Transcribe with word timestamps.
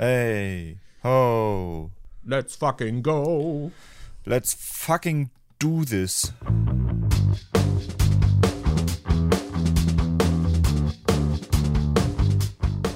Hey, 0.00 0.78
ho. 1.02 1.90
Let's 2.24 2.54
fucking 2.54 3.02
go. 3.02 3.72
Let's 4.24 4.54
fucking 4.54 5.30
do 5.58 5.84
this. 5.84 6.32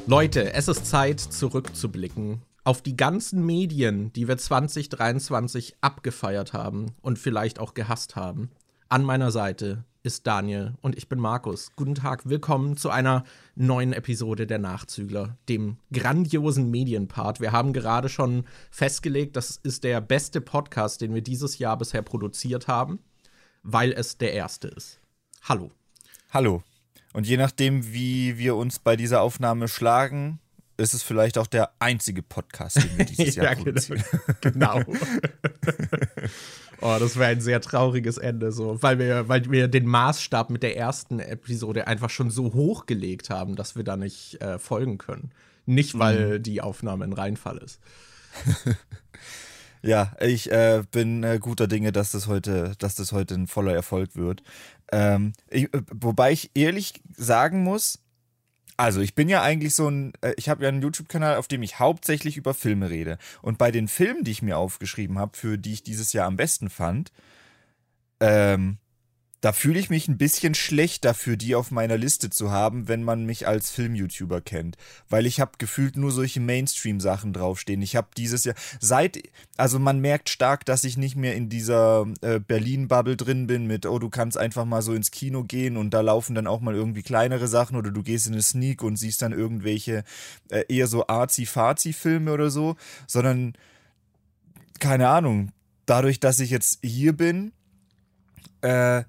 Leute, 0.06 0.52
es 0.52 0.68
ist 0.68 0.86
Zeit, 0.86 1.18
zurückzublicken 1.18 2.42
auf 2.62 2.82
die 2.82 2.96
ganzen 2.96 3.44
Medien, 3.44 4.12
die 4.12 4.28
wir 4.28 4.38
2023 4.38 5.74
abgefeiert 5.80 6.52
haben 6.52 6.92
und 7.00 7.18
vielleicht 7.18 7.58
auch 7.58 7.74
gehasst 7.74 8.14
haben. 8.14 8.52
An 8.88 9.02
meiner 9.02 9.32
Seite 9.32 9.82
ist 10.02 10.26
Daniel 10.26 10.74
und 10.80 10.96
ich 10.96 11.08
bin 11.08 11.20
Markus. 11.20 11.70
Guten 11.76 11.94
Tag, 11.94 12.28
willkommen 12.28 12.76
zu 12.76 12.90
einer 12.90 13.24
neuen 13.54 13.92
Episode 13.92 14.48
der 14.48 14.58
Nachzügler, 14.58 15.36
dem 15.48 15.76
grandiosen 15.92 16.70
Medienpart. 16.70 17.40
Wir 17.40 17.52
haben 17.52 17.72
gerade 17.72 18.08
schon 18.08 18.44
festgelegt, 18.72 19.36
das 19.36 19.60
ist 19.62 19.84
der 19.84 20.00
beste 20.00 20.40
Podcast, 20.40 21.02
den 21.02 21.14
wir 21.14 21.22
dieses 21.22 21.58
Jahr 21.58 21.76
bisher 21.78 22.02
produziert 22.02 22.66
haben, 22.66 22.98
weil 23.62 23.92
es 23.92 24.18
der 24.18 24.32
erste 24.32 24.68
ist. 24.68 24.98
Hallo. 25.42 25.70
Hallo. 26.30 26.64
Und 27.12 27.28
je 27.28 27.36
nachdem, 27.36 27.92
wie 27.92 28.38
wir 28.38 28.56
uns 28.56 28.80
bei 28.80 28.96
dieser 28.96 29.20
Aufnahme 29.22 29.68
schlagen, 29.68 30.40
ist 30.78 30.94
es 30.94 31.04
vielleicht 31.04 31.38
auch 31.38 31.46
der 31.46 31.70
einzige 31.78 32.22
Podcast, 32.22 32.82
den 32.82 32.98
wir 32.98 33.04
dieses 33.04 33.34
Jahr 33.36 33.46
ja, 33.46 33.54
genau. 33.54 33.64
produzieren. 33.64 34.04
Genau. 34.40 34.82
genau. 34.82 34.98
oh, 36.82 36.96
das 36.98 37.16
wäre 37.16 37.30
ein 37.30 37.40
sehr 37.40 37.60
trauriges 37.60 38.18
Ende, 38.18 38.52
so, 38.52 38.82
weil 38.82 38.98
wir, 38.98 39.28
weil 39.28 39.50
wir 39.50 39.68
den 39.68 39.86
Maßstab 39.86 40.50
mit 40.50 40.62
der 40.62 40.76
ersten 40.76 41.20
Episode 41.20 41.86
einfach 41.86 42.10
schon 42.10 42.30
so 42.30 42.52
hochgelegt 42.52 43.30
haben, 43.30 43.56
dass 43.56 43.76
wir 43.76 43.84
da 43.84 43.96
nicht 43.96 44.40
äh, 44.42 44.58
folgen 44.58 44.98
können. 44.98 45.30
Nicht, 45.64 45.98
weil 45.98 46.38
mhm. 46.38 46.42
die 46.42 46.60
Aufnahme 46.60 47.04
ein 47.04 47.12
Reinfall 47.12 47.58
ist. 47.58 47.80
Ja, 49.82 50.12
ich 50.20 50.50
äh, 50.50 50.84
bin 50.92 51.24
äh, 51.24 51.38
guter 51.40 51.66
Dinge, 51.66 51.90
dass 51.90 52.12
das 52.12 52.28
heute, 52.28 52.74
dass 52.78 52.94
das 52.94 53.10
heute 53.10 53.34
ein 53.34 53.48
voller 53.48 53.74
Erfolg 53.74 54.14
wird. 54.14 54.44
Ähm, 54.92 55.32
ich, 55.50 55.74
äh, 55.74 55.82
wobei 55.90 56.30
ich 56.30 56.52
ehrlich 56.54 57.02
sagen 57.16 57.64
muss, 57.64 57.98
also 58.76 59.00
ich 59.00 59.14
bin 59.14 59.28
ja 59.28 59.42
eigentlich 59.42 59.74
so 59.74 59.88
ein, 59.88 60.12
äh, 60.22 60.34
ich 60.36 60.48
habe 60.48 60.62
ja 60.62 60.68
einen 60.68 60.82
YouTube-Kanal, 60.82 61.36
auf 61.36 61.48
dem 61.48 61.62
ich 61.62 61.78
hauptsächlich 61.78 62.36
über 62.36 62.54
Filme 62.54 62.90
rede. 62.90 63.18
Und 63.40 63.58
bei 63.58 63.70
den 63.70 63.88
Filmen, 63.88 64.24
die 64.24 64.30
ich 64.30 64.42
mir 64.42 64.58
aufgeschrieben 64.58 65.18
habe, 65.18 65.36
für 65.36 65.58
die 65.58 65.72
ich 65.72 65.82
dieses 65.82 66.12
Jahr 66.12 66.26
am 66.26 66.36
besten 66.36 66.70
fand, 66.70 67.12
ähm, 68.20 68.78
da 69.42 69.52
fühle 69.52 69.80
ich 69.80 69.90
mich 69.90 70.06
ein 70.06 70.18
bisschen 70.18 70.54
schlecht 70.54 71.04
dafür, 71.04 71.36
die 71.36 71.56
auf 71.56 71.72
meiner 71.72 71.98
Liste 71.98 72.30
zu 72.30 72.52
haben, 72.52 72.86
wenn 72.86 73.02
man 73.02 73.26
mich 73.26 73.48
als 73.48 73.72
Film-YouTuber 73.72 74.40
kennt. 74.40 74.76
Weil 75.08 75.26
ich 75.26 75.40
habe 75.40 75.50
gefühlt 75.58 75.96
nur 75.96 76.12
solche 76.12 76.38
Mainstream-Sachen 76.38 77.32
draufstehen. 77.32 77.82
Ich 77.82 77.96
habe 77.96 78.06
dieses 78.16 78.44
Jahr, 78.44 78.54
seit, 78.78 79.20
also 79.56 79.80
man 79.80 79.98
merkt 79.98 80.28
stark, 80.28 80.64
dass 80.64 80.84
ich 80.84 80.96
nicht 80.96 81.16
mehr 81.16 81.34
in 81.34 81.48
dieser 81.48 82.06
äh, 82.20 82.38
Berlin-Bubble 82.38 83.16
drin 83.16 83.48
bin 83.48 83.66
mit, 83.66 83.84
oh, 83.84 83.98
du 83.98 84.10
kannst 84.10 84.38
einfach 84.38 84.64
mal 84.64 84.80
so 84.80 84.94
ins 84.94 85.10
Kino 85.10 85.42
gehen 85.42 85.76
und 85.76 85.90
da 85.90 86.02
laufen 86.02 86.36
dann 86.36 86.46
auch 86.46 86.60
mal 86.60 86.76
irgendwie 86.76 87.02
kleinere 87.02 87.48
Sachen 87.48 87.76
oder 87.76 87.90
du 87.90 88.04
gehst 88.04 88.28
in 88.28 88.34
eine 88.34 88.42
Sneak 88.42 88.84
und 88.84 88.94
siehst 88.94 89.22
dann 89.22 89.32
irgendwelche 89.32 90.04
äh, 90.50 90.62
eher 90.68 90.86
so 90.86 91.08
arzi-fazi-Filme 91.08 92.32
oder 92.32 92.48
so, 92.48 92.76
sondern, 93.08 93.54
keine 94.78 95.08
Ahnung, 95.08 95.50
dadurch, 95.84 96.20
dass 96.20 96.38
ich 96.38 96.50
jetzt 96.50 96.78
hier 96.84 97.12
bin, 97.12 97.50
äh, 98.60 99.02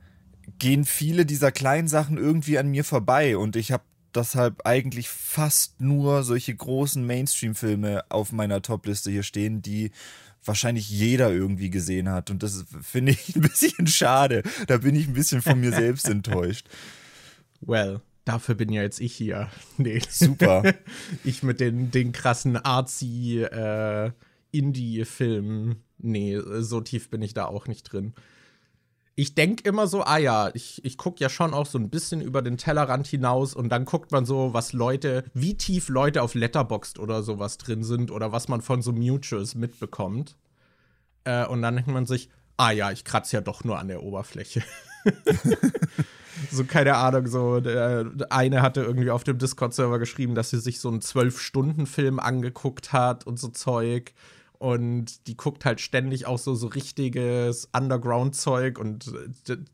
gehen 0.64 0.86
viele 0.86 1.26
dieser 1.26 1.52
kleinen 1.52 1.90
Sachen 1.90 2.18
irgendwie 2.18 2.58
an 2.58 2.70
mir 2.70 2.86
vorbei 2.86 3.36
und 3.36 3.58
ich 3.58 3.74
habe 3.74 3.84
deshalb 4.16 4.66
eigentlich 4.66 5.10
fast 5.10 5.82
nur 5.82 6.24
solche 6.24 6.56
großen 6.56 7.06
Mainstream-Filme 7.06 8.06
auf 8.08 8.32
meiner 8.32 8.62
Top-Liste 8.62 9.12
hier 9.12 9.24
stehen, 9.24 9.62
die 9.62 9.92
wahrscheinlich 10.46 10.90
jeder 10.90 11.34
irgendwie 11.34 11.70
gesehen 11.70 12.08
hat. 12.08 12.30
Und 12.30 12.44
das 12.44 12.64
finde 12.82 13.12
ich 13.12 13.36
ein 13.36 13.42
bisschen 13.42 13.88
schade. 13.88 14.42
Da 14.68 14.78
bin 14.78 14.96
ich 14.96 15.10
ein 15.10 15.14
bisschen 15.14 15.42
von 15.42 15.60
mir 15.60 15.74
selbst 15.74 16.08
enttäuscht. 16.08 16.70
Well, 17.60 18.00
dafür 18.24 18.56
bin 18.56 18.72
ja 18.72 18.84
jetzt 18.84 19.02
ich 19.02 19.14
hier. 19.14 19.50
Nee. 19.78 20.00
Super. 20.10 20.76
ich 21.26 21.44
mit 21.44 21.60
den, 21.60 21.92
den 21.92 22.14
krassen 22.14 22.56
artsy 22.56 23.44
äh, 23.44 24.12
Indie-Filmen. 24.52 25.84
Nee, 25.98 26.40
so 26.60 26.80
tief 26.80 27.10
bin 27.10 27.22
ich 27.22 27.34
da 27.34 27.48
auch 27.48 27.68
nicht 27.68 27.84
drin 27.84 28.14
ich 29.16 29.36
denke 29.36 29.68
immer 29.70 29.88
so, 29.88 30.04
ah 30.04 30.18
ja, 30.18 30.50
ich, 30.54 30.84
ich 30.84 30.98
gucke 30.98 31.20
ja 31.20 31.30
schon 31.30 31.54
auch 31.54 31.68
so 31.68 31.78
ein 31.78 31.90
bisschen 31.90 32.22
über 32.22 32.42
den 32.42 32.58
Tellerrand 32.58 33.06
hinaus 33.06 33.54
und 33.54 33.70
dann 33.70 33.86
guckt 33.86 34.12
man 34.12 34.26
so, 34.26 34.54
was 34.54 34.74
Leute, 34.74 35.24
wie 35.34 35.56
tief 35.56 35.90
Leute 35.90 36.24
auf 36.24 36.34
Letterboxd 36.34 36.98
oder 36.98 37.22
sowas 37.22 37.60
drin 37.60 37.84
sind 37.84 38.10
oder 38.10 38.32
was 38.32 38.48
man 38.48 38.62
von 38.62 38.82
so 38.82 38.92
Mutuals 38.92 39.54
mitbekommt. 39.54 40.36
Äh, 41.26 41.46
und 41.46 41.62
dann 41.62 41.76
denkt 41.76 41.92
man 41.92 42.08
sich, 42.08 42.30
ah 42.58 42.72
ja, 42.72 42.92
ich 42.92 43.06
kratze 43.06 43.38
ja 43.38 43.42
doch 43.42 43.64
nur 43.64 43.78
an 43.78 43.88
der 43.88 44.02
Oberfläche. 44.02 44.64
so, 46.52 46.64
keine 46.64 46.96
Ahnung, 46.96 47.28
so, 47.28 47.60
der 47.60 48.10
eine 48.30 48.64
hatte 48.64 48.82
irgendwie 48.82 49.12
auf 49.12 49.24
dem 49.24 49.38
Discord-Server 49.38 50.00
geschrieben, 50.00 50.34
dass 50.34 50.50
sie 50.50 50.60
sich 50.60 50.80
so 50.80 50.90
einen 50.90 51.02
Zwölf-Stunden-Film 51.02 52.20
angeguckt 52.20 52.94
hat 52.94 53.28
und 53.28 53.38
so 53.38 53.50
Zeug 53.50 54.14
und 54.60 55.28
die 55.28 55.36
guckt 55.36 55.66
halt 55.66 55.82
ständig 55.82 56.26
auch 56.26 56.40
so, 56.40 56.56
so 56.56 56.68
richtiges 56.68 57.70
Underground-Zeug 57.74 58.80
und 58.80 59.12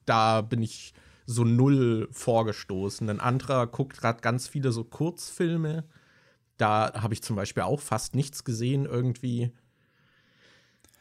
da 0.06 0.42
bin 0.42 0.62
ich 0.62 0.94
so 1.26 1.44
null 1.44 2.08
vorgestoßen. 2.12 3.08
Ein 3.08 3.20
anderer 3.20 3.68
guckt 3.68 3.98
gerade 3.98 4.22
ganz 4.22 4.48
viele 4.48 4.72
so 4.72 4.84
Kurzfilme. 4.84 5.84
Da 6.58 6.92
habe 6.96 7.14
ich 7.14 7.22
zum 7.22 7.36
Beispiel 7.36 7.64
auch 7.64 7.80
fast 7.80 8.16
nichts 8.16 8.44
gesehen 8.44 8.86
irgendwie. 8.86 9.52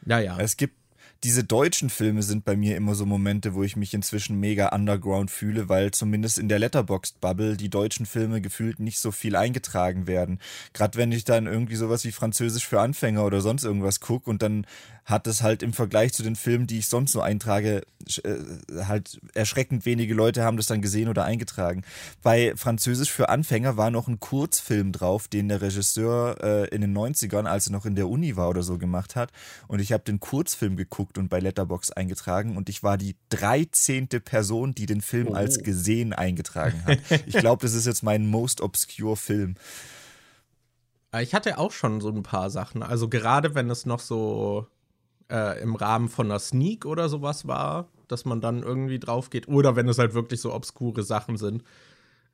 Naja. 0.05 0.37
Es 0.39 0.55
gibt 0.55 0.78
diese 1.23 1.43
deutschen 1.43 1.89
Filme 1.89 2.23
sind 2.23 2.45
bei 2.45 2.55
mir 2.55 2.77
immer 2.77 2.95
so 2.95 3.05
Momente, 3.05 3.53
wo 3.53 3.63
ich 3.63 3.75
mich 3.75 3.93
inzwischen 3.93 4.39
mega 4.39 4.69
underground 4.69 5.31
fühle, 5.31 5.67
weil 5.67 5.91
zumindest 5.91 6.39
in 6.39 6.47
der 6.47 6.59
Letterboxd-Bubble 6.59 7.57
die 7.57 7.69
deutschen 7.69 8.05
Filme 8.05 8.39
gefühlt 8.39 8.79
nicht 8.79 8.99
so 8.99 9.11
viel 9.11 9.35
eingetragen 9.35 10.07
werden. 10.07 10.39
Gerade 10.73 10.97
wenn 10.97 11.11
ich 11.11 11.25
dann 11.25 11.45
irgendwie 11.45 11.75
sowas 11.75 12.05
wie 12.05 12.11
Französisch 12.11 12.65
für 12.65 12.79
Anfänger 12.79 13.25
oder 13.25 13.41
sonst 13.41 13.65
irgendwas 13.65 13.99
gucke 13.99 14.29
und 14.29 14.41
dann 14.41 14.65
hat 15.09 15.25
es 15.25 15.41
halt 15.41 15.63
im 15.63 15.73
Vergleich 15.73 16.13
zu 16.13 16.21
den 16.21 16.35
Filmen, 16.35 16.67
die 16.67 16.77
ich 16.77 16.87
sonst 16.87 17.13
so 17.13 17.21
eintrage, 17.21 17.81
äh, 18.23 18.83
halt 18.85 19.19
erschreckend 19.33 19.85
wenige 19.85 20.13
Leute 20.13 20.43
haben 20.43 20.57
das 20.57 20.67
dann 20.67 20.83
gesehen 20.83 21.09
oder 21.09 21.25
eingetragen. 21.25 21.83
Bei 22.21 22.53
Französisch 22.55 23.11
für 23.11 23.29
Anfänger 23.29 23.75
war 23.75 23.89
noch 23.89 24.07
ein 24.07 24.19
Kurzfilm 24.19 24.91
drauf, 24.91 25.27
den 25.27 25.49
der 25.49 25.61
Regisseur 25.61 26.37
äh, 26.43 26.67
in 26.67 26.81
den 26.81 26.95
90ern, 26.95 27.45
als 27.45 27.67
er 27.67 27.73
noch 27.73 27.87
in 27.87 27.95
der 27.95 28.07
Uni 28.07 28.35
war 28.35 28.49
oder 28.49 28.61
so 28.61 28.77
gemacht 28.77 29.15
hat. 29.15 29.31
Und 29.67 29.79
ich 29.79 29.91
habe 29.91 30.03
den 30.03 30.19
Kurzfilm 30.19 30.77
geguckt 30.77 31.08
und 31.17 31.29
bei 31.29 31.39
Letterbox 31.39 31.91
eingetragen 31.91 32.57
und 32.57 32.69
ich 32.69 32.83
war 32.83 32.97
die 32.97 33.15
13. 33.29 34.07
Person, 34.07 34.73
die 34.73 34.85
den 34.85 35.01
Film 35.01 35.29
oh. 35.29 35.33
als 35.33 35.59
gesehen 35.59 36.13
eingetragen 36.13 36.83
hat. 36.85 36.99
ich 37.25 37.35
glaube, 37.35 37.61
das 37.61 37.73
ist 37.73 37.85
jetzt 37.85 38.03
mein 38.03 38.27
most 38.27 38.61
obscure 38.61 39.17
Film. 39.17 39.55
Ich 41.19 41.33
hatte 41.33 41.57
auch 41.57 41.71
schon 41.71 42.01
so 42.01 42.09
ein 42.09 42.23
paar 42.23 42.49
Sachen. 42.49 42.83
Also 42.83 43.09
gerade 43.09 43.55
wenn 43.55 43.69
es 43.69 43.85
noch 43.85 43.99
so 43.99 44.67
äh, 45.31 45.61
im 45.61 45.75
Rahmen 45.75 46.09
von 46.09 46.27
einer 46.27 46.39
Sneak 46.39 46.85
oder 46.85 47.09
sowas 47.09 47.47
war, 47.47 47.87
dass 48.07 48.25
man 48.25 48.41
dann 48.41 48.61
irgendwie 48.61 48.99
drauf 48.99 49.29
geht. 49.29 49.47
Oder 49.47 49.75
wenn 49.75 49.87
es 49.87 49.97
halt 49.97 50.13
wirklich 50.13 50.41
so 50.41 50.53
obskure 50.53 51.03
Sachen 51.03 51.37
sind. 51.37 51.63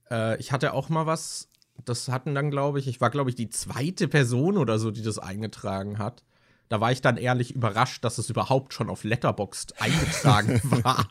Äh, 0.09 0.37
ich 0.39 0.51
hatte 0.51 0.73
auch 0.73 0.89
mal 0.89 1.05
was, 1.05 1.49
das 1.83 2.09
hatten 2.09 2.35
dann, 2.35 2.51
glaube 2.51 2.79
ich, 2.79 2.87
ich 2.87 3.01
war, 3.01 3.09
glaube 3.09 3.29
ich, 3.29 3.35
die 3.35 3.49
zweite 3.49 4.07
Person 4.07 4.57
oder 4.57 4.79
so, 4.79 4.91
die 4.91 5.03
das 5.03 5.19
eingetragen 5.19 5.97
hat. 5.97 6.23
Da 6.69 6.81
war 6.81 6.91
ich 6.91 7.01
dann 7.01 7.17
ehrlich 7.17 7.53
überrascht, 7.53 8.03
dass 8.03 8.17
es 8.17 8.29
überhaupt 8.29 8.73
schon 8.73 8.89
auf 8.89 9.03
Letterboxd 9.03 9.73
eingetragen 9.81 10.61
war. 10.83 11.07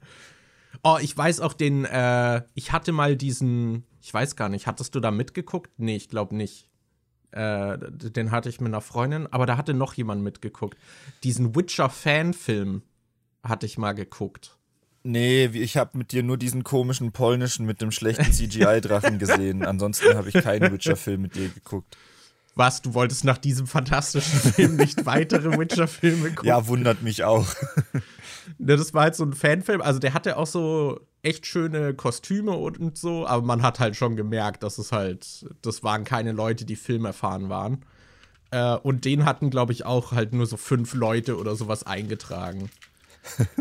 oh, 0.82 0.98
ich 1.00 1.16
weiß 1.16 1.40
auch 1.40 1.52
den, 1.52 1.84
äh, 1.84 2.42
ich 2.54 2.72
hatte 2.72 2.92
mal 2.92 3.16
diesen, 3.16 3.84
ich 4.00 4.12
weiß 4.12 4.36
gar 4.36 4.48
nicht, 4.48 4.66
hattest 4.66 4.94
du 4.94 5.00
da 5.00 5.10
mitgeguckt? 5.10 5.70
Nee, 5.78 5.96
ich 5.96 6.08
glaube 6.08 6.36
nicht. 6.36 6.68
Äh, 7.30 7.78
den 7.90 8.30
hatte 8.30 8.48
ich 8.48 8.60
mit 8.60 8.68
einer 8.68 8.80
Freundin, 8.80 9.26
aber 9.26 9.46
da 9.46 9.56
hatte 9.56 9.74
noch 9.74 9.94
jemand 9.94 10.22
mitgeguckt. 10.22 10.78
Diesen 11.24 11.56
Witcher-Fan-Film 11.56 12.82
hatte 13.42 13.66
ich 13.66 13.76
mal 13.76 13.92
geguckt. 13.92 14.56
Nee, 15.02 15.46
ich 15.46 15.76
habe 15.76 15.98
mit 15.98 16.12
dir 16.12 16.22
nur 16.22 16.38
diesen 16.38 16.64
komischen 16.64 17.12
polnischen 17.12 17.66
mit 17.66 17.82
dem 17.82 17.90
schlechten 17.90 18.32
CGI-Drachen 18.32 19.18
gesehen. 19.18 19.64
Ansonsten 19.64 20.16
habe 20.16 20.30
ich 20.30 20.34
keinen 20.34 20.72
Witcher-Film 20.72 21.22
mit 21.22 21.34
dir 21.34 21.50
geguckt. 21.50 21.98
Was, 22.56 22.82
du 22.82 22.94
wolltest 22.94 23.24
nach 23.24 23.38
diesem 23.38 23.66
fantastischen 23.66 24.38
Film 24.38 24.76
nicht 24.76 25.06
weitere 25.06 25.58
Witcher-Filme 25.58 26.30
gucken? 26.30 26.48
Ja, 26.48 26.68
wundert 26.68 27.02
mich 27.02 27.24
auch. 27.24 27.46
das 28.58 28.94
war 28.94 29.04
halt 29.04 29.16
so 29.16 29.24
ein 29.24 29.32
Fanfilm. 29.32 29.80
Also 29.80 29.98
der 29.98 30.14
hatte 30.14 30.36
auch 30.36 30.46
so 30.46 31.00
echt 31.22 31.46
schöne 31.46 31.94
Kostüme 31.94 32.52
und 32.52 32.96
so, 32.96 33.26
aber 33.26 33.44
man 33.44 33.62
hat 33.62 33.80
halt 33.80 33.96
schon 33.96 34.14
gemerkt, 34.14 34.62
dass 34.62 34.78
es 34.78 34.92
halt, 34.92 35.46
das 35.62 35.82
waren 35.82 36.04
keine 36.04 36.30
Leute, 36.30 36.64
die 36.64 36.76
filmerfahren 36.76 37.48
waren. 37.48 37.84
Äh, 38.52 38.76
und 38.76 39.04
den 39.04 39.24
hatten, 39.24 39.50
glaube 39.50 39.72
ich, 39.72 39.84
auch 39.84 40.12
halt 40.12 40.32
nur 40.32 40.46
so 40.46 40.56
fünf 40.56 40.94
Leute 40.94 41.38
oder 41.38 41.56
sowas 41.56 41.84
eingetragen. 41.84 42.70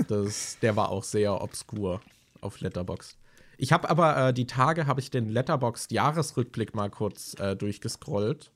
Das, 0.09 0.57
der 0.61 0.75
war 0.75 0.89
auch 0.89 1.05
sehr 1.05 1.41
obskur 1.41 2.01
auf 2.41 2.59
Letterboxd. 2.59 3.17
Ich 3.57 3.71
habe 3.71 3.89
aber 3.89 4.17
äh, 4.17 4.33
die 4.33 4.45
Tage 4.45 4.87
habe 4.87 4.99
ich 4.99 5.09
den 5.09 5.29
Letterboxd 5.29 5.93
Jahresrückblick 5.93 6.75
mal 6.75 6.89
kurz 6.89 7.33
äh, 7.39 7.55
durchgescrollt 7.55 8.51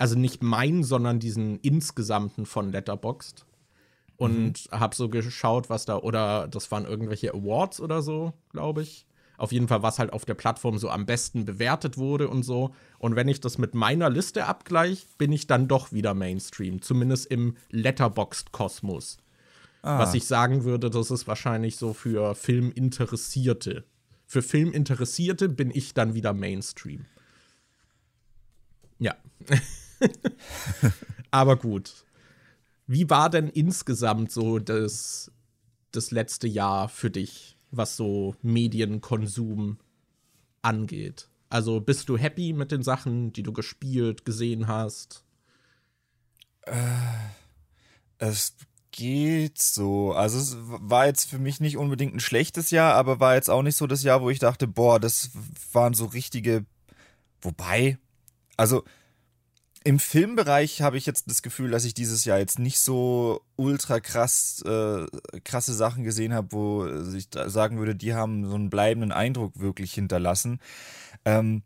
Also 0.00 0.18
nicht 0.18 0.42
mein, 0.42 0.82
sondern 0.82 1.20
diesen 1.20 1.58
insgesamten 1.60 2.46
von 2.46 2.72
Letterboxd. 2.72 3.44
Und 4.16 4.70
mhm. 4.72 4.80
habe 4.80 4.96
so 4.96 5.10
geschaut, 5.10 5.68
was 5.68 5.84
da, 5.84 5.98
oder 5.98 6.48
das 6.48 6.70
waren 6.70 6.86
irgendwelche 6.86 7.34
Awards 7.34 7.82
oder 7.82 8.00
so, 8.00 8.32
glaube 8.50 8.80
ich. 8.80 9.06
Auf 9.36 9.52
jeden 9.52 9.68
Fall, 9.68 9.82
was 9.82 9.98
halt 9.98 10.14
auf 10.14 10.24
der 10.24 10.32
Plattform 10.32 10.78
so 10.78 10.88
am 10.88 11.04
besten 11.04 11.44
bewertet 11.44 11.98
wurde 11.98 12.28
und 12.30 12.44
so. 12.44 12.74
Und 12.98 13.14
wenn 13.14 13.28
ich 13.28 13.40
das 13.40 13.58
mit 13.58 13.74
meiner 13.74 14.08
Liste 14.08 14.46
abgleiche, 14.46 15.06
bin 15.18 15.32
ich 15.32 15.46
dann 15.46 15.68
doch 15.68 15.92
wieder 15.92 16.14
Mainstream. 16.14 16.80
Zumindest 16.80 17.26
im 17.26 17.58
Letterboxd-Kosmos. 17.70 19.18
Ah. 19.82 19.98
Was 19.98 20.14
ich 20.14 20.24
sagen 20.24 20.64
würde, 20.64 20.88
das 20.88 21.10
ist 21.10 21.26
wahrscheinlich 21.26 21.76
so 21.76 21.92
für 21.92 22.34
Filminteressierte. 22.34 23.84
Für 24.26 24.40
Filminteressierte 24.40 25.50
bin 25.50 25.70
ich 25.70 25.92
dann 25.92 26.14
wieder 26.14 26.32
Mainstream. 26.32 27.04
Ja. 28.98 29.14
Aber 31.30 31.56
gut. 31.56 32.04
Wie 32.86 33.08
war 33.08 33.30
denn 33.30 33.48
insgesamt 33.48 34.32
so 34.32 34.58
das, 34.58 35.30
das 35.92 36.10
letzte 36.10 36.48
Jahr 36.48 36.88
für 36.88 37.10
dich, 37.10 37.56
was 37.70 37.96
so 37.96 38.34
Medienkonsum 38.42 39.78
angeht? 40.62 41.28
Also 41.48 41.80
bist 41.80 42.08
du 42.08 42.16
happy 42.16 42.52
mit 42.52 42.72
den 42.72 42.82
Sachen, 42.82 43.32
die 43.32 43.42
du 43.42 43.52
gespielt, 43.52 44.24
gesehen 44.24 44.68
hast? 44.68 45.24
Äh, 46.62 46.74
es 48.18 48.54
geht 48.92 49.58
so. 49.58 50.12
Also 50.12 50.38
es 50.38 50.56
war 50.60 51.06
jetzt 51.06 51.28
für 51.28 51.38
mich 51.38 51.60
nicht 51.60 51.76
unbedingt 51.76 52.14
ein 52.14 52.20
schlechtes 52.20 52.70
Jahr, 52.70 52.94
aber 52.94 53.20
war 53.20 53.34
jetzt 53.34 53.50
auch 53.50 53.62
nicht 53.62 53.76
so 53.76 53.86
das 53.86 54.02
Jahr, 54.02 54.22
wo 54.22 54.30
ich 54.30 54.38
dachte, 54.38 54.66
boah, 54.66 55.00
das 55.00 55.30
waren 55.72 55.94
so 55.94 56.06
richtige. 56.06 56.64
Wobei, 57.40 57.98
also 58.56 58.84
im 59.82 59.98
Filmbereich 59.98 60.82
habe 60.82 60.98
ich 60.98 61.06
jetzt 61.06 61.30
das 61.30 61.42
Gefühl, 61.42 61.70
dass 61.70 61.84
ich 61.84 61.94
dieses 61.94 62.24
Jahr 62.24 62.38
jetzt 62.38 62.58
nicht 62.58 62.80
so 62.80 63.40
ultra 63.56 64.00
krass 64.00 64.62
äh, 64.66 65.06
krasse 65.42 65.72
Sachen 65.72 66.04
gesehen 66.04 66.34
habe, 66.34 66.48
wo 66.52 66.86
ich 66.86 67.28
sagen 67.46 67.78
würde, 67.78 67.94
die 67.94 68.14
haben 68.14 68.46
so 68.46 68.54
einen 68.54 68.68
bleibenden 68.68 69.12
Eindruck 69.12 69.58
wirklich 69.58 69.94
hinterlassen. 69.94 70.60
Ähm, 71.24 71.62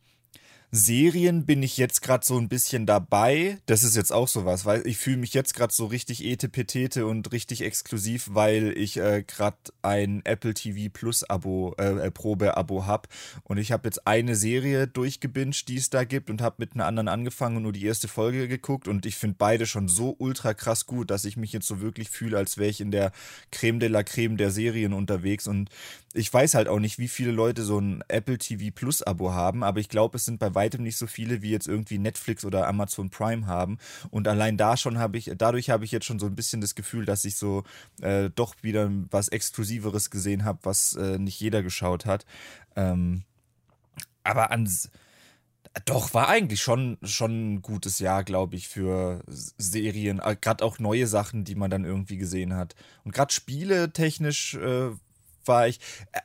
Serien 0.76 1.47
bin 1.47 1.62
ich 1.62 1.76
jetzt 1.76 2.03
gerade 2.03 2.26
so 2.26 2.37
ein 2.37 2.49
bisschen 2.49 2.85
dabei. 2.85 3.59
Das 3.67 3.85
ist 3.85 3.94
jetzt 3.94 4.12
auch 4.12 4.26
sowas, 4.26 4.65
weil 4.65 4.85
ich 4.88 4.99
fühle 4.99 5.19
mich 5.19 5.32
jetzt 5.32 5.55
gerade 5.55 5.73
so 5.73 5.87
richtig 5.87 6.25
etepetete 6.25 7.06
und 7.06 7.31
richtig 7.31 7.62
exklusiv, 7.62 8.31
weil 8.32 8.76
ich 8.76 8.97
äh, 8.97 9.23
gerade 9.23 9.56
ein 9.82 10.23
Apple 10.25 10.53
TV 10.53 10.91
Plus 10.93 11.23
Abo, 11.31 11.76
äh, 11.79 12.06
äh 12.06 12.11
Probe-Abo 12.11 12.87
habe. 12.87 13.09
Und 13.44 13.59
ich 13.59 13.71
habe 13.71 13.87
jetzt 13.87 14.09
eine 14.09 14.35
Serie 14.35 14.88
durchgebinged, 14.88 15.69
die 15.69 15.76
es 15.76 15.91
da 15.91 16.03
gibt 16.03 16.29
und 16.29 16.43
habe 16.43 16.56
mit 16.59 16.75
einer 16.75 16.87
anderen 16.87 17.06
angefangen 17.06 17.59
und 17.59 17.62
nur 17.62 17.73
die 17.73 17.87
erste 17.87 18.09
Folge 18.09 18.49
geguckt. 18.49 18.88
Und 18.88 19.06
ich 19.06 19.15
finde 19.15 19.37
beide 19.38 19.67
schon 19.67 19.87
so 19.87 20.17
ultra 20.19 20.55
krass 20.55 20.87
gut, 20.87 21.09
dass 21.12 21.25
ich 21.25 21.37
mich 21.37 21.53
jetzt 21.53 21.69
so 21.69 21.81
wirklich 21.81 22.11
fühle, 22.11 22.37
als 22.37 22.59
wäre 22.59 22.71
ich 22.71 22.81
in 22.81 22.91
der 22.91 23.12
Creme 23.53 23.79
de 23.79 23.88
la 23.88 24.03
Creme 24.03 24.37
der 24.37 24.50
Serien 24.50 24.93
unterwegs. 24.93 25.47
Und 25.47 25.71
ich 26.14 26.32
weiß 26.32 26.55
halt 26.55 26.69
auch 26.69 26.78
nicht, 26.78 26.99
wie 26.99 27.08
viele 27.08 27.32
Leute 27.32 27.64
so 27.64 27.78
ein 27.78 28.05
Apple 28.06 28.38
TV 28.38 28.72
Plus 28.72 29.02
Abo 29.02 29.32
haben, 29.32 29.64
aber 29.64 29.81
ich 29.81 29.88
glaube, 29.88 30.16
es 30.16 30.25
sind 30.25 30.38
bei 30.38 30.55
weitem 30.55 30.82
nicht 30.82 30.96
so 30.96 31.08
viele, 31.08 31.43
wie 31.43 31.50
jetzt 31.50 31.66
irgendwie 31.66 31.99
Netflix 31.99 32.44
oder 32.44 32.69
Amazon 32.69 33.11
Prime 33.11 33.46
haben. 33.46 33.78
Und 34.11 34.28
allein 34.28 34.56
da 34.56 34.76
schon 34.76 34.99
habe 34.99 35.19
ich, 35.19 35.32
dadurch 35.37 35.70
habe 35.70 35.84
ich 35.84 35.90
jetzt 35.90 36.06
schon 36.06 36.20
so 36.20 36.26
ein 36.26 36.37
bisschen 36.37 36.61
das 36.61 36.76
Gefühl, 36.76 37.05
dass 37.05 37.25
ich 37.25 37.37
so 37.37 37.64
äh, 38.00 38.31
doch 38.32 38.55
wieder 38.62 38.90
was 39.11 39.28
Exklusiveres 39.28 40.11
gesehen 40.11 40.44
habe, 40.44 40.61
was 40.62 40.94
äh, 40.94 41.19
nicht 41.19 41.40
jeder 41.40 41.64
geschaut 41.64 42.06
hat. 42.06 42.25
Ähm, 42.76 43.25
aber 44.22 44.52
ans 44.52 44.90
doch, 45.87 46.14
war 46.14 46.28
eigentlich 46.28 46.62
schon, 46.62 46.99
schon 47.02 47.55
ein 47.55 47.62
gutes 47.62 47.99
Jahr, 47.99 48.22
glaube 48.22 48.55
ich, 48.55 48.69
für 48.69 49.25
Serien. 49.26 50.20
Äh, 50.20 50.37
gerade 50.40 50.64
auch 50.64 50.78
neue 50.78 51.08
Sachen, 51.08 51.43
die 51.43 51.56
man 51.56 51.69
dann 51.69 51.84
irgendwie 51.84 52.16
gesehen 52.16 52.55
hat. 52.55 52.76
Und 53.02 53.12
gerade 53.12 53.34
Spiele 53.34 53.93
technisch 53.93 54.55
äh, 54.55 54.90
war 55.49 55.69
ich. 55.69 55.81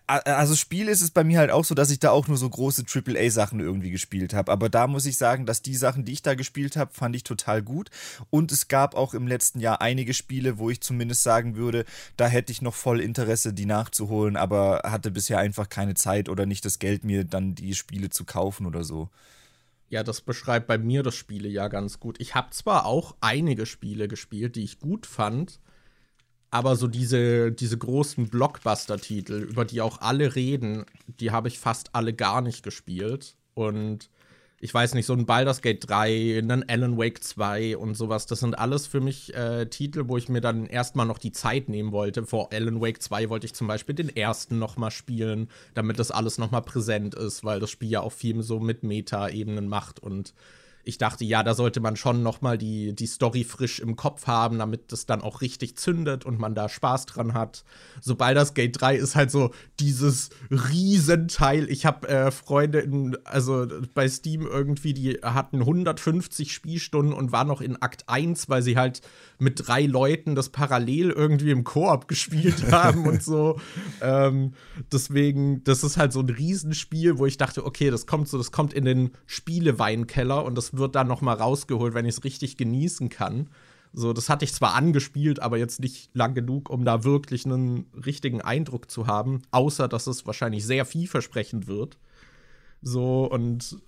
Also 0.07 0.55
Spiel 0.55 0.87
ist 0.87 1.01
es 1.01 1.11
bei 1.11 1.23
mir 1.23 1.39
halt 1.39 1.51
auch 1.51 1.65
so, 1.65 1.75
dass 1.75 1.91
ich 1.91 1.99
da 1.99 2.11
auch 2.11 2.27
nur 2.27 2.37
so 2.37 2.49
große 2.49 2.85
AAA-Sachen 2.91 3.59
irgendwie 3.59 3.91
gespielt 3.91 4.33
habe. 4.33 4.51
Aber 4.51 4.69
da 4.69 4.87
muss 4.87 5.05
ich 5.05 5.17
sagen, 5.17 5.45
dass 5.45 5.61
die 5.61 5.75
Sachen, 5.75 6.05
die 6.05 6.13
ich 6.13 6.21
da 6.21 6.35
gespielt 6.35 6.75
habe, 6.77 6.93
fand 6.93 7.15
ich 7.15 7.23
total 7.23 7.61
gut. 7.61 7.89
Und 8.29 8.51
es 8.51 8.67
gab 8.67 8.95
auch 8.95 9.13
im 9.13 9.27
letzten 9.27 9.59
Jahr 9.59 9.81
einige 9.81 10.13
Spiele, 10.13 10.57
wo 10.57 10.69
ich 10.69 10.81
zumindest 10.81 11.23
sagen 11.23 11.55
würde, 11.55 11.85
da 12.17 12.27
hätte 12.27 12.51
ich 12.51 12.61
noch 12.61 12.75
voll 12.75 12.99
Interesse, 12.99 13.53
die 13.53 13.65
nachzuholen, 13.65 14.37
aber 14.37 14.81
hatte 14.85 15.11
bisher 15.11 15.39
einfach 15.39 15.69
keine 15.69 15.93
Zeit 15.93 16.29
oder 16.29 16.45
nicht 16.45 16.65
das 16.65 16.79
Geld, 16.79 17.03
mir 17.03 17.23
dann 17.23 17.55
die 17.55 17.75
Spiele 17.75 18.09
zu 18.09 18.25
kaufen 18.25 18.65
oder 18.65 18.83
so. 18.83 19.09
Ja, 19.89 20.03
das 20.03 20.21
beschreibt 20.21 20.67
bei 20.67 20.77
mir 20.77 21.01
das 21.01 21.15
Spiele 21.15 21.49
ja 21.49 21.67
ganz 21.67 21.99
gut. 21.99 22.21
Ich 22.21 22.35
habe 22.35 22.51
zwar 22.51 22.85
auch 22.85 23.15
einige 23.21 23.65
Spiele 23.65 24.07
gespielt, 24.07 24.55
die 24.55 24.63
ich 24.63 24.79
gut 24.79 25.07
fand, 25.07 25.59
aber 26.51 26.75
so 26.75 26.87
diese, 26.87 27.51
diese 27.51 27.77
großen 27.77 28.29
Blockbuster-Titel, 28.29 29.47
über 29.49 29.65
die 29.65 29.81
auch 29.81 30.01
alle 30.01 30.35
reden, 30.35 30.85
die 31.19 31.31
habe 31.31 31.47
ich 31.47 31.59
fast 31.59 31.95
alle 31.95 32.13
gar 32.13 32.41
nicht 32.41 32.63
gespielt. 32.63 33.35
Und 33.53 34.09
ich 34.61 34.73
weiß 34.73 34.93
nicht, 34.93 35.05
so 35.05 35.13
ein 35.13 35.25
Baldur's 35.25 35.61
Gate 35.61 35.87
3, 35.87 36.39
ein 36.39 36.69
Alan 36.69 36.97
Wake 36.97 37.23
2 37.23 37.77
und 37.77 37.95
sowas, 37.95 38.25
das 38.25 38.41
sind 38.41 38.57
alles 38.57 38.87
für 38.87 38.99
mich 38.99 39.33
äh, 39.33 39.67
Titel, 39.67 40.05
wo 40.07 40.17
ich 40.17 40.27
mir 40.27 40.41
dann 40.41 40.65
erstmal 40.65 41.05
noch 41.05 41.17
die 41.17 41.31
Zeit 41.31 41.69
nehmen 41.69 41.91
wollte. 41.91 42.25
Vor 42.25 42.49
Alan 42.51 42.81
Wake 42.81 43.01
2 43.01 43.29
wollte 43.29 43.45
ich 43.45 43.53
zum 43.53 43.67
Beispiel 43.67 43.95
den 43.95 44.13
ersten 44.13 44.59
nochmal 44.59 44.91
spielen, 44.91 45.49
damit 45.75 45.97
das 45.99 46.11
alles 46.11 46.37
nochmal 46.37 46.63
präsent 46.63 47.15
ist, 47.15 47.43
weil 47.43 47.59
das 47.59 47.69
Spiel 47.69 47.89
ja 47.89 48.01
auch 48.01 48.11
viel 48.11 48.41
so 48.43 48.59
mit 48.59 48.83
Meta-Ebenen 48.83 49.67
macht 49.67 49.99
und 50.01 50.33
ich 50.83 50.97
dachte, 50.97 51.25
ja, 51.25 51.43
da 51.43 51.53
sollte 51.53 51.79
man 51.79 51.95
schon 51.95 52.23
noch 52.23 52.41
mal 52.41 52.57
die, 52.57 52.93
die 52.93 53.05
Story 53.05 53.43
frisch 53.43 53.79
im 53.79 53.95
Kopf 53.95 54.27
haben, 54.27 54.59
damit 54.59 54.91
das 54.91 55.05
dann 55.05 55.21
auch 55.21 55.41
richtig 55.41 55.77
zündet 55.77 56.25
und 56.25 56.39
man 56.39 56.55
da 56.55 56.69
Spaß 56.69 57.05
dran 57.05 57.33
hat. 57.33 57.63
Sobald 58.01 58.37
das 58.37 58.53
Gate 58.53 58.79
3 58.79 58.95
ist 58.95 59.15
halt 59.15 59.29
so 59.29 59.51
dieses 59.79 60.29
Riesenteil. 60.49 61.69
Ich 61.69 61.85
habe 61.85 62.07
äh, 62.07 62.31
Freunde 62.31 62.79
in, 62.79 63.17
also 63.25 63.67
bei 63.93 64.07
Steam 64.07 64.47
irgendwie, 64.47 64.93
die 64.93 65.19
hatten 65.21 65.59
150 65.59 66.53
Spielstunden 66.53 67.13
und 67.13 67.31
waren 67.31 67.47
noch 67.47 67.61
in 67.61 67.81
Akt 67.81 68.05
1, 68.07 68.49
weil 68.49 68.61
sie 68.61 68.77
halt 68.77 69.01
mit 69.37 69.67
drei 69.67 69.85
Leuten 69.85 70.35
das 70.35 70.49
parallel 70.49 71.11
irgendwie 71.11 71.51
im 71.51 71.63
Koop 71.63 72.07
gespielt 72.07 72.63
haben 72.71 73.05
und 73.05 73.21
so. 73.23 73.59
Ähm, 74.01 74.53
deswegen, 74.91 75.63
das 75.63 75.83
ist 75.83 75.97
halt 75.97 76.13
so 76.13 76.21
ein 76.21 76.29
Riesenspiel, 76.29 77.17
wo 77.17 77.25
ich 77.25 77.37
dachte, 77.37 77.65
okay, 77.65 77.89
das 77.89 78.05
kommt 78.05 78.27
so, 78.27 78.37
das 78.37 78.51
kommt 78.51 78.73
in 78.73 78.85
den 78.85 79.11
Spieleweinkeller 79.25 80.43
und 80.43 80.55
das 80.55 80.68
wird 80.77 80.95
dann 80.95 81.07
noch 81.07 81.21
mal 81.21 81.35
rausgeholt, 81.35 81.93
wenn 81.93 82.05
ich 82.05 82.17
es 82.17 82.23
richtig 82.23 82.57
genießen 82.57 83.09
kann. 83.09 83.49
So, 83.91 84.13
das 84.13 84.29
hatte 84.29 84.45
ich 84.45 84.53
zwar 84.53 84.75
angespielt, 84.75 85.41
aber 85.41 85.57
jetzt 85.57 85.79
nicht 85.79 86.11
lang 86.13 86.35
genug, 86.35 86.69
um 86.69 86.85
da 86.85 87.03
wirklich 87.03 87.45
einen 87.45 87.87
richtigen 88.05 88.41
Eindruck 88.41 88.91
zu 88.91 89.07
haben, 89.07 89.41
außer 89.51 89.87
dass 89.87 90.05
es 90.07 90.27
wahrscheinlich 90.27 90.65
sehr 90.65 90.85
vielversprechend 90.85 91.67
wird. 91.67 91.97
So, 92.81 93.25
und 93.25 93.79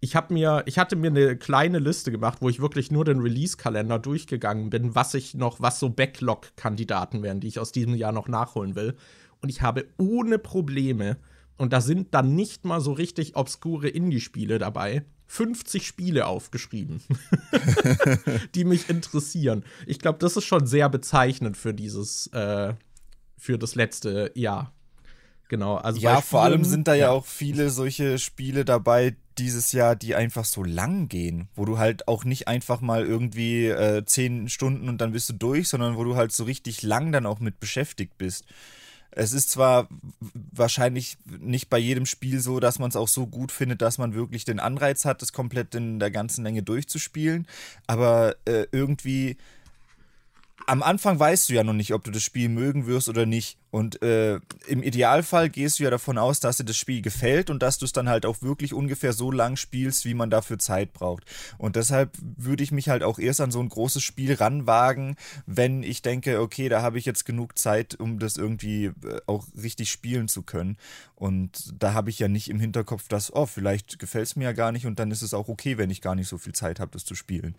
ich 0.00 0.16
habe 0.16 0.32
mir, 0.32 0.62
ich 0.64 0.78
hatte 0.78 0.96
mir 0.96 1.10
eine 1.10 1.36
kleine 1.36 1.78
Liste 1.78 2.10
gemacht, 2.10 2.38
wo 2.40 2.48
ich 2.48 2.60
wirklich 2.60 2.90
nur 2.90 3.04
den 3.04 3.20
Release-Kalender 3.20 3.98
durchgegangen 3.98 4.70
bin, 4.70 4.94
was 4.94 5.12
ich 5.12 5.34
noch, 5.34 5.60
was 5.60 5.78
so 5.78 5.90
Backlog-Kandidaten 5.90 7.22
wären, 7.22 7.40
die 7.40 7.48
ich 7.48 7.58
aus 7.58 7.70
diesem 7.70 7.94
Jahr 7.94 8.12
noch 8.12 8.28
nachholen 8.28 8.74
will. 8.74 8.96
Und 9.42 9.50
ich 9.50 9.60
habe 9.60 9.86
ohne 9.98 10.38
Probleme, 10.38 11.18
und 11.60 11.74
da 11.74 11.82
sind 11.82 12.14
dann 12.14 12.34
nicht 12.34 12.64
mal 12.64 12.80
so 12.80 12.90
richtig 12.92 13.36
obskure 13.36 13.86
Indie-Spiele 13.86 14.58
dabei, 14.58 15.04
50 15.26 15.86
Spiele 15.86 16.26
aufgeschrieben, 16.26 17.02
die 18.54 18.64
mich 18.64 18.88
interessieren. 18.88 19.62
Ich 19.86 19.98
glaube, 19.98 20.18
das 20.20 20.38
ist 20.38 20.46
schon 20.46 20.66
sehr 20.66 20.88
bezeichnend 20.88 21.58
für 21.58 21.74
dieses, 21.74 22.28
äh, 22.28 22.72
für 23.36 23.58
das 23.58 23.74
letzte 23.74 24.32
Jahr. 24.34 24.72
Genau. 25.50 25.76
Also 25.76 26.00
ja, 26.00 26.22
vor 26.22 26.40
allem 26.40 26.64
sind 26.64 26.88
da 26.88 26.94
ja, 26.94 27.08
ja 27.08 27.10
auch 27.10 27.26
viele 27.26 27.68
solche 27.68 28.18
Spiele 28.18 28.64
dabei 28.64 29.14
dieses 29.36 29.72
Jahr, 29.72 29.96
die 29.96 30.14
einfach 30.14 30.46
so 30.46 30.64
lang 30.64 31.08
gehen, 31.08 31.50
wo 31.54 31.66
du 31.66 31.76
halt 31.76 32.08
auch 32.08 32.24
nicht 32.24 32.48
einfach 32.48 32.80
mal 32.80 33.04
irgendwie 33.04 33.66
äh, 33.66 34.02
zehn 34.06 34.48
Stunden 34.48 34.88
und 34.88 35.02
dann 35.02 35.12
bist 35.12 35.28
du 35.28 35.34
durch, 35.34 35.68
sondern 35.68 35.98
wo 35.98 36.04
du 36.04 36.16
halt 36.16 36.32
so 36.32 36.44
richtig 36.44 36.80
lang 36.80 37.12
dann 37.12 37.26
auch 37.26 37.38
mit 37.38 37.60
beschäftigt 37.60 38.16
bist. 38.16 38.46
Es 39.12 39.32
ist 39.32 39.50
zwar 39.50 39.88
wahrscheinlich 40.52 41.18
nicht 41.40 41.68
bei 41.68 41.78
jedem 41.78 42.06
Spiel 42.06 42.40
so, 42.40 42.60
dass 42.60 42.78
man 42.78 42.90
es 42.90 42.96
auch 42.96 43.08
so 43.08 43.26
gut 43.26 43.50
findet, 43.50 43.82
dass 43.82 43.98
man 43.98 44.14
wirklich 44.14 44.44
den 44.44 44.60
Anreiz 44.60 45.04
hat, 45.04 45.22
es 45.22 45.32
komplett 45.32 45.74
in 45.74 45.98
der 45.98 46.10
ganzen 46.10 46.44
Länge 46.44 46.62
durchzuspielen, 46.62 47.46
aber 47.86 48.36
äh, 48.44 48.66
irgendwie 48.70 49.36
am 50.70 50.84
Anfang 50.84 51.18
weißt 51.18 51.48
du 51.48 51.54
ja 51.54 51.64
noch 51.64 51.72
nicht, 51.72 51.92
ob 51.94 52.04
du 52.04 52.12
das 52.12 52.22
Spiel 52.22 52.48
mögen 52.48 52.86
wirst 52.86 53.08
oder 53.08 53.26
nicht. 53.26 53.58
Und 53.72 54.02
äh, 54.02 54.38
im 54.68 54.84
Idealfall 54.84 55.50
gehst 55.50 55.80
du 55.80 55.82
ja 55.82 55.90
davon 55.90 56.16
aus, 56.16 56.38
dass 56.38 56.58
dir 56.58 56.64
das 56.64 56.76
Spiel 56.76 57.02
gefällt 57.02 57.50
und 57.50 57.60
dass 57.60 57.78
du 57.78 57.86
es 57.86 57.92
dann 57.92 58.08
halt 58.08 58.24
auch 58.24 58.40
wirklich 58.40 58.72
ungefähr 58.72 59.12
so 59.12 59.32
lang 59.32 59.56
spielst, 59.56 60.04
wie 60.04 60.14
man 60.14 60.30
dafür 60.30 60.60
Zeit 60.60 60.92
braucht. 60.92 61.24
Und 61.58 61.74
deshalb 61.74 62.16
würde 62.20 62.62
ich 62.62 62.70
mich 62.70 62.88
halt 62.88 63.02
auch 63.02 63.18
erst 63.18 63.40
an 63.40 63.50
so 63.50 63.58
ein 63.58 63.68
großes 63.68 64.04
Spiel 64.04 64.34
ranwagen, 64.34 65.16
wenn 65.44 65.82
ich 65.82 66.02
denke, 66.02 66.40
okay, 66.40 66.68
da 66.68 66.82
habe 66.82 66.98
ich 66.98 67.04
jetzt 67.04 67.24
genug 67.24 67.58
Zeit, 67.58 67.98
um 67.98 68.20
das 68.20 68.36
irgendwie 68.36 68.86
äh, 68.86 68.92
auch 69.26 69.48
richtig 69.60 69.90
spielen 69.90 70.28
zu 70.28 70.42
können. 70.42 70.76
Und 71.16 71.74
da 71.82 71.94
habe 71.94 72.10
ich 72.10 72.20
ja 72.20 72.28
nicht 72.28 72.48
im 72.48 72.60
Hinterkopf, 72.60 73.08
dass, 73.08 73.34
oh, 73.34 73.46
vielleicht 73.46 73.98
gefällt 73.98 74.26
es 74.26 74.36
mir 74.36 74.44
ja 74.44 74.52
gar 74.52 74.70
nicht 74.70 74.86
und 74.86 75.00
dann 75.00 75.10
ist 75.10 75.22
es 75.22 75.34
auch 75.34 75.48
okay, 75.48 75.78
wenn 75.78 75.90
ich 75.90 76.00
gar 76.00 76.14
nicht 76.14 76.28
so 76.28 76.38
viel 76.38 76.52
Zeit 76.52 76.78
habe, 76.78 76.92
das 76.92 77.04
zu 77.04 77.16
spielen. 77.16 77.56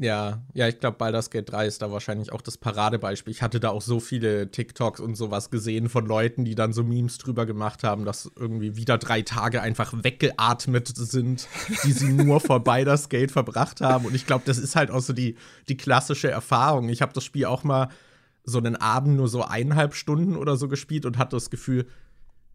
Ja, 0.00 0.40
ja, 0.54 0.66
ich 0.66 0.80
glaube, 0.80 0.96
Baldur's 0.96 1.28
Gate 1.28 1.52
3 1.52 1.66
ist 1.66 1.82
da 1.82 1.92
wahrscheinlich 1.92 2.32
auch 2.32 2.40
das 2.40 2.56
Paradebeispiel. 2.56 3.32
Ich 3.32 3.42
hatte 3.42 3.60
da 3.60 3.68
auch 3.68 3.82
so 3.82 4.00
viele 4.00 4.50
TikToks 4.50 4.98
und 4.98 5.14
sowas 5.14 5.50
gesehen 5.50 5.90
von 5.90 6.06
Leuten, 6.06 6.46
die 6.46 6.54
dann 6.54 6.72
so 6.72 6.82
Memes 6.82 7.18
drüber 7.18 7.44
gemacht 7.44 7.84
haben, 7.84 8.06
dass 8.06 8.32
irgendwie 8.34 8.76
wieder 8.76 8.96
drei 8.96 9.20
Tage 9.20 9.60
einfach 9.60 9.92
weggeatmet 9.92 10.88
sind, 10.88 11.48
die 11.84 11.92
sie 11.92 12.14
nur 12.14 12.40
vor 12.40 12.64
Baldur's 12.64 13.10
Gate 13.10 13.30
verbracht 13.30 13.82
haben. 13.82 14.06
Und 14.06 14.14
ich 14.14 14.24
glaube, 14.24 14.44
das 14.46 14.56
ist 14.56 14.74
halt 14.74 14.90
auch 14.90 15.02
so 15.02 15.12
die, 15.12 15.36
die 15.68 15.76
klassische 15.76 16.30
Erfahrung. 16.30 16.88
Ich 16.88 17.02
habe 17.02 17.12
das 17.12 17.24
Spiel 17.24 17.44
auch 17.44 17.62
mal 17.62 17.90
so 18.42 18.56
einen 18.56 18.76
Abend 18.76 19.18
nur 19.18 19.28
so 19.28 19.44
eineinhalb 19.44 19.94
Stunden 19.94 20.34
oder 20.34 20.56
so 20.56 20.68
gespielt 20.68 21.04
und 21.04 21.18
hatte 21.18 21.36
das 21.36 21.50
Gefühl, 21.50 21.86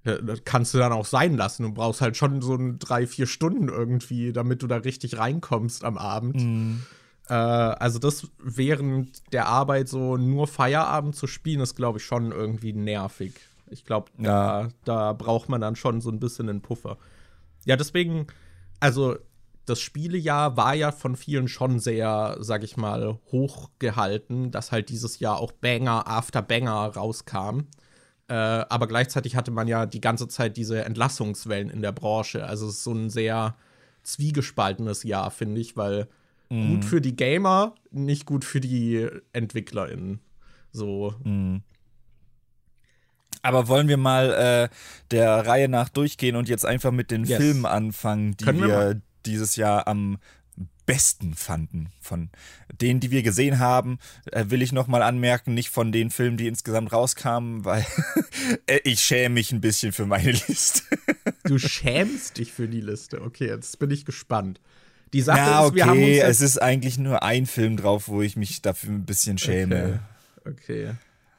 das 0.04 0.40
kannst 0.46 0.74
du 0.74 0.80
dann 0.80 0.94
auch 0.94 1.06
sein 1.06 1.38
lassen. 1.38 1.62
Du 1.62 1.74
brauchst 1.74 2.02
halt 2.02 2.18
schon 2.18 2.42
so 2.42 2.56
ein 2.56 2.80
drei, 2.80 3.06
vier 3.06 3.28
Stunden 3.28 3.70
irgendwie, 3.70 4.34
damit 4.34 4.64
du 4.64 4.68
da 4.68 4.78
richtig 4.78 5.20
reinkommst 5.20 5.84
am 5.84 6.00
Abend. 6.00 6.38
Mhm. 6.38 6.82
Äh, 7.30 7.34
also 7.34 8.00
das 8.00 8.28
während 8.44 9.34
der 9.34 9.48
Arbeit 9.48 9.88
so 9.88 10.18
nur 10.18 10.48
Feierabend 10.48 11.16
zu 11.16 11.28
spielen, 11.28 11.62
ist, 11.62 11.76
glaube 11.76 12.00
ich, 12.00 12.06
schon 12.06 12.32
irgendwie 12.32 12.74
nervig. 12.74 13.34
Ich 13.70 13.86
glaube, 13.86 14.12
ja. 14.18 14.64
da, 14.64 14.70
da 14.86 15.14
braucht 15.14 15.50
man 15.50 15.62
dann 15.62 15.76
schon 15.76 16.02
so 16.02 16.10
ein 16.10 16.20
bisschen 16.20 16.50
einen 16.50 16.62
Puffer. 16.62 16.98
Ja, 17.66 17.76
deswegen, 17.76 18.28
also 18.80 19.18
das 19.66 19.82
Spielejahr 19.82 20.58
war 20.58 20.76
ja 20.76 20.92
von 20.92 21.16
vielen 21.16 21.48
schon 21.48 21.80
sehr, 21.80 22.38
sag 22.40 22.64
ich 22.64 22.78
mal, 22.78 23.18
hochgehalten, 23.32 24.52
dass 24.52 24.72
halt 24.72 24.90
dieses 24.90 25.20
Jahr 25.20 25.40
auch 25.40 25.52
Banger 25.52 26.08
after 26.08 26.44
Banger 26.44 26.92
rauskam. 26.96 27.62
Äh, 28.28 28.34
aber 28.34 28.88
gleichzeitig 28.88 29.36
hatte 29.36 29.52
man 29.52 29.68
ja 29.68 29.86
die 29.86 30.02
ganze 30.02 30.28
Zeit 30.28 30.58
diese 30.58 30.86
Entlassungswellen 30.86 31.70
in 31.70 31.82
der 31.82 31.92
Branche. 31.92 32.46
Also 32.46 32.68
es 32.68 32.76
ist 32.76 32.84
so 32.84 32.94
ein 32.94 33.10
sehr 33.10 33.56
zwiegespaltenes 34.04 35.04
Jahr, 35.04 35.32
finde 35.32 35.62
ich, 35.62 35.76
weil 35.76 36.08
Mhm. 36.50 36.76
Gut 36.76 36.86
für 36.86 37.02
die 37.02 37.16
Gamer, 37.16 37.76
nicht 37.92 38.26
gut 38.26 38.46
für 38.46 38.60
die 38.60 39.08
EntwicklerInnen. 39.34 40.20
So. 40.72 41.16
Mhm. 41.24 41.62
Aber 43.42 43.68
wollen 43.68 43.88
wir 43.88 43.98
mal 43.98 44.70
äh, 44.72 44.76
der 45.12 45.46
Reihe 45.46 45.70
nach 45.70 45.90
durchgehen 45.90 46.36
und 46.36 46.50
jetzt 46.50 46.66
einfach 46.66 46.92
mit 46.92 47.12
den 47.12 47.26
yes. 47.26 47.38
Filmen 47.38 47.66
anfangen, 47.66 48.36
die 48.38 48.44
Können 48.44 48.62
wir, 48.62 48.68
wir 48.68 49.02
dieses 49.26 49.56
Jahr 49.56 49.88
am 49.88 50.18
besten 50.86 51.34
fanden. 51.34 51.90
Von 52.00 52.30
denen, 52.82 53.00
die 53.00 53.12
wir 53.12 53.24
gesehen 53.24 53.60
haben, 53.60 54.00
äh, 54.32 54.46
will 54.48 54.62
ich 54.62 54.72
nochmal 54.72 55.02
anmerken, 55.02 55.54
nicht 55.54 55.70
von 55.70 55.92
den 55.92 56.10
Filmen, 56.12 56.38
die 56.38 56.48
insgesamt 56.48 56.92
rauskamen, 56.92 57.66
weil 57.66 57.86
äh, 58.68 58.80
ich 58.84 59.02
schäme 59.02 59.36
mich 59.36 59.52
ein 59.52 59.62
bisschen 59.62 59.92
für 59.92 60.06
meine 60.06 60.32
Liste. 60.48 60.84
du 61.44 61.58
schämst 61.58 62.38
dich 62.38 62.52
für 62.52 62.68
die 62.68 62.82
Liste. 62.82 63.22
Okay, 63.22 63.48
jetzt 63.48 63.78
bin 63.80 63.92
ich 63.92 64.06
gespannt. 64.06 64.60
Die 65.16 65.22
Sache 65.22 65.38
ja, 65.38 65.66
ist, 65.66 65.76
wir 65.76 65.86
haben 65.86 66.04
uns. 66.04 66.18
Es 66.18 66.42
ist 66.42 66.62
eigentlich 66.62 66.98
nur 66.98 67.24
ein 67.24 67.46
Film 67.46 67.78
drauf, 67.78 68.10
wo 68.10 68.22
ich 68.22 68.36
mich 68.36 68.62
dafür 68.62 68.92
ein 68.92 69.06
bisschen 69.06 69.38
schäme. 69.38 70.02
Okay. 70.42 70.52
okay. 70.52 70.92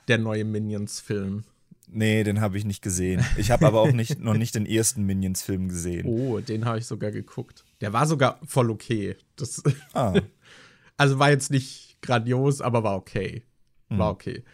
Der 0.09 0.16
neue 0.16 0.47
Minions-Film. 0.47 1.45
Nee, 1.87 2.25
den 2.25 2.40
habe 2.40 2.56
ich 2.56 2.64
nicht 2.64 2.80
gesehen. 2.80 3.23
Ich 3.37 3.50
habe 3.50 3.66
aber 3.66 3.83
auch 3.83 3.92
nicht, 3.92 4.18
noch 4.23 4.33
nicht 4.33 4.54
den 4.54 4.64
ersten 4.64 5.02
Minions-Film 5.02 5.68
gesehen. 5.68 6.06
Oh, 6.06 6.40
den 6.40 6.64
habe 6.64 6.78
ich 6.78 6.87
sogar 6.87 7.11
geguckt. 7.11 7.64
Der 7.83 7.92
war 7.92 8.06
sogar 8.06 8.40
voll 8.47 8.71
okay. 8.71 9.14
Das 9.37 9.62
ah. 9.92 10.14
also 10.97 11.18
war 11.18 11.28
jetzt 11.28 11.50
nicht 11.50 11.99
grandios, 12.00 12.62
aber 12.62 12.83
war 12.83 12.97
okay. 12.97 13.42
War 13.90 14.09
mhm. 14.09 14.14
okay. 14.14 14.45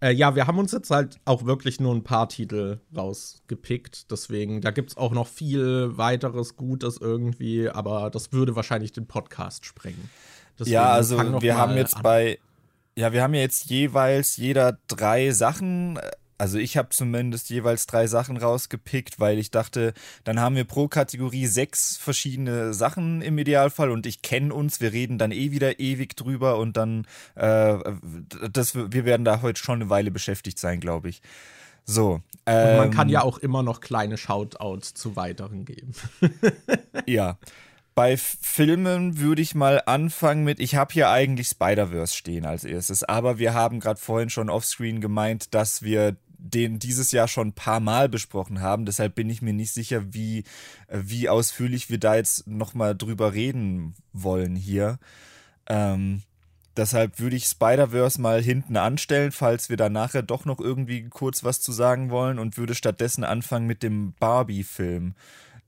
Äh, 0.00 0.12
ja, 0.12 0.34
wir 0.34 0.46
haben 0.46 0.58
uns 0.58 0.72
jetzt 0.72 0.90
halt 0.90 1.20
auch 1.24 1.44
wirklich 1.44 1.78
nur 1.78 1.94
ein 1.94 2.02
paar 2.02 2.28
Titel 2.28 2.80
rausgepickt. 2.96 4.10
Deswegen, 4.10 4.60
da 4.60 4.70
gibt 4.70 4.90
es 4.90 4.96
auch 4.96 5.12
noch 5.12 5.26
viel 5.26 5.96
weiteres 5.96 6.56
Gutes 6.56 6.96
irgendwie, 6.98 7.68
aber 7.68 8.10
das 8.10 8.32
würde 8.32 8.56
wahrscheinlich 8.56 8.92
den 8.92 9.06
Podcast 9.06 9.66
sprengen. 9.66 10.10
Deswegen 10.58 10.74
ja, 10.74 10.90
also 10.90 11.40
wir 11.42 11.56
haben 11.56 11.76
jetzt 11.76 11.96
an. 11.96 12.02
bei, 12.02 12.38
ja, 12.96 13.12
wir 13.12 13.22
haben 13.22 13.34
ja 13.34 13.40
jetzt 13.40 13.66
jeweils 13.70 14.36
jeder 14.36 14.78
drei 14.88 15.30
Sachen 15.32 15.98
also 16.40 16.56
ich 16.56 16.78
habe 16.78 16.88
zumindest 16.88 17.50
jeweils 17.50 17.86
drei 17.86 18.06
Sachen 18.06 18.38
rausgepickt, 18.38 19.20
weil 19.20 19.38
ich 19.38 19.50
dachte, 19.50 19.92
dann 20.24 20.40
haben 20.40 20.56
wir 20.56 20.64
pro 20.64 20.88
Kategorie 20.88 21.46
sechs 21.46 21.98
verschiedene 21.98 22.72
Sachen 22.72 23.20
im 23.20 23.36
Idealfall 23.36 23.90
und 23.90 24.06
ich 24.06 24.22
kenne 24.22 24.54
uns, 24.54 24.80
wir 24.80 24.94
reden 24.94 25.18
dann 25.18 25.32
eh 25.32 25.50
wieder 25.50 25.80
ewig 25.80 26.16
drüber 26.16 26.56
und 26.56 26.78
dann, 26.78 27.06
äh, 27.34 27.76
das, 28.50 28.74
wir 28.74 29.04
werden 29.04 29.26
da 29.26 29.42
heute 29.42 29.62
schon 29.62 29.82
eine 29.82 29.90
Weile 29.90 30.10
beschäftigt 30.10 30.58
sein, 30.58 30.80
glaube 30.80 31.10
ich. 31.10 31.20
So. 31.84 32.22
Ähm, 32.46 32.70
und 32.70 32.76
man 32.78 32.90
kann 32.90 33.08
ähm, 33.08 33.12
ja 33.12 33.22
auch 33.22 33.36
immer 33.36 33.62
noch 33.62 33.82
kleine 33.82 34.16
Shoutouts 34.16 34.94
zu 34.94 35.16
weiteren 35.16 35.66
geben. 35.66 35.92
ja. 37.06 37.36
Bei 37.94 38.16
Filmen 38.16 39.18
würde 39.18 39.42
ich 39.42 39.54
mal 39.54 39.82
anfangen 39.84 40.44
mit, 40.44 40.58
ich 40.58 40.74
habe 40.74 40.94
hier 40.94 41.10
eigentlich 41.10 41.48
Spider-Verse 41.48 42.16
stehen 42.16 42.46
als 42.46 42.64
erstes, 42.64 43.04
aber 43.04 43.38
wir 43.38 43.52
haben 43.52 43.78
gerade 43.78 44.00
vorhin 44.00 44.30
schon 44.30 44.48
offscreen 44.48 45.02
gemeint, 45.02 45.54
dass 45.54 45.82
wir 45.82 46.16
den 46.42 46.78
dieses 46.78 47.12
Jahr 47.12 47.28
schon 47.28 47.48
ein 47.48 47.52
paar 47.52 47.80
Mal 47.80 48.08
besprochen 48.08 48.60
haben. 48.60 48.86
Deshalb 48.86 49.14
bin 49.14 49.30
ich 49.30 49.42
mir 49.42 49.52
nicht 49.52 49.72
sicher, 49.72 50.12
wie, 50.12 50.44
äh, 50.88 51.00
wie 51.02 51.28
ausführlich 51.28 51.90
wir 51.90 51.98
da 51.98 52.16
jetzt 52.16 52.46
nochmal 52.46 52.96
drüber 52.96 53.34
reden 53.34 53.94
wollen 54.12 54.56
hier. 54.56 54.98
Ähm, 55.68 56.22
deshalb 56.76 57.20
würde 57.20 57.36
ich 57.36 57.44
Spider-Verse 57.44 58.20
mal 58.20 58.42
hinten 58.42 58.76
anstellen, 58.76 59.32
falls 59.32 59.68
wir 59.68 59.76
da 59.76 59.88
nachher 59.88 60.22
doch 60.22 60.44
noch 60.44 60.60
irgendwie 60.60 61.08
kurz 61.08 61.44
was 61.44 61.60
zu 61.60 61.72
sagen 61.72 62.10
wollen 62.10 62.38
und 62.38 62.56
würde 62.56 62.74
stattdessen 62.74 63.24
anfangen 63.24 63.66
mit 63.66 63.82
dem 63.82 64.14
Barbie-Film 64.18 65.14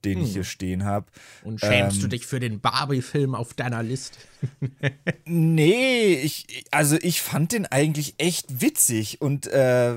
den 0.05 0.19
hm. 0.19 0.25
ich 0.25 0.33
hier 0.33 0.45
stehen 0.45 0.85
habe. 0.85 1.07
Und 1.45 1.61
schämst 1.61 1.97
ähm, 1.97 2.03
du 2.03 2.09
dich 2.09 2.27
für 2.27 2.41
den 2.41 2.61
Barbie-Film 2.61 3.35
auf 3.35 3.55
deiner 3.55 3.83
Liste? 3.83 4.19
nee, 5.25 6.15
ich, 6.15 6.65
also 6.71 6.97
ich 7.01 7.23
fand 7.23 7.53
den 7.53 7.67
eigentlich 7.67 8.15
echt 8.19 8.61
witzig. 8.61 9.21
Und 9.21 9.47
äh, 9.47 9.95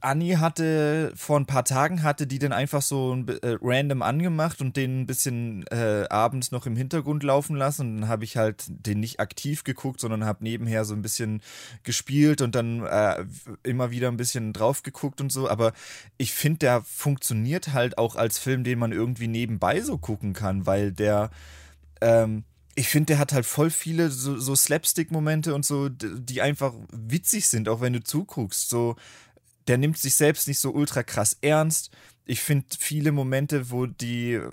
Anni 0.00 0.30
hatte 0.32 1.12
vor 1.14 1.38
ein 1.38 1.46
paar 1.46 1.64
Tagen 1.64 2.02
hatte 2.02 2.26
die 2.26 2.38
den 2.38 2.52
einfach 2.52 2.82
so 2.82 3.16
äh, 3.42 3.56
random 3.60 4.02
angemacht 4.02 4.60
und 4.60 4.76
den 4.76 5.02
ein 5.02 5.06
bisschen 5.06 5.66
äh, 5.68 6.06
abends 6.10 6.50
noch 6.50 6.66
im 6.66 6.76
Hintergrund 6.76 7.22
laufen 7.22 7.56
lassen. 7.56 7.82
Und 7.82 8.00
dann 8.02 8.08
habe 8.08 8.24
ich 8.24 8.36
halt 8.36 8.64
den 8.68 9.00
nicht 9.00 9.20
aktiv 9.20 9.64
geguckt, 9.64 10.00
sondern 10.00 10.24
habe 10.24 10.44
nebenher 10.44 10.84
so 10.84 10.94
ein 10.94 11.02
bisschen 11.02 11.42
gespielt 11.82 12.40
und 12.40 12.54
dann 12.54 12.84
äh, 12.84 13.24
immer 13.62 13.90
wieder 13.90 14.08
ein 14.08 14.16
bisschen 14.16 14.52
drauf 14.52 14.82
geguckt 14.82 15.20
und 15.20 15.30
so. 15.30 15.48
Aber 15.48 15.72
ich 16.16 16.32
finde, 16.32 16.58
der 16.60 16.82
funktioniert 16.82 17.72
halt 17.72 17.98
auch 17.98 18.16
als 18.16 18.38
Film, 18.38 18.64
den 18.64 18.78
man 18.78 18.92
irgendwie 18.92 19.28
neben 19.28 19.43
nebenbei 19.44 19.80
so 19.82 19.98
gucken 19.98 20.32
kann, 20.32 20.66
weil 20.66 20.92
der, 20.92 21.30
ähm, 22.00 22.44
ich 22.74 22.88
finde, 22.88 23.06
der 23.06 23.18
hat 23.18 23.32
halt 23.32 23.46
voll 23.46 23.70
viele 23.70 24.10
so, 24.10 24.38
so 24.38 24.56
Slapstick-Momente 24.56 25.54
und 25.54 25.64
so, 25.64 25.88
die 25.88 26.40
einfach 26.40 26.72
witzig 26.90 27.48
sind, 27.48 27.68
auch 27.68 27.80
wenn 27.80 27.92
du 27.92 28.02
zuguckst. 28.02 28.68
So, 28.68 28.96
der 29.68 29.78
nimmt 29.78 29.98
sich 29.98 30.14
selbst 30.14 30.48
nicht 30.48 30.58
so 30.58 30.72
ultra 30.72 31.02
krass 31.02 31.36
ernst 31.42 31.90
ich 32.26 32.40
finde 32.40 32.66
viele 32.78 33.12
Momente, 33.12 33.70
wo 33.70 33.86
die 33.86 34.32
äh, 34.34 34.50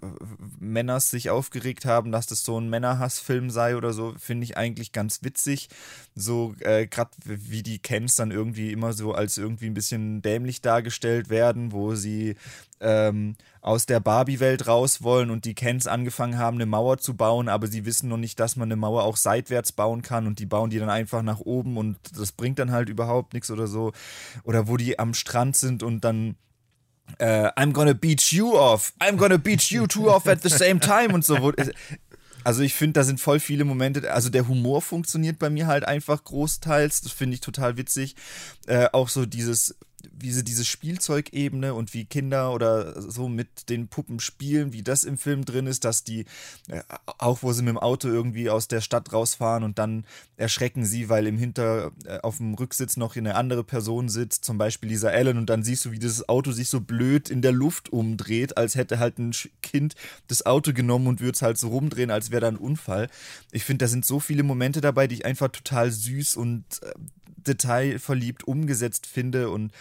Männer 0.59 0.99
sich 0.99 1.29
aufgeregt 1.29 1.85
haben, 1.85 2.11
dass 2.11 2.27
das 2.27 2.43
so 2.43 2.59
ein 2.59 2.69
Männerhassfilm 2.69 3.49
sei 3.49 3.77
oder 3.77 3.93
so, 3.93 4.13
finde 4.17 4.43
ich 4.43 4.57
eigentlich 4.57 4.91
ganz 4.91 5.23
witzig. 5.23 5.69
So, 6.13 6.53
äh, 6.59 6.87
gerade 6.87 7.11
wie 7.23 7.63
die 7.63 7.79
Kens 7.79 8.15
dann 8.15 8.31
irgendwie 8.31 8.71
immer 8.71 8.93
so 8.93 9.13
als 9.13 9.37
irgendwie 9.37 9.67
ein 9.67 9.73
bisschen 9.73 10.21
dämlich 10.21 10.61
dargestellt 10.61 11.29
werden, 11.29 11.71
wo 11.71 11.95
sie 11.95 12.35
ähm, 12.81 13.35
aus 13.61 13.85
der 13.85 13.99
Barbie-Welt 13.99 14.67
raus 14.67 15.03
wollen 15.03 15.29
und 15.29 15.45
die 15.45 15.53
Kens 15.53 15.85
angefangen 15.85 16.37
haben, 16.37 16.57
eine 16.57 16.65
Mauer 16.65 16.97
zu 16.97 17.15
bauen, 17.15 17.47
aber 17.47 17.67
sie 17.67 17.85
wissen 17.85 18.09
noch 18.09 18.17
nicht, 18.17 18.39
dass 18.39 18.55
man 18.55 18.67
eine 18.67 18.75
Mauer 18.75 19.03
auch 19.03 19.17
seitwärts 19.17 19.71
bauen 19.71 20.01
kann 20.01 20.25
und 20.25 20.39
die 20.39 20.47
bauen 20.47 20.71
die 20.71 20.79
dann 20.79 20.89
einfach 20.89 21.21
nach 21.21 21.39
oben 21.39 21.77
und 21.77 21.97
das 22.17 22.31
bringt 22.31 22.57
dann 22.57 22.71
halt 22.71 22.89
überhaupt 22.89 23.33
nichts 23.33 23.51
oder 23.51 23.67
so. 23.67 23.93
Oder 24.43 24.67
wo 24.67 24.77
die 24.77 24.97
am 24.97 25.13
Strand 25.13 25.55
sind 25.55 25.83
und 25.83 26.03
dann 26.03 26.35
äh, 27.19 27.49
I'm 27.49 27.71
gonna 27.71 27.93
beat 27.93 28.21
you 28.31 28.57
off, 28.57 28.93
I'm 28.99 29.17
gonna 29.17 29.37
beat 29.37 29.63
you 29.69 29.85
two 29.85 30.09
off 30.09 30.27
at 30.27 30.41
the 30.41 30.49
same 30.49 30.79
time 30.79 31.13
und 31.13 31.23
so. 31.23 31.53
Also 32.43 32.63
ich 32.63 32.73
finde, 32.73 32.93
da 32.93 33.03
sind 33.03 33.19
voll 33.19 33.39
viele 33.39 33.65
Momente, 33.65 34.11
also 34.11 34.29
der 34.29 34.47
Humor 34.47 34.81
funktioniert 34.81 35.37
bei 35.37 35.51
mir 35.51 35.67
halt 35.67 35.87
einfach 35.87 36.23
großteils, 36.23 37.01
das 37.01 37.11
finde 37.11 37.35
ich 37.35 37.41
total 37.41 37.77
witzig. 37.77 38.15
Äh, 38.65 38.87
auch 38.93 39.09
so 39.09 39.27
dieses, 39.27 39.75
wie 40.11 40.31
sie 40.31 40.43
diese 40.43 40.65
Spielzeugebene 40.65 41.73
und 41.73 41.93
wie 41.93 42.05
Kinder 42.05 42.53
oder 42.53 43.01
so 43.01 43.27
mit 43.27 43.69
den 43.69 43.87
Puppen 43.87 44.19
spielen, 44.19 44.73
wie 44.73 44.83
das 44.83 45.03
im 45.03 45.17
Film 45.17 45.45
drin 45.45 45.67
ist, 45.67 45.85
dass 45.85 46.03
die, 46.03 46.25
äh, 46.67 46.81
auch 47.17 47.43
wo 47.43 47.53
sie 47.53 47.63
mit 47.63 47.69
dem 47.69 47.77
Auto 47.77 48.07
irgendwie 48.07 48.49
aus 48.49 48.67
der 48.67 48.81
Stadt 48.81 49.13
rausfahren 49.13 49.63
und 49.63 49.79
dann 49.79 50.05
erschrecken 50.37 50.85
sie, 50.85 51.09
weil 51.09 51.27
im 51.27 51.37
Hinter, 51.37 51.91
äh, 52.05 52.19
auf 52.19 52.37
dem 52.37 52.53
Rücksitz 52.53 52.97
noch 52.97 53.15
eine 53.15 53.35
andere 53.35 53.63
Person 53.63 54.09
sitzt, 54.09 54.45
zum 54.45 54.57
Beispiel 54.57 54.89
Lisa 54.89 55.09
Allen, 55.09 55.37
und 55.37 55.49
dann 55.49 55.63
siehst 55.63 55.85
du, 55.85 55.91
wie 55.91 55.99
dieses 55.99 56.27
Auto 56.27 56.51
sich 56.51 56.69
so 56.69 56.81
blöd 56.81 57.29
in 57.29 57.41
der 57.41 57.51
Luft 57.51 57.89
umdreht, 57.89 58.57
als 58.57 58.75
hätte 58.75 58.99
halt 58.99 59.19
ein 59.19 59.31
Kind 59.61 59.95
das 60.27 60.45
Auto 60.45 60.73
genommen 60.73 61.07
und 61.07 61.21
würde 61.21 61.35
es 61.35 61.41
halt 61.41 61.57
so 61.57 61.69
rumdrehen, 61.69 62.11
als 62.11 62.31
wäre 62.31 62.41
da 62.41 62.47
ein 62.47 62.57
Unfall. 62.57 63.09
Ich 63.51 63.63
finde, 63.63 63.85
da 63.85 63.89
sind 63.89 64.05
so 64.05 64.19
viele 64.19 64.43
Momente 64.43 64.81
dabei, 64.81 65.07
die 65.07 65.15
ich 65.15 65.25
einfach 65.25 65.49
total 65.49 65.91
süß 65.91 66.35
und 66.35 66.65
äh, 66.81 66.91
detailverliebt 67.47 68.43
umgesetzt 68.43 69.07
finde 69.07 69.49
und 69.49 69.71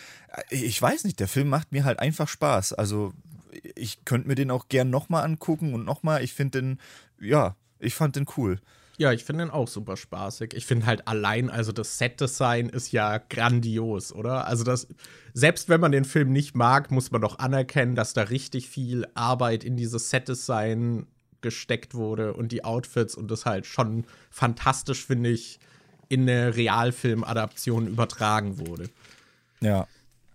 äh, 0.51 0.55
ich 0.55 0.81
weiß 0.81 1.05
nicht, 1.05 1.21
der 1.21 1.29
Film 1.29 1.49
macht 1.49 1.73
mir 1.73 1.85
halt 1.85 1.99
einfach 1.99 2.29
Spaß. 2.29 2.73
Also 2.73 3.13
ich 3.75 4.05
könnte 4.05 4.29
mir 4.29 4.35
den 4.35 4.51
auch 4.51 4.69
gern 4.69 4.91
nochmal 4.91 5.25
angucken 5.25 5.75
und 5.75 5.85
nochmal. 5.85 6.23
Ich 6.23 6.35
finde 6.35 6.61
den, 6.61 6.81
ja, 7.21 7.57
ich 7.79 7.95
fand 7.95 8.17
den 8.17 8.27
cool. 8.37 8.61
Ja, 8.99 9.13
ich 9.13 9.25
finde 9.25 9.45
den 9.45 9.51
auch 9.51 9.67
super 9.67 9.97
spaßig. 9.97 10.53
Ich 10.53 10.67
finde 10.67 10.85
halt 10.85 11.09
allein, 11.09 11.49
also 11.49 11.73
das 11.73 11.97
Set-Design 11.97 12.69
ist 12.69 12.93
ja 12.93 13.17
grandios, 13.17 14.13
oder? 14.13 14.47
Also 14.47 14.63
das, 14.63 14.89
selbst 15.33 15.71
wenn 15.71 15.81
man 15.81 15.91
den 15.91 16.05
Film 16.05 16.33
nicht 16.33 16.55
mag, 16.55 16.91
muss 16.91 17.11
man 17.11 17.23
doch 17.23 17.39
anerkennen, 17.39 17.95
dass 17.95 18.13
da 18.13 18.25
richtig 18.25 18.69
viel 18.69 19.07
Arbeit 19.15 19.65
in 19.65 19.79
dieses 19.79 20.11
Set-Design 20.11 21.07
gesteckt 21.41 21.95
wurde 21.95 22.35
und 22.35 22.53
die 22.53 22.63
Outfits 22.65 23.15
und 23.15 23.31
das 23.31 23.47
halt 23.47 23.65
schon 23.65 24.05
fantastisch, 24.31 25.07
finde 25.07 25.31
ich, 25.31 25.59
in 26.11 26.23
eine 26.23 26.55
Realfilm-Adaption 26.57 27.87
übertragen 27.87 28.59
wurde. 28.59 28.91
Ja. 29.61 29.87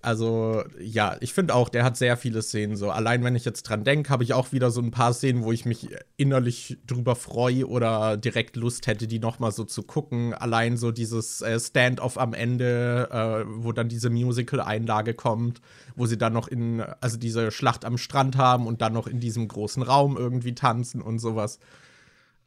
Also, 0.02 0.64
ja, 0.80 1.18
ich 1.20 1.34
finde 1.34 1.56
auch, 1.56 1.68
der 1.68 1.84
hat 1.84 1.98
sehr 1.98 2.16
viele 2.16 2.44
Szenen. 2.44 2.76
So, 2.76 2.92
allein 2.92 3.24
wenn 3.24 3.36
ich 3.36 3.44
jetzt 3.44 3.64
dran 3.64 3.84
denke, 3.84 4.12
habe 4.12 4.24
ich 4.24 4.34
auch 4.34 4.52
wieder 4.52 4.70
so 4.70 4.80
ein 4.80 4.92
paar 4.92 5.14
Szenen, 5.16 5.44
wo 5.44 5.52
ich 5.52 5.66
mich 5.66 5.90
innerlich 6.16 6.78
drüber 6.86 7.16
freue 7.16 7.68
oder 7.68 8.16
direkt 8.16 8.56
Lust 8.56 8.86
hätte, 8.86 9.08
die 9.08 9.18
nochmal 9.18 9.52
so 9.52 9.64
zu 9.64 9.82
gucken. 9.82 10.36
Allein 10.36 10.78
so 10.78 10.92
dieses 10.92 11.42
äh, 11.42 11.60
Stand-off 11.60 12.20
am 12.20 12.36
Ende, 12.36 13.10
äh, 13.12 13.46
wo 13.48 13.72
dann 13.72 13.90
diese 13.90 14.12
Musical-Einlage 14.12 15.16
kommt, 15.16 15.60
wo 15.96 16.06
sie 16.06 16.20
dann 16.20 16.34
noch 16.34 16.48
in, 16.48 16.82
also 17.02 17.18
diese 17.18 17.50
Schlacht 17.50 17.84
am 17.84 17.98
Strand 17.98 18.38
haben 18.38 18.68
und 18.68 18.84
dann 18.84 18.94
noch 18.94 19.08
in 19.08 19.20
diesem 19.20 19.48
großen 19.48 19.82
Raum 19.82 20.18
irgendwie 20.18 20.54
tanzen 20.54 21.02
und 21.02 21.18
sowas. 21.18 21.58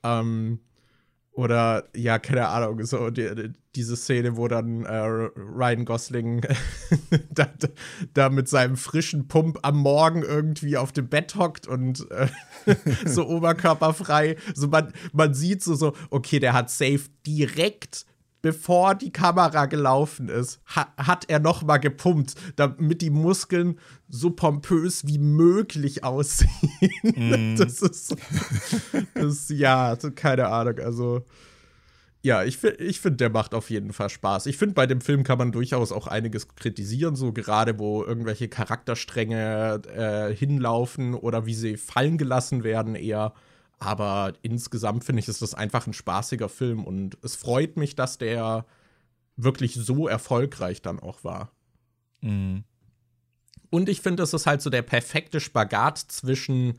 Ähm, 0.05 0.61
oder, 1.39 1.85
ja, 1.95 2.19
keine 2.19 2.49
Ahnung, 2.49 2.85
so 2.85 3.11
die, 3.11 3.53
diese 3.77 3.97
Szene, 3.97 4.37
wo 4.37 4.49
dann 4.49 4.85
äh, 4.85 4.97
Ryan 4.97 5.85
Gosling 5.85 6.41
da, 7.31 7.47
da, 8.13 8.29
mit 8.29 8.49
seinem 8.49 8.77
frischen 8.77 9.29
Pump 9.29 9.61
am 9.63 9.77
Morgen 9.77 10.25
irgendwie 10.25 10.77
auf 10.77 10.91
dem 10.91 11.09
Bett 11.09 11.37
hockt 11.37 11.69
und 11.69 12.11
äh, 12.11 12.27
so 13.07 13.29
oberkörperfrei. 13.29 14.35
So 14.53 14.67
man, 14.67 14.93
man 15.13 15.33
sieht 15.33 15.63
so, 15.63 15.77
so, 15.77 15.93
okay, 16.11 16.41
der 16.41 16.55
hat 16.55 16.71
safe 16.71 17.03
direkt 17.25 18.05
bevor 18.43 18.95
die 18.95 19.13
Kamera 19.13 19.67
gelaufen 19.67 20.29
ist, 20.29 20.61
ha 20.75 20.93
hat 20.97 21.25
er 21.29 21.41
noch 21.41 21.63
mal 21.63 21.79
gepumpt, 21.79 22.35
damit 22.57 23.03
die 23.03 23.11
Muskeln 23.11 23.79
so 24.09 24.31
pompös 24.31 25.07
wie 25.07 25.19
möglich 25.19 26.05
aussehen. 26.05 26.51
Mm. 27.03 27.57
Das 27.57 27.83
ist, 27.83 28.17
das, 29.15 29.49
ja, 29.49 29.97
keine 30.15 30.49
Ahnung, 30.49 30.79
also 30.79 31.25
ja, 32.21 32.43
ich, 32.43 32.63
ich 32.65 33.01
finde, 33.01 33.19
der 33.19 33.31
macht 33.31 33.55
auf 33.55 33.71
jeden 33.71 33.93
Fall 33.93 34.11
Spaß. 34.11 34.47
Ich 34.47 34.59
finde, 34.59 34.75
bei 34.75 34.87
dem 34.87 35.01
Film 35.01 35.23
kann 35.23 35.39
man 35.39 35.53
durchaus 35.53 35.93
auch 35.93 36.09
einiges 36.09 36.49
kritisieren, 36.57 37.15
so 37.15 37.33
gerade 37.33 37.79
wo 37.79 38.03
irgendwelche 38.03 38.49
Charakterstränge 38.49 39.83
äh, 39.95 40.35
hinlaufen 40.35 41.15
oder 41.15 41.47
wie 41.47 41.55
sie 41.55 41.77
fallen 41.77 42.19
gelassen 42.19 42.65
werden 42.65 42.97
eher. 42.97 43.35
Aber 43.79 44.33
insgesamt 44.43 45.05
finde 45.05 45.21
ich, 45.21 45.29
ist 45.29 45.43
das 45.43 45.55
einfach 45.55 45.87
ein 45.87 45.93
spaßiger 45.93 46.49
Film 46.49 46.85
und 46.85 47.17
es 47.23 47.37
freut 47.37 47.77
mich, 47.77 47.95
dass 47.95 48.19
der 48.19 48.67
wirklich 49.37 49.75
so 49.75 50.09
erfolgreich 50.09 50.83
dann 50.83 50.99
auch 50.99 51.23
war. 51.23 51.53
Mhm. 52.21 52.65
Und 53.71 53.89
ich 53.89 54.01
finde, 54.01 54.23
es 54.23 54.35
ist 54.35 54.47
halt 54.47 54.63
so 54.63 54.71
der 54.71 54.83
perfekte 54.83 55.41
Spagat 55.41 55.99
zwischen 55.99 56.79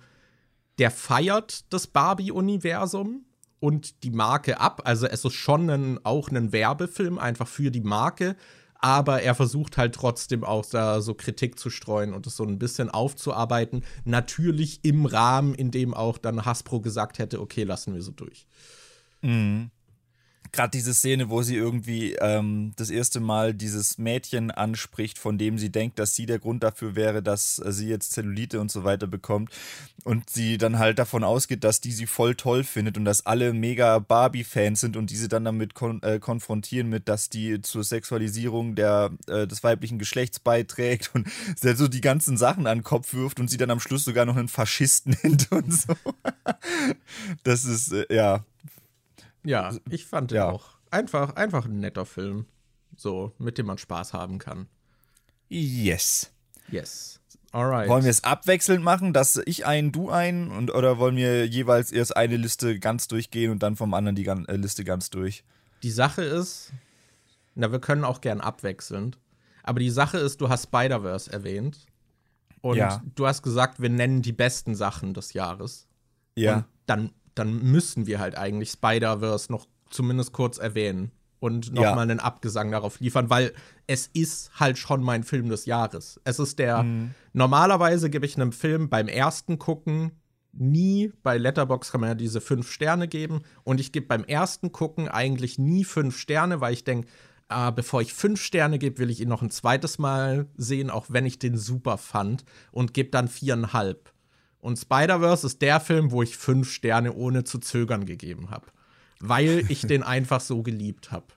der 0.80 0.92
feiert 0.92 1.72
das 1.74 1.88
Barbie-Universum 1.88 3.26
und 3.60 4.04
die 4.04 4.12
Marke 4.12 4.60
ab. 4.60 4.82
Also 4.86 5.08
es 5.08 5.26
ist 5.26 5.34
schon 5.34 5.70
ein, 5.70 6.06
auch 6.06 6.30
ein 6.30 6.52
Werbefilm 6.52 7.20
einfach 7.20 7.48
für 7.48 7.70
die 7.70 7.82
Marke, 7.82 8.36
aber 8.80 9.22
er 9.22 9.36
versucht 9.36 9.78
halt 9.78 9.94
trotzdem 9.94 10.44
auch 10.44 10.66
da 10.66 11.02
so 11.02 11.14
Kritik 11.14 11.60
zu 11.60 11.70
streuen 11.70 12.14
und 12.14 12.26
es 12.28 12.36
so 12.36 12.44
ein 12.44 12.60
bisschen 12.60 12.90
aufzuarbeiten. 12.90 13.84
Natürlich 14.06 14.80
im 14.84 15.06
Rahmen, 15.06 15.54
in 15.54 15.72
dem 15.72 15.94
auch 15.94 16.18
dann 16.18 16.46
Hasbro 16.46 16.82
gesagt 16.82 17.20
hätte, 17.20 17.42
okay, 17.42 17.64
lassen 17.64 17.94
wir 17.94 18.02
so 18.02 18.12
durch. 18.12 18.48
Mhm 19.22 19.72
gerade 20.52 20.72
diese 20.72 20.94
Szene, 20.94 21.30
wo 21.30 21.42
sie 21.42 21.56
irgendwie 21.56 22.14
ähm, 22.16 22.74
das 22.76 22.90
erste 22.90 23.20
Mal 23.20 23.54
dieses 23.54 23.98
Mädchen 23.98 24.52
anspricht, 24.52 25.18
von 25.18 25.38
dem 25.38 25.58
sie 25.58 25.72
denkt, 25.72 26.00
dass 26.00 26.16
sie 26.16 26.26
der 26.26 26.40
Grund 26.40 26.64
dafür 26.64 26.96
wäre, 26.96 27.22
dass 27.22 27.60
äh, 27.60 27.72
sie 27.72 27.88
jetzt 27.88 28.12
Zellulite 28.12 28.60
und 28.60 28.72
so 28.72 28.84
weiter 28.84 29.08
bekommt. 29.08 29.52
Und 30.06 30.30
sie 30.30 30.58
dann 30.58 30.80
halt 30.80 30.98
davon 30.98 31.24
ausgeht, 31.24 31.64
dass 31.64 31.82
die 31.82 31.92
sie 31.92 32.08
voll 32.08 32.36
toll 32.36 32.64
findet 32.64 32.98
und 32.98 33.06
dass 33.06 33.26
alle 33.26 33.54
mega 33.54 34.00
Barbie-Fans 34.00 34.80
sind 34.80 34.96
und 34.96 35.10
diese 35.10 35.28
dann 35.28 35.44
damit 35.46 35.74
kon 35.74 36.02
äh, 36.04 36.20
konfrontieren 36.20 36.90
mit, 36.90 37.10
dass 37.10 37.30
die 37.30 37.62
zur 37.62 37.84
Sexualisierung 37.84 38.76
der, 38.76 39.12
äh, 39.28 39.46
des 39.46 39.64
weiblichen 39.64 40.00
Geschlechts 40.00 40.40
beiträgt 40.40 41.12
und 41.14 41.28
sie 41.56 41.76
so 41.76 41.88
die 41.88 42.02
ganzen 42.02 42.38
Sachen 42.38 42.66
an 42.66 42.80
den 42.80 42.84
Kopf 42.84 43.14
wirft 43.14 43.40
und 43.40 43.50
sie 43.50 43.58
dann 43.58 43.72
am 43.72 43.80
Schluss 43.80 44.06
sogar 44.06 44.26
noch 44.26 44.38
einen 44.38 44.48
Faschisten 44.48 45.18
nennt 45.24 45.52
und 45.52 45.74
so. 45.74 45.94
das 47.44 47.66
ist, 47.66 47.92
äh, 47.92 48.06
ja, 48.10 48.46
ja, 49.44 49.74
ich 49.90 50.06
fand 50.06 50.32
den 50.32 50.38
ja. 50.38 50.50
auch. 50.50 50.78
Einfach, 50.92 51.36
einfach 51.36 51.66
ein 51.66 51.80
netter 51.80 52.06
Film. 52.06 52.46
So, 52.96 53.34
mit 53.38 53.58
dem 53.58 53.68
man 53.68 53.78
Spaß 53.78 54.14
haben 54.14 54.40
kann. 54.40 54.68
Yes. 55.48 56.32
Yes. 56.70 57.20
Alright. 57.52 57.90
Wollen 57.90 58.04
wir 58.04 58.12
es 58.12 58.24
abwechselnd 58.24 58.84
machen, 58.84 59.14
dass 59.14 59.42
ich 59.46 59.66
einen, 59.66 59.92
du 59.92 60.10
einen 60.10 60.52
und 60.52 60.72
oder 60.72 61.00
wollen 61.00 61.16
wir 61.16 61.48
jeweils 61.48 61.92
erst 61.92 62.16
eine 62.16 62.38
Liste 62.38 62.80
ganz 62.80 63.08
durchgehen 63.08 63.52
und 63.52 63.64
dann 63.64 63.76
vom 63.76 63.94
anderen 63.94 64.16
die 64.16 64.28
äh, 64.28 64.56
Liste 64.56 64.84
ganz 64.84 65.10
durch? 65.10 65.44
Die 65.82 65.92
Sache 65.92 66.24
ist, 66.24 66.72
na, 67.56 67.72
wir 67.72 67.80
können 67.80 68.04
auch 68.04 68.22
gern 68.22 68.42
abwechselnd. 68.42 69.18
Aber 69.64 69.80
die 69.80 69.90
Sache 69.90 70.18
ist, 70.18 70.42
du 70.42 70.50
hast 70.50 70.64
Spider-Verse 70.64 71.32
erwähnt. 71.32 71.86
Und 72.62 72.78
ja. 72.78 73.02
du 73.16 73.26
hast 73.26 73.42
gesagt, 73.42 73.82
wir 73.82 73.90
nennen 73.90 74.22
die 74.22 74.34
besten 74.34 74.76
Sachen 74.76 75.14
des 75.14 75.34
Jahres. 75.34 75.88
Ja. 76.36 76.58
Und 76.58 76.66
dann 76.86 77.12
dann 77.40 77.64
müssen 77.64 78.06
wir 78.06 78.20
halt 78.20 78.38
eigentlich 78.38 78.72
Spider-Verse 78.72 79.52
noch 79.52 79.68
zumindest 79.90 80.34
kurz 80.34 80.58
erwähnen 80.58 81.12
und 81.40 81.74
nochmal 81.74 81.96
ja. 81.96 82.02
einen 82.02 82.20
Abgesang 82.20 82.72
darauf 82.72 83.00
liefern, 83.00 83.30
weil 83.30 83.54
es 83.88 84.08
ist 84.08 84.52
halt 84.60 84.78
schon 84.78 85.02
mein 85.02 85.24
Film 85.24 85.50
des 85.50 85.66
Jahres. 85.66 86.20
Es 86.26 86.38
ist 86.40 86.60
der, 86.60 86.84
mhm. 86.84 87.12
normalerweise 87.34 88.10
gebe 88.10 88.26
ich 88.26 88.36
einem 88.36 88.52
Film 88.52 88.90
beim 88.90 89.08
ersten 89.08 89.58
Gucken 89.58 90.12
nie, 90.52 91.12
bei 91.24 91.38
Letterbox 91.38 91.92
kann 91.92 92.02
man 92.02 92.10
ja 92.10 92.16
diese 92.16 92.42
fünf 92.42 92.72
Sterne 92.72 93.08
geben 93.08 93.42
und 93.64 93.80
ich 93.80 93.92
gebe 93.92 94.08
beim 94.08 94.24
ersten 94.24 94.72
Gucken 94.72 95.08
eigentlich 95.08 95.58
nie 95.60 95.84
fünf 95.84 96.18
Sterne, 96.18 96.60
weil 96.60 96.74
ich 96.74 96.84
denke, 96.84 97.08
äh, 97.50 97.72
bevor 97.72 98.02
ich 98.02 98.14
fünf 98.14 98.42
Sterne 98.42 98.80
gebe, 98.80 99.00
will 99.00 99.10
ich 99.10 99.22
ihn 99.22 99.30
noch 99.30 99.42
ein 99.42 99.52
zweites 99.52 100.00
Mal 100.00 100.48
sehen, 100.58 100.90
auch 100.90 101.06
wenn 101.10 101.26
ich 101.26 101.40
den 101.40 101.58
super 101.58 101.98
fand 101.98 102.46
und 102.72 102.94
gebe 102.94 103.10
dann 103.10 103.28
viereinhalb. 103.28 104.12
Und 104.60 104.78
Spider-Verse 104.78 105.48
ist 105.48 105.62
der 105.62 105.80
Film, 105.80 106.12
wo 106.12 106.22
ich 106.22 106.38
fünf 106.38 106.72
Sterne 106.72 107.14
ohne 107.14 107.44
zu 107.44 107.60
zögern 107.60 108.06
gegeben 108.06 108.50
habe. 108.52 108.68
Weil 109.20 109.66
ich 109.70 109.82
den 109.82 110.04
einfach 110.04 110.42
so 110.42 110.64
geliebt 110.64 111.12
habe. 111.12 111.28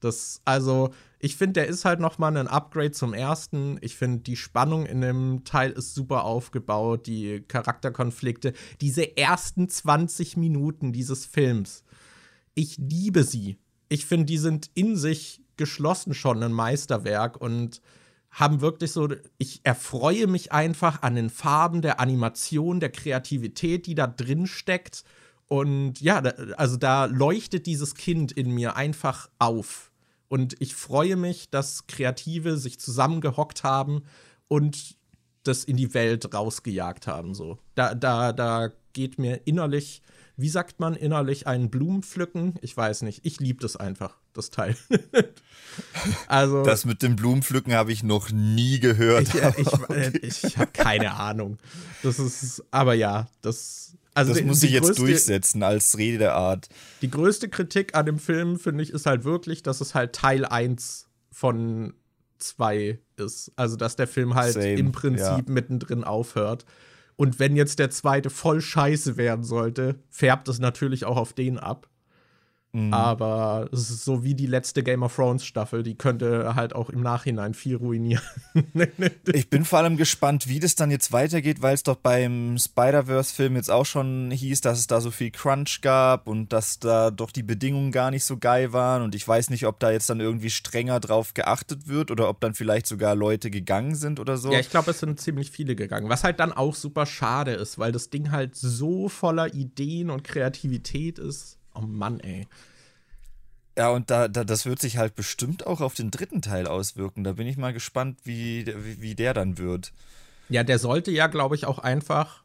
Das, 0.00 0.40
also, 0.44 0.92
ich 1.20 1.36
finde, 1.36 1.60
der 1.60 1.68
ist 1.68 1.84
halt 1.84 2.00
noch 2.00 2.18
mal 2.18 2.36
ein 2.36 2.48
Upgrade 2.48 2.90
zum 2.90 3.14
ersten. 3.14 3.78
Ich 3.80 3.96
finde, 3.96 4.18
die 4.18 4.36
Spannung 4.36 4.84
in 4.84 5.00
dem 5.00 5.44
Teil 5.44 5.70
ist 5.70 5.94
super 5.94 6.24
aufgebaut, 6.24 7.06
die 7.06 7.42
Charakterkonflikte, 7.46 8.52
diese 8.80 9.16
ersten 9.16 9.68
20 9.68 10.36
Minuten 10.36 10.92
dieses 10.92 11.24
Films. 11.24 11.84
Ich 12.54 12.76
liebe 12.78 13.22
sie. 13.22 13.58
Ich 13.88 14.06
finde, 14.06 14.26
die 14.26 14.38
sind 14.38 14.70
in 14.74 14.96
sich 14.96 15.40
geschlossen 15.56 16.14
schon 16.14 16.42
ein 16.42 16.52
Meisterwerk 16.52 17.40
und 17.40 17.80
haben 18.32 18.62
wirklich 18.62 18.92
so, 18.92 19.08
ich 19.36 19.60
erfreue 19.62 20.26
mich 20.26 20.52
einfach 20.52 21.02
an 21.02 21.14
den 21.14 21.30
Farben 21.30 21.82
der 21.82 22.00
Animation, 22.00 22.80
der 22.80 22.90
Kreativität, 22.90 23.86
die 23.86 23.94
da 23.94 24.06
drin 24.06 24.46
steckt. 24.46 25.04
Und 25.48 26.00
ja, 26.00 26.18
also 26.56 26.78
da 26.78 27.04
leuchtet 27.04 27.66
dieses 27.66 27.94
Kind 27.94 28.32
in 28.32 28.50
mir 28.50 28.74
einfach 28.74 29.28
auf. 29.38 29.92
Und 30.28 30.56
ich 30.60 30.74
freue 30.74 31.16
mich, 31.16 31.50
dass 31.50 31.86
Kreative 31.86 32.56
sich 32.56 32.80
zusammengehockt 32.80 33.64
haben 33.64 34.02
und 34.48 34.96
das 35.42 35.64
in 35.64 35.76
die 35.76 35.92
Welt 35.92 36.32
rausgejagt 36.32 37.06
haben. 37.06 37.34
So. 37.34 37.58
Da, 37.74 37.94
da, 37.94 38.32
da 38.32 38.70
geht 38.94 39.18
mir 39.18 39.42
innerlich 39.44 40.00
wie 40.36 40.48
sagt 40.48 40.80
man 40.80 40.94
innerlich, 40.94 41.46
einen 41.46 41.70
Blumen 41.70 42.02
pflücken? 42.02 42.54
Ich 42.62 42.76
weiß 42.76 43.02
nicht. 43.02 43.24
Ich 43.24 43.40
liebe 43.40 43.60
das 43.60 43.76
einfach, 43.76 44.16
das 44.32 44.50
Teil. 44.50 44.76
also. 46.26 46.62
Das 46.62 46.84
mit 46.84 47.02
dem 47.02 47.16
Blumenpflücken 47.16 47.74
habe 47.74 47.92
ich 47.92 48.02
noch 48.02 48.30
nie 48.30 48.80
gehört. 48.80 49.28
Ich, 49.28 49.34
äh, 49.34 49.52
ich, 49.56 49.72
äh, 49.90 50.18
ich 50.18 50.58
habe 50.58 50.70
keine 50.72 51.14
Ahnung. 51.14 51.58
Das 52.02 52.18
ist, 52.18 52.64
aber 52.70 52.94
ja, 52.94 53.28
das. 53.42 53.96
Also 54.14 54.34
das 54.34 54.42
muss 54.42 54.62
ich 54.62 54.72
jetzt 54.72 54.88
größte, 54.88 55.02
durchsetzen 55.02 55.62
als 55.62 55.96
Redeart. 55.96 56.68
Die 57.00 57.10
größte 57.10 57.48
Kritik 57.48 57.94
an 57.94 58.04
dem 58.04 58.18
Film, 58.18 58.58
finde 58.58 58.82
ich, 58.82 58.90
ist 58.90 59.06
halt 59.06 59.24
wirklich, 59.24 59.62
dass 59.62 59.80
es 59.80 59.94
halt 59.94 60.12
Teil 60.14 60.44
1 60.44 61.06
von 61.30 61.94
2 62.38 62.98
ist. 63.16 63.52
Also, 63.56 63.76
dass 63.76 63.96
der 63.96 64.06
Film 64.06 64.34
halt 64.34 64.54
Same, 64.54 64.74
im 64.74 64.92
Prinzip 64.92 65.22
ja. 65.22 65.44
mittendrin 65.46 66.04
aufhört. 66.04 66.66
Und 67.16 67.38
wenn 67.38 67.56
jetzt 67.56 67.78
der 67.78 67.90
zweite 67.90 68.30
voll 68.30 68.60
scheiße 68.60 69.16
werden 69.16 69.44
sollte, 69.44 70.00
färbt 70.08 70.48
es 70.48 70.58
natürlich 70.58 71.04
auch 71.04 71.16
auf 71.16 71.32
den 71.32 71.58
ab. 71.58 71.88
Mhm. 72.74 72.94
Aber 72.94 73.68
es 73.70 73.90
ist 73.90 74.04
so 74.04 74.24
wie 74.24 74.34
die 74.34 74.46
letzte 74.46 74.82
Game 74.82 75.02
of 75.02 75.14
Thrones 75.14 75.44
Staffel, 75.44 75.82
die 75.82 75.94
könnte 75.94 76.54
halt 76.54 76.74
auch 76.74 76.88
im 76.88 77.02
Nachhinein 77.02 77.52
viel 77.52 77.76
ruinieren. 77.76 78.22
ich 79.32 79.50
bin 79.50 79.66
vor 79.66 79.80
allem 79.80 79.98
gespannt, 79.98 80.48
wie 80.48 80.58
das 80.58 80.74
dann 80.74 80.90
jetzt 80.90 81.12
weitergeht, 81.12 81.60
weil 81.60 81.74
es 81.74 81.82
doch 81.82 81.96
beim 81.96 82.56
Spider-Verse-Film 82.56 83.56
jetzt 83.56 83.70
auch 83.70 83.84
schon 83.84 84.30
hieß, 84.30 84.62
dass 84.62 84.78
es 84.78 84.86
da 84.86 85.02
so 85.02 85.10
viel 85.10 85.30
Crunch 85.30 85.82
gab 85.82 86.26
und 86.26 86.54
dass 86.54 86.78
da 86.78 87.10
doch 87.10 87.30
die 87.30 87.42
Bedingungen 87.42 87.92
gar 87.92 88.10
nicht 88.10 88.24
so 88.24 88.38
geil 88.38 88.72
waren. 88.72 89.02
Und 89.02 89.14
ich 89.14 89.28
weiß 89.28 89.50
nicht, 89.50 89.66
ob 89.66 89.78
da 89.78 89.90
jetzt 89.90 90.08
dann 90.08 90.20
irgendwie 90.20 90.50
strenger 90.50 90.98
drauf 90.98 91.34
geachtet 91.34 91.88
wird 91.88 92.10
oder 92.10 92.30
ob 92.30 92.40
dann 92.40 92.54
vielleicht 92.54 92.86
sogar 92.86 93.14
Leute 93.14 93.50
gegangen 93.50 93.96
sind 93.96 94.18
oder 94.18 94.38
so. 94.38 94.50
Ja, 94.50 94.60
ich 94.60 94.70
glaube, 94.70 94.92
es 94.92 95.00
sind 95.00 95.20
ziemlich 95.20 95.50
viele 95.50 95.76
gegangen. 95.76 96.08
Was 96.08 96.24
halt 96.24 96.40
dann 96.40 96.52
auch 96.52 96.74
super 96.74 97.04
schade 97.04 97.52
ist, 97.52 97.78
weil 97.78 97.92
das 97.92 98.08
Ding 98.08 98.30
halt 98.30 98.56
so 98.56 99.10
voller 99.10 99.52
Ideen 99.52 100.08
und 100.08 100.24
Kreativität 100.24 101.18
ist. 101.18 101.58
Oh 101.74 101.80
Mann, 101.80 102.20
ey. 102.20 102.46
Ja, 103.76 103.88
und 103.88 104.10
da, 104.10 104.28
da, 104.28 104.44
das 104.44 104.66
wird 104.66 104.80
sich 104.80 104.98
halt 104.98 105.14
bestimmt 105.14 105.66
auch 105.66 105.80
auf 105.80 105.94
den 105.94 106.10
dritten 106.10 106.42
Teil 106.42 106.66
auswirken. 106.66 107.24
Da 107.24 107.32
bin 107.32 107.46
ich 107.46 107.56
mal 107.56 107.72
gespannt, 107.72 108.18
wie, 108.24 108.66
wie, 108.66 109.00
wie 109.00 109.14
der 109.14 109.32
dann 109.32 109.56
wird. 109.56 109.92
Ja, 110.48 110.62
der 110.62 110.78
sollte 110.78 111.10
ja, 111.10 111.26
glaube 111.28 111.54
ich, 111.54 111.64
auch 111.64 111.78
einfach, 111.78 112.44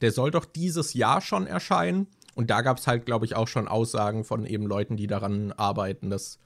der 0.00 0.12
soll 0.12 0.30
doch 0.30 0.46
dieses 0.46 0.94
Jahr 0.94 1.20
schon 1.20 1.46
erscheinen. 1.46 2.06
Und 2.34 2.48
da 2.48 2.62
gab 2.62 2.78
es 2.78 2.86
halt, 2.86 3.04
glaube 3.04 3.26
ich, 3.26 3.36
auch 3.36 3.48
schon 3.48 3.68
Aussagen 3.68 4.24
von 4.24 4.46
eben 4.46 4.66
Leuten, 4.66 4.96
die 4.96 5.06
daran 5.06 5.52
arbeiten, 5.52 6.08
dass, 6.08 6.38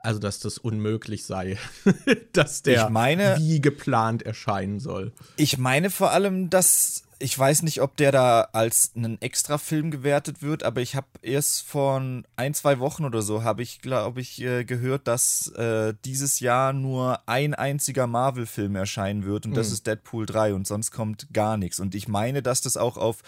also 0.00 0.18
dass 0.18 0.40
das 0.40 0.58
unmöglich 0.58 1.24
sei, 1.24 1.56
dass 2.32 2.62
der 2.62 2.90
meine, 2.90 3.36
wie 3.38 3.60
geplant 3.60 4.24
erscheinen 4.24 4.80
soll. 4.80 5.12
Ich 5.36 5.58
meine 5.58 5.90
vor 5.90 6.10
allem, 6.10 6.50
dass 6.50 7.04
ich 7.20 7.38
weiß 7.38 7.62
nicht, 7.62 7.82
ob 7.82 7.96
der 7.96 8.12
da 8.12 8.48
als 8.52 8.92
einen 8.96 9.20
extra 9.20 9.58
Film 9.58 9.90
gewertet 9.90 10.42
wird, 10.42 10.62
aber 10.62 10.80
ich 10.80 10.96
habe 10.96 11.06
erst 11.20 11.62
vor 11.62 12.02
ein, 12.36 12.54
zwei 12.54 12.78
Wochen 12.78 13.04
oder 13.04 13.20
so, 13.20 13.44
habe 13.44 13.62
ich, 13.62 13.80
glaube 13.82 14.22
ich, 14.22 14.40
äh, 14.40 14.64
gehört, 14.64 15.06
dass 15.06 15.48
äh, 15.48 15.94
dieses 16.04 16.40
Jahr 16.40 16.72
nur 16.72 17.20
ein 17.28 17.54
einziger 17.54 18.06
Marvel-Film 18.06 18.74
erscheinen 18.74 19.24
wird 19.24 19.44
und 19.44 19.52
mhm. 19.52 19.56
das 19.56 19.70
ist 19.70 19.86
Deadpool 19.86 20.24
3 20.24 20.54
und 20.54 20.66
sonst 20.66 20.92
kommt 20.92 21.28
gar 21.32 21.58
nichts. 21.58 21.78
Und 21.78 21.94
ich 21.94 22.08
meine, 22.08 22.42
dass 22.42 22.62
das 22.62 22.78
auch 22.78 22.96
auf 22.96 23.18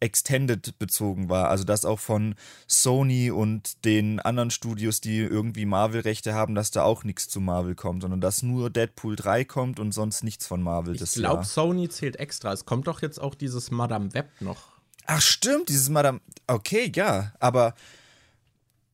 Extended 0.00 0.78
bezogen 0.78 1.28
war. 1.28 1.48
Also 1.48 1.64
dass 1.64 1.84
auch 1.84 1.98
von 2.00 2.34
Sony 2.66 3.30
und 3.30 3.84
den 3.84 4.20
anderen 4.20 4.50
Studios, 4.50 5.00
die 5.00 5.18
irgendwie 5.18 5.66
Marvel-Rechte 5.66 6.34
haben, 6.34 6.54
dass 6.54 6.70
da 6.70 6.82
auch 6.82 7.04
nichts 7.04 7.28
zu 7.28 7.40
Marvel 7.40 7.74
kommt, 7.74 8.02
sondern 8.02 8.20
dass 8.20 8.42
nur 8.42 8.70
Deadpool 8.70 9.16
3 9.16 9.44
kommt 9.44 9.78
und 9.78 9.92
sonst 9.92 10.24
nichts 10.24 10.46
von 10.46 10.62
Marvel. 10.62 11.00
Ich 11.00 11.12
glaube, 11.12 11.44
Sony 11.44 11.88
zählt 11.88 12.16
extra. 12.16 12.52
Es 12.52 12.64
kommt 12.64 12.86
doch 12.86 13.02
jetzt 13.02 13.20
auch 13.20 13.34
dieses 13.34 13.70
Madame 13.70 14.12
Web 14.14 14.30
noch. 14.40 14.68
Ach 15.06 15.20
stimmt, 15.20 15.68
dieses 15.68 15.88
Madame. 15.88 16.20
Okay, 16.46 16.90
ja, 16.94 17.32
aber 17.40 17.74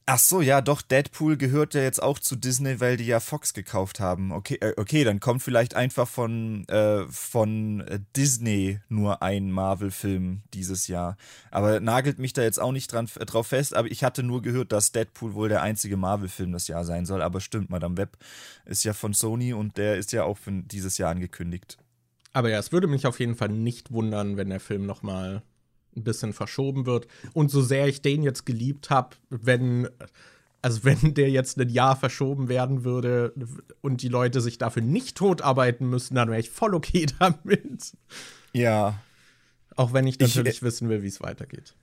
Ach 0.08 0.20
so, 0.20 0.40
ja, 0.40 0.60
doch, 0.60 0.82
Deadpool 0.82 1.36
gehört 1.36 1.74
ja 1.74 1.82
jetzt 1.82 2.00
auch 2.00 2.20
zu 2.20 2.36
Disney, 2.36 2.78
weil 2.78 2.96
die 2.96 3.06
ja 3.06 3.18
Fox 3.18 3.54
gekauft 3.54 3.98
haben. 3.98 4.30
Okay, 4.30 4.56
äh, 4.60 4.72
okay 4.76 5.02
dann 5.02 5.18
kommt 5.18 5.42
vielleicht 5.42 5.74
einfach 5.74 6.06
von, 6.06 6.64
äh, 6.68 7.04
von 7.08 7.84
Disney 8.14 8.78
nur 8.88 9.20
ein 9.20 9.50
Marvel-Film 9.50 10.42
dieses 10.54 10.86
Jahr. 10.86 11.16
Aber 11.50 11.80
nagelt 11.80 12.20
mich 12.20 12.32
da 12.32 12.42
jetzt 12.42 12.60
auch 12.60 12.70
nicht 12.70 12.92
dran, 12.92 13.08
äh, 13.18 13.26
drauf 13.26 13.48
fest, 13.48 13.74
aber 13.74 13.90
ich 13.90 14.04
hatte 14.04 14.22
nur 14.22 14.42
gehört, 14.42 14.70
dass 14.70 14.92
Deadpool 14.92 15.34
wohl 15.34 15.48
der 15.48 15.62
einzige 15.62 15.96
Marvel-Film 15.96 16.52
das 16.52 16.68
Jahr 16.68 16.84
sein 16.84 17.04
soll. 17.04 17.20
Aber 17.20 17.40
stimmt, 17.40 17.70
Madame 17.70 17.96
Web 17.96 18.16
ist 18.64 18.84
ja 18.84 18.92
von 18.92 19.12
Sony 19.12 19.54
und 19.54 19.76
der 19.76 19.96
ist 19.96 20.12
ja 20.12 20.22
auch 20.22 20.38
für 20.38 20.52
dieses 20.52 20.98
Jahr 20.98 21.10
angekündigt. 21.10 21.78
Aber 22.32 22.48
ja, 22.48 22.60
es 22.60 22.70
würde 22.70 22.86
mich 22.86 23.08
auf 23.08 23.18
jeden 23.18 23.34
Fall 23.34 23.48
nicht 23.48 23.90
wundern, 23.90 24.36
wenn 24.36 24.50
der 24.50 24.60
Film 24.60 24.86
noch 24.86 25.02
mal 25.02 25.42
ein 25.96 26.04
bisschen 26.04 26.32
verschoben 26.32 26.86
wird. 26.86 27.06
Und 27.32 27.50
so 27.50 27.62
sehr 27.62 27.86
ich 27.86 28.02
den 28.02 28.22
jetzt 28.22 28.46
geliebt 28.46 28.90
habe, 28.90 29.16
wenn, 29.30 29.88
also 30.62 30.84
wenn 30.84 31.14
der 31.14 31.30
jetzt 31.30 31.58
ein 31.58 31.68
Jahr 31.68 31.96
verschoben 31.96 32.48
werden 32.48 32.84
würde 32.84 33.32
und 33.80 34.02
die 34.02 34.08
Leute 34.08 34.40
sich 34.40 34.58
dafür 34.58 34.82
nicht 34.82 35.16
totarbeiten 35.16 35.88
müssen, 35.88 36.14
dann 36.14 36.28
wäre 36.28 36.40
ich 36.40 36.50
voll 36.50 36.74
okay 36.74 37.06
damit. 37.18 37.92
Ja. 38.52 39.00
Auch 39.74 39.92
wenn 39.92 40.06
ich 40.06 40.18
natürlich 40.18 40.56
ich, 40.56 40.62
äh, 40.62 40.66
wissen 40.66 40.88
will, 40.88 41.02
wie 41.02 41.08
es 41.08 41.20
weitergeht. 41.20 41.74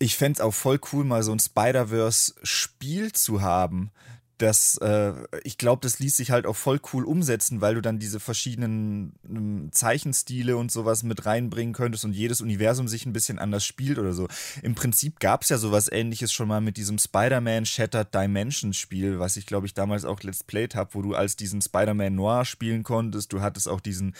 Ich 0.00 0.16
fände 0.16 0.38
es 0.38 0.40
auch 0.40 0.52
voll 0.52 0.80
cool, 0.92 1.04
mal 1.04 1.22
so 1.22 1.30
ein 1.30 1.38
Spider-Verse-Spiel 1.38 3.12
zu 3.12 3.42
haben 3.42 3.92
das, 4.38 4.78
äh, 4.78 5.12
ich 5.44 5.58
glaube, 5.58 5.80
das 5.82 6.00
ließ 6.00 6.16
sich 6.16 6.32
halt 6.32 6.46
auch 6.46 6.56
voll 6.56 6.80
cool 6.92 7.04
umsetzen, 7.04 7.60
weil 7.60 7.76
du 7.76 7.80
dann 7.80 7.98
diese 7.98 8.18
verschiedenen 8.18 9.12
ähm, 9.28 9.68
Zeichenstile 9.70 10.56
und 10.56 10.72
sowas 10.72 11.04
mit 11.04 11.24
reinbringen 11.24 11.72
könntest 11.72 12.04
und 12.04 12.12
jedes 12.12 12.40
Universum 12.40 12.88
sich 12.88 13.06
ein 13.06 13.12
bisschen 13.12 13.38
anders 13.38 13.64
spielt 13.64 13.98
oder 13.98 14.12
so. 14.12 14.26
Im 14.62 14.74
Prinzip 14.74 15.20
gab 15.20 15.42
es 15.42 15.50
ja 15.50 15.58
sowas 15.58 15.90
ähnliches 15.90 16.32
schon 16.32 16.48
mal 16.48 16.60
mit 16.60 16.76
diesem 16.76 16.98
Spider-Man 16.98 17.64
Shattered 17.64 18.12
Dimensions 18.12 18.76
Spiel, 18.76 19.20
was 19.20 19.36
ich 19.36 19.46
glaube 19.46 19.66
ich 19.66 19.74
damals 19.74 20.04
auch 20.04 20.20
Let's 20.22 20.42
Played 20.42 20.74
habe, 20.74 20.94
wo 20.94 21.02
du 21.02 21.14
als 21.14 21.36
diesen 21.36 21.62
Spider-Man 21.62 22.14
Noir 22.14 22.44
spielen 22.44 22.82
konntest. 22.82 23.32
Du 23.32 23.40
hattest 23.40 23.68
auch 23.68 23.80
diesen 23.80 24.14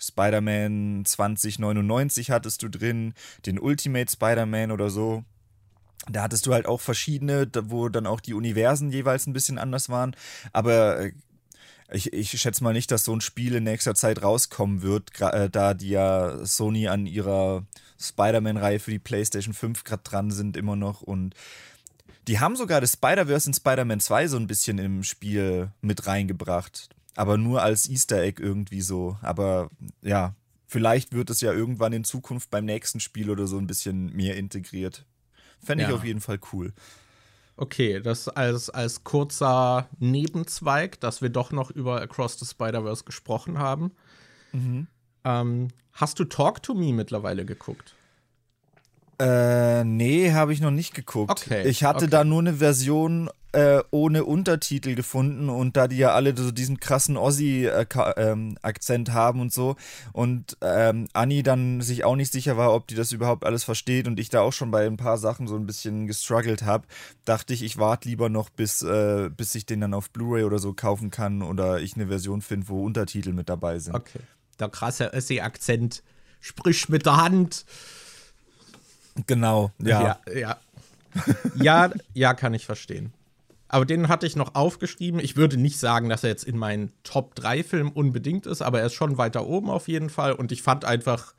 Spider-Man 0.00 1.04
2099 1.04 2.30
hattest 2.30 2.62
du 2.62 2.68
drin, 2.68 3.14
den 3.46 3.60
Ultimate 3.60 4.10
Spider-Man 4.10 4.72
oder 4.72 4.90
so 4.90 5.24
da 6.08 6.22
hattest 6.22 6.46
du 6.46 6.54
halt 6.54 6.66
auch 6.66 6.80
verschiedene, 6.80 7.48
wo 7.64 7.88
dann 7.88 8.06
auch 8.06 8.20
die 8.20 8.34
Universen 8.34 8.90
jeweils 8.90 9.26
ein 9.26 9.32
bisschen 9.32 9.58
anders 9.58 9.88
waren. 9.88 10.16
Aber 10.52 11.00
äh, 11.00 11.12
ich, 11.92 12.12
ich 12.12 12.30
schätze 12.30 12.62
mal 12.62 12.72
nicht, 12.72 12.90
dass 12.90 13.04
so 13.04 13.14
ein 13.14 13.20
Spiel 13.20 13.56
in 13.56 13.64
nächster 13.64 13.94
Zeit 13.94 14.22
rauskommen 14.22 14.82
wird, 14.82 15.20
äh, 15.20 15.50
da 15.50 15.74
die 15.74 15.90
ja 15.90 16.44
Sony 16.44 16.88
an 16.88 17.06
ihrer 17.06 17.64
Spider-Man-Reihe 18.00 18.78
für 18.78 18.92
die 18.92 18.98
PlayStation 18.98 19.54
5 19.54 19.84
gerade 19.84 20.02
dran 20.02 20.30
sind 20.30 20.56
immer 20.56 20.76
noch 20.76 21.02
und 21.02 21.34
die 22.28 22.38
haben 22.38 22.56
sogar 22.56 22.80
das 22.80 22.92
Spider-Verse 22.92 23.48
in 23.48 23.54
Spider-Man 23.54 24.00
2 24.00 24.28
so 24.28 24.36
ein 24.36 24.46
bisschen 24.46 24.78
im 24.78 25.02
Spiel 25.02 25.72
mit 25.80 26.06
reingebracht. 26.06 26.88
Aber 27.16 27.36
nur 27.36 27.62
als 27.62 27.88
Easter 27.88 28.22
Egg 28.22 28.40
irgendwie 28.40 28.82
so. 28.82 29.18
Aber 29.20 29.70
ja, 30.00 30.34
vielleicht 30.68 31.12
wird 31.12 31.30
es 31.30 31.40
ja 31.40 31.52
irgendwann 31.52 31.92
in 31.92 32.04
Zukunft 32.04 32.50
beim 32.50 32.64
nächsten 32.66 33.00
Spiel 33.00 33.30
oder 33.30 33.46
so 33.46 33.58
ein 33.58 33.66
bisschen 33.66 34.14
mehr 34.14 34.36
integriert. 34.36 35.04
Fände 35.62 35.84
ich 35.84 35.90
ja. 35.90 35.96
auf 35.96 36.04
jeden 36.04 36.20
Fall 36.20 36.38
cool. 36.52 36.72
Okay, 37.56 38.00
das 38.00 38.28
als, 38.28 38.70
als 38.70 39.04
kurzer 39.04 39.88
Nebenzweig, 39.98 40.98
dass 41.00 41.20
wir 41.20 41.28
doch 41.28 41.52
noch 41.52 41.70
über 41.70 42.00
Across 42.00 42.38
the 42.38 42.46
Spider-Verse 42.46 43.04
gesprochen 43.04 43.58
haben. 43.58 43.92
Mhm. 44.52 44.86
Ähm, 45.24 45.68
hast 45.92 46.18
du 46.18 46.24
Talk 46.24 46.62
to 46.62 46.74
Me 46.74 46.92
mittlerweile 46.94 47.44
geguckt? 47.44 47.94
Äh, 49.18 49.84
nee, 49.84 50.32
habe 50.32 50.54
ich 50.54 50.62
noch 50.62 50.70
nicht 50.70 50.94
geguckt. 50.94 51.30
Okay, 51.30 51.68
ich 51.68 51.84
hatte 51.84 52.06
okay. 52.06 52.10
da 52.10 52.24
nur 52.24 52.38
eine 52.38 52.54
Version 52.54 53.28
äh, 53.52 53.82
ohne 53.90 54.24
Untertitel 54.24 54.94
gefunden 54.94 55.48
und 55.48 55.76
da 55.76 55.88
die 55.88 55.96
ja 55.96 56.12
alle 56.14 56.36
so 56.36 56.50
diesen 56.50 56.78
krassen 56.78 57.16
Ossi-Akzent 57.16 59.08
ähm, 59.08 59.14
haben 59.14 59.40
und 59.40 59.52
so 59.52 59.76
und 60.12 60.56
ähm, 60.60 61.08
Anni 61.12 61.42
dann 61.42 61.80
sich 61.80 62.04
auch 62.04 62.16
nicht 62.16 62.32
sicher 62.32 62.56
war, 62.56 62.72
ob 62.72 62.86
die 62.86 62.94
das 62.94 63.12
überhaupt 63.12 63.44
alles 63.44 63.64
versteht 63.64 64.06
und 64.06 64.20
ich 64.20 64.28
da 64.28 64.40
auch 64.40 64.52
schon 64.52 64.70
bei 64.70 64.86
ein 64.86 64.96
paar 64.96 65.18
Sachen 65.18 65.48
so 65.48 65.56
ein 65.56 65.66
bisschen 65.66 66.06
gestruggelt 66.06 66.62
habe, 66.62 66.86
dachte 67.24 67.52
ich, 67.52 67.62
ich 67.62 67.78
warte 67.78 68.08
lieber 68.08 68.28
noch, 68.28 68.50
bis, 68.50 68.82
äh, 68.82 69.30
bis 69.36 69.54
ich 69.54 69.66
den 69.66 69.80
dann 69.80 69.94
auf 69.94 70.10
Blu-ray 70.10 70.44
oder 70.44 70.58
so 70.58 70.72
kaufen 70.72 71.10
kann 71.10 71.42
oder 71.42 71.80
ich 71.80 71.96
eine 71.96 72.06
Version 72.06 72.42
finde, 72.42 72.68
wo 72.68 72.84
Untertitel 72.84 73.32
mit 73.32 73.48
dabei 73.48 73.78
sind. 73.78 73.94
Okay. 73.94 74.20
Der 74.58 74.68
krasse 74.68 75.12
Ossi-Akzent, 75.12 76.02
sprich 76.40 76.88
mit 76.88 77.06
der 77.06 77.16
Hand. 77.16 77.64
Genau, 79.26 79.72
ja. 79.78 80.20
Ja, 80.26 80.32
ja. 80.34 80.56
ja, 81.56 81.90
ja, 82.14 82.34
kann 82.34 82.54
ich 82.54 82.66
verstehen. 82.66 83.12
Aber 83.72 83.86
den 83.86 84.08
hatte 84.08 84.26
ich 84.26 84.34
noch 84.34 84.56
aufgeschrieben. 84.56 85.20
Ich 85.20 85.36
würde 85.36 85.56
nicht 85.56 85.78
sagen, 85.78 86.08
dass 86.08 86.24
er 86.24 86.30
jetzt 86.30 86.42
in 86.42 86.58
meinen 86.58 86.92
Top 87.04 87.36
3 87.36 87.62
Filmen 87.62 87.92
unbedingt 87.92 88.44
ist, 88.46 88.62
aber 88.62 88.80
er 88.80 88.86
ist 88.86 88.94
schon 88.94 89.16
weiter 89.16 89.46
oben 89.46 89.70
auf 89.70 89.86
jeden 89.86 90.10
Fall. 90.10 90.32
Und 90.32 90.50
ich 90.50 90.62
fand 90.62 90.84
einfach, 90.84 91.34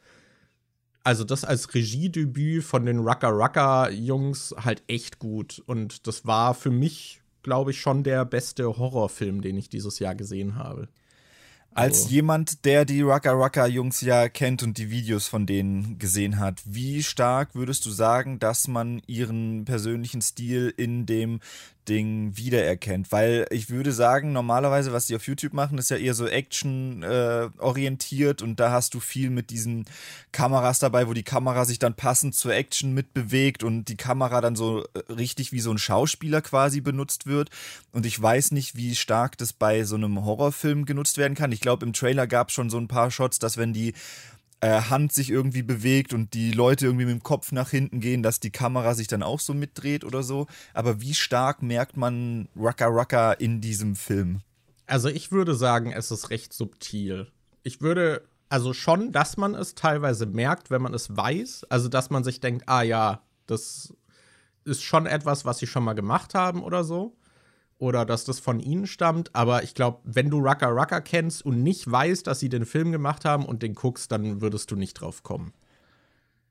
also 1.03 1.25
das 1.25 1.43
als 1.43 1.73
Regiedebüt 1.73 2.63
von 2.63 2.85
den 2.85 2.99
Rucker 2.99 3.31
Rucker 3.31 3.91
Jungs 3.91 4.55
halt 4.57 4.81
echt 4.87 5.19
gut. 5.19 5.61
Und 5.65 6.07
das 6.07 6.25
war 6.25 6.53
für 6.53 6.71
mich, 6.71 7.21
glaube 7.43 7.71
ich, 7.71 7.81
schon 7.81 8.01
der 8.03 8.23
beste 8.23 8.77
Horrorfilm, 8.77 9.41
den 9.41 9.57
ich 9.57 9.67
dieses 9.67 9.99
Jahr 9.99 10.15
gesehen 10.15 10.55
habe. 10.55 10.87
Als 11.73 12.03
Also- 12.03 12.09
jemand, 12.09 12.65
der 12.65 12.83
die 12.83 13.01
Rucka 13.01 13.31
Rucka 13.31 13.65
Jungs 13.65 14.01
ja 14.01 14.27
kennt 14.27 14.61
und 14.61 14.77
die 14.77 14.89
Videos 14.89 15.27
von 15.27 15.45
denen 15.45 15.97
gesehen 15.99 16.37
hat, 16.37 16.61
wie 16.65 17.01
stark 17.01 17.55
würdest 17.55 17.85
du 17.85 17.89
sagen, 17.91 18.39
dass 18.39 18.67
man 18.67 19.01
ihren 19.07 19.63
persönlichen 19.63 20.21
Stil 20.21 20.73
in 20.75 21.05
dem 21.05 21.39
Ding 21.87 22.37
wiedererkennt? 22.37 23.11
Weil 23.11 23.45
ich 23.49 23.69
würde 23.69 23.91
sagen, 23.91 24.31
normalerweise, 24.33 24.93
was 24.93 25.07
die 25.07 25.15
auf 25.15 25.27
YouTube 25.27 25.53
machen, 25.53 25.77
ist 25.77 25.89
ja 25.89 25.97
eher 25.97 26.13
so 26.13 26.27
Action 26.27 27.03
äh, 27.03 27.49
und 27.59 28.59
da 28.59 28.71
hast 28.71 28.93
du 28.93 28.99
viel 28.99 29.29
mit 29.29 29.49
diesen 29.49 29.85
Kameras 30.31 30.79
dabei, 30.79 31.07
wo 31.07 31.13
die 31.13 31.23
Kamera 31.23 31.65
sich 31.65 31.79
dann 31.79 31.93
passend 31.93 32.35
zur 32.35 32.53
Action 32.53 32.93
mitbewegt 32.93 33.63
und 33.63 33.85
die 33.85 33.97
Kamera 33.97 34.41
dann 34.41 34.55
so 34.55 34.83
äh, 34.93 35.13
richtig 35.13 35.51
wie 35.51 35.59
so 35.59 35.71
ein 35.71 35.77
Schauspieler 35.77 36.41
quasi 36.41 36.81
benutzt 36.81 37.25
wird. 37.25 37.49
Und 37.91 38.05
ich 38.05 38.21
weiß 38.21 38.51
nicht, 38.51 38.75
wie 38.75 38.95
stark 38.95 39.37
das 39.37 39.53
bei 39.53 39.83
so 39.83 39.95
einem 39.95 40.23
Horrorfilm 40.23 40.85
genutzt 40.85 41.17
werden 41.17 41.35
kann. 41.35 41.51
Ich 41.51 41.61
glaube, 41.61 41.85
im 41.85 41.93
Trailer 41.93 42.27
gab 42.27 42.49
es 42.49 42.53
schon 42.53 42.69
so 42.69 42.77
ein 42.77 42.87
paar 42.87 43.11
Shots, 43.11 43.39
dass 43.39 43.57
wenn 43.57 43.73
die 43.73 43.93
äh, 44.61 44.81
Hand 44.81 45.11
sich 45.11 45.29
irgendwie 45.29 45.63
bewegt 45.63 46.13
und 46.13 46.33
die 46.33 46.51
Leute 46.51 46.85
irgendwie 46.85 47.05
mit 47.05 47.15
dem 47.15 47.23
Kopf 47.23 47.51
nach 47.51 47.69
hinten 47.69 47.99
gehen, 47.99 48.23
dass 48.23 48.39
die 48.39 48.51
Kamera 48.51 48.93
sich 48.93 49.07
dann 49.07 49.23
auch 49.23 49.39
so 49.39 49.53
mitdreht 49.53 50.03
oder 50.03 50.23
so. 50.23 50.47
Aber 50.73 51.01
wie 51.01 51.13
stark 51.13 51.61
merkt 51.61 51.97
man 51.97 52.47
Rucka 52.55 52.85
Rucka 52.85 53.33
in 53.33 53.59
diesem 53.59 53.95
Film? 53.95 54.41
Also 54.85 55.09
ich 55.09 55.31
würde 55.31 55.55
sagen, 55.55 55.91
es 55.91 56.11
ist 56.11 56.29
recht 56.29 56.53
subtil. 56.53 57.27
Ich 57.63 57.81
würde, 57.81 58.23
also 58.49 58.73
schon, 58.73 59.11
dass 59.11 59.37
man 59.37 59.55
es 59.55 59.75
teilweise 59.75 60.25
merkt, 60.25 60.69
wenn 60.69 60.81
man 60.81 60.93
es 60.93 61.15
weiß. 61.15 61.65
Also 61.69 61.89
dass 61.89 62.09
man 62.09 62.23
sich 62.23 62.39
denkt, 62.39 62.67
ah 62.67 62.83
ja, 62.83 63.21
das 63.47 63.93
ist 64.63 64.83
schon 64.83 65.07
etwas, 65.07 65.43
was 65.43 65.57
sie 65.57 65.67
schon 65.67 65.83
mal 65.83 65.93
gemacht 65.93 66.35
haben 66.35 66.63
oder 66.63 66.83
so. 66.83 67.15
Oder 67.81 68.05
dass 68.05 68.25
das 68.25 68.39
von 68.39 68.59
ihnen 68.59 68.85
stammt. 68.85 69.35
Aber 69.35 69.63
ich 69.63 69.73
glaube, 69.73 70.01
wenn 70.03 70.29
du 70.29 70.37
Rucka 70.37 70.67
Rucka 70.67 71.01
kennst 71.01 71.43
und 71.43 71.63
nicht 71.63 71.89
weißt, 71.89 72.27
dass 72.27 72.39
sie 72.39 72.47
den 72.47 72.67
Film 72.67 72.91
gemacht 72.91 73.25
haben 73.25 73.43
und 73.43 73.63
den 73.63 73.73
guckst, 73.73 74.11
dann 74.11 74.39
würdest 74.39 74.69
du 74.69 74.75
nicht 74.75 74.93
drauf 74.93 75.23
kommen. 75.23 75.51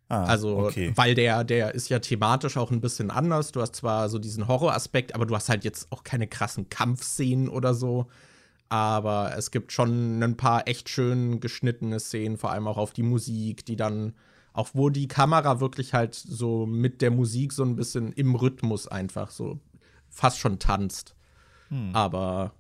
Ah, 0.09 0.25
Also, 0.25 0.59
okay. 0.59 0.93
weil 0.97 1.15
der, 1.15 1.45
der 1.45 1.73
ist 1.73 1.89
ja 1.89 2.01
thematisch 2.01 2.57
auch 2.57 2.73
ein 2.73 2.81
bisschen 2.81 3.13
anders. 3.13 3.53
Du 3.53 3.61
hast 3.61 3.77
zwar 3.77 4.09
so 4.09 4.19
diesen 4.19 4.49
Horroraspekt, 4.49 5.15
aber 5.15 5.25
du 5.25 5.37
hast 5.37 5.49
halt 5.49 5.63
jetzt 5.63 5.93
auch 5.93 6.03
keine 6.03 6.27
krassen 6.27 6.69
Kampfszenen 6.69 7.49
oder 7.49 7.75
so. 7.75 8.09
Aber 8.69 9.33
es 9.39 9.53
gibt 9.53 9.71
schon 9.71 10.21
ein 10.21 10.37
paar 10.37 10.67
echt 10.67 10.89
schön 10.89 11.39
geschnittene 11.39 12.01
Szenen, 12.01 12.39
vor 12.39 12.51
allem 12.51 12.67
auch 12.67 12.77
auf 12.77 12.93
die 12.93 13.05
Musik, 13.05 13.65
die 13.67 13.77
dann, 13.77 14.15
auch 14.53 14.71
wo 14.73 14.89
die 14.91 15.07
Kamera 15.07 15.61
wirklich 15.61 15.95
halt 15.95 16.17
so 16.17 16.67
mit 16.67 17.03
der 17.03 17.13
Musik 17.13 17.53
so 17.53 17.63
ein 17.63 17.77
bisschen 17.77 18.13
im 18.15 18.35
Rhythmus 18.35 18.89
einfach 18.89 19.31
so 19.31 19.61
fast 20.09 20.41
schon 20.41 20.59
tanzt. 20.59 21.15
Aber 21.95 22.55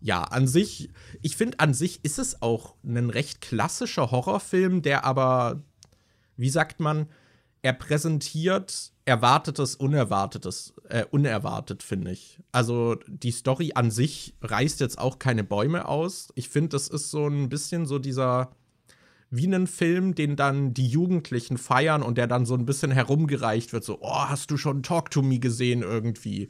ja, 0.00 0.22
an 0.22 0.46
sich, 0.46 0.90
ich 1.22 1.36
finde, 1.36 1.60
an 1.60 1.72
sich 1.74 2.04
ist 2.04 2.18
es 2.18 2.42
auch 2.42 2.74
ein 2.84 3.10
recht 3.10 3.40
klassischer 3.40 4.10
Horrorfilm, 4.10 4.82
der 4.82 5.04
aber 5.04 5.62
wie 6.36 6.50
sagt 6.50 6.80
man, 6.80 7.06
er 7.62 7.72
präsentiert 7.72 8.92
Erwartetes, 9.06 9.76
Unerwartetes, 9.76 10.74
äh, 10.88 11.04
unerwartet, 11.10 11.82
finde 11.82 12.10
ich. 12.10 12.38
Also 12.52 12.96
die 13.06 13.30
Story 13.30 13.72
an 13.74 13.90
sich 13.90 14.34
reißt 14.42 14.80
jetzt 14.80 14.98
auch 14.98 15.18
keine 15.18 15.44
Bäume 15.44 15.88
aus. 15.88 16.28
Ich 16.34 16.50
finde, 16.50 16.70
das 16.70 16.88
ist 16.88 17.10
so 17.10 17.26
ein 17.26 17.48
bisschen 17.48 17.86
so 17.86 17.98
dieser, 17.98 18.50
wie 19.30 19.46
ein 19.46 19.66
Film, 19.66 20.14
den 20.14 20.36
dann 20.36 20.74
die 20.74 20.86
Jugendlichen 20.86 21.56
feiern 21.56 22.02
und 22.02 22.18
der 22.18 22.26
dann 22.26 22.44
so 22.44 22.54
ein 22.54 22.66
bisschen 22.66 22.90
herumgereicht 22.90 23.72
wird, 23.72 23.84
so, 23.84 23.98
oh, 24.02 24.28
hast 24.28 24.50
du 24.50 24.58
schon 24.58 24.82
Talk 24.82 25.10
to 25.10 25.22
Me 25.22 25.38
gesehen 25.38 25.80
irgendwie? 25.82 26.48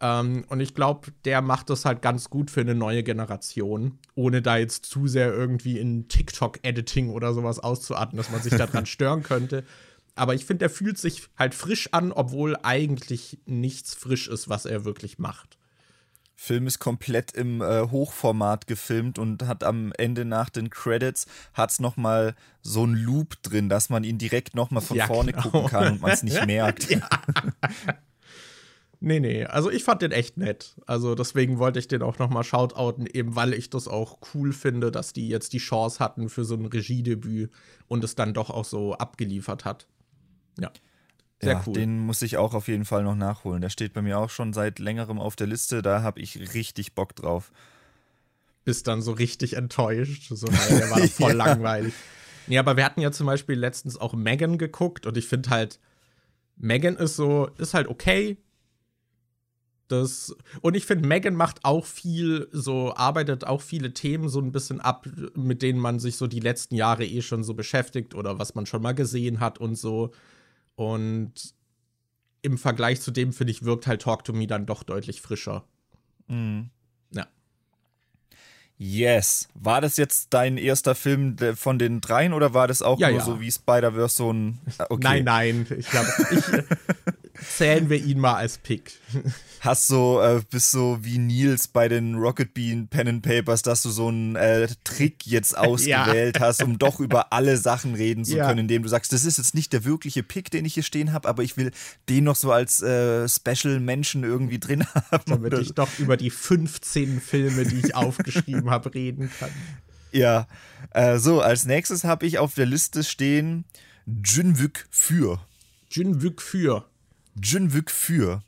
Ähm, 0.00 0.44
und 0.48 0.60
ich 0.60 0.74
glaube, 0.74 1.08
der 1.24 1.42
macht 1.42 1.70
das 1.70 1.84
halt 1.84 2.02
ganz 2.02 2.30
gut 2.30 2.50
für 2.50 2.60
eine 2.60 2.74
neue 2.74 3.02
Generation, 3.02 3.98
ohne 4.14 4.42
da 4.42 4.56
jetzt 4.56 4.86
zu 4.86 5.08
sehr 5.08 5.32
irgendwie 5.32 5.78
in 5.78 6.08
TikTok-Editing 6.08 7.10
oder 7.10 7.34
sowas 7.34 7.58
auszuarten, 7.58 8.16
dass 8.16 8.30
man 8.30 8.42
sich 8.42 8.54
daran 8.54 8.86
stören 8.86 9.22
könnte. 9.22 9.64
Aber 10.14 10.34
ich 10.34 10.44
finde, 10.44 10.60
der 10.60 10.70
fühlt 10.70 10.98
sich 10.98 11.28
halt 11.36 11.54
frisch 11.54 11.88
an, 11.92 12.12
obwohl 12.12 12.56
eigentlich 12.62 13.38
nichts 13.46 13.94
frisch 13.94 14.28
ist, 14.28 14.48
was 14.48 14.66
er 14.66 14.84
wirklich 14.84 15.18
macht. 15.18 15.58
Film 16.40 16.68
ist 16.68 16.78
komplett 16.78 17.32
im 17.32 17.60
äh, 17.60 17.88
Hochformat 17.90 18.68
gefilmt 18.68 19.18
und 19.18 19.42
hat 19.48 19.64
am 19.64 19.92
Ende 19.98 20.24
nach 20.24 20.50
den 20.50 20.70
Credits 20.70 21.26
hat's 21.52 21.80
noch 21.80 21.96
mal 21.96 22.36
so 22.62 22.84
ein 22.84 22.94
Loop 22.94 23.42
drin, 23.42 23.68
dass 23.68 23.90
man 23.90 24.04
ihn 24.04 24.18
direkt 24.18 24.54
noch 24.54 24.70
mal 24.70 24.80
von 24.80 24.96
Ja, 24.96 25.08
vorne 25.08 25.32
genau. 25.32 25.50
gucken 25.50 25.68
kann 25.68 25.94
und 25.94 26.00
man 26.00 26.12
es 26.12 26.22
nicht 26.22 26.46
merkt. 26.46 26.86
Nee, 29.00 29.20
nee, 29.20 29.44
also 29.44 29.70
ich 29.70 29.84
fand 29.84 30.02
den 30.02 30.10
echt 30.10 30.36
nett. 30.38 30.74
Also 30.86 31.14
deswegen 31.14 31.58
wollte 31.58 31.78
ich 31.78 31.86
den 31.86 32.02
auch 32.02 32.18
noch 32.18 32.30
mal 32.30 32.42
shoutouten, 32.42 33.06
eben 33.06 33.36
weil 33.36 33.54
ich 33.54 33.70
das 33.70 33.86
auch 33.86 34.18
cool 34.34 34.52
finde, 34.52 34.90
dass 34.90 35.12
die 35.12 35.28
jetzt 35.28 35.52
die 35.52 35.58
Chance 35.58 36.00
hatten 36.00 36.28
für 36.28 36.44
so 36.44 36.56
ein 36.56 36.66
Regiedebüt 36.66 37.52
und 37.86 38.02
es 38.02 38.16
dann 38.16 38.34
doch 38.34 38.50
auch 38.50 38.64
so 38.64 38.94
abgeliefert 38.94 39.64
hat. 39.64 39.86
Ja. 40.58 40.72
Sehr 41.40 41.52
ja, 41.52 41.62
cool. 41.66 41.74
den 41.74 42.00
muss 42.00 42.22
ich 42.22 42.36
auch 42.36 42.52
auf 42.54 42.66
jeden 42.66 42.84
Fall 42.84 43.04
noch 43.04 43.14
nachholen. 43.14 43.60
Der 43.60 43.68
steht 43.70 43.92
bei 43.92 44.02
mir 44.02 44.18
auch 44.18 44.30
schon 44.30 44.52
seit 44.52 44.80
längerem 44.80 45.20
auf 45.20 45.36
der 45.36 45.46
Liste. 45.46 45.82
Da 45.82 46.02
habe 46.02 46.20
ich 46.20 46.52
richtig 46.54 46.94
Bock 46.96 47.14
drauf. 47.14 47.52
Bist 48.64 48.88
dann 48.88 49.00
so 49.00 49.12
richtig 49.12 49.54
enttäuscht. 49.54 50.28
So, 50.34 50.48
weil 50.48 50.78
der 50.78 50.90
war 50.90 50.98
voll 51.08 51.30
Ja. 51.30 51.36
langweilig. 51.36 51.94
Nee, 52.48 52.58
aber 52.58 52.76
wir 52.76 52.84
hatten 52.84 53.00
ja 53.00 53.12
zum 53.12 53.26
Beispiel 53.26 53.56
letztens 53.56 53.96
auch 53.96 54.14
Megan 54.14 54.58
geguckt 54.58 55.06
und 55.06 55.16
ich 55.16 55.28
finde 55.28 55.50
halt, 55.50 55.78
Megan 56.56 56.96
ist 56.96 57.14
so, 57.14 57.48
ist 57.58 57.74
halt 57.74 57.86
okay. 57.86 58.36
Das, 59.88 60.36
und 60.60 60.76
ich 60.76 60.84
finde, 60.84 61.08
Megan 61.08 61.34
macht 61.34 61.64
auch 61.64 61.86
viel, 61.86 62.48
so 62.52 62.94
arbeitet 62.94 63.44
auch 63.46 63.62
viele 63.62 63.94
Themen 63.94 64.28
so 64.28 64.38
ein 64.40 64.52
bisschen 64.52 64.80
ab, 64.80 65.06
mit 65.34 65.62
denen 65.62 65.78
man 65.80 65.98
sich 65.98 66.16
so 66.16 66.26
die 66.26 66.40
letzten 66.40 66.74
Jahre 66.74 67.06
eh 67.06 67.22
schon 67.22 67.42
so 67.42 67.54
beschäftigt 67.54 68.14
oder 68.14 68.38
was 68.38 68.54
man 68.54 68.66
schon 68.66 68.82
mal 68.82 68.92
gesehen 68.94 69.40
hat 69.40 69.58
und 69.58 69.76
so. 69.76 70.10
Und 70.76 71.32
im 72.42 72.58
Vergleich 72.58 73.00
zu 73.00 73.10
dem, 73.10 73.32
finde 73.32 73.50
ich, 73.50 73.64
wirkt 73.64 73.86
halt 73.86 74.02
Talk 74.02 74.24
to 74.24 74.32
Me 74.34 74.46
dann 74.46 74.66
doch 74.66 74.82
deutlich 74.82 75.20
frischer. 75.22 75.64
Mhm. 76.28 76.68
Ja. 77.12 77.26
Yes. 78.76 79.48
War 79.54 79.80
das 79.80 79.96
jetzt 79.96 80.28
dein 80.34 80.56
erster 80.56 80.94
Film 80.94 81.36
von 81.56 81.78
den 81.80 82.00
dreien 82.00 82.32
oder 82.32 82.54
war 82.54 82.68
das 82.68 82.80
auch 82.80 82.98
Ja, 83.00 83.08
nur 83.10 83.18
ja. 83.18 83.24
so 83.24 83.40
wie 83.40 83.50
Spider-Verse 83.50 84.14
so 84.16 84.32
ein. 84.32 84.58
Ah, 84.78 84.86
Okay. 84.90 85.02
Nein, 85.02 85.24
nein, 85.24 85.66
ich 85.76 85.88
glaube, 85.90 86.08
ich, 86.30 86.52
äh, 86.52 86.62
zählen 87.58 87.90
wir 87.90 87.96
ihn 88.02 88.20
mal 88.20 88.34
als 88.34 88.56
Pick. 88.58 88.92
Hast 89.60 89.88
so, 89.88 90.20
äh, 90.22 90.40
bist 90.48 90.70
so 90.70 90.98
wie 91.02 91.18
Nils 91.18 91.66
bei 91.66 91.88
den 91.88 92.14
Rocket 92.14 92.54
Bean 92.54 92.86
Pen 92.86 93.08
and 93.08 93.22
Papers, 93.22 93.62
dass 93.62 93.82
du 93.82 93.90
so 93.90 94.06
einen 94.06 94.36
äh, 94.36 94.68
Trick 94.84 95.26
jetzt 95.26 95.58
ausgewählt 95.58 96.38
hast, 96.38 96.62
um 96.62 96.78
doch 96.78 97.00
über 97.00 97.32
alle 97.32 97.56
Sachen 97.56 97.94
reden 97.94 98.24
zu 98.24 98.36
Ja. 98.36 98.46
können, 98.46 98.60
indem 98.60 98.84
du 98.84 98.88
sagst, 98.88 99.12
das 99.12 99.24
ist 99.24 99.38
jetzt 99.38 99.56
nicht 99.56 99.72
der 99.72 99.84
wirkliche 99.84 100.22
Pick, 100.22 100.52
den 100.52 100.64
ich 100.64 100.74
hier 100.74 100.84
stehen 100.84 101.12
habe, 101.12 101.28
aber 101.28 101.42
ich 101.42 101.56
will 101.56 101.72
den 102.08 102.22
noch 102.24 102.36
so 102.36 102.52
als 102.52 102.80
äh, 102.80 103.28
Special 103.28 103.80
Menschen 103.80 104.22
irgendwie 104.22 104.60
drin 104.60 104.84
haben. 105.10 105.24
Damit 105.26 105.52
ich 105.54 105.74
doch 105.74 105.88
über 105.98 106.16
die 106.16 106.30
15 106.30 107.20
Filme, 107.20 107.64
die 107.64 107.80
ich 107.80 107.94
aufgeschrieben 107.96 108.70
habe, 108.70 108.94
reden 108.94 109.30
kann. 109.40 109.50
Ja, 110.12 110.46
äh, 110.92 111.18
so, 111.18 111.40
als 111.40 111.64
nächstes 111.66 112.04
habe 112.04 112.24
ich 112.24 112.38
auf 112.38 112.54
der 112.54 112.66
Liste 112.66 113.02
stehen 113.02 113.64
Junvik 114.06 114.86
für. 114.90 115.40
Jinvik 115.90 116.40
für 116.40 116.84
Junvik 117.42 117.90
für. 117.90 118.42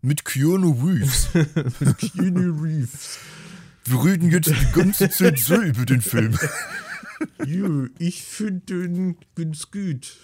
Mit 0.00 0.24
Keanu 0.24 0.72
Reeves. 0.72 1.28
Keanu 1.98 2.60
Reeves. 2.60 3.18
Wir 3.84 4.04
reden 4.04 4.30
jetzt 4.30 4.48
die 4.48 4.72
ganze 4.72 5.08
Zeit 5.10 5.38
so 5.38 5.60
über 5.60 5.84
den 5.84 6.00
Film. 6.00 6.38
Jö, 7.46 7.90
ich 7.98 8.22
finde 8.24 8.60
den 8.66 9.16
ganz 9.36 9.70
gut. 9.70 10.16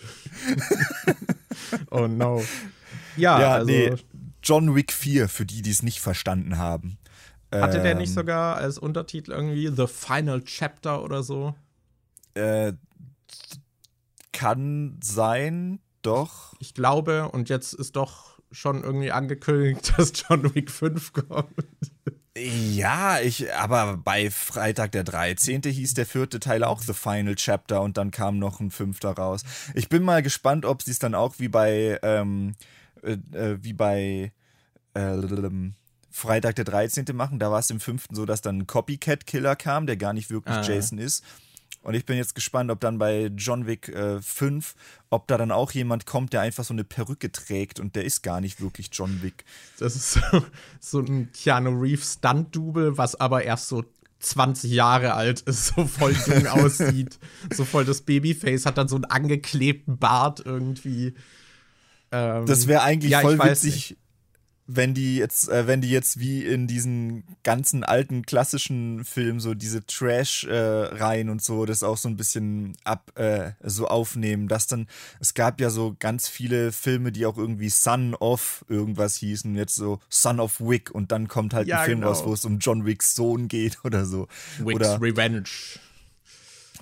oh 1.90 2.06
no. 2.08 2.44
Ja, 3.16 3.40
Ja, 3.40 3.54
also 3.54 3.70
nee. 3.70 3.94
John 4.42 4.74
Wick 4.74 4.92
4, 4.92 5.28
für 5.28 5.44
die, 5.46 5.62
die 5.62 5.70
es 5.70 5.82
nicht 5.82 6.00
verstanden 6.00 6.58
haben. 6.58 6.98
hatte 7.52 7.82
der 7.82 7.94
nicht 7.94 8.10
Ähm, 8.10 8.14
sogar 8.14 8.56
als 8.56 8.78
Untertitel 8.78 9.32
irgendwie 9.32 9.68
The 9.68 9.86
Final 9.86 10.42
Chapter 10.42 11.02
oder 11.02 11.22
so? 11.22 11.54
Äh, 12.34 12.72
kann 14.32 14.98
sein, 15.02 15.80
doch. 16.08 16.54
Ich 16.58 16.74
glaube, 16.74 17.28
und 17.30 17.48
jetzt 17.48 17.72
ist 17.74 17.96
doch 17.96 18.38
schon 18.50 18.82
irgendwie 18.82 19.12
angekündigt, 19.12 19.92
dass 19.98 20.12
John 20.14 20.54
Wick 20.54 20.70
5 20.70 21.12
kommt. 21.12 21.52
Ja, 22.36 23.18
ich, 23.20 23.52
aber 23.54 23.96
bei 23.96 24.30
Freitag 24.30 24.92
der 24.92 25.02
13. 25.04 25.62
hieß 25.62 25.94
der 25.94 26.06
vierte 26.06 26.38
Teil 26.38 26.62
auch 26.62 26.80
The 26.80 26.92
Final 26.94 27.34
Chapter 27.34 27.82
und 27.82 27.96
dann 27.96 28.10
kam 28.12 28.38
noch 28.38 28.60
ein 28.60 28.70
fünfter 28.70 29.10
raus. 29.10 29.42
Ich 29.74 29.88
bin 29.88 30.04
mal 30.04 30.22
gespannt, 30.22 30.64
ob 30.64 30.82
sie 30.82 30.92
es 30.92 31.00
dann 31.00 31.16
auch 31.16 31.34
wie 31.38 31.48
bei, 31.48 31.98
ähm, 32.02 32.54
äh, 33.02 33.12
äh, 33.36 33.58
wie 33.62 33.72
bei 33.72 34.32
äh, 34.94 35.16
Freitag 36.10 36.56
der 36.56 36.64
13. 36.64 37.06
machen. 37.14 37.40
Da 37.40 37.50
war 37.50 37.58
es 37.58 37.70
im 37.70 37.80
fünften 37.80 38.14
so, 38.14 38.24
dass 38.24 38.40
dann 38.40 38.58
ein 38.58 38.66
Copycat-Killer 38.68 39.56
kam, 39.56 39.86
der 39.86 39.96
gar 39.96 40.12
nicht 40.12 40.30
wirklich 40.30 40.54
Ah. 40.54 40.62
Jason 40.62 40.98
ist. 40.98 41.24
Und 41.82 41.94
ich 41.94 42.04
bin 42.04 42.16
jetzt 42.16 42.34
gespannt, 42.34 42.70
ob 42.70 42.80
dann 42.80 42.98
bei 42.98 43.30
John 43.36 43.66
Wick 43.66 43.88
äh, 43.88 44.20
5, 44.20 44.74
ob 45.10 45.26
da 45.28 45.38
dann 45.38 45.50
auch 45.50 45.70
jemand 45.72 46.06
kommt, 46.06 46.32
der 46.32 46.40
einfach 46.40 46.64
so 46.64 46.74
eine 46.74 46.84
Perücke 46.84 47.32
trägt 47.32 47.80
und 47.80 47.96
der 47.96 48.04
ist 48.04 48.22
gar 48.22 48.40
nicht 48.40 48.60
wirklich 48.60 48.90
John 48.92 49.22
Wick. 49.22 49.44
Das 49.78 49.96
ist 49.96 50.12
so, 50.12 50.20
so 50.80 51.00
ein 51.00 51.30
Keanu 51.32 51.70
Reeves 51.80 52.14
Stunt-Double, 52.14 52.98
was 52.98 53.14
aber 53.14 53.44
erst 53.44 53.68
so 53.68 53.84
20 54.20 54.72
Jahre 54.72 55.14
alt 55.14 55.40
ist, 55.42 55.66
so 55.66 55.86
voll 55.86 56.14
jung 56.26 56.46
aussieht, 56.48 57.18
so 57.52 57.64
voll 57.64 57.84
das 57.84 58.02
Babyface, 58.02 58.66
hat 58.66 58.76
dann 58.76 58.88
so 58.88 58.96
einen 58.96 59.04
angeklebten 59.04 59.98
Bart 59.98 60.42
irgendwie. 60.44 61.14
Ähm, 62.10 62.46
das 62.46 62.66
wäre 62.66 62.82
eigentlich 62.82 63.12
ja, 63.12 63.20
voll 63.20 63.38
witzig, 63.38 63.96
wenn 64.70 64.92
die 64.92 65.16
jetzt, 65.16 65.48
äh, 65.48 65.66
wenn 65.66 65.80
die 65.80 65.90
jetzt 65.90 66.20
wie 66.20 66.44
in 66.44 66.66
diesen 66.66 67.24
ganzen 67.42 67.84
alten 67.84 68.26
klassischen 68.26 69.02
Filmen 69.02 69.40
so 69.40 69.54
diese 69.54 69.84
Trash-Reihen 69.86 71.28
äh, 71.28 71.30
und 71.30 71.42
so, 71.42 71.64
das 71.64 71.82
auch 71.82 71.96
so 71.96 72.08
ein 72.08 72.18
bisschen 72.18 72.76
ab, 72.84 73.10
äh, 73.18 73.52
so 73.62 73.88
aufnehmen, 73.88 74.46
dass 74.46 74.66
dann, 74.66 74.86
es 75.20 75.32
gab 75.32 75.58
ja 75.60 75.70
so 75.70 75.96
ganz 75.98 76.28
viele 76.28 76.70
Filme, 76.70 77.12
die 77.12 77.24
auch 77.24 77.38
irgendwie 77.38 77.70
Son 77.70 78.14
of 78.14 78.62
irgendwas 78.68 79.16
hießen, 79.16 79.56
jetzt 79.56 79.74
so 79.74 80.00
Son 80.10 80.38
of 80.38 80.60
Wick 80.60 80.90
und 80.90 81.12
dann 81.12 81.28
kommt 81.28 81.54
halt 81.54 81.66
ja, 81.66 81.80
ein 81.80 81.86
Film 81.86 82.00
genau. 82.00 82.10
raus, 82.10 82.22
wo 82.26 82.34
es 82.34 82.44
um 82.44 82.58
John 82.58 82.84
Wicks 82.84 83.14
Sohn 83.14 83.48
geht 83.48 83.78
oder 83.84 84.04
so. 84.04 84.28
Wick's 84.58 84.74
oder 84.74 85.00
Revenge. 85.00 85.44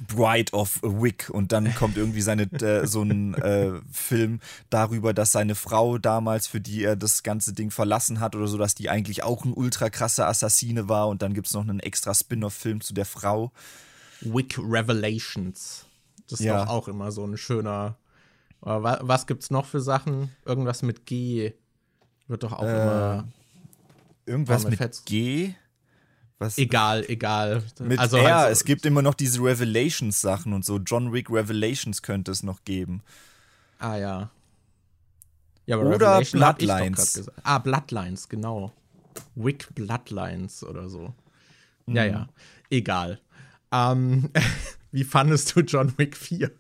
Bride 0.01 0.53
of 0.53 0.81
Wick 0.83 1.31
und 1.31 1.53
dann 1.53 1.75
kommt 1.75 1.97
irgendwie 1.97 2.21
seine 2.21 2.43
äh, 2.63 2.87
so 2.87 3.03
ein 3.03 3.35
äh, 3.35 3.73
Film 3.91 4.41
darüber, 4.71 5.15
dass 5.15 5.33
seine 5.33 5.55
Frau 5.55 5.99
damals, 5.99 6.47
für 6.47 6.61
die 6.61 6.83
er 6.85 6.97
das 6.97 7.23
ganze 7.23 7.53
Ding 7.53 7.71
verlassen 7.71 8.21
hat 8.21 8.37
oder 8.37 8.47
so, 8.47 8.59
dass 8.59 8.75
die 8.75 8.91
eigentlich 8.91 9.23
auch 9.23 9.45
ein 9.45 9.53
ultra 9.53 9.91
krasser 9.91 10.29
Assassine 10.29 10.89
war 10.89 11.09
und 11.09 11.23
dann 11.23 11.35
gibt 11.35 11.47
es 11.47 11.55
noch 11.55 11.63
einen 11.63 11.81
extra 11.81 12.15
Spin-off-Film 12.15 12.81
zu 12.81 12.95
der 12.95 13.07
Frau. 13.07 13.53
Wick 14.21 14.59
Revelations. 14.59 15.87
Das 16.29 16.41
ist 16.41 16.47
ja. 16.47 16.65
doch 16.65 16.71
auch 16.71 16.89
immer 16.89 17.13
so 17.13 17.25
ein 17.25 17.37
schöner. 17.37 17.97
Was, 18.61 18.99
was 19.03 19.27
gibt's 19.27 19.51
noch 19.51 19.67
für 19.67 19.81
Sachen? 19.81 20.31
Irgendwas 20.45 20.83
mit 20.83 21.07
G 21.07 21.53
wird 22.27 22.43
doch 22.43 22.53
auch 22.53 22.65
äh, 22.65 22.83
immer. 22.83 23.29
Irgendwas 24.25 24.67
mit 24.67 25.05
G? 25.05 25.55
Was? 26.38 26.59
Egal, 26.59 27.05
egal. 27.09 27.62
Mit 27.81 27.99
also 27.99 28.18
R, 28.18 28.37
halt 28.37 28.46
so 28.49 28.53
es 28.53 28.64
gibt 28.64 28.85
immer 28.85 29.01
noch 29.01 29.14
diese 29.14 29.42
Revelations-Sachen 29.42 30.53
und 30.53 30.64
so. 30.64 30.79
John 30.79 31.12
Wick 31.12 31.31
Revelations 31.31 32.03
könnte 32.03 32.31
es 32.31 32.42
noch 32.42 32.64
geben. 32.64 33.03
Ah 33.79 33.96
ja. 33.96 34.31
ja 35.64 35.79
oder 35.79 36.20
Bloodlines. 36.20 37.31
Ah, 37.42 37.59
Bloodlines, 37.59 38.29
genau. 38.29 38.72
Wick 39.35 39.75
Bloodlines 39.75 40.62
oder 40.62 40.90
so. 40.90 41.14
Mhm. 41.87 41.96
Ja, 41.96 42.05
ja. 42.05 42.29
Egal. 42.68 43.18
Ähm, 43.72 44.31
wie 44.92 45.05
fandest 45.05 45.57
du 45.57 45.61
John 45.61 45.96
Wick 45.96 46.16
4? 46.16 46.51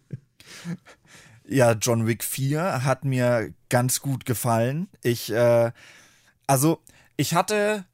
Ja, 1.48 1.72
John 1.72 2.06
Wick 2.06 2.24
4 2.24 2.84
hat 2.84 3.04
mir 3.04 3.52
ganz 3.68 4.00
gut 4.00 4.24
gefallen. 4.24 4.88
Ich, 5.02 5.30
äh, 5.30 5.70
also, 6.46 6.82
ich 7.16 7.34
hatte 7.34 7.84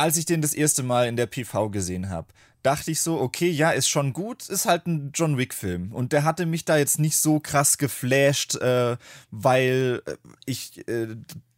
als 0.00 0.16
ich 0.16 0.24
den 0.24 0.42
das 0.42 0.54
erste 0.54 0.82
Mal 0.82 1.08
in 1.08 1.16
der 1.16 1.26
PV 1.26 1.70
gesehen 1.70 2.08
habe, 2.08 2.28
dachte 2.62 2.90
ich 2.90 3.00
so, 3.00 3.20
okay, 3.20 3.48
ja, 3.50 3.70
ist 3.70 3.88
schon 3.88 4.12
gut, 4.12 4.48
ist 4.48 4.66
halt 4.66 4.86
ein 4.86 5.12
John 5.14 5.38
Wick-Film. 5.38 5.92
Und 5.92 6.12
der 6.12 6.24
hatte 6.24 6.46
mich 6.46 6.64
da 6.64 6.76
jetzt 6.76 6.98
nicht 6.98 7.18
so 7.18 7.40
krass 7.40 7.78
geflasht, 7.78 8.56
äh, 8.56 8.96
weil 9.30 10.02
äh, 10.06 10.16
ich 10.46 10.86
äh, 10.88 11.16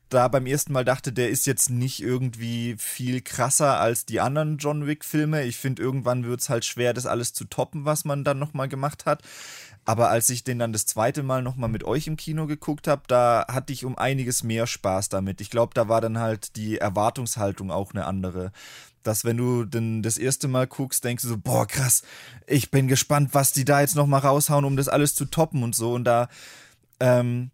da 0.09 0.29
beim 0.29 0.47
ersten 0.47 0.73
Mal 0.73 0.85
dachte, 0.85 1.13
der 1.13 1.31
ist 1.31 1.47
jetzt 1.47 1.71
nicht 1.71 2.03
irgendwie 2.03 2.77
viel 2.79 3.21
krasser 3.23 3.81
als 3.81 4.05
die 4.05 4.21
anderen 4.21 4.59
John 4.59 4.87
Wick-Filme. 4.87 5.45
Ich 5.45 5.57
finde, 5.57 5.83
irgendwann 5.83 6.25
wird 6.25 6.41
es 6.41 6.51
halt 6.51 6.65
schwer, 6.65 6.93
das 6.93 7.07
alles 7.07 7.33
zu 7.33 7.45
toppen, 7.45 7.85
was 7.85 8.05
man 8.05 8.25
dann 8.25 8.39
nochmal 8.39 8.69
gemacht 8.69 9.07
hat. 9.07 9.23
Aber 9.85 10.11
als 10.11 10.31
ich 10.31 10.45
den 10.45 10.61
dann 10.61 10.73
das 10.73 10.87
zweite 10.87 11.23
Mal 11.25 11.42
nochmal 11.42 11.68
mit 11.68 11.83
euch 11.83 12.07
im 12.07 12.16
Kino 12.16 12.47
geguckt 12.47 12.87
habe, 12.87 13.03
da 13.09 13.47
hatte 13.49 13.73
ich 13.73 13.85
um 13.85 13.99
einiges 13.99 14.45
mehr 14.45 14.66
Spaß 14.68 15.09
damit. 15.09 15.40
Ich 15.40 15.51
glaube, 15.51 15.75
da 15.75 15.88
war 15.88 16.01
dann 16.01 16.18
halt 16.18 16.55
die 16.57 16.79
Erwartungshaltung 16.79 17.71
auch 17.73 17.92
eine 17.92 18.05
andere. 18.05 18.53
Dass 19.03 19.25
wenn 19.25 19.37
du 19.37 19.64
denn 19.64 20.03
das 20.03 20.18
erste 20.18 20.47
Mal 20.47 20.68
guckst, 20.68 21.03
denkst 21.03 21.25
du 21.25 21.29
so, 21.31 21.37
boah, 21.37 21.66
krass, 21.66 22.03
ich 22.47 22.71
bin 22.71 22.87
gespannt, 22.87 23.31
was 23.33 23.53
die 23.53 23.64
da 23.64 23.81
jetzt 23.81 23.97
nochmal 23.97 24.21
raushauen, 24.21 24.64
um 24.64 24.77
das 24.77 24.88
alles 24.88 25.16
zu 25.16 25.25
toppen 25.25 25.64
und 25.64 25.75
so. 25.75 25.95
Und 25.95 26.05
da, 26.05 26.29
ähm, 27.01 27.51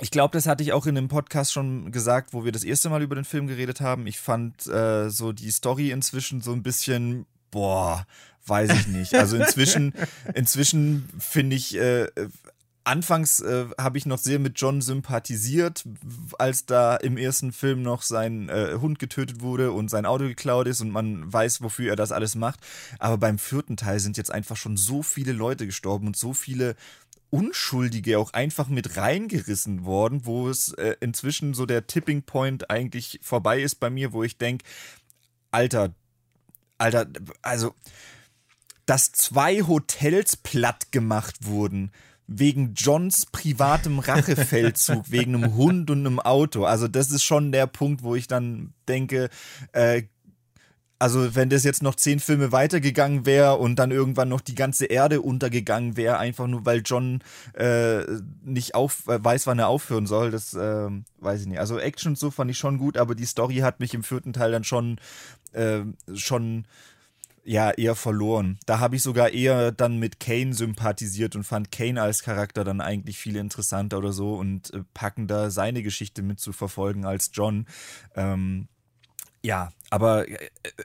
ich 0.00 0.10
glaube, 0.10 0.32
das 0.32 0.46
hatte 0.46 0.62
ich 0.62 0.72
auch 0.72 0.86
in 0.86 0.94
dem 0.94 1.08
Podcast 1.08 1.52
schon 1.52 1.92
gesagt, 1.92 2.32
wo 2.32 2.46
wir 2.46 2.52
das 2.52 2.64
erste 2.64 2.88
Mal 2.88 3.02
über 3.02 3.14
den 3.14 3.26
Film 3.26 3.46
geredet 3.46 3.82
haben. 3.82 4.06
Ich 4.06 4.18
fand 4.18 4.66
äh, 4.68 5.10
so 5.10 5.32
die 5.32 5.50
Story 5.50 5.90
inzwischen 5.90 6.40
so 6.40 6.52
ein 6.52 6.62
bisschen, 6.62 7.26
boah, 7.52 8.04
weiß 8.46 8.72
ich 8.72 8.88
nicht. 8.88 9.14
Also 9.14 9.36
inzwischen, 9.36 9.94
inzwischen 10.34 11.08
finde 11.20 11.54
ich, 11.54 11.76
äh, 11.76 12.08
anfangs 12.84 13.40
äh, 13.40 13.66
habe 13.78 13.98
ich 13.98 14.06
noch 14.06 14.18
sehr 14.18 14.40
mit 14.40 14.60
John 14.60 14.80
sympathisiert, 14.80 15.84
als 16.38 16.66
da 16.66 16.96
im 16.96 17.16
ersten 17.16 17.52
Film 17.52 17.82
noch 17.82 18.02
sein 18.02 18.48
äh, 18.48 18.76
Hund 18.80 18.98
getötet 18.98 19.40
wurde 19.40 19.70
und 19.70 19.88
sein 19.88 20.06
Auto 20.06 20.24
geklaut 20.24 20.66
ist 20.66 20.80
und 20.80 20.90
man 20.90 21.32
weiß, 21.32 21.62
wofür 21.62 21.90
er 21.90 21.96
das 21.96 22.10
alles 22.10 22.34
macht. 22.34 22.60
Aber 22.98 23.18
beim 23.18 23.38
vierten 23.38 23.76
Teil 23.76 24.00
sind 24.00 24.16
jetzt 24.16 24.32
einfach 24.32 24.56
schon 24.56 24.76
so 24.76 25.02
viele 25.02 25.32
Leute 25.32 25.66
gestorben 25.66 26.08
und 26.08 26.16
so 26.16 26.32
viele 26.32 26.74
Unschuldige 27.30 28.18
auch 28.18 28.34
einfach 28.34 28.68
mit 28.68 28.96
reingerissen 28.96 29.84
worden, 29.84 30.26
wo 30.26 30.50
es 30.50 30.72
äh, 30.74 30.96
inzwischen 31.00 31.54
so 31.54 31.64
der 31.64 31.86
Tipping 31.86 32.22
Point 32.22 32.68
eigentlich 32.68 33.20
vorbei 33.22 33.62
ist 33.62 33.76
bei 33.76 33.88
mir, 33.88 34.12
wo 34.12 34.22
ich 34.22 34.36
denke, 34.36 34.66
Alter, 35.50 35.94
Alter, 36.82 37.06
also 37.42 37.74
dass 38.86 39.12
zwei 39.12 39.62
Hotels 39.62 40.36
platt 40.36 40.90
gemacht 40.90 41.46
wurden 41.46 41.92
wegen 42.26 42.74
Johns 42.74 43.26
privatem 43.26 43.98
Rachefeldzug, 43.98 45.04
wegen 45.10 45.34
einem 45.34 45.54
Hund 45.54 45.90
und 45.90 46.06
einem 46.06 46.18
Auto. 46.18 46.64
Also 46.64 46.88
das 46.88 47.10
ist 47.10 47.24
schon 47.24 47.52
der 47.52 47.66
Punkt, 47.66 48.02
wo 48.02 48.14
ich 48.14 48.26
dann 48.26 48.72
denke, 48.88 49.28
äh, 49.72 50.02
also 51.02 51.34
wenn 51.34 51.50
das 51.50 51.64
jetzt 51.64 51.82
noch 51.82 51.96
zehn 51.96 52.20
Filme 52.20 52.52
weitergegangen 52.52 53.26
wäre 53.26 53.56
und 53.56 53.74
dann 53.80 53.90
irgendwann 53.90 54.28
noch 54.28 54.40
die 54.40 54.54
ganze 54.54 54.86
Erde 54.86 55.20
untergegangen 55.20 55.96
wäre, 55.96 56.18
einfach 56.18 56.46
nur 56.46 56.64
weil 56.64 56.82
John 56.84 57.24
äh, 57.54 58.04
nicht 58.44 58.76
auf, 58.76 59.08
äh, 59.08 59.22
weiß, 59.22 59.48
wann 59.48 59.58
er 59.58 59.66
aufhören 59.66 60.06
soll, 60.06 60.30
das 60.30 60.54
äh, 60.54 60.88
weiß 61.18 61.40
ich 61.40 61.48
nicht. 61.48 61.58
Also 61.58 61.80
Action 61.80 62.14
so 62.14 62.30
fand 62.30 62.52
ich 62.52 62.58
schon 62.58 62.78
gut, 62.78 62.96
aber 62.96 63.16
die 63.16 63.24
Story 63.24 63.56
hat 63.56 63.80
mich 63.80 63.94
im 63.94 64.04
vierten 64.04 64.32
Teil 64.32 64.52
dann 64.52 64.62
schon 64.62 65.00
äh, 65.50 65.80
schon 66.14 66.66
ja 67.42 67.72
eher 67.72 67.96
verloren. 67.96 68.60
Da 68.66 68.78
habe 68.78 68.94
ich 68.94 69.02
sogar 69.02 69.30
eher 69.30 69.72
dann 69.72 69.98
mit 69.98 70.20
Kane 70.20 70.54
sympathisiert 70.54 71.34
und 71.34 71.42
fand 71.42 71.72
Kane 71.72 72.00
als 72.00 72.22
Charakter 72.22 72.62
dann 72.62 72.80
eigentlich 72.80 73.18
viel 73.18 73.34
interessanter 73.34 73.98
oder 73.98 74.12
so 74.12 74.36
und 74.36 74.72
äh, 74.72 74.84
packender 74.94 75.50
seine 75.50 75.82
Geschichte 75.82 76.22
mit 76.22 76.38
zu 76.38 76.52
verfolgen 76.52 77.04
als 77.04 77.32
John. 77.34 77.66
Ähm, 78.14 78.68
ja, 79.44 79.72
aber 79.92 80.26
äh, 80.26 80.38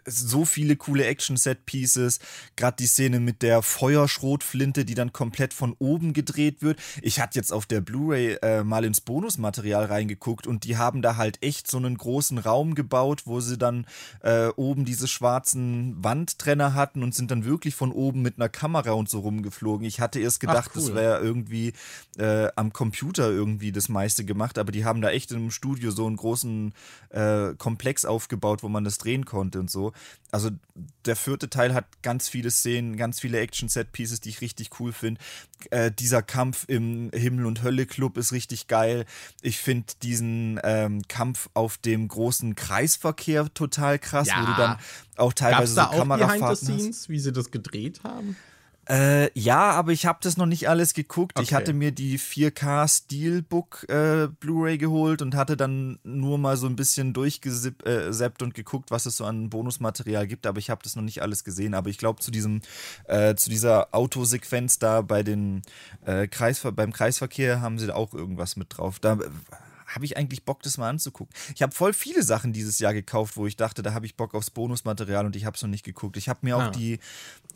so 0.06 0.43
viele 0.43 0.76
coole 0.76 1.06
Action-Set-Pieces, 1.06 2.20
gerade 2.58 2.76
die 2.78 2.88
Szene 2.88 3.22
mit 3.22 3.41
der 3.41 3.62
Feuerschrotflinte, 3.62 4.84
die 4.84 4.96
dann 4.96 5.13
komplett 5.13 5.54
von 5.54 5.76
oben 5.80 6.12
gedreht 6.12 6.62
wird. 6.62 6.78
Ich 7.02 7.22
hatte 7.22 7.39
jetzt 7.39 7.54
auf 7.54 7.65
der 7.65 7.80
Blu-ray 7.80 8.38
äh, 8.41 8.63
mal 8.65 8.84
ins 8.84 9.00
Bonusmaterial 9.00 9.86
reingeguckt 9.86 10.46
und 10.46 10.65
die 10.65 10.76
haben 10.76 11.02
da 11.02 11.15
halt 11.15 11.41
echt 11.41 11.72
so 11.72 11.78
einen 11.78 11.98
großen 11.98 12.38
Raum 12.38 12.76
gebaut, 12.76 13.22
wo 13.26 13.39
sie 13.39 13.58
dann 13.58 13.86
äh, 14.24 14.48
oben 14.58 14.84
diese 14.84 15.08
schwarzen 15.08 15.96
Wandtrenner 16.04 16.74
hatten 16.74 17.02
und 17.02 17.15
sind 17.15 17.32
dann 17.32 17.46
wirklich 17.46 17.76
von 17.76 17.93
oben 17.93 18.22
mit 18.22 18.36
einer 18.38 18.50
Kamera 18.50 18.91
und 18.91 19.08
so 19.08 19.20
rumgeflogen. 19.22 19.88
Ich 19.88 20.02
hatte 20.02 20.20
erst 20.20 20.41
gedacht, 20.41 20.72
Ach, 20.72 20.76
cool. 20.76 20.82
das 20.82 20.96
wäre 20.96 21.20
irgendwie 21.22 21.72
äh, 22.17 22.50
am 22.58 22.74
Computer 22.74 23.30
irgendwie 23.30 23.72
das 23.72 23.88
meiste 23.88 24.26
gemacht, 24.26 24.58
aber 24.58 24.74
die 24.74 24.84
haben 24.84 25.00
da 25.00 25.12
echt 25.12 25.32
in 25.32 25.38
einem 25.38 25.52
Studio 25.52 25.91
so 25.91 26.06
einen 26.06 26.17
großen 26.17 26.74
äh, 27.12 27.54
Komplex 27.58 28.04
aufgebaut, 28.04 28.63
wo 28.63 28.67
man 28.67 28.84
das 28.84 28.96
drehen 28.97 29.25
konnte 29.25 29.60
und 29.60 29.69
so. 29.71 29.93
Also 30.31 30.49
der 31.05 31.15
vierte 31.15 31.49
Teil 31.49 31.73
hat 31.73 31.86
ganz 32.01 32.29
viele 32.29 32.51
Szenen, 32.51 32.97
ganz 32.97 33.19
viele 33.19 33.39
Action-Set-Pieces, 33.39 34.21
die 34.21 34.29
ich 34.29 34.41
richtig 34.41 34.79
cool 34.79 34.91
finde. 34.91 35.21
Äh, 35.69 35.91
dieser 35.91 36.21
Kampf 36.21 36.65
im 36.67 37.10
Himmel- 37.13 37.45
und 37.45 37.63
Hölle-Club 37.63 38.17
ist 38.17 38.31
richtig 38.31 38.67
geil. 38.67 39.05
Ich 39.41 39.57
finde 39.57 39.93
diesen 40.03 40.60
ähm, 40.63 41.01
Kampf 41.07 41.49
auf 41.53 41.77
dem 41.77 42.07
großen 42.07 42.55
Kreisverkehr 42.55 43.53
total 43.53 43.99
krass, 43.99 44.27
ja. 44.27 44.41
wo 44.41 44.45
du 44.45 44.53
dann 44.55 44.77
auch 45.15 45.33
teilweise 45.33 45.75
Gab's 45.75 45.89
so 45.89 45.95
da 45.95 45.99
Kamerafahrten 45.99 46.43
auch 46.43 46.49
behind 46.49 46.60
the 46.60 46.65
scenes, 46.65 47.10
wie 47.10 47.19
sie 47.19 47.31
das 47.31 47.51
gedreht 47.51 48.01
haben? 48.03 48.36
Äh, 48.89 49.38
ja, 49.38 49.71
aber 49.71 49.91
ich 49.91 50.06
habe 50.06 50.19
das 50.21 50.38
noch 50.38 50.45
nicht 50.45 50.69
alles 50.69 50.93
geguckt. 50.93 51.34
Okay. 51.38 51.43
Ich 51.43 51.54
hatte 51.54 51.73
mir 51.73 51.91
die 51.91 52.17
4K 52.17 52.88
Steelbook 52.88 53.86
äh, 53.89 54.28
Blu-ray 54.39 54.78
geholt 54.78 55.21
und 55.21 55.36
hatte 55.36 55.58
dann 55.58 56.00
nur 56.04 56.38
mal 56.38 56.56
so 56.58 56.67
ein 56.67 56.76
bisschen 56.76 57.13
durchgeseppt 57.13 57.86
äh, 57.86 58.43
und 58.43 58.54
geguckt, 58.54 58.91
was 58.91 59.06
es 59.06 59.17
so 59.17 59.26
an 59.26 59.50
Bonusmaterial 59.50 60.28
gibt. 60.28 60.47
Aber 60.47 60.60
ich 60.60 60.69
habe 60.69 60.82
das 60.84 60.95
noch 60.95 61.04
nicht 61.04 61.21
alles 61.21 61.43
gesehen. 61.43 61.73
Aber 61.73 61.89
ich 61.89 61.97
glaube, 61.97 62.21
zu 62.21 62.32
diesem, 62.32 62.62
äh, 63.06 63.36
zu 63.36 63.50
dieser 63.50 63.93
Autosequenz 63.93 64.80
da 64.80 65.02
bei 65.02 65.23
den 65.23 65.63
äh, 66.06 66.28
Kreisver 66.28 66.71
beim 66.71 66.93
Kreisverkehr 66.93 67.62
haben 67.62 67.80
sie 67.80 67.88
da 67.88 67.95
auch 67.95 68.13
irgendwas 68.13 68.56
mit 68.56 68.78
drauf. 68.78 69.00
Da 69.00 69.17
habe 69.88 70.06
ich 70.06 70.17
eigentlich 70.17 70.43
Bock, 70.43 70.62
das 70.63 70.78
mal 70.78 70.89
anzugucken. 70.89 71.34
Ich 71.56 71.62
habe 71.62 71.73
voll 71.73 71.93
viele 71.93 72.23
Sachen 72.23 72.54
dieses 72.54 72.80
Jahr 72.80 72.93
gekauft, 72.93 73.38
wo 73.38 73.47
ich 73.47 73.56
dachte, 73.56 73.82
da 73.82 73.93
habe 73.93 74.06
ich 74.06 74.15
Bock 74.15 74.36
aufs 74.36 74.50
Bonusmaterial 74.50 75.26
und 75.26 75.36
ich 75.36 75.45
habe 75.45 75.56
es 75.56 75.62
noch 75.62 75.69
nicht 75.69 75.86
geguckt. 75.86 76.17
Ich 76.17 76.30
habe 76.30 76.39
mir 76.41 76.58
ah. 76.58 76.67
auch 76.67 76.71
die 76.71 77.00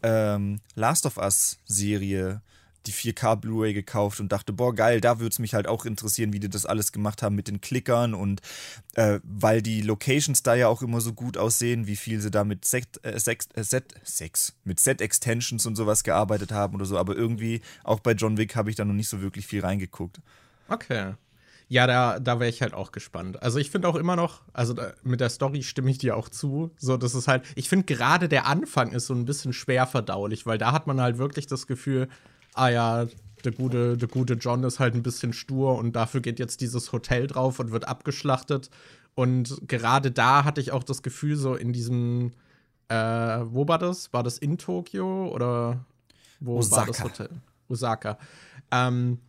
ähm, 0.03 0.59
Last 0.75 1.05
of 1.05 1.17
Us 1.17 1.57
Serie 1.65 2.41
die 2.87 2.93
4K 2.93 3.35
Blu-ray 3.35 3.73
gekauft 3.73 4.19
und 4.19 4.31
dachte, 4.31 4.53
boah, 4.53 4.73
geil, 4.73 5.01
da 5.01 5.19
würde 5.19 5.31
es 5.31 5.39
mich 5.39 5.53
halt 5.53 5.67
auch 5.67 5.85
interessieren, 5.85 6.33
wie 6.33 6.39
die 6.39 6.49
das 6.49 6.65
alles 6.65 6.91
gemacht 6.91 7.21
haben 7.21 7.35
mit 7.35 7.47
den 7.47 7.61
Klickern 7.61 8.13
und 8.13 8.41
äh, 8.95 9.19
weil 9.23 9.61
die 9.61 9.81
Locations 9.81 10.41
da 10.41 10.55
ja 10.55 10.67
auch 10.67 10.81
immer 10.81 11.01
so 11.01 11.13
gut 11.13 11.37
aussehen, 11.37 11.85
wie 11.87 11.95
viel 11.95 12.21
sie 12.21 12.31
da 12.31 12.43
mit 12.43 12.65
Set, 12.65 12.99
äh, 13.03 13.19
Sex, 13.19 13.47
äh, 13.53 13.63
Set, 13.63 13.93
Sex, 14.03 14.53
mit 14.63 14.79
Set-Extensions 14.79 15.65
und 15.65 15.75
sowas 15.75 16.03
gearbeitet 16.03 16.51
haben 16.51 16.75
oder 16.75 16.85
so. 16.85 16.97
Aber 16.97 17.15
irgendwie, 17.15 17.61
auch 17.83 17.99
bei 17.99 18.13
John 18.13 18.37
Wick 18.37 18.55
habe 18.55 18.69
ich 18.69 18.75
da 18.75 18.85
noch 18.85 18.93
nicht 18.93 19.09
so 19.09 19.21
wirklich 19.21 19.45
viel 19.45 19.61
reingeguckt. 19.61 20.19
Okay. 20.67 21.13
Ja, 21.71 21.87
da, 21.87 22.19
da 22.19 22.41
wäre 22.41 22.49
ich 22.49 22.61
halt 22.61 22.73
auch 22.73 22.91
gespannt. 22.91 23.41
Also 23.41 23.57
ich 23.57 23.71
finde 23.71 23.87
auch 23.87 23.95
immer 23.95 24.17
noch, 24.17 24.41
also 24.51 24.73
da, 24.73 24.91
mit 25.03 25.21
der 25.21 25.29
Story 25.29 25.63
stimme 25.63 25.89
ich 25.89 25.97
dir 25.97 26.17
auch 26.17 26.27
zu. 26.27 26.71
So, 26.77 26.97
das 26.97 27.15
ist 27.15 27.29
halt, 27.29 27.45
ich 27.55 27.69
finde 27.69 27.85
gerade 27.85 28.27
der 28.27 28.45
Anfang 28.45 28.91
ist 28.91 29.05
so 29.05 29.13
ein 29.13 29.23
bisschen 29.23 29.53
schwer 29.53 29.87
verdaulich, 29.87 30.45
weil 30.45 30.57
da 30.57 30.73
hat 30.73 30.85
man 30.85 30.99
halt 30.99 31.17
wirklich 31.17 31.47
das 31.47 31.67
Gefühl, 31.67 32.09
ah 32.55 32.67
ja, 32.67 33.05
der 33.45 33.53
gute, 33.53 33.95
der 33.95 34.09
gute 34.09 34.33
John 34.33 34.65
ist 34.65 34.81
halt 34.81 34.95
ein 34.95 35.01
bisschen 35.01 35.31
stur 35.31 35.77
und 35.77 35.95
dafür 35.95 36.19
geht 36.19 36.39
jetzt 36.39 36.59
dieses 36.59 36.91
Hotel 36.91 37.27
drauf 37.27 37.57
und 37.59 37.71
wird 37.71 37.87
abgeschlachtet. 37.87 38.69
Und 39.15 39.61
gerade 39.65 40.11
da 40.11 40.43
hatte 40.43 40.59
ich 40.59 40.73
auch 40.73 40.83
das 40.83 41.01
Gefühl, 41.03 41.37
so 41.37 41.55
in 41.55 41.71
diesem, 41.71 42.33
äh, 42.89 42.95
wo 42.95 43.65
war 43.69 43.79
das? 43.79 44.11
War 44.11 44.23
das 44.23 44.39
in 44.39 44.57
Tokio 44.57 45.29
oder 45.29 45.85
wo 46.41 46.57
Osaka. 46.57 46.81
war 46.81 46.87
das 46.87 47.03
Hotel? 47.05 47.29
Osaka. 47.69 48.17
Ähm, 48.71 49.19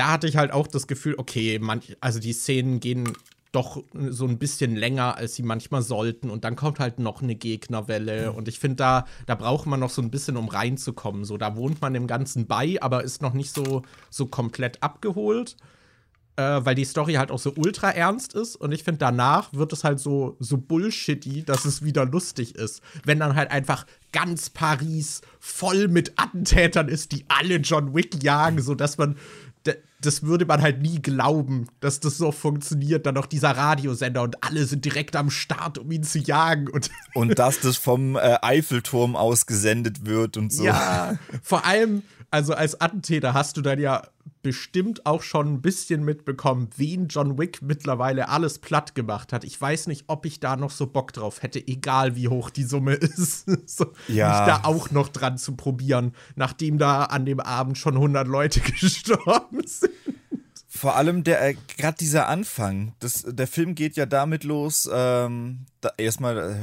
da 0.00 0.12
hatte 0.12 0.26
ich 0.26 0.38
halt 0.38 0.50
auch 0.50 0.66
das 0.66 0.86
Gefühl, 0.86 1.14
okay, 1.18 1.58
manch, 1.58 1.94
also 2.00 2.20
die 2.20 2.32
Szenen 2.32 2.80
gehen 2.80 3.12
doch 3.52 3.82
so 4.08 4.26
ein 4.26 4.38
bisschen 4.38 4.74
länger, 4.74 5.18
als 5.18 5.34
sie 5.34 5.42
manchmal 5.42 5.82
sollten. 5.82 6.30
Und 6.30 6.44
dann 6.44 6.56
kommt 6.56 6.78
halt 6.78 6.98
noch 6.98 7.20
eine 7.20 7.34
Gegnerwelle. 7.34 8.32
Und 8.32 8.48
ich 8.48 8.58
finde, 8.58 8.76
da, 8.76 9.04
da 9.26 9.34
braucht 9.34 9.66
man 9.66 9.78
noch 9.78 9.90
so 9.90 10.00
ein 10.00 10.10
bisschen, 10.10 10.38
um 10.38 10.48
reinzukommen. 10.48 11.26
So, 11.26 11.36
da 11.36 11.54
wohnt 11.54 11.82
man 11.82 11.92
dem 11.92 12.06
Ganzen 12.06 12.46
bei, 12.46 12.78
aber 12.80 13.04
ist 13.04 13.20
noch 13.20 13.34
nicht 13.34 13.54
so, 13.54 13.82
so 14.08 14.24
komplett 14.24 14.82
abgeholt. 14.82 15.56
Äh, 16.36 16.64
weil 16.64 16.74
die 16.74 16.86
Story 16.86 17.14
halt 17.14 17.30
auch 17.30 17.38
so 17.38 17.52
ultra 17.56 17.90
ernst 17.90 18.32
ist. 18.32 18.56
Und 18.56 18.72
ich 18.72 18.84
finde, 18.84 19.00
danach 19.00 19.52
wird 19.52 19.74
es 19.74 19.84
halt 19.84 20.00
so, 20.00 20.36
so 20.38 20.56
bullshitty, 20.56 21.42
dass 21.44 21.66
es 21.66 21.84
wieder 21.84 22.06
lustig 22.06 22.54
ist. 22.54 22.80
Wenn 23.04 23.18
dann 23.18 23.34
halt 23.34 23.50
einfach 23.50 23.84
ganz 24.12 24.48
Paris 24.48 25.20
voll 25.40 25.88
mit 25.88 26.14
Attentätern 26.16 26.88
ist, 26.88 27.12
die 27.12 27.26
alle 27.28 27.56
John 27.56 27.94
Wick 27.94 28.22
jagen, 28.22 28.62
sodass 28.62 28.96
man 28.96 29.16
das 30.00 30.22
würde 30.22 30.46
man 30.46 30.62
halt 30.62 30.80
nie 30.80 31.00
glauben, 31.02 31.68
dass 31.80 32.00
das 32.00 32.16
so 32.16 32.32
funktioniert. 32.32 33.04
Dann 33.06 33.14
noch 33.14 33.26
dieser 33.26 33.50
Radiosender 33.50 34.22
und 34.22 34.42
alle 34.42 34.64
sind 34.64 34.84
direkt 34.84 35.14
am 35.16 35.30
Start, 35.30 35.78
um 35.78 35.90
ihn 35.90 36.02
zu 36.02 36.18
jagen. 36.18 36.68
Und, 36.68 36.90
und 37.14 37.38
dass 37.38 37.60
das 37.60 37.76
vom 37.76 38.16
äh, 38.16 38.38
Eiffelturm 38.40 39.16
aus 39.16 39.46
gesendet 39.46 40.06
wird 40.06 40.36
und 40.36 40.52
so. 40.52 40.64
Ja, 40.64 41.18
vor 41.42 41.66
allem, 41.66 42.02
also 42.30 42.54
als 42.54 42.80
Attentäter 42.80 43.34
hast 43.34 43.56
du 43.56 43.62
dann 43.62 43.78
ja 43.80 44.02
bestimmt 44.42 45.04
auch 45.04 45.22
schon 45.22 45.52
ein 45.54 45.60
bisschen 45.60 46.04
mitbekommen, 46.04 46.70
wen 46.76 47.08
John 47.08 47.38
Wick 47.38 47.60
mittlerweile 47.62 48.28
alles 48.28 48.58
platt 48.58 48.94
gemacht 48.94 49.32
hat. 49.32 49.44
Ich 49.44 49.60
weiß 49.60 49.86
nicht, 49.86 50.04
ob 50.06 50.24
ich 50.24 50.40
da 50.40 50.56
noch 50.56 50.70
so 50.70 50.86
Bock 50.86 51.12
drauf 51.12 51.42
hätte, 51.42 51.58
egal 51.66 52.16
wie 52.16 52.28
hoch 52.28 52.48
die 52.50 52.62
Summe 52.64 52.94
ist, 52.94 53.46
so, 53.68 53.86
Ja. 54.08 54.28
mich 54.28 54.38
da 54.46 54.60
auch 54.64 54.90
noch 54.90 55.08
dran 55.08 55.36
zu 55.36 55.56
probieren, 55.56 56.12
nachdem 56.36 56.78
da 56.78 57.04
an 57.04 57.26
dem 57.26 57.40
Abend 57.40 57.76
schon 57.76 57.94
100 57.94 58.26
Leute 58.26 58.60
gestorben 58.80 59.66
sind. 59.66 59.92
Vor 60.68 60.96
allem 60.96 61.24
der 61.24 61.46
äh, 61.46 61.56
gerade 61.76 61.98
dieser 61.98 62.28
Anfang. 62.28 62.94
Das, 63.00 63.24
der 63.28 63.46
Film 63.48 63.74
geht 63.74 63.96
ja 63.96 64.06
damit 64.06 64.44
los. 64.44 64.88
Ähm, 64.90 65.66
da, 65.82 65.90
erstmal, 65.98 66.38
äh, 66.38 66.54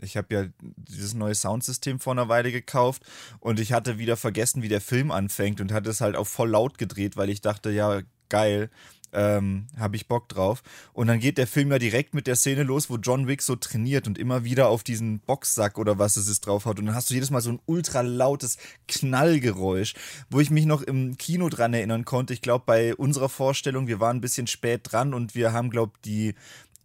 ich 0.00 0.16
habe 0.16 0.34
ja 0.34 0.44
dieses 0.62 1.14
neue 1.14 1.34
Soundsystem 1.34 2.00
vor 2.00 2.12
einer 2.12 2.28
Weile 2.28 2.52
gekauft 2.52 3.02
und 3.40 3.60
ich 3.60 3.72
hatte 3.72 3.98
wieder 3.98 4.16
vergessen, 4.16 4.62
wie 4.62 4.68
der 4.68 4.80
Film 4.80 5.10
anfängt 5.10 5.60
und 5.60 5.72
hatte 5.72 5.90
es 5.90 6.00
halt 6.00 6.16
auf 6.16 6.28
voll 6.28 6.50
laut 6.50 6.78
gedreht, 6.78 7.16
weil 7.16 7.30
ich 7.30 7.40
dachte, 7.40 7.70
ja 7.70 8.00
geil. 8.28 8.70
Ähm, 9.10 9.68
habe 9.78 9.96
ich 9.96 10.06
Bock 10.06 10.28
drauf. 10.28 10.62
Und 10.92 11.06
dann 11.06 11.18
geht 11.18 11.38
der 11.38 11.46
Film 11.46 11.72
ja 11.72 11.78
direkt 11.78 12.12
mit 12.12 12.26
der 12.26 12.36
Szene 12.36 12.62
los, 12.62 12.90
wo 12.90 12.98
John 12.98 13.26
Wick 13.26 13.40
so 13.40 13.56
trainiert 13.56 14.06
und 14.06 14.18
immer 14.18 14.44
wieder 14.44 14.68
auf 14.68 14.82
diesen 14.82 15.20
Boxsack 15.20 15.78
oder 15.78 15.98
was 15.98 16.18
es 16.18 16.28
ist 16.28 16.40
draufhaut. 16.44 16.78
Und 16.78 16.84
dann 16.84 16.94
hast 16.94 17.08
du 17.08 17.14
jedes 17.14 17.30
Mal 17.30 17.40
so 17.40 17.52
ein 17.52 17.60
ultra 17.64 18.02
lautes 18.02 18.58
Knallgeräusch, 18.86 19.94
wo 20.28 20.40
ich 20.40 20.50
mich 20.50 20.66
noch 20.66 20.82
im 20.82 21.16
Kino 21.16 21.48
dran 21.48 21.72
erinnern 21.72 22.04
konnte. 22.04 22.34
Ich 22.34 22.42
glaube, 22.42 22.64
bei 22.66 22.94
unserer 22.94 23.30
Vorstellung, 23.30 23.86
wir 23.86 23.98
waren 23.98 24.18
ein 24.18 24.20
bisschen 24.20 24.46
spät 24.46 24.82
dran 24.84 25.14
und 25.14 25.34
wir 25.34 25.54
haben, 25.54 25.70
glaube 25.70 25.92
die 26.04 26.34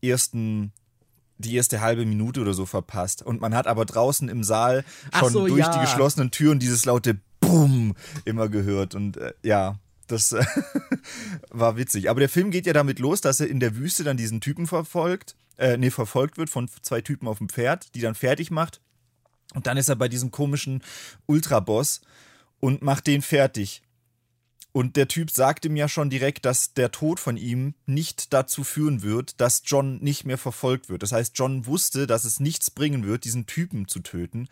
ersten 0.02 0.72
die 1.38 1.56
erste 1.56 1.82
halbe 1.82 2.06
Minute 2.06 2.42
oder 2.42 2.54
so 2.54 2.66
verpasst. 2.66 3.22
Und 3.22 3.42
man 3.42 3.56
hat 3.56 3.68
aber 3.68 3.86
draußen 3.86 4.30
im 4.30 4.44
Saal 4.44 4.84
schon 5.18 5.32
so, 5.32 5.48
durch 5.48 5.60
ja. 5.60 5.74
die 5.74 5.80
geschlossenen 5.80 6.32
Türen 6.32 6.60
dieses 6.60 6.86
laute 6.86 7.18
Bumm 7.40 7.96
immer 8.26 8.50
gehört. 8.50 8.96
Und 8.96 9.18
äh, 9.18 9.34
ja, 9.44 9.78
das 10.08 10.36
war 11.50 11.78
witzig. 11.78 12.10
Aber 12.10 12.20
der 12.20 12.30
Film 12.30 12.52
geht 12.52 12.66
ja 12.66 12.74
damit 12.74 13.00
los, 13.00 13.22
dass 13.22 13.40
er 13.40 13.48
in 13.48 13.60
der 13.60 13.76
Wüste 13.76 14.04
dann 14.04 14.18
diesen 14.18 14.42
Typen 14.42 14.68
verfolgt, 14.68 15.36
äh, 15.58 15.78
nee, 15.78 15.92
verfolgt 15.92 16.38
wird 16.38 16.50
von 16.50 16.70
zwei 16.82 17.02
Typen 17.02 17.28
auf 17.28 17.38
dem 17.38 17.50
Pferd, 17.50 17.94
die 17.96 18.02
dann 18.02 18.16
fertig 18.16 18.52
macht. 18.52 18.82
Und 19.54 19.68
dann 19.68 19.78
ist 19.78 19.90
er 19.90 19.96
bei 19.96 20.08
diesem 20.08 20.32
komischen 20.32 20.82
Ultraboss 21.28 22.02
und 22.60 22.82
macht 22.82 23.08
den 23.08 23.22
fertig. 23.22 23.83
Und 24.74 24.96
der 24.96 25.08
Typ 25.08 25.30
sagt 25.30 25.66
ihm 25.66 25.76
ja 25.76 25.88
schon 25.88 26.10
direkt, 26.10 26.46
dass 26.46 26.74
der 26.74 26.92
Tod 26.92 27.20
von 27.20 27.38
ihm 27.38 27.76
nicht 27.86 28.34
dazu 28.34 28.64
führen 28.64 29.04
wird, 29.04 29.40
dass 29.40 29.62
John 29.66 30.00
nicht 30.00 30.26
mehr 30.26 30.40
verfolgt 30.40 30.90
wird. 30.90 31.04
Das 31.04 31.12
heißt, 31.12 31.38
John 31.38 31.68
wusste, 31.68 32.08
dass 32.08 32.26
es 32.26 32.40
nichts 32.40 32.72
bringen 32.72 33.06
wird, 33.06 33.24
diesen 33.24 33.46
Typen 33.46 33.88
zu 33.88 34.00
töten. 34.00 34.50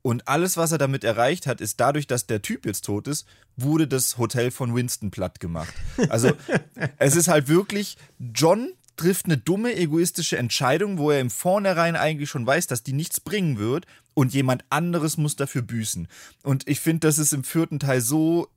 Und 0.00 0.26
alles, 0.26 0.56
was 0.56 0.72
er 0.72 0.78
damit 0.78 1.04
erreicht 1.04 1.46
hat, 1.46 1.60
ist 1.60 1.80
dadurch, 1.80 2.06
dass 2.06 2.26
der 2.26 2.40
Typ 2.40 2.64
jetzt 2.64 2.86
tot 2.86 3.06
ist, 3.08 3.26
wurde 3.56 3.86
das 3.86 4.16
Hotel 4.16 4.50
von 4.50 4.74
Winston 4.74 5.10
platt 5.10 5.38
gemacht. 5.38 5.74
Also 6.08 6.32
es 6.96 7.14
ist 7.14 7.28
halt 7.28 7.48
wirklich, 7.48 7.98
John 8.18 8.72
trifft 8.96 9.26
eine 9.26 9.36
dumme, 9.36 9.76
egoistische 9.76 10.38
Entscheidung, 10.38 10.96
wo 10.96 11.10
er 11.10 11.20
im 11.20 11.30
Vornherein 11.30 11.94
eigentlich 11.94 12.30
schon 12.30 12.46
weiß, 12.46 12.68
dass 12.68 12.82
die 12.82 12.94
nichts 12.94 13.20
bringen 13.20 13.58
wird 13.58 13.86
und 14.14 14.32
jemand 14.32 14.64
anderes 14.70 15.18
muss 15.18 15.36
dafür 15.36 15.62
büßen. 15.62 16.08
Und 16.42 16.66
ich 16.66 16.80
finde, 16.80 17.06
das 17.06 17.18
ist 17.18 17.32
im 17.32 17.44
vierten 17.44 17.78
Teil 17.78 18.00
so, 18.00 18.48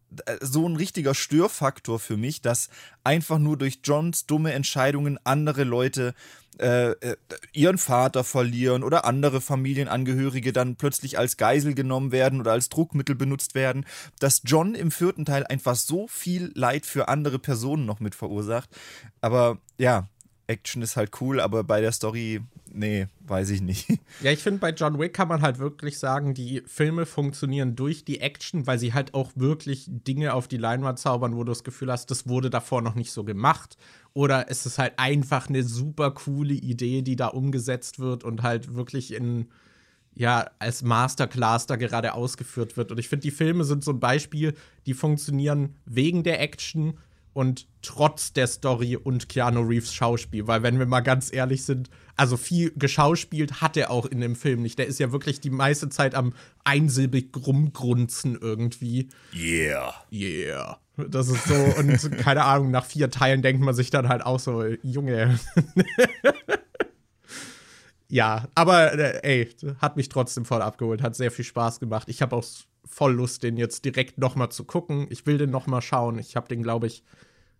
so 0.41 0.67
ein 0.67 0.75
richtiger 0.75 1.13
Störfaktor 1.13 1.99
für 1.99 2.17
mich, 2.17 2.41
dass 2.41 2.69
einfach 3.03 3.39
nur 3.39 3.57
durch 3.57 3.79
Johns 3.83 4.25
dumme 4.25 4.53
Entscheidungen 4.53 5.19
andere 5.23 5.63
Leute 5.63 6.13
äh, 6.59 6.91
äh, 6.91 7.15
ihren 7.53 7.77
Vater 7.77 8.23
verlieren 8.23 8.83
oder 8.83 9.05
andere 9.05 9.41
Familienangehörige 9.41 10.53
dann 10.53 10.75
plötzlich 10.75 11.17
als 11.17 11.37
Geisel 11.37 11.73
genommen 11.73 12.11
werden 12.11 12.39
oder 12.39 12.51
als 12.51 12.69
Druckmittel 12.69 13.15
benutzt 13.15 13.55
werden, 13.55 13.85
dass 14.19 14.41
John 14.45 14.75
im 14.75 14.91
vierten 14.91 15.25
Teil 15.25 15.45
einfach 15.47 15.75
so 15.75 16.07
viel 16.07 16.51
Leid 16.53 16.85
für 16.85 17.07
andere 17.07 17.39
Personen 17.39 17.85
noch 17.85 17.99
mit 17.99 18.15
verursacht. 18.15 18.69
Aber 19.21 19.57
ja, 19.77 20.07
Action 20.47 20.81
ist 20.81 20.97
halt 20.97 21.19
cool, 21.21 21.39
aber 21.39 21.63
bei 21.63 21.81
der 21.81 21.93
Story, 21.93 22.41
nee, 22.73 23.07
weiß 23.21 23.49
ich 23.51 23.61
nicht. 23.61 23.87
Ja, 24.21 24.31
ich 24.31 24.39
finde, 24.39 24.59
bei 24.59 24.71
John 24.71 24.99
Wick 24.99 25.13
kann 25.13 25.27
man 25.27 25.41
halt 25.41 25.59
wirklich 25.59 25.97
sagen, 25.97 26.33
die 26.33 26.61
Filme 26.65 27.05
funktionieren 27.05 27.75
durch 27.75 28.05
die 28.05 28.19
Action, 28.19 28.67
weil 28.67 28.79
sie 28.79 28.93
halt 28.93 29.13
auch 29.13 29.31
wirklich 29.35 29.85
Dinge 29.87 30.33
auf 30.33 30.47
die 30.47 30.57
Leinwand 30.57 30.99
zaubern, 30.99 31.35
wo 31.35 31.43
du 31.43 31.51
das 31.51 31.63
Gefühl 31.63 31.91
hast, 31.91 32.11
das 32.11 32.27
wurde 32.27 32.49
davor 32.49 32.81
noch 32.81 32.95
nicht 32.95 33.11
so 33.11 33.23
gemacht. 33.23 33.77
Oder 34.13 34.49
es 34.49 34.65
ist 34.65 34.77
halt 34.77 34.93
einfach 34.97 35.49
eine 35.49 35.63
super 35.63 36.11
coole 36.11 36.53
Idee, 36.53 37.01
die 37.01 37.15
da 37.15 37.27
umgesetzt 37.27 37.99
wird 37.99 38.23
und 38.23 38.43
halt 38.43 38.75
wirklich 38.75 39.13
in, 39.13 39.47
ja, 40.13 40.49
als 40.59 40.83
Masterclass 40.83 41.65
da 41.65 41.77
gerade 41.77 42.13
ausgeführt 42.13 42.77
wird. 42.77 42.91
Und 42.91 42.99
ich 42.99 43.09
finde, 43.09 43.23
die 43.23 43.31
Filme 43.31 43.63
sind 43.63 43.83
so 43.83 43.91
ein 43.91 43.99
Beispiel, 43.99 44.53
die 44.85 44.93
funktionieren 44.93 45.75
wegen 45.85 46.23
der 46.23 46.41
Action 46.41 46.97
und 47.33 47.67
trotz 47.81 48.33
der 48.33 48.47
Story 48.47 48.95
und 48.97 49.29
Keanu 49.29 49.61
Reeves 49.61 49.93
Schauspiel. 49.93 50.47
Weil, 50.47 50.63
wenn 50.63 50.79
wir 50.79 50.85
mal 50.85 51.01
ganz 51.01 51.33
ehrlich 51.33 51.63
sind, 51.63 51.89
also 52.15 52.37
viel 52.37 52.71
geschauspielt 52.75 53.61
hat 53.61 53.77
er 53.77 53.89
auch 53.89 54.05
in 54.05 54.21
dem 54.21 54.35
Film 54.35 54.61
nicht. 54.61 54.77
Der 54.77 54.87
ist 54.87 54.99
ja 54.99 55.11
wirklich 55.11 55.39
die 55.39 55.49
meiste 55.49 55.89
Zeit 55.89 56.13
am 56.13 56.33
einsilbig 56.63 57.29
rumgrunzen 57.35 58.37
irgendwie. 58.39 59.09
Yeah. 59.33 59.93
Yeah. 60.11 60.79
Das 60.97 61.29
ist 61.29 61.45
so, 61.45 61.55
und 61.55 62.17
keine 62.17 62.43
Ahnung, 62.43 62.71
nach 62.71 62.85
vier 62.85 63.09
Teilen 63.09 63.41
denkt 63.41 63.63
man 63.63 63.73
sich 63.73 63.89
dann 63.89 64.09
halt 64.09 64.25
auch 64.25 64.39
so, 64.39 64.63
Junge. 64.83 65.39
ja, 68.09 68.47
aber 68.55 68.93
äh, 68.93 69.19
ey, 69.23 69.49
hat 69.79 69.95
mich 69.95 70.09
trotzdem 70.09 70.45
voll 70.45 70.61
abgeholt, 70.61 71.01
hat 71.01 71.15
sehr 71.15 71.31
viel 71.31 71.45
Spaß 71.45 71.79
gemacht. 71.79 72.09
Ich 72.09 72.21
habe 72.21 72.35
auch 72.35 72.43
voll 72.93 73.13
Lust, 73.13 73.43
den 73.43 73.57
jetzt 73.57 73.85
direkt 73.85 74.17
noch 74.17 74.35
mal 74.35 74.49
zu 74.49 74.63
gucken. 74.63 75.07
Ich 75.09 75.25
will 75.25 75.37
den 75.37 75.49
noch 75.49 75.67
mal 75.67 75.81
schauen. 75.81 76.19
Ich 76.19 76.35
habe 76.35 76.47
den, 76.47 76.61
glaube 76.63 76.87
ich, 76.87 77.03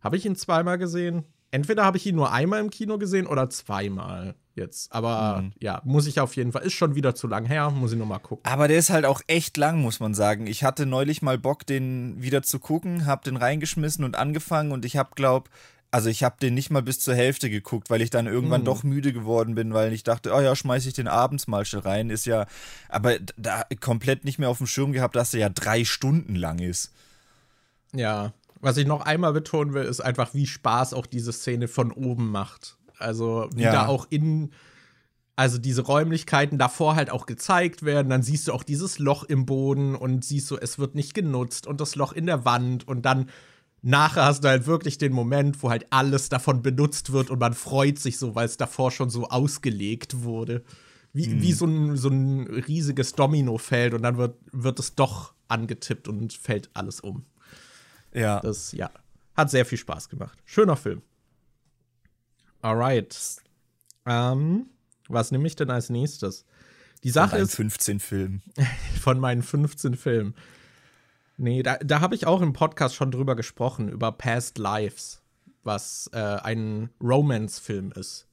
habe 0.02 0.18
ich 0.18 0.26
ihn 0.26 0.36
zweimal 0.36 0.78
gesehen? 0.78 1.24
Entweder 1.52 1.84
habe 1.84 1.98
ich 1.98 2.06
ihn 2.06 2.16
nur 2.16 2.32
einmal 2.32 2.62
im 2.62 2.70
Kino 2.70 2.98
gesehen 2.98 3.28
oder 3.28 3.50
zweimal 3.50 4.36
jetzt. 4.56 4.92
Aber 4.94 5.42
Mhm. 5.42 5.52
ja, 5.60 5.82
muss 5.84 6.08
ich 6.08 6.20
auf 6.20 6.36
jeden 6.36 6.52
Fall. 6.52 6.64
Ist 6.64 6.74
schon 6.74 6.96
wieder 6.96 7.14
zu 7.16 7.28
lang 7.28 7.46
her, 7.46 7.70
muss 7.72 7.92
ich 7.92 8.00
noch 8.00 8.06
mal 8.06 8.20
gucken. 8.20 8.46
Aber 8.50 8.68
der 8.68 8.78
ist 8.78 8.90
halt 8.90 9.06
auch 9.06 9.22
echt 9.28 9.58
lang, 9.58 9.82
muss 9.82 10.00
man 10.00 10.14
sagen. 10.14 10.48
Ich 10.48 10.64
hatte 10.64 10.86
neulich 10.86 11.22
mal 11.22 11.38
Bock, 11.38 11.66
den 11.66 12.22
wieder 12.22 12.42
zu 12.42 12.60
gucken, 12.60 13.06
hab 13.06 13.24
den 13.24 13.38
reingeschmissen 13.38 14.06
und 14.06 14.16
angefangen 14.18 14.72
und 14.72 14.86
ich 14.86 14.98
hab, 14.98 15.16
glaub, 15.16 15.50
also 15.92 16.10
ich 16.10 16.24
hab 16.24 16.40
den 16.40 16.54
nicht 16.54 16.70
mal 16.72 16.82
bis 16.82 17.00
zur 17.02 17.16
Hälfte 17.16 17.50
geguckt, 17.50 17.90
weil 17.90 18.02
ich 18.02 18.10
dann 18.10 18.26
irgendwann 18.26 18.62
Mhm. 18.62 18.66
doch 18.66 18.84
müde 18.84 19.12
geworden 19.12 19.56
bin, 19.56 19.74
weil 19.74 19.92
ich 19.92 20.04
dachte, 20.04 20.34
oh 20.34 20.40
ja, 20.40 20.56
schmeiß 20.56 20.86
ich 20.86 20.94
den 20.94 21.08
abends 21.10 21.48
mal 21.48 21.66
schnell 21.66 21.82
rein. 21.82 22.10
Ist 22.10 22.26
ja, 22.26 22.46
aber 22.88 23.18
da 23.38 23.64
komplett 23.82 24.24
nicht 24.24 24.40
mehr 24.40 24.50
auf 24.50 24.58
dem 24.60 24.68
Schirm 24.68 24.94
gehabt, 24.94 25.16
dass 25.18 25.32
der 25.32 25.42
ja 25.42 25.50
drei 25.50 25.84
Stunden 25.84 26.36
lang 26.36 26.60
ist. 26.60 26.92
Ja. 27.94 28.34
Was 28.62 28.78
ich 28.78 28.86
noch 28.86 29.02
einmal 29.02 29.34
betonen 29.34 29.74
will, 29.74 29.84
ist 29.84 30.02
einfach, 30.02 30.34
wie 30.34 30.46
Spaß 30.48 30.94
auch 30.94 31.08
diese 31.08 31.34
Szene 31.34 31.68
von 31.68 31.92
oben 31.92 32.30
macht. 32.32 32.78
Also, 33.00 33.50
wie 33.56 33.64
Ja. 33.64 33.72
da 33.72 33.88
auch 33.88 34.06
in, 34.12 34.52
also 35.36 35.58
diese 35.58 35.82
Räumlichkeiten 35.82 36.60
davor 36.60 36.96
halt 36.96 37.10
auch 37.10 37.26
gezeigt 37.26 37.84
werden. 37.84 38.10
Dann 38.10 38.22
siehst 38.22 38.48
du 38.48 38.54
auch 38.54 38.64
dieses 38.64 39.00
Loch 39.00 39.24
im 39.24 39.46
Boden 39.48 39.96
und 39.96 40.24
siehst 40.24 40.48
so, 40.48 40.60
es 40.60 40.78
wird 40.78 40.94
nicht 40.94 41.14
genutzt 41.16 41.66
und 41.66 41.82
das 41.82 41.96
Loch 41.96 42.14
in 42.14 42.28
der 42.28 42.46
Wand 42.46 42.88
und 42.88 43.02
dann 43.02 43.30
nachher 43.82 44.26
hast 44.26 44.44
du 44.44 44.48
halt 44.48 44.66
wirklich 44.68 44.98
den 44.98 45.14
Moment, 45.14 45.62
wo 45.64 45.70
halt 45.70 45.88
alles 45.90 46.30
davon 46.30 46.62
benutzt 46.62 47.12
wird 47.12 47.30
und 47.30 47.40
man 47.40 47.54
freut 47.54 48.00
sich 48.00 48.18
so, 48.18 48.36
weil 48.36 48.46
es 48.46 48.58
davor 48.58 48.92
schon 48.92 49.10
so 49.10 49.28
ausgelegt 49.30 50.24
wurde. 50.24 50.64
Wie, 51.14 51.42
wie 51.42 51.52
so, 51.52 51.66
ein, 51.66 51.98
so 51.98 52.08
ein 52.08 52.48
riesiges 52.48 53.14
Domino-Feld 53.14 53.94
und 53.94 54.04
dann 54.04 54.18
wird, 54.18 54.38
wird 54.54 54.80
es 54.80 54.96
doch 54.96 55.34
angetippt 55.50 56.08
und 56.08 56.32
fällt 56.32 56.70
alles 56.74 57.02
um. 57.02 57.26
Ja. 58.14 58.40
Das, 58.40 58.72
ja, 58.72 58.90
hat 59.36 59.52
sehr 59.52 59.66
viel 59.66 59.78
Spaß 59.78 60.08
gemacht. 60.08 60.38
Schöner 60.46 60.78
Film. 60.78 61.02
Alright. 62.62 63.42
Ähm, 64.06 64.68
was 65.10 65.32
nehme 65.32 65.48
ich 65.48 65.56
denn 65.58 65.70
als 65.70 65.90
nächstes? 65.90 66.46
Die 67.04 67.10
Sache 67.10 67.36
Ein 67.36 67.44
ist, 67.44 67.56
15 67.56 68.00
Film. 68.00 68.42
von 69.02 69.20
meinen 69.20 69.44
15 69.44 69.96
Filmen. 69.96 70.36
Nee, 71.42 71.64
da, 71.64 71.78
da 71.78 72.02
habe 72.02 72.14
ich 72.14 72.28
auch 72.28 72.40
im 72.42 72.54
Podcast 72.54 72.94
schon 72.94 73.10
drüber 73.10 73.36
gesprochen, 73.36 73.90
über 73.90 74.12
Past 74.12 74.60
Lives, 74.60 75.24
was 75.64 76.08
äh, 76.14 76.20
ein 76.20 76.92
Romance-Film 77.02 77.92
ist. 77.94 78.28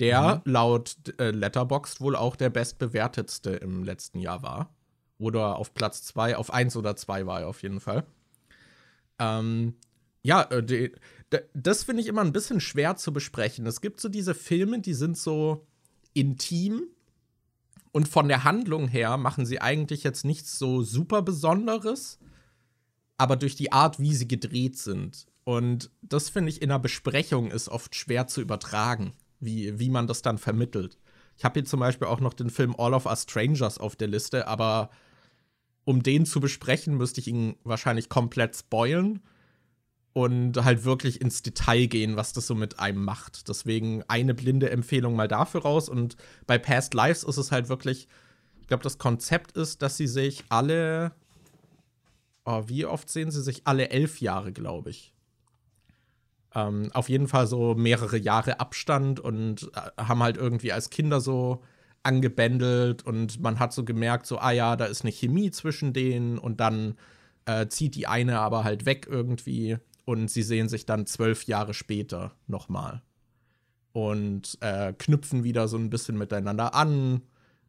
Der 0.00 0.40
laut 0.46 0.96
äh, 1.18 1.30
Letterboxd 1.30 2.00
wohl 2.00 2.16
auch 2.16 2.34
der 2.34 2.48
bestbewertetste 2.48 3.50
im 3.50 3.84
letzten 3.84 4.18
Jahr 4.18 4.42
war. 4.42 4.74
Oder 5.18 5.56
auf 5.56 5.74
Platz 5.74 6.04
2, 6.04 6.38
auf 6.38 6.50
1 6.50 6.78
oder 6.78 6.96
2 6.96 7.26
war 7.26 7.42
er 7.42 7.48
auf 7.48 7.62
jeden 7.62 7.80
Fall. 7.80 8.06
Ähm, 9.18 9.74
ja, 10.22 10.44
äh, 10.44 10.62
die, 10.62 10.92
das 11.52 11.84
finde 11.84 12.00
ich 12.00 12.08
immer 12.08 12.22
ein 12.22 12.32
bisschen 12.32 12.60
schwer 12.60 12.96
zu 12.96 13.12
besprechen. 13.12 13.66
Es 13.66 13.82
gibt 13.82 14.00
so 14.00 14.08
diese 14.08 14.34
Filme, 14.34 14.80
die 14.80 14.94
sind 14.94 15.18
so 15.18 15.66
intim 16.14 16.84
und 17.96 18.08
von 18.08 18.28
der 18.28 18.44
Handlung 18.44 18.88
her 18.88 19.16
machen 19.16 19.46
sie 19.46 19.62
eigentlich 19.62 20.04
jetzt 20.04 20.22
nichts 20.26 20.58
so 20.58 20.82
super 20.82 21.22
Besonderes, 21.22 22.18
aber 23.16 23.36
durch 23.36 23.56
die 23.56 23.72
Art, 23.72 23.98
wie 23.98 24.14
sie 24.14 24.28
gedreht 24.28 24.76
sind. 24.76 25.26
Und 25.44 25.90
das 26.02 26.28
finde 26.28 26.50
ich 26.50 26.60
in 26.60 26.70
einer 26.70 26.78
Besprechung 26.78 27.50
ist 27.50 27.70
oft 27.70 27.94
schwer 27.94 28.26
zu 28.26 28.42
übertragen, 28.42 29.14
wie, 29.40 29.78
wie 29.78 29.88
man 29.88 30.06
das 30.06 30.20
dann 30.20 30.36
vermittelt. 30.36 30.98
Ich 31.38 31.46
habe 31.46 31.54
hier 31.54 31.64
zum 31.64 31.80
Beispiel 31.80 32.06
auch 32.06 32.20
noch 32.20 32.34
den 32.34 32.50
Film 32.50 32.74
All 32.76 32.92
of 32.92 33.06
Us 33.06 33.22
Strangers 33.22 33.78
auf 33.78 33.96
der 33.96 34.08
Liste, 34.08 34.46
aber 34.46 34.90
um 35.86 36.02
den 36.02 36.26
zu 36.26 36.38
besprechen, 36.38 36.98
müsste 36.98 37.22
ich 37.22 37.28
ihn 37.28 37.56
wahrscheinlich 37.64 38.10
komplett 38.10 38.56
spoilen 38.56 39.22
und 40.16 40.64
halt 40.64 40.86
wirklich 40.86 41.20
ins 41.20 41.42
Detail 41.42 41.88
gehen, 41.88 42.16
was 42.16 42.32
das 42.32 42.46
so 42.46 42.54
mit 42.54 42.80
einem 42.80 43.04
macht. 43.04 43.50
Deswegen 43.50 44.02
eine 44.08 44.32
blinde 44.32 44.70
Empfehlung 44.70 45.14
mal 45.14 45.28
dafür 45.28 45.60
raus. 45.60 45.90
Und 45.90 46.16
bei 46.46 46.56
Past 46.56 46.94
Lives 46.94 47.22
ist 47.22 47.36
es 47.36 47.52
halt 47.52 47.68
wirklich, 47.68 48.08
ich 48.62 48.66
glaube, 48.66 48.82
das 48.82 48.96
Konzept 48.96 49.52
ist, 49.58 49.82
dass 49.82 49.98
sie 49.98 50.06
sich 50.06 50.44
alle, 50.48 51.12
oh, 52.46 52.62
wie 52.66 52.86
oft 52.86 53.10
sehen 53.10 53.30
sie 53.30 53.42
sich? 53.42 53.66
Alle 53.66 53.90
elf 53.90 54.22
Jahre, 54.22 54.52
glaube 54.52 54.88
ich. 54.88 55.12
Ähm, 56.54 56.88
auf 56.94 57.10
jeden 57.10 57.28
Fall 57.28 57.46
so 57.46 57.74
mehrere 57.74 58.16
Jahre 58.16 58.58
Abstand 58.58 59.20
und 59.20 59.70
äh, 59.74 60.02
haben 60.02 60.22
halt 60.22 60.38
irgendwie 60.38 60.72
als 60.72 60.88
Kinder 60.88 61.20
so 61.20 61.62
angebändelt 62.04 63.04
und 63.04 63.42
man 63.42 63.58
hat 63.58 63.74
so 63.74 63.84
gemerkt, 63.84 64.24
so, 64.24 64.38
ah 64.38 64.52
ja, 64.52 64.76
da 64.76 64.86
ist 64.86 65.02
eine 65.02 65.12
Chemie 65.12 65.50
zwischen 65.50 65.92
denen 65.92 66.38
und 66.38 66.58
dann 66.58 66.94
äh, 67.44 67.68
zieht 67.68 67.94
die 67.94 68.06
eine 68.06 68.40
aber 68.40 68.64
halt 68.64 68.86
weg 68.86 69.06
irgendwie 69.10 69.76
und 70.06 70.30
sie 70.30 70.42
sehen 70.42 70.70
sich 70.70 70.86
dann 70.86 71.04
zwölf 71.04 71.44
Jahre 71.44 71.74
später 71.74 72.32
nochmal 72.46 73.02
und 73.92 74.56
äh, 74.60 74.92
knüpfen 74.92 75.42
wieder 75.42 75.68
so 75.68 75.76
ein 75.76 75.90
bisschen 75.90 76.16
miteinander 76.16 76.74
an. 76.74 77.22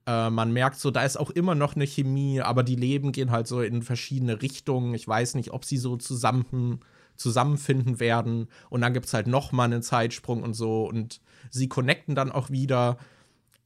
Äh, 0.06 0.30
man 0.30 0.54
merkt 0.54 0.78
so, 0.78 0.92
da 0.92 1.04
ist 1.04 1.18
auch 1.18 1.32
immer 1.32 1.56
noch 1.56 1.76
eine 1.76 1.88
Chemie, 1.88 2.42
aber 2.42 2.64
die 2.64 2.76
Leben 2.76 3.12
gehen 3.12 3.32
halt 3.32 3.48
so 3.48 3.62
in 3.62 3.82
verschiedene 3.82 4.42
Richtungen. 4.42 4.94
Ich 4.94 5.08
weiß 5.08 5.36
nicht, 5.36 5.52
ob 5.52 5.66
sie 5.66 5.78
so 5.78 5.98
zusammen, 5.98 6.82
zusammenfinden 7.16 8.00
werden. 8.00 8.50
Und 8.70 8.82
dann 8.82 8.94
gibt 8.94 9.08
es 9.08 9.14
halt 9.14 9.28
noch 9.28 9.52
mal 9.52 9.64
einen 9.64 9.82
Zeitsprung 9.82 10.44
und 10.44 10.54
so. 10.54 10.86
Und 10.86 11.22
sie 11.50 11.70
connecten 11.70 12.14
dann 12.14 12.32
auch 12.32 12.50
wieder. 12.50 12.98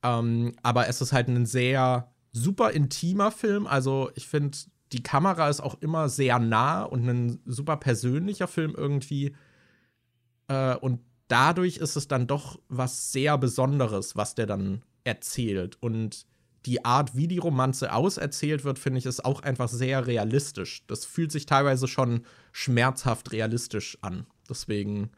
Ähm, 0.03 0.53
aber 0.63 0.87
es 0.87 1.01
ist 1.01 1.13
halt 1.13 1.27
ein 1.27 1.45
sehr 1.45 2.11
super 2.31 2.71
intimer 2.71 3.31
Film. 3.31 3.67
Also 3.67 4.11
ich 4.15 4.27
finde, 4.27 4.57
die 4.91 5.03
Kamera 5.03 5.49
ist 5.49 5.61
auch 5.61 5.81
immer 5.81 6.09
sehr 6.09 6.39
nah 6.39 6.83
und 6.83 7.07
ein 7.07 7.39
super 7.45 7.77
persönlicher 7.77 8.47
Film 8.47 8.75
irgendwie. 8.77 9.35
Äh, 10.47 10.75
und 10.75 10.99
dadurch 11.27 11.77
ist 11.77 11.95
es 11.95 12.07
dann 12.07 12.27
doch 12.27 12.59
was 12.67 13.11
sehr 13.11 13.37
Besonderes, 13.37 14.15
was 14.15 14.35
der 14.35 14.45
dann 14.45 14.83
erzählt. 15.03 15.77
Und 15.81 16.25
die 16.65 16.85
Art, 16.85 17.15
wie 17.15 17.27
die 17.27 17.39
Romanze 17.39 17.93
auserzählt 17.93 18.63
wird, 18.63 18.77
finde 18.77 18.99
ich, 18.99 19.05
ist 19.05 19.25
auch 19.25 19.41
einfach 19.41 19.69
sehr 19.69 20.05
realistisch. 20.05 20.83
Das 20.87 21.05
fühlt 21.05 21.31
sich 21.31 21.45
teilweise 21.45 21.87
schon 21.87 22.25
schmerzhaft 22.51 23.31
realistisch 23.31 23.97
an. 24.01 24.27
Deswegen, 24.49 25.11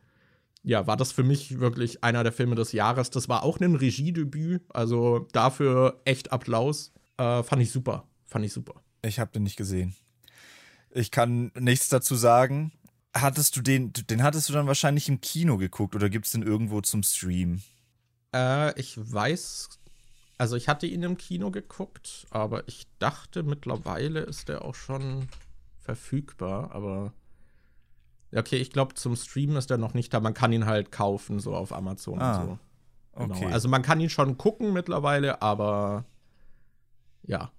ja, 0.61 0.87
war 0.87 0.95
das 0.95 1.11
für 1.11 1.23
mich 1.23 1.59
wirklich 1.59 2.03
einer 2.03 2.23
der 2.23 2.31
Filme 2.31 2.55
des 2.55 2.71
Jahres. 2.71 3.09
Das 3.09 3.27
war 3.27 3.43
auch 3.43 3.59
ein 3.59 3.75
Regiedebüt, 3.75 4.63
also 4.69 5.27
dafür 5.33 6.01
echt 6.05 6.31
Applaus. 6.31 6.93
Äh, 7.17 7.43
fand 7.43 7.61
ich 7.61 7.71
super. 7.71 8.07
Fand 8.25 8.45
ich 8.45 8.53
super. 8.53 8.81
Ich 9.03 9.19
habe 9.19 9.31
den 9.31 9.43
nicht 9.43 9.57
gesehen. 9.57 9.95
Ich 10.91 11.11
kann 11.11 11.51
nichts 11.59 11.89
dazu 11.89 12.15
sagen. 12.15 12.71
Hattest 13.15 13.55
du 13.55 13.61
den, 13.61 13.93
den 13.93 14.23
hattest 14.23 14.49
du 14.49 14.53
dann 14.53 14.65
wahrscheinlich 14.67 15.07
im 15.09 15.21
Kino 15.21 15.57
geguckt 15.57 15.95
oder 15.95 16.09
gibt 16.09 16.25
es 16.25 16.31
den 16.31 16.41
irgendwo 16.41 16.81
zum 16.81 17.03
Stream? 17.03 17.61
Äh, 18.33 18.79
ich 18.79 18.97
weiß, 18.97 19.69
also 20.37 20.55
ich 20.55 20.67
hatte 20.67 20.87
ihn 20.87 21.03
im 21.03 21.17
Kino 21.17 21.51
geguckt, 21.51 22.25
aber 22.31 22.67
ich 22.67 22.87
dachte 22.99 23.43
mittlerweile 23.43 24.21
ist 24.21 24.49
der 24.49 24.65
auch 24.65 24.73
schon 24.75 25.27
verfügbar, 25.79 26.71
aber 26.73 27.13
okay, 28.35 28.57
ich 28.57 28.71
glaube 28.71 28.95
zum 28.95 29.15
Streamen 29.15 29.57
ist 29.57 29.69
der 29.69 29.77
noch 29.77 29.93
nicht 29.93 30.13
da. 30.13 30.19
Man 30.19 30.33
kann 30.33 30.51
ihn 30.53 30.65
halt 30.65 30.91
kaufen, 30.91 31.39
so 31.39 31.55
auf 31.55 31.71
Amazon 31.71 32.19
Ah, 32.19 32.41
und 32.41 32.45
so. 32.47 32.59
Genau. 33.15 33.35
okay. 33.35 33.53
Also 33.53 33.69
man 33.69 33.83
kann 33.83 33.99
ihn 33.99 34.09
schon 34.09 34.37
gucken 34.37 34.73
mittlerweile, 34.73 35.41
aber 35.41 36.05
ja. 37.23 37.51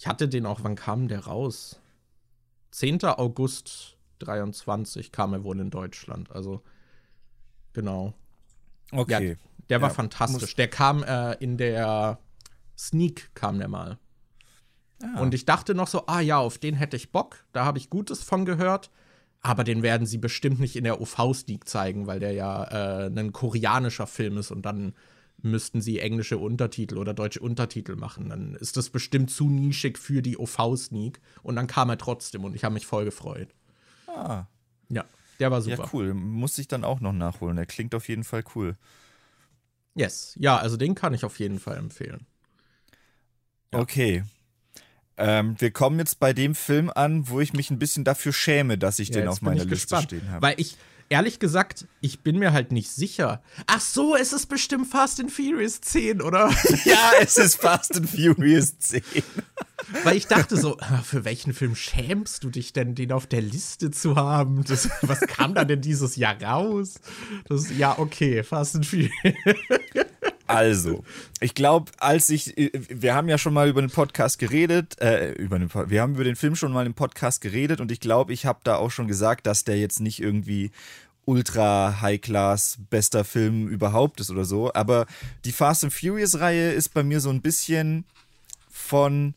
Ich 0.00 0.06
hatte 0.06 0.28
den 0.28 0.46
auch, 0.46 0.60
wann 0.62 0.76
kam 0.76 1.08
der 1.08 1.26
raus? 1.26 1.78
10. 2.70 3.04
August 3.04 3.98
23 4.20 5.12
kam 5.12 5.34
er 5.34 5.44
wohl 5.44 5.60
in 5.60 5.68
Deutschland. 5.68 6.30
Also, 6.30 6.62
genau. 7.74 8.14
Okay. 8.92 9.36
Der 9.68 9.82
war 9.82 9.90
Ja, 9.90 9.94
fantastisch. 9.94 10.56
Der 10.56 10.68
kam 10.68 11.02
äh, 11.02 11.34
in 11.34 11.58
der 11.58 12.18
Sneak, 12.78 13.34
kam 13.34 13.58
der 13.58 13.68
mal. 13.68 13.98
Ah. 15.02 15.20
Und 15.20 15.34
ich 15.34 15.44
dachte 15.44 15.74
noch 15.74 15.86
so, 15.86 16.06
ah 16.06 16.20
ja, 16.20 16.38
auf 16.38 16.56
den 16.56 16.76
hätte 16.76 16.96
ich 16.96 17.12
Bock. 17.12 17.44
Da 17.52 17.66
habe 17.66 17.76
ich 17.76 17.90
Gutes 17.90 18.22
von 18.22 18.46
gehört. 18.46 18.90
Aber 19.42 19.64
den 19.64 19.82
werden 19.82 20.06
sie 20.06 20.18
bestimmt 20.18 20.60
nicht 20.60 20.76
in 20.76 20.84
der 20.84 21.02
OV-Sneak 21.02 21.68
zeigen, 21.68 22.06
weil 22.06 22.20
der 22.20 22.32
ja 22.32 23.04
äh, 23.04 23.06
ein 23.08 23.32
koreanischer 23.32 24.06
Film 24.06 24.38
ist 24.38 24.50
und 24.50 24.62
dann 24.62 24.94
müssten 25.42 25.80
sie 25.80 25.98
englische 26.00 26.38
Untertitel 26.38 26.98
oder 26.98 27.14
deutsche 27.14 27.40
Untertitel 27.40 27.96
machen. 27.96 28.28
Dann 28.28 28.54
ist 28.54 28.76
das 28.76 28.90
bestimmt 28.90 29.30
zu 29.30 29.48
nischig 29.48 29.98
für 29.98 30.22
die 30.22 30.38
OV-Sneak. 30.38 31.20
Und 31.42 31.56
dann 31.56 31.66
kam 31.66 31.90
er 31.90 31.98
trotzdem 31.98 32.44
und 32.44 32.54
ich 32.54 32.64
habe 32.64 32.74
mich 32.74 32.86
voll 32.86 33.04
gefreut. 33.04 33.48
ah. 34.06 34.44
Ja, 34.88 35.04
der 35.38 35.50
war 35.52 35.62
super. 35.62 35.84
Ja, 35.84 35.90
cool. 35.92 36.14
Muss 36.14 36.58
ich 36.58 36.66
dann 36.66 36.82
auch 36.84 37.00
noch 37.00 37.12
nachholen. 37.12 37.56
Der 37.56 37.66
klingt 37.66 37.94
auf 37.94 38.08
jeden 38.08 38.24
Fall 38.24 38.42
cool. 38.54 38.76
Yes. 39.94 40.36
Ja, 40.38 40.56
also 40.56 40.76
den 40.76 40.94
kann 40.94 41.14
ich 41.14 41.24
auf 41.24 41.38
jeden 41.38 41.60
Fall 41.60 41.76
empfehlen. 41.76 42.26
Ja. 43.72 43.78
Okay. 43.78 44.24
Ähm, 45.16 45.54
wir 45.58 45.70
kommen 45.70 45.98
jetzt 45.98 46.18
bei 46.18 46.32
dem 46.32 46.54
Film 46.54 46.90
an, 46.94 47.28
wo 47.28 47.40
ich 47.40 47.52
mich 47.52 47.70
ein 47.70 47.78
bisschen 47.78 48.04
dafür 48.04 48.32
schäme, 48.32 48.78
dass 48.78 48.98
ich 48.98 49.10
Ja, 49.10 49.20
den 49.20 49.28
auf 49.28 49.42
meiner 49.42 49.64
Liste 49.64 49.68
gespannt, 49.68 50.04
stehen 50.04 50.30
habe. 50.30 50.42
Weil 50.42 50.54
ich, 50.56 50.76
ehrlich 51.10 51.38
gesagt, 51.38 51.86
ich 52.00 52.20
bin 52.20 52.38
mir 52.38 52.52
halt 52.52 52.72
nicht 52.72 52.90
sicher. 52.90 53.42
Ach 53.66 53.80
so, 53.80 54.16
es 54.16 54.32
ist 54.32 54.46
bestimmt 54.46 54.86
Fast 54.86 55.20
and 55.20 55.30
Furious 55.30 55.80
10, 55.82 56.22
oder? 56.22 56.50
Ja, 56.84 57.10
es 57.20 57.36
ist 57.36 57.56
Fast 57.56 57.96
and 57.96 58.08
Furious 58.08 58.78
10. 58.78 59.02
Weil 60.04 60.16
ich 60.16 60.26
dachte 60.26 60.56
so, 60.56 60.78
ah, 60.78 61.02
für 61.02 61.24
welchen 61.24 61.52
Film 61.52 61.74
schämst 61.74 62.44
du 62.44 62.50
dich 62.50 62.72
denn, 62.72 62.94
den 62.94 63.12
auf 63.12 63.26
der 63.26 63.42
Liste 63.42 63.90
zu 63.90 64.16
haben? 64.16 64.64
Das, 64.64 64.88
was 65.02 65.20
kam 65.20 65.54
da 65.54 65.64
denn 65.64 65.80
dieses 65.80 66.16
Jahr 66.16 66.40
raus? 66.40 67.00
Das, 67.48 67.76
ja, 67.76 67.98
okay, 67.98 68.42
Fast 68.42 68.76
and 68.76 68.86
Furious. 68.86 69.10
Also, 70.50 71.04
ich 71.40 71.54
glaube, 71.54 71.92
als 71.98 72.28
ich, 72.30 72.58
äh, 72.58 72.70
wir 72.88 73.14
haben 73.14 73.28
ja 73.28 73.38
schon 73.38 73.54
mal 73.54 73.68
über 73.68 73.80
den 73.80 73.90
Podcast 73.90 74.38
geredet, 74.38 75.00
äh, 75.00 75.32
über 75.32 75.58
den, 75.58 75.70
wir 75.72 76.02
haben 76.02 76.14
über 76.14 76.24
den 76.24 76.36
Film 76.36 76.56
schon 76.56 76.72
mal 76.72 76.86
im 76.86 76.94
Podcast 76.94 77.40
geredet 77.40 77.80
und 77.80 77.92
ich 77.92 78.00
glaube, 78.00 78.32
ich 78.32 78.46
habe 78.46 78.60
da 78.64 78.76
auch 78.76 78.90
schon 78.90 79.08
gesagt, 79.08 79.46
dass 79.46 79.64
der 79.64 79.78
jetzt 79.78 80.00
nicht 80.00 80.20
irgendwie 80.20 80.70
ultra 81.24 82.00
High-Class 82.00 82.78
bester 82.90 83.24
Film 83.24 83.68
überhaupt 83.68 84.20
ist 84.20 84.30
oder 84.30 84.44
so, 84.44 84.72
aber 84.74 85.06
die 85.44 85.52
Fast 85.52 85.84
and 85.84 85.92
Furious 85.92 86.40
Reihe 86.40 86.72
ist 86.72 86.94
bei 86.94 87.02
mir 87.02 87.20
so 87.20 87.30
ein 87.30 87.42
bisschen 87.42 88.04
von 88.68 89.34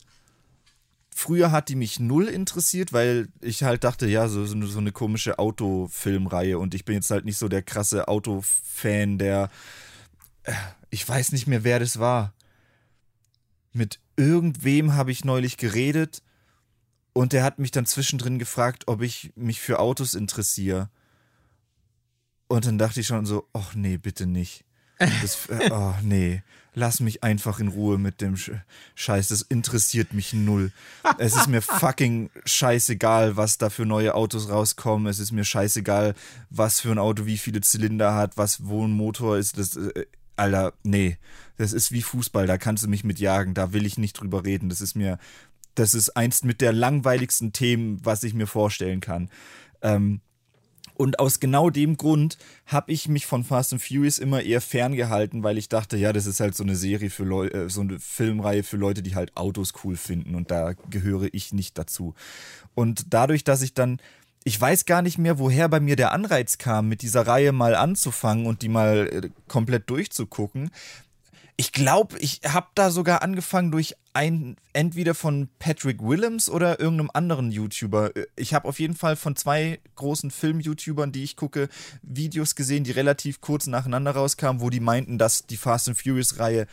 früher 1.14 1.52
hat 1.52 1.68
die 1.68 1.76
mich 1.76 2.00
null 2.00 2.26
interessiert, 2.26 2.92
weil 2.92 3.28
ich 3.40 3.62
halt 3.62 3.84
dachte, 3.84 4.06
ja, 4.06 4.28
so, 4.28 4.44
so 4.44 4.78
eine 4.78 4.92
komische 4.92 5.38
Autofilmreihe 5.38 6.58
und 6.58 6.74
ich 6.74 6.84
bin 6.84 6.96
jetzt 6.96 7.10
halt 7.10 7.24
nicht 7.24 7.38
so 7.38 7.48
der 7.48 7.62
krasse 7.62 8.08
Autofan, 8.08 9.18
der. 9.18 9.48
Ich 10.94 11.08
weiß 11.08 11.32
nicht 11.32 11.48
mehr, 11.48 11.64
wer 11.64 11.80
das 11.80 11.98
war. 11.98 12.32
Mit 13.72 13.98
irgendwem 14.16 14.94
habe 14.94 15.10
ich 15.10 15.24
neulich 15.24 15.56
geredet 15.56 16.22
und 17.12 17.32
der 17.32 17.42
hat 17.42 17.58
mich 17.58 17.72
dann 17.72 17.84
zwischendrin 17.84 18.38
gefragt, 18.38 18.84
ob 18.86 19.02
ich 19.02 19.32
mich 19.34 19.60
für 19.60 19.80
Autos 19.80 20.14
interessiere. 20.14 20.88
Und 22.46 22.66
dann 22.66 22.78
dachte 22.78 23.00
ich 23.00 23.08
schon 23.08 23.26
so, 23.26 23.48
ach 23.52 23.74
nee, 23.74 23.96
bitte 23.96 24.26
nicht. 24.26 24.64
Das, 25.00 25.48
oh 25.72 25.94
nee, 26.02 26.44
lass 26.74 27.00
mich 27.00 27.24
einfach 27.24 27.58
in 27.58 27.66
Ruhe 27.66 27.98
mit 27.98 28.20
dem 28.20 28.36
Scheiß. 28.94 29.26
Das 29.26 29.42
interessiert 29.42 30.12
mich 30.12 30.32
null. 30.32 30.70
Es 31.18 31.34
ist 31.34 31.48
mir 31.48 31.60
fucking 31.80 32.30
scheißegal, 32.44 33.36
was 33.36 33.58
da 33.58 33.68
für 33.68 33.84
neue 33.84 34.14
Autos 34.14 34.48
rauskommen. 34.48 35.08
Es 35.08 35.18
ist 35.18 35.32
mir 35.32 35.44
scheißegal, 35.44 36.14
was 36.50 36.78
für 36.78 36.92
ein 36.92 36.98
Auto 36.98 37.26
wie 37.26 37.38
viele 37.38 37.62
Zylinder 37.62 38.14
hat, 38.14 38.36
was 38.36 38.64
wo 38.64 38.86
ein 38.86 38.92
Motor 38.92 39.38
ist. 39.38 39.58
Das, 39.58 39.74
äh, 39.74 40.06
Alter, 40.36 40.72
nee. 40.82 41.18
Das 41.56 41.72
ist 41.72 41.92
wie 41.92 42.02
Fußball, 42.02 42.46
da 42.46 42.58
kannst 42.58 42.84
du 42.84 42.88
mich 42.88 43.04
mit 43.04 43.20
jagen, 43.20 43.54
da 43.54 43.72
will 43.72 43.86
ich 43.86 43.98
nicht 43.98 44.14
drüber 44.14 44.44
reden. 44.44 44.68
Das 44.68 44.80
ist 44.80 44.94
mir, 44.96 45.18
das 45.74 45.94
ist 45.94 46.10
eins 46.16 46.42
mit 46.42 46.60
der 46.60 46.72
langweiligsten 46.72 47.52
Themen, 47.52 48.00
was 48.04 48.22
ich 48.24 48.34
mir 48.34 48.46
vorstellen 48.46 49.00
kann. 49.00 49.30
Ähm, 49.82 50.20
und 50.96 51.18
aus 51.18 51.40
genau 51.40 51.70
dem 51.70 51.96
Grund 51.96 52.38
habe 52.66 52.92
ich 52.92 53.08
mich 53.08 53.26
von 53.26 53.42
Fast 53.42 53.72
and 53.72 53.82
Furious 53.82 54.18
immer 54.18 54.42
eher 54.42 54.60
ferngehalten, 54.60 55.42
weil 55.42 55.58
ich 55.58 55.68
dachte, 55.68 55.96
ja, 55.96 56.12
das 56.12 56.26
ist 56.26 56.38
halt 56.38 56.54
so 56.54 56.62
eine 56.62 56.76
Serie 56.76 57.10
für 57.10 57.24
Leute, 57.24 57.64
äh, 57.64 57.68
so 57.68 57.80
eine 57.80 57.98
Filmreihe 57.98 58.62
für 58.62 58.76
Leute, 58.76 59.02
die 59.02 59.16
halt 59.16 59.36
Autos 59.36 59.72
cool 59.82 59.96
finden 59.96 60.34
und 60.34 60.50
da 60.50 60.74
gehöre 60.90 61.28
ich 61.32 61.52
nicht 61.52 61.78
dazu. 61.78 62.14
Und 62.74 63.12
dadurch, 63.12 63.42
dass 63.44 63.62
ich 63.62 63.74
dann 63.74 64.00
ich 64.44 64.60
weiß 64.60 64.84
gar 64.84 65.00
nicht 65.00 65.18
mehr, 65.18 65.38
woher 65.38 65.68
bei 65.70 65.80
mir 65.80 65.96
der 65.96 66.12
Anreiz 66.12 66.58
kam, 66.58 66.88
mit 66.88 67.00
dieser 67.00 67.26
Reihe 67.26 67.52
mal 67.52 67.74
anzufangen 67.74 68.46
und 68.46 68.60
die 68.60 68.68
mal 68.68 69.08
äh, 69.10 69.30
komplett 69.48 69.88
durchzugucken, 69.88 70.70
ich 71.56 71.70
glaube, 71.70 72.18
ich 72.18 72.40
habe 72.44 72.66
da 72.74 72.90
sogar 72.90 73.22
angefangen 73.22 73.70
durch 73.70 73.94
ein, 74.12 74.56
entweder 74.72 75.14
von 75.14 75.48
Patrick 75.60 76.02
Willems 76.02 76.50
oder 76.50 76.80
irgendeinem 76.80 77.10
anderen 77.14 77.52
YouTuber. 77.52 78.10
Ich 78.34 78.54
habe 78.54 78.66
auf 78.68 78.80
jeden 78.80 78.96
Fall 78.96 79.14
von 79.14 79.36
zwei 79.36 79.78
großen 79.94 80.32
Film-YouTubern, 80.32 81.12
die 81.12 81.22
ich 81.22 81.36
gucke, 81.36 81.68
Videos 82.02 82.56
gesehen, 82.56 82.82
die 82.82 82.90
relativ 82.90 83.40
kurz 83.40 83.68
nacheinander 83.68 84.12
rauskamen, 84.12 84.60
wo 84.60 84.68
die 84.68 84.80
meinten, 84.80 85.16
dass 85.16 85.46
die 85.46 85.56
Fast 85.56 85.88
and 85.88 85.96
Furious-Reihe 85.96 86.66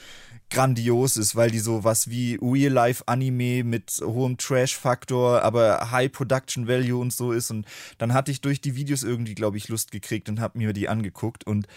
grandios 0.49 1.15
ist, 1.15 1.35
weil 1.35 1.51
die 1.51 1.59
so 1.59 1.83
was 1.83 2.09
wie 2.09 2.39
Real-Life-Anime 2.41 3.63
mit 3.63 4.01
hohem 4.03 4.37
Trash-Faktor, 4.37 5.43
aber 5.43 5.91
High 5.91 6.11
Production 6.11 6.67
Value 6.67 6.99
und 6.99 7.13
so 7.13 7.31
ist. 7.31 7.51
Und 7.51 7.67
dann 7.99 8.13
hatte 8.13 8.31
ich 8.31 8.41
durch 8.41 8.61
die 8.61 8.75
Videos 8.75 9.03
irgendwie, 9.03 9.35
glaube 9.35 9.57
ich, 9.57 9.67
Lust 9.67 9.91
gekriegt 9.91 10.27
und 10.27 10.39
habe 10.39 10.57
mir 10.57 10.73
die 10.73 10.89
angeguckt 10.89 11.45
und 11.45 11.67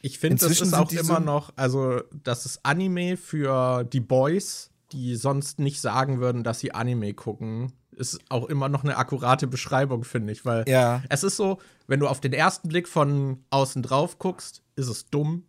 ich 0.00 0.18
finde, 0.18 0.46
das 0.46 0.60
ist 0.60 0.74
auch 0.74 0.90
immer 0.92 1.20
noch, 1.20 1.52
also 1.56 2.02
das 2.22 2.46
ist 2.46 2.60
Anime 2.62 3.16
für 3.16 3.84
die 3.84 4.00
Boys, 4.00 4.70
die 4.92 5.16
sonst 5.16 5.58
nicht 5.58 5.80
sagen 5.80 6.20
würden, 6.20 6.44
dass 6.44 6.60
sie 6.60 6.72
Anime 6.72 7.14
gucken. 7.14 7.72
Ist 7.96 8.20
auch 8.28 8.48
immer 8.48 8.68
noch 8.68 8.84
eine 8.84 8.96
akkurate 8.96 9.48
Beschreibung, 9.48 10.04
finde 10.04 10.32
ich, 10.32 10.44
weil 10.44 10.64
ja. 10.68 11.02
es 11.08 11.24
ist 11.24 11.36
so, 11.36 11.58
wenn 11.88 11.98
du 11.98 12.06
auf 12.06 12.20
den 12.20 12.32
ersten 12.32 12.68
Blick 12.68 12.86
von 12.86 13.44
außen 13.50 13.82
drauf 13.82 14.18
guckst, 14.18 14.62
ist 14.76 14.88
es 14.88 15.10
dumm. 15.10 15.44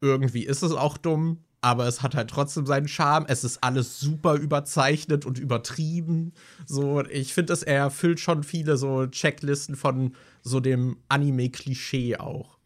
Irgendwie 0.00 0.44
ist 0.44 0.62
es 0.62 0.72
auch 0.72 0.96
dumm, 0.96 1.44
aber 1.60 1.86
es 1.88 2.00
hat 2.00 2.14
halt 2.14 2.30
trotzdem 2.30 2.64
seinen 2.64 2.86
Charme. 2.86 3.26
Es 3.28 3.42
ist 3.42 3.62
alles 3.62 3.98
super 3.98 4.36
überzeichnet 4.36 5.26
und 5.26 5.38
übertrieben. 5.38 6.32
So, 6.64 7.04
ich 7.04 7.34
finde, 7.34 7.52
es 7.52 7.64
erfüllt 7.64 8.20
schon 8.20 8.44
viele 8.44 8.76
so 8.76 9.06
Checklisten 9.08 9.74
von 9.74 10.14
so 10.42 10.60
dem 10.60 10.98
Anime-Klischee 11.08 12.16
auch. 12.18 12.59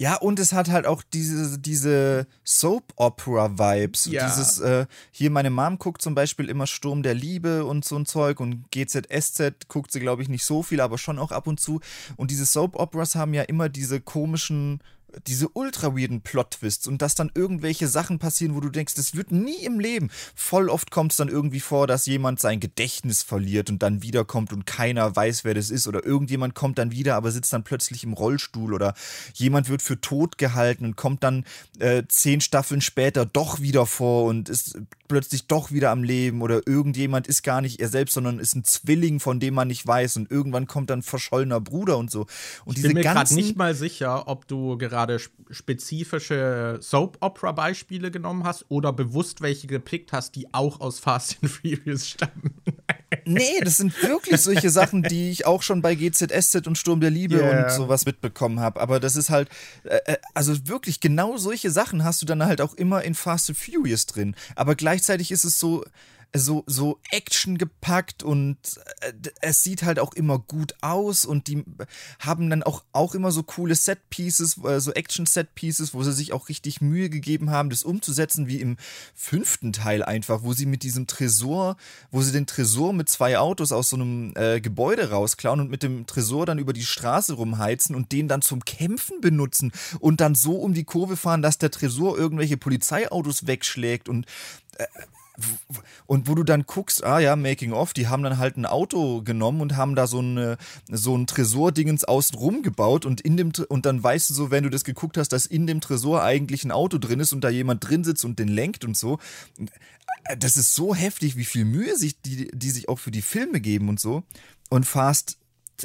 Ja, 0.00 0.16
und 0.16 0.38
es 0.38 0.54
hat 0.54 0.70
halt 0.70 0.86
auch 0.86 1.02
diese, 1.02 1.58
diese 1.58 2.26
Soap-Opera-Vibes. 2.42 4.06
Ja. 4.06 4.24
Dieses, 4.24 4.58
äh, 4.58 4.86
hier 5.10 5.30
meine 5.30 5.50
Mom 5.50 5.78
guckt 5.78 6.00
zum 6.00 6.14
Beispiel 6.14 6.48
immer 6.48 6.66
Sturm 6.66 7.02
der 7.02 7.12
Liebe 7.12 7.66
und 7.66 7.84
so 7.84 7.96
ein 7.96 8.06
Zeug 8.06 8.40
und 8.40 8.70
GZSZ 8.70 9.68
guckt 9.68 9.92
sie, 9.92 10.00
glaube 10.00 10.22
ich, 10.22 10.30
nicht 10.30 10.44
so 10.44 10.62
viel, 10.62 10.80
aber 10.80 10.96
schon 10.96 11.18
auch 11.18 11.32
ab 11.32 11.46
und 11.46 11.60
zu. 11.60 11.80
Und 12.16 12.30
diese 12.30 12.46
Soap-Operas 12.46 13.14
haben 13.14 13.34
ja 13.34 13.42
immer 13.42 13.68
diese 13.68 14.00
komischen 14.00 14.80
diese 15.26 15.48
ultra 15.48 15.96
weirden 15.96 16.22
Plot-Twists 16.22 16.86
und 16.86 17.02
dass 17.02 17.14
dann 17.14 17.30
irgendwelche 17.34 17.88
Sachen 17.88 18.18
passieren, 18.18 18.54
wo 18.54 18.60
du 18.60 18.68
denkst, 18.68 18.94
das 18.94 19.14
wird 19.14 19.32
nie 19.32 19.64
im 19.64 19.80
Leben. 19.80 20.10
Voll 20.34 20.68
oft 20.68 20.90
kommt 20.90 21.12
es 21.12 21.18
dann 21.18 21.28
irgendwie 21.28 21.60
vor, 21.60 21.86
dass 21.86 22.06
jemand 22.06 22.40
sein 22.40 22.60
Gedächtnis 22.60 23.22
verliert 23.22 23.70
und 23.70 23.82
dann 23.82 24.02
wiederkommt 24.02 24.52
und 24.52 24.66
keiner 24.66 25.14
weiß, 25.14 25.44
wer 25.44 25.54
das 25.54 25.70
ist 25.70 25.88
oder 25.88 26.04
irgendjemand 26.04 26.54
kommt 26.54 26.78
dann 26.78 26.90
wieder, 26.90 27.16
aber 27.16 27.30
sitzt 27.30 27.52
dann 27.52 27.64
plötzlich 27.64 28.04
im 28.04 28.12
Rollstuhl 28.12 28.74
oder 28.74 28.94
jemand 29.34 29.68
wird 29.68 29.82
für 29.82 30.00
tot 30.00 30.38
gehalten 30.38 30.84
und 30.84 30.96
kommt 30.96 31.22
dann 31.22 31.44
äh, 31.78 32.02
zehn 32.08 32.40
Staffeln 32.40 32.80
später 32.80 33.26
doch 33.26 33.60
wieder 33.60 33.86
vor 33.86 34.24
und 34.24 34.48
ist 34.48 34.78
plötzlich 35.08 35.48
doch 35.48 35.72
wieder 35.72 35.90
am 35.90 36.04
Leben 36.04 36.40
oder 36.40 36.60
irgendjemand 36.66 37.26
ist 37.26 37.42
gar 37.42 37.60
nicht 37.60 37.80
er 37.80 37.88
selbst, 37.88 38.14
sondern 38.14 38.38
ist 38.38 38.54
ein 38.54 38.64
Zwilling, 38.64 39.18
von 39.18 39.40
dem 39.40 39.54
man 39.54 39.68
nicht 39.68 39.84
weiß 39.84 40.16
und 40.16 40.30
irgendwann 40.30 40.68
kommt 40.68 40.88
dann 40.88 41.02
verschollener 41.02 41.60
Bruder 41.60 41.98
und 41.98 42.10
so. 42.10 42.26
Und 42.64 42.76
ich 42.76 42.82
bin 42.82 42.94
mir 42.94 43.02
gerade 43.02 43.34
nicht 43.34 43.56
mal 43.56 43.74
sicher, 43.74 44.28
ob 44.28 44.46
du 44.46 44.78
gerade 44.78 44.99
spezifische 45.50 46.78
Soap-Opera-Beispiele 46.80 48.10
genommen 48.10 48.44
hast 48.44 48.66
oder 48.68 48.92
bewusst 48.92 49.40
welche 49.40 49.66
gepickt 49.66 50.12
hast, 50.12 50.36
die 50.36 50.52
auch 50.54 50.80
aus 50.80 51.00
Fast 51.00 51.38
and 51.42 51.50
Furious 51.50 52.08
stammen. 52.08 52.54
nee, 53.24 53.60
das 53.64 53.78
sind 53.78 54.00
wirklich 54.02 54.40
solche 54.40 54.70
Sachen, 54.70 55.02
die 55.02 55.30
ich 55.30 55.46
auch 55.46 55.62
schon 55.62 55.82
bei 55.82 55.96
GZSZ 55.96 56.66
und 56.66 56.78
Sturm 56.78 57.00
der 57.00 57.10
Liebe 57.10 57.36
yeah. 57.36 57.64
und 57.64 57.72
sowas 57.72 58.06
mitbekommen 58.06 58.60
habe. 58.60 58.80
Aber 58.80 59.00
das 59.00 59.16
ist 59.16 59.30
halt, 59.30 59.48
äh, 59.84 59.96
äh, 60.04 60.16
also 60.34 60.68
wirklich 60.68 61.00
genau 61.00 61.36
solche 61.36 61.70
Sachen 61.70 62.04
hast 62.04 62.22
du 62.22 62.26
dann 62.26 62.44
halt 62.44 62.60
auch 62.60 62.74
immer 62.74 63.02
in 63.02 63.14
Fast 63.14 63.48
and 63.48 63.58
Furious 63.58 64.06
drin. 64.06 64.36
Aber 64.54 64.74
gleich 64.76 65.00
gleichzeitig 65.00 65.30
ist 65.30 65.44
es 65.44 65.58
so, 65.58 65.84
so, 66.34 66.62
so 66.66 67.00
Action 67.10 67.58
gepackt 67.58 68.22
und 68.22 68.56
äh, 69.00 69.12
es 69.40 69.62
sieht 69.62 69.82
halt 69.82 69.98
auch 69.98 70.12
immer 70.14 70.38
gut 70.38 70.74
aus 70.80 71.24
und 71.24 71.48
die 71.48 71.64
haben 72.20 72.50
dann 72.50 72.62
auch, 72.62 72.84
auch 72.92 73.14
immer 73.14 73.32
so 73.32 73.42
coole 73.42 73.74
Set-Pieces, 73.74 74.58
äh, 74.64 74.80
so 74.80 74.92
Action-Set-Pieces, 74.92 75.92
wo 75.92 76.02
sie 76.02 76.12
sich 76.12 76.32
auch 76.32 76.48
richtig 76.48 76.80
Mühe 76.80 77.10
gegeben 77.10 77.50
haben, 77.50 77.70
das 77.70 77.82
umzusetzen, 77.82 78.46
wie 78.46 78.60
im 78.60 78.76
fünften 79.14 79.72
Teil 79.72 80.04
einfach, 80.04 80.42
wo 80.42 80.52
sie 80.52 80.66
mit 80.66 80.84
diesem 80.84 81.06
Tresor, 81.08 81.76
wo 82.12 82.22
sie 82.22 82.32
den 82.32 82.46
Tresor 82.46 82.92
mit 82.92 83.08
zwei 83.08 83.38
Autos 83.38 83.72
aus 83.72 83.90
so 83.90 83.96
einem 83.96 84.32
äh, 84.36 84.60
Gebäude 84.60 85.10
rausklauen 85.10 85.60
und 85.60 85.70
mit 85.70 85.82
dem 85.82 86.06
Tresor 86.06 86.46
dann 86.46 86.58
über 86.58 86.72
die 86.72 86.84
Straße 86.84 87.32
rumheizen 87.32 87.96
und 87.96 88.12
den 88.12 88.28
dann 88.28 88.42
zum 88.42 88.64
Kämpfen 88.64 89.20
benutzen 89.20 89.72
und 89.98 90.20
dann 90.20 90.36
so 90.36 90.56
um 90.56 90.74
die 90.74 90.84
Kurve 90.84 91.16
fahren, 91.16 91.42
dass 91.42 91.58
der 91.58 91.72
Tresor 91.72 92.16
irgendwelche 92.16 92.56
Polizeiautos 92.56 93.48
wegschlägt 93.48 94.08
und 94.08 94.26
äh, 94.78 94.86
und 96.06 96.28
wo 96.28 96.34
du 96.34 96.42
dann 96.42 96.64
guckst, 96.64 97.04
ah 97.04 97.18
ja, 97.18 97.36
Making 97.36 97.72
of, 97.72 97.92
die 97.92 98.08
haben 98.08 98.22
dann 98.22 98.38
halt 98.38 98.56
ein 98.56 98.66
Auto 98.66 99.22
genommen 99.22 99.60
und 99.60 99.76
haben 99.76 99.94
da 99.94 100.06
so, 100.06 100.18
eine, 100.18 100.56
so 100.88 101.16
ein 101.16 101.26
Tresor-Dingens 101.26 102.04
außen 102.04 102.38
rum 102.38 102.62
gebaut 102.62 103.06
und 103.06 103.20
in 103.20 103.36
dem 103.36 103.52
und 103.68 103.86
dann 103.86 104.02
weißt 104.02 104.30
du 104.30 104.34
so, 104.34 104.50
wenn 104.50 104.64
du 104.64 104.70
das 104.70 104.84
geguckt 104.84 105.16
hast, 105.16 105.28
dass 105.28 105.46
in 105.46 105.66
dem 105.66 105.80
Tresor 105.80 106.22
eigentlich 106.22 106.64
ein 106.64 106.72
Auto 106.72 106.98
drin 106.98 107.20
ist 107.20 107.32
und 107.32 107.42
da 107.42 107.50
jemand 107.50 107.88
drin 107.88 108.04
sitzt 108.04 108.24
und 108.24 108.38
den 108.38 108.48
lenkt 108.48 108.84
und 108.84 108.96
so. 108.96 109.18
Das 110.38 110.56
ist 110.56 110.74
so 110.74 110.94
heftig, 110.94 111.36
wie 111.36 111.44
viel 111.44 111.64
Mühe 111.64 111.96
sich 111.96 112.20
die, 112.20 112.48
die 112.52 112.70
sich 112.70 112.88
auch 112.88 112.98
für 112.98 113.10
die 113.10 113.22
Filme 113.22 113.60
geben 113.60 113.88
und 113.88 113.98
so. 113.98 114.22
Und 114.68 114.86
Fast 114.86 115.39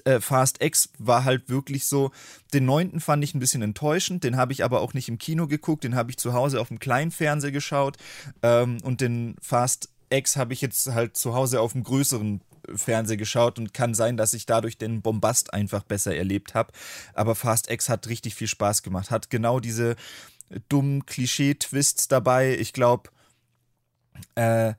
äh, 0.05 0.21
Fast 0.21 0.63
X 0.63 0.89
war 0.97 1.23
halt 1.23 1.49
wirklich 1.49 1.85
so, 1.85 2.11
den 2.53 2.65
neunten 2.65 2.99
fand 2.99 3.23
ich 3.23 3.33
ein 3.33 3.39
bisschen 3.39 3.61
enttäuschend, 3.61 4.23
den 4.23 4.37
habe 4.37 4.53
ich 4.53 4.63
aber 4.63 4.81
auch 4.81 4.93
nicht 4.93 5.09
im 5.09 5.17
Kino 5.17 5.47
geguckt, 5.47 5.83
den 5.83 5.95
habe 5.95 6.11
ich 6.11 6.17
zu 6.17 6.33
Hause 6.33 6.59
auf 6.59 6.69
dem 6.69 6.79
kleinen 6.79 7.11
Fernseher 7.11 7.51
geschaut 7.51 7.97
ähm, 8.43 8.77
und 8.83 9.01
den 9.01 9.35
Fast 9.41 9.89
X 10.09 10.35
habe 10.35 10.53
ich 10.53 10.61
jetzt 10.61 10.87
halt 10.93 11.17
zu 11.17 11.33
Hause 11.33 11.61
auf 11.61 11.73
dem 11.73 11.83
größeren 11.83 12.41
Fernseher 12.73 13.17
geschaut 13.17 13.59
und 13.59 13.73
kann 13.73 13.93
sein, 13.93 14.17
dass 14.17 14.33
ich 14.33 14.45
dadurch 14.45 14.77
den 14.77 15.01
Bombast 15.01 15.53
einfach 15.53 15.83
besser 15.83 16.15
erlebt 16.15 16.53
habe. 16.53 16.71
Aber 17.13 17.35
Fast 17.35 17.69
X 17.69 17.89
hat 17.89 18.07
richtig 18.07 18.35
viel 18.35 18.47
Spaß 18.47 18.83
gemacht, 18.83 19.11
hat 19.11 19.29
genau 19.29 19.59
diese 19.59 19.95
dummen 20.69 21.05
Klischee-Twists 21.05 22.07
dabei. 22.07 22.55
Ich 22.57 22.73
glaube, 22.73 23.09
äh, 24.35 24.73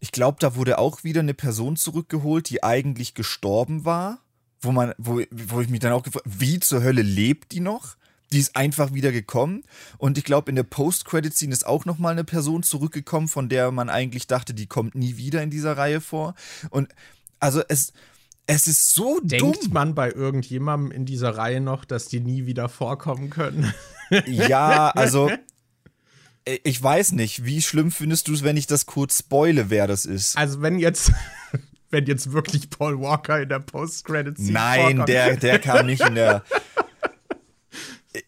ich 0.00 0.12
glaube, 0.12 0.38
da 0.40 0.56
wurde 0.56 0.78
auch 0.78 1.04
wieder 1.04 1.20
eine 1.20 1.34
Person 1.34 1.76
zurückgeholt, 1.76 2.48
die 2.48 2.62
eigentlich 2.62 3.14
gestorben 3.14 3.84
war 3.84 4.20
wo 4.60 4.72
man, 4.72 4.94
wo, 4.98 5.20
wo 5.30 5.60
ich 5.60 5.68
mich 5.68 5.80
dann 5.80 5.92
auch 5.92 6.02
gefragt, 6.02 6.26
wie 6.28 6.60
zur 6.60 6.82
Hölle 6.82 7.02
lebt 7.02 7.52
die 7.52 7.60
noch? 7.60 7.96
Die 8.32 8.38
ist 8.38 8.54
einfach 8.54 8.94
wieder 8.94 9.10
gekommen. 9.10 9.64
Und 9.98 10.16
ich 10.16 10.24
glaube, 10.24 10.50
in 10.50 10.56
der 10.56 10.62
Post-Credit-Scene 10.62 11.52
ist 11.52 11.66
auch 11.66 11.84
nochmal 11.84 12.12
eine 12.12 12.24
Person 12.24 12.62
zurückgekommen, 12.62 13.26
von 13.26 13.48
der 13.48 13.72
man 13.72 13.88
eigentlich 13.88 14.26
dachte, 14.28 14.54
die 14.54 14.66
kommt 14.66 14.94
nie 14.94 15.16
wieder 15.16 15.42
in 15.42 15.50
dieser 15.50 15.76
Reihe 15.76 16.00
vor. 16.00 16.34
Und 16.70 16.88
also 17.40 17.62
es, 17.68 17.92
es 18.46 18.66
ist 18.68 18.94
so 18.94 19.18
Denkt 19.20 19.64
dumm. 19.64 19.72
man 19.72 19.94
bei 19.94 20.12
irgendjemandem 20.12 20.92
in 20.92 21.06
dieser 21.06 21.36
Reihe 21.36 21.60
noch, 21.60 21.84
dass 21.84 22.06
die 22.06 22.20
nie 22.20 22.46
wieder 22.46 22.68
vorkommen 22.68 23.30
können? 23.30 23.72
Ja, 24.26 24.88
also 24.90 25.30
Ich 26.64 26.82
weiß 26.82 27.12
nicht, 27.12 27.44
wie 27.44 27.62
schlimm 27.62 27.92
findest 27.92 28.26
du 28.26 28.32
es, 28.32 28.42
wenn 28.42 28.56
ich 28.56 28.66
das 28.66 28.86
kurz 28.86 29.18
spoile, 29.20 29.70
wer 29.70 29.86
das 29.86 30.04
ist? 30.06 30.36
Also, 30.36 30.62
wenn 30.62 30.78
jetzt, 30.78 31.12
wenn 31.90 32.06
jetzt 32.06 32.32
wirklich 32.32 32.70
Paul 32.70 33.00
Walker 33.00 33.40
in 33.40 33.48
der 33.48 33.58
Post-Credit-Scene 33.58 34.52
Nein, 34.52 34.80
vorkommt. 34.80 35.08
der, 35.08 35.36
der 35.36 35.58
kam 35.58 35.86
nicht 35.86 36.02
in 36.06 36.14
der. 36.14 36.42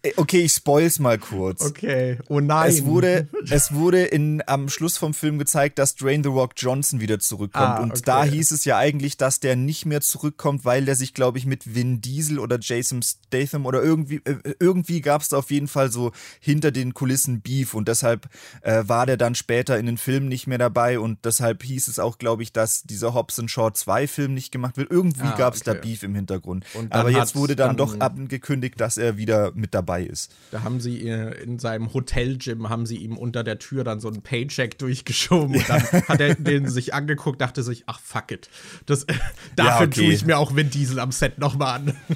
Äh, 0.02 0.12
Okay, 0.16 0.40
ich 0.42 0.52
spoil's 0.52 0.98
mal 0.98 1.18
kurz. 1.18 1.62
Okay, 1.62 2.18
oh 2.28 2.40
nein. 2.40 2.68
Es 2.70 2.84
wurde, 2.84 3.28
es 3.50 3.72
wurde 3.72 4.02
in, 4.04 4.42
am 4.46 4.68
Schluss 4.68 4.96
vom 4.98 5.14
Film 5.14 5.38
gezeigt, 5.38 5.78
dass 5.78 5.94
Dwayne 5.94 6.22
The 6.24 6.28
Rock 6.28 6.52
Johnson 6.56 7.00
wieder 7.00 7.18
zurückkommt. 7.18 7.64
Ah, 7.64 7.80
Und 7.82 7.92
okay. 7.92 8.02
da 8.04 8.24
hieß 8.24 8.50
es 8.50 8.64
ja 8.64 8.78
eigentlich, 8.78 9.16
dass 9.16 9.40
der 9.40 9.56
nicht 9.56 9.86
mehr 9.86 10.00
zurückkommt, 10.00 10.64
weil 10.64 10.84
der 10.84 10.96
sich, 10.96 11.14
glaube 11.14 11.38
ich, 11.38 11.46
mit 11.46 11.74
Vin 11.74 12.00
Diesel 12.00 12.38
oder 12.38 12.58
Jason 12.60 13.00
Statham 13.02 13.64
oder 13.66 13.82
irgendwie, 13.82 14.20
äh, 14.24 14.54
irgendwie 14.58 15.00
gab 15.00 15.22
es 15.22 15.28
da 15.28 15.38
auf 15.38 15.50
jeden 15.50 15.68
Fall 15.68 15.90
so 15.90 16.12
hinter 16.40 16.70
den 16.72 16.94
Kulissen 16.94 17.40
Beef. 17.40 17.74
Und 17.74 17.88
deshalb 17.88 18.28
äh, 18.62 18.82
war 18.86 19.06
der 19.06 19.16
dann 19.16 19.34
später 19.34 19.78
in 19.78 19.86
den 19.86 19.98
Filmen 19.98 20.28
nicht 20.28 20.46
mehr 20.46 20.58
dabei. 20.58 20.98
Und 20.98 21.24
deshalb 21.24 21.62
hieß 21.62 21.88
es 21.88 21.98
auch, 21.98 22.18
glaube 22.18 22.42
ich, 22.42 22.52
dass 22.52 22.82
dieser 22.82 23.14
Hobbs 23.14 23.40
Shaw 23.46 23.70
2 23.72 24.08
Film 24.08 24.34
nicht 24.34 24.50
gemacht 24.52 24.76
wird. 24.76 24.90
Irgendwie 24.90 25.22
Ah, 25.22 25.36
gab 25.36 25.54
es 25.54 25.62
da 25.62 25.72
okay. 25.72 25.80
Beef 25.82 26.02
im 26.02 26.14
Hintergrund. 26.14 26.64
Und 26.74 26.92
Aber 26.92 27.10
jetzt 27.10 27.34
wurde 27.36 27.54
dann, 27.56 27.68
dann- 27.68 27.76
doch 27.76 28.00
angekündigt, 28.00 28.80
dass 28.80 28.96
er 28.96 29.16
wieder 29.16 29.52
mit 29.54 29.74
dabei 29.74 29.91
ist. 30.00 30.32
Da 30.50 30.62
haben 30.62 30.80
sie 30.80 31.00
in 31.00 31.58
seinem 31.58 31.92
Hotel-Gym 31.92 32.68
haben 32.68 32.86
sie 32.86 32.96
ihm 32.96 33.16
unter 33.18 33.44
der 33.44 33.58
Tür 33.58 33.84
dann 33.84 34.00
so 34.00 34.08
einen 34.08 34.22
Paycheck 34.22 34.78
durchgeschoben 34.78 35.56
und 35.56 35.68
dann 35.68 35.82
hat 35.82 36.20
er 36.20 36.34
den 36.36 36.68
sich 36.68 36.94
angeguckt, 36.94 37.40
dachte 37.40 37.62
sich, 37.62 37.84
ach 37.86 38.00
fuck 38.00 38.30
it. 38.32 38.48
Das, 38.86 39.04
äh, 39.04 39.14
dafür 39.56 39.86
okay. 39.88 40.00
tue 40.04 40.12
ich 40.12 40.24
mir 40.24 40.38
auch 40.38 40.56
Vin 40.56 40.70
Diesel 40.70 40.98
am 40.98 41.12
Set 41.12 41.38
nochmal 41.38 41.80
an. 41.80 41.96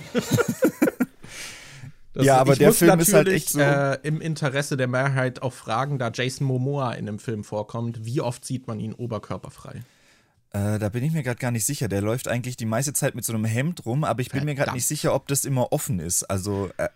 Das- 2.12 2.24
Ja, 2.24 2.38
aber 2.38 2.56
der 2.56 2.72
Film 2.72 2.98
ist 2.98 3.12
halt 3.12 3.28
echt 3.28 3.50
so- 3.50 3.60
Äh, 3.60 3.98
Im 4.02 4.22
Interesse 4.22 4.78
der 4.78 4.86
Mehrheit 4.88 5.42
auch 5.42 5.52
fragen, 5.52 5.98
da 5.98 6.10
Jason 6.12 6.46
Momoa 6.46 6.92
in 6.94 7.04
dem 7.04 7.18
Film 7.18 7.44
vorkommt, 7.44 8.06
wie 8.06 8.22
oft 8.22 8.42
sieht 8.44 8.66
man 8.66 8.80
ihn 8.80 8.94
oberkörperfrei? 8.94 9.82
Äh, 10.52 10.78
da 10.78 10.88
bin 10.88 11.04
ich 11.04 11.12
mir 11.12 11.22
gerade 11.22 11.38
gar 11.38 11.50
nicht 11.50 11.66
sicher. 11.66 11.88
Der 11.88 12.00
läuft 12.00 12.26
eigentlich 12.28 12.56
die 12.56 12.64
meiste 12.64 12.94
Zeit 12.94 13.14
mit 13.14 13.26
so 13.26 13.34
einem 13.34 13.44
Hemd 13.44 13.84
rum, 13.84 14.02
aber 14.04 14.22
ich 14.22 14.30
bin 14.30 14.44
mir 14.46 14.54
gerade 14.54 14.68
Verdammt. 14.68 14.76
nicht 14.76 14.86
sicher, 14.86 15.14
ob 15.14 15.28
das 15.28 15.44
immer 15.44 15.72
offen 15.72 15.98
ist. 16.00 16.22
Also 16.22 16.70
äh, 16.78 16.88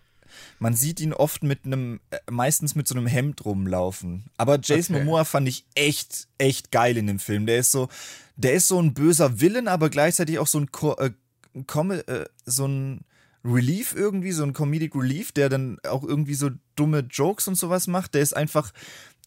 man 0.59 0.75
sieht 0.75 0.99
ihn 0.99 1.13
oft 1.13 1.43
mit 1.43 1.65
einem, 1.65 1.99
äh, 2.09 2.17
meistens 2.29 2.75
mit 2.75 2.87
so 2.87 2.95
einem 2.95 3.07
Hemd 3.07 3.45
rumlaufen. 3.45 4.25
Aber 4.37 4.59
Jason 4.61 4.95
Okay. 4.95 5.05
Momoa 5.05 5.23
fand 5.23 5.47
ich 5.47 5.65
echt, 5.75 6.27
echt 6.37 6.71
geil 6.71 6.97
in 6.97 7.07
dem 7.07 7.19
Film. 7.19 7.45
Der 7.45 7.57
ist 7.57 7.71
so, 7.71 7.89
der 8.35 8.53
ist 8.53 8.67
so 8.67 8.81
ein 8.81 8.93
böser 8.93 9.39
Villain, 9.39 9.67
aber 9.67 9.89
gleichzeitig 9.89 10.39
auch 10.39 10.47
so 10.47 10.59
ein, 10.59 10.71
Ko 10.71 10.95
äh, 10.95 11.11
äh, 11.53 12.25
so 12.45 12.67
ein 12.67 13.05
Relief 13.43 13.95
irgendwie, 13.95 14.31
so 14.31 14.43
ein 14.43 14.53
Comedic 14.53 14.95
Relief, 14.95 15.31
der 15.31 15.49
dann 15.49 15.79
auch 15.87 16.03
irgendwie 16.03 16.35
so 16.35 16.49
dumme 16.75 16.99
Jokes 16.99 17.47
und 17.47 17.55
sowas 17.55 17.87
macht. 17.87 18.13
Der 18.13 18.21
ist 18.21 18.35
einfach, 18.35 18.71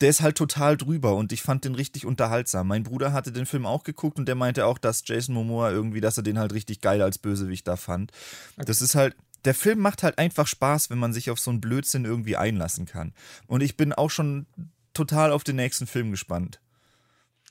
der 0.00 0.10
ist 0.10 0.20
halt 0.20 0.36
total 0.36 0.76
drüber 0.76 1.16
und 1.16 1.32
ich 1.32 1.42
fand 1.42 1.64
den 1.64 1.74
richtig 1.74 2.06
unterhaltsam. 2.06 2.68
Mein 2.68 2.84
Bruder 2.84 3.12
hatte 3.12 3.32
den 3.32 3.46
Film 3.46 3.66
auch 3.66 3.82
geguckt 3.82 4.18
und 4.18 4.26
der 4.26 4.34
meinte 4.34 4.66
auch, 4.66 4.78
dass 4.78 5.02
Jason 5.04 5.34
Momoa 5.34 5.70
irgendwie, 5.70 6.00
dass 6.00 6.16
er 6.16 6.22
den 6.22 6.38
halt 6.38 6.52
richtig 6.52 6.80
geil 6.80 7.02
als 7.02 7.18
Bösewicht 7.18 7.66
da 7.66 7.76
fand. 7.76 8.12
Das 8.56 8.82
ist 8.82 8.94
halt, 8.94 9.16
der 9.44 9.54
Film 9.54 9.80
macht 9.80 10.02
halt 10.02 10.18
einfach 10.18 10.46
Spaß, 10.46 10.90
wenn 10.90 10.98
man 10.98 11.12
sich 11.12 11.30
auf 11.30 11.38
so 11.38 11.50
einen 11.50 11.60
Blödsinn 11.60 12.04
irgendwie 12.04 12.36
einlassen 12.36 12.86
kann. 12.86 13.12
Und 13.46 13.62
ich 13.62 13.76
bin 13.76 13.92
auch 13.92 14.10
schon 14.10 14.46
total 14.94 15.32
auf 15.32 15.44
den 15.44 15.56
nächsten 15.56 15.86
Film 15.86 16.10
gespannt. 16.10 16.60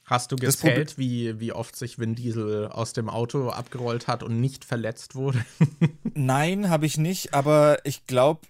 Hast 0.05 0.31
du 0.31 0.35
gezählt, 0.35 0.97
wie, 0.97 1.39
wie 1.39 1.53
oft 1.53 1.75
sich 1.75 1.97
Vin 1.97 2.15
Diesel 2.15 2.67
aus 2.67 2.91
dem 2.91 3.09
Auto 3.09 3.49
abgerollt 3.49 4.07
hat 4.07 4.21
und 4.21 4.41
nicht 4.41 4.65
verletzt 4.65 5.15
wurde? 5.15 5.45
Nein, 6.13 6.69
habe 6.69 6.85
ich 6.85 6.97
nicht, 6.97 7.33
aber 7.33 7.77
ich 7.85 8.05
glaube, 8.05 8.41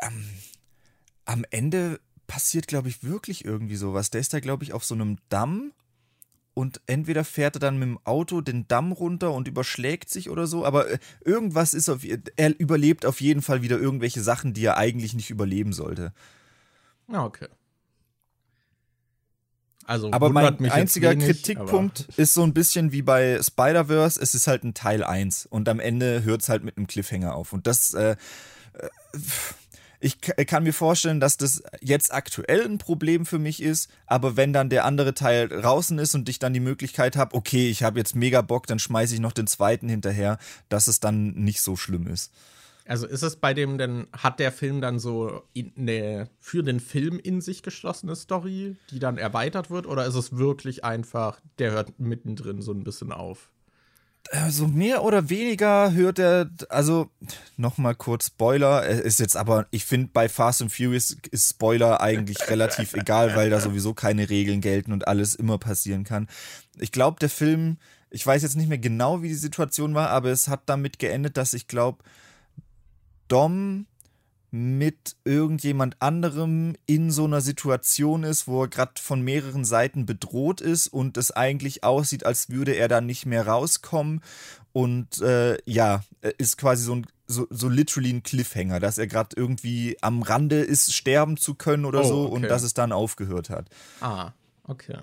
ähm, 0.00 0.28
am 1.24 1.44
Ende 1.50 1.98
passiert, 2.28 2.68
glaube 2.68 2.88
ich, 2.88 3.02
wirklich 3.02 3.44
irgendwie 3.44 3.76
sowas. 3.76 4.10
Der 4.10 4.20
ist 4.20 4.32
da, 4.32 4.40
glaube 4.40 4.62
ich, 4.62 4.72
auf 4.72 4.84
so 4.84 4.94
einem 4.94 5.18
Damm 5.28 5.72
und 6.54 6.80
entweder 6.86 7.24
fährt 7.24 7.56
er 7.56 7.60
dann 7.60 7.78
mit 7.78 7.88
dem 7.88 7.98
Auto 8.04 8.40
den 8.40 8.68
Damm 8.68 8.92
runter 8.92 9.32
und 9.32 9.48
überschlägt 9.48 10.10
sich 10.10 10.30
oder 10.30 10.46
so, 10.46 10.64
aber 10.64 10.90
äh, 10.90 10.98
irgendwas 11.24 11.74
ist 11.74 11.88
auf, 11.88 12.00
er 12.36 12.60
überlebt 12.60 13.06
auf 13.06 13.20
jeden 13.20 13.42
Fall 13.42 13.62
wieder 13.62 13.78
irgendwelche 13.78 14.22
Sachen, 14.22 14.52
die 14.52 14.64
er 14.64 14.76
eigentlich 14.76 15.14
nicht 15.14 15.30
überleben 15.30 15.72
sollte. 15.72 16.12
Ah, 17.08 17.24
okay. 17.24 17.48
Also 19.84 20.12
Aber 20.12 20.30
mein 20.30 20.70
einziger 20.70 21.10
wenig, 21.10 21.26
Kritikpunkt 21.26 22.08
ist 22.16 22.34
so 22.34 22.42
ein 22.42 22.54
bisschen 22.54 22.92
wie 22.92 23.02
bei 23.02 23.40
Spider-Verse, 23.42 24.20
es 24.20 24.34
ist 24.34 24.46
halt 24.46 24.62
ein 24.64 24.74
Teil 24.74 25.02
1 25.02 25.46
und 25.46 25.68
am 25.68 25.80
Ende 25.80 26.22
hört 26.22 26.42
es 26.42 26.48
halt 26.48 26.62
mit 26.62 26.76
einem 26.76 26.86
Cliffhanger 26.86 27.34
auf. 27.34 27.52
Und 27.52 27.66
das, 27.66 27.92
äh, 27.94 28.16
äh, 28.74 28.88
ich 30.02 30.20
k- 30.20 30.44
kann 30.44 30.64
mir 30.64 30.72
vorstellen, 30.74 31.20
dass 31.20 31.36
das 31.36 31.62
jetzt 31.80 32.12
aktuell 32.12 32.64
ein 32.64 32.78
Problem 32.78 33.24
für 33.24 33.38
mich 33.38 33.62
ist, 33.62 33.88
aber 34.06 34.36
wenn 34.36 34.52
dann 34.52 34.68
der 34.68 34.84
andere 34.84 35.14
Teil 35.14 35.48
draußen 35.48 35.98
ist 35.98 36.14
und 36.14 36.28
ich 36.28 36.38
dann 36.38 36.52
die 36.52 36.60
Möglichkeit 36.60 37.16
habe, 37.16 37.34
okay, 37.36 37.70
ich 37.70 37.82
habe 37.82 37.98
jetzt 37.98 38.16
mega 38.16 38.42
Bock, 38.42 38.66
dann 38.66 38.78
schmeiße 38.80 39.14
ich 39.14 39.20
noch 39.20 39.32
den 39.32 39.46
zweiten 39.46 39.88
hinterher, 39.88 40.38
dass 40.68 40.88
es 40.88 40.98
dann 40.98 41.34
nicht 41.34 41.62
so 41.62 41.76
schlimm 41.76 42.08
ist. 42.08 42.32
Also 42.84 43.06
ist 43.06 43.22
es 43.22 43.36
bei 43.36 43.54
dem 43.54 43.78
denn, 43.78 44.08
hat 44.12 44.40
der 44.40 44.50
Film 44.50 44.80
dann 44.80 44.98
so 44.98 45.44
in, 45.52 45.72
eine 45.78 46.28
für 46.40 46.64
den 46.64 46.80
Film 46.80 47.20
in 47.20 47.40
sich 47.40 47.62
geschlossene 47.62 48.16
Story, 48.16 48.74
die 48.90 48.98
dann 48.98 49.18
erweitert 49.18 49.70
wird, 49.70 49.86
oder 49.86 50.04
ist 50.04 50.16
es 50.16 50.36
wirklich 50.36 50.82
einfach, 50.84 51.40
der 51.60 51.70
hört 51.70 52.00
mittendrin 52.00 52.60
so 52.60 52.72
ein 52.72 52.82
bisschen 52.82 53.12
auf? 53.12 53.51
Also 54.30 54.66
mehr 54.66 55.04
oder 55.04 55.28
weniger 55.28 55.92
hört 55.92 56.18
er, 56.18 56.48
also 56.68 57.10
nochmal 57.56 57.94
kurz 57.94 58.28
Spoiler, 58.28 58.88
es 58.88 59.00
ist 59.00 59.20
jetzt 59.20 59.36
aber, 59.36 59.66
ich 59.70 59.84
finde 59.84 60.10
bei 60.12 60.28
Fast 60.28 60.62
and 60.62 60.72
Furious 60.72 61.16
ist 61.30 61.50
Spoiler 61.50 62.00
eigentlich 62.00 62.38
relativ 62.48 62.94
egal, 62.94 63.36
weil 63.36 63.50
da 63.50 63.60
sowieso 63.60 63.94
keine 63.94 64.30
Regeln 64.30 64.60
gelten 64.60 64.92
und 64.92 65.06
alles 65.06 65.34
immer 65.34 65.58
passieren 65.58 66.04
kann. 66.04 66.28
Ich 66.78 66.92
glaube, 66.92 67.18
der 67.18 67.28
Film, 67.28 67.76
ich 68.10 68.26
weiß 68.26 68.42
jetzt 68.42 68.56
nicht 68.56 68.68
mehr 68.68 68.78
genau, 68.78 69.22
wie 69.22 69.28
die 69.28 69.34
Situation 69.34 69.94
war, 69.94 70.08
aber 70.10 70.30
es 70.30 70.48
hat 70.48 70.62
damit 70.66 70.98
geendet, 70.98 71.36
dass 71.36 71.52
ich 71.52 71.66
glaube, 71.66 72.02
Dom 73.28 73.86
mit 74.54 75.16
irgendjemand 75.24 75.96
anderem 76.00 76.76
in 76.86 77.10
so 77.10 77.24
einer 77.24 77.40
Situation 77.40 78.22
ist, 78.22 78.46
wo 78.46 78.64
er 78.64 78.68
gerade 78.68 79.00
von 79.00 79.22
mehreren 79.22 79.64
Seiten 79.64 80.04
bedroht 80.04 80.60
ist 80.60 80.88
und 80.88 81.16
es 81.16 81.30
eigentlich 81.30 81.84
aussieht, 81.84 82.26
als 82.26 82.50
würde 82.50 82.72
er 82.76 82.86
da 82.86 83.00
nicht 83.00 83.24
mehr 83.24 83.46
rauskommen. 83.46 84.20
Und 84.74 85.20
äh, 85.22 85.56
ja, 85.64 86.04
ist 86.38 86.58
quasi 86.58 86.84
so 86.84 86.94
ein 86.96 87.06
so, 87.26 87.46
so 87.48 87.70
literally 87.70 88.10
ein 88.10 88.22
Cliffhanger, 88.22 88.78
dass 88.78 88.98
er 88.98 89.06
gerade 89.06 89.34
irgendwie 89.36 89.96
am 90.02 90.20
Rande 90.22 90.56
ist, 90.60 90.92
sterben 90.92 91.38
zu 91.38 91.54
können 91.54 91.86
oder 91.86 92.00
Oh, 92.00 92.08
so 92.08 92.22
okay. 92.24 92.32
und 92.34 92.42
dass 92.42 92.62
es 92.62 92.74
dann 92.74 92.92
aufgehört 92.92 93.48
hat. 93.48 93.70
Ah, 94.00 94.32
okay. 94.64 94.98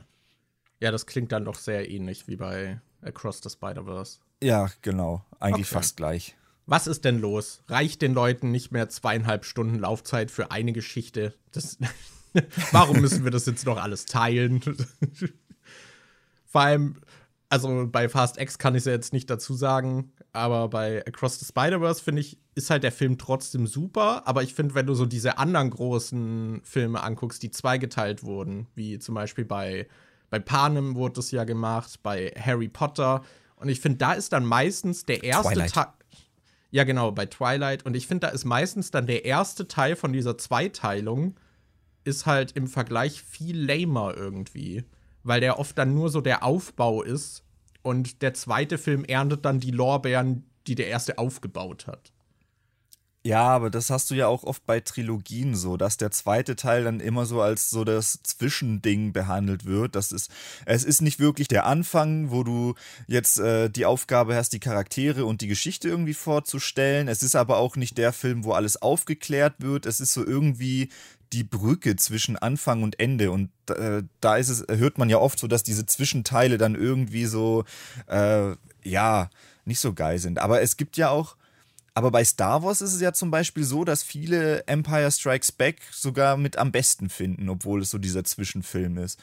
Ja, 0.80 0.92
das 0.92 1.08
klingt 1.08 1.32
dann 1.32 1.46
doch 1.46 1.56
sehr 1.56 1.90
ähnlich 1.90 2.28
wie 2.28 2.36
bei 2.36 2.80
Across 3.02 3.42
the 3.44 3.50
Spider-Verse. 3.50 4.20
Ja, 4.44 4.70
genau. 4.84 5.26
Eigentlich 5.40 5.68
Okay. 5.68 5.76
fast 5.76 5.98
gleich. 5.98 6.36
Was 6.70 6.86
ist 6.86 7.04
denn 7.04 7.20
los? 7.20 7.64
Reicht 7.68 8.04
den 8.04 8.14
Leuten 8.14 8.52
nicht 8.52 8.72
mehr 8.72 8.90
zweieinhalb 8.90 9.44
Stunden 9.44 9.80
Laufzeit 9.80 10.30
für 10.30 10.52
eine 10.52 10.72
Geschichte? 10.72 11.34
Das, 11.52 11.80
warum 12.72 13.02
müssen 13.02 13.24
wir 13.24 13.32
das 13.32 13.48
jetzt 13.48 13.66
noch 13.66 13.78
alles 13.78 14.06
teilen? 14.06 14.62
Vor 16.46 16.62
allem, 16.62 17.02
also 17.50 17.88
bei 17.92 18.08
Fast 18.08 18.40
X 18.40 18.60
kann 18.60 18.76
ich 18.76 18.82
es 18.82 18.86
ja 18.86 18.92
jetzt 18.92 19.14
nicht 19.14 19.32
dazu 19.32 19.56
sagen, 19.56 20.12
aber 20.32 20.68
bei 20.68 21.04
Across 21.08 21.40
the 21.40 21.46
Spider-Verse 21.48 22.04
finde 22.04 22.22
ich, 22.22 22.38
ist 22.54 22.70
halt 22.70 22.84
der 22.84 22.92
Film 22.92 23.18
trotzdem 23.18 23.66
super. 23.66 24.28
Aber 24.28 24.44
ich 24.44 24.54
finde, 24.54 24.76
wenn 24.76 24.86
du 24.86 24.94
so 24.94 25.08
diese 25.08 25.40
anderen 25.40 25.72
großen 25.72 26.62
Filme 26.64 27.02
anguckst, 27.02 27.42
die 27.42 27.50
zweigeteilt 27.50 28.22
wurden, 28.22 28.68
wie 28.76 29.00
zum 29.00 29.16
Beispiel 29.16 29.46
bei, 29.46 29.88
bei 30.30 30.38
Panem 30.38 30.94
wurde 30.94 31.20
es 31.20 31.32
ja 31.32 31.46
gemacht, 31.46 32.04
bei 32.04 32.32
Harry 32.40 32.68
Potter. 32.68 33.24
Und 33.56 33.70
ich 33.70 33.80
finde, 33.80 33.98
da 33.98 34.14
ist 34.14 34.34
dann 34.34 34.46
meistens 34.46 35.06
der 35.08 35.24
erste. 35.24 35.66
Teil. 35.66 35.88
Ja, 36.72 36.84
genau, 36.84 37.12
bei 37.12 37.26
Twilight. 37.26 37.86
Und 37.86 37.96
ich 37.96 38.08
finde, 38.08 38.28
da 38.28 38.34
ist 38.34 38.46
meistens 38.46 38.92
dann 38.92 39.08
der 39.08 39.26
erste 39.26 39.68
Teil 39.68 39.96
von 39.96 40.14
dieser 40.14 40.38
Zweiteilung 40.38 41.40
ist 42.04 42.26
halt 42.26 42.54
im 42.54 42.68
Vergleich 42.68 43.22
viel 43.22 43.60
lamer 43.60 44.16
irgendwie. 44.16 44.84
Weil 45.24 45.42
der 45.42 45.60
oft 45.60 45.78
dann 45.78 45.94
nur 45.94 46.10
so 46.10 46.22
der 46.22 46.44
Aufbau 46.44 47.02
ist 47.02 47.44
und 47.82 48.22
der 48.22 48.34
zweite 48.34 48.78
Film 48.78 49.04
erntet 49.04 49.46
dann 49.46 49.60
die 49.60 49.72
Lorbeeren, 49.72 50.46
die 50.68 50.76
der 50.76 50.88
erste 50.88 51.18
aufgebaut 51.18 51.88
hat. 51.88 52.12
Ja, 53.26 53.44
aber 53.50 53.70
das 53.70 53.90
hast 53.90 54.10
du 54.12 54.16
ja 54.16 54.28
auch 54.28 54.44
oft 54.44 54.66
bei 54.66 54.80
Trilogien 54.80 55.54
so, 55.54 55.76
dass 55.76 55.98
der 55.98 56.10
zweite 56.10 56.56
Teil 56.56 56.86
dann 56.86 57.02
immer 57.02 57.26
so 57.26 57.42
als 57.42 57.70
so 57.70 57.84
das 57.84 58.24
Zwischending 58.24 59.12
behandelt 59.12 59.66
wird. 59.66 59.96
Das 59.96 60.14
ist, 60.14 60.32
es 60.66 60.86
ist 60.86 61.02
nicht 61.02 61.20
wirklich 61.20 61.50
der 61.50 61.66
Anfang, 61.66 62.32
wo 62.32 62.44
du 62.44 62.76
jetzt 63.08 63.38
äh, 63.38 63.70
die 63.70 63.86
Aufgabe 63.86 64.36
hast, 64.36 64.54
die 64.54 64.62
Charaktere 64.62 65.26
und 65.26 65.42
die 65.42 65.48
Geschichte 65.48 65.90
irgendwie 65.90 66.14
vorzustellen. 66.14 67.10
Es 67.10 67.22
ist 67.22 67.36
aber 67.36 67.58
auch 67.58 67.76
nicht 67.76 67.98
der 67.98 68.14
Film, 68.14 68.46
wo 68.46 68.54
alles 68.54 68.82
aufgeklärt 68.82 69.56
wird. 69.60 69.86
Es 69.86 70.00
ist 70.00 70.14
so 70.14 70.26
irgendwie 70.26 70.88
die 71.34 71.44
Brücke 71.44 71.98
zwischen 71.98 72.38
Anfang 72.38 72.84
und 72.84 73.02
Ende. 73.02 73.32
Und 73.32 73.50
äh, 73.70 74.02
da 74.22 74.38
ist 74.38 74.48
es, 74.48 74.66
hört 74.70 74.98
man 74.98 75.10
ja 75.10 75.18
oft 75.18 75.40
so, 75.40 75.48
dass 75.48 75.64
diese 75.64 75.86
Zwischenteile 75.86 76.58
dann 76.58 76.74
irgendwie 76.74 77.26
so, 77.26 77.66
äh, 78.08 78.56
ja, 78.84 79.30
nicht 79.66 79.82
so 79.82 79.94
geil 79.94 80.20
sind. 80.20 80.40
Aber 80.40 80.62
es 80.62 80.78
gibt 80.78 80.96
ja 80.96 81.10
auch 81.10 81.36
Aber 82.00 82.12
bei 82.12 82.24
Star 82.24 82.64
Wars 82.64 82.80
ist 82.80 82.94
es 82.94 83.02
ja 83.02 83.12
zum 83.12 83.30
Beispiel 83.30 83.66
so, 83.66 83.84
dass 83.84 84.04
viele 84.04 84.66
Empire 84.68 85.12
Strikes 85.12 85.52
Back 85.52 85.82
sogar 85.92 86.38
mit 86.38 86.58
am 86.58 86.72
besten 86.72 87.10
finden, 87.10 87.50
obwohl 87.50 87.82
es 87.82 87.90
so 87.90 87.98
dieser 87.98 88.24
Zwischenfilm 88.24 88.98
ist. 88.98 89.20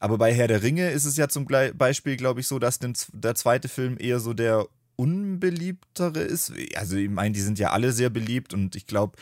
Aber 0.00 0.18
bei 0.18 0.34
Herr 0.34 0.48
der 0.48 0.60
Ringe 0.60 0.90
ist 0.90 1.04
es 1.04 1.16
ja 1.16 1.28
zum 1.28 1.46
Beispiel, 1.46 2.16
glaube 2.16 2.40
ich, 2.40 2.48
so, 2.48 2.58
dass 2.58 2.80
der 2.80 3.36
zweite 3.36 3.68
Film 3.68 3.96
eher 4.00 4.18
so 4.18 4.32
der 4.32 4.66
unbeliebtere 4.96 6.18
ist. 6.18 6.52
Also 6.74 6.96
ich 6.96 7.08
meine, 7.08 7.32
die 7.32 7.40
sind 7.42 7.60
ja 7.60 7.70
alle 7.70 7.92
sehr 7.92 8.10
beliebt 8.10 8.52
und 8.52 8.74
ich 8.74 8.88
glaube, 8.88 9.16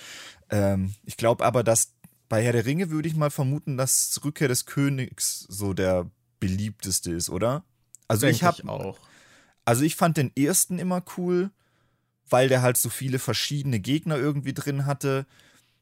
ähm, 0.48 0.94
ich 1.04 1.18
glaube 1.18 1.44
aber, 1.44 1.62
dass 1.62 1.92
bei 2.30 2.42
Herr 2.42 2.54
der 2.54 2.64
Ringe 2.64 2.88
würde 2.88 3.06
ich 3.06 3.16
mal 3.16 3.28
vermuten, 3.28 3.76
dass 3.76 4.18
Rückkehr 4.24 4.48
des 4.48 4.64
Königs 4.64 5.40
so 5.50 5.74
der 5.74 6.10
beliebteste 6.40 7.10
ist, 7.10 7.28
oder? 7.28 7.64
Also 8.08 8.24
Denk 8.24 8.36
ich 8.36 8.44
habe 8.44 8.66
auch. 8.66 8.98
Also 9.66 9.82
ich 9.82 9.94
fand 9.94 10.16
den 10.16 10.34
ersten 10.34 10.78
immer 10.78 11.04
cool, 11.18 11.50
weil 12.28 12.48
der 12.48 12.62
halt 12.62 12.76
so 12.76 12.88
viele 12.88 13.18
verschiedene 13.18 13.80
Gegner 13.80 14.16
irgendwie 14.16 14.54
drin 14.54 14.86
hatte 14.86 15.26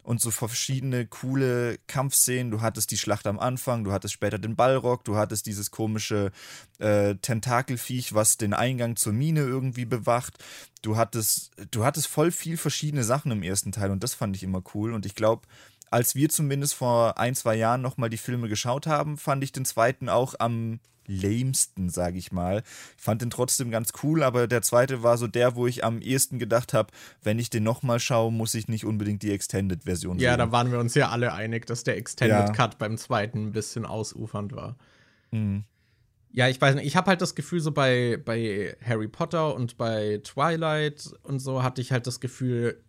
und 0.02 0.20
so 0.20 0.30
verschiedene 0.30 1.06
coole 1.06 1.78
Kampfszenen. 1.86 2.50
Du 2.50 2.60
hattest 2.60 2.90
die 2.90 2.98
Schlacht 2.98 3.26
am 3.26 3.38
Anfang, 3.38 3.84
du 3.84 3.92
hattest 3.92 4.14
später 4.14 4.38
den 4.38 4.56
Ballrock, 4.56 5.04
du 5.04 5.16
hattest 5.16 5.46
dieses 5.46 5.70
komische 5.70 6.32
äh, 6.78 7.14
Tentakelviech, 7.16 8.14
was 8.14 8.36
den 8.36 8.52
Eingang 8.52 8.96
zur 8.96 9.12
Mine 9.12 9.40
irgendwie 9.40 9.84
bewacht. 9.84 10.38
Du 10.82 10.96
hattest, 10.96 11.52
du 11.70 11.84
hattest 11.84 12.08
voll 12.08 12.32
viel 12.32 12.56
verschiedene 12.56 13.04
Sachen 13.04 13.30
im 13.30 13.42
ersten 13.42 13.70
Teil 13.70 13.90
und 13.90 14.02
das 14.02 14.14
fand 14.14 14.34
ich 14.34 14.42
immer 14.42 14.62
cool. 14.74 14.92
Und 14.92 15.06
ich 15.06 15.14
glaube, 15.14 15.46
als 15.92 16.14
wir 16.14 16.28
zumindest 16.28 16.74
vor 16.74 17.18
ein, 17.18 17.34
zwei 17.34 17.54
Jahren 17.54 17.82
nochmal 17.82 18.10
die 18.10 18.16
Filme 18.16 18.48
geschaut 18.48 18.86
haben, 18.86 19.18
fand 19.18 19.44
ich 19.44 19.52
den 19.52 19.64
zweiten 19.64 20.08
auch 20.08 20.34
am 20.38 20.80
lamesten, 21.06 21.88
sage 21.88 22.18
ich 22.18 22.32
mal. 22.32 22.62
Ich 22.96 23.02
fand 23.02 23.22
den 23.22 23.30
trotzdem 23.30 23.70
ganz 23.70 23.92
cool, 24.02 24.22
aber 24.22 24.46
der 24.46 24.62
zweite 24.62 25.02
war 25.02 25.18
so 25.18 25.26
der, 25.26 25.56
wo 25.56 25.66
ich 25.66 25.84
am 25.84 26.00
ehesten 26.00 26.38
gedacht 26.38 26.72
habe, 26.72 26.92
wenn 27.22 27.38
ich 27.38 27.50
den 27.50 27.64
nochmal 27.64 28.00
schaue, 28.00 28.32
muss 28.32 28.54
ich 28.54 28.68
nicht 28.68 28.84
unbedingt 28.84 29.22
die 29.22 29.32
Extended-Version 29.32 30.18
sehen. 30.18 30.24
Ja, 30.24 30.36
da 30.36 30.52
waren 30.52 30.70
wir 30.72 30.78
uns 30.78 30.94
ja 30.94 31.10
alle 31.10 31.32
einig, 31.32 31.66
dass 31.66 31.84
der 31.84 31.96
Extended 31.96 32.56
ja. 32.56 32.66
Beim 32.78 32.96
zweiten 32.96 33.48
ein 33.48 33.52
bisschen 33.52 33.84
ausufernd 33.84 34.52
war. 34.52 34.76
Mhm. 35.30 35.64
Ja, 36.30 36.48
ich 36.48 36.58
weiß 36.58 36.76
nicht, 36.76 36.86
ich 36.86 36.96
habe 36.96 37.08
halt 37.08 37.20
das 37.20 37.34
Gefühl, 37.34 37.60
so 37.60 37.72
bei, 37.72 38.18
bei 38.24 38.74
Harry 38.82 39.08
Potter 39.08 39.54
und 39.54 39.76
bei 39.76 40.20
Twilight 40.24 41.12
und 41.24 41.40
so 41.40 41.62
hatte 41.62 41.82
ich 41.82 41.92
halt 41.92 42.06
das 42.06 42.20
Gefühl, 42.20 42.82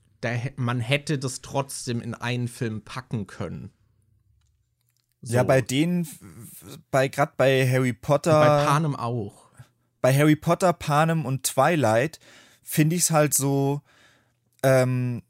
man 0.56 0.80
hätte 0.80 1.20
das 1.20 1.42
trotzdem 1.42 2.02
in 2.02 2.14
einen 2.14 2.48
Film 2.48 2.84
packen 2.84 3.28
können. 3.28 3.72
So. 5.22 5.36
Ja, 5.36 5.44
bei 5.44 5.62
denen, 5.62 6.08
bei 6.92 7.08
gerade 7.08 7.34
bei 7.38 7.70
Harry 7.70 7.94
Potter. 7.94 8.40
Und 8.40 8.48
bei 8.48 8.66
Panem 8.66 8.96
auch. 8.96 9.50
Bei 10.02 10.14
Harry 10.14 10.36
Potter, 10.36 10.74
Panem 10.74 11.26
und 11.26 11.44
Twilight 11.44 12.20
finde 12.62 12.98
ich 12.98 13.04
es 13.04 13.12
halt 13.12 13.34
so 13.34 13.82
ähm, 14.64 15.24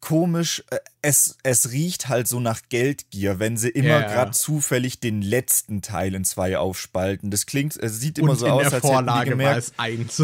komisch. 0.00 0.64
Äh, 0.70 0.78
es, 1.02 1.36
es 1.42 1.70
riecht 1.70 2.08
halt 2.08 2.28
so 2.28 2.40
nach 2.40 2.60
Geldgier, 2.68 3.38
wenn 3.38 3.56
sie 3.56 3.68
immer 3.68 4.00
yeah. 4.00 4.12
gerade 4.12 4.30
zufällig 4.32 5.00
den 5.00 5.22
letzten 5.22 5.82
Teil 5.82 6.14
in 6.14 6.24
zwei 6.24 6.58
aufspalten. 6.58 7.30
Das 7.30 7.46
klingt, 7.46 7.76
es 7.76 8.00
sieht 8.00 8.18
immer 8.18 8.32
und 8.32 8.38
so 8.38 8.46
in 8.46 8.52
aus, 8.52 8.62
der 8.64 8.72
als 8.74 8.80
Vorlage 8.80 9.30
hätten 9.30 9.38
die 9.38 9.44
gemerkt. 9.44 9.78
War 9.78 9.88
es 9.88 10.00
eins. 10.18 10.22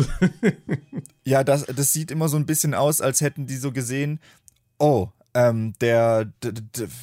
ja, 1.25 1.45
das, 1.45 1.67
das 1.67 1.93
sieht 1.93 2.11
immer 2.11 2.29
so 2.29 2.37
ein 2.37 2.47
bisschen 2.47 2.75
aus, 2.75 3.01
als 3.01 3.21
hätten 3.21 3.47
die 3.47 3.57
so 3.57 3.73
gesehen, 3.73 4.21
oh, 4.79 5.09
ähm, 5.35 5.75
der, 5.81 6.33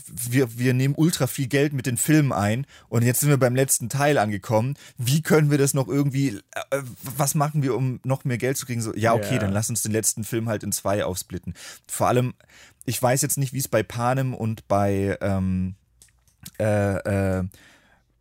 wir, 0.07 0.57
wir 0.57 0.73
nehmen 0.73 0.95
ultra 0.97 1.27
viel 1.27 1.47
Geld 1.47 1.73
mit 1.73 1.86
den 1.86 1.97
Filmen 1.97 2.32
ein 2.32 2.65
und 2.89 3.03
jetzt 3.03 3.19
sind 3.19 3.29
wir 3.29 3.38
beim 3.38 3.55
letzten 3.55 3.89
Teil 3.89 4.17
angekommen. 4.17 4.75
Wie 4.97 5.21
können 5.21 5.51
wir 5.51 5.57
das 5.57 5.73
noch 5.73 5.88
irgendwie, 5.88 6.39
äh, 6.69 6.82
was 7.15 7.36
machen 7.36 7.61
wir, 7.61 7.75
um 7.75 7.99
noch 8.03 8.23
mehr 8.23 8.38
Geld 8.38 8.57
zu 8.57 8.65
kriegen? 8.65 8.82
So, 8.82 8.95
ja, 8.95 9.13
okay, 9.13 9.32
yeah. 9.32 9.39
dann 9.39 9.51
lass 9.51 9.69
uns 9.69 9.84
den 9.84 9.91
letzten 9.91 10.23
Film 10.23 10.47
halt 10.47 10.63
in 10.63 10.71
zwei 10.71 11.03
aufsplitten. 11.03 11.53
Vor 11.88 12.07
allem, 12.07 12.34
ich 12.86 13.01
weiß 13.01 13.21
jetzt 13.21 13.38
nicht, 13.38 13.53
wie 13.53 13.59
es 13.59 13.67
bei 13.67 13.84
Panem 13.84 14.34
und 14.34 14.67
bei 14.67 15.17
ähm, 15.21 15.75
äh, 16.57 17.39
äh, 17.39 17.43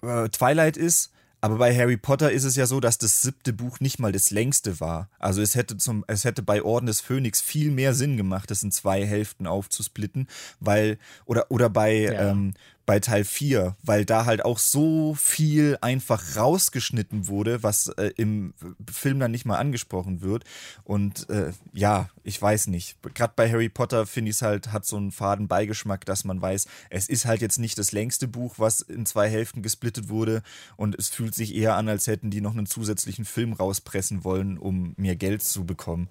Twilight 0.03 0.77
ist, 0.77 1.13
aber 1.41 1.57
bei 1.57 1.75
Harry 1.77 1.97
Potter 1.97 2.31
ist 2.31 2.45
es 2.45 2.57
ja 2.57 2.67
so, 2.67 2.81
dass 2.81 2.99
das 2.99 3.23
siebte 3.23 3.53
Buch 3.53 3.81
nicht 3.81 3.99
mal 3.99 4.13
das 4.13 4.31
längste 4.31 4.81
war. 4.81 5.09
Also 5.19 5.41
es 5.41 5.55
hätte 5.55 5.77
zum, 5.77 6.05
es 6.07 6.25
hätte 6.25 6.43
bei 6.43 6.63
Orden 6.63 6.87
des 6.87 7.01
Phönix 7.01 7.41
viel 7.41 7.71
mehr 7.71 7.95
Sinn 7.95 8.17
gemacht, 8.17 8.51
das 8.51 8.63
in 8.63 8.73
zwei 8.73 9.07
Hälften 9.07 9.47
aufzusplitten, 9.47 10.29
weil, 10.61 10.99
oder, 11.25 11.51
oder 11.51 11.71
bei, 11.71 11.95
ja. 11.95 12.31
ähm, 12.31 12.55
bei 12.91 12.99
Teil 12.99 13.23
4, 13.23 13.77
weil 13.85 14.05
da 14.05 14.25
halt 14.25 14.45
auch 14.45 14.59
so 14.59 15.15
viel 15.15 15.79
einfach 15.81 16.35
rausgeschnitten 16.35 17.29
wurde, 17.29 17.63
was 17.63 17.87
äh, 17.87 18.11
im 18.17 18.53
Film 18.91 19.21
dann 19.21 19.31
nicht 19.31 19.45
mal 19.45 19.59
angesprochen 19.59 20.23
wird. 20.23 20.43
Und 20.83 21.31
äh, 21.31 21.53
ja, 21.73 22.09
ich 22.25 22.43
weiß 22.43 22.67
nicht. 22.67 22.97
Gerade 23.15 23.35
bei 23.37 23.49
Harry 23.49 23.69
Potter 23.69 24.09
finde 24.09 24.31
ich 24.31 24.39
es 24.39 24.43
halt, 24.43 24.73
hat 24.73 24.87
so 24.87 24.97
einen 24.97 25.13
faden 25.13 25.47
Beigeschmack, 25.47 26.05
dass 26.05 26.25
man 26.25 26.43
weiß, 26.43 26.67
es 26.91 27.09
ist 27.09 27.27
halt 27.27 27.43
jetzt 27.43 27.61
nicht 27.61 27.79
das 27.79 27.93
längste 27.93 28.27
Buch, 28.27 28.57
was 28.57 28.81
in 28.81 29.07
zwei 29.07 29.31
Hälften 29.31 29.63
gesplittet 29.63 30.09
wurde. 30.09 30.43
Und 30.77 30.99
es 30.99 31.11
fühlt 31.11 31.37
sich 31.37 31.55
eher 31.55 31.77
an, 31.77 31.89
als 31.89 32.09
hätten 32.09 32.33
die 32.33 32.41
noch 32.41 32.57
einen 32.57 32.67
zusätzlichen 32.67 33.25
Film 33.25 33.53
rauspressen 33.53 34.25
wollen, 34.25 34.59
um 34.59 34.95
mehr 34.97 35.15
Geld 35.15 35.45
zu 35.45 35.65
bekommen. 35.65 36.09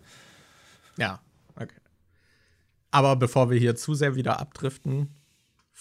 Ja, 0.95 1.19
okay. 1.57 1.75
Aber 2.89 3.17
bevor 3.17 3.49
wir 3.49 3.59
hier 3.59 3.75
zu 3.75 3.95
sehr 3.95 4.15
wieder 4.15 4.39
abdriften, 4.39 5.09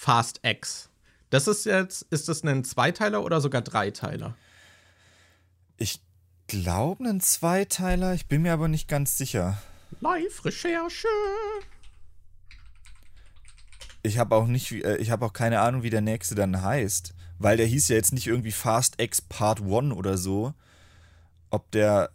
Fast 0.01 0.39
X. 0.45 0.88
Das 1.31 1.47
ist 1.47 1.67
jetzt, 1.67 2.03
ist 2.11 2.29
das 2.29 2.43
ein 2.43 2.65
Zweiteiler 2.65 3.23
oder 3.23 3.41
sogar 3.41 3.63
Dreiteiler? 3.63 4.35
Ich 5.77 6.01
glaube 6.47 7.05
ein 7.05 7.21
Zweiteiler, 7.21 8.15
ich 8.15 8.27
bin 8.27 8.43
mir 8.43 8.53
aber 8.53 8.69
nicht 8.69 8.89
ganz 8.89 9.19
sicher. 9.19 9.59
Live-Recherche. 10.01 11.09
Ich 14.03 14.19
habe 14.19 14.35
auch 14.35 14.47
nicht, 14.47 14.73
äh, 14.73 14.97
ich 14.97 15.11
habe 15.11 15.27
auch 15.27 15.33
keine 15.33 15.61
Ahnung, 15.61 15.83
wie 15.83 15.91
der 15.91 16.01
nächste 16.01 16.35
dann 16.35 16.63
heißt, 16.63 17.15
weil 17.39 17.57
der 17.57 17.67
hieß 17.67 17.89
ja 17.89 17.97
jetzt 17.97 18.13
nicht 18.13 18.27
irgendwie 18.27 18.53
Fast 18.53 19.01
X 19.01 19.21
Part 19.21 19.61
1 19.61 19.93
oder 19.93 20.17
so. 20.17 20.55
Ob 21.51 21.71
der 21.73 22.11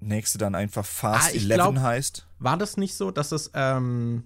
nächste 0.00 0.38
dann 0.38 0.54
einfach 0.54 0.84
Fast 0.84 1.30
ah, 1.30 1.34
11 1.34 1.54
glaub, 1.54 1.78
heißt. 1.78 2.26
War 2.38 2.56
das 2.56 2.76
nicht 2.76 2.96
so, 2.96 3.10
dass 3.10 3.32
es 3.32 3.50
ähm, 3.54 4.24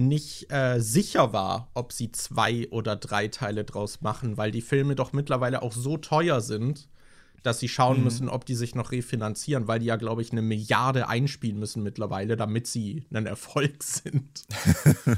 nicht 0.00 0.52
äh, 0.52 0.80
sicher 0.80 1.32
war, 1.32 1.70
ob 1.74 1.92
sie 1.92 2.12
zwei 2.12 2.68
oder 2.70 2.96
drei 2.96 3.28
Teile 3.28 3.64
draus 3.64 4.00
machen, 4.00 4.36
weil 4.36 4.50
die 4.50 4.60
Filme 4.60 4.94
doch 4.94 5.12
mittlerweile 5.12 5.62
auch 5.62 5.72
so 5.72 5.96
teuer 5.96 6.40
sind, 6.40 6.88
dass 7.42 7.58
sie 7.58 7.68
schauen 7.68 7.98
mhm. 7.98 8.04
müssen, 8.04 8.28
ob 8.28 8.44
die 8.44 8.54
sich 8.54 8.74
noch 8.74 8.92
refinanzieren, 8.92 9.66
weil 9.66 9.78
die 9.78 9.86
ja, 9.86 9.96
glaube 9.96 10.22
ich, 10.22 10.32
eine 10.32 10.42
Milliarde 10.42 11.08
einspielen 11.08 11.58
müssen 11.58 11.82
mittlerweile, 11.82 12.36
damit 12.36 12.66
sie 12.66 13.04
ein 13.12 13.26
Erfolg 13.26 13.82
sind. 13.82 14.44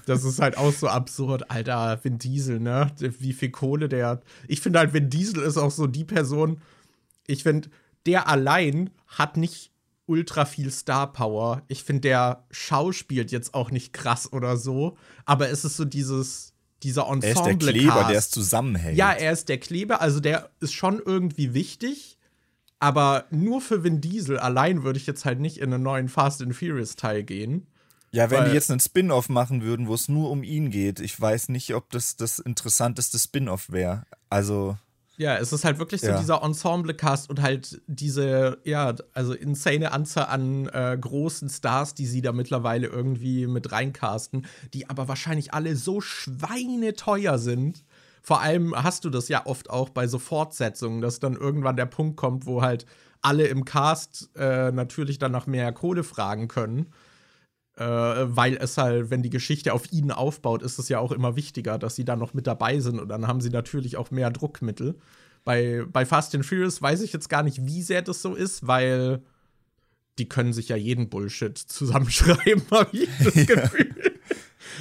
das 0.06 0.24
ist 0.24 0.40
halt 0.40 0.56
auch 0.56 0.72
so 0.72 0.88
absurd, 0.88 1.50
Alter, 1.50 1.98
Vin 2.02 2.18
Diesel, 2.18 2.60
ne? 2.60 2.92
Wie 2.98 3.32
viel 3.32 3.50
Kohle 3.50 3.88
der. 3.88 4.20
Ich 4.46 4.60
finde 4.60 4.78
halt, 4.78 4.92
Vin 4.92 5.10
Diesel 5.10 5.42
ist 5.42 5.56
auch 5.56 5.70
so 5.70 5.86
die 5.86 6.04
Person, 6.04 6.60
ich 7.26 7.42
finde, 7.42 7.70
der 8.06 8.28
allein 8.28 8.90
hat 9.06 9.36
nicht 9.36 9.71
ultra 10.06 10.44
viel 10.44 10.70
Star 10.70 11.12
Power. 11.12 11.62
Ich 11.68 11.84
finde, 11.84 12.02
der 12.02 12.44
schauspielt 12.50 13.30
jetzt 13.30 13.54
auch 13.54 13.70
nicht 13.70 13.92
krass 13.92 14.32
oder 14.32 14.56
so, 14.56 14.96
aber 15.24 15.50
es 15.50 15.64
ist 15.64 15.76
so 15.76 15.84
dieses 15.84 16.52
dieser 16.82 17.06
Ensemble 17.08 17.28
Er 17.28 17.32
ist 17.32 17.44
der 17.44 17.72
Kleber, 17.72 18.04
der 18.08 18.18
es 18.18 18.30
zusammenhält. 18.30 18.96
Ja, 18.96 19.12
er 19.12 19.32
ist 19.32 19.48
der 19.48 19.58
Kleber, 19.58 20.00
also 20.00 20.20
der 20.20 20.50
ist 20.60 20.72
schon 20.72 21.00
irgendwie 21.04 21.54
wichtig, 21.54 22.18
aber 22.78 23.26
nur 23.30 23.60
für 23.60 23.84
Vin 23.84 24.00
Diesel 24.00 24.38
allein 24.38 24.82
würde 24.82 24.98
ich 24.98 25.06
jetzt 25.06 25.24
halt 25.24 25.38
nicht 25.38 25.58
in 25.58 25.72
einen 25.72 25.82
neuen 25.82 26.08
Fast 26.08 26.42
and 26.42 26.54
Furious 26.54 26.96
Teil 26.96 27.22
gehen. 27.22 27.66
Ja, 28.10 28.30
wenn 28.30 28.44
die 28.44 28.50
jetzt 28.50 28.70
einen 28.70 28.80
Spin-off 28.80 29.30
machen 29.30 29.62
würden, 29.62 29.88
wo 29.88 29.94
es 29.94 30.08
nur 30.08 30.30
um 30.30 30.42
ihn 30.42 30.70
geht, 30.70 31.00
ich 31.00 31.18
weiß 31.18 31.48
nicht, 31.48 31.74
ob 31.74 31.88
das 31.90 32.16
das 32.16 32.40
interessanteste 32.40 33.18
Spin-off 33.18 33.70
wäre. 33.70 34.04
Also 34.28 34.76
ja, 35.22 35.36
es 35.36 35.52
ist 35.52 35.64
halt 35.64 35.78
wirklich 35.78 36.00
so 36.00 36.08
ja. 36.08 36.18
dieser 36.18 36.42
Ensemble-Cast 36.42 37.30
und 37.30 37.40
halt 37.40 37.80
diese, 37.86 38.58
ja, 38.64 38.94
also 39.14 39.32
insane 39.32 39.92
Anzahl 39.92 40.26
an 40.26 40.68
äh, 40.68 40.98
großen 41.00 41.48
Stars, 41.48 41.94
die 41.94 42.06
sie 42.06 42.22
da 42.22 42.32
mittlerweile 42.32 42.88
irgendwie 42.88 43.46
mit 43.46 43.70
reincasten, 43.70 44.46
die 44.74 44.90
aber 44.90 45.08
wahrscheinlich 45.08 45.54
alle 45.54 45.76
so 45.76 46.00
schweineteuer 46.00 47.38
sind. 47.38 47.84
Vor 48.20 48.40
allem 48.40 48.74
hast 48.74 49.04
du 49.04 49.10
das 49.10 49.28
ja 49.28 49.46
oft 49.46 49.70
auch 49.70 49.90
bei 49.90 50.06
so 50.06 50.18
Fortsetzungen, 50.18 51.00
dass 51.00 51.20
dann 51.20 51.34
irgendwann 51.34 51.76
der 51.76 51.86
Punkt 51.86 52.16
kommt, 52.16 52.46
wo 52.46 52.62
halt 52.62 52.84
alle 53.20 53.46
im 53.46 53.64
Cast 53.64 54.30
äh, 54.36 54.72
natürlich 54.72 55.18
dann 55.18 55.32
nach 55.32 55.46
mehr 55.46 55.72
Kohle 55.72 56.02
fragen 56.02 56.48
können. 56.48 56.92
Äh, 57.76 57.84
weil 57.84 58.56
es 58.56 58.76
halt, 58.76 59.10
wenn 59.10 59.22
die 59.22 59.30
Geschichte 59.30 59.72
auf 59.72 59.90
ihnen 59.92 60.10
aufbaut, 60.10 60.62
ist 60.62 60.78
es 60.78 60.90
ja 60.90 60.98
auch 60.98 61.10
immer 61.10 61.36
wichtiger, 61.36 61.78
dass 61.78 61.96
sie 61.96 62.04
da 62.04 62.16
noch 62.16 62.34
mit 62.34 62.46
dabei 62.46 62.80
sind 62.80 63.00
und 63.00 63.08
dann 63.08 63.26
haben 63.26 63.40
sie 63.40 63.48
natürlich 63.48 63.96
auch 63.96 64.10
mehr 64.10 64.30
Druckmittel. 64.30 64.96
Bei, 65.44 65.84
bei 65.90 66.04
Fast 66.04 66.34
and 66.34 66.44
Furious 66.44 66.82
weiß 66.82 67.00
ich 67.00 67.12
jetzt 67.12 67.30
gar 67.30 67.42
nicht, 67.42 67.64
wie 67.64 67.82
sehr 67.82 68.02
das 68.02 68.20
so 68.20 68.34
ist, 68.34 68.66
weil 68.66 69.22
die 70.18 70.28
können 70.28 70.52
sich 70.52 70.68
ja 70.68 70.76
jeden 70.76 71.08
Bullshit 71.08 71.56
zusammenschreiben, 71.66 72.62
habe 72.70 72.90
ich 72.92 73.08
das 73.24 73.34
Gefühl. 73.46 73.94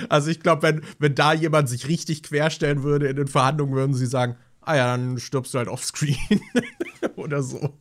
Also 0.09 0.29
ich 0.29 0.41
glaube, 0.41 0.63
wenn, 0.63 0.81
wenn 0.99 1.15
da 1.15 1.33
jemand 1.33 1.69
sich 1.69 1.87
richtig 1.87 2.23
querstellen 2.23 2.83
würde 2.83 3.07
in 3.07 3.15
den 3.15 3.27
Verhandlungen, 3.27 3.73
würden 3.73 3.93
sie 3.93 4.05
sagen, 4.05 4.35
ah 4.61 4.75
ja, 4.75 4.97
dann 4.97 5.17
stirbst 5.17 5.53
du 5.53 5.59
halt 5.59 5.67
offscreen 5.67 6.17
oder 7.15 7.41
so. 7.41 7.77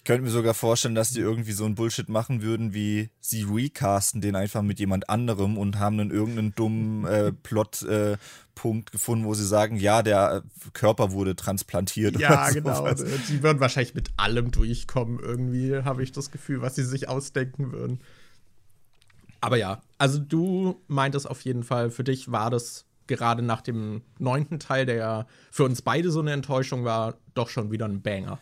Ich 0.00 0.04
könnte 0.04 0.22
mir 0.22 0.30
sogar 0.30 0.54
vorstellen, 0.54 0.94
dass 0.94 1.10
die 1.10 1.20
irgendwie 1.20 1.52
so 1.52 1.66
ein 1.66 1.74
Bullshit 1.74 2.08
machen 2.08 2.40
würden, 2.40 2.72
wie 2.72 3.10
sie 3.20 3.42
recasten 3.42 4.22
den 4.22 4.34
einfach 4.34 4.62
mit 4.62 4.78
jemand 4.78 5.10
anderem 5.10 5.58
und 5.58 5.78
haben 5.78 5.98
dann 5.98 6.10
irgendeinen 6.10 6.54
dummen 6.54 7.04
äh, 7.04 7.32
Plot-Punkt 7.32 8.88
äh, 8.88 8.92
gefunden, 8.92 9.26
wo 9.26 9.34
sie 9.34 9.46
sagen, 9.46 9.76
ja, 9.76 10.02
der 10.02 10.42
Körper 10.72 11.12
wurde 11.12 11.36
transplantiert. 11.36 12.18
Ja, 12.18 12.48
genau. 12.48 12.88
Die 13.28 13.42
würden 13.42 13.60
wahrscheinlich 13.60 13.94
mit 13.94 14.08
allem 14.16 14.50
durchkommen, 14.50 15.18
irgendwie, 15.18 15.76
habe 15.76 16.02
ich 16.02 16.12
das 16.12 16.30
Gefühl, 16.30 16.62
was 16.62 16.76
sie 16.76 16.84
sich 16.84 17.10
ausdenken 17.10 17.70
würden. 17.70 18.00
Aber 19.42 19.58
ja, 19.58 19.82
also 19.98 20.18
du 20.18 20.80
meintest 20.88 21.28
auf 21.28 21.42
jeden 21.42 21.62
Fall, 21.62 21.90
für 21.90 22.04
dich 22.04 22.32
war 22.32 22.48
das 22.48 22.86
gerade 23.06 23.42
nach 23.42 23.60
dem 23.60 24.00
neunten 24.18 24.60
Teil, 24.60 24.86
der 24.86 24.96
ja 24.96 25.26
für 25.50 25.64
uns 25.64 25.82
beide 25.82 26.10
so 26.10 26.20
eine 26.20 26.32
Enttäuschung 26.32 26.84
war, 26.84 27.18
doch 27.34 27.50
schon 27.50 27.70
wieder 27.70 27.84
ein 27.84 28.00
Banger. 28.00 28.38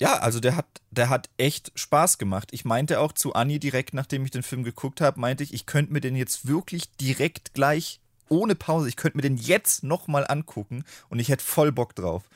Ja, 0.00 0.18
also 0.18 0.38
der 0.38 0.56
hat, 0.56 0.66
der 0.90 1.08
hat 1.08 1.28
echt 1.38 1.72
Spaß 1.74 2.18
gemacht. 2.18 2.50
Ich 2.52 2.64
meinte 2.64 3.00
auch 3.00 3.12
zu 3.12 3.34
Anni 3.34 3.58
direkt, 3.58 3.94
nachdem 3.94 4.24
ich 4.24 4.30
den 4.30 4.44
Film 4.44 4.62
geguckt 4.62 5.00
habe, 5.00 5.18
meinte 5.18 5.42
ich, 5.42 5.52
ich 5.52 5.66
könnte 5.66 5.92
mir 5.92 6.00
den 6.00 6.14
jetzt 6.14 6.46
wirklich 6.46 6.96
direkt 6.96 7.52
gleich 7.52 8.00
ohne 8.28 8.54
Pause, 8.54 8.88
ich 8.88 8.96
könnte 8.96 9.16
mir 9.16 9.22
den 9.22 9.36
jetzt 9.36 9.82
nochmal 9.82 10.26
angucken 10.28 10.84
und 11.08 11.18
ich 11.18 11.28
hätte 11.30 11.44
voll 11.44 11.72
Bock 11.72 11.94
drauf. 11.94 12.28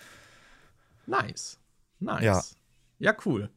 Nice. 1.07 1.59
Nice. 2.01 2.23
Ja, 2.23 2.43
ja 2.99 3.17
cool. 3.27 3.51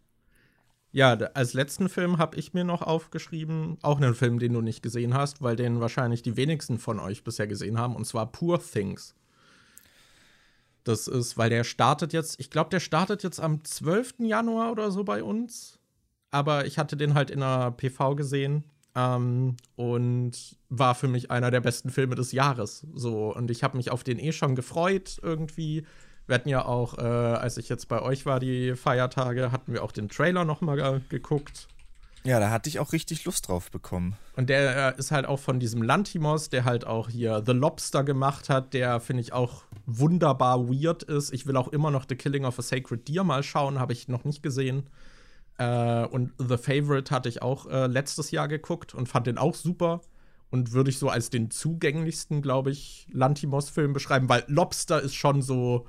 Ja, 0.91 1.13
als 1.13 1.53
letzten 1.53 1.89
Film 1.89 2.19
habe 2.19 2.37
ich 2.37 2.53
mir 2.53 2.63
noch 2.63 2.81
aufgeschrieben, 2.81 3.77
auch 3.81 3.97
einen 3.97 4.15
Film, 4.15 4.39
den 4.39 4.53
du 4.53 4.61
nicht 4.61 4.81
gesehen 4.81 5.13
hast, 5.13 5.41
weil 5.41 5.55
den 5.55 5.81
wahrscheinlich 5.81 6.21
die 6.21 6.37
wenigsten 6.37 6.77
von 6.79 6.99
euch 6.99 7.23
bisher 7.23 7.47
gesehen 7.47 7.77
haben, 7.77 7.95
und 7.95 8.05
zwar 8.05 8.31
Poor 8.31 8.61
Things. 8.61 9.13
Das 10.85 11.07
ist, 11.07 11.35
weil 11.37 11.49
der 11.49 11.63
startet 11.63 12.13
jetzt, 12.13 12.39
ich 12.39 12.51
glaube, 12.51 12.69
der 12.69 12.79
startet 12.79 13.23
jetzt 13.23 13.39
am 13.39 13.63
12. 13.63 14.19
Januar 14.19 14.71
oder 14.71 14.91
so 14.91 15.03
bei 15.03 15.23
uns. 15.23 15.79
Aber 16.29 16.65
ich 16.67 16.77
hatte 16.77 16.95
den 16.95 17.15
halt 17.15 17.31
in 17.31 17.41
einer 17.41 17.71
PV 17.71 18.15
gesehen 18.15 18.65
ähm, 18.93 19.57
und 19.75 20.57
war 20.69 20.93
für 20.93 21.07
mich 21.07 21.31
einer 21.31 21.49
der 21.49 21.61
besten 21.61 21.89
Filme 21.89 22.13
des 22.13 22.31
Jahres. 22.31 22.85
So, 22.93 23.33
und 23.33 23.49
ich 23.49 23.63
habe 23.63 23.77
mich 23.77 23.89
auf 23.89 24.03
den 24.03 24.19
eh 24.19 24.31
schon 24.31 24.55
gefreut 24.55 25.19
irgendwie. 25.23 25.87
Wir 26.27 26.35
hatten 26.35 26.49
ja 26.49 26.65
auch, 26.65 26.99
äh, 26.99 27.01
als 27.01 27.57
ich 27.57 27.67
jetzt 27.67 27.87
bei 27.87 28.01
euch 28.01 28.27
war, 28.27 28.39
die 28.39 28.75
Feiertage, 28.75 29.51
hatten 29.51 29.73
wir 29.73 29.83
auch 29.83 29.91
den 29.91 30.07
Trailer 30.07 30.45
noch 30.45 30.61
mal 30.61 31.01
geguckt. 31.09 31.67
Ja, 32.25 32.39
da 32.39 32.49
hatte 32.49 32.69
ich 32.69 32.79
auch 32.79 32.91
richtig 32.91 33.23
Lust 33.25 33.47
drauf 33.47 33.69
bekommen. 33.69 34.17
Und 34.35 34.49
der 34.49 34.95
äh, 34.95 34.99
ist 34.99 35.11
halt 35.11 35.27
auch 35.27 35.39
von 35.39 35.59
diesem 35.59 35.83
Lantimos, 35.83 36.49
der 36.49 36.65
halt 36.65 36.85
auch 36.85 37.07
hier 37.07 37.43
The 37.45 37.51
Lobster 37.51 38.03
gemacht 38.03 38.49
hat, 38.49 38.73
der 38.73 38.99
finde 38.99 39.21
ich 39.21 39.31
auch 39.31 39.63
wunderbar 39.85 40.67
weird 40.67 41.03
ist. 41.03 41.31
Ich 41.31 41.45
will 41.45 41.55
auch 41.55 41.67
immer 41.67 41.91
noch 41.91 42.05
The 42.09 42.15
Killing 42.15 42.43
of 42.43 42.57
a 42.57 42.63
Sacred 42.63 43.07
Deer 43.07 43.23
mal 43.23 43.43
schauen, 43.43 43.79
habe 43.79 43.93
ich 43.93 44.07
noch 44.07 44.23
nicht 44.25 44.41
gesehen. 44.41 44.89
Äh, 45.59 46.05
und 46.05 46.33
The 46.39 46.57
Favorite 46.57 47.13
hatte 47.13 47.29
ich 47.29 47.43
auch 47.43 47.67
äh, 47.67 47.85
letztes 47.85 48.31
Jahr 48.31 48.47
geguckt 48.47 48.95
und 48.95 49.07
fand 49.07 49.27
den 49.27 49.37
auch 49.37 49.53
super. 49.53 50.01
Und 50.49 50.71
würde 50.71 50.89
ich 50.89 50.97
so 50.97 51.09
als 51.09 51.29
den 51.29 51.51
zugänglichsten, 51.51 52.41
glaube 52.41 52.71
ich, 52.71 53.07
Lantimos-Film 53.11 53.93
beschreiben, 53.93 54.29
weil 54.29 54.43
Lobster 54.47 54.99
ist 55.01 55.15
schon 55.15 55.41
so 55.41 55.85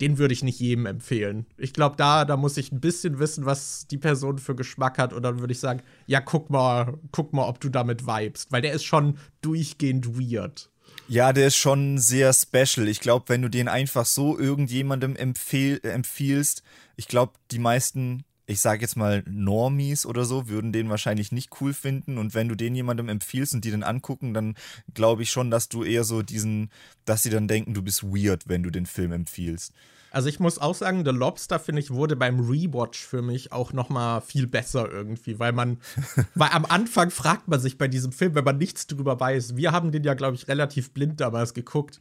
den 0.00 0.18
würde 0.18 0.32
ich 0.32 0.42
nicht 0.42 0.60
jedem 0.60 0.86
empfehlen. 0.86 1.46
Ich 1.56 1.72
glaube, 1.72 1.96
da, 1.96 2.24
da 2.24 2.36
muss 2.36 2.56
ich 2.56 2.72
ein 2.72 2.80
bisschen 2.80 3.18
wissen, 3.18 3.46
was 3.46 3.86
die 3.86 3.98
Person 3.98 4.38
für 4.38 4.54
Geschmack 4.54 4.98
hat. 4.98 5.12
Und 5.12 5.22
dann 5.22 5.40
würde 5.40 5.52
ich 5.52 5.60
sagen, 5.60 5.82
ja, 6.06 6.20
guck 6.20 6.50
mal, 6.50 6.98
guck 7.12 7.32
mal, 7.32 7.48
ob 7.48 7.60
du 7.60 7.68
damit 7.68 8.06
vibest. 8.06 8.52
Weil 8.52 8.62
der 8.62 8.72
ist 8.72 8.84
schon 8.84 9.18
durchgehend 9.40 10.18
weird. 10.18 10.70
Ja, 11.08 11.32
der 11.32 11.46
ist 11.46 11.56
schon 11.56 11.98
sehr 11.98 12.32
special. 12.32 12.86
Ich 12.86 13.00
glaube, 13.00 13.28
wenn 13.28 13.42
du 13.42 13.48
den 13.48 13.68
einfach 13.68 14.04
so 14.04 14.38
irgendjemandem 14.38 15.16
empfehl, 15.16 15.80
empfiehlst, 15.82 16.62
ich 16.96 17.08
glaube, 17.08 17.32
die 17.50 17.58
meisten 17.58 18.24
ich 18.48 18.60
sage 18.60 18.80
jetzt 18.80 18.96
mal, 18.96 19.22
Normies 19.28 20.06
oder 20.06 20.24
so 20.24 20.48
würden 20.48 20.72
den 20.72 20.88
wahrscheinlich 20.88 21.32
nicht 21.32 21.60
cool 21.60 21.74
finden. 21.74 22.16
Und 22.16 22.34
wenn 22.34 22.48
du 22.48 22.54
den 22.54 22.74
jemandem 22.74 23.10
empfiehlst 23.10 23.54
und 23.54 23.62
die 23.62 23.70
den 23.70 23.84
angucken, 23.84 24.32
dann 24.32 24.56
glaube 24.94 25.22
ich 25.22 25.30
schon, 25.30 25.50
dass 25.50 25.68
du 25.68 25.84
eher 25.84 26.02
so 26.02 26.22
diesen, 26.22 26.70
dass 27.04 27.22
sie 27.22 27.30
dann 27.30 27.46
denken, 27.46 27.74
du 27.74 27.82
bist 27.82 28.02
weird, 28.02 28.48
wenn 28.48 28.62
du 28.62 28.70
den 28.70 28.86
Film 28.86 29.12
empfiehlst. 29.12 29.74
Also 30.10 30.30
ich 30.30 30.40
muss 30.40 30.58
auch 30.58 30.74
sagen, 30.74 31.04
The 31.04 31.10
Lobster, 31.10 31.58
finde 31.58 31.82
ich, 31.82 31.90
wurde 31.90 32.16
beim 32.16 32.40
Rewatch 32.40 33.04
für 33.04 33.20
mich 33.20 33.52
auch 33.52 33.74
noch 33.74 33.90
mal 33.90 34.22
viel 34.22 34.46
besser 34.46 34.90
irgendwie, 34.90 35.38
weil 35.38 35.52
man, 35.52 35.76
weil 36.34 36.48
am 36.52 36.64
Anfang 36.64 37.10
fragt 37.10 37.48
man 37.48 37.60
sich 37.60 37.76
bei 37.76 37.86
diesem 37.86 38.12
Film, 38.12 38.34
wenn 38.34 38.44
man 38.44 38.56
nichts 38.56 38.86
drüber 38.86 39.20
weiß. 39.20 39.56
Wir 39.56 39.72
haben 39.72 39.92
den 39.92 40.04
ja, 40.04 40.14
glaube 40.14 40.36
ich, 40.36 40.48
relativ 40.48 40.92
blind 40.92 41.20
damals 41.20 41.52
geguckt. 41.52 42.00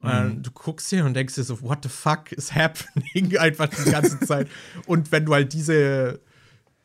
Mhm. 0.00 0.42
Du 0.42 0.50
guckst 0.52 0.90
hier 0.90 1.04
und 1.04 1.14
denkst 1.14 1.34
dir 1.34 1.44
so, 1.44 1.60
what 1.62 1.78
the 1.82 1.88
fuck 1.88 2.32
is 2.32 2.54
happening 2.54 3.36
einfach 3.38 3.68
die 3.68 3.90
ganze 3.90 4.20
Zeit. 4.20 4.48
und 4.86 5.10
wenn 5.10 5.24
du 5.24 5.34
halt 5.34 5.52
diese, 5.52 6.20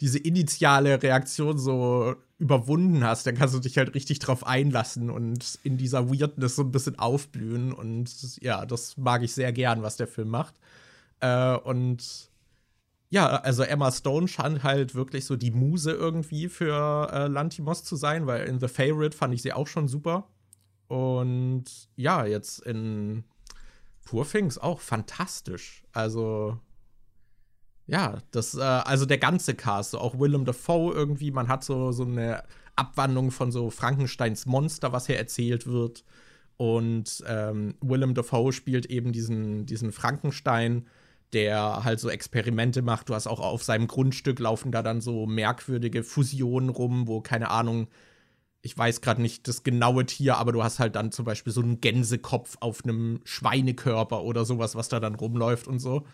diese 0.01 0.17
initiale 0.17 1.01
Reaktion 1.01 1.57
so 1.57 2.15
überwunden 2.39 3.03
hast, 3.03 3.25
dann 3.25 3.35
kannst 3.35 3.55
du 3.55 3.59
dich 3.59 3.77
halt 3.77 3.93
richtig 3.93 4.19
drauf 4.19 4.45
einlassen 4.45 5.09
und 5.09 5.59
in 5.63 5.77
dieser 5.77 6.09
Weirdness 6.09 6.55
so 6.55 6.63
ein 6.63 6.71
bisschen 6.71 6.99
aufblühen. 6.99 7.71
Und 7.71 8.41
ja, 8.41 8.65
das 8.65 8.97
mag 8.97 9.23
ich 9.23 9.33
sehr 9.33 9.53
gern, 9.53 9.81
was 9.81 9.95
der 9.95 10.07
Film 10.07 10.29
macht. 10.29 10.55
Äh, 11.19 11.55
und 11.55 12.29
ja, 13.09 13.27
also 13.27 13.61
Emma 13.61 13.91
Stone 13.91 14.27
scheint 14.27 14.63
halt 14.63 14.95
wirklich 14.95 15.25
so 15.25 15.35
die 15.35 15.51
Muse 15.51 15.91
irgendwie 15.91 16.49
für 16.49 17.09
äh, 17.13 17.27
Lantimos 17.27 17.83
zu 17.83 17.95
sein, 17.95 18.25
weil 18.25 18.47
in 18.47 18.59
The 18.59 18.67
Favorite 18.67 19.15
fand 19.15 19.35
ich 19.35 19.43
sie 19.43 19.53
auch 19.53 19.67
schon 19.67 19.87
super. 19.87 20.27
Und 20.93 21.63
ja, 21.95 22.23
jetzt 22.23 22.59
in 22.59 23.23
Poor 24.05 24.29
Things 24.29 24.59
auch 24.59 24.79
fantastisch. 24.79 25.83
Also, 25.91 26.59
ja, 27.87 28.19
das, 28.29 28.53
äh, 28.53 28.61
also 28.61 29.07
der 29.07 29.17
ganze 29.17 29.55
Cast, 29.55 29.91
so 29.91 29.97
auch 29.97 30.19
Willem 30.19 30.45
Dafoe 30.45 30.93
irgendwie, 30.93 31.31
man 31.31 31.47
hat 31.47 31.63
so, 31.63 31.91
so 31.91 32.03
eine 32.03 32.43
Abwandlung 32.75 33.31
von 33.31 33.51
so 33.51 33.71
Frankensteins 33.71 34.45
Monster, 34.45 34.93
was 34.93 35.07
hier 35.07 35.17
erzählt 35.17 35.65
wird. 35.65 36.03
Und 36.57 37.23
ähm, 37.25 37.73
Willem 37.81 38.13
Dafoe 38.13 38.53
spielt 38.53 38.85
eben 38.85 39.13
diesen, 39.13 39.65
diesen 39.65 39.91
Frankenstein, 39.91 40.85
der 41.33 41.83
halt 41.83 41.99
so 41.99 42.09
Experimente 42.11 42.83
macht. 42.83 43.09
Du 43.09 43.15
hast 43.15 43.25
auch 43.25 43.39
auf 43.39 43.63
seinem 43.63 43.87
Grundstück 43.87 44.37
laufen 44.37 44.71
da 44.71 44.83
dann 44.83 45.01
so 45.01 45.25
merkwürdige 45.25 46.03
Fusionen 46.03 46.69
rum, 46.69 47.07
wo, 47.07 47.19
keine 47.21 47.49
Ahnung, 47.49 47.87
ich 48.65 48.77
weiß 48.77 49.01
gerade 49.01 49.21
nicht 49.21 49.47
das 49.49 49.63
genaue 49.63 50.05
Tier, 50.05 50.37
aber 50.37 50.53
du 50.53 50.63
hast 50.63 50.79
halt 50.79 50.95
dann 50.95 51.11
zum 51.11 51.25
Beispiel 51.25 51.51
so 51.51 51.61
einen 51.61 51.81
Gänsekopf 51.81 52.55
auf 52.61 52.83
einem 52.85 53.19
Schweinekörper 53.25 54.23
oder 54.23 54.45
sowas, 54.45 54.73
was 54.73 54.87
da 54.87 55.01
dann 55.01 55.15
rumläuft 55.15 55.67
und 55.67 55.79
so. 55.79 56.07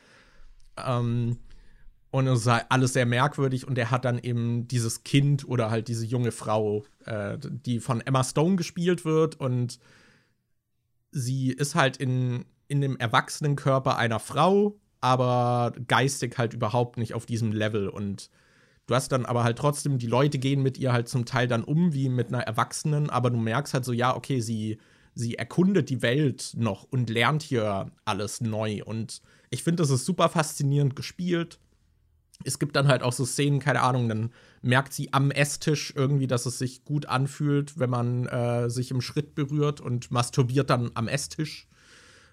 Ähm, 0.75 1.37
und 2.09 2.25
es 2.25 2.39
ist 2.39 2.47
alles 2.47 2.93
sehr 2.93 3.05
merkwürdig 3.05 3.67
und 3.67 3.77
er 3.77 3.91
hat 3.91 4.03
dann 4.03 4.17
eben 4.17 4.67
dieses 4.67 5.03
Kind 5.03 5.47
oder 5.47 5.69
halt 5.69 5.87
diese 5.87 6.07
junge 6.07 6.31
Frau, 6.31 6.85
äh, 7.05 7.37
die 7.39 7.79
von 7.79 8.01
Emma 8.01 8.23
Stone 8.23 8.55
gespielt 8.55 9.05
wird 9.05 9.39
und 9.39 9.79
sie 11.11 11.51
ist 11.51 11.75
halt 11.75 11.97
in, 11.97 12.45
in 12.67 12.81
dem 12.81 12.97
Erwachsenenkörper 12.97 13.95
einer 13.95 14.19
Frau, 14.19 14.75
aber 15.01 15.71
geistig 15.87 16.39
halt 16.39 16.55
überhaupt 16.55 16.97
nicht 16.97 17.13
auf 17.13 17.27
diesem 17.27 17.51
Level 17.51 17.89
und 17.89 18.31
Du 18.89 18.95
hast 18.95 19.11
dann 19.11 19.27
aber 19.27 19.43
halt 19.43 19.59
trotzdem, 19.59 19.99
die 19.99 20.07
Leute 20.07 20.39
gehen 20.39 20.63
mit 20.63 20.79
ihr 20.79 20.91
halt 20.91 21.07
zum 21.07 21.25
Teil 21.25 21.47
dann 21.47 21.63
um 21.63 21.93
wie 21.93 22.09
mit 22.09 22.29
einer 22.29 22.41
Erwachsenen, 22.41 23.11
aber 23.11 23.29
du 23.29 23.37
merkst 23.37 23.75
halt 23.75 23.85
so, 23.85 23.93
ja, 23.93 24.15
okay, 24.15 24.41
sie, 24.41 24.79
sie 25.13 25.35
erkundet 25.35 25.91
die 25.91 26.01
Welt 26.01 26.53
noch 26.57 26.85
und 26.85 27.07
lernt 27.07 27.43
hier 27.43 27.91
alles 28.03 28.41
neu. 28.41 28.83
Und 28.83 29.21
ich 29.51 29.61
finde, 29.61 29.83
das 29.83 29.91
ist 29.91 30.05
super 30.05 30.27
faszinierend 30.27 30.95
gespielt. 30.95 31.59
Es 32.43 32.57
gibt 32.57 32.75
dann 32.75 32.87
halt 32.87 33.03
auch 33.03 33.13
so 33.13 33.25
Szenen, 33.25 33.59
keine 33.59 33.83
Ahnung, 33.83 34.09
dann 34.09 34.31
merkt 34.63 34.91
sie 34.91 35.13
am 35.13 35.29
Esstisch 35.29 35.93
irgendwie, 35.95 36.25
dass 36.25 36.47
es 36.47 36.57
sich 36.57 36.83
gut 36.83 37.05
anfühlt, 37.05 37.77
wenn 37.77 37.91
man 37.91 38.25
äh, 38.25 38.71
sich 38.71 38.89
im 38.89 39.01
Schritt 39.01 39.35
berührt 39.35 39.81
und 39.81 40.09
masturbiert 40.09 40.71
dann 40.71 40.89
am 40.95 41.07
Esstisch. 41.07 41.67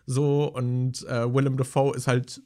So, 0.07 0.47
und 0.47 1.07
äh, 1.07 1.35
Willem 1.35 1.59
Dafoe 1.59 1.95
ist 1.95 2.07
halt 2.07 2.41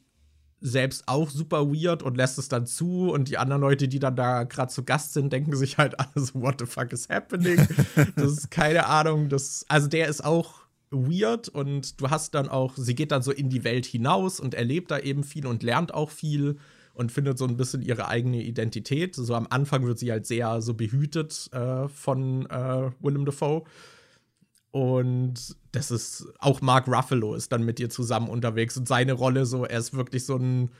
selbst 0.61 1.07
auch 1.07 1.29
super 1.29 1.67
weird 1.67 2.03
und 2.03 2.15
lässt 2.15 2.37
es 2.37 2.47
dann 2.47 2.67
zu 2.67 3.11
und 3.11 3.27
die 3.27 3.37
anderen 3.37 3.61
Leute, 3.61 3.87
die 3.87 3.99
dann 3.99 4.15
da 4.15 4.43
gerade 4.43 4.71
zu 4.71 4.83
Gast 4.83 5.13
sind, 5.13 5.33
denken 5.33 5.55
sich 5.55 5.77
halt 5.77 5.99
alles, 5.99 6.35
what 6.35 6.59
the 6.59 6.65
fuck 6.65 6.93
is 6.93 7.09
happening? 7.09 7.67
das 8.15 8.31
ist 8.33 8.51
keine 8.51 8.85
Ahnung, 8.85 9.27
das 9.27 9.65
also 9.67 9.87
der 9.87 10.07
ist 10.07 10.23
auch 10.23 10.61
weird 10.91 11.49
und 11.49 11.99
du 11.99 12.09
hast 12.09 12.35
dann 12.35 12.47
auch, 12.47 12.73
sie 12.75 12.95
geht 12.95 13.11
dann 13.11 13.23
so 13.23 13.31
in 13.31 13.49
die 13.49 13.63
Welt 13.63 13.85
hinaus 13.85 14.39
und 14.39 14.53
erlebt 14.53 14.91
da 14.91 14.99
eben 14.99 15.23
viel 15.23 15.47
und 15.47 15.63
lernt 15.63 15.93
auch 15.93 16.11
viel 16.11 16.57
und 16.93 17.11
findet 17.11 17.37
so 17.37 17.45
ein 17.45 17.57
bisschen 17.57 17.81
ihre 17.81 18.07
eigene 18.07 18.43
Identität. 18.43 19.15
So 19.15 19.33
am 19.33 19.47
Anfang 19.49 19.85
wird 19.85 19.97
sie 19.97 20.11
halt 20.11 20.25
sehr 20.25 20.61
so 20.61 20.73
behütet 20.73 21.49
äh, 21.53 21.87
von 21.87 22.45
äh, 22.47 22.91
Willem 22.99 23.25
Dafoe 23.25 23.63
und 24.71 25.55
das 25.71 25.91
ist 25.91 26.27
auch 26.39 26.61
Mark 26.61 26.87
Ruffalo 26.87 27.35
ist 27.35 27.51
dann 27.51 27.63
mit 27.63 27.79
ihr 27.79 27.89
zusammen 27.89 28.29
unterwegs 28.29 28.77
und 28.77 28.87
seine 28.87 29.13
Rolle 29.13 29.45
so, 29.45 29.65
er 29.65 29.79
ist 29.79 29.93
wirklich 29.93 30.25
so 30.25 30.37
ein 30.37 30.71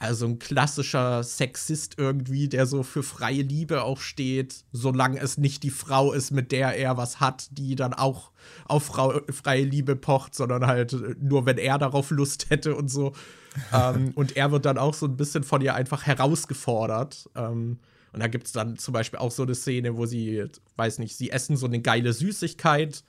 Also 0.00 0.26
ein 0.26 0.38
klassischer 0.38 1.24
Sexist 1.24 1.94
irgendwie, 1.98 2.48
der 2.48 2.66
so 2.66 2.84
für 2.84 3.02
freie 3.02 3.42
Liebe 3.42 3.82
auch 3.82 4.00
steht, 4.00 4.64
solange 4.72 5.18
es 5.20 5.38
nicht 5.38 5.64
die 5.64 5.70
Frau 5.70 6.12
ist, 6.12 6.30
mit 6.30 6.52
der 6.52 6.76
er 6.76 6.96
was 6.96 7.18
hat, 7.18 7.48
die 7.50 7.74
dann 7.74 7.94
auch 7.94 8.30
auf 8.66 8.84
Frau, 8.84 9.20
freie 9.30 9.64
Liebe 9.64 9.96
pocht, 9.96 10.36
sondern 10.36 10.66
halt 10.66 10.96
nur, 11.20 11.46
wenn 11.46 11.58
er 11.58 11.78
darauf 11.78 12.10
Lust 12.10 12.48
hätte 12.50 12.76
und 12.76 12.88
so. 12.88 13.12
ähm, 13.72 14.12
und 14.14 14.36
er 14.36 14.52
wird 14.52 14.66
dann 14.66 14.78
auch 14.78 14.94
so 14.94 15.06
ein 15.06 15.16
bisschen 15.16 15.42
von 15.42 15.62
ihr 15.62 15.74
einfach 15.74 16.06
herausgefordert. 16.06 17.28
Ähm, 17.34 17.78
und 18.12 18.20
da 18.20 18.28
gibt 18.28 18.46
es 18.46 18.52
dann 18.52 18.78
zum 18.78 18.94
Beispiel 18.94 19.18
auch 19.18 19.32
so 19.32 19.42
eine 19.42 19.56
Szene, 19.56 19.96
wo 19.96 20.06
sie, 20.06 20.44
weiß 20.76 20.98
nicht, 21.00 21.16
sie 21.16 21.30
essen 21.30 21.56
so 21.56 21.66
eine 21.66 21.80
geile 21.80 22.12
Süßigkeit 22.12 23.02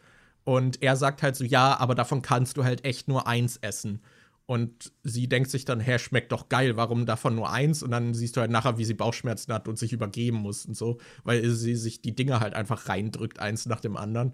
und 0.50 0.82
er 0.82 0.96
sagt 0.96 1.22
halt 1.22 1.36
so, 1.36 1.44
ja, 1.44 1.80
aber 1.80 1.94
davon 1.94 2.24
kannst 2.24 2.58
du 2.58 2.64
halt 2.64 2.84
echt 2.84 3.08
nur 3.08 3.28
eins 3.28 3.58
essen. 3.58 4.02
Und 4.48 4.92
sie 5.04 5.30
denkt 5.30 5.52
sich 5.52 5.64
dann, 5.64 5.80
hä, 5.80 6.00
schmeckt 6.00 6.32
doch 6.32 6.50
geil, 6.50 6.76
warum 6.76 7.06
davon 7.06 7.36
nur 7.36 7.52
eins? 7.52 7.84
Und 7.84 7.92
dann 7.92 8.16
siehst 8.16 8.36
du 8.36 8.42
halt 8.42 8.50
nachher, 8.50 8.80
wie 8.80 8.84
sie 8.84 8.96
Bauchschmerzen 8.96 9.54
hat 9.54 9.68
und 9.68 9.78
sich 9.78 9.94
übergeben 9.94 10.38
muss 10.38 10.66
und 10.66 10.76
so, 10.76 10.98
weil 11.24 11.48
sie 11.52 11.76
sich 11.76 12.02
die 12.02 12.16
Dinge 12.16 12.40
halt 12.40 12.56
einfach 12.56 12.90
reindrückt, 12.90 13.38
eins 13.38 13.68
nach 13.68 13.80
dem 13.80 13.96
anderen. 13.96 14.34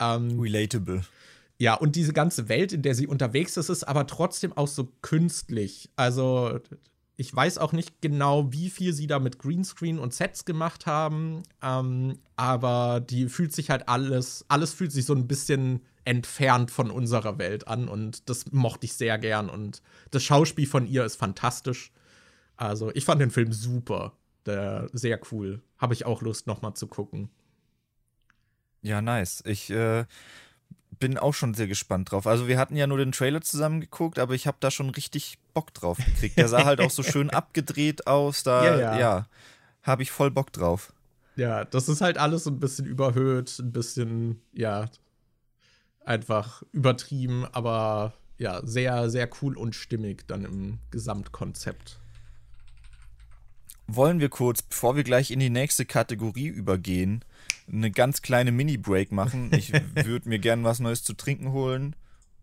Ähm, 0.00 0.40
Relatable. 0.40 1.02
Ja, 1.58 1.74
und 1.74 1.94
diese 1.94 2.12
ganze 2.12 2.48
Welt, 2.48 2.72
in 2.72 2.82
der 2.82 2.96
sie 2.96 3.06
unterwegs 3.06 3.56
ist, 3.56 3.68
ist 3.68 3.84
aber 3.84 4.08
trotzdem 4.08 4.52
auch 4.56 4.66
so 4.66 4.88
künstlich. 5.00 5.90
Also, 5.94 6.58
ich 7.22 7.32
weiß 7.32 7.58
auch 7.58 7.72
nicht 7.72 8.02
genau, 8.02 8.52
wie 8.52 8.68
viel 8.68 8.92
sie 8.92 9.06
da 9.06 9.20
mit 9.20 9.38
Greenscreen 9.38 10.00
und 10.00 10.12
Sets 10.12 10.44
gemacht 10.44 10.86
haben, 10.86 11.44
ähm, 11.62 12.18
aber 12.34 12.98
die 12.98 13.28
fühlt 13.28 13.52
sich 13.52 13.70
halt 13.70 13.88
alles, 13.88 14.44
alles 14.48 14.74
fühlt 14.74 14.90
sich 14.90 15.06
so 15.06 15.14
ein 15.14 15.28
bisschen 15.28 15.82
entfernt 16.04 16.72
von 16.72 16.90
unserer 16.90 17.38
Welt 17.38 17.68
an 17.68 17.86
und 17.86 18.28
das 18.28 18.50
mochte 18.50 18.86
ich 18.86 18.94
sehr 18.94 19.18
gern 19.18 19.48
und 19.48 19.82
das 20.10 20.24
Schauspiel 20.24 20.66
von 20.66 20.84
ihr 20.84 21.04
ist 21.04 21.14
fantastisch. 21.14 21.92
Also 22.56 22.90
ich 22.92 23.04
fand 23.04 23.20
den 23.20 23.30
Film 23.30 23.52
super, 23.52 24.14
der, 24.44 24.88
sehr 24.92 25.20
cool. 25.30 25.62
Habe 25.78 25.94
ich 25.94 26.04
auch 26.04 26.22
Lust 26.22 26.48
nochmal 26.48 26.74
zu 26.74 26.88
gucken. 26.88 27.30
Ja, 28.80 29.00
nice. 29.00 29.44
Ich 29.46 29.70
äh, 29.70 30.06
bin 31.02 31.18
auch 31.18 31.34
schon 31.34 31.52
sehr 31.52 31.66
gespannt 31.66 32.12
drauf. 32.12 32.28
Also 32.28 32.46
wir 32.46 32.58
hatten 32.58 32.76
ja 32.76 32.86
nur 32.86 32.98
den 32.98 33.10
Trailer 33.10 33.40
zusammen 33.40 33.80
geguckt, 33.80 34.20
aber 34.20 34.34
ich 34.34 34.46
habe 34.46 34.58
da 34.60 34.70
schon 34.70 34.88
richtig 34.90 35.36
Bock 35.52 35.74
drauf 35.74 35.98
gekriegt. 35.98 36.38
Der 36.38 36.46
sah 36.46 36.64
halt 36.64 36.80
auch 36.80 36.92
so 36.92 37.02
schön 37.02 37.28
abgedreht 37.30 38.06
aus. 38.06 38.44
Da, 38.44 38.64
ja, 38.64 38.78
ja. 38.78 38.98
ja 38.98 39.26
habe 39.82 40.04
ich 40.04 40.12
voll 40.12 40.30
Bock 40.30 40.52
drauf. 40.52 40.92
Ja, 41.34 41.64
das 41.64 41.88
ist 41.88 42.02
halt 42.02 42.18
alles 42.18 42.44
so 42.44 42.50
ein 42.50 42.60
bisschen 42.60 42.86
überhöht, 42.86 43.58
ein 43.58 43.72
bisschen, 43.72 44.40
ja, 44.52 44.88
einfach 46.04 46.62
übertrieben, 46.70 47.46
aber 47.50 48.12
ja, 48.38 48.64
sehr, 48.64 49.10
sehr 49.10 49.28
cool 49.40 49.56
und 49.56 49.74
stimmig 49.74 50.28
dann 50.28 50.44
im 50.44 50.78
Gesamtkonzept. 50.92 51.98
Wollen 53.88 54.20
wir 54.20 54.28
kurz, 54.28 54.62
bevor 54.62 54.94
wir 54.94 55.02
gleich 55.02 55.32
in 55.32 55.40
die 55.40 55.50
nächste 55.50 55.84
Kategorie 55.84 56.46
übergehen, 56.46 57.24
eine 57.72 57.90
ganz 57.90 58.22
kleine 58.22 58.52
Mini-Break 58.52 59.12
machen? 59.12 59.50
Ich 59.52 59.72
würde 59.94 60.28
mir 60.28 60.38
gerne 60.38 60.62
was 60.64 60.78
Neues 60.78 61.02
zu 61.02 61.14
trinken 61.14 61.52
holen 61.52 61.96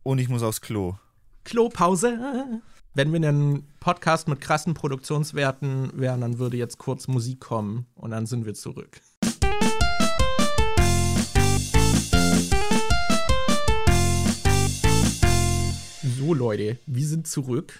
und 0.03 0.17
ich 0.19 0.27
muss 0.27 0.43
aufs 0.43 0.61
Klo. 0.61 0.95
Klopause. 1.43 2.61
Wenn 2.95 3.13
wir 3.13 3.27
einen 3.27 3.67
Podcast 3.79 4.27
mit 4.27 4.41
krassen 4.41 4.73
Produktionswerten 4.73 5.91
wären, 5.93 6.21
dann 6.21 6.39
würde 6.39 6.57
jetzt 6.57 6.79
kurz 6.79 7.07
Musik 7.07 7.39
kommen 7.39 7.85
und 7.95 8.11
dann 8.11 8.25
sind 8.25 8.45
wir 8.45 8.55
zurück. 8.55 9.01
So, 16.17 16.33
Leute, 16.33 16.79
wir 16.87 17.07
sind 17.07 17.27
zurück. 17.27 17.79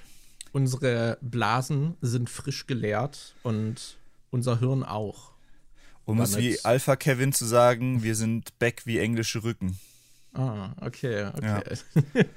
Unsere 0.51 1.17
Blasen 1.21 1.95
sind 2.01 2.29
frisch 2.29 2.67
geleert 2.67 3.35
und 3.43 3.97
unser 4.29 4.59
Hirn 4.59 4.83
auch. 4.83 5.33
Um 6.10 6.20
es 6.22 6.38
wie 6.38 6.64
Alpha 6.64 6.95
Kevin 6.95 7.34
zu 7.34 7.45
sagen, 7.45 8.03
wir 8.03 8.16
sind 8.16 8.57
back 8.60 8.82
wie 8.86 8.97
englische 8.97 9.43
Rücken. 9.43 9.80
Ah, 10.34 10.72
okay, 10.82 11.30
okay. 11.36 11.64
Ja. 12.16 12.24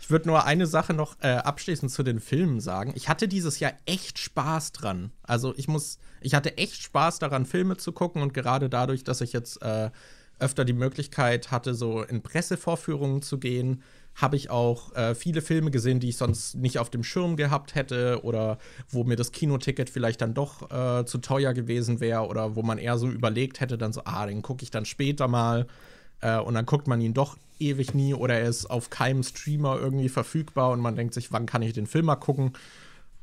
Ich 0.00 0.10
würde 0.10 0.28
nur 0.28 0.44
eine 0.44 0.66
Sache 0.66 0.92
noch 0.92 1.16
äh, 1.22 1.28
abschließend 1.28 1.90
zu 1.90 2.02
den 2.02 2.20
Filmen 2.20 2.60
sagen. 2.60 2.92
Ich 2.94 3.08
hatte 3.08 3.26
dieses 3.26 3.58
Jahr 3.58 3.72
echt 3.86 4.18
Spaß 4.18 4.72
dran. 4.72 5.12
Also 5.22 5.54
ich 5.56 5.66
muss, 5.66 5.98
ich 6.20 6.34
hatte 6.34 6.58
echt 6.58 6.82
Spaß 6.82 7.20
daran, 7.20 7.46
Filme 7.46 7.78
zu 7.78 7.90
gucken 7.92 8.20
und 8.20 8.34
gerade 8.34 8.68
dadurch, 8.68 9.02
dass 9.02 9.22
ich 9.22 9.32
jetzt 9.32 9.62
äh, 9.62 9.90
öfter 10.38 10.66
die 10.66 10.74
Möglichkeit 10.74 11.50
hatte, 11.50 11.72
so 11.72 12.02
in 12.02 12.20
Pressevorführungen 12.20 13.22
zu 13.22 13.38
gehen, 13.38 13.82
habe 14.14 14.36
ich 14.36 14.50
auch 14.50 14.94
äh, 14.94 15.14
viele 15.14 15.42
Filme 15.42 15.70
gesehen, 15.70 16.00
die 16.00 16.10
ich 16.10 16.16
sonst 16.16 16.54
nicht 16.54 16.78
auf 16.78 16.88
dem 16.88 17.02
Schirm 17.02 17.36
gehabt 17.36 17.74
hätte 17.74 18.20
oder 18.22 18.58
wo 18.88 19.04
mir 19.04 19.16
das 19.16 19.32
Kinoticket 19.32 19.90
vielleicht 19.90 20.20
dann 20.20 20.34
doch 20.34 20.70
äh, 20.70 21.04
zu 21.04 21.18
teuer 21.18 21.52
gewesen 21.52 22.00
wäre 22.00 22.26
oder 22.26 22.54
wo 22.54 22.62
man 22.62 22.78
eher 22.78 22.96
so 22.96 23.08
überlegt 23.08 23.60
hätte, 23.60 23.76
dann 23.76 23.92
so, 23.92 24.02
ah, 24.04 24.26
den 24.26 24.42
gucke 24.42 24.62
ich 24.62 24.70
dann 24.70 24.84
später 24.84 25.26
mal. 25.26 25.66
Äh, 26.20 26.38
und 26.38 26.54
dann 26.54 26.66
guckt 26.66 26.86
man 26.86 27.00
ihn 27.00 27.12
doch 27.12 27.36
ewig 27.58 27.94
nie 27.94 28.14
oder 28.14 28.38
er 28.38 28.48
ist 28.48 28.66
auf 28.66 28.90
keinem 28.90 29.22
Streamer 29.22 29.78
irgendwie 29.78 30.08
verfügbar 30.08 30.70
und 30.70 30.80
man 30.80 30.96
denkt 30.96 31.14
sich, 31.14 31.32
wann 31.32 31.46
kann 31.46 31.62
ich 31.62 31.72
den 31.72 31.86
Film 31.86 32.06
mal 32.06 32.16
gucken? 32.16 32.52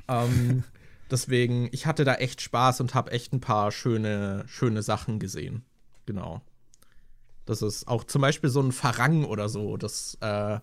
Ähm, 0.08 0.64
deswegen, 1.10 1.68
ich 1.72 1.86
hatte 1.86 2.04
da 2.04 2.14
echt 2.14 2.42
Spaß 2.42 2.80
und 2.82 2.94
habe 2.94 3.12
echt 3.12 3.32
ein 3.32 3.40
paar 3.40 3.72
schöne, 3.72 4.44
schöne 4.46 4.82
Sachen 4.82 5.18
gesehen. 5.18 5.64
Genau. 6.04 6.42
Das 7.46 7.62
ist 7.62 7.88
auch 7.88 8.04
zum 8.04 8.22
Beispiel 8.22 8.50
so 8.50 8.60
ein 8.60 8.72
Farang 8.72 9.24
oder 9.24 9.48
so. 9.48 9.76
Das 9.76 10.16
äh, 10.20 10.60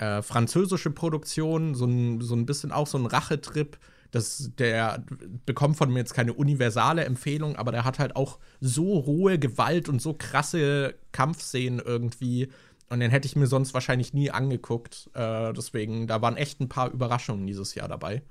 äh, 0.00 0.22
französische 0.22 0.90
Produktion, 0.90 1.74
so 1.74 1.84
ein, 1.84 2.22
so 2.22 2.34
ein 2.34 2.46
bisschen 2.46 2.72
auch 2.72 2.86
so 2.86 2.96
ein 2.96 3.04
Rachetrip. 3.04 3.78
Das, 4.10 4.50
der 4.58 5.04
bekommt 5.46 5.76
von 5.76 5.92
mir 5.92 6.00
jetzt 6.00 6.14
keine 6.14 6.32
universale 6.32 7.04
Empfehlung, 7.04 7.54
aber 7.56 7.70
der 7.70 7.84
hat 7.84 7.98
halt 7.98 8.16
auch 8.16 8.38
so 8.60 8.98
rohe 8.98 9.38
Gewalt 9.38 9.88
und 9.88 10.00
so 10.00 10.14
krasse 10.14 10.94
Kampfszenen 11.12 11.80
irgendwie. 11.80 12.50
Und 12.88 13.00
den 13.00 13.10
hätte 13.10 13.26
ich 13.26 13.36
mir 13.36 13.46
sonst 13.46 13.74
wahrscheinlich 13.74 14.14
nie 14.14 14.30
angeguckt. 14.30 15.10
Äh, 15.14 15.52
deswegen, 15.52 16.06
da 16.06 16.22
waren 16.22 16.36
echt 16.36 16.60
ein 16.60 16.68
paar 16.70 16.90
Überraschungen 16.90 17.46
dieses 17.46 17.74
Jahr 17.74 17.86
dabei, 17.86 18.22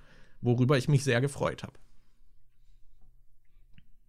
worüber 0.41 0.77
ich 0.77 0.89
mich 0.89 1.03
sehr 1.03 1.21
gefreut 1.21 1.61
habe. 1.61 1.73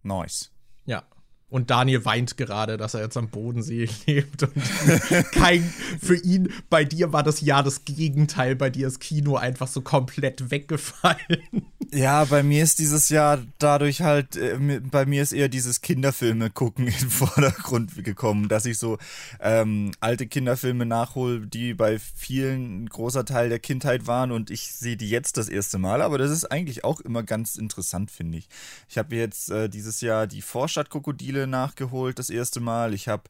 Nice. 0.01 0.51
Ja. 0.85 1.03
Und 1.51 1.69
Daniel 1.69 2.05
weint 2.05 2.37
gerade, 2.37 2.77
dass 2.77 2.93
er 2.93 3.01
jetzt 3.01 3.17
am 3.17 3.27
Bodensee 3.29 3.89
lebt. 4.07 4.43
Und 4.43 4.53
kein, 5.33 5.61
für 6.01 6.15
ihn, 6.15 6.51
bei 6.69 6.85
dir 6.85 7.11
war 7.11 7.23
das 7.23 7.41
Jahr 7.41 7.61
das 7.61 7.83
Gegenteil. 7.83 8.55
Bei 8.55 8.69
dir 8.69 8.87
ist 8.87 9.01
Kino 9.01 9.35
einfach 9.35 9.67
so 9.67 9.81
komplett 9.81 10.49
weggefallen. 10.49 11.67
Ja, 11.93 12.23
bei 12.23 12.41
mir 12.41 12.63
ist 12.63 12.79
dieses 12.79 13.09
Jahr 13.09 13.43
dadurch 13.59 14.01
halt, 14.01 14.37
äh, 14.37 14.57
bei 14.79 15.05
mir 15.05 15.21
ist 15.21 15.33
eher 15.33 15.49
dieses 15.49 15.81
Kinderfilme 15.81 16.49
gucken 16.49 16.87
in 16.87 16.97
den 16.97 17.09
Vordergrund 17.09 18.01
gekommen, 18.01 18.47
dass 18.47 18.65
ich 18.65 18.77
so 18.77 18.97
ähm, 19.41 19.91
alte 19.99 20.27
Kinderfilme 20.27 20.85
nachhole, 20.85 21.41
die 21.47 21.73
bei 21.73 21.99
vielen 21.99 22.83
ein 22.83 22.89
großer 22.89 23.25
Teil 23.25 23.49
der 23.49 23.59
Kindheit 23.59 24.07
waren 24.07 24.31
und 24.31 24.51
ich 24.51 24.71
sehe 24.71 24.95
die 24.95 25.09
jetzt 25.09 25.35
das 25.35 25.49
erste 25.49 25.79
Mal. 25.79 26.01
Aber 26.01 26.17
das 26.17 26.31
ist 26.31 26.45
eigentlich 26.45 26.85
auch 26.85 27.01
immer 27.01 27.23
ganz 27.23 27.57
interessant, 27.57 28.09
finde 28.09 28.37
ich. 28.37 28.47
Ich 28.87 28.97
habe 28.97 29.13
jetzt 29.17 29.51
äh, 29.51 29.67
dieses 29.67 29.99
Jahr 29.99 30.27
die 30.27 30.41
Vorstadtkrokodile 30.41 31.40
Spiele 31.41 31.47
nachgeholt 31.47 32.19
das 32.19 32.29
erste 32.29 32.59
Mal. 32.59 32.93
Ich 32.93 33.07
habe 33.07 33.23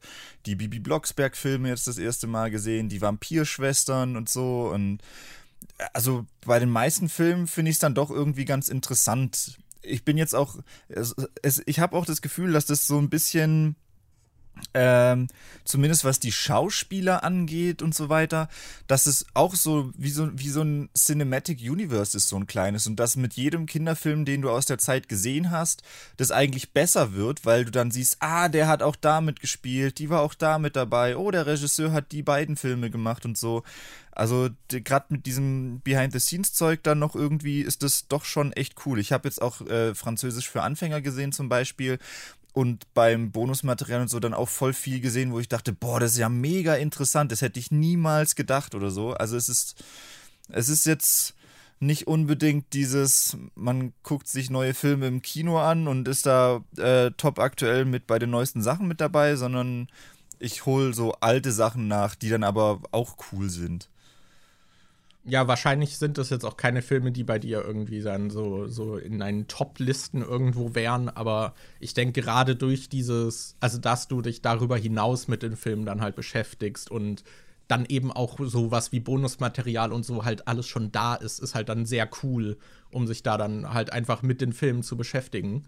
die 0.44 0.54
Bibi 0.54 0.80
Blocksberg-Filme 0.80 1.68
jetzt 1.68 1.86
das 1.86 1.98
erste 1.98 2.26
Mal 2.26 2.50
gesehen, 2.50 2.88
die 2.88 3.00
Vampirschwestern 3.00 4.16
und 4.16 4.28
so. 4.28 4.70
Und 4.72 4.98
also 5.94 6.26
bei 6.44 6.58
den 6.58 6.70
meisten 6.70 7.08
Filmen 7.08 7.46
finde 7.46 7.70
ich 7.70 7.76
es 7.76 7.80
dann 7.80 7.94
doch 7.94 8.10
irgendwie 8.10 8.44
ganz 8.44 8.68
interessant. 8.68 9.58
Ich 9.80 10.04
bin 10.04 10.18
jetzt 10.18 10.34
auch, 10.34 10.56
es, 10.88 11.14
es, 11.42 11.62
ich 11.66 11.80
habe 11.80 11.96
auch 11.96 12.04
das 12.04 12.20
Gefühl, 12.22 12.52
dass 12.52 12.66
das 12.66 12.86
so 12.86 12.98
ein 12.98 13.08
bisschen 13.08 13.76
ähm, 14.74 15.28
zumindest 15.64 16.04
was 16.04 16.20
die 16.20 16.32
Schauspieler 16.32 17.24
angeht 17.24 17.82
und 17.82 17.94
so 17.94 18.08
weiter, 18.08 18.48
dass 18.86 19.06
es 19.06 19.26
auch 19.34 19.54
so 19.54 19.92
wie 19.96 20.10
so 20.10 20.30
wie 20.38 20.48
so 20.48 20.62
ein 20.62 20.88
Cinematic 20.96 21.60
Universe 21.60 22.16
ist, 22.16 22.28
so 22.28 22.36
ein 22.36 22.46
kleines 22.46 22.86
und 22.86 22.96
dass 22.96 23.16
mit 23.16 23.34
jedem 23.34 23.66
Kinderfilm, 23.66 24.24
den 24.24 24.42
du 24.42 24.50
aus 24.50 24.66
der 24.66 24.78
Zeit 24.78 25.08
gesehen 25.08 25.50
hast, 25.50 25.82
das 26.16 26.30
eigentlich 26.30 26.72
besser 26.72 27.12
wird, 27.14 27.44
weil 27.44 27.64
du 27.64 27.70
dann 27.70 27.90
siehst, 27.90 28.16
ah, 28.20 28.48
der 28.48 28.68
hat 28.68 28.82
auch 28.82 28.96
da 28.96 29.20
mitgespielt, 29.20 29.98
die 29.98 30.10
war 30.10 30.20
auch 30.20 30.34
da 30.34 30.58
mit 30.58 30.76
dabei, 30.76 31.16
oh, 31.16 31.30
der 31.30 31.46
Regisseur 31.46 31.92
hat 31.92 32.12
die 32.12 32.22
beiden 32.22 32.56
Filme 32.56 32.90
gemacht 32.90 33.24
und 33.24 33.36
so. 33.36 33.62
Also 34.14 34.50
gerade 34.68 35.06
mit 35.08 35.24
diesem 35.24 35.80
Behind-the-Scenes-Zeug 35.80 36.82
dann 36.82 36.98
noch 36.98 37.14
irgendwie 37.14 37.62
ist 37.62 37.82
das 37.82 38.08
doch 38.08 38.26
schon 38.26 38.52
echt 38.52 38.84
cool. 38.84 38.98
Ich 38.98 39.10
habe 39.10 39.26
jetzt 39.26 39.40
auch 39.40 39.62
äh, 39.62 39.94
Französisch 39.94 40.50
für 40.50 40.62
Anfänger 40.62 41.00
gesehen 41.00 41.32
zum 41.32 41.48
Beispiel 41.48 41.98
und 42.52 42.92
beim 42.94 43.32
Bonusmaterial 43.32 44.02
und 44.02 44.10
so 44.10 44.20
dann 44.20 44.34
auch 44.34 44.48
voll 44.48 44.72
viel 44.72 45.00
gesehen, 45.00 45.32
wo 45.32 45.40
ich 45.40 45.48
dachte, 45.48 45.72
boah, 45.72 46.00
das 46.00 46.12
ist 46.12 46.18
ja 46.18 46.28
mega 46.28 46.74
interessant, 46.74 47.32
das 47.32 47.42
hätte 47.42 47.58
ich 47.58 47.70
niemals 47.70 48.34
gedacht 48.34 48.74
oder 48.74 48.90
so. 48.90 49.12
Also 49.12 49.36
es 49.36 49.48
ist, 49.48 49.82
es 50.48 50.68
ist 50.68 50.84
jetzt 50.84 51.34
nicht 51.80 52.06
unbedingt 52.06 52.72
dieses, 52.74 53.36
man 53.54 53.92
guckt 54.02 54.28
sich 54.28 54.50
neue 54.50 54.74
Filme 54.74 55.08
im 55.08 55.20
Kino 55.22 55.58
an 55.58 55.88
und 55.88 56.06
ist 56.06 56.26
da 56.26 56.62
äh, 56.76 57.10
top 57.16 57.38
aktuell 57.38 57.84
mit 57.84 58.06
bei 58.06 58.18
den 58.18 58.30
neuesten 58.30 58.62
Sachen 58.62 58.86
mit 58.86 59.00
dabei, 59.00 59.34
sondern 59.34 59.88
ich 60.38 60.66
hole 60.66 60.94
so 60.94 61.12
alte 61.20 61.52
Sachen 61.52 61.88
nach, 61.88 62.14
die 62.14 62.28
dann 62.28 62.44
aber 62.44 62.80
auch 62.92 63.16
cool 63.32 63.48
sind. 63.50 63.88
Ja, 65.24 65.46
wahrscheinlich 65.46 65.98
sind 65.98 66.18
das 66.18 66.30
jetzt 66.30 66.44
auch 66.44 66.56
keine 66.56 66.82
Filme, 66.82 67.12
die 67.12 67.22
bei 67.22 67.38
dir 67.38 67.62
irgendwie 67.64 68.00
dann 68.02 68.28
so, 68.30 68.66
so 68.66 68.96
in 68.96 69.20
deinen 69.20 69.46
Top-Listen 69.46 70.20
irgendwo 70.20 70.74
wären, 70.74 71.08
aber 71.08 71.54
ich 71.78 71.94
denke 71.94 72.20
gerade 72.22 72.56
durch 72.56 72.88
dieses, 72.88 73.56
also 73.60 73.78
dass 73.78 74.08
du 74.08 74.20
dich 74.20 74.42
darüber 74.42 74.76
hinaus 74.76 75.28
mit 75.28 75.44
den 75.44 75.54
Filmen 75.54 75.86
dann 75.86 76.00
halt 76.00 76.16
beschäftigst 76.16 76.90
und 76.90 77.22
dann 77.68 77.86
eben 77.86 78.10
auch 78.10 78.36
sowas 78.40 78.90
wie 78.90 78.98
Bonusmaterial 78.98 79.92
und 79.92 80.04
so 80.04 80.24
halt 80.24 80.48
alles 80.48 80.66
schon 80.66 80.90
da 80.90 81.14
ist, 81.14 81.38
ist 81.38 81.54
halt 81.54 81.68
dann 81.68 81.86
sehr 81.86 82.10
cool, 82.24 82.58
um 82.90 83.06
sich 83.06 83.22
da 83.22 83.38
dann 83.38 83.72
halt 83.72 83.92
einfach 83.92 84.22
mit 84.22 84.40
den 84.40 84.52
Filmen 84.52 84.82
zu 84.82 84.96
beschäftigen. 84.96 85.62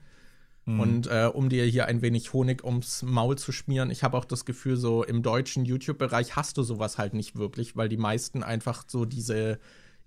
Mhm. 0.66 0.80
Und 0.80 1.06
äh, 1.06 1.30
um 1.32 1.48
dir 1.48 1.64
hier 1.64 1.86
ein 1.86 2.02
wenig 2.02 2.32
Honig 2.32 2.64
ums 2.64 3.02
Maul 3.02 3.36
zu 3.36 3.52
schmieren, 3.52 3.90
ich 3.90 4.02
habe 4.02 4.16
auch 4.16 4.24
das 4.24 4.44
Gefühl, 4.44 4.76
so 4.76 5.04
im 5.04 5.22
deutschen 5.22 5.64
YouTube-Bereich 5.64 6.36
hast 6.36 6.56
du 6.56 6.62
sowas 6.62 6.98
halt 6.98 7.14
nicht 7.14 7.36
wirklich, 7.36 7.76
weil 7.76 7.88
die 7.88 7.96
meisten 7.96 8.42
einfach 8.42 8.84
so 8.86 9.04
diese, 9.04 9.58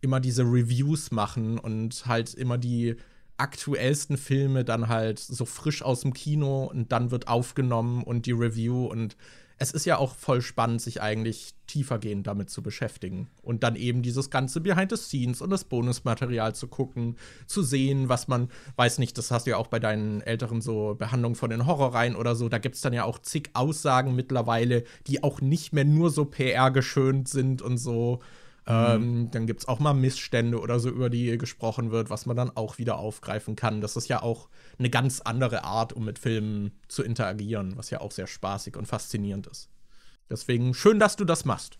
immer 0.01 0.19
diese 0.19 0.43
Reviews 0.43 1.11
machen 1.11 1.59
und 1.59 2.05
halt 2.05 2.33
immer 2.33 2.57
die 2.57 2.95
aktuellsten 3.37 4.17
Filme 4.17 4.65
dann 4.65 4.87
halt 4.87 5.19
so 5.19 5.45
frisch 5.45 5.83
aus 5.83 6.01
dem 6.01 6.13
Kino 6.13 6.65
und 6.65 6.91
dann 6.91 7.11
wird 7.11 7.27
aufgenommen 7.27 8.03
und 8.03 8.25
die 8.25 8.31
Review 8.31 8.85
und 8.87 9.15
es 9.59 9.71
ist 9.71 9.85
ja 9.85 9.97
auch 9.97 10.15
voll 10.15 10.41
spannend, 10.41 10.81
sich 10.81 11.01
eigentlich 11.01 11.55
tiefergehend 11.65 12.27
damit 12.27 12.49
zu 12.49 12.61
beschäftigen. 12.61 13.27
Und 13.41 13.63
dann 13.63 13.75
eben 13.75 14.01
dieses 14.01 14.29
ganze 14.29 14.61
Behind 14.61 14.91
the 14.91 14.97
Scenes 14.97 15.41
und 15.41 15.49
das 15.49 15.63
Bonusmaterial 15.63 16.53
zu 16.53 16.67
gucken, 16.67 17.17
zu 17.47 17.63
sehen, 17.63 18.07
was 18.07 18.27
man, 18.27 18.49
weiß 18.75 18.99
nicht, 18.99 19.17
das 19.17 19.31
hast 19.31 19.47
du 19.47 19.51
ja 19.51 19.57
auch 19.57 19.67
bei 19.67 19.79
deinen 19.79 20.21
älteren 20.21 20.61
so 20.61 20.95
Behandlungen 20.95 21.35
von 21.35 21.49
den 21.49 21.65
Horrorreihen 21.65 22.15
oder 22.15 22.35
so, 22.35 22.49
da 22.49 22.59
gibt 22.59 22.75
es 22.75 22.81
dann 22.81 22.93
ja 22.93 23.03
auch 23.03 23.19
zig 23.19 23.49
Aussagen 23.53 24.15
mittlerweile, 24.15 24.83
die 25.07 25.23
auch 25.23 25.41
nicht 25.41 25.73
mehr 25.73 25.85
nur 25.85 26.11
so 26.11 26.25
PR 26.25 26.71
geschönt 26.71 27.27
sind 27.27 27.61
und 27.61 27.77
so. 27.77 28.19
Mhm. 28.67 28.73
Ähm, 28.73 29.31
dann 29.31 29.47
gibt 29.47 29.61
es 29.61 29.67
auch 29.67 29.79
mal 29.79 29.93
Missstände 29.93 30.59
oder 30.59 30.79
so, 30.79 30.89
über 30.89 31.09
die 31.09 31.37
gesprochen 31.37 31.91
wird, 31.91 32.09
was 32.09 32.25
man 32.25 32.35
dann 32.35 32.55
auch 32.55 32.77
wieder 32.77 32.97
aufgreifen 32.97 33.55
kann. 33.55 33.79
Das 33.79 33.95
ist 33.95 34.09
ja 34.09 34.21
auch 34.21 34.49
eine 34.77 34.89
ganz 34.89 35.21
andere 35.21 35.63
Art, 35.63 35.93
um 35.93 36.03
mit 36.03 36.19
Filmen 36.19 36.71
zu 36.89 37.01
interagieren, 37.01 37.77
was 37.77 37.89
ja 37.89 38.01
auch 38.01 38.11
sehr 38.11 38.27
spaßig 38.27 38.75
und 38.75 38.85
faszinierend 38.85 39.47
ist. 39.47 39.69
Deswegen 40.29 40.73
schön, 40.73 40.99
dass 40.99 41.15
du 41.15 41.23
das 41.23 41.45
machst. 41.45 41.79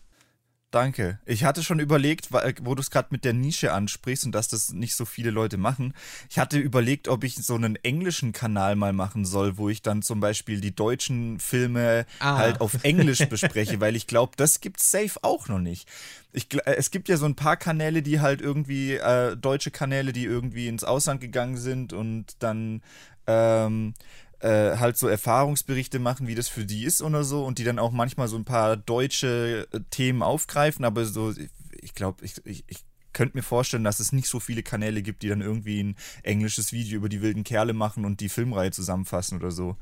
Danke. 0.71 1.17
Ich 1.25 1.45
hatte 1.45 1.63
schon 1.63 1.79
überlegt, 1.79 2.33
wo 2.33 2.75
du 2.75 2.81
es 2.81 2.91
gerade 2.91 3.07
mit 3.11 3.23
der 3.23 3.31
Nische 3.31 3.71
ansprichst 3.71 4.25
und 4.25 4.33
dass 4.33 4.49
das 4.49 4.73
nicht 4.73 4.95
so 4.95 5.05
viele 5.05 5.31
Leute 5.31 5.55
machen. 5.55 5.93
Ich 6.29 6.39
hatte 6.39 6.59
überlegt, 6.59 7.07
ob 7.07 7.23
ich 7.23 7.35
so 7.35 7.55
einen 7.55 7.77
englischen 7.77 8.33
Kanal 8.33 8.75
mal 8.75 8.91
machen 8.91 9.23
soll, 9.23 9.57
wo 9.57 9.69
ich 9.69 9.81
dann 9.81 10.01
zum 10.01 10.19
Beispiel 10.19 10.59
die 10.59 10.75
deutschen 10.75 11.39
Filme 11.39 12.05
ah. 12.19 12.37
halt 12.37 12.59
auf 12.59 12.83
Englisch 12.83 13.19
bespreche, 13.29 13.79
weil 13.79 13.95
ich 13.95 14.07
glaube, 14.07 14.33
das 14.35 14.59
gibt's 14.59 14.91
safe 14.91 15.17
auch 15.21 15.47
noch 15.47 15.59
nicht. 15.59 15.87
Ich, 16.33 16.53
äh, 16.53 16.75
es 16.75 16.91
gibt 16.91 17.07
ja 17.07 17.15
so 17.15 17.25
ein 17.25 17.35
paar 17.35 17.55
Kanäle, 17.55 18.01
die 18.01 18.19
halt 18.19 18.41
irgendwie, 18.41 18.95
äh, 18.95 19.37
deutsche 19.37 19.71
Kanäle, 19.71 20.11
die 20.11 20.25
irgendwie 20.25 20.67
ins 20.67 20.83
Ausland 20.83 21.21
gegangen 21.21 21.55
sind 21.55 21.93
und 21.93 22.35
dann 22.39 22.81
ähm, 23.25 23.93
äh, 24.39 24.77
halt 24.77 24.97
so 24.97 25.07
Erfahrungsberichte 25.07 25.99
machen, 25.99 26.27
wie 26.27 26.35
das 26.35 26.47
für 26.47 26.65
die 26.65 26.83
ist 26.83 27.01
oder 27.01 27.23
so 27.23 27.45
und 27.45 27.57
die 27.57 27.63
dann 27.63 27.79
auch 27.79 27.91
manchmal 27.91 28.27
so 28.27 28.37
ein 28.37 28.45
paar 28.45 28.77
deutsche 28.77 29.67
äh, 29.71 29.79
Themen 29.89 30.21
aufgreifen, 30.21 30.85
aber 30.85 31.05
so, 31.05 31.33
ich 31.71 31.93
glaube, 31.95 32.23
ich, 32.23 32.45
ich, 32.45 32.63
ich 32.67 32.85
könnte 33.13 33.35
mir 33.35 33.43
vorstellen, 33.43 33.83
dass 33.83 33.99
es 33.99 34.11
nicht 34.11 34.27
so 34.27 34.39
viele 34.39 34.61
Kanäle 34.61 35.01
gibt, 35.01 35.23
die 35.23 35.29
dann 35.29 35.41
irgendwie 35.41 35.81
ein 35.81 35.95
englisches 36.21 36.71
Video 36.71 36.97
über 36.97 37.09
die 37.09 37.21
wilden 37.23 37.43
Kerle 37.43 37.73
machen 37.73 38.05
und 38.05 38.19
die 38.19 38.29
Filmreihe 38.29 38.69
zusammenfassen 38.69 39.39
oder 39.39 39.49
so. 39.49 39.75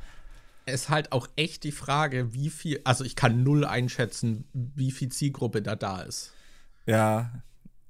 Es 0.66 0.84
ist 0.84 0.90
halt 0.90 1.12
auch 1.12 1.28
echt 1.36 1.64
die 1.64 1.74
Frage, 1.74 2.34
wie 2.34 2.50
viel, 2.50 2.80
also 2.86 3.04
ich 3.04 3.16
kann 3.16 3.44
null 3.44 3.66
einschätzen, 3.66 4.46
wie 4.54 4.92
viel 4.92 5.10
Zielgruppe 5.10 5.62
da 5.62 5.76
da 5.76 6.02
ist. 6.02 6.32
Ja, 6.86 7.44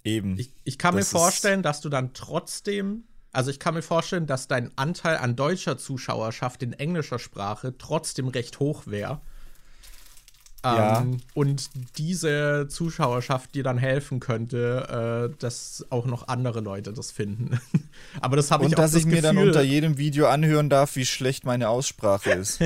eben. 0.03 0.37
Ich, 0.39 0.51
ich 0.63 0.77
kann 0.79 0.95
das 0.95 1.13
mir 1.13 1.19
vorstellen, 1.19 1.61
dass 1.61 1.79
du 1.79 1.89
dann 1.89 2.13
trotzdem 2.13 3.03
also 3.35 3.51
ich 3.51 3.59
kann 3.59 3.73
mir 3.73 3.81
vorstellen, 3.81 4.27
dass 4.27 4.47
dein 4.47 4.71
Anteil 4.77 5.17
an 5.17 5.35
deutscher 5.35 5.77
Zuschauerschaft 5.77 6.63
in 6.63 6.73
englischer 6.73 7.19
Sprache 7.19 7.77
trotzdem 7.77 8.29
recht 8.29 8.59
hoch 8.59 8.87
wäre. 8.87 9.19
Ja. 10.63 11.01
Ähm, 11.01 11.17
und 11.35 11.69
diese 11.97 12.67
Zuschauerschaft 12.69 13.53
dir 13.53 13.63
dann 13.63 13.77
helfen 13.77 14.19
könnte, 14.19 15.29
äh, 15.31 15.37
dass 15.37 15.85
auch 15.89 16.05
noch 16.05 16.27
andere 16.27 16.61
Leute 16.61 16.91
das 16.91 17.11
finden. 17.11 17.59
Aber 18.21 18.35
das 18.35 18.49
habe 18.49 18.63
ich 18.63 18.69
Und 18.69 18.79
dass 18.79 18.91
das 18.91 19.01
ich 19.01 19.05
mir 19.05 19.17
Gefühl, 19.17 19.35
dann 19.35 19.37
unter 19.37 19.61
jedem 19.61 19.97
Video 19.99 20.27
anhören 20.27 20.69
darf, 20.69 20.95
wie 20.95 21.05
schlecht 21.05 21.45
meine 21.45 21.69
Aussprache 21.69 22.31
ist. 22.31 22.61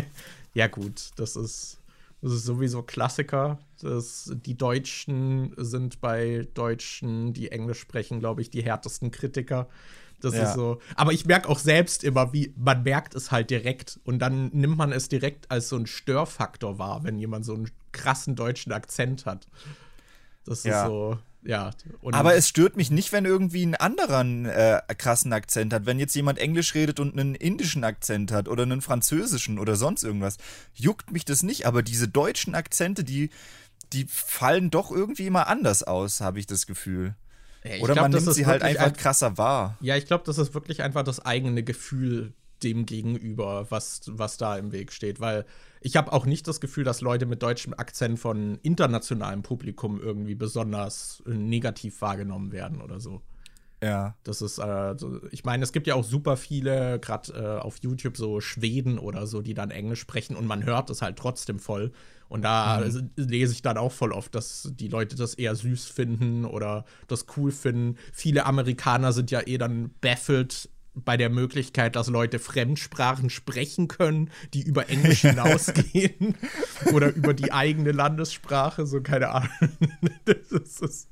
ja, 0.54 0.68
gut, 0.68 1.10
das 1.16 1.36
ist, 1.36 1.78
das 2.22 2.32
ist 2.32 2.44
sowieso 2.44 2.82
Klassiker. 2.82 3.58
Das, 3.82 4.32
die 4.46 4.56
Deutschen 4.56 5.52
sind 5.58 6.00
bei 6.00 6.48
Deutschen, 6.54 7.34
die 7.34 7.52
Englisch 7.52 7.80
sprechen, 7.80 8.20
glaube 8.20 8.40
ich, 8.40 8.48
die 8.48 8.62
härtesten 8.62 9.10
Kritiker. 9.10 9.68
Das 10.22 10.34
ja. 10.34 10.44
ist 10.44 10.54
so. 10.54 10.80
Aber 10.94 11.12
ich 11.12 11.26
merke 11.26 11.48
auch 11.48 11.58
selbst 11.58 12.04
immer, 12.04 12.32
wie 12.32 12.54
man 12.56 12.84
merkt 12.84 13.14
es 13.14 13.30
halt 13.30 13.50
direkt 13.50 14.00
und 14.04 14.20
dann 14.20 14.50
nimmt 14.52 14.76
man 14.76 14.92
es 14.92 15.08
direkt 15.08 15.50
als 15.50 15.68
so 15.68 15.76
ein 15.76 15.86
Störfaktor 15.86 16.78
wahr, 16.78 17.02
wenn 17.02 17.18
jemand 17.18 17.44
so 17.44 17.54
einen 17.54 17.70
krassen 17.90 18.36
deutschen 18.36 18.72
Akzent 18.72 19.26
hat. 19.26 19.48
Das 20.44 20.64
ja. 20.64 20.82
ist 20.82 20.88
so, 20.88 21.18
ja. 21.42 21.72
Aber 22.12 22.34
es 22.34 22.48
stört 22.48 22.76
mich 22.76 22.90
nicht, 22.90 23.12
wenn 23.12 23.24
irgendwie 23.24 23.64
ein 23.66 23.74
anderer 23.74 24.24
äh, 24.24 24.94
krassen 24.94 25.32
Akzent 25.32 25.72
hat. 25.72 25.86
Wenn 25.86 25.98
jetzt 25.98 26.14
jemand 26.14 26.38
Englisch 26.38 26.74
redet 26.74 27.00
und 27.00 27.18
einen 27.18 27.34
indischen 27.34 27.82
Akzent 27.82 28.30
hat 28.30 28.48
oder 28.48 28.62
einen 28.62 28.80
französischen 28.80 29.58
oder 29.58 29.74
sonst 29.74 30.04
irgendwas, 30.04 30.36
juckt 30.74 31.10
mich 31.10 31.24
das 31.24 31.42
nicht. 31.42 31.66
Aber 31.66 31.82
diese 31.82 32.06
deutschen 32.06 32.54
Akzente, 32.54 33.02
die, 33.02 33.30
die 33.92 34.06
fallen 34.08 34.70
doch 34.70 34.92
irgendwie 34.92 35.26
immer 35.26 35.48
anders 35.48 35.82
aus, 35.82 36.20
habe 36.20 36.38
ich 36.38 36.46
das 36.46 36.66
Gefühl. 36.66 37.16
Ja, 37.64 37.82
Oder 37.82 37.94
glaub, 37.94 38.04
man 38.04 38.12
nimmt 38.12 38.34
sie 38.34 38.46
halt 38.46 38.62
einfach 38.62 38.86
ein, 38.86 38.96
krasser 38.96 39.38
wahr. 39.38 39.76
Ja, 39.80 39.96
ich 39.96 40.06
glaube, 40.06 40.24
das 40.26 40.38
ist 40.38 40.52
wirklich 40.54 40.82
einfach 40.82 41.04
das 41.04 41.24
eigene 41.24 41.62
Gefühl 41.62 42.32
dem 42.62 42.86
gegenüber, 42.86 43.66
was, 43.70 44.02
was 44.06 44.36
da 44.36 44.56
im 44.56 44.72
Weg 44.72 44.92
steht. 44.92 45.20
Weil 45.20 45.44
ich 45.80 45.96
habe 45.96 46.12
auch 46.12 46.26
nicht 46.26 46.46
das 46.48 46.60
Gefühl, 46.60 46.84
dass 46.84 47.00
Leute 47.00 47.26
mit 47.26 47.42
deutschem 47.42 47.74
Akzent 47.74 48.18
von 48.18 48.58
internationalem 48.62 49.42
Publikum 49.42 50.00
irgendwie 50.00 50.34
besonders 50.34 51.22
negativ 51.26 52.00
wahrgenommen 52.00 52.52
werden 52.52 52.80
oder 52.80 53.00
so. 53.00 53.22
Ja. 53.82 54.14
Das 54.22 54.42
ist, 54.42 54.58
äh, 54.58 54.94
ich 55.32 55.44
meine, 55.44 55.64
es 55.64 55.72
gibt 55.72 55.88
ja 55.88 55.96
auch 55.96 56.04
super 56.04 56.36
viele, 56.36 57.00
gerade 57.00 57.32
äh, 57.32 57.60
auf 57.60 57.78
YouTube, 57.82 58.16
so 58.16 58.40
Schweden 58.40 58.98
oder 58.98 59.26
so, 59.26 59.42
die 59.42 59.54
dann 59.54 59.72
Englisch 59.72 60.00
sprechen 60.00 60.36
und 60.36 60.46
man 60.46 60.64
hört 60.64 60.88
es 60.90 61.02
halt 61.02 61.18
trotzdem 61.18 61.58
voll. 61.58 61.92
Und 62.32 62.40
da 62.40 62.80
mhm. 62.80 63.10
lese 63.16 63.52
ich 63.52 63.60
dann 63.60 63.76
auch 63.76 63.92
voll 63.92 64.10
oft, 64.10 64.34
dass 64.34 64.72
die 64.72 64.88
Leute 64.88 65.16
das 65.16 65.34
eher 65.34 65.54
süß 65.54 65.84
finden 65.84 66.46
oder 66.46 66.86
das 67.06 67.26
cool 67.36 67.52
finden. 67.52 67.98
Viele 68.10 68.46
Amerikaner 68.46 69.12
sind 69.12 69.30
ja 69.30 69.46
eh 69.46 69.58
dann 69.58 69.90
baffled 70.00 70.70
bei 70.94 71.18
der 71.18 71.28
Möglichkeit, 71.28 71.94
dass 71.94 72.08
Leute 72.08 72.38
Fremdsprachen 72.38 73.28
sprechen 73.28 73.86
können, 73.86 74.30
die 74.54 74.62
über 74.62 74.88
Englisch 74.88 75.20
hinausgehen 75.28 76.34
oder 76.94 77.12
über 77.12 77.34
die 77.34 77.52
eigene 77.52 77.92
Landessprache, 77.92 78.86
so 78.86 79.02
keine 79.02 79.28
Ahnung. 79.28 79.50
das 80.24 80.80
ist, 80.80 81.10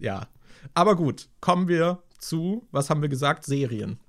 ja, 0.00 0.26
aber 0.74 0.96
gut, 0.96 1.28
kommen 1.40 1.68
wir 1.68 2.02
zu, 2.18 2.66
was 2.72 2.90
haben 2.90 3.02
wir 3.02 3.08
gesagt? 3.08 3.44
Serien. 3.44 4.00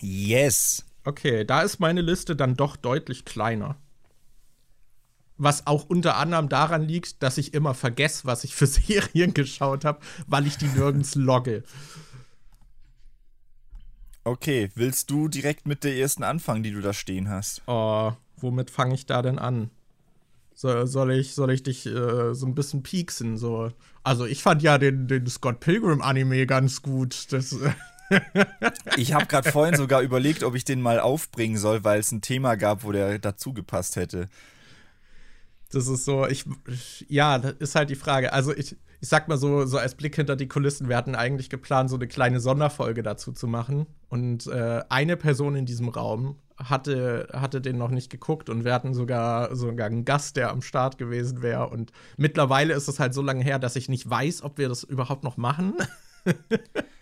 Yes. 0.00 0.84
Okay, 1.04 1.44
da 1.44 1.62
ist 1.62 1.78
meine 1.78 2.00
Liste 2.00 2.34
dann 2.34 2.56
doch 2.56 2.74
deutlich 2.74 3.24
kleiner. 3.24 3.76
Was 5.36 5.66
auch 5.66 5.84
unter 5.88 6.16
anderem 6.16 6.48
daran 6.48 6.82
liegt, 6.82 7.22
dass 7.22 7.38
ich 7.38 7.54
immer 7.54 7.74
vergesse, 7.74 8.24
was 8.24 8.44
ich 8.44 8.54
für 8.54 8.66
Serien 8.68 9.34
geschaut 9.34 9.84
habe, 9.84 10.00
weil 10.26 10.46
ich 10.46 10.56
die 10.56 10.68
nirgends 10.68 11.14
logge. 11.14 11.64
Okay, 14.22 14.70
willst 14.74 15.10
du 15.10 15.28
direkt 15.28 15.66
mit 15.66 15.84
der 15.84 15.96
ersten 15.96 16.22
anfangen, 16.22 16.62
die 16.62 16.70
du 16.70 16.80
da 16.80 16.94
stehen 16.94 17.28
hast? 17.28 17.62
Oh, 17.66 18.12
womit 18.38 18.70
fange 18.70 18.94
ich 18.94 19.04
da 19.04 19.20
denn 19.20 19.38
an? 19.38 19.70
So, 20.54 20.86
soll, 20.86 21.12
ich, 21.12 21.34
soll 21.34 21.50
ich 21.50 21.62
dich 21.64 21.84
äh, 21.84 22.32
so 22.32 22.46
ein 22.46 22.54
bisschen 22.54 22.82
pieksen? 22.82 23.36
So? 23.36 23.70
Also, 24.04 24.24
ich 24.24 24.42
fand 24.42 24.62
ja 24.62 24.78
den, 24.78 25.08
den 25.08 25.26
Scott 25.26 25.60
Pilgrim-Anime 25.60 26.46
ganz 26.46 26.80
gut. 26.80 27.32
Das. 27.32 27.56
ich 28.96 29.12
habe 29.12 29.26
gerade 29.26 29.50
vorhin 29.50 29.76
sogar 29.76 30.00
überlegt, 30.00 30.44
ob 30.44 30.54
ich 30.54 30.64
den 30.64 30.80
mal 30.80 31.00
aufbringen 31.00 31.58
soll, 31.58 31.82
weil 31.82 31.98
es 31.98 32.12
ein 32.12 32.20
Thema 32.20 32.54
gab, 32.54 32.84
wo 32.84 32.92
der 32.92 33.18
dazu 33.18 33.52
gepasst 33.52 33.96
hätte. 33.96 34.28
Das 35.74 35.88
ist 35.88 36.04
so, 36.04 36.26
ich, 36.26 36.44
ja, 37.08 37.38
das 37.38 37.54
ist 37.58 37.74
halt 37.74 37.90
die 37.90 37.94
Frage. 37.94 38.32
Also 38.32 38.54
ich, 38.54 38.76
ich 39.00 39.08
sag 39.08 39.28
mal 39.28 39.36
so, 39.36 39.66
so 39.66 39.78
als 39.78 39.94
Blick 39.94 40.16
hinter 40.16 40.36
die 40.36 40.48
Kulissen, 40.48 40.88
wir 40.88 40.96
hatten 40.96 41.14
eigentlich 41.14 41.50
geplant, 41.50 41.90
so 41.90 41.96
eine 41.96 42.08
kleine 42.08 42.40
Sonderfolge 42.40 43.02
dazu 43.02 43.32
zu 43.32 43.46
machen. 43.46 43.86
Und 44.08 44.46
äh, 44.46 44.82
eine 44.88 45.16
Person 45.16 45.56
in 45.56 45.66
diesem 45.66 45.88
Raum 45.88 46.36
hatte, 46.56 47.28
hatte 47.32 47.60
den 47.60 47.76
noch 47.76 47.90
nicht 47.90 48.10
geguckt 48.10 48.48
und 48.48 48.64
wir 48.64 48.72
hatten 48.72 48.94
sogar, 48.94 49.54
sogar 49.56 49.86
einen 49.86 50.04
Gast, 50.04 50.36
der 50.36 50.50
am 50.50 50.62
Start 50.62 50.98
gewesen 50.98 51.42
wäre. 51.42 51.68
Und 51.68 51.92
mittlerweile 52.16 52.74
ist 52.74 52.88
es 52.88 53.00
halt 53.00 53.14
so 53.14 53.22
lange 53.22 53.42
her, 53.42 53.58
dass 53.58 53.76
ich 53.76 53.88
nicht 53.88 54.08
weiß, 54.08 54.42
ob 54.42 54.58
wir 54.58 54.68
das 54.68 54.84
überhaupt 54.84 55.24
noch 55.24 55.36
machen. 55.36 55.74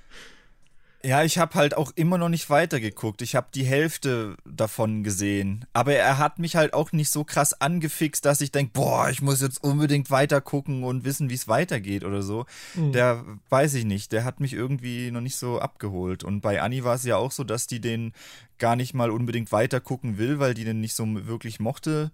Ja, 1.04 1.24
ich 1.24 1.38
habe 1.38 1.54
halt 1.54 1.76
auch 1.76 1.90
immer 1.96 2.16
noch 2.16 2.28
nicht 2.28 2.48
weitergeguckt. 2.48 3.22
Ich 3.22 3.34
habe 3.34 3.48
die 3.52 3.64
Hälfte 3.64 4.36
davon 4.44 5.02
gesehen. 5.02 5.64
Aber 5.72 5.94
er 5.94 6.18
hat 6.18 6.38
mich 6.38 6.54
halt 6.54 6.74
auch 6.74 6.92
nicht 6.92 7.10
so 7.10 7.24
krass 7.24 7.60
angefixt, 7.60 8.24
dass 8.24 8.40
ich 8.40 8.52
denke, 8.52 8.70
boah, 8.72 9.10
ich 9.10 9.20
muss 9.20 9.40
jetzt 9.40 9.64
unbedingt 9.64 10.12
weitergucken 10.12 10.84
und 10.84 11.04
wissen, 11.04 11.28
wie 11.28 11.34
es 11.34 11.48
weitergeht 11.48 12.04
oder 12.04 12.22
so. 12.22 12.46
Mhm. 12.74 12.92
Der 12.92 13.24
weiß 13.48 13.74
ich 13.74 13.84
nicht. 13.84 14.12
Der 14.12 14.24
hat 14.24 14.38
mich 14.38 14.52
irgendwie 14.52 15.10
noch 15.10 15.20
nicht 15.20 15.36
so 15.36 15.58
abgeholt. 15.58 16.22
Und 16.22 16.40
bei 16.40 16.62
Annie 16.62 16.84
war 16.84 16.94
es 16.94 17.04
ja 17.04 17.16
auch 17.16 17.32
so, 17.32 17.42
dass 17.42 17.66
die 17.66 17.80
den 17.80 18.12
gar 18.58 18.76
nicht 18.76 18.94
mal 18.94 19.10
unbedingt 19.10 19.50
weitergucken 19.50 20.18
will, 20.18 20.38
weil 20.38 20.54
die 20.54 20.64
den 20.64 20.80
nicht 20.80 20.94
so 20.94 21.04
wirklich 21.26 21.58
mochte. 21.58 22.12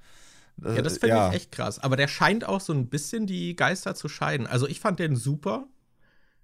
Ja, 0.65 0.83
das 0.83 0.99
finde 0.99 1.17
ja. 1.17 1.29
ich 1.29 1.37
echt 1.37 1.53
krass. 1.53 1.79
Aber 1.79 1.97
der 1.97 2.09
scheint 2.09 2.47
auch 2.47 2.61
so 2.61 2.73
ein 2.73 2.89
bisschen 2.89 3.27
die 3.27 3.55
Geister 3.55 3.95
zu 3.95 4.09
scheiden. 4.09 4.47
Also 4.47 4.67
ich 4.67 4.81
fand 4.81 4.99
den 4.99 5.15
super. 5.15 5.67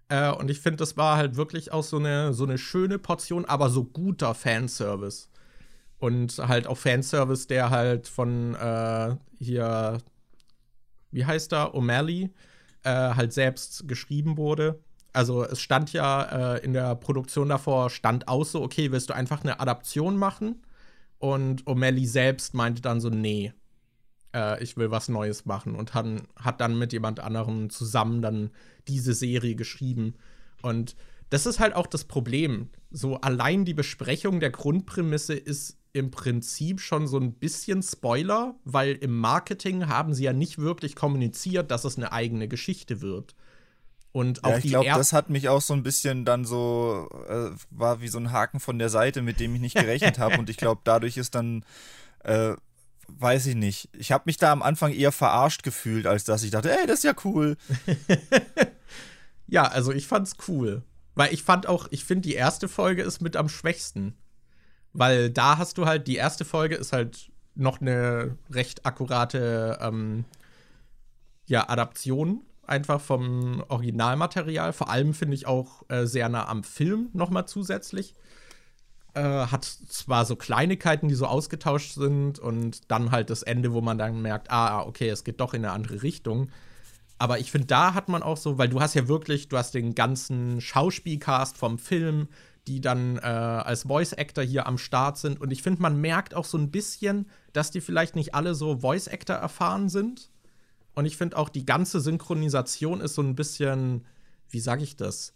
Äh, 0.08 0.30
und 0.32 0.50
ich 0.50 0.60
finde, 0.60 0.78
das 0.78 0.96
war 0.96 1.16
halt 1.16 1.36
wirklich 1.36 1.72
auch 1.72 1.82
so 1.84 1.98
eine, 1.98 2.32
so 2.34 2.44
eine 2.44 2.58
schöne 2.58 2.98
Portion, 2.98 3.44
aber 3.44 3.70
so 3.70 3.84
guter 3.84 4.34
Fanservice. 4.34 5.28
Und 5.98 6.36
halt 6.38 6.66
auch 6.66 6.76
Fanservice, 6.78 7.46
der 7.46 7.70
halt 7.70 8.08
von 8.08 8.54
äh, 8.54 9.16
hier, 9.38 9.98
wie 11.10 11.24
heißt 11.24 11.52
er, 11.52 11.74
O'Malley, 11.74 12.30
äh, 12.82 12.90
halt 12.90 13.32
selbst 13.32 13.88
geschrieben 13.88 14.36
wurde. 14.36 14.80
Also 15.12 15.44
es 15.44 15.60
stand 15.60 15.92
ja 15.92 16.56
äh, 16.56 16.64
in 16.64 16.72
der 16.72 16.94
Produktion 16.96 17.48
davor, 17.48 17.88
stand 17.88 18.28
aus 18.28 18.52
so, 18.52 18.62
okay, 18.62 18.90
willst 18.92 19.10
du 19.10 19.14
einfach 19.14 19.42
eine 19.42 19.60
Adaption 19.60 20.16
machen? 20.16 20.62
Und 21.18 21.64
O'Malley 21.64 22.06
selbst 22.06 22.52
meinte 22.54 22.82
dann 22.82 23.00
so, 23.00 23.08
nee, 23.08 23.54
äh, 24.34 24.62
ich 24.62 24.76
will 24.76 24.90
was 24.90 25.08
Neues 25.08 25.46
machen 25.46 25.74
und 25.74 25.94
hat, 25.94 26.06
hat 26.36 26.60
dann 26.60 26.78
mit 26.78 26.92
jemand 26.92 27.20
anderem 27.20 27.70
zusammen 27.70 28.20
dann 28.20 28.50
diese 28.88 29.14
Serie 29.14 29.54
geschrieben. 29.54 30.14
Und 30.62 30.96
das 31.30 31.46
ist 31.46 31.60
halt 31.60 31.74
auch 31.74 31.86
das 31.86 32.04
Problem. 32.04 32.68
So 32.90 33.16
allein 33.16 33.64
die 33.64 33.74
Besprechung 33.74 34.40
der 34.40 34.50
Grundprämisse 34.50 35.34
ist 35.34 35.78
im 35.92 36.10
Prinzip 36.10 36.80
schon 36.80 37.06
so 37.06 37.18
ein 37.18 37.34
bisschen 37.34 37.82
Spoiler, 37.82 38.56
weil 38.64 38.94
im 38.96 39.16
Marketing 39.16 39.86
haben 39.86 40.12
sie 40.12 40.24
ja 40.24 40.32
nicht 40.32 40.58
wirklich 40.58 40.96
kommuniziert, 40.96 41.70
dass 41.70 41.84
es 41.84 41.96
eine 41.96 42.12
eigene 42.12 42.48
Geschichte 42.48 43.00
wird. 43.00 43.34
Und 44.10 44.44
auch 44.44 44.50
ja, 44.50 44.58
ich 44.58 44.64
glaube, 44.64 44.88
das 44.88 45.12
hat 45.12 45.30
mich 45.30 45.48
auch 45.48 45.60
so 45.60 45.74
ein 45.74 45.82
bisschen 45.82 46.24
dann 46.24 46.44
so, 46.44 47.08
äh, 47.28 47.50
war 47.70 48.00
wie 48.00 48.08
so 48.08 48.18
ein 48.18 48.30
Haken 48.30 48.60
von 48.60 48.78
der 48.78 48.88
Seite, 48.88 49.22
mit 49.22 49.40
dem 49.40 49.54
ich 49.54 49.60
nicht 49.60 49.76
gerechnet 49.76 50.18
habe. 50.20 50.38
Und 50.38 50.50
ich 50.50 50.56
glaube, 50.56 50.82
dadurch 50.84 51.16
ist 51.16 51.34
dann 51.34 51.64
äh, 52.20 52.54
weiß 53.08 53.46
ich 53.46 53.54
nicht. 53.54 53.88
Ich 53.96 54.12
habe 54.12 54.24
mich 54.26 54.36
da 54.36 54.52
am 54.52 54.62
Anfang 54.62 54.92
eher 54.92 55.12
verarscht 55.12 55.62
gefühlt, 55.62 56.06
als 56.06 56.24
dass 56.24 56.42
ich 56.42 56.50
dachte, 56.50 56.70
ey, 56.70 56.86
das 56.86 56.98
ist 56.98 57.04
ja 57.04 57.14
cool. 57.24 57.56
ja, 59.46 59.64
also 59.64 59.92
ich 59.92 60.06
fand's 60.06 60.36
cool. 60.48 60.82
Weil 61.14 61.32
ich 61.32 61.42
fand 61.42 61.66
auch, 61.66 61.86
ich 61.90 62.04
finde, 62.04 62.28
die 62.28 62.34
erste 62.34 62.68
Folge 62.68 63.02
ist 63.02 63.20
mit 63.20 63.36
am 63.36 63.48
schwächsten. 63.48 64.14
Weil 64.92 65.30
da 65.30 65.58
hast 65.58 65.78
du 65.78 65.86
halt, 65.86 66.06
die 66.06 66.16
erste 66.16 66.44
Folge 66.44 66.74
ist 66.76 66.92
halt 66.92 67.30
noch 67.54 67.80
eine 67.80 68.36
recht 68.50 68.84
akkurate 68.84 69.78
ähm, 69.80 70.24
ja, 71.46 71.68
Adaption 71.68 72.42
einfach 72.66 73.00
vom 73.00 73.64
Originalmaterial. 73.68 74.72
Vor 74.72 74.88
allem 74.90 75.14
finde 75.14 75.34
ich 75.34 75.46
auch 75.46 75.82
äh, 75.88 76.06
sehr 76.06 76.28
nah 76.28 76.48
am 76.48 76.64
Film 76.64 77.10
nochmal 77.12 77.46
zusätzlich. 77.46 78.14
Äh, 79.14 79.46
hat 79.46 79.64
zwar 79.64 80.24
so 80.24 80.34
Kleinigkeiten, 80.36 81.08
die 81.08 81.14
so 81.14 81.26
ausgetauscht 81.26 81.94
sind 81.94 82.38
und 82.38 82.90
dann 82.90 83.12
halt 83.12 83.30
das 83.30 83.42
Ende, 83.42 83.72
wo 83.72 83.80
man 83.80 83.96
dann 83.96 84.20
merkt, 84.22 84.50
ah, 84.50 84.82
okay, 84.82 85.08
es 85.08 85.22
geht 85.22 85.40
doch 85.40 85.54
in 85.54 85.64
eine 85.64 85.72
andere 85.72 86.02
Richtung. 86.02 86.50
Aber 87.18 87.38
ich 87.38 87.50
finde, 87.50 87.68
da 87.68 87.94
hat 87.94 88.08
man 88.08 88.22
auch 88.22 88.36
so, 88.36 88.58
weil 88.58 88.68
du 88.68 88.80
hast 88.80 88.94
ja 88.94 89.06
wirklich, 89.06 89.48
du 89.48 89.56
hast 89.56 89.74
den 89.74 89.94
ganzen 89.94 90.60
Schauspielcast 90.60 91.56
vom 91.56 91.78
Film, 91.78 92.28
die 92.66 92.80
dann 92.80 93.18
äh, 93.18 93.20
als 93.20 93.84
Voice 93.84 94.14
Actor 94.14 94.42
hier 94.42 94.66
am 94.66 94.78
Start 94.78 95.18
sind. 95.18 95.40
Und 95.40 95.50
ich 95.50 95.62
finde, 95.62 95.82
man 95.82 96.00
merkt 96.00 96.34
auch 96.34 96.44
so 96.44 96.58
ein 96.58 96.70
bisschen, 96.70 97.28
dass 97.52 97.70
die 97.70 97.80
vielleicht 97.80 98.16
nicht 98.16 98.34
alle 98.34 98.54
so 98.54 98.78
Voice 98.78 99.08
Actor 99.08 99.36
erfahren 99.36 99.88
sind. 99.88 100.30
Und 100.94 101.06
ich 101.06 101.16
finde 101.16 101.36
auch, 101.36 101.48
die 101.48 101.66
ganze 101.66 102.00
Synchronisation 102.00 103.00
ist 103.00 103.14
so 103.14 103.22
ein 103.22 103.34
bisschen, 103.34 104.04
wie 104.48 104.60
sage 104.60 104.82
ich 104.82 104.96
das? 104.96 105.34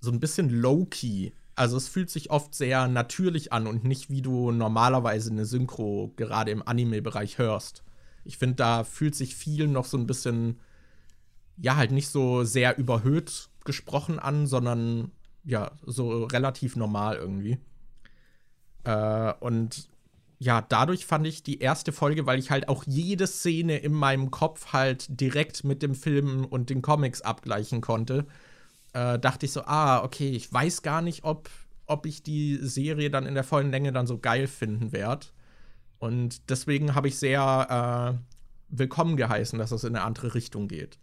So 0.00 0.10
ein 0.10 0.20
bisschen 0.20 0.50
low-key. 0.50 1.32
Also 1.58 1.76
es 1.76 1.88
fühlt 1.88 2.08
sich 2.08 2.30
oft 2.30 2.54
sehr 2.54 2.86
natürlich 2.86 3.52
an 3.52 3.66
und 3.66 3.82
nicht 3.82 4.10
wie 4.10 4.22
du 4.22 4.52
normalerweise 4.52 5.32
eine 5.32 5.44
Synchro 5.44 6.12
gerade 6.14 6.52
im 6.52 6.62
Anime-Bereich 6.64 7.38
hörst. 7.38 7.82
Ich 8.24 8.38
finde, 8.38 8.54
da 8.54 8.84
fühlt 8.84 9.16
sich 9.16 9.34
viel 9.34 9.66
noch 9.66 9.84
so 9.84 9.98
ein 9.98 10.06
bisschen, 10.06 10.60
ja, 11.56 11.74
halt 11.74 11.90
nicht 11.90 12.10
so 12.10 12.44
sehr 12.44 12.78
überhöht 12.78 13.48
gesprochen 13.64 14.20
an, 14.20 14.46
sondern 14.46 15.10
ja, 15.42 15.72
so 15.84 16.26
relativ 16.26 16.76
normal 16.76 17.16
irgendwie. 17.16 17.58
Äh, 18.84 19.32
und 19.40 19.88
ja, 20.38 20.62
dadurch 20.62 21.06
fand 21.06 21.26
ich 21.26 21.42
die 21.42 21.58
erste 21.58 21.90
Folge, 21.90 22.24
weil 22.24 22.38
ich 22.38 22.52
halt 22.52 22.68
auch 22.68 22.84
jede 22.86 23.26
Szene 23.26 23.78
in 23.78 23.94
meinem 23.94 24.30
Kopf 24.30 24.72
halt 24.72 25.20
direkt 25.20 25.64
mit 25.64 25.82
dem 25.82 25.96
Film 25.96 26.44
und 26.44 26.70
den 26.70 26.82
Comics 26.82 27.20
abgleichen 27.20 27.80
konnte 27.80 28.26
äh, 28.92 29.18
dachte 29.18 29.46
ich 29.46 29.52
so, 29.52 29.62
ah, 29.64 30.02
okay, 30.02 30.30
ich 30.30 30.52
weiß 30.52 30.82
gar 30.82 31.02
nicht, 31.02 31.24
ob, 31.24 31.50
ob 31.86 32.06
ich 32.06 32.22
die 32.22 32.58
Serie 32.60 33.10
dann 33.10 33.26
in 33.26 33.34
der 33.34 33.44
vollen 33.44 33.70
Länge 33.70 33.92
dann 33.92 34.06
so 34.06 34.18
geil 34.18 34.46
finden 34.46 34.92
werde. 34.92 35.26
Und 35.98 36.48
deswegen 36.50 36.94
habe 36.94 37.08
ich 37.08 37.18
sehr 37.18 38.18
äh, 38.18 38.34
willkommen 38.68 39.16
geheißen, 39.16 39.58
dass 39.58 39.72
es 39.72 39.84
in 39.84 39.96
eine 39.96 40.04
andere 40.04 40.34
Richtung 40.34 40.68
geht. 40.68 40.98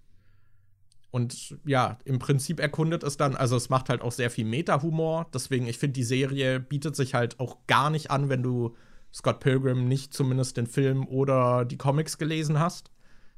Und 1.12 1.58
ja, 1.66 1.98
im 2.04 2.20
Prinzip 2.20 2.60
erkundet 2.60 3.04
es 3.04 3.16
dann, 3.16 3.36
also 3.36 3.56
es 3.56 3.70
macht 3.70 3.88
halt 3.88 4.02
auch 4.02 4.12
sehr 4.12 4.30
viel 4.30 4.44
Meta-Humor. 4.44 5.28
Deswegen, 5.34 5.66
ich 5.66 5.78
finde, 5.78 5.94
die 5.94 6.04
Serie 6.04 6.60
bietet 6.60 6.96
sich 6.96 7.14
halt 7.14 7.40
auch 7.40 7.66
gar 7.68 7.90
nicht 7.90 8.12
an, 8.12 8.28
wenn 8.28 8.44
du 8.44 8.76
Scott 9.14 9.40
Pilgrim 9.40 9.88
nicht 9.88 10.14
zumindest 10.14 10.58
den 10.58 10.68
Film 10.68 11.08
oder 11.08 11.64
die 11.64 11.78
Comics 11.78 12.18
gelesen 12.18 12.60
hast. 12.60 12.92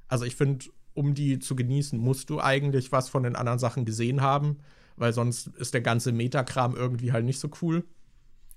Also 0.08 0.26
ich 0.26 0.36
finde, 0.36 0.66
um 0.98 1.14
die 1.14 1.38
zu 1.38 1.56
genießen, 1.56 2.00
musst 2.00 2.32
du 2.32 2.42
eigentlich 2.42 2.92
was 2.92 3.08
von 3.08 3.22
den 3.22 3.36
anderen 3.36 3.60
Sachen 3.60 3.86
gesehen 3.86 4.22
haben, 4.22 4.58
weil 4.96 5.14
sonst 5.14 5.48
ist 5.48 5.76
der 5.76 5.82
ganze 5.82 6.12
Metakram 6.12 6.76
irgendwie 6.76 7.12
halt 7.12 7.24
nicht 7.24 7.40
so 7.40 7.50
cool. 7.62 7.84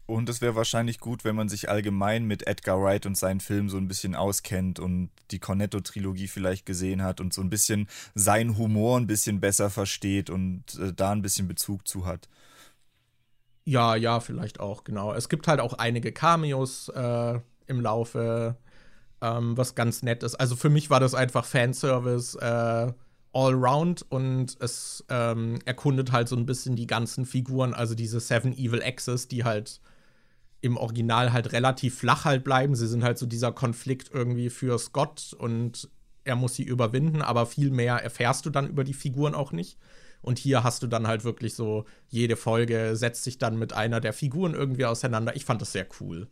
Und 0.06 0.28
es 0.28 0.40
wäre 0.40 0.56
wahrscheinlich 0.56 0.98
gut, 0.98 1.24
wenn 1.24 1.36
man 1.36 1.48
sich 1.48 1.68
allgemein 1.68 2.24
mit 2.24 2.46
Edgar 2.46 2.82
Wright 2.82 3.04
und 3.04 3.16
seinen 3.16 3.40
Filmen 3.40 3.68
so 3.68 3.76
ein 3.76 3.86
bisschen 3.86 4.16
auskennt 4.16 4.80
und 4.80 5.10
die 5.30 5.38
Cornetto-Trilogie 5.38 6.26
vielleicht 6.28 6.66
gesehen 6.66 7.02
hat 7.02 7.20
und 7.20 7.32
so 7.32 7.42
ein 7.42 7.50
bisschen 7.50 7.86
seinen 8.14 8.56
Humor 8.56 8.98
ein 8.98 9.06
bisschen 9.06 9.38
besser 9.38 9.68
versteht 9.68 10.30
und 10.30 10.64
äh, 10.80 10.92
da 10.94 11.12
ein 11.12 11.22
bisschen 11.22 11.46
Bezug 11.46 11.86
zu 11.86 12.06
hat. 12.06 12.28
Ja, 13.66 13.94
ja, 13.94 14.18
vielleicht 14.18 14.58
auch, 14.58 14.82
genau. 14.82 15.12
Es 15.12 15.28
gibt 15.28 15.46
halt 15.46 15.60
auch 15.60 15.74
einige 15.74 16.10
Cameos 16.10 16.88
äh, 16.88 17.38
im 17.66 17.80
Laufe 17.80 18.56
ähm, 19.20 19.56
was 19.56 19.74
ganz 19.74 20.02
nett 20.02 20.22
ist. 20.22 20.34
Also 20.36 20.56
für 20.56 20.70
mich 20.70 20.90
war 20.90 21.00
das 21.00 21.14
einfach 21.14 21.44
Fanservice 21.44 22.36
äh, 22.36 22.92
all 23.32 23.54
round 23.54 24.04
und 24.08 24.56
es 24.60 25.04
ähm, 25.08 25.58
erkundet 25.64 26.12
halt 26.12 26.28
so 26.28 26.36
ein 26.36 26.46
bisschen 26.46 26.76
die 26.76 26.86
ganzen 26.86 27.26
Figuren, 27.26 27.74
also 27.74 27.94
diese 27.94 28.20
Seven 28.20 28.52
Evil 28.52 28.82
Exes, 28.82 29.28
die 29.28 29.44
halt 29.44 29.80
im 30.62 30.76
Original 30.76 31.32
halt 31.32 31.52
relativ 31.52 31.98
flach 31.98 32.24
halt 32.24 32.44
bleiben. 32.44 32.74
Sie 32.74 32.88
sind 32.88 33.04
halt 33.04 33.18
so 33.18 33.26
dieser 33.26 33.52
Konflikt 33.52 34.10
irgendwie 34.12 34.50
für 34.50 34.78
Scott 34.78 35.34
und 35.38 35.88
er 36.24 36.36
muss 36.36 36.54
sie 36.54 36.64
überwinden, 36.64 37.22
aber 37.22 37.46
viel 37.46 37.70
mehr 37.70 37.96
erfährst 37.96 38.44
du 38.46 38.50
dann 38.50 38.68
über 38.68 38.84
die 38.84 38.94
Figuren 38.94 39.34
auch 39.34 39.52
nicht. 39.52 39.78
Und 40.22 40.38
hier 40.38 40.62
hast 40.64 40.82
du 40.82 40.86
dann 40.86 41.06
halt 41.06 41.24
wirklich 41.24 41.54
so, 41.54 41.86
jede 42.08 42.36
Folge 42.36 42.94
setzt 42.94 43.24
sich 43.24 43.38
dann 43.38 43.58
mit 43.58 43.72
einer 43.72 44.00
der 44.00 44.12
Figuren 44.12 44.52
irgendwie 44.52 44.84
auseinander. 44.84 45.34
Ich 45.34 45.46
fand 45.46 45.62
das 45.62 45.72
sehr 45.72 45.86
cool. 46.00 46.28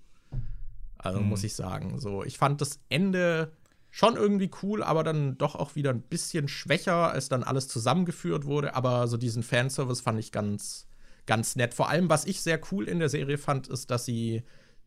Also 0.98 1.20
mhm. 1.20 1.28
muss 1.28 1.44
ich 1.44 1.54
sagen. 1.54 1.98
So, 1.98 2.24
ich 2.24 2.38
fand 2.38 2.60
das 2.60 2.80
Ende 2.88 3.52
schon 3.90 4.16
irgendwie 4.16 4.50
cool, 4.62 4.82
aber 4.82 5.02
dann 5.02 5.38
doch 5.38 5.54
auch 5.54 5.74
wieder 5.74 5.90
ein 5.90 6.02
bisschen 6.02 6.48
schwächer, 6.48 7.10
als 7.10 7.28
dann 7.28 7.42
alles 7.42 7.68
zusammengeführt 7.68 8.44
wurde. 8.44 8.74
Aber 8.74 9.08
so 9.08 9.16
diesen 9.16 9.42
Fanservice 9.42 10.02
fand 10.02 10.18
ich 10.18 10.32
ganz, 10.32 10.86
ganz 11.26 11.56
nett. 11.56 11.74
Vor 11.74 11.88
allem, 11.88 12.10
was 12.10 12.24
ich 12.24 12.40
sehr 12.42 12.60
cool 12.70 12.88
in 12.88 12.98
der 12.98 13.08
Serie 13.08 13.38
fand, 13.38 13.68
ist, 13.68 13.90
dass 13.90 14.04
sie 14.04 14.42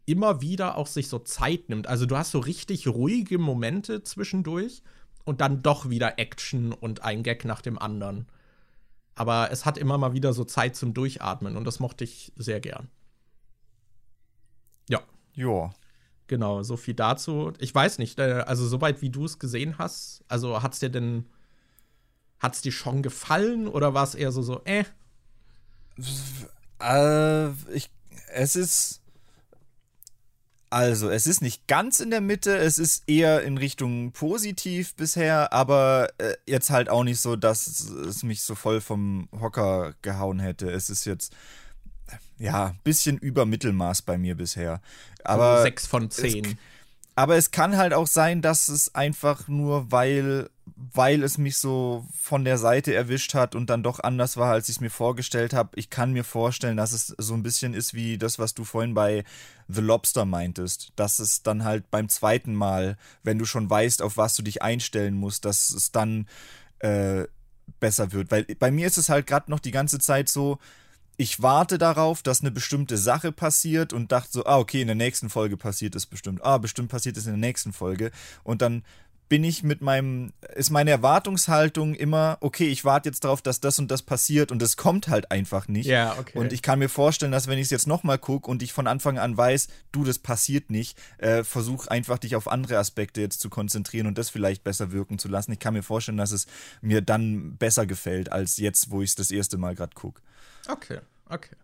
immer 0.06 0.42
wieder 0.42 0.78
auch 0.78 0.88
sich 0.88 1.08
so 1.08 1.20
Zeit 1.20 1.70
nimmt. 1.70 1.88
Also 1.88 2.06
du 2.06 2.18
hast 2.18 2.32
so 2.32 2.40
richtig 2.40 2.88
ruhige 2.88 3.38
Momente 3.38 4.04
zwischendurch 4.04 4.84
und 5.24 5.42
dann 5.42 5.62
doch 5.62 5.90
wieder 5.90 6.20
Action 6.20 6.74
und 6.74 7.04
ein 7.04 7.24
Gag 7.24 7.46
nach 7.46 7.62
dem 7.62 7.78
anderen. 7.78 8.28
Aber 9.16 9.52
es 9.52 9.66
hat 9.66 9.78
immer 9.78 9.98
mal 9.98 10.14
wieder 10.14 10.34
so 10.34 10.44
Zeit 10.44 10.76
zum 10.76 10.94
Durchatmen 10.94 11.58
und 11.58 11.66
das 11.66 11.80
mochte 11.80 12.04
ich 12.04 12.32
sehr 12.36 12.60
gern. 12.60 12.90
Ja. 14.90 15.02
Ja. 15.34 15.72
Genau, 16.32 16.64
so 16.64 16.78
viel 16.78 16.94
dazu. 16.94 17.52
Ich 17.60 17.76
weiß 17.76 17.98
nicht, 17.98 18.18
äh, 18.18 18.46
also 18.48 18.66
soweit 18.66 19.02
wie 19.02 19.10
du 19.10 19.26
es 19.26 19.38
gesehen 19.38 19.78
hast, 19.78 20.24
also 20.30 20.64
hat 20.64 20.72
es 20.72 20.80
dir 20.80 20.88
denn, 20.88 21.26
hat 22.40 22.56
es 22.56 22.62
dir 22.62 22.72
schon 22.72 23.04
gefallen 23.04 23.68
oder 23.68 23.94
war 23.94 24.06
es 24.06 24.16
eher 24.16 24.32
so, 24.32 24.42
so, 24.42 24.62
äh? 24.64 24.86
äh 26.80 27.50
ich, 27.74 27.90
es 28.34 28.56
ist, 28.56 29.02
also, 30.70 31.10
es 31.10 31.28
ist 31.28 31.42
nicht 31.42 31.68
ganz 31.68 32.00
in 32.00 32.12
der 32.12 32.22
Mitte, 32.22 32.56
es 32.56 32.78
ist 32.78 33.04
eher 33.10 33.44
in 33.44 33.58
Richtung 33.58 34.14
positiv 34.14 34.96
bisher, 34.96 35.52
aber 35.52 36.08
äh, 36.18 36.36
jetzt 36.46 36.70
halt 36.70 36.88
auch 36.88 37.04
nicht 37.04 37.20
so, 37.20 37.36
dass 37.36 37.68
es 37.90 38.24
mich 38.24 38.42
so 38.44 38.56
voll 38.56 38.80
vom 38.80 39.28
Hocker 39.38 39.96
gehauen 40.02 40.40
hätte. 40.40 40.72
Es 40.72 40.90
ist 40.90 41.04
jetzt, 41.04 41.36
ja, 42.42 42.74
bisschen 42.84 43.18
über 43.18 43.46
Mittelmaß 43.46 44.02
bei 44.02 44.18
mir 44.18 44.36
bisher. 44.36 44.82
Aber 45.24 45.44
also 45.44 45.64
sechs 45.64 45.86
von 45.86 46.10
zehn. 46.10 46.46
Es, 46.46 46.56
aber 47.16 47.36
es 47.36 47.52
kann 47.52 47.78
halt 47.78 47.94
auch 47.94 48.08
sein, 48.08 48.42
dass 48.42 48.68
es 48.68 48.96
einfach 48.96 49.48
nur, 49.48 49.92
weil, 49.92 50.50
weil 50.76 51.22
es 51.24 51.38
mich 51.38 51.58
so 51.58 52.06
von 52.18 52.44
der 52.44 52.58
Seite 52.58 52.96
erwischt 52.96 53.36
hat 53.36 53.54
und 53.54 53.70
dann 53.70 53.84
doch 53.84 54.00
anders 54.00 54.38
war, 54.38 54.52
als 54.52 54.70
ich 54.70 54.78
es 54.78 54.82
mir 54.82 54.90
vorgestellt 54.90 55.54
habe. 55.54 55.70
Ich 55.76 55.92
kann 55.92 56.14
mir 56.14 56.24
vorstellen, 56.24 56.78
dass 56.78 56.94
es 56.94 57.14
so 57.18 57.36
ein 57.36 57.44
bisschen 57.44 57.76
ist 57.76 57.94
wie 57.94 58.18
das, 58.18 58.40
was 58.40 58.56
du 58.56 58.64
vorhin 58.64 58.96
bei 58.96 59.24
The 59.68 59.82
Lobster 59.82 60.26
meintest. 60.26 60.94
Dass 60.96 61.20
es 61.20 61.44
dann 61.44 61.64
halt 61.64 61.92
beim 61.92 62.10
zweiten 62.10 62.56
Mal, 62.56 62.98
wenn 63.22 63.38
du 63.38 63.46
schon 63.46 63.70
weißt, 63.70 64.02
auf 64.02 64.18
was 64.18 64.34
du 64.34 64.42
dich 64.42 64.64
einstellen 64.64 65.14
musst, 65.14 65.46
dass 65.46 65.70
es 65.70 65.92
dann 65.92 66.28
äh, 66.80 67.26
besser 67.80 68.14
wird. 68.14 68.32
Weil 68.32 68.46
bei 68.46 68.72
mir 68.72 68.88
ist 68.88 68.98
es 68.98 69.10
halt 69.10 69.28
gerade 69.28 69.52
noch 69.52 69.60
die 69.60 69.72
ganze 69.72 70.00
Zeit 70.00 70.28
so, 70.28 70.58
ich 71.22 71.40
warte 71.44 71.78
darauf, 71.78 72.24
dass 72.24 72.42
eine 72.42 72.50
bestimmte 72.50 72.98
Sache 72.98 73.32
passiert 73.32 73.94
und 73.94 74.12
dachte 74.12 74.32
so, 74.32 74.46
ah, 74.46 74.58
okay, 74.58 74.82
in 74.82 74.88
der 74.88 74.96
nächsten 74.96 75.30
Folge 75.30 75.56
passiert 75.56 75.96
es 75.96 76.08
bestimmt. 76.08 76.44
Ah, 76.44 76.58
bestimmt 76.58 76.90
passiert 76.90 77.16
es 77.16 77.28
in 77.28 77.34
der 77.34 77.38
nächsten 77.38 77.74
Folge. 77.74 78.10
Und 78.44 78.64
dann 78.64 78.84
bin 79.30 79.44
ich 79.44 79.62
mit 79.62 79.82
meinem, 79.82 80.34
ist 80.56 80.72
meine 80.72 80.90
Erwartungshaltung 80.90 81.94
immer, 81.94 82.40
okay, 82.42 82.70
ich 82.70 82.86
warte 82.86 83.08
jetzt 83.08 83.24
darauf, 83.24 83.44
dass 83.44 83.60
das 83.60 83.78
und 83.78 83.92
das 83.92 84.02
passiert 84.02 84.52
und 84.52 84.64
es 84.64 84.78
kommt 84.78 85.10
halt 85.10 85.30
einfach 85.30 85.68
nicht. 85.68 85.86
Ja, 85.86 86.18
okay. 86.20 86.40
Und 86.40 86.52
ich 86.52 86.64
kann 86.64 86.80
mir 86.80 86.90
vorstellen, 86.90 87.32
dass 87.32 87.48
wenn 87.48 87.60
ich 87.60 87.66
es 87.66 87.70
jetzt 87.70 87.88
nochmal 87.88 88.18
gucke 88.18 88.50
und 88.50 88.64
ich 88.64 88.74
von 88.74 88.88
Anfang 88.88 89.20
an 89.20 89.38
weiß, 89.38 89.68
du, 89.92 90.04
das 90.04 90.18
passiert 90.18 90.72
nicht, 90.72 90.98
äh, 91.20 91.44
versuch 91.44 91.86
einfach 91.86 92.18
dich 92.18 92.36
auf 92.36 92.48
andere 92.48 92.80
Aspekte 92.80 93.22
jetzt 93.22 93.42
zu 93.42 93.52
konzentrieren 93.52 94.08
und 94.08 94.18
das 94.18 94.32
vielleicht 94.32 94.64
besser 94.64 94.92
wirken 94.92 95.20
zu 95.20 95.28
lassen. 95.28 95.52
Ich 95.52 95.60
kann 95.60 95.76
mir 95.76 95.84
vorstellen, 95.84 96.18
dass 96.18 96.32
es 96.32 96.48
mir 96.82 97.02
dann 97.02 97.58
besser 97.58 97.86
gefällt, 97.86 98.32
als 98.32 98.58
jetzt, 98.58 98.90
wo 98.90 99.04
ich 99.04 99.12
es 99.12 99.16
das 99.16 99.30
erste 99.30 99.58
Mal 99.58 99.76
gerade 99.76 99.94
gucke. 99.94 100.20
Okay, 100.68 101.00
okay. 101.32 101.56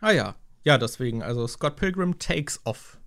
Ah 0.00 0.12
ja, 0.12 0.36
ja, 0.64 0.78
deswegen, 0.78 1.22
also 1.22 1.46
Scott 1.46 1.76
Pilgrim 1.76 2.18
Takes 2.18 2.60
Off 2.64 2.98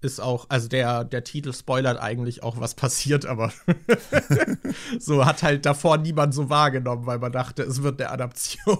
ist 0.00 0.20
auch, 0.20 0.46
also 0.48 0.68
der, 0.68 1.04
der 1.04 1.24
Titel 1.24 1.52
spoilert 1.52 1.98
eigentlich 1.98 2.42
auch, 2.42 2.60
was 2.60 2.74
passiert, 2.74 3.26
aber 3.26 3.52
so 4.98 5.26
hat 5.26 5.42
halt 5.42 5.66
davor 5.66 5.98
niemand 5.98 6.34
so 6.34 6.50
wahrgenommen, 6.50 7.06
weil 7.06 7.18
man 7.18 7.32
dachte, 7.32 7.62
es 7.62 7.82
wird 7.82 8.00
eine 8.00 8.10
Adaption. 8.10 8.78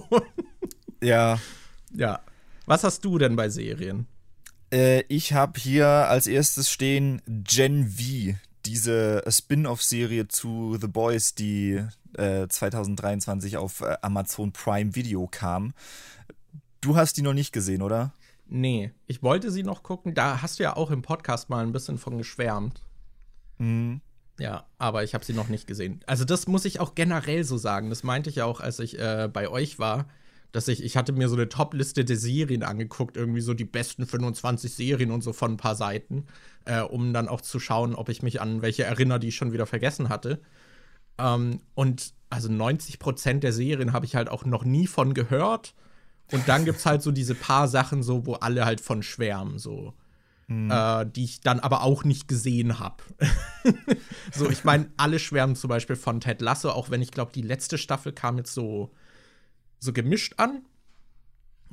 ja. 1.01 1.39
Ja. 1.93 2.21
Was 2.65 2.83
hast 2.83 3.03
du 3.03 3.17
denn 3.17 3.35
bei 3.35 3.49
Serien? 3.49 4.07
Äh, 4.71 5.01
ich 5.07 5.33
habe 5.33 5.59
hier 5.59 5.87
als 5.87 6.27
erstes 6.27 6.69
stehen 6.69 7.21
Gen 7.25 7.89
V, 7.89 8.35
diese 8.65 9.23
Spin-off-Serie 9.27 10.27
zu 10.27 10.77
The 10.79 10.87
Boys, 10.87 11.35
die 11.35 11.83
äh, 12.17 12.47
2023 12.47 13.57
auf 13.57 13.81
äh, 13.81 13.97
Amazon 14.01 14.51
Prime 14.51 14.95
Video 14.95 15.27
kam. 15.27 15.73
Du 16.81 16.95
hast 16.95 17.17
die 17.17 17.21
noch 17.21 17.33
nicht 17.33 17.51
gesehen, 17.51 17.81
oder? 17.81 18.13
Nee, 18.47 18.91
ich 19.05 19.21
wollte 19.21 19.51
sie 19.51 19.63
noch 19.63 19.83
gucken. 19.83 20.13
Da 20.13 20.41
hast 20.41 20.59
du 20.59 20.63
ja 20.63 20.75
auch 20.75 20.91
im 20.91 21.01
Podcast 21.01 21.49
mal 21.49 21.63
ein 21.63 21.71
bisschen 21.71 21.97
von 21.97 22.17
geschwärmt. 22.17 22.81
Mhm. 23.59 24.01
Ja, 24.39 24.65
aber 24.77 25.03
ich 25.03 25.13
habe 25.13 25.25
sie 25.25 25.33
noch 25.33 25.49
nicht 25.49 25.67
gesehen. 25.67 25.99
Also 26.07 26.23
das 26.23 26.47
muss 26.47 26.65
ich 26.65 26.79
auch 26.79 26.95
generell 26.95 27.43
so 27.43 27.57
sagen. 27.57 27.89
Das 27.89 28.03
meinte 28.03 28.29
ich 28.29 28.41
auch, 28.41 28.61
als 28.61 28.79
ich 28.79 28.97
äh, 28.97 29.29
bei 29.31 29.49
euch 29.49 29.79
war, 29.79 30.05
dass 30.51 30.67
ich, 30.67 30.83
ich 30.83 30.97
hatte 30.97 31.13
mir 31.13 31.29
so 31.29 31.35
eine 31.35 31.49
Top-Liste 31.49 32.05
der 32.05 32.17
Serien 32.17 32.63
angeguckt, 32.63 33.17
irgendwie 33.17 33.41
so 33.41 33.53
die 33.53 33.65
besten 33.65 34.05
25 34.05 34.73
Serien 34.73 35.11
und 35.11 35.21
so 35.21 35.33
von 35.33 35.53
ein 35.53 35.57
paar 35.57 35.75
Seiten, 35.75 36.25
äh, 36.65 36.81
um 36.81 37.13
dann 37.13 37.27
auch 37.27 37.41
zu 37.41 37.59
schauen, 37.59 37.95
ob 37.95 38.09
ich 38.09 38.23
mich 38.23 38.41
an 38.41 38.61
welche 38.61 38.83
erinnere, 38.83 39.19
die 39.19 39.27
ich 39.29 39.35
schon 39.35 39.53
wieder 39.53 39.65
vergessen 39.65 40.09
hatte. 40.09 40.41
Ähm, 41.17 41.61
und 41.75 42.13
also 42.29 42.51
90 42.51 42.99
Prozent 42.99 43.43
der 43.43 43.53
Serien 43.53 43.93
habe 43.93 44.05
ich 44.05 44.15
halt 44.15 44.29
auch 44.29 44.45
noch 44.45 44.63
nie 44.63 44.87
von 44.87 45.13
gehört 45.13 45.73
und 46.31 46.47
dann 46.47 46.65
gibt 46.65 46.79
es 46.79 46.85
halt 46.85 47.01
so 47.01 47.11
diese 47.11 47.35
paar 47.35 47.67
Sachen, 47.67 48.03
so, 48.03 48.25
wo 48.25 48.33
alle 48.35 48.65
halt 48.65 48.81
von 48.81 49.03
schwärmen, 49.03 49.57
so. 49.57 49.93
Mhm. 50.47 50.71
Äh, 50.71 51.05
die 51.05 51.25
ich 51.25 51.41
dann 51.41 51.59
aber 51.59 51.83
auch 51.83 52.03
nicht 52.03 52.27
gesehen 52.27 52.79
habe. 52.79 53.03
so, 54.33 54.49
ich 54.49 54.63
meine, 54.63 54.91
alle 54.97 55.19
schwärmen 55.19 55.55
zum 55.55 55.69
Beispiel 55.69 55.95
von 55.95 56.21
Ted 56.21 56.41
Lasso, 56.41 56.71
auch 56.71 56.89
wenn 56.89 57.03
ich 57.03 57.11
glaube, 57.11 57.31
die 57.33 57.43
letzte 57.43 57.77
Staffel 57.77 58.13
kam 58.13 58.37
jetzt 58.37 58.53
so, 58.53 58.91
so 59.79 59.93
gemischt 59.93 60.35
an. 60.37 60.63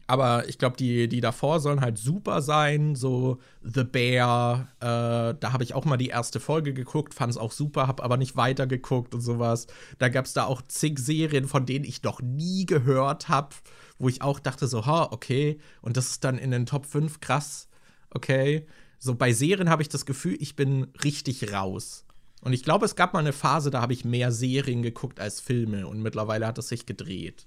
Aber 0.09 0.49
ich 0.49 0.59
glaube, 0.59 0.77
die, 0.77 1.09
die 1.09 1.21
davor 1.21 1.59
sollen 1.59 1.81
halt 1.81 1.99
super 1.99 2.41
sein. 2.41 2.95
So 2.95 3.39
The 3.63 3.83
Bear, 3.83 4.69
äh, 4.79 5.35
da 5.39 5.53
habe 5.53 5.65
ich 5.65 5.75
auch 5.75 5.85
mal 5.85 5.97
die 5.97 6.09
erste 6.09 6.39
Folge 6.39 6.73
geguckt, 6.73 7.13
fand 7.13 7.33
es 7.33 7.37
auch 7.37 7.51
super, 7.51 7.89
habe 7.89 8.05
aber 8.05 8.17
nicht 8.17 8.37
weitergeguckt 8.37 9.15
und 9.15 9.21
sowas. 9.21 9.67
Da 9.99 10.09
gab 10.09 10.27
es 10.27 10.33
da 10.33 10.45
auch 10.45 10.63
zig 10.63 11.01
Serien, 11.01 11.49
von 11.49 11.67
denen 11.67 11.85
ich 11.85 12.05
noch 12.05 12.23
nie 12.23 12.67
gehört 12.67 13.29
habe 13.29 13.51
wo 13.99 14.09
ich 14.09 14.23
auch 14.23 14.39
dachte 14.39 14.67
so, 14.67 14.87
ha, 14.87 15.09
okay, 15.11 15.59
und 15.83 15.97
das 15.97 16.11
ist 16.11 16.25
dann 16.25 16.39
in 16.39 16.51
den 16.51 16.67
Top 16.67 16.87
5 16.87 17.21
krass, 17.21 17.69
okay. 18.11 18.67
So 18.99 19.15
bei 19.15 19.33
Serien 19.33 19.69
habe 19.69 19.83
ich 19.83 19.89
das 19.89 20.07
Gefühl, 20.07 20.37
ich 20.41 20.57
bin 20.57 20.89
richtig 21.05 21.53
raus. 21.53 22.05
Und 22.41 22.53
ich 22.53 22.63
glaube, 22.63 22.87
es 22.87 22.97
gab 22.97 23.13
mal 23.13 23.21
eine 23.21 23.33
Phase, 23.33 23.71
da 23.71 23.81
habe 23.81 23.93
ich 23.93 24.05
mehr 24.05 24.33
Serien 24.33 24.83
geguckt 24.83 25.21
als 25.21 25.41
Filme 25.41 25.87
und 25.87 26.01
mittlerweile 26.01 26.47
hat 26.47 26.59
es 26.59 26.69
sich 26.69 26.87
gedreht. 26.87 27.47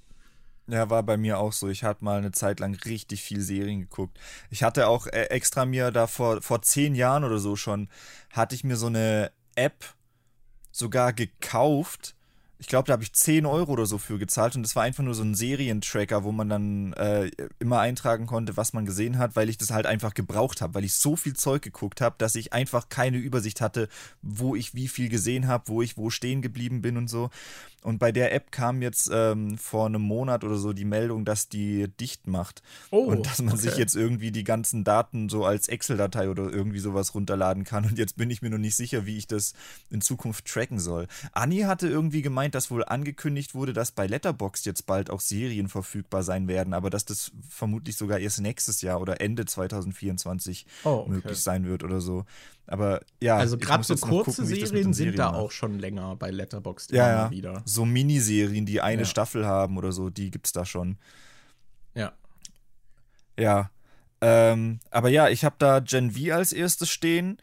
Ja, 0.69 0.89
war 0.89 1.03
bei 1.03 1.17
mir 1.17 1.39
auch 1.39 1.51
so. 1.51 1.67
Ich 1.67 1.83
hatte 1.83 2.03
mal 2.03 2.19
eine 2.19 2.31
Zeit 2.31 2.59
lang 2.59 2.75
richtig 2.85 3.23
viel 3.23 3.41
Serien 3.41 3.81
geguckt. 3.81 4.19
Ich 4.49 4.63
hatte 4.63 4.87
auch 4.87 5.07
äh, 5.07 5.23
extra 5.25 5.65
mir 5.65 5.91
da 5.91 6.07
vor, 6.07 6.41
vor 6.41 6.61
zehn 6.61 6.95
Jahren 6.95 7.23
oder 7.23 7.39
so 7.39 7.55
schon, 7.55 7.89
hatte 8.31 8.55
ich 8.55 8.63
mir 8.63 8.75
so 8.75 8.87
eine 8.87 9.31
App 9.55 9.85
sogar 10.71 11.13
gekauft, 11.13 12.15
ich 12.61 12.67
glaube, 12.67 12.87
da 12.87 12.93
habe 12.93 13.03
ich 13.03 13.13
10 13.13 13.45
Euro 13.45 13.71
oder 13.71 13.85
so 13.85 13.97
für 13.97 14.19
gezahlt 14.19 14.57
und 14.57 14.63
das 14.63 14.75
war 14.75 14.83
einfach 14.83 15.01
nur 15.01 15.15
so 15.15 15.23
ein 15.23 15.33
Serientracker, 15.33 16.25
wo 16.25 16.33
man 16.33 16.49
dann 16.49 16.93
äh, 16.93 17.31
immer 17.57 17.79
eintragen 17.79 18.25
konnte, 18.25 18.57
was 18.57 18.73
man 18.73 18.85
gesehen 18.85 19.17
hat, 19.17 19.37
weil 19.37 19.47
ich 19.47 19.57
das 19.57 19.71
halt 19.71 19.85
einfach 19.85 20.13
gebraucht 20.13 20.59
habe, 20.61 20.73
weil 20.73 20.83
ich 20.83 20.93
so 20.93 21.15
viel 21.15 21.33
Zeug 21.35 21.61
geguckt 21.61 22.01
habe, 22.01 22.15
dass 22.17 22.35
ich 22.35 22.51
einfach 22.51 22.89
keine 22.89 23.17
Übersicht 23.17 23.61
hatte, 23.61 23.87
wo 24.21 24.55
ich 24.55 24.75
wie 24.75 24.89
viel 24.89 25.07
gesehen 25.07 25.47
habe, 25.47 25.69
wo 25.69 25.81
ich 25.81 25.95
wo 25.97 26.09
stehen 26.09 26.41
geblieben 26.41 26.81
bin 26.81 26.97
und 26.97 27.09
so. 27.09 27.29
Und 27.83 27.99
bei 27.99 28.11
der 28.11 28.33
App 28.33 28.51
kam 28.51 28.81
jetzt 28.81 29.09
ähm, 29.13 29.57
vor 29.57 29.85
einem 29.85 30.01
Monat 30.01 30.43
oder 30.43 30.57
so 30.57 30.73
die 30.73 30.85
Meldung, 30.85 31.25
dass 31.25 31.49
die 31.49 31.87
dicht 31.87 32.27
macht. 32.27 32.61
Oh, 32.91 33.05
und 33.05 33.25
dass 33.25 33.41
man 33.41 33.53
okay. 33.53 33.61
sich 33.61 33.77
jetzt 33.77 33.95
irgendwie 33.95 34.31
die 34.31 34.43
ganzen 34.43 34.83
Daten 34.83 35.29
so 35.29 35.45
als 35.45 35.67
Excel-Datei 35.67 36.29
oder 36.29 36.51
irgendwie 36.51 36.79
sowas 36.79 37.15
runterladen 37.15 37.63
kann. 37.63 37.85
Und 37.85 37.97
jetzt 37.97 38.17
bin 38.17 38.29
ich 38.29 38.41
mir 38.41 38.49
noch 38.49 38.57
nicht 38.57 38.75
sicher, 38.75 39.05
wie 39.05 39.17
ich 39.17 39.27
das 39.27 39.53
in 39.89 40.01
Zukunft 40.01 40.45
tracken 40.45 40.79
soll. 40.79 41.07
Anni 41.31 41.59
hatte 41.61 41.87
irgendwie 41.87 42.21
gemeint, 42.21 42.55
dass 42.55 42.71
wohl 42.71 42.83
angekündigt 42.83 43.55
wurde, 43.55 43.73
dass 43.73 43.91
bei 43.91 44.07
Letterboxd 44.07 44.65
jetzt 44.65 44.85
bald 44.85 45.09
auch 45.09 45.21
Serien 45.21 45.69
verfügbar 45.69 46.23
sein 46.23 46.47
werden, 46.47 46.73
aber 46.73 46.89
dass 46.89 47.05
das 47.05 47.31
vermutlich 47.47 47.95
sogar 47.95 48.19
erst 48.19 48.41
nächstes 48.41 48.81
Jahr 48.81 48.99
oder 48.99 49.21
Ende 49.21 49.45
2024 49.45 50.65
oh, 50.83 50.89
okay. 50.89 51.09
möglich 51.09 51.39
sein 51.39 51.65
wird 51.65 51.83
oder 51.83 52.01
so. 52.01 52.25
Aber 52.69 53.01
ja. 53.19 53.35
Also 53.35 53.57
gerade 53.57 53.83
so 53.83 53.95
kurze 53.95 54.43
gucken, 54.43 54.45
Serien 54.45 54.93
sind 54.93 55.17
da 55.17 55.33
auch 55.33 55.49
schon 55.49 55.79
länger 55.79 56.15
bei 56.15 56.29
Letterboxd 56.29 56.91
ja, 56.91 57.09
ja. 57.09 57.31
wieder. 57.31 57.63
So 57.65 57.83
Miniserien, 57.83 58.67
die 58.67 58.79
eine 58.79 59.01
ja. 59.01 59.05
Staffel 59.05 59.45
haben 59.47 59.77
oder 59.77 59.91
so, 59.91 60.11
die 60.11 60.29
gibt's 60.29 60.51
da 60.51 60.65
schon. 60.65 60.97
Ja. 61.95 62.13
Ja. 63.39 63.71
Ähm, 64.21 64.79
aber 64.91 65.09
ja, 65.09 65.29
ich 65.29 65.45
habe 65.45 65.55
da 65.57 65.79
Gen 65.79 66.11
V 66.11 66.31
als 66.31 66.53
erstes 66.53 66.89
stehen. 66.89 67.37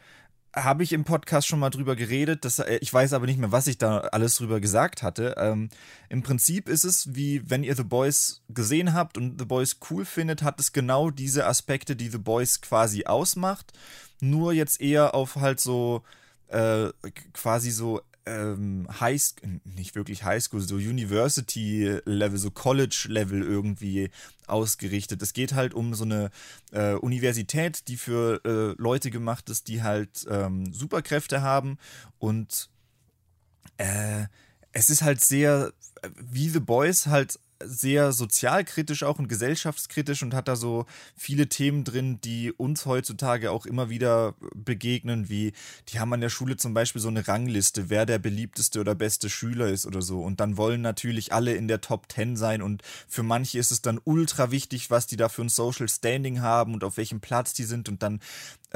Habe 0.57 0.83
ich 0.83 0.93
im 0.93 1.05
Podcast 1.05 1.47
schon 1.47 1.59
mal 1.59 1.71
drüber 1.71 1.97
geredet. 1.97 2.45
Das, 2.45 2.59
äh, 2.59 2.79
ich 2.81 2.93
weiß 2.93 3.13
aber 3.13 3.27
nicht 3.27 3.39
mehr, 3.39 3.53
was 3.53 3.67
ich 3.67 3.77
da 3.77 3.99
alles 3.99 4.37
drüber 4.37 4.59
gesagt 4.61 5.03
hatte. 5.03 5.35
Ähm, 5.37 5.69
Im 6.09 6.23
Prinzip 6.23 6.69
ist 6.69 6.85
es 6.85 7.15
wie, 7.15 7.49
wenn 7.51 7.63
ihr 7.63 7.77
The 7.77 7.85
Boys 7.85 8.43
gesehen 8.49 8.95
habt 8.95 9.19
und 9.19 9.39
The 9.39 9.45
Boys 9.45 9.77
cool 9.91 10.05
findet, 10.05 10.43
hat 10.43 10.59
es 10.59 10.73
genau 10.73 11.11
diese 11.11 11.47
Aspekte, 11.47 11.95
die 11.95 12.09
The 12.09 12.19
Boys 12.19 12.61
quasi 12.63 13.05
ausmacht 13.05 13.73
nur 14.21 14.53
jetzt 14.53 14.81
eher 14.81 15.15
auf 15.15 15.37
halt 15.37 15.61
so 15.61 16.03
äh, 16.49 16.91
quasi 17.33 17.71
so 17.71 18.01
ähm, 18.27 18.87
High, 19.01 19.21
nicht 19.65 19.95
wirklich 19.95 20.25
Highschool, 20.25 20.61
so 20.61 20.77
University-Level, 20.77 22.39
so 22.39 22.51
College-Level 22.51 23.43
irgendwie 23.43 24.11
ausgerichtet. 24.47 25.23
Es 25.23 25.33
geht 25.33 25.55
halt 25.55 25.75
um 25.75 25.95
so 25.95 26.05
eine 26.05 26.31
äh, 26.73 26.95
Universität, 26.95 27.89
die 27.89 27.97
für 27.97 28.41
äh, 28.45 28.81
Leute 28.81 29.11
gemacht 29.11 29.49
ist, 29.51 29.69
die 29.69 29.83
halt 29.83 30.27
ähm, 30.29 30.73
Superkräfte 30.73 31.43
haben 31.43 31.79
und 32.19 32.69
äh, 33.79 34.27
es 34.73 34.91
ist 34.91 35.03
halt 35.03 35.25
sehr, 35.25 35.73
wie 36.15 36.51
The 36.51 36.61
Boys 36.61 37.07
halt 37.07 37.39
sehr 37.65 38.13
sozialkritisch 38.13 39.03
auch 39.03 39.19
und 39.19 39.29
gesellschaftskritisch 39.29 40.23
und 40.23 40.35
hat 40.35 40.49
da 40.49 40.57
so 40.57 40.87
viele 41.17 41.49
Themen 41.49 41.85
drin, 41.85 42.21
die 42.23 42.53
uns 42.53 42.87
heutzutage 42.87 43.51
auch 43.51 43.67
immer 43.67 43.89
wieder 43.89 44.35
begegnen, 44.55 45.29
wie 45.29 45.53
die 45.89 46.01
haben 46.01 46.13
an 46.13 46.21
der 46.21 46.29
Schule 46.29 46.57
zum 46.57 46.75
Beispiel 46.75 47.01
so 47.01 47.09
eine 47.09 47.27
Rangliste, 47.27 47.89
wer 47.89 48.07
der 48.07 48.19
beliebteste 48.19 48.81
oder 48.81 48.95
beste 48.95 49.31
Schüler 49.31 49.69
ist 49.69 49.87
oder 49.87 50.03
so. 50.03 50.23
Und 50.23 50.41
dann 50.41 50.57
wollen 50.57 50.81
natürlich 50.81 51.33
alle 51.33 51.55
in 51.55 51.69
der 51.69 51.81
Top 51.81 52.13
10 52.13 52.37
sein 52.37 52.63
und 52.63 52.83
für 53.09 53.23
manche 53.23 53.59
ist 53.59 53.71
es 53.71 53.83
dann 53.83 54.01
ultra 54.05 54.51
wichtig, 54.51 54.91
was 54.91 55.07
die 55.07 55.17
da 55.17 55.29
für 55.29 55.43
ein 55.43 55.49
Social 55.49 55.89
Standing 55.89 56.41
haben 56.41 56.75
und 56.75 56.85
auf 56.85 56.97
welchem 56.97 57.21
Platz 57.21 57.53
die 57.53 57.65
sind 57.65 57.89
und 57.89 58.03
dann 58.03 58.21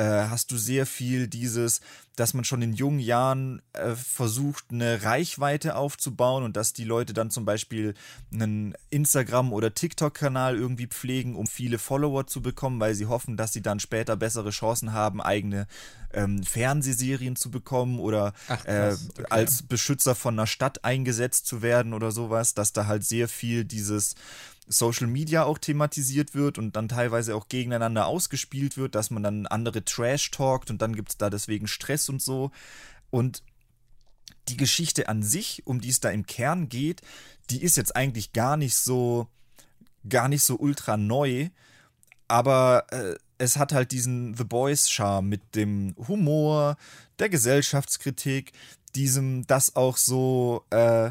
äh, 0.01 0.29
hast 0.31 0.51
du 0.51 0.57
sehr 0.57 0.87
viel 0.87 1.29
dieses, 1.29 1.83
dass 2.17 2.33
man 2.33 2.45
schon 2.45 2.63
in 2.63 2.73
jungen 2.73 3.01
Jahren 3.01 3.61
äh, 3.75 3.95
versucht, 3.95 4.65
eine 4.71 5.03
Reichweite 5.03 5.77
aufzubauen 5.77 6.43
und 6.43 6.57
dass 6.57 6.73
die 6.73 6.85
Leute 6.85 7.13
dann 7.13 7.31
zum 7.31 7.45
Beispiel 7.45 7.93
einen 8.33 8.75
Instagram- 8.89 9.53
oder 9.53 9.75
TikTok-Kanal 9.75 10.57
irgendwie 10.57 10.87
pflegen, 10.87 11.37
um 11.37 11.47
viele 11.47 11.79
Follower 11.79 12.27
zu 12.27 12.41
bekommen, 12.41 12.81
weil 12.81 12.95
sie 12.95 13.07
hoffen, 13.07 13.37
dass 13.37 13.53
sie 13.53 13.61
dann 13.61 13.79
später 13.79 14.17
bessere 14.17 14.51
Chancen 14.51 14.95
haben, 14.95 15.21
eigene 15.21 15.67
ähm, 16.15 16.45
Fernsehserien 16.45 17.37
zu 17.37 17.51
bekommen 17.51 17.99
oder 17.99 18.33
Ach, 18.49 18.65
äh, 18.65 18.97
okay. 19.11 19.27
als 19.29 19.63
Beschützer 19.63 20.15
von 20.15 20.35
einer 20.35 20.47
Stadt 20.47 20.83
eingesetzt 20.83 21.47
zu 21.47 21.61
werden 21.61 21.93
oder 21.93 22.11
sowas, 22.11 22.55
dass 22.55 22.73
da 22.73 22.87
halt 22.87 23.05
sehr 23.05 23.29
viel 23.29 23.67
dieses 23.67 24.15
Social 24.73 25.09
Media 25.09 25.45
auch 25.45 25.59
thematisiert 25.59 26.35
wird 26.35 26.57
und 26.57 26.77
dann 26.77 26.89
teilweise 26.89 27.35
auch 27.35 27.49
gegeneinander 27.49 28.07
ausgespielt 28.07 28.77
wird, 28.77 28.95
dass 28.95 29.11
man 29.11 29.23
dann 29.23 29.47
andere 29.47 29.85
Trash 29.85 30.31
talkt 30.31 30.71
und 30.71 30.81
dann 30.81 30.95
gibt 30.95 31.11
es 31.11 31.17
da 31.19 31.29
deswegen 31.29 31.67
Stress 31.67 32.09
und 32.09 32.23
so. 32.23 32.53
Und 33.11 33.43
die 34.49 34.57
Geschichte 34.57 35.09
an 35.09 35.25
sich, 35.25 35.67
um 35.67 35.81
die 35.81 35.89
es 35.89 35.99
da 35.99 36.11
im 36.11 36.25
Kern 36.25 36.69
geht, 36.69 37.03
die 37.51 37.63
ist 37.63 37.77
jetzt 37.77 37.97
eigentlich 37.97 38.33
gar 38.33 38.57
nicht 38.57 38.77
so, 38.77 39.27
gar 40.09 40.29
nicht 40.29 40.45
so 40.45 40.57
ultra 40.57 40.97
neu, 40.97 41.49
aber 42.29 42.87
äh, 42.91 43.17
es 43.39 43.57
hat 43.57 43.73
halt 43.73 43.91
diesen 43.91 44.37
The 44.37 44.45
Boys-Charme 44.45 45.29
mit 45.29 45.57
dem 45.57 45.97
Humor, 46.07 46.77
der 47.19 47.29
Gesellschaftskritik, 47.29 48.53
diesem, 48.95 49.47
das 49.49 49.75
auch 49.75 49.97
so, 49.97 50.65
äh, 50.71 51.11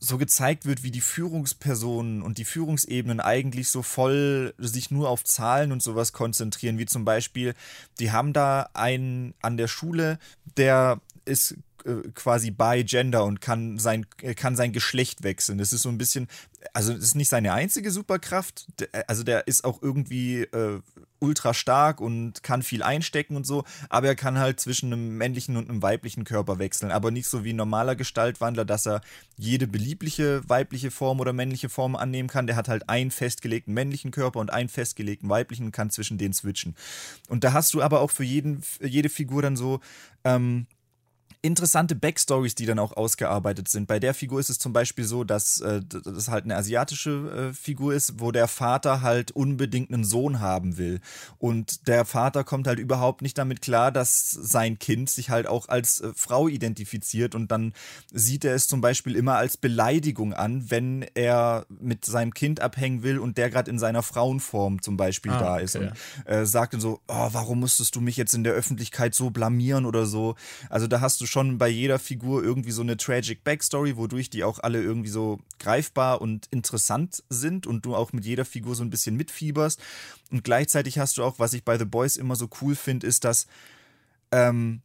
so 0.00 0.18
gezeigt 0.18 0.66
wird, 0.66 0.82
wie 0.82 0.90
die 0.90 1.00
Führungspersonen 1.00 2.22
und 2.22 2.38
die 2.38 2.44
Führungsebenen 2.44 3.20
eigentlich 3.20 3.68
so 3.68 3.82
voll 3.82 4.54
sich 4.58 4.90
nur 4.90 5.08
auf 5.08 5.24
Zahlen 5.24 5.72
und 5.72 5.82
sowas 5.82 6.12
konzentrieren, 6.12 6.78
wie 6.78 6.86
zum 6.86 7.04
Beispiel, 7.04 7.54
die 7.98 8.12
haben 8.12 8.32
da 8.32 8.70
einen 8.74 9.34
an 9.40 9.56
der 9.56 9.68
Schule, 9.68 10.18
der 10.56 11.00
ist 11.24 11.56
äh, 11.84 12.08
quasi 12.14 12.50
bei 12.50 12.82
Gender 12.82 13.24
und 13.24 13.40
kann 13.40 13.78
sein, 13.78 14.06
äh, 14.22 14.34
kann 14.34 14.56
sein 14.56 14.72
Geschlecht 14.72 15.22
wechseln. 15.22 15.58
Das 15.58 15.72
ist 15.72 15.82
so 15.82 15.88
ein 15.88 15.98
bisschen, 15.98 16.28
also 16.72 16.92
das 16.92 17.02
ist 17.02 17.14
nicht 17.14 17.28
seine 17.28 17.52
einzige 17.52 17.90
Superkraft, 17.90 18.66
also 19.06 19.22
der 19.22 19.46
ist 19.46 19.64
auch 19.64 19.82
irgendwie 19.82 20.42
äh, 20.42 20.80
ultra 21.20 21.54
stark 21.54 22.00
und 22.00 22.42
kann 22.42 22.62
viel 22.62 22.82
einstecken 22.82 23.36
und 23.36 23.46
so, 23.46 23.64
aber 23.88 24.08
er 24.08 24.16
kann 24.16 24.38
halt 24.38 24.58
zwischen 24.58 24.92
einem 24.92 25.16
männlichen 25.16 25.56
und 25.56 25.68
einem 25.68 25.82
weiblichen 25.82 26.24
Körper 26.24 26.58
wechseln, 26.58 26.90
aber 26.90 27.10
nicht 27.10 27.28
so 27.28 27.44
wie 27.44 27.52
ein 27.52 27.56
normaler 27.56 27.94
Gestaltwandler, 27.94 28.64
dass 28.64 28.86
er 28.86 29.02
jede 29.36 29.66
beliebliche 29.66 30.42
weibliche 30.48 30.90
Form 30.90 31.20
oder 31.20 31.32
männliche 31.32 31.68
Form 31.68 31.96
annehmen 31.96 32.28
kann. 32.28 32.46
Der 32.46 32.56
hat 32.56 32.68
halt 32.68 32.88
einen 32.88 33.10
festgelegten 33.10 33.74
männlichen 33.74 34.10
Körper 34.10 34.40
und 34.40 34.52
einen 34.52 34.68
festgelegten 34.68 35.28
weiblichen 35.28 35.66
und 35.66 35.72
kann 35.72 35.90
zwischen 35.90 36.18
denen 36.18 36.34
switchen. 36.34 36.74
Und 37.28 37.44
da 37.44 37.52
hast 37.52 37.74
du 37.74 37.82
aber 37.82 38.00
auch 38.00 38.10
für 38.10 38.24
jeden, 38.24 38.62
jede 38.80 39.08
Figur 39.08 39.42
dann 39.42 39.56
so 39.56 39.80
ähm, 40.24 40.66
interessante 41.42 41.94
Backstories, 41.94 42.54
die 42.54 42.66
dann 42.66 42.78
auch 42.78 42.92
ausgearbeitet 42.96 43.68
sind. 43.68 43.86
Bei 43.86 43.98
der 43.98 44.12
Figur 44.12 44.40
ist 44.40 44.50
es 44.50 44.58
zum 44.58 44.72
Beispiel 44.72 45.04
so, 45.04 45.24
dass 45.24 45.60
äh, 45.60 45.80
das 45.82 46.28
halt 46.28 46.44
eine 46.44 46.56
asiatische 46.56 47.50
äh, 47.50 47.54
Figur 47.54 47.94
ist, 47.94 48.20
wo 48.20 48.30
der 48.30 48.46
Vater 48.46 49.00
halt 49.00 49.30
unbedingt 49.30 49.92
einen 49.92 50.04
Sohn 50.04 50.40
haben 50.40 50.76
will. 50.76 51.00
Und 51.38 51.88
der 51.88 52.04
Vater 52.04 52.44
kommt 52.44 52.66
halt 52.66 52.78
überhaupt 52.78 53.22
nicht 53.22 53.38
damit 53.38 53.62
klar, 53.62 53.90
dass 53.90 54.30
sein 54.30 54.78
Kind 54.78 55.08
sich 55.08 55.30
halt 55.30 55.46
auch 55.46 55.68
als 55.68 56.00
äh, 56.00 56.12
Frau 56.14 56.46
identifiziert. 56.46 57.34
Und 57.34 57.50
dann 57.50 57.72
sieht 58.12 58.44
er 58.44 58.54
es 58.54 58.68
zum 58.68 58.82
Beispiel 58.82 59.16
immer 59.16 59.36
als 59.36 59.56
Beleidigung 59.56 60.34
an, 60.34 60.70
wenn 60.70 61.06
er 61.14 61.64
mit 61.68 62.04
seinem 62.04 62.34
Kind 62.34 62.60
abhängen 62.60 63.02
will 63.02 63.18
und 63.18 63.38
der 63.38 63.48
gerade 63.48 63.70
in 63.70 63.78
seiner 63.78 64.02
Frauenform 64.02 64.82
zum 64.82 64.98
Beispiel 64.98 65.32
ah, 65.32 65.40
da 65.40 65.58
ist. 65.58 65.74
Okay. 65.74 65.90
Und 66.26 66.30
äh, 66.30 66.44
sagt 66.44 66.74
dann 66.74 66.82
so, 66.82 67.00
oh, 67.08 67.28
warum 67.32 67.60
musstest 67.60 67.96
du 67.96 68.02
mich 68.02 68.18
jetzt 68.18 68.34
in 68.34 68.44
der 68.44 68.52
Öffentlichkeit 68.52 69.14
so 69.14 69.30
blamieren 69.30 69.86
oder 69.86 70.04
so. 70.04 70.34
Also 70.68 70.86
da 70.86 71.00
hast 71.00 71.20
du 71.22 71.29
schon 71.30 71.58
bei 71.58 71.68
jeder 71.68 71.98
Figur 71.98 72.42
irgendwie 72.42 72.72
so 72.72 72.82
eine 72.82 72.96
tragic 72.96 73.44
Backstory, 73.44 73.96
wodurch 73.96 74.30
die 74.30 74.44
auch 74.44 74.58
alle 74.58 74.82
irgendwie 74.82 75.08
so 75.08 75.38
greifbar 75.58 76.20
und 76.20 76.46
interessant 76.50 77.22
sind 77.28 77.66
und 77.66 77.84
du 77.84 77.94
auch 77.94 78.12
mit 78.12 78.24
jeder 78.24 78.44
Figur 78.44 78.74
so 78.74 78.82
ein 78.82 78.90
bisschen 78.90 79.16
mitfieberst. 79.16 79.80
Und 80.30 80.44
gleichzeitig 80.44 80.98
hast 80.98 81.18
du 81.18 81.24
auch, 81.24 81.38
was 81.38 81.52
ich 81.52 81.64
bei 81.64 81.78
The 81.78 81.84
Boys 81.84 82.16
immer 82.16 82.36
so 82.36 82.48
cool 82.60 82.74
finde, 82.74 83.06
ist, 83.06 83.24
dass 83.24 83.46
ähm, 84.32 84.82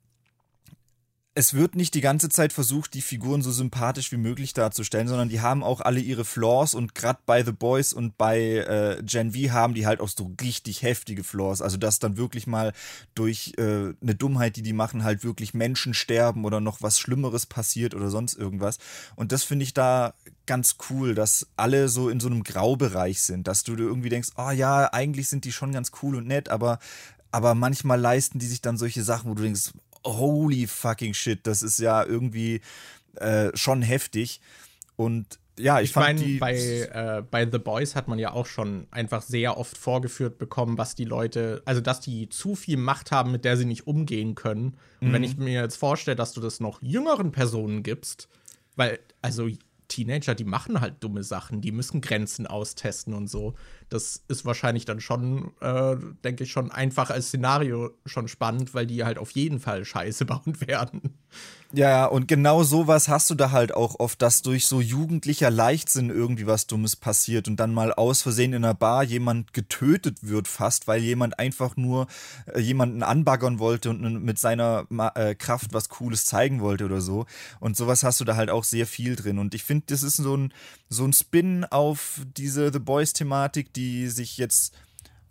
es 1.38 1.54
wird 1.54 1.76
nicht 1.76 1.94
die 1.94 2.02
ganze 2.02 2.30
Zeit 2.30 2.54
versucht, 2.54 2.94
die 2.94 3.02
Figuren 3.02 3.42
so 3.42 3.52
sympathisch 3.52 4.10
wie 4.14 4.18
möglich 4.18 4.54
darzustellen, 4.54 5.10
sondern 5.10 5.28
die 5.28 5.42
haben 5.42 5.64
auch 5.64 5.82
alle 5.82 6.00
ihre 6.00 6.24
Flaws 6.24 6.74
und 6.74 6.96
gerade 6.96 7.20
bei 7.26 7.44
The 7.44 7.52
Boys 7.52 7.92
und 7.92 8.18
bei 8.18 8.40
äh, 8.40 9.04
Gen 9.04 9.34
V 9.34 9.52
haben 9.52 9.74
die 9.74 9.86
halt 9.86 10.00
auch 10.00 10.08
so 10.08 10.34
richtig 10.42 10.82
heftige 10.82 11.26
Flaws. 11.26 11.62
Also 11.62 11.76
dass 11.76 12.00
dann 12.00 12.16
wirklich 12.16 12.48
mal 12.48 12.72
durch 13.16 13.52
äh, 13.58 13.94
eine 14.02 14.16
Dummheit, 14.18 14.56
die 14.56 14.62
die 14.62 14.72
machen, 14.72 15.04
halt 15.04 15.26
wirklich 15.26 15.54
Menschen 15.54 15.94
sterben 15.94 16.46
oder 16.46 16.62
noch 16.62 16.82
was 16.82 17.00
Schlimmeres 17.00 17.46
passiert 17.46 17.96
oder 17.96 18.10
sonst 18.10 18.36
irgendwas. 18.36 18.78
Und 19.18 19.34
das 19.34 19.44
finde 19.44 19.64
ich 19.64 19.74
da 19.74 20.14
ganz 20.46 20.78
cool, 20.90 21.16
dass 21.16 21.48
alle 21.58 21.90
so 21.90 22.08
in 22.08 22.22
so 22.22 22.30
einem 22.30 22.44
Graubereich 22.44 23.22
sind, 23.22 23.50
dass 23.50 23.66
du 23.66 23.76
dir 23.76 23.84
irgendwie 23.84 24.10
denkst, 24.10 24.30
oh 24.38 24.52
ja, 24.52 24.94
eigentlich 24.94 25.28
sind 25.28 25.44
die 25.44 25.52
schon 25.52 25.74
ganz 25.74 25.92
cool 26.02 26.16
und 26.16 26.28
nett, 26.28 26.48
aber 26.48 26.80
aber 27.32 27.54
manchmal 27.54 28.00
leisten 28.00 28.40
die 28.40 28.46
sich 28.46 28.62
dann 28.62 28.78
solche 28.78 29.04
Sachen, 29.04 29.30
wo 29.30 29.34
du 29.34 29.44
denkst, 29.44 29.74
holy 30.06 30.68
fucking 30.68 31.14
shit, 31.14 31.46
das 31.46 31.62
ist 31.62 31.80
ja 31.80 32.04
irgendwie 32.04 32.62
äh, 33.16 33.50
schon 33.56 33.82
heftig. 33.82 34.40
Und 34.96 35.40
ja, 35.58 35.80
ich, 35.80 35.86
ich 35.86 35.94
fand 35.94 36.20
meine, 36.20 36.40
bei, 36.40 36.56
äh, 36.56 37.24
bei 37.30 37.50
The 37.50 37.60
Boys 37.60 37.96
hat 37.96 38.08
man 38.08 38.20
ja 38.20 38.32
auch 38.32 38.46
schon 38.46 38.88
einfach 38.92 39.22
sehr 39.22 39.58
oft 39.58 39.78
vorgeführt 39.78 40.38
bekommen, 40.38 40.78
was 40.78 40.96
die 40.96 41.06
Leute, 41.06 41.62
also 41.66 41.82
dass 41.82 42.02
die 42.02 42.30
zu 42.30 42.56
viel 42.56 42.78
Macht 42.78 43.12
haben, 43.12 43.32
mit 43.32 43.46
der 43.46 43.56
sie 43.56 43.66
nicht 43.66 43.88
umgehen 43.88 44.36
können. 44.36 44.78
Und 45.00 45.10
mhm. 45.10 45.14
wenn 45.14 45.24
ich 45.24 45.38
mir 45.38 45.62
jetzt 45.62 45.78
vorstelle, 45.78 46.16
dass 46.16 46.34
du 46.34 46.42
das 46.42 46.60
noch 46.60 46.82
jüngeren 46.82 47.32
Personen 47.32 47.84
gibst, 47.84 48.28
weil, 48.76 49.00
also 49.22 49.48
Teenager, 49.88 50.36
die 50.36 50.44
machen 50.44 50.82
halt 50.82 51.04
dumme 51.04 51.24
Sachen, 51.24 51.62
die 51.62 51.72
müssen 51.72 52.02
Grenzen 52.02 52.48
austesten 52.48 53.14
und 53.14 53.28
so. 53.28 53.56
Das 53.90 54.24
ist 54.28 54.46
wahrscheinlich 54.46 54.86
dann 54.86 55.00
schon, 55.00 55.52
äh, 55.62 55.96
denke 56.24 56.44
ich, 56.44 56.52
schon 56.52 56.72
einfach 56.72 57.10
als 57.10 57.28
Szenario 57.28 57.92
schon 58.06 58.28
spannend, 58.28 58.74
weil 58.74 58.88
die 58.88 59.04
halt 59.04 59.18
auf 59.18 59.32
jeden 59.32 59.60
Fall 59.60 59.86
Scheiße 59.86 60.26
bauen 60.26 60.60
werden. 60.62 61.18
Ja, 61.78 62.06
und 62.06 62.30
genau 62.30 62.64
sowas 62.64 63.10
hast 63.10 63.30
du 63.30 63.36
da 63.36 63.52
halt 63.52 63.74
auch 63.74 64.00
oft, 64.00 64.22
dass 64.22 64.42
durch 64.42 64.66
so 64.66 64.80
jugendlicher 64.80 65.50
Leichtsinn 65.52 66.10
irgendwie 66.10 66.48
was 66.48 66.68
Dummes 66.68 66.96
passiert 66.96 67.50
und 67.50 67.58
dann 67.58 67.74
mal 67.74 67.92
aus 67.92 68.22
Versehen 68.22 68.54
in 68.54 68.64
einer 68.64 68.74
Bar 68.74 69.04
jemand 69.04 69.52
getötet 69.52 70.20
wird 70.22 70.48
fast, 70.48 70.88
weil 70.88 71.02
jemand 71.02 71.38
einfach 71.38 71.76
nur 71.76 72.08
äh, 72.46 72.62
jemanden 72.62 73.04
anbaggern 73.04 73.60
wollte 73.60 73.90
und 73.90 74.24
mit 74.24 74.40
seiner 74.40 74.86
äh, 75.16 75.36
Kraft 75.36 75.74
was 75.74 75.90
Cooles 75.90 76.24
zeigen 76.24 76.62
wollte 76.62 76.86
oder 76.86 77.02
so. 77.02 77.26
Und 77.60 77.76
sowas 77.76 78.04
hast 78.04 78.22
du 78.22 78.24
da 78.24 78.38
halt 78.38 78.50
auch 78.50 78.64
sehr 78.64 78.88
viel 78.88 79.18
drin. 79.18 79.38
Und 79.38 79.54
ich 79.54 79.66
finde, 79.66 79.88
das 79.88 80.02
ist 80.02 80.16
so 80.16 80.38
ein, 80.38 80.54
so 80.88 81.04
ein 81.04 81.12
Spin 81.12 81.66
auf 81.66 82.22
diese 82.38 82.72
The 82.72 82.80
Boys-Thematik, 82.80 83.74
die 83.74 84.08
sich 84.08 84.38
jetzt 84.38 84.74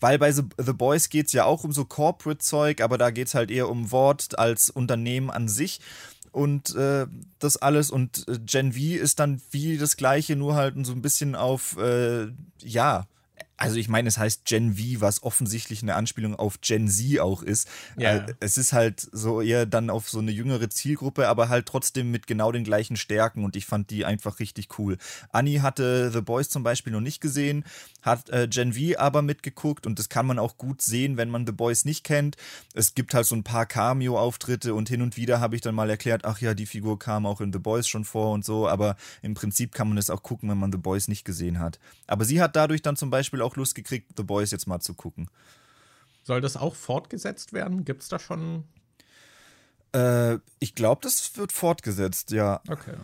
weil 0.00 0.18
bei 0.18 0.30
The, 0.32 0.42
The 0.58 0.74
Boys 0.74 1.08
geht 1.08 1.28
es 1.28 1.32
ja 1.32 1.46
auch 1.46 1.64
um 1.64 1.72
so 1.72 1.86
Corporate-Zeug, 1.86 2.82
aber 2.82 2.98
da 2.98 3.10
geht 3.10 3.28
es 3.28 3.34
halt 3.34 3.50
eher 3.50 3.70
um 3.70 3.90
Wort 3.90 4.38
als 4.38 4.68
Unternehmen 4.68 5.30
an 5.30 5.48
sich 5.48 5.80
und 6.34 6.74
äh, 6.74 7.06
das 7.38 7.56
alles. 7.56 7.90
Und 7.90 8.26
äh, 8.28 8.38
Gen 8.44 8.72
V 8.72 8.78
ist 8.78 9.20
dann 9.20 9.40
wie 9.50 9.78
das 9.78 9.96
gleiche, 9.96 10.36
nur 10.36 10.54
halt 10.56 10.74
so 10.84 10.92
ein 10.92 11.02
bisschen 11.02 11.34
auf, 11.34 11.76
äh, 11.78 12.26
ja, 12.58 13.06
also 13.56 13.76
ich 13.76 13.88
meine, 13.88 14.08
es 14.08 14.18
heißt 14.18 14.44
Gen 14.44 14.74
V, 14.74 15.00
was 15.00 15.22
offensichtlich 15.22 15.82
eine 15.82 15.94
Anspielung 15.94 16.34
auf 16.34 16.60
Gen 16.60 16.88
Z 16.88 17.20
auch 17.20 17.42
ist. 17.42 17.68
Ja. 17.96 18.16
Äh, 18.16 18.34
es 18.40 18.58
ist 18.58 18.72
halt 18.72 19.00
so 19.12 19.40
eher 19.40 19.64
dann 19.64 19.90
auf 19.90 20.08
so 20.08 20.18
eine 20.18 20.32
jüngere 20.32 20.68
Zielgruppe, 20.70 21.28
aber 21.28 21.48
halt 21.48 21.66
trotzdem 21.66 22.10
mit 22.10 22.26
genau 22.26 22.50
den 22.50 22.64
gleichen 22.64 22.96
Stärken 22.96 23.44
und 23.44 23.54
ich 23.54 23.66
fand 23.66 23.90
die 23.90 24.04
einfach 24.04 24.40
richtig 24.40 24.78
cool. 24.78 24.98
Annie 25.30 25.62
hatte 25.62 26.10
The 26.10 26.20
Boys 26.20 26.48
zum 26.48 26.64
Beispiel 26.64 26.92
noch 26.92 27.00
nicht 27.00 27.20
gesehen, 27.20 27.64
hat 28.02 28.28
äh, 28.30 28.48
Gen 28.48 28.72
V 28.72 28.98
aber 28.98 29.22
mitgeguckt 29.22 29.86
und 29.86 29.98
das 29.98 30.08
kann 30.08 30.26
man 30.26 30.38
auch 30.38 30.58
gut 30.58 30.82
sehen, 30.82 31.16
wenn 31.16 31.30
man 31.30 31.46
The 31.46 31.52
Boys 31.52 31.84
nicht 31.84 32.02
kennt. 32.02 32.36
Es 32.74 32.94
gibt 32.94 33.14
halt 33.14 33.26
so 33.26 33.36
ein 33.36 33.44
paar 33.44 33.66
Cameo-Auftritte 33.66 34.74
und 34.74 34.88
hin 34.88 35.00
und 35.00 35.16
wieder 35.16 35.38
habe 35.38 35.54
ich 35.54 35.62
dann 35.62 35.76
mal 35.76 35.90
erklärt, 35.90 36.24
ach 36.24 36.40
ja, 36.40 36.54
die 36.54 36.66
Figur 36.66 36.98
kam 36.98 37.24
auch 37.24 37.40
in 37.40 37.52
The 37.52 37.60
Boys 37.60 37.86
schon 37.86 38.04
vor 38.04 38.32
und 38.32 38.44
so, 38.44 38.68
aber 38.68 38.96
im 39.22 39.34
Prinzip 39.34 39.72
kann 39.72 39.88
man 39.88 39.98
es 39.98 40.10
auch 40.10 40.22
gucken, 40.24 40.50
wenn 40.50 40.58
man 40.58 40.72
The 40.72 40.78
Boys 40.78 41.06
nicht 41.06 41.24
gesehen 41.24 41.60
hat. 41.60 41.78
Aber 42.08 42.24
sie 42.24 42.42
hat 42.42 42.56
dadurch 42.56 42.82
dann 42.82 42.96
zum 42.96 43.10
Beispiel 43.10 43.42
auch 43.44 43.53
Lust 43.56 43.74
gekriegt, 43.74 44.12
The 44.16 44.22
Boys 44.22 44.50
jetzt 44.50 44.66
mal 44.66 44.80
zu 44.80 44.94
gucken. 44.94 45.28
Soll 46.22 46.40
das 46.40 46.56
auch 46.56 46.74
fortgesetzt 46.74 47.52
werden? 47.52 47.84
Gibt 47.84 48.02
es 48.02 48.08
da 48.08 48.18
schon. 48.18 48.64
Äh, 49.92 50.38
ich 50.58 50.74
glaube, 50.74 51.00
das 51.02 51.36
wird 51.36 51.52
fortgesetzt, 51.52 52.30
ja. 52.30 52.60
Okay. 52.68 52.96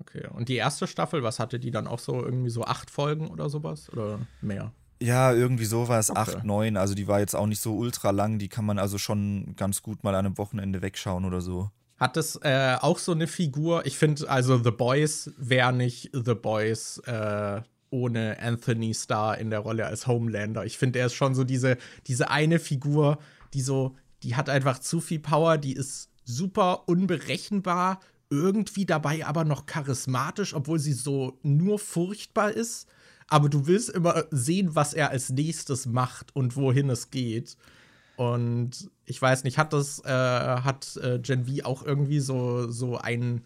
Okay. 0.00 0.26
Und 0.28 0.48
die 0.48 0.56
erste 0.56 0.86
Staffel, 0.86 1.22
was 1.22 1.38
hatte 1.38 1.58
die 1.58 1.70
dann 1.70 1.86
auch 1.86 1.98
so 1.98 2.22
irgendwie 2.22 2.50
so 2.50 2.64
acht 2.64 2.90
Folgen 2.90 3.28
oder 3.28 3.48
sowas? 3.48 3.90
Oder 3.90 4.20
mehr? 4.40 4.72
Ja, 5.00 5.32
irgendwie 5.32 5.64
sowas, 5.64 6.10
okay. 6.10 6.20
acht, 6.20 6.44
neun. 6.44 6.76
Also 6.76 6.94
die 6.94 7.08
war 7.08 7.20
jetzt 7.20 7.34
auch 7.34 7.46
nicht 7.46 7.60
so 7.60 7.76
ultra 7.76 8.10
lang. 8.10 8.38
Die 8.38 8.48
kann 8.48 8.64
man 8.64 8.78
also 8.78 8.98
schon 8.98 9.54
ganz 9.56 9.82
gut 9.82 10.04
mal 10.04 10.14
an 10.14 10.26
einem 10.26 10.38
Wochenende 10.38 10.82
wegschauen 10.82 11.24
oder 11.24 11.40
so. 11.40 11.70
Hat 11.96 12.16
es 12.16 12.36
äh, 12.42 12.76
auch 12.80 12.98
so 12.98 13.12
eine 13.12 13.26
Figur? 13.26 13.86
Ich 13.86 13.98
finde, 13.98 14.28
also 14.28 14.62
The 14.62 14.70
Boys 14.70 15.32
wäre 15.36 15.72
nicht 15.72 16.10
The 16.12 16.34
Boys 16.34 16.98
äh, 17.06 17.62
ohne 17.94 18.40
Anthony 18.40 18.92
Starr 18.92 19.38
in 19.38 19.50
der 19.50 19.60
Rolle 19.60 19.86
als 19.86 20.08
Homelander. 20.08 20.66
Ich 20.66 20.76
finde, 20.76 20.98
er 20.98 21.06
ist 21.06 21.14
schon 21.14 21.36
so 21.36 21.44
diese, 21.44 21.78
diese 22.08 22.28
eine 22.28 22.58
Figur, 22.58 23.18
die 23.54 23.60
so, 23.60 23.94
die 24.24 24.34
hat 24.34 24.50
einfach 24.50 24.80
zu 24.80 25.00
viel 25.00 25.20
Power, 25.20 25.58
die 25.58 25.74
ist 25.74 26.10
super 26.24 26.88
unberechenbar, 26.88 28.00
irgendwie 28.30 28.84
dabei 28.84 29.24
aber 29.24 29.44
noch 29.44 29.66
charismatisch, 29.66 30.54
obwohl 30.54 30.80
sie 30.80 30.92
so 30.92 31.38
nur 31.42 31.78
furchtbar 31.78 32.50
ist. 32.50 32.88
Aber 33.28 33.48
du 33.48 33.68
willst 33.68 33.90
immer 33.90 34.24
sehen, 34.32 34.74
was 34.74 34.92
er 34.92 35.10
als 35.10 35.30
nächstes 35.30 35.86
macht 35.86 36.34
und 36.34 36.56
wohin 36.56 36.90
es 36.90 37.10
geht. 37.10 37.56
Und 38.16 38.90
ich 39.06 39.22
weiß 39.22 39.44
nicht, 39.44 39.56
hat 39.56 39.72
das, 39.72 40.00
äh, 40.04 40.08
hat 40.08 40.96
äh, 40.96 41.20
Gen 41.20 41.46
V 41.46 41.64
auch 41.64 41.84
irgendwie 41.84 42.20
so, 42.20 42.70
so 42.70 42.98
ein, 42.98 43.42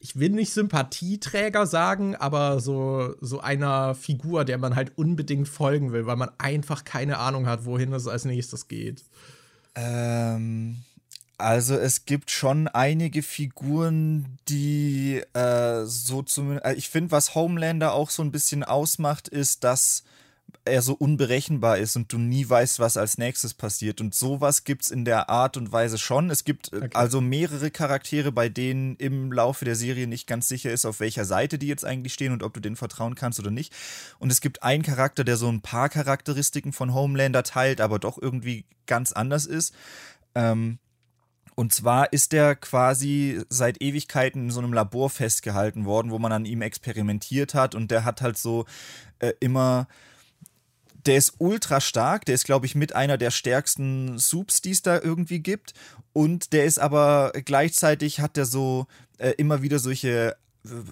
ich 0.00 0.18
will 0.18 0.30
nicht 0.30 0.52
Sympathieträger 0.52 1.66
sagen, 1.66 2.14
aber 2.16 2.60
so, 2.60 3.14
so 3.20 3.40
einer 3.40 3.94
Figur, 3.94 4.44
der 4.44 4.58
man 4.58 4.76
halt 4.76 4.96
unbedingt 4.96 5.48
folgen 5.48 5.92
will, 5.92 6.06
weil 6.06 6.16
man 6.16 6.30
einfach 6.38 6.84
keine 6.84 7.18
Ahnung 7.18 7.46
hat, 7.46 7.64
wohin 7.64 7.92
es 7.92 8.06
als 8.06 8.24
nächstes 8.24 8.68
geht. 8.68 9.04
Ähm, 9.74 10.76
also 11.36 11.76
es 11.76 12.04
gibt 12.04 12.30
schon 12.30 12.66
einige 12.68 13.22
Figuren, 13.22 14.38
die 14.48 15.22
äh, 15.34 15.84
so 15.84 16.22
zumindest. 16.22 16.66
Äh, 16.66 16.74
ich 16.74 16.88
finde, 16.88 17.12
was 17.12 17.34
Homelander 17.34 17.92
auch 17.92 18.10
so 18.10 18.22
ein 18.22 18.32
bisschen 18.32 18.64
ausmacht, 18.64 19.28
ist, 19.28 19.64
dass 19.64 20.02
er 20.68 20.82
so 20.82 20.94
unberechenbar 20.94 21.78
ist 21.78 21.96
und 21.96 22.12
du 22.12 22.18
nie 22.18 22.48
weißt, 22.48 22.78
was 22.78 22.96
als 22.96 23.18
nächstes 23.18 23.54
passiert. 23.54 24.00
Und 24.00 24.14
sowas 24.14 24.64
gibt 24.64 24.84
es 24.84 24.90
in 24.90 25.04
der 25.04 25.28
Art 25.28 25.56
und 25.56 25.72
Weise 25.72 25.98
schon. 25.98 26.30
Es 26.30 26.44
gibt 26.44 26.72
äh, 26.72 26.76
okay. 26.76 26.90
also 26.94 27.20
mehrere 27.20 27.70
Charaktere, 27.70 28.32
bei 28.32 28.48
denen 28.48 28.96
im 28.96 29.32
Laufe 29.32 29.64
der 29.64 29.74
Serie 29.74 30.06
nicht 30.06 30.26
ganz 30.26 30.48
sicher 30.48 30.70
ist, 30.70 30.86
auf 30.86 31.00
welcher 31.00 31.24
Seite 31.24 31.58
die 31.58 31.66
jetzt 31.66 31.84
eigentlich 31.84 32.12
stehen 32.12 32.32
und 32.32 32.42
ob 32.42 32.54
du 32.54 32.60
denen 32.60 32.76
vertrauen 32.76 33.14
kannst 33.14 33.40
oder 33.40 33.50
nicht. 33.50 33.74
Und 34.18 34.30
es 34.30 34.40
gibt 34.40 34.62
einen 34.62 34.82
Charakter, 34.82 35.24
der 35.24 35.36
so 35.36 35.48
ein 35.48 35.60
paar 35.60 35.88
Charakteristiken 35.88 36.72
von 36.72 36.94
Homelander 36.94 37.42
teilt, 37.42 37.80
aber 37.80 37.98
doch 37.98 38.20
irgendwie 38.20 38.64
ganz 38.86 39.12
anders 39.12 39.46
ist. 39.46 39.74
Ähm, 40.34 40.78
und 41.58 41.74
zwar 41.74 42.12
ist 42.12 42.32
er 42.34 42.54
quasi 42.54 43.42
seit 43.48 43.82
Ewigkeiten 43.82 44.44
in 44.44 44.50
so 44.52 44.60
einem 44.60 44.72
Labor 44.72 45.10
festgehalten 45.10 45.86
worden, 45.86 46.12
wo 46.12 46.20
man 46.20 46.30
an 46.30 46.44
ihm 46.44 46.62
experimentiert 46.62 47.52
hat. 47.52 47.74
Und 47.74 47.90
der 47.90 48.04
hat 48.04 48.22
halt 48.22 48.38
so 48.38 48.64
äh, 49.18 49.32
immer 49.40 49.88
der 51.08 51.16
ist 51.16 51.34
ultra 51.38 51.80
stark, 51.80 52.26
der 52.26 52.34
ist, 52.34 52.44
glaube 52.44 52.66
ich, 52.66 52.74
mit 52.74 52.94
einer 52.94 53.16
der 53.16 53.30
stärksten 53.30 54.18
Soups, 54.18 54.60
die 54.60 54.72
es 54.72 54.82
da 54.82 55.00
irgendwie 55.00 55.40
gibt. 55.40 55.72
Und 56.12 56.52
der 56.52 56.66
ist 56.66 56.78
aber 56.78 57.32
gleichzeitig 57.44 58.20
hat 58.20 58.36
er 58.36 58.44
so 58.44 58.86
äh, 59.16 59.30
immer 59.38 59.62
wieder 59.62 59.78
solche 59.78 60.36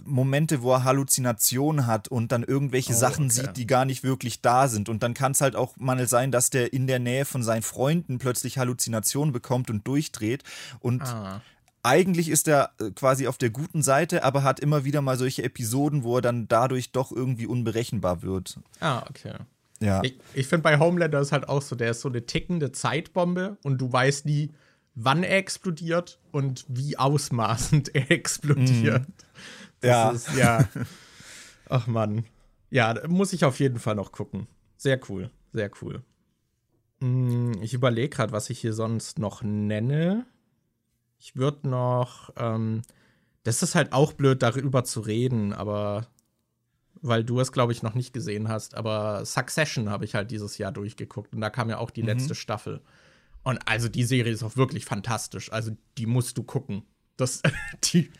Momente, 0.04 0.62
wo 0.62 0.72
er 0.72 0.84
Halluzinationen 0.84 1.86
hat 1.86 2.08
und 2.08 2.32
dann 2.32 2.44
irgendwelche 2.44 2.94
oh, 2.94 2.96
Sachen 2.96 3.26
okay. 3.26 3.34
sieht, 3.34 3.56
die 3.58 3.66
gar 3.66 3.84
nicht 3.84 4.04
wirklich 4.04 4.40
da 4.40 4.68
sind. 4.68 4.88
Und 4.88 5.02
dann 5.02 5.12
kann 5.12 5.32
es 5.32 5.42
halt 5.42 5.54
auch 5.54 5.76
mal 5.76 6.08
sein, 6.08 6.32
dass 6.32 6.48
der 6.48 6.72
in 6.72 6.86
der 6.86 6.98
Nähe 6.98 7.26
von 7.26 7.42
seinen 7.42 7.62
Freunden 7.62 8.18
plötzlich 8.18 8.56
Halluzinationen 8.56 9.34
bekommt 9.34 9.68
und 9.68 9.86
durchdreht. 9.86 10.44
Und 10.80 11.02
ah. 11.02 11.42
eigentlich 11.82 12.30
ist 12.30 12.48
er 12.48 12.70
äh, 12.80 12.90
quasi 12.92 13.26
auf 13.26 13.36
der 13.36 13.50
guten 13.50 13.82
Seite, 13.82 14.24
aber 14.24 14.44
hat 14.44 14.60
immer 14.60 14.84
wieder 14.84 15.02
mal 15.02 15.18
solche 15.18 15.42
Episoden, 15.42 16.04
wo 16.04 16.16
er 16.16 16.22
dann 16.22 16.48
dadurch 16.48 16.92
doch 16.92 17.12
irgendwie 17.12 17.46
unberechenbar 17.46 18.22
wird. 18.22 18.58
Ah, 18.80 19.04
okay. 19.10 19.34
Ja. 19.80 20.02
Ich, 20.02 20.18
ich 20.34 20.46
finde 20.46 20.62
bei 20.62 20.78
Homelander 20.78 21.20
ist 21.20 21.32
halt 21.32 21.48
auch 21.48 21.62
so, 21.62 21.76
der 21.76 21.90
ist 21.90 22.00
so 22.00 22.08
eine 22.08 22.24
tickende 22.24 22.72
Zeitbombe 22.72 23.58
und 23.62 23.78
du 23.78 23.92
weißt 23.92 24.26
nie, 24.26 24.52
wann 24.94 25.22
er 25.22 25.36
explodiert 25.36 26.18
und 26.32 26.64
wie 26.68 26.96
ausmaßend 26.96 27.90
er 27.94 28.10
explodiert. 28.10 29.06
Mm. 29.82 29.86
ja. 29.86 30.10
Ist, 30.10 30.34
ja. 30.36 30.68
Ach 31.68 31.86
Mann. 31.86 32.24
Ja, 32.70 32.94
muss 33.06 33.32
ich 33.32 33.44
auf 33.44 33.60
jeden 33.60 33.78
Fall 33.78 33.94
noch 33.94 34.12
gucken. 34.12 34.46
Sehr 34.76 35.00
cool, 35.08 35.30
sehr 35.52 35.70
cool. 35.80 36.02
Mm, 37.00 37.52
ich 37.60 37.74
überlege 37.74 38.08
gerade, 38.08 38.32
was 38.32 38.50
ich 38.50 38.58
hier 38.60 38.72
sonst 38.72 39.18
noch 39.18 39.42
nenne. 39.42 40.26
Ich 41.18 41.36
würde 41.36 41.68
noch, 41.68 42.30
ähm, 42.36 42.82
das 43.44 43.62
ist 43.62 43.74
halt 43.74 43.92
auch 43.92 44.12
blöd, 44.12 44.42
darüber 44.42 44.84
zu 44.84 45.00
reden, 45.00 45.52
aber 45.52 46.06
weil 47.06 47.24
du 47.24 47.40
es, 47.40 47.52
glaube 47.52 47.72
ich, 47.72 47.82
noch 47.82 47.94
nicht 47.94 48.12
gesehen 48.12 48.48
hast, 48.48 48.74
aber 48.74 49.24
Succession 49.24 49.90
habe 49.90 50.04
ich 50.04 50.14
halt 50.14 50.30
dieses 50.30 50.58
Jahr 50.58 50.72
durchgeguckt 50.72 51.34
und 51.34 51.40
da 51.40 51.50
kam 51.50 51.70
ja 51.70 51.78
auch 51.78 51.90
die 51.90 52.02
mhm. 52.02 52.08
letzte 52.08 52.34
Staffel. 52.34 52.80
Und 53.42 53.60
also 53.66 53.88
die 53.88 54.02
Serie 54.04 54.32
ist 54.32 54.42
auch 54.42 54.56
wirklich 54.56 54.84
fantastisch. 54.84 55.52
Also 55.52 55.70
die 55.98 56.06
musst 56.06 56.36
du 56.36 56.42
gucken. 56.42 56.82
Das, 57.16 57.42
die, 57.84 58.10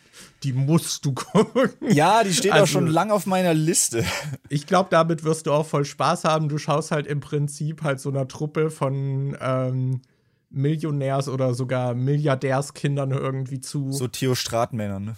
die 0.44 0.52
musst 0.52 1.04
du 1.04 1.14
gucken. 1.14 1.70
Ja, 1.80 2.22
die 2.22 2.32
steht 2.32 2.52
also, 2.52 2.62
auch 2.62 2.68
schon 2.68 2.86
lang 2.86 3.10
auf 3.10 3.26
meiner 3.26 3.54
Liste. 3.54 4.04
Ich 4.48 4.66
glaube, 4.68 4.88
damit 4.90 5.24
wirst 5.24 5.48
du 5.48 5.52
auch 5.52 5.66
voll 5.66 5.84
Spaß 5.84 6.22
haben. 6.24 6.48
Du 6.48 6.58
schaust 6.58 6.92
halt 6.92 7.08
im 7.08 7.18
Prinzip 7.18 7.82
halt 7.82 7.98
so 7.98 8.08
einer 8.10 8.28
Truppe 8.28 8.70
von 8.70 9.36
ähm, 9.40 10.02
Millionärs 10.50 11.28
oder 11.28 11.54
sogar 11.54 11.94
Milliardärskindern 11.94 13.10
irgendwie 13.10 13.60
zu. 13.60 13.90
So 13.90 14.06
Theo 14.06 14.36
Stratmännern, 14.36 15.04
ne? 15.04 15.16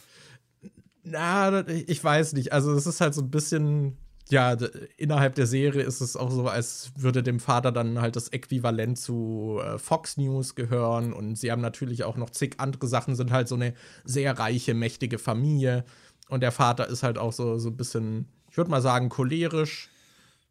Na, 1.04 1.66
ich 1.68 2.02
weiß 2.02 2.34
nicht. 2.34 2.52
Also, 2.52 2.72
es 2.72 2.86
ist 2.86 3.00
halt 3.00 3.14
so 3.14 3.22
ein 3.22 3.30
bisschen 3.30 3.96
ja, 4.30 4.56
innerhalb 4.96 5.34
der 5.36 5.46
Serie 5.46 5.82
ist 5.82 6.00
es 6.00 6.16
auch 6.16 6.30
so, 6.30 6.46
als 6.48 6.92
würde 6.96 7.22
dem 7.22 7.40
Vater 7.40 7.72
dann 7.72 8.00
halt 8.00 8.16
das 8.16 8.28
Äquivalent 8.28 8.98
zu 8.98 9.58
äh, 9.62 9.78
Fox 9.78 10.16
News 10.16 10.54
gehören. 10.54 11.12
Und 11.12 11.36
sie 11.36 11.50
haben 11.50 11.62
natürlich 11.62 12.04
auch 12.04 12.16
noch 12.16 12.30
zig 12.30 12.56
andere 12.58 12.86
Sachen, 12.86 13.14
sind 13.16 13.32
halt 13.32 13.48
so 13.48 13.54
eine 13.54 13.74
sehr 14.04 14.38
reiche, 14.38 14.74
mächtige 14.74 15.18
Familie. 15.18 15.84
Und 16.28 16.42
der 16.42 16.52
Vater 16.52 16.88
ist 16.88 17.02
halt 17.02 17.16
auch 17.16 17.32
so, 17.32 17.58
so 17.58 17.70
ein 17.70 17.76
bisschen, 17.76 18.28
ich 18.50 18.56
würde 18.58 18.70
mal 18.70 18.82
sagen, 18.82 19.08
cholerisch, 19.08 19.88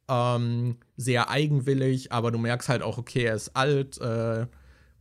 ähm, 0.10 0.78
sehr 0.95 1.30
eigenwillig, 1.30 2.11
aber 2.11 2.32
du 2.32 2.40
merkst 2.40 2.69
halt 2.69 2.82
auch, 2.82 2.98
okay, 2.98 3.26
er 3.26 3.36
ist 3.36 3.56
alt, 3.56 3.99
äh, 4.02 4.48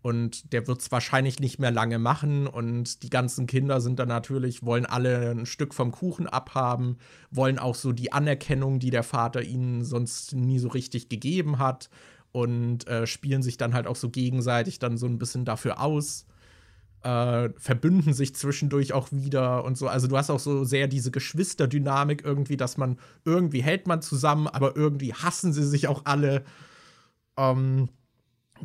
und 0.07 0.53
der 0.53 0.69
wird 0.69 0.83
es 0.83 0.93
wahrscheinlich 0.93 1.41
nicht 1.41 1.59
mehr 1.59 1.73
lange 1.73 1.99
machen. 1.99 2.47
Und 2.47 3.03
die 3.03 3.11
ganzen 3.11 3.49
Kinder 3.49 3.81
sind 3.81 3.99
dann 3.99 4.07
natürlich, 4.07 4.63
wollen 4.63 4.87
alle 4.87 5.33
ein 5.33 5.47
Stück 5.47 5.75
vom 5.75 5.91
Kuchen 5.91 6.29
abhaben, 6.29 6.99
wollen 7.33 7.59
auch 7.59 7.75
so 7.75 7.91
die 7.91 8.13
Anerkennung, 8.13 8.79
die 8.79 8.91
der 8.91 9.03
Vater 9.03 9.43
ihnen 9.43 9.85
sonst 9.85 10.33
nie 10.33 10.61
so 10.61 10.69
richtig 10.69 11.09
gegeben 11.09 11.59
hat. 11.59 11.91
Und 12.31 12.87
äh, 12.87 13.09
spielen 13.09 13.43
sich 13.43 13.57
dann 13.57 13.75
halt 13.75 13.89
auch 13.89 13.97
so 13.97 14.09
gegenseitig 14.09 14.79
dann 14.79 14.97
so 14.97 15.07
ein 15.07 15.19
bisschen 15.19 15.45
dafür 15.45 15.81
aus. 15.81 16.25
Äh, 17.03 17.49
verbünden 17.57 18.15
sich 18.15 18.33
zwischendurch 18.37 18.93
auch 18.93 19.09
wieder 19.11 19.65
und 19.65 19.77
so. 19.77 19.89
Also 19.89 20.07
du 20.07 20.17
hast 20.17 20.31
auch 20.31 20.39
so 20.39 20.63
sehr 20.63 20.87
diese 20.87 21.11
Geschwisterdynamik 21.11 22.25
irgendwie, 22.25 22.57
dass 22.57 22.77
man 22.77 23.01
irgendwie 23.25 23.61
hält 23.61 23.89
man 23.89 24.03
zusammen, 24.03 24.47
aber 24.47 24.77
irgendwie 24.77 25.15
hassen 25.15 25.53
sie 25.53 25.67
sich 25.67 25.89
auch 25.89 26.03
alle. 26.05 26.45
Ähm, 27.37 27.89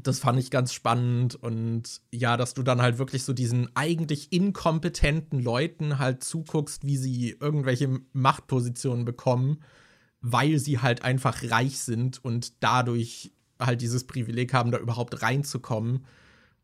das 0.01 0.19
fand 0.19 0.39
ich 0.39 0.51
ganz 0.51 0.73
spannend 0.73 1.35
und 1.35 2.01
ja, 2.11 2.37
dass 2.37 2.53
du 2.53 2.63
dann 2.63 2.81
halt 2.81 2.97
wirklich 2.97 3.23
so 3.23 3.33
diesen 3.33 3.69
eigentlich 3.75 4.31
inkompetenten 4.31 5.39
Leuten 5.39 5.99
halt 5.99 6.23
zuguckst, 6.23 6.85
wie 6.85 6.97
sie 6.97 7.37
irgendwelche 7.39 7.99
Machtpositionen 8.13 9.05
bekommen, 9.05 9.63
weil 10.21 10.59
sie 10.59 10.79
halt 10.79 11.03
einfach 11.03 11.43
reich 11.49 11.79
sind 11.79 12.23
und 12.23 12.63
dadurch 12.63 13.33
halt 13.59 13.81
dieses 13.81 14.05
Privileg 14.05 14.53
haben, 14.53 14.71
da 14.71 14.77
überhaupt 14.77 15.21
reinzukommen. 15.21 16.05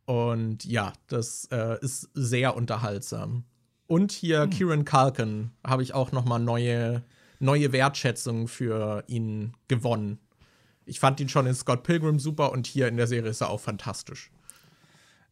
Und 0.06 0.64
ja, 0.66 0.94
das 1.08 1.46
äh, 1.52 1.78
ist 1.82 2.10
sehr 2.14 2.56
unterhaltsam. 2.56 3.44
Und 3.88 4.12
hier 4.12 4.44
hm. 4.44 4.50
Kieran 4.50 4.86
Culkin 4.86 5.52
habe 5.66 5.84
ich 5.84 5.94
auch 5.94 6.12
noch 6.12 6.26
mal 6.26 6.40
neue, 6.40 7.04
neue 7.40 7.72
Wertschätzung 7.72 8.48
für 8.48 9.04
ihn 9.08 9.54
gewonnen 9.68 10.20
ich 10.88 11.00
fand 11.00 11.20
ihn 11.20 11.30
schon 11.30 11.46
in 11.46 11.56
Scott 11.56 11.84
Pilgrim 11.84 12.20
super 12.20 12.52
und 12.52 12.66
hier 12.66 12.88
in 12.88 12.98
der 12.98 13.08
Serie 13.08 13.30
ist 13.30 13.42
er 13.42 13.50
auch 13.50 13.62
fantastisch. 13.62 14.32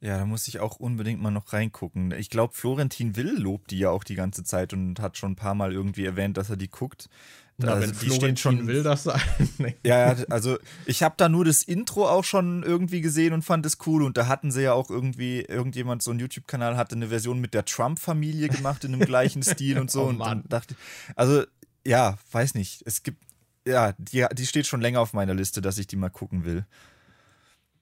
Ja, 0.01 0.19
da 0.19 0.25
muss 0.25 0.47
ich 0.47 0.59
auch 0.59 0.77
unbedingt 0.77 1.21
mal 1.21 1.31
noch 1.31 1.53
reingucken. 1.53 2.11
Ich 2.11 2.29
glaube, 2.29 2.53
Florentin 2.53 3.15
Will 3.15 3.39
lobt 3.39 3.71
die 3.71 3.79
ja 3.79 3.89
auch 3.89 4.03
die 4.03 4.15
ganze 4.15 4.43
Zeit 4.43 4.73
und 4.73 4.99
hat 4.99 5.17
schon 5.17 5.31
ein 5.31 5.35
paar 5.35 5.55
Mal 5.55 5.71
irgendwie 5.71 6.05
erwähnt, 6.05 6.37
dass 6.37 6.49
er 6.49 6.57
die 6.57 6.67
guckt. 6.67 7.09
Na, 7.57 7.71
also, 7.71 7.87
wenn 7.87 7.95
Florentin 7.95 8.37
schon 8.37 8.67
will 8.67 8.83
das 8.83 9.03
sein. 9.03 9.21
nee. 9.57 9.75
Ja, 9.85 10.15
also 10.29 10.57
ich 10.85 11.01
habe 11.01 11.15
da 11.17 11.29
nur 11.29 11.45
das 11.45 11.63
Intro 11.63 12.07
auch 12.09 12.25
schon 12.25 12.63
irgendwie 12.63 12.99
gesehen 12.99 13.33
und 13.33 13.43
fand 13.43 13.65
es 13.65 13.77
cool. 13.87 14.03
Und 14.03 14.17
da 14.17 14.27
hatten 14.27 14.51
sie 14.51 14.63
ja 14.63 14.73
auch 14.73 14.89
irgendwie, 14.89 15.41
irgendjemand, 15.41 16.03
so 16.03 16.11
ein 16.11 16.19
YouTube-Kanal 16.19 16.75
hatte 16.75 16.95
eine 16.95 17.07
Version 17.07 17.39
mit 17.39 17.53
der 17.53 17.63
Trump-Familie 17.63 18.49
gemacht 18.49 18.83
in 18.83 18.91
dem 18.91 18.99
gleichen 18.99 19.41
Stil 19.43 19.79
und 19.79 19.89
so. 19.89 20.03
oh, 20.03 20.07
und 20.09 20.43
dachte 20.49 20.75
also 21.15 21.43
ja, 21.85 22.17
weiß 22.31 22.55
nicht. 22.55 22.81
Es 22.85 23.03
gibt 23.03 23.23
ja, 23.67 23.93
die, 23.97 24.25
die 24.33 24.45
steht 24.45 24.67
schon 24.67 24.81
länger 24.81 25.01
auf 25.01 25.13
meiner 25.13 25.33
Liste, 25.33 25.61
dass 25.61 25.77
ich 25.77 25.87
die 25.87 25.95
mal 25.95 26.09
gucken 26.09 26.45
will. 26.45 26.65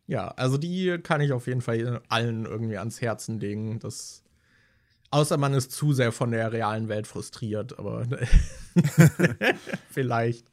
Ja, 0.07 0.29
also 0.29 0.57
die 0.57 0.97
kann 1.01 1.21
ich 1.21 1.31
auf 1.31 1.47
jeden 1.47 1.61
Fall 1.61 2.01
allen 2.09 2.45
irgendwie 2.45 2.77
ans 2.77 3.01
Herzen 3.01 3.39
legen. 3.39 3.79
Das, 3.79 4.23
außer 5.11 5.37
man 5.37 5.53
ist 5.53 5.71
zu 5.71 5.93
sehr 5.93 6.11
von 6.11 6.31
der 6.31 6.51
realen 6.51 6.89
Welt 6.89 7.07
frustriert, 7.07 7.79
aber 7.79 8.05
vielleicht. 9.91 10.49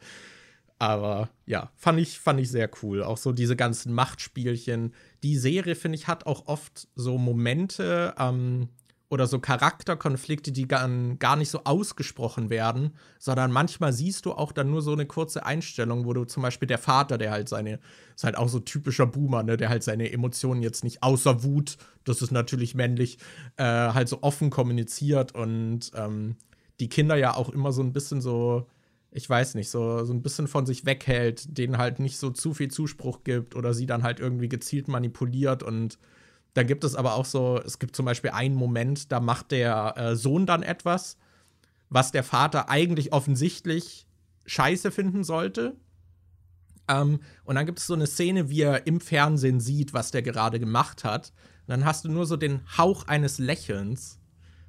Aber 0.79 1.29
ja, 1.45 1.71
fand 1.77 2.01
ich, 2.01 2.19
fand 2.19 2.41
ich 2.41 2.51
sehr 2.51 2.71
cool. 2.83 3.03
Auch 3.03 3.19
so 3.19 3.33
diese 3.33 3.55
ganzen 3.55 3.93
Machtspielchen. 3.93 4.95
Die 5.23 5.37
Serie, 5.37 5.75
finde 5.75 5.97
ich, 5.99 6.09
hat 6.09 6.25
auch 6.25 6.47
oft 6.47 6.89
so 6.95 7.19
Momente, 7.19 8.15
ähm, 8.19 8.71
oder 9.11 9.27
so 9.27 9.41
Charakterkonflikte, 9.41 10.53
die 10.53 10.69
gar, 10.69 10.89
gar 11.19 11.35
nicht 11.35 11.51
so 11.51 11.65
ausgesprochen 11.65 12.49
werden, 12.49 12.97
sondern 13.19 13.51
manchmal 13.51 13.93
siehst 13.93 14.25
du 14.25 14.33
auch 14.33 14.53
dann 14.53 14.71
nur 14.71 14.83
so 14.83 14.93
eine 14.93 15.05
kurze 15.05 15.45
Einstellung, 15.45 16.07
wo 16.07 16.13
du 16.13 16.25
zum 16.25 16.45
Beispiel 16.45 16.69
der 16.69 16.79
Vater, 16.79 17.19
der 17.19 17.33
halt 17.33 17.49
seine, 17.49 17.81
ist 18.15 18.23
halt 18.23 18.39
auch 18.39 18.49
so 18.49 18.61
typischer 18.61 19.07
Boomer, 19.07 19.43
ne, 19.43 19.57
der 19.57 19.69
halt 19.69 19.83
seine 19.83 20.13
Emotionen 20.13 20.63
jetzt 20.63 20.85
nicht 20.85 21.03
außer 21.03 21.43
Wut, 21.43 21.77
das 22.05 22.23
ist 22.23 22.31
natürlich 22.31 22.77
männlich, 22.77 23.19
äh, 23.57 23.65
halt 23.65 24.09
so 24.09 24.23
offen 24.23 24.49
kommuniziert 24.49 25.35
und 25.35 25.91
ähm, 25.97 26.37
die 26.79 26.89
Kinder 26.89 27.17
ja 27.17 27.35
auch 27.35 27.49
immer 27.49 27.73
so 27.73 27.83
ein 27.83 27.93
bisschen 27.93 28.21
so, 28.21 28.69
ich 29.11 29.29
weiß 29.29 29.57
nicht, 29.57 29.71
so, 29.71 30.05
so 30.05 30.13
ein 30.13 30.23
bisschen 30.23 30.47
von 30.47 30.67
sich 30.67 30.87
weghält, 30.87 31.59
denen 31.59 31.79
halt 31.79 31.99
nicht 31.99 32.17
so 32.17 32.31
zu 32.31 32.55
viel 32.55 32.71
Zuspruch 32.71 33.25
gibt 33.25 33.57
oder 33.57 33.75
sie 33.75 33.87
dann 33.87 34.05
halt 34.05 34.21
irgendwie 34.21 34.49
gezielt 34.49 34.87
manipuliert 34.87 35.65
und 35.65 35.99
da 36.55 36.63
gibt 36.63 36.85
es 36.85 36.95
aber 36.95 37.15
auch 37.15 37.25
so, 37.25 37.61
es 37.65 37.79
gibt 37.79 37.95
zum 37.95 38.07
Beispiel 38.07 38.31
einen 38.31 38.55
Moment, 38.55 39.13
da 39.13 39.21
macht 39.21 39.53
der 39.53 39.95
äh, 39.97 40.17
Sohn 40.17 40.47
dann 40.47 40.63
etwas, 40.63 41.17
was 41.89 42.13
der 42.13 42.25
Vater 42.25 42.69
eigentlich 42.69 43.13
offensichtlich 43.13 44.07
scheiße 44.47 44.91
finden 44.91 45.23
sollte. 45.23 45.77
Ähm, 46.89 47.21
und 47.45 47.55
dann 47.55 47.67
gibt 47.67 47.79
es 47.79 47.87
so 47.87 47.95
eine 47.95 48.07
Szene, 48.07 48.51
wie 48.51 48.63
er 48.63 48.87
im 48.87 49.01
Fernsehen 49.01 49.61
sieht, 49.61 49.93
was 49.93 50.11
der 50.11 50.23
gerade 50.23 50.59
gemacht 50.59 51.05
hat. 51.05 51.33
Und 51.67 51.69
dann 51.69 51.85
hast 51.85 52.05
du 52.05 52.09
nur 52.09 52.27
so 52.27 52.37
den 52.37 52.61
Hauch 52.77 53.07
eines 53.07 53.39
Lächelns, 53.39 54.19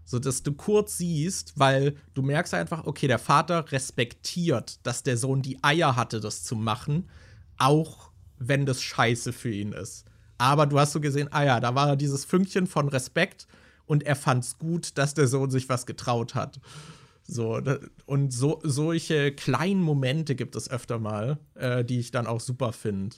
so 0.03 0.19
dass 0.19 0.43
du 0.43 0.53
kurz 0.53 0.97
siehst, 0.97 1.57
weil 1.57 1.95
du 2.13 2.21
merkst 2.21 2.53
einfach, 2.53 2.85
okay, 2.85 3.07
der 3.07 3.19
Vater 3.19 3.71
respektiert, 3.71 4.85
dass 4.85 5.03
der 5.03 5.17
Sohn 5.17 5.41
die 5.41 5.63
Eier 5.63 5.95
hatte, 5.95 6.19
das 6.19 6.43
zu 6.43 6.55
machen, 6.55 7.09
auch 7.57 8.11
wenn 8.37 8.65
das 8.65 8.81
scheiße 8.81 9.33
für 9.33 9.51
ihn 9.51 9.71
ist. 9.71 10.05
Aber 10.41 10.65
du 10.65 10.79
hast 10.79 10.93
so 10.93 10.99
gesehen, 10.99 11.27
ah 11.31 11.43
ja, 11.43 11.59
da 11.59 11.75
war 11.75 11.95
dieses 11.95 12.25
Fünkchen 12.25 12.65
von 12.65 12.87
Respekt 12.87 13.45
und 13.85 14.01
er 14.01 14.15
fand 14.15 14.43
es 14.43 14.57
gut, 14.57 14.97
dass 14.97 15.13
der 15.13 15.27
Sohn 15.27 15.51
sich 15.51 15.69
was 15.69 15.85
getraut 15.85 16.33
hat. 16.33 16.59
So, 17.27 17.61
und 18.07 18.33
so, 18.33 18.59
solche 18.63 19.33
kleinen 19.33 19.83
Momente 19.83 20.33
gibt 20.33 20.55
es 20.55 20.67
öfter 20.67 20.97
mal, 20.97 21.37
äh, 21.53 21.85
die 21.85 21.99
ich 21.99 22.09
dann 22.09 22.25
auch 22.25 22.39
super 22.39 22.73
finde. 22.73 23.17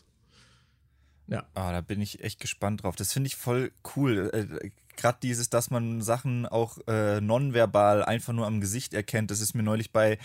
Ja. 1.28 1.46
Ah, 1.54 1.72
da 1.72 1.80
bin 1.80 2.02
ich 2.02 2.22
echt 2.22 2.42
gespannt 2.42 2.84
drauf. 2.84 2.98
Das 2.98 3.14
finde 3.14 3.28
ich 3.28 3.38
voll 3.38 3.72
cool. 3.96 4.30
Äh, 4.34 4.72
Gerade 4.98 5.20
dieses, 5.24 5.50
dass 5.50 5.72
man 5.72 6.02
Sachen 6.02 6.46
auch 6.46 6.78
äh, 6.88 7.22
nonverbal 7.22 8.04
einfach 8.04 8.34
nur 8.34 8.48
am 8.48 8.60
Gesicht 8.60 8.94
erkennt, 8.94 9.32
das 9.32 9.40
ist 9.40 9.54
mir 9.54 9.64
neulich 9.64 9.94
bei 9.94 10.20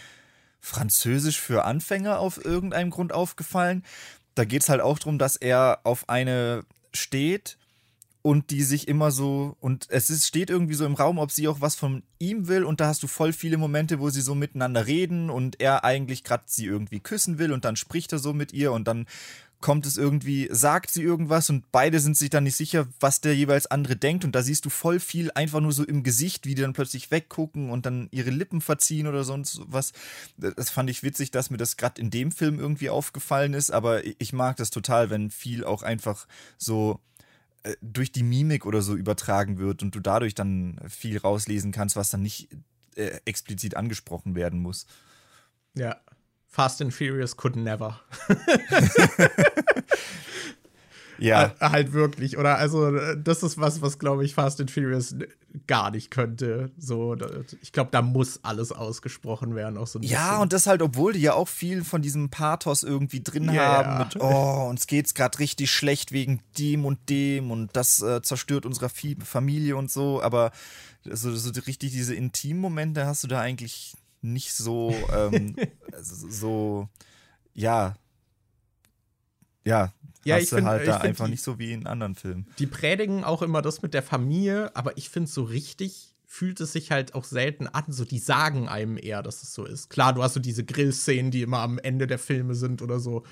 Französisch 0.59 1.41
für 1.41 1.65
Anfänger 1.65 2.19
auf 2.19 2.45
irgendeinem 2.45 2.91
Grund 2.91 3.13
aufgefallen. 3.13 3.85
Da 4.35 4.45
geht 4.45 4.63
es 4.63 4.69
halt 4.69 4.81
auch 4.81 4.99
darum, 4.99 5.19
dass 5.19 5.37
er 5.37 5.79
auf 5.85 6.09
eine 6.09 6.65
steht 6.93 7.59
und 8.23 8.51
die 8.51 8.63
sich 8.63 8.89
immer 8.89 9.11
so 9.11 9.57
und 9.61 9.87
es 9.91 10.11
ist, 10.11 10.27
steht 10.27 10.51
irgendwie 10.51 10.75
so 10.75 10.85
im 10.85 10.95
Raum, 10.95 11.19
ob 11.19 11.31
sie 11.31 11.49
auch 11.49 11.61
was 11.61 11.77
von 11.77 12.03
ihm 12.19 12.49
will 12.49 12.65
und 12.65 12.81
da 12.81 12.89
hast 12.89 13.03
du 13.03 13.07
voll 13.07 13.33
viele 13.33 13.57
Momente, 13.57 14.01
wo 14.01 14.11
sie 14.11 14.21
so 14.21 14.35
miteinander 14.35 14.87
reden 14.87 15.31
und 15.31 15.61
er 15.61 15.85
eigentlich 15.85 16.25
gerade 16.25 16.45
sie 16.47 16.67
irgendwie 16.67 17.01
küssen 17.01 17.39
will 17.39 17.53
und 17.53 17.65
dann 17.65 17.77
spricht 17.77 18.13
er 18.13 18.19
so 18.19 18.33
mit 18.33 18.53
ihr 18.53 18.73
und 18.73 18.89
dann 18.89 19.07
kommt 19.61 19.87
es 19.87 19.97
irgendwie, 19.97 20.49
sagt 20.53 20.91
sie 20.91 21.03
irgendwas 21.03 21.51
und 21.51 21.71
beide 21.73 21.99
sind 21.99 22.17
sich 22.17 22.31
dann 22.31 22.45
nicht 22.45 22.57
sicher, 22.57 22.87
was 23.01 23.21
der 23.21 23.35
jeweils 23.35 23.67
andere 23.67 23.97
denkt 23.97 24.25
und 24.25 24.33
da 24.33 24.43
siehst 24.43 24.65
du 24.65 24.71
voll 24.71 25.01
viel 25.01 25.31
einfach 25.33 25.61
nur 25.61 25.73
so 25.73 25.85
im 25.85 26.05
Gesicht, 26.05 26.47
wie 26.47 26.55
die 26.55 26.63
dann 26.63 26.75
plötzlich 26.75 27.11
weggucken 27.11 27.71
und 27.71 27.85
dann 27.85 28.09
ihre 28.13 28.31
Lippen 28.31 28.61
verziehen 28.61 29.09
oder 29.09 29.25
sonst 29.25 29.61
was. 29.67 29.93
Das 30.37 30.71
fand 30.71 30.91
ich 30.91 31.03
witzig, 31.03 31.33
dass 31.33 31.51
mir 31.51 31.57
das 31.57 31.77
gerade 31.77 32.01
in 32.01 32.11
dem 32.11 32.31
Film 32.31 32.61
irgendwie 32.61 32.91
aufgefallen 32.91 33.55
ist, 33.55 33.71
aber 33.71 34.03
ich 34.05 34.33
mag 34.33 34.57
das 34.57 34.71
total, 34.71 35.11
wenn 35.11 35.31
viel 35.31 35.65
auch 35.65 35.83
einfach 35.83 36.29
so 36.57 37.01
äh, 37.65 37.75
durch 37.83 38.13
die 38.13 38.23
Mimik 38.23 38.65
oder 38.65 38.81
so 38.81 38.95
übertragen 38.95 39.59
wird 39.59 39.83
und 39.83 39.95
du 39.95 40.01
dadurch 40.01 40.37
dann 40.37 40.81
viel 40.89 41.19
rauslesen 41.19 41.73
kannst, 41.73 41.97
was 41.97 42.11
dann 42.11 42.23
nicht 42.23 42.49
äh, 42.95 43.19
explizit 43.25 43.77
angesprochen 43.77 44.37
werden 44.37 44.61
muss. 44.61 44.87
Ja, 45.75 46.01
Fast 46.49 46.81
and 46.83 46.93
Furious 46.93 47.37
could 47.37 47.57
never. 47.57 48.01
ja. 51.19 51.55
halt 51.61 51.93
wirklich. 51.93 52.39
Oder 52.39 52.57
also, 52.57 52.91
das 53.17 53.43
ist 53.43 53.59
was, 53.59 53.83
was 53.83 53.99
glaube 53.99 54.25
ich 54.25 54.35
Fast 54.35 54.61
and 54.61 54.71
Furious 54.71 55.15
gar 55.67 55.91
nicht 55.91 56.11
könnte. 56.11 56.71
So, 56.79 57.17
ich 57.63 57.73
glaube, 57.73 57.91
da 57.93 58.03
muss 58.03 58.41
alles 58.43 58.73
ausgesprochen 58.73 59.55
werden. 59.55 59.77
Auch 59.77 59.87
so 59.87 59.99
ja, 60.01 60.39
und 60.41 60.53
das 60.53 60.67
halt, 60.67 60.83
obwohl 60.83 61.13
die 61.13 61.21
ja 61.21 61.35
auch 61.35 61.49
viel 61.49 61.85
von 61.85 62.03
diesem 62.03 62.31
Pathos 62.31 62.83
irgendwie 62.83 63.23
drin 63.23 63.51
yeah. 63.51 63.85
haben. 63.85 63.99
Mit, 63.99 64.17
oh, 64.21 64.69
uns 64.69 64.87
geht's 64.87 65.15
gerade 65.15 65.39
richtig 65.39 65.71
schlecht 65.71 66.13
wegen 66.13 66.41
dem 66.59 66.85
und 66.85 67.09
dem 67.09 67.51
und 67.51 67.77
das 67.77 68.01
äh, 68.01 68.23
zerstört 68.23 68.67
unsere 68.67 68.89
Familie 68.89 69.77
und 69.77 69.91
so. 69.91 70.23
Aber 70.23 70.51
so, 71.05 71.35
so 71.35 71.51
richtig 71.67 71.93
diese 71.93 72.15
intimen 72.15 72.61
Momente 72.61 73.07
hast 73.07 73.23
du 73.25 73.29
da 73.29 73.41
eigentlich 73.41 73.95
nicht 74.21 74.53
so, 74.53 74.95
ähm, 75.13 75.57
so, 76.01 76.89
ja, 77.55 77.97
ja, 79.65 79.93
ja, 80.25 80.37
hast 80.37 80.45
ich 80.45 80.51
du 80.51 80.65
halt 80.65 80.89
da 80.89 80.99
einfach 80.99 81.27
die, 81.27 81.33
nicht 81.33 81.43
so 81.43 81.59
wie 81.59 81.73
in 81.73 81.87
anderen 81.87 82.15
Filmen. 82.15 82.47
Die 82.59 82.67
predigen 82.67 83.25
auch 83.25 83.43
immer 83.43 83.63
das 83.63 83.83
mit 83.83 83.95
der 83.95 84.03
Familie, 84.03 84.75
aber 84.75 84.97
ich 84.97 85.11
finde 85.11 85.31
so 85.31 85.43
richtig 85.43 86.15
fühlt 86.31 86.61
es 86.61 86.73
sich 86.73 86.91
halt 86.91 87.15
auch 87.15 87.25
selten 87.25 87.67
an. 87.67 87.85
So, 87.89 88.05
die 88.05 88.19
sagen 88.19 88.69
einem 88.69 88.99
eher, 88.99 89.23
dass 89.23 89.43
es 89.43 89.55
so 89.55 89.65
ist. 89.65 89.89
Klar, 89.89 90.13
du 90.13 90.23
hast 90.23 90.35
so 90.35 90.41
diese 90.41 90.63
Grillszenen, 90.63 91.31
die 91.31 91.41
immer 91.41 91.61
am 91.61 91.79
Ende 91.79 92.07
der 92.07 92.19
Filme 92.19 92.55
sind 92.55 92.83
oder 92.83 93.01
so. 93.01 93.25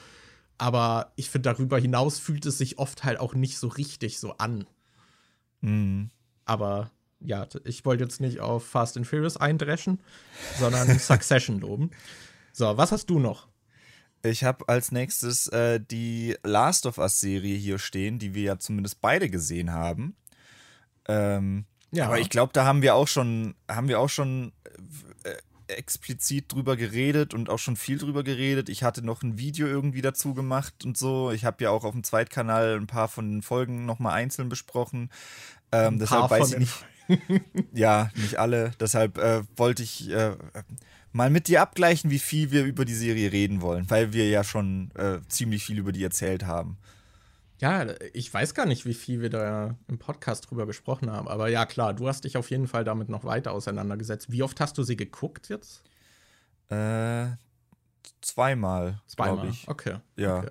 Aber 0.56 1.12
ich 1.14 1.28
finde, 1.28 1.50
darüber 1.50 1.78
hinaus 1.78 2.18
fühlt 2.18 2.46
es 2.46 2.56
sich 2.56 2.78
oft 2.78 3.04
halt 3.04 3.20
auch 3.20 3.34
nicht 3.34 3.58
so 3.58 3.68
richtig 3.68 4.18
so 4.18 4.38
an. 4.38 4.66
Mhm. 5.60 6.08
Aber 6.46 6.90
ja, 7.20 7.46
ich 7.64 7.84
wollte 7.84 8.04
jetzt 8.04 8.20
nicht 8.20 8.40
auf 8.40 8.66
Fast 8.66 8.96
and 8.96 9.06
Furious 9.06 9.36
eindreschen, 9.36 10.00
sondern 10.58 10.86
Succession 10.98 11.60
loben. 11.60 11.90
So, 12.52 12.76
was 12.76 12.92
hast 12.92 13.10
du 13.10 13.18
noch? 13.18 13.48
Ich 14.22 14.44
habe 14.44 14.68
als 14.68 14.92
nächstes 14.92 15.46
äh, 15.48 15.80
die 15.80 16.36
Last 16.42 16.86
of 16.86 16.98
Us 16.98 17.20
Serie 17.20 17.56
hier 17.56 17.78
stehen, 17.78 18.18
die 18.18 18.34
wir 18.34 18.42
ja 18.42 18.58
zumindest 18.58 19.00
beide 19.00 19.30
gesehen 19.30 19.72
haben. 19.72 20.16
Ähm, 21.06 21.66
ja. 21.92 22.06
Aber 22.06 22.18
ich 22.18 22.30
glaube, 22.30 22.52
da 22.52 22.64
haben 22.64 22.82
wir 22.82 22.94
auch 22.94 23.08
schon, 23.08 23.54
haben 23.70 23.88
wir 23.88 24.00
auch 24.00 24.08
schon 24.08 24.52
äh, 25.22 25.34
explizit 25.68 26.52
drüber 26.52 26.76
geredet 26.76 27.34
und 27.34 27.50
auch 27.50 27.58
schon 27.58 27.76
viel 27.76 27.98
drüber 27.98 28.24
geredet. 28.24 28.68
Ich 28.68 28.82
hatte 28.82 29.02
noch 29.04 29.22
ein 29.22 29.38
Video 29.38 29.66
irgendwie 29.66 30.02
dazu 30.02 30.34
gemacht 30.34 30.84
und 30.84 30.96
so. 30.96 31.30
Ich 31.30 31.44
habe 31.44 31.62
ja 31.62 31.70
auch 31.70 31.84
auf 31.84 31.92
dem 31.92 32.04
Zweitkanal 32.04 32.76
ein 32.76 32.86
paar 32.86 33.08
von 33.08 33.30
den 33.30 33.42
Folgen 33.42 33.86
nochmal 33.86 34.14
einzeln 34.14 34.48
besprochen. 34.48 35.10
Ähm, 35.72 35.98
deshalb 35.98 36.30
weiß 36.30 36.52
ich 36.52 36.58
nicht 36.58 36.84
ja, 37.72 38.10
nicht 38.16 38.38
alle. 38.38 38.72
Deshalb 38.80 39.18
äh, 39.18 39.42
wollte 39.56 39.82
ich 39.82 40.10
äh, 40.10 40.36
mal 41.12 41.30
mit 41.30 41.48
dir 41.48 41.62
abgleichen, 41.62 42.10
wie 42.10 42.18
viel 42.18 42.50
wir 42.50 42.64
über 42.64 42.84
die 42.84 42.94
Serie 42.94 43.32
reden 43.32 43.62
wollen, 43.62 43.88
weil 43.90 44.12
wir 44.12 44.28
ja 44.28 44.44
schon 44.44 44.90
äh, 44.94 45.18
ziemlich 45.28 45.64
viel 45.64 45.78
über 45.78 45.92
die 45.92 46.04
erzählt 46.04 46.44
haben. 46.44 46.78
Ja, 47.58 47.86
ich 48.12 48.32
weiß 48.32 48.54
gar 48.54 48.66
nicht, 48.66 48.84
wie 48.84 48.94
viel 48.94 49.22
wir 49.22 49.30
da 49.30 49.76
im 49.88 49.98
Podcast 49.98 50.50
drüber 50.50 50.66
gesprochen 50.66 51.10
haben. 51.10 51.26
Aber 51.26 51.48
ja, 51.48 51.64
klar, 51.64 51.94
du 51.94 52.06
hast 52.06 52.24
dich 52.24 52.36
auf 52.36 52.50
jeden 52.50 52.68
Fall 52.68 52.84
damit 52.84 53.08
noch 53.08 53.24
weiter 53.24 53.52
auseinandergesetzt. 53.52 54.30
Wie 54.30 54.42
oft 54.42 54.60
hast 54.60 54.76
du 54.76 54.82
sie 54.82 54.96
geguckt 54.96 55.48
jetzt? 55.48 55.82
Äh, 56.68 57.28
zweimal. 58.20 59.00
Zweimal, 59.06 59.48
ich. 59.48 59.68
okay. 59.68 59.96
Ja. 60.16 60.40
Okay. 60.40 60.50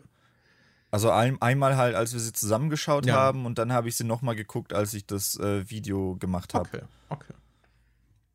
Also 0.96 1.12
ein, 1.12 1.42
einmal 1.42 1.76
halt, 1.76 1.94
als 1.94 2.14
wir 2.14 2.22
sie 2.22 2.32
zusammengeschaut 2.32 3.06
ja. 3.06 3.16
haben 3.16 3.46
und 3.46 3.58
dann 3.58 3.74
habe 3.74 3.90
ich 3.90 3.98
sie 3.98 4.06
nochmal 4.06 4.34
geguckt, 4.34 4.72
als 4.72 4.94
ich 4.94 5.06
das 5.06 5.38
äh, 5.38 5.70
Video 5.70 6.16
gemacht 6.16 6.54
habe. 6.54 6.70
Okay, 6.70 6.82
okay. 7.10 7.34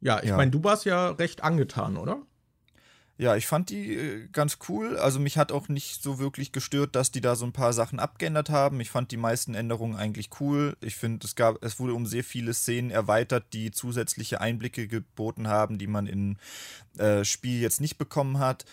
Ja, 0.02 0.18
ich 0.22 0.28
ja. 0.28 0.36
meine, 0.36 0.50
du 0.50 0.62
warst 0.62 0.84
ja 0.84 1.08
recht 1.08 1.42
angetan, 1.42 1.96
oder? 1.96 2.20
Ja, 3.16 3.34
ich 3.34 3.46
fand 3.46 3.70
die 3.70 3.94
äh, 3.94 4.28
ganz 4.30 4.58
cool. 4.68 4.98
Also 4.98 5.20
mich 5.20 5.38
hat 5.38 5.52
auch 5.52 5.68
nicht 5.68 6.02
so 6.02 6.18
wirklich 6.18 6.52
gestört, 6.52 6.96
dass 6.96 7.10
die 7.10 7.22
da 7.22 7.34
so 7.34 7.46
ein 7.46 7.52
paar 7.52 7.72
Sachen 7.72 7.98
abgeändert 7.98 8.50
haben. 8.50 8.78
Ich 8.80 8.90
fand 8.90 9.10
die 9.10 9.16
meisten 9.16 9.54
Änderungen 9.54 9.96
eigentlich 9.96 10.28
cool. 10.38 10.76
Ich 10.82 10.96
finde, 10.96 11.26
es 11.26 11.36
gab, 11.36 11.64
es 11.64 11.80
wurde 11.80 11.94
um 11.94 12.04
sehr 12.04 12.24
viele 12.24 12.52
Szenen 12.52 12.90
erweitert, 12.90 13.54
die 13.54 13.70
zusätzliche 13.70 14.42
Einblicke 14.42 14.86
geboten 14.86 15.48
haben, 15.48 15.78
die 15.78 15.86
man 15.86 16.06
im 16.06 16.36
äh, 16.98 17.24
Spiel 17.24 17.62
jetzt 17.62 17.80
nicht 17.80 17.96
bekommen 17.96 18.38
hat. 18.38 18.66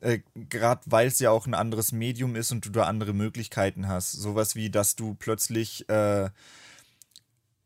Äh, 0.00 0.20
Gerade 0.34 0.82
weil 0.86 1.08
es 1.08 1.18
ja 1.18 1.30
auch 1.30 1.46
ein 1.46 1.54
anderes 1.54 1.92
Medium 1.92 2.36
ist 2.36 2.52
und 2.52 2.64
du 2.64 2.70
da 2.70 2.84
andere 2.84 3.12
Möglichkeiten 3.12 3.88
hast. 3.88 4.12
Sowas 4.12 4.54
wie, 4.54 4.70
dass 4.70 4.96
du 4.96 5.14
plötzlich 5.14 5.88
äh, 5.88 6.30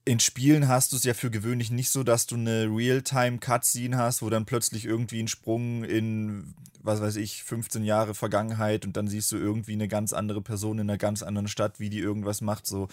in 0.04 0.20
Spielen 0.20 0.68
hast 0.68 0.92
du 0.92 0.96
es 0.96 1.04
ja 1.04 1.14
für 1.14 1.30
gewöhnlich 1.30 1.70
nicht 1.70 1.90
so, 1.90 2.02
dass 2.02 2.26
du 2.26 2.34
eine 2.34 2.64
Realtime-Cutscene 2.64 3.96
hast, 3.96 4.22
wo 4.22 4.30
dann 4.30 4.46
plötzlich 4.46 4.84
irgendwie 4.84 5.22
ein 5.22 5.28
Sprung 5.28 5.84
in, 5.84 6.54
was 6.82 7.00
weiß 7.00 7.16
ich, 7.16 7.44
15 7.44 7.84
Jahre 7.84 8.14
Vergangenheit 8.14 8.84
und 8.84 8.96
dann 8.96 9.06
siehst 9.06 9.30
du 9.30 9.36
irgendwie 9.36 9.74
eine 9.74 9.88
ganz 9.88 10.12
andere 10.12 10.42
Person 10.42 10.78
in 10.78 10.90
einer 10.90 10.98
ganz 10.98 11.22
anderen 11.22 11.48
Stadt, 11.48 11.78
wie 11.78 11.90
die 11.90 12.00
irgendwas 12.00 12.40
macht. 12.40 12.66
So. 12.66 12.88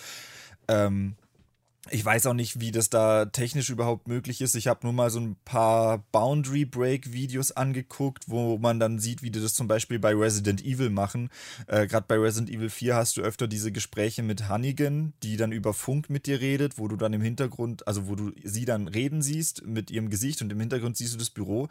Ähm, 0.67 1.15
ich 1.91 2.03
weiß 2.03 2.27
auch 2.27 2.33
nicht, 2.33 2.59
wie 2.59 2.71
das 2.71 2.89
da 2.89 3.25
technisch 3.25 3.69
überhaupt 3.69 4.07
möglich 4.07 4.41
ist. 4.41 4.55
Ich 4.55 4.67
habe 4.67 4.81
nur 4.83 4.93
mal 4.93 5.09
so 5.09 5.19
ein 5.19 5.35
paar 5.45 6.03
Boundary 6.11 6.65
Break 6.65 7.13
Videos 7.13 7.51
angeguckt, 7.51 8.25
wo 8.27 8.57
man 8.57 8.79
dann 8.79 8.99
sieht, 8.99 9.23
wie 9.23 9.31
die 9.31 9.41
das 9.41 9.53
zum 9.53 9.67
Beispiel 9.67 9.99
bei 9.99 10.13
Resident 10.13 10.63
Evil 10.63 10.89
machen. 10.89 11.29
Äh, 11.67 11.87
Gerade 11.87 12.05
bei 12.07 12.17
Resident 12.17 12.49
Evil 12.49 12.69
4 12.69 12.95
hast 12.95 13.17
du 13.17 13.21
öfter 13.21 13.47
diese 13.47 13.71
Gespräche 13.71 14.23
mit 14.23 14.47
Hannigan, 14.47 15.13
die 15.23 15.37
dann 15.37 15.51
über 15.51 15.73
Funk 15.73 16.09
mit 16.09 16.27
dir 16.27 16.39
redet, 16.41 16.77
wo 16.77 16.87
du 16.87 16.95
dann 16.95 17.13
im 17.13 17.21
Hintergrund, 17.21 17.87
also 17.87 18.07
wo 18.07 18.15
du 18.15 18.31
sie 18.43 18.65
dann 18.65 18.87
reden 18.87 19.21
siehst 19.21 19.65
mit 19.65 19.91
ihrem 19.91 20.09
Gesicht 20.09 20.41
und 20.41 20.51
im 20.51 20.59
Hintergrund 20.59 20.97
siehst 20.97 21.13
du 21.13 21.17
das 21.17 21.29
Büro. 21.29 21.69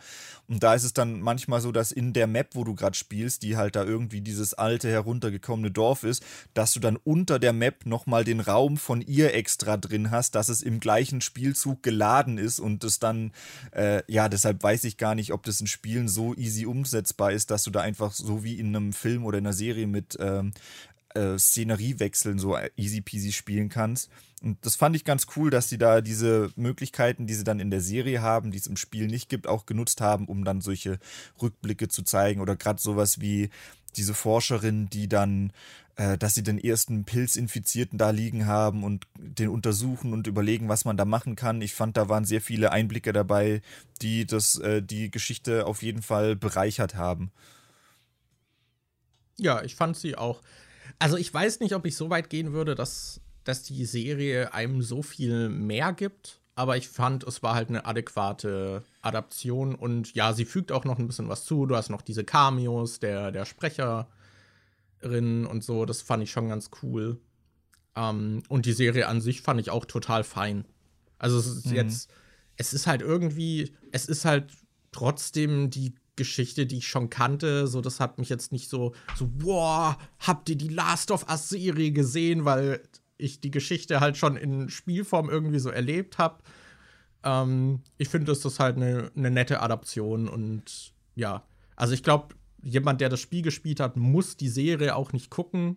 Und 0.49 0.63
da 0.63 0.75
ist 0.75 0.85
es 0.85 0.93
dann 0.93 1.21
manchmal 1.21 1.61
so, 1.61 1.73
dass 1.73 1.93
in 1.93 2.13
der 2.13 2.27
Map, 2.27 2.51
wo 2.55 2.65
du 2.65 2.75
gerade 2.75 2.97
spielst, 2.97 3.43
die 3.43 3.57
halt 3.57 3.77
da 3.77 3.85
irgendwie 3.85 4.21
dieses 4.21 4.55
alte 4.55 4.91
heruntergekommene 4.91 5.71
Dorf 5.71 6.03
ist, 6.03 6.23
dass 6.55 6.73
du 6.73 6.81
dann 6.81 6.97
unter 6.97 7.39
der 7.39 7.53
Map 7.53 7.87
nochmal 7.87 8.25
den 8.25 8.41
Raum 8.41 8.77
von 8.77 9.01
ihr 9.01 9.35
extra 9.35 9.77
drin 9.77 10.08
hast, 10.11 10.35
dass 10.35 10.49
es 10.49 10.63
im 10.63 10.81
gleichen 10.81 11.21
Spielzug 11.21 11.83
geladen 11.83 12.39
ist 12.39 12.61
und 12.61 12.85
es 12.85 12.99
dann, 12.99 13.33
äh, 13.73 14.03
ja, 14.11 14.29
deshalb 14.29 14.63
weiß 14.63 14.85
ich 14.85 14.97
gar 14.97 15.15
nicht, 15.15 15.33
ob 15.33 15.43
das 15.45 15.61
in 15.61 15.67
Spielen 15.67 16.09
so 16.09 16.35
easy 16.35 16.67
umsetzbar 16.67 17.33
ist, 17.33 17.51
dass 17.51 17.65
du 17.65 17.71
da 17.71 17.81
einfach 17.81 18.13
so 18.13 18.45
wie 18.45 18.59
in 18.59 18.75
einem 18.75 18.93
Film 18.93 19.25
oder 19.25 19.39
in 19.39 19.47
einer 19.47 19.53
Serie 19.53 19.87
mit 19.87 20.17
ähm, 20.21 20.53
äh, 21.15 21.39
Szeneriewechseln 21.39 22.39
so 22.39 22.57
easy 22.77 23.01
peasy 23.01 23.33
spielen 23.33 23.69
kannst. 23.69 24.11
Und 24.43 24.59
das 24.65 24.77
fand 24.77 24.95
ich 24.95 25.05
ganz 25.05 25.27
cool, 25.37 25.51
dass 25.51 25.69
sie 25.69 25.79
da 25.79 26.01
diese 26.01 26.51
Möglichkeiten, 26.55 27.27
die 27.27 27.35
sie 27.35 27.45
dann 27.45 27.61
in 27.61 27.71
der 27.71 27.81
Serie 27.81 28.23
haben, 28.23 28.53
die 28.53 28.59
es 28.59 28.67
im 28.67 28.77
Spiel 28.77 29.09
nicht 29.09 29.29
gibt, 29.29 29.47
auch 29.47 29.67
genutzt 29.67 30.01
haben, 30.01 30.27
um 30.27 30.45
dann 30.45 30.61
solche 30.61 30.99
Rückblicke 31.43 31.89
zu 31.89 32.03
zeigen 32.03 32.41
oder 32.41 32.57
gerade 32.57 32.81
sowas 32.81 33.21
wie 33.21 33.51
diese 33.97 34.15
Forscherin, 34.15 34.89
die 34.91 35.09
dann 35.09 35.53
dass 35.99 36.35
sie 36.35 36.45
den 36.45 36.59
ersten 36.59 37.05
Pilzinfizierten 37.05 37.99
da 37.99 38.11
liegen 38.11 38.47
haben 38.47 38.85
und 38.85 39.07
den 39.17 39.49
untersuchen 39.49 40.13
und 40.13 40.29
überlegen, 40.29 40.69
was 40.69 40.85
man 40.85 40.97
da 40.97 41.05
machen 41.05 41.35
kann. 41.35 41.61
Ich 41.61 41.75
fand, 41.75 41.97
da 41.97 42.09
waren 42.09 42.25
sehr 42.25 42.41
viele 42.41 42.71
Einblicke 42.71 43.13
dabei, 43.13 43.63
die 44.01 44.25
das, 44.25 44.59
äh, 44.61 44.81
die 44.81 45.11
Geschichte 45.11 45.67
auf 45.67 45.83
jeden 45.83 46.03
Fall 46.03 46.37
bereichert 46.37 46.95
haben. 46.95 47.33
Ja, 49.39 49.63
ich 49.63 49.75
fand 49.75 49.97
sie 49.97 50.17
auch. 50.17 50.41
Also 51.01 51.17
ich 51.17 51.35
weiß 51.35 51.59
nicht, 51.61 51.75
ob 51.75 51.85
ich 51.85 51.97
so 51.97 52.11
weit 52.11 52.31
gehen 52.31 52.53
würde, 52.53 52.77
dass, 52.77 53.21
dass 53.43 53.65
die 53.65 53.85
Serie 53.85 54.55
einem 54.55 54.83
so 54.83 55.03
viel 55.03 55.49
mehr 55.49 55.93
gibt. 55.93 56.41
Aber 56.55 56.77
ich 56.77 56.89
fand, 56.89 57.25
es 57.25 57.43
war 57.43 57.55
halt 57.55 57.71
eine 57.71 57.87
adäquate 57.87 58.85
Adaption 59.01 59.75
und 59.75 60.15
ja, 60.15 60.33
sie 60.33 60.45
fügt 60.45 60.73
auch 60.73 60.85
noch 60.85 60.99
ein 60.99 61.07
bisschen 61.07 61.29
was 61.29 61.45
zu. 61.45 61.67
Du 61.67 61.77
hast 61.77 61.89
noch 61.89 62.03
diese 62.03 62.25
Cameos 62.25 63.01
der, 63.01 63.31
der 63.33 63.45
Sprecher 63.45 64.09
und 65.03 65.63
so, 65.63 65.85
das 65.85 66.03
fand 66.03 66.23
ich 66.23 66.31
schon 66.31 66.49
ganz 66.49 66.71
cool. 66.83 67.21
Ähm, 67.97 68.43
und 68.49 68.67
die 68.67 68.73
Serie 68.73 69.09
an 69.09 69.21
sich 69.21 69.43
fand 69.43 69.61
ich 69.61 69.71
auch 69.71 69.85
total 69.85 70.25
fein. 70.25 70.65
Also 71.19 71.39
es 71.39 71.47
ist 71.47 71.67
mhm. 71.67 71.75
jetzt, 71.75 72.11
es 72.57 72.73
ist 72.73 72.87
halt 72.87 73.03
irgendwie, 73.03 73.75
es 73.93 74.07
ist 74.07 74.25
halt 74.25 74.53
trotzdem 74.93 75.71
die 75.71 75.95
Geschichte, 76.17 76.67
die 76.67 76.79
ich 76.79 76.89
schon 76.89 77.11
kannte. 77.11 77.67
So, 77.67 77.81
das 77.81 78.01
hat 78.01 78.19
mich 78.19 78.29
jetzt 78.29 78.53
nicht 78.53 78.69
so, 78.69 78.95
so, 79.17 79.29
boah, 79.29 79.97
habt 80.19 80.49
ihr 80.49 80.57
die 80.57 80.69
Last 80.69 81.11
of 81.11 81.27
Us 81.31 81.49
Serie 81.49 81.93
gesehen, 81.93 82.45
weil 82.45 82.83
ich 83.17 83.41
die 83.41 83.51
Geschichte 83.51 84.01
halt 84.01 84.17
schon 84.17 84.37
in 84.37 84.69
Spielform 84.69 85.29
irgendwie 85.29 85.59
so 85.59 85.71
erlebt 85.71 86.19
habe. 86.19 86.43
Ähm, 87.25 87.83
ich 87.97 88.09
finde, 88.09 88.27
das 88.27 88.45
ist 88.45 88.61
halt 88.61 88.77
eine 88.77 89.11
ne 89.15 89.31
nette 89.31 89.61
Adaption 89.61 90.29
und 90.29 90.93
ja, 91.15 91.45
also 91.75 91.95
ich 91.95 92.03
glaube, 92.03 92.35
jemand, 92.63 93.01
der 93.01 93.09
das 93.09 93.21
Spiel 93.21 93.43
gespielt 93.43 93.81
hat, 93.81 93.97
muss 93.97 94.37
die 94.37 94.49
Serie 94.49 94.97
auch 94.97 95.13
nicht 95.13 95.31
gucken. 95.31 95.77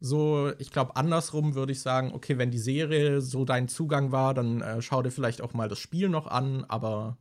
So, 0.00 0.52
ich 0.58 0.70
glaube, 0.70 0.94
andersrum 0.96 1.54
würde 1.54 1.72
ich 1.72 1.80
sagen, 1.80 2.12
okay, 2.14 2.38
wenn 2.38 2.50
die 2.50 2.58
Serie 2.58 3.20
so 3.20 3.44
dein 3.44 3.68
Zugang 3.68 4.12
war, 4.12 4.32
dann 4.32 4.60
äh, 4.60 4.80
schau 4.80 5.02
dir 5.02 5.10
vielleicht 5.10 5.40
auch 5.40 5.54
mal 5.54 5.68
das 5.68 5.80
Spiel 5.80 6.08
noch 6.08 6.28
an, 6.28 6.64
aber 6.68 7.18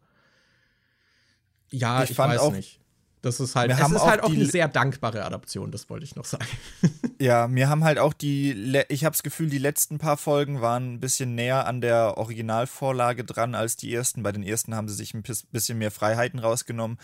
ja, 1.70 2.04
ich, 2.04 2.12
ich 2.12 2.18
weiß 2.18 2.52
nicht. 2.52 2.80
Das 3.24 3.40
ist 3.40 3.56
halt, 3.56 3.72
es 3.72 3.80
ist 3.80 4.06
halt 4.06 4.24
auch 4.24 4.30
eine 4.30 4.46
sehr 4.46 4.68
dankbare 4.68 5.26
Adaption, 5.26 5.72
das 5.72 5.90
wollte 5.90 6.06
ich 6.06 6.16
noch 6.16 6.24
sagen. 6.24 6.46
ja, 7.20 7.48
mir 7.48 7.68
haben 7.68 7.84
halt 7.84 7.98
auch 7.98 8.14
die, 8.14 8.84
ich 8.90 9.04
habe 9.04 9.14
das 9.14 9.24
Gefühl, 9.24 9.50
die 9.50 9.58
letzten 9.58 9.98
paar 9.98 10.18
Folgen 10.18 10.62
waren 10.62 10.94
ein 10.94 11.00
bisschen 11.00 11.34
näher 11.34 11.66
an 11.66 11.82
der 11.82 12.18
Originalvorlage 12.18 13.26
dran 13.26 13.56
als 13.56 13.76
die 13.76 13.92
ersten. 13.92 14.22
Bei 14.22 14.32
den 14.32 14.44
ersten 14.44 14.76
haben 14.76 14.88
sie 14.88 14.94
sich 14.94 15.16
ein 15.16 15.24
bisschen 15.52 15.80
mehr 15.80 15.90
Freiheiten 15.90 16.40
rausgenommen. 16.40 17.00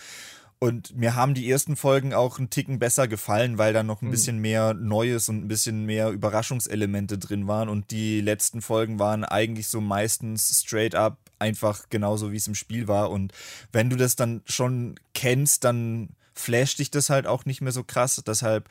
Und 0.63 0.95
mir 0.95 1.13
haben 1.13 1.33
die 1.33 1.51
ersten 1.51 1.75
Folgen 1.75 2.13
auch 2.13 2.37
einen 2.37 2.49
Ticken 2.49 2.79
besser 2.79 3.09
gefallen, 3.09 3.57
weil 3.57 3.73
da 3.73 3.83
noch 3.83 4.01
ein 4.01 4.05
hm. 4.05 4.11
bisschen 4.11 4.39
mehr 4.39 4.73
Neues 4.73 5.27
und 5.27 5.43
ein 5.43 5.47
bisschen 5.49 5.85
mehr 5.85 6.07
Überraschungselemente 6.09 7.17
drin 7.17 7.49
waren. 7.49 7.67
Und 7.67 7.91
die 7.91 8.21
letzten 8.21 8.61
Folgen 8.61 8.97
waren 8.97 9.25
eigentlich 9.25 9.67
so 9.67 9.81
meistens 9.81 10.61
straight 10.63 10.95
up 10.95 11.17
einfach 11.37 11.89
genauso, 11.89 12.31
wie 12.31 12.37
es 12.37 12.47
im 12.47 12.55
Spiel 12.55 12.87
war. 12.87 13.11
Und 13.11 13.33
wenn 13.73 13.89
du 13.89 13.97
das 13.97 14.15
dann 14.15 14.41
schon 14.45 14.95
kennst, 15.13 15.65
dann 15.65 16.07
flasht 16.33 16.79
dich 16.79 16.89
das 16.89 17.09
halt 17.09 17.27
auch 17.27 17.43
nicht 17.43 17.59
mehr 17.59 17.73
so 17.73 17.83
krass. 17.83 18.23
Deshalb 18.25 18.69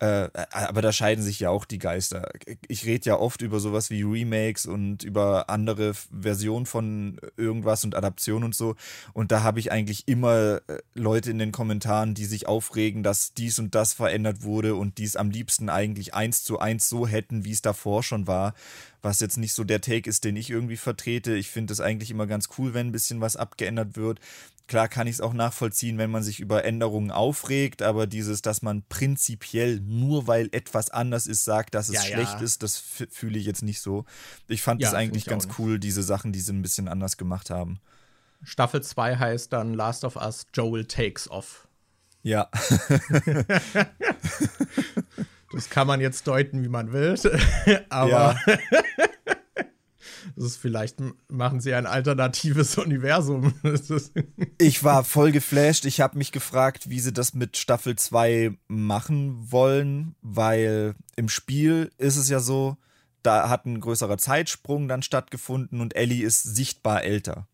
äh, 0.00 0.28
aber 0.50 0.82
da 0.82 0.92
scheiden 0.92 1.22
sich 1.22 1.38
ja 1.38 1.50
auch 1.50 1.64
die 1.64 1.78
Geister. 1.78 2.30
Ich 2.66 2.84
rede 2.84 3.10
ja 3.10 3.16
oft 3.16 3.42
über 3.42 3.60
sowas 3.60 3.90
wie 3.90 4.02
Remakes 4.02 4.66
und 4.66 5.04
über 5.04 5.48
andere 5.48 5.94
Versionen 5.94 6.66
von 6.66 7.20
irgendwas 7.36 7.84
und 7.84 7.94
Adaptionen 7.94 8.44
und 8.44 8.54
so. 8.56 8.74
Und 9.12 9.30
da 9.30 9.42
habe 9.42 9.60
ich 9.60 9.70
eigentlich 9.70 10.08
immer 10.08 10.60
äh, 10.66 10.78
Leute 10.94 11.30
in 11.30 11.38
den 11.38 11.52
Kommentaren, 11.52 12.14
die 12.14 12.24
sich 12.24 12.48
aufregen, 12.48 13.04
dass 13.04 13.34
dies 13.34 13.58
und 13.60 13.74
das 13.74 13.92
verändert 13.92 14.42
wurde 14.42 14.74
und 14.74 14.98
dies 14.98 15.14
am 15.14 15.30
liebsten 15.30 15.68
eigentlich 15.68 16.12
eins 16.12 16.42
zu 16.42 16.58
eins 16.58 16.88
so 16.88 17.06
hätten, 17.06 17.44
wie 17.44 17.52
es 17.52 17.62
davor 17.62 18.02
schon 18.02 18.26
war. 18.26 18.54
Was 19.04 19.20
jetzt 19.20 19.36
nicht 19.36 19.52
so 19.52 19.64
der 19.64 19.82
Take 19.82 20.08
ist, 20.08 20.24
den 20.24 20.34
ich 20.34 20.48
irgendwie 20.48 20.78
vertrete. 20.78 21.34
Ich 21.34 21.50
finde 21.50 21.74
es 21.74 21.80
eigentlich 21.80 22.10
immer 22.10 22.26
ganz 22.26 22.48
cool, 22.56 22.72
wenn 22.72 22.86
ein 22.86 22.92
bisschen 22.92 23.20
was 23.20 23.36
abgeändert 23.36 23.96
wird. 23.96 24.18
Klar 24.66 24.88
kann 24.88 25.06
ich 25.06 25.16
es 25.16 25.20
auch 25.20 25.34
nachvollziehen, 25.34 25.98
wenn 25.98 26.10
man 26.10 26.22
sich 26.22 26.40
über 26.40 26.64
Änderungen 26.64 27.10
aufregt, 27.10 27.82
aber 27.82 28.06
dieses, 28.06 28.40
dass 28.40 28.62
man 28.62 28.82
prinzipiell 28.88 29.80
nur 29.80 30.26
weil 30.26 30.48
etwas 30.52 30.88
anders 30.88 31.26
ist, 31.26 31.44
sagt, 31.44 31.74
dass 31.74 31.90
es 31.90 31.96
ja, 31.96 32.00
schlecht 32.00 32.38
ja. 32.38 32.40
ist, 32.40 32.62
das 32.62 32.78
fühle 32.78 33.38
ich 33.38 33.44
jetzt 33.44 33.62
nicht 33.62 33.82
so. 33.82 34.06
Ich 34.48 34.62
fand 34.62 34.82
es 34.82 34.92
ja, 34.92 34.96
eigentlich 34.96 35.26
ganz 35.26 35.48
cool, 35.58 35.78
diese 35.78 36.02
Sachen, 36.02 36.32
die 36.32 36.40
sie 36.40 36.54
ein 36.54 36.62
bisschen 36.62 36.88
anders 36.88 37.18
gemacht 37.18 37.50
haben. 37.50 37.80
Staffel 38.42 38.82
2 38.82 39.16
heißt 39.18 39.52
dann 39.52 39.74
Last 39.74 40.02
of 40.04 40.16
Us 40.16 40.46
Joel 40.54 40.86
Takes 40.86 41.30
Off. 41.30 41.68
Ja. 42.22 42.48
das 45.54 45.70
kann 45.70 45.86
man 45.86 46.00
jetzt 46.00 46.26
deuten, 46.26 46.62
wie 46.62 46.68
man 46.68 46.92
will. 46.92 47.14
aber 47.88 48.36
Das 50.36 50.44
ist 50.46 50.56
vielleicht 50.56 50.96
machen 51.30 51.60
sie 51.60 51.74
ein 51.74 51.86
alternatives 51.86 52.76
Universum. 52.78 53.54
ich 54.58 54.84
war 54.84 55.04
voll 55.04 55.32
geflasht. 55.32 55.84
Ich 55.84 56.00
habe 56.00 56.18
mich 56.18 56.32
gefragt, 56.32 56.90
wie 56.90 57.00
sie 57.00 57.12
das 57.12 57.34
mit 57.34 57.56
Staffel 57.56 57.96
2 57.96 58.56
machen 58.68 59.50
wollen, 59.50 60.14
weil 60.22 60.94
im 61.16 61.28
Spiel 61.28 61.90
ist 61.98 62.16
es 62.16 62.28
ja 62.28 62.40
so, 62.40 62.76
da 63.22 63.48
hat 63.48 63.64
ein 63.64 63.80
größerer 63.80 64.18
Zeitsprung 64.18 64.86
dann 64.88 65.02
stattgefunden 65.02 65.80
und 65.80 65.96
Ellie 65.96 66.24
ist 66.24 66.42
sichtbar 66.42 67.04
älter. 67.04 67.48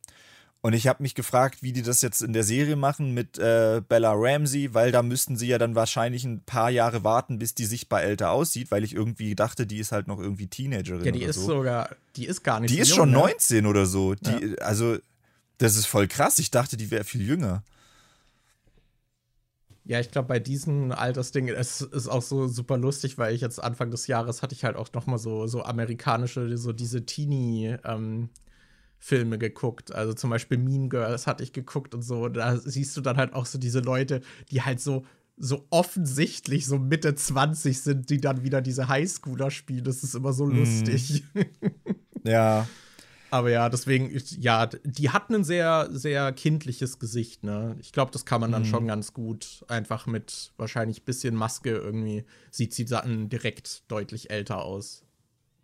Und 0.63 0.75
ich 0.75 0.87
habe 0.87 1.03
mich 1.03 1.15
gefragt, 1.15 1.63
wie 1.63 1.73
die 1.73 1.81
das 1.81 2.03
jetzt 2.03 2.21
in 2.21 2.35
der 2.35 2.45
Serie 2.45 2.77
machen 2.77 3.15
mit 3.15 3.39
äh, 3.39 3.81
Bella 3.89 4.13
Ramsey, 4.15 4.75
weil 4.75 4.93
da 4.93 5.03
müssten 5.03 5.37
sie 5.37 5.47
ja 5.47 5.57
dann 5.57 5.75
wahrscheinlich 5.75 6.25
ein 6.25 6.43
paar 6.45 6.69
Jahre 6.69 7.03
warten, 7.03 7.39
bis 7.39 7.55
die 7.55 7.65
sichtbar 7.65 8.03
älter 8.03 8.31
aussieht, 8.31 8.71
weil 8.71 8.85
ich 8.85 8.95
irgendwie 8.95 9.35
dachte, 9.35 9.67
die 9.67 9.79
ist 9.79 9.91
halt 9.91 10.07
noch 10.07 10.19
irgendwie 10.19 10.49
Teenagerin. 10.49 11.05
Ja, 11.05 11.13
die 11.13 11.23
ist 11.23 11.37
so. 11.37 11.47
sogar, 11.47 11.97
die 12.17 12.27
ist 12.27 12.43
gar 12.43 12.61
nicht 12.61 12.71
Die 12.71 12.77
so 12.77 12.83
ist 12.83 12.89
jung, 12.91 12.99
schon 12.99 13.11
ne? 13.13 13.19
19 13.19 13.67
oder 13.67 13.87
so. 13.87 14.15
Die, 14.15 14.31
ja. 14.31 14.55
Also, 14.57 14.99
das 15.57 15.77
ist 15.77 15.87
voll 15.87 16.09
krass. 16.09 16.39
Ich 16.39 16.51
dachte, 16.51 16.77
die 16.77 16.91
wäre 16.91 17.05
viel 17.05 17.23
jünger. 17.27 17.63
Ja, 19.87 19.99
ich 19.99 20.11
glaube, 20.11 20.29
bei 20.29 20.41
diesen 20.41 20.93
Altersdingen, 20.93 21.55
es 21.57 21.81
ist 21.81 22.07
auch 22.07 22.23
so 22.23 22.49
super 22.49 22.77
lustig, 22.77 23.17
weil 23.17 23.35
ich 23.35 23.41
jetzt 23.41 23.63
Anfang 23.63 23.91
des 23.91 24.07
Jahres 24.09 24.43
hatte 24.43 24.55
ich 24.55 24.63
halt 24.63 24.77
auch 24.77 24.93
noch 24.93 25.07
mal 25.07 25.19
so, 25.19 25.47
so 25.47 25.63
amerikanische, 25.63 26.59
so 26.59 26.75
diese 26.75 27.07
Teenie- 27.07 27.79
ähm, 27.85 28.29
Filme 29.01 29.39
geguckt. 29.39 29.93
Also 29.93 30.13
zum 30.13 30.31
Beispiel 30.31 30.59
Mean 30.59 30.91
Girls 30.91 31.27
hatte 31.27 31.43
ich 31.43 31.53
geguckt 31.53 31.95
und 31.95 32.03
so. 32.03 32.29
Da 32.29 32.57
siehst 32.57 32.97
du 32.97 33.01
dann 33.01 33.17
halt 33.17 33.33
auch 33.33 33.47
so 33.47 33.59
diese 33.59 33.81
Leute, 33.81 34.21
die 34.51 34.63
halt 34.63 34.81
so 34.81 35.05
so 35.43 35.67
offensichtlich 35.71 36.67
so 36.67 36.79
Mitte 36.79 37.15
20 37.15 37.81
sind, 37.81 38.11
die 38.11 38.21
dann 38.21 38.45
wieder 38.45 38.61
diese 38.61 38.89
Highschooler 38.89 39.51
spielen. 39.51 39.85
Das 39.85 40.05
ist 40.05 40.15
immer 40.15 40.35
so 40.35 40.45
mhm. 40.45 40.59
lustig. 40.59 41.25
ja. 42.25 42.69
Aber 43.31 43.49
ja, 43.49 43.69
deswegen, 43.69 44.11
ja, 44.41 44.67
die 44.67 45.11
hatten 45.11 45.37
ein 45.37 45.45
sehr, 45.45 45.89
sehr 45.93 46.33
kindliches 46.33 46.99
Gesicht, 46.99 47.45
ne? 47.45 47.77
Ich 47.81 47.93
glaube, 47.93 48.11
das 48.11 48.25
kann 48.25 48.41
man 48.41 48.51
dann 48.51 48.63
mhm. 48.63 48.67
schon 48.67 48.87
ganz 48.89 49.15
gut. 49.15 49.65
Einfach 49.69 50.07
mit 50.07 50.53
wahrscheinlich 50.57 51.05
bisschen 51.05 51.37
Maske 51.37 51.71
irgendwie 51.71 52.25
sieht 52.51 52.75
sie 52.75 52.85
dann 52.85 53.29
direkt 53.29 53.91
deutlich 53.91 54.31
älter 54.31 54.65
aus. 54.65 55.05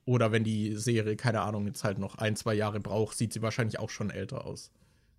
Oder 0.06 0.30
wenn 0.32 0.44
die 0.44 0.76
Serie, 0.76 1.16
keine 1.16 1.42
Ahnung, 1.42 1.66
jetzt 1.66 1.84
halt 1.84 1.98
noch 1.98 2.14
ein, 2.14 2.36
zwei 2.36 2.54
Jahre 2.54 2.80
braucht, 2.80 3.18
sieht 3.18 3.32
sie 3.32 3.42
wahrscheinlich 3.42 3.78
auch 3.78 3.90
schon 3.90 4.10
älter 4.10 4.46
aus. 4.46 4.70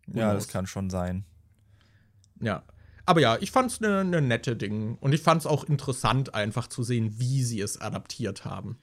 Ja, 0.08 0.34
das 0.34 0.48
kann 0.48 0.66
schon 0.66 0.90
sein. 0.90 1.26
Ja. 2.40 2.64
Aber 3.06 3.20
ja, 3.20 3.38
ich 3.40 3.52
fand 3.52 3.70
es 3.70 3.82
eine 3.82 4.06
ne 4.06 4.22
nette 4.22 4.56
Ding. 4.56 4.98
Und 5.02 5.14
ich 5.14 5.22
fand 5.22 5.42
es 5.42 5.46
auch 5.46 5.66
interessant, 5.66 6.34
einfach 6.34 6.68
zu 6.68 6.84
sehen, 6.84 7.20
wie 7.20 7.44
sie 7.44 7.60
es 7.60 7.80
adaptiert 7.80 8.46
haben. 8.46 8.80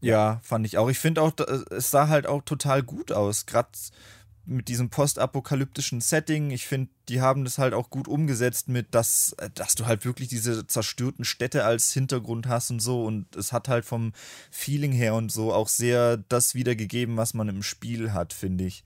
Ja, 0.00 0.40
fand 0.42 0.66
ich 0.66 0.78
auch. 0.78 0.90
Ich 0.90 0.98
finde 0.98 1.22
auch, 1.22 1.32
es 1.70 1.92
sah 1.92 2.08
halt 2.08 2.26
auch 2.26 2.42
total 2.42 2.82
gut 2.82 3.12
aus. 3.12 3.46
Gerade 3.46 3.70
mit 4.44 4.68
diesem 4.68 4.90
postapokalyptischen 4.90 6.00
Setting. 6.00 6.50
Ich 6.50 6.66
finde, 6.66 6.90
die 7.08 7.20
haben 7.20 7.44
das 7.44 7.58
halt 7.58 7.74
auch 7.74 7.90
gut 7.90 8.08
umgesetzt 8.08 8.68
mit, 8.68 8.94
dass, 8.94 9.36
dass 9.54 9.74
du 9.74 9.86
halt 9.86 10.04
wirklich 10.04 10.28
diese 10.28 10.66
zerstörten 10.66 11.24
Städte 11.24 11.64
als 11.64 11.92
Hintergrund 11.92 12.48
hast 12.48 12.70
und 12.70 12.80
so. 12.80 13.04
Und 13.04 13.36
es 13.36 13.52
hat 13.52 13.68
halt 13.68 13.84
vom 13.84 14.12
Feeling 14.50 14.92
her 14.92 15.14
und 15.14 15.30
so 15.30 15.52
auch 15.52 15.68
sehr 15.68 16.16
das 16.16 16.54
wiedergegeben, 16.54 17.16
was 17.16 17.34
man 17.34 17.48
im 17.48 17.62
Spiel 17.62 18.12
hat, 18.12 18.32
finde 18.32 18.64
ich. 18.64 18.84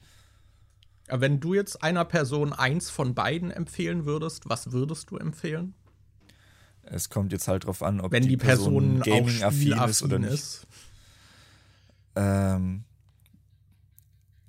Wenn 1.08 1.40
du 1.40 1.54
jetzt 1.54 1.82
einer 1.82 2.04
Person 2.04 2.52
eins 2.52 2.90
von 2.90 3.14
beiden 3.14 3.50
empfehlen 3.50 4.04
würdest, 4.04 4.48
was 4.48 4.72
würdest 4.72 5.10
du 5.10 5.16
empfehlen? 5.16 5.74
Es 6.82 7.08
kommt 7.08 7.32
jetzt 7.32 7.48
halt 7.48 7.64
drauf 7.64 7.82
an, 7.82 8.00
ob 8.00 8.12
Wenn 8.12 8.22
die, 8.22 8.30
die 8.30 8.36
Person, 8.36 9.00
Person 9.00 9.24
gaming-affin 9.24 9.72
ist 9.88 10.02
oder 10.02 10.18
nicht. 10.18 10.32
Ist. 10.32 10.66
Ähm, 12.14 12.84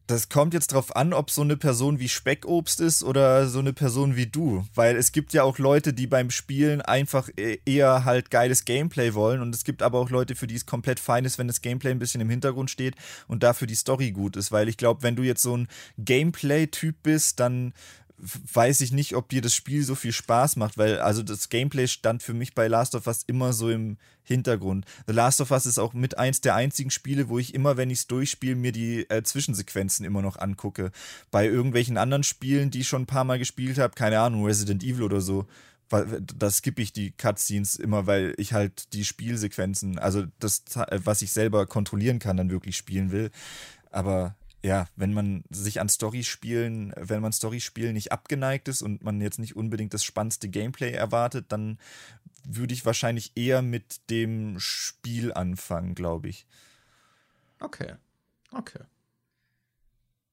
das 0.07 0.29
kommt 0.29 0.53
jetzt 0.53 0.71
drauf 0.71 0.95
an, 0.95 1.11
ob 1.11 1.29
so 1.29 1.41
eine 1.41 1.57
Person 1.57 1.99
wie 1.99 2.07
Speckobst 2.07 2.79
ist 2.79 3.03
oder 3.03 3.47
so 3.47 3.59
eine 3.59 3.73
Person 3.73 4.15
wie 4.15 4.25
du. 4.25 4.65
Weil 4.73 4.95
es 4.95 5.11
gibt 5.11 5.33
ja 5.33 5.43
auch 5.43 5.59
Leute, 5.59 5.91
die 5.91 6.07
beim 6.07 6.31
Spielen 6.31 6.81
einfach 6.81 7.29
e-, 7.37 7.59
eher 7.65 8.05
halt 8.05 8.31
geiles 8.31 8.63
Gameplay 8.63 9.13
wollen. 9.13 9.41
Und 9.41 9.53
es 9.53 9.65
gibt 9.65 9.83
aber 9.83 9.99
auch 9.99 10.09
Leute, 10.09 10.35
für 10.35 10.47
die 10.47 10.55
es 10.55 10.65
komplett 10.65 11.01
fein 11.01 11.25
ist, 11.25 11.37
wenn 11.37 11.47
das 11.47 11.61
Gameplay 11.61 11.91
ein 11.91 11.99
bisschen 11.99 12.21
im 12.21 12.29
Hintergrund 12.29 12.71
steht 12.71 12.95
und 13.27 13.43
dafür 13.43 13.67
die 13.67 13.75
Story 13.75 14.11
gut 14.11 14.37
ist. 14.37 14.53
Weil 14.53 14.69
ich 14.69 14.77
glaube, 14.77 15.03
wenn 15.03 15.17
du 15.17 15.23
jetzt 15.23 15.43
so 15.43 15.57
ein 15.57 15.67
Gameplay-Typ 15.97 16.95
bist, 17.03 17.41
dann 17.41 17.73
weiß 18.17 18.81
ich 18.81 18.91
nicht, 18.91 19.15
ob 19.15 19.29
dir 19.29 19.41
das 19.41 19.53
Spiel 19.53 19.83
so 19.83 19.93
viel 19.93 20.11
Spaß 20.11 20.55
macht, 20.55 20.77
weil 20.77 20.99
also 20.99 21.21
das 21.21 21.49
Gameplay 21.49 21.87
stand 21.87 22.23
für 22.23 22.33
mich 22.33 22.55
bei 22.55 22.67
Last 22.67 22.95
of 22.95 23.05
Us 23.05 23.23
immer 23.27 23.53
so 23.53 23.69
im 23.69 23.97
Hintergrund. 24.23 24.85
The 25.05 25.13
Last 25.13 25.39
of 25.39 25.51
Us 25.51 25.65
ist 25.65 25.77
auch 25.77 25.93
mit 25.93 26.17
eins 26.17 26.41
der 26.41 26.55
einzigen 26.55 26.89
Spiele, 26.89 27.29
wo 27.29 27.37
ich 27.37 27.53
immer, 27.53 27.77
wenn 27.77 27.89
ich 27.89 27.99
es 27.99 28.07
durchspiele, 28.07 28.55
mir 28.55 28.71
die 28.71 29.09
äh, 29.09 29.23
Zwischensequenzen 29.23 30.05
immer 30.05 30.21
noch 30.21 30.37
angucke. 30.37 30.91
Bei 31.31 31.45
irgendwelchen 31.45 31.97
anderen 31.97 32.23
Spielen, 32.23 32.71
die 32.71 32.79
ich 32.81 32.87
schon 32.87 33.03
ein 33.03 33.07
paar 33.07 33.23
Mal 33.23 33.39
gespielt 33.39 33.77
habe, 33.77 33.93
keine 33.93 34.19
Ahnung, 34.19 34.45
Resident 34.45 34.83
Evil 34.83 35.03
oder 35.03 35.21
so, 35.21 35.45
da 35.89 36.51
skippe 36.51 36.81
ich 36.81 36.91
die 36.91 37.11
Cutscenes 37.11 37.77
immer, 37.77 38.07
weil 38.07 38.33
ich 38.37 38.51
halt 38.51 38.93
die 38.93 39.05
Spielsequenzen, 39.05 39.99
also 39.99 40.25
das, 40.39 40.63
was 40.91 41.21
ich 41.21 41.31
selber 41.31 41.65
kontrollieren 41.65 42.19
kann, 42.19 42.35
dann 42.35 42.49
wirklich 42.49 42.75
spielen 42.75 43.11
will. 43.11 43.31
Aber 43.91 44.35
ja, 44.67 44.87
wenn 44.97 45.13
man 45.13 45.43
sich 45.49 45.79
an 45.79 45.87
Storyspielen, 45.87 46.93
wenn 46.97 47.21
man 47.21 47.31
Storyspielen 47.31 47.93
nicht 47.93 48.11
abgeneigt 48.11 48.67
ist 48.67 48.81
und 48.81 49.01
man 49.01 49.21
jetzt 49.21 49.39
nicht 49.39 49.55
unbedingt 49.55 49.93
das 49.93 50.03
spannendste 50.03 50.49
Gameplay 50.49 50.91
erwartet, 50.91 51.45
dann 51.49 51.79
würde 52.43 52.73
ich 52.73 52.85
wahrscheinlich 52.85 53.31
eher 53.35 53.61
mit 53.61 54.09
dem 54.09 54.59
Spiel 54.59 55.33
anfangen, 55.33 55.95
glaube 55.95 56.27
ich. 56.27 56.45
Okay. 57.61 57.95
Okay. 58.51 58.83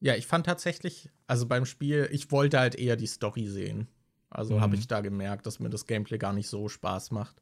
Ja, 0.01 0.17
ich 0.17 0.27
fand 0.27 0.47
tatsächlich, 0.47 1.11
also 1.29 1.47
beim 1.47 1.65
Spiel, 1.65 2.09
ich 2.11 2.33
wollte 2.33 2.59
halt 2.59 2.75
eher 2.75 2.97
die 2.97 3.07
Story 3.07 3.47
sehen. 3.47 3.87
Also 4.31 4.57
mhm. 4.57 4.61
habe 4.61 4.75
ich 4.75 4.89
da 4.89 5.01
gemerkt, 5.01 5.47
dass 5.47 5.61
mir 5.61 5.71
das 5.71 5.87
Gameplay 5.87 6.19
gar 6.19 6.33
nicht 6.33 6.49
so 6.49 6.69
Spaß 6.69 7.13
macht. 7.13 7.41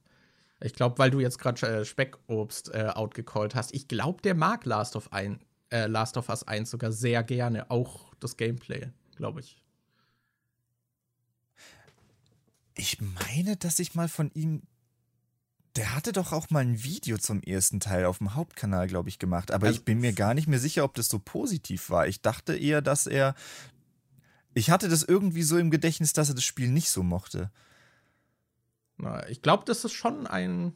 Ich 0.60 0.74
glaube, 0.74 0.98
weil 0.98 1.10
du 1.10 1.20
jetzt 1.20 1.38
gerade 1.38 1.66
äh, 1.66 1.84
Speckobst 1.86 2.72
äh, 2.74 2.90
outgecallt 2.94 3.54
hast, 3.54 3.74
ich 3.74 3.88
glaube, 3.88 4.20
der 4.20 4.34
mag 4.34 4.66
Last 4.66 4.94
of 4.94 5.10
ein 5.12 5.40
äh, 5.72 5.86
Last 5.86 6.16
of 6.16 6.28
Us 6.28 6.46
1 6.46 6.70
sogar 6.70 6.92
sehr 6.92 7.22
gerne, 7.24 7.70
auch 7.70 8.14
das 8.20 8.36
Gameplay, 8.36 8.90
glaube 9.16 9.40
ich. 9.40 9.62
Ich 12.74 13.00
meine, 13.00 13.56
dass 13.56 13.78
ich 13.78 13.94
mal 13.94 14.08
von 14.08 14.30
ihm. 14.34 14.62
Der 15.76 15.94
hatte 15.96 16.12
doch 16.12 16.32
auch 16.32 16.50
mal 16.50 16.60
ein 16.60 16.84
Video 16.84 17.16
zum 17.16 17.42
ersten 17.42 17.80
Teil 17.80 18.04
auf 18.04 18.18
dem 18.18 18.34
Hauptkanal, 18.34 18.88
glaube 18.88 19.08
ich, 19.08 19.18
gemacht. 19.18 19.50
Aber 19.50 19.68
also, 19.68 19.78
ich 19.78 19.84
bin 19.86 20.00
mir 20.00 20.12
gar 20.12 20.34
nicht 20.34 20.46
mehr 20.46 20.58
sicher, 20.58 20.84
ob 20.84 20.94
das 20.94 21.08
so 21.08 21.18
positiv 21.18 21.88
war. 21.88 22.06
Ich 22.06 22.20
dachte 22.20 22.54
eher, 22.54 22.82
dass 22.82 23.06
er. 23.06 23.34
Ich 24.54 24.70
hatte 24.70 24.90
das 24.90 25.02
irgendwie 25.02 25.42
so 25.42 25.56
im 25.56 25.70
Gedächtnis, 25.70 26.12
dass 26.12 26.28
er 26.28 26.34
das 26.34 26.44
Spiel 26.44 26.68
nicht 26.68 26.90
so 26.90 27.02
mochte. 27.02 27.50
Na, 28.98 29.26
ich 29.30 29.40
glaube, 29.40 29.64
das 29.66 29.84
ist 29.84 29.92
schon 29.92 30.26
ein. 30.26 30.74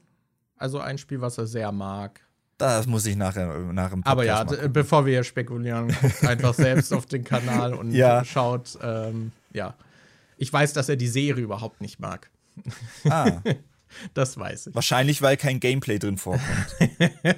Also 0.56 0.80
ein 0.80 0.96
Spiel, 0.96 1.20
was 1.20 1.36
er 1.36 1.46
sehr 1.46 1.70
mag. 1.72 2.25
Das 2.58 2.86
muss 2.86 3.04
ich 3.04 3.16
nachher 3.16 3.46
nach 3.72 3.90
dem 3.90 4.02
Podcast 4.02 4.50
Aber 4.50 4.62
ja, 4.62 4.68
bevor 4.68 5.04
wir 5.04 5.12
hier 5.12 5.24
spekulieren, 5.24 5.94
einfach 6.22 6.54
selbst 6.54 6.92
auf 6.92 7.04
den 7.06 7.22
Kanal 7.22 7.74
und 7.74 7.92
ja. 7.92 8.24
schaut. 8.24 8.78
Ähm, 8.82 9.32
ja, 9.52 9.74
ich 10.38 10.52
weiß, 10.52 10.72
dass 10.72 10.88
er 10.88 10.96
die 10.96 11.08
Serie 11.08 11.44
überhaupt 11.44 11.80
nicht 11.80 12.00
mag. 12.00 12.30
Ah. 13.08 13.42
das 14.14 14.38
weiß 14.38 14.68
ich. 14.68 14.74
Wahrscheinlich, 14.74 15.20
weil 15.20 15.36
kein 15.36 15.60
Gameplay 15.60 15.98
drin 15.98 16.16
vorkommt. 16.16 16.44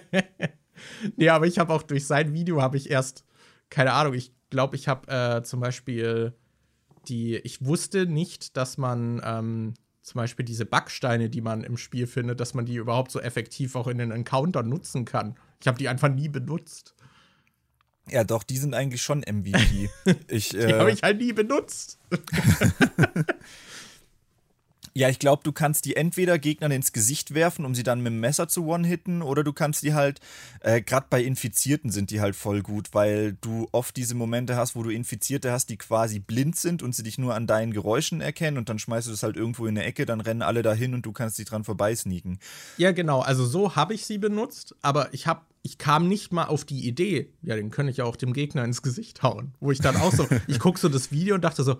ja, 1.16 1.34
aber 1.34 1.46
ich 1.46 1.58
habe 1.58 1.72
auch 1.72 1.82
durch 1.82 2.06
sein 2.06 2.32
Video 2.32 2.62
habe 2.62 2.76
ich 2.76 2.90
erst 2.90 3.24
keine 3.70 3.92
Ahnung. 3.92 4.14
Ich 4.14 4.32
glaube, 4.50 4.76
ich 4.76 4.88
habe 4.88 5.10
äh, 5.10 5.42
zum 5.42 5.60
Beispiel 5.60 6.34
die. 7.08 7.36
Ich 7.36 7.64
wusste 7.64 8.06
nicht, 8.06 8.56
dass 8.56 8.78
man 8.78 9.20
ähm, 9.24 9.74
zum 10.08 10.20
Beispiel 10.20 10.44
diese 10.44 10.66
Backsteine, 10.66 11.28
die 11.28 11.40
man 11.40 11.62
im 11.62 11.76
Spiel 11.76 12.06
findet, 12.06 12.40
dass 12.40 12.54
man 12.54 12.66
die 12.66 12.76
überhaupt 12.76 13.10
so 13.10 13.20
effektiv 13.20 13.76
auch 13.76 13.86
in 13.86 13.98
den 13.98 14.10
Encounter 14.10 14.62
nutzen 14.62 15.04
kann. 15.04 15.36
Ich 15.60 15.68
habe 15.68 15.78
die 15.78 15.88
einfach 15.88 16.08
nie 16.08 16.28
benutzt. 16.28 16.94
Ja, 18.10 18.24
doch, 18.24 18.42
die 18.42 18.56
sind 18.56 18.74
eigentlich 18.74 19.02
schon 19.02 19.20
MVP. 19.20 19.90
Ich, 20.28 20.50
die 20.50 20.56
äh, 20.56 20.78
habe 20.78 20.90
ich 20.90 21.02
halt 21.02 21.18
nie 21.18 21.32
benutzt. 21.32 21.98
Ja, 24.94 25.08
ich 25.08 25.18
glaube, 25.18 25.42
du 25.44 25.52
kannst 25.52 25.84
die 25.84 25.96
entweder 25.96 26.38
Gegnern 26.38 26.70
ins 26.70 26.92
Gesicht 26.92 27.34
werfen, 27.34 27.64
um 27.64 27.74
sie 27.74 27.82
dann 27.82 28.00
mit 28.00 28.12
dem 28.12 28.20
Messer 28.20 28.48
zu 28.48 28.66
one-hitten, 28.66 29.22
oder 29.22 29.44
du 29.44 29.52
kannst 29.52 29.82
die 29.82 29.94
halt, 29.94 30.20
äh, 30.60 30.80
gerade 30.80 31.06
bei 31.10 31.22
Infizierten 31.22 31.90
sind 31.90 32.10
die 32.10 32.20
halt 32.20 32.36
voll 32.36 32.62
gut, 32.62 32.88
weil 32.92 33.36
du 33.40 33.68
oft 33.72 33.96
diese 33.96 34.14
Momente 34.14 34.56
hast, 34.56 34.76
wo 34.76 34.82
du 34.82 34.90
Infizierte 34.90 35.52
hast, 35.52 35.70
die 35.70 35.76
quasi 35.76 36.18
blind 36.18 36.56
sind 36.56 36.82
und 36.82 36.94
sie 36.94 37.02
dich 37.02 37.18
nur 37.18 37.34
an 37.34 37.46
deinen 37.46 37.72
Geräuschen 37.72 38.20
erkennen 38.20 38.58
und 38.58 38.68
dann 38.68 38.78
schmeißt 38.78 39.06
du 39.06 39.10
das 39.10 39.22
halt 39.22 39.36
irgendwo 39.36 39.66
in 39.66 39.76
eine 39.76 39.86
Ecke, 39.86 40.06
dann 40.06 40.20
rennen 40.20 40.42
alle 40.42 40.62
dahin 40.62 40.94
und 40.94 41.06
du 41.06 41.12
kannst 41.12 41.38
dich 41.38 41.46
dran 41.46 41.64
vorbeisneaken. 41.64 42.38
Ja, 42.76 42.92
genau, 42.92 43.20
also 43.20 43.46
so 43.46 43.76
habe 43.76 43.94
ich 43.94 44.06
sie 44.06 44.18
benutzt, 44.18 44.74
aber 44.82 45.12
ich 45.12 45.26
habe 45.26 45.42
ich 45.62 45.76
kam 45.76 46.08
nicht 46.08 46.32
mal 46.32 46.44
auf 46.44 46.64
die 46.64 46.86
Idee, 46.86 47.30
ja, 47.42 47.56
den 47.56 47.70
kann 47.70 47.88
ich 47.88 47.98
ja 47.98 48.04
auch 48.04 48.16
dem 48.16 48.32
Gegner 48.32 48.64
ins 48.64 48.80
Gesicht 48.80 49.22
hauen. 49.22 49.52
Wo 49.60 49.70
ich 49.70 49.80
dann 49.80 49.96
auch 49.96 50.12
so, 50.12 50.26
ich 50.46 50.58
gucke 50.60 50.78
so 50.78 50.88
das 50.88 51.10
Video 51.12 51.34
und 51.34 51.42
dachte 51.42 51.62
so, 51.62 51.78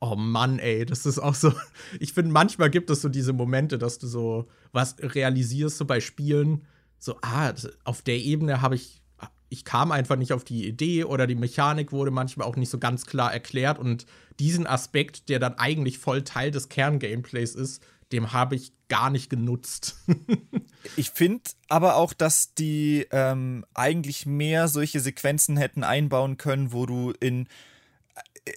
Oh 0.00 0.14
Mann, 0.14 0.58
ey, 0.58 0.86
das 0.86 1.06
ist 1.06 1.18
auch 1.18 1.34
so. 1.34 1.52
Ich 2.00 2.12
finde, 2.12 2.32
manchmal 2.32 2.70
gibt 2.70 2.90
es 2.90 3.02
so 3.02 3.08
diese 3.08 3.32
Momente, 3.32 3.78
dass 3.78 3.98
du 3.98 4.06
so 4.06 4.48
was 4.72 4.96
realisierst, 5.00 5.78
so 5.78 5.84
bei 5.84 6.00
Spielen, 6.00 6.64
so, 6.98 7.16
ah, 7.22 7.52
auf 7.84 8.02
der 8.02 8.18
Ebene 8.18 8.60
habe 8.60 8.74
ich, 8.74 9.02
ich 9.48 9.64
kam 9.64 9.92
einfach 9.92 10.16
nicht 10.16 10.32
auf 10.32 10.44
die 10.44 10.66
Idee 10.66 11.04
oder 11.04 11.26
die 11.26 11.34
Mechanik 11.34 11.92
wurde 11.92 12.10
manchmal 12.10 12.46
auch 12.46 12.56
nicht 12.56 12.70
so 12.70 12.78
ganz 12.78 13.06
klar 13.06 13.32
erklärt 13.32 13.78
und 13.78 14.06
diesen 14.38 14.66
Aspekt, 14.66 15.28
der 15.28 15.38
dann 15.38 15.54
eigentlich 15.54 15.98
voll 15.98 16.22
Teil 16.22 16.50
des 16.50 16.68
Kerngameplays 16.68 17.54
ist, 17.54 17.82
dem 18.12 18.32
habe 18.32 18.56
ich 18.56 18.72
gar 18.88 19.10
nicht 19.10 19.30
genutzt. 19.30 19.96
ich 20.96 21.10
finde 21.10 21.42
aber 21.68 21.96
auch, 21.96 22.12
dass 22.12 22.54
die 22.54 23.06
ähm, 23.10 23.64
eigentlich 23.74 24.26
mehr 24.26 24.68
solche 24.68 25.00
Sequenzen 25.00 25.56
hätten 25.56 25.84
einbauen 25.84 26.36
können, 26.36 26.72
wo 26.72 26.86
du 26.86 27.12
in 27.20 27.48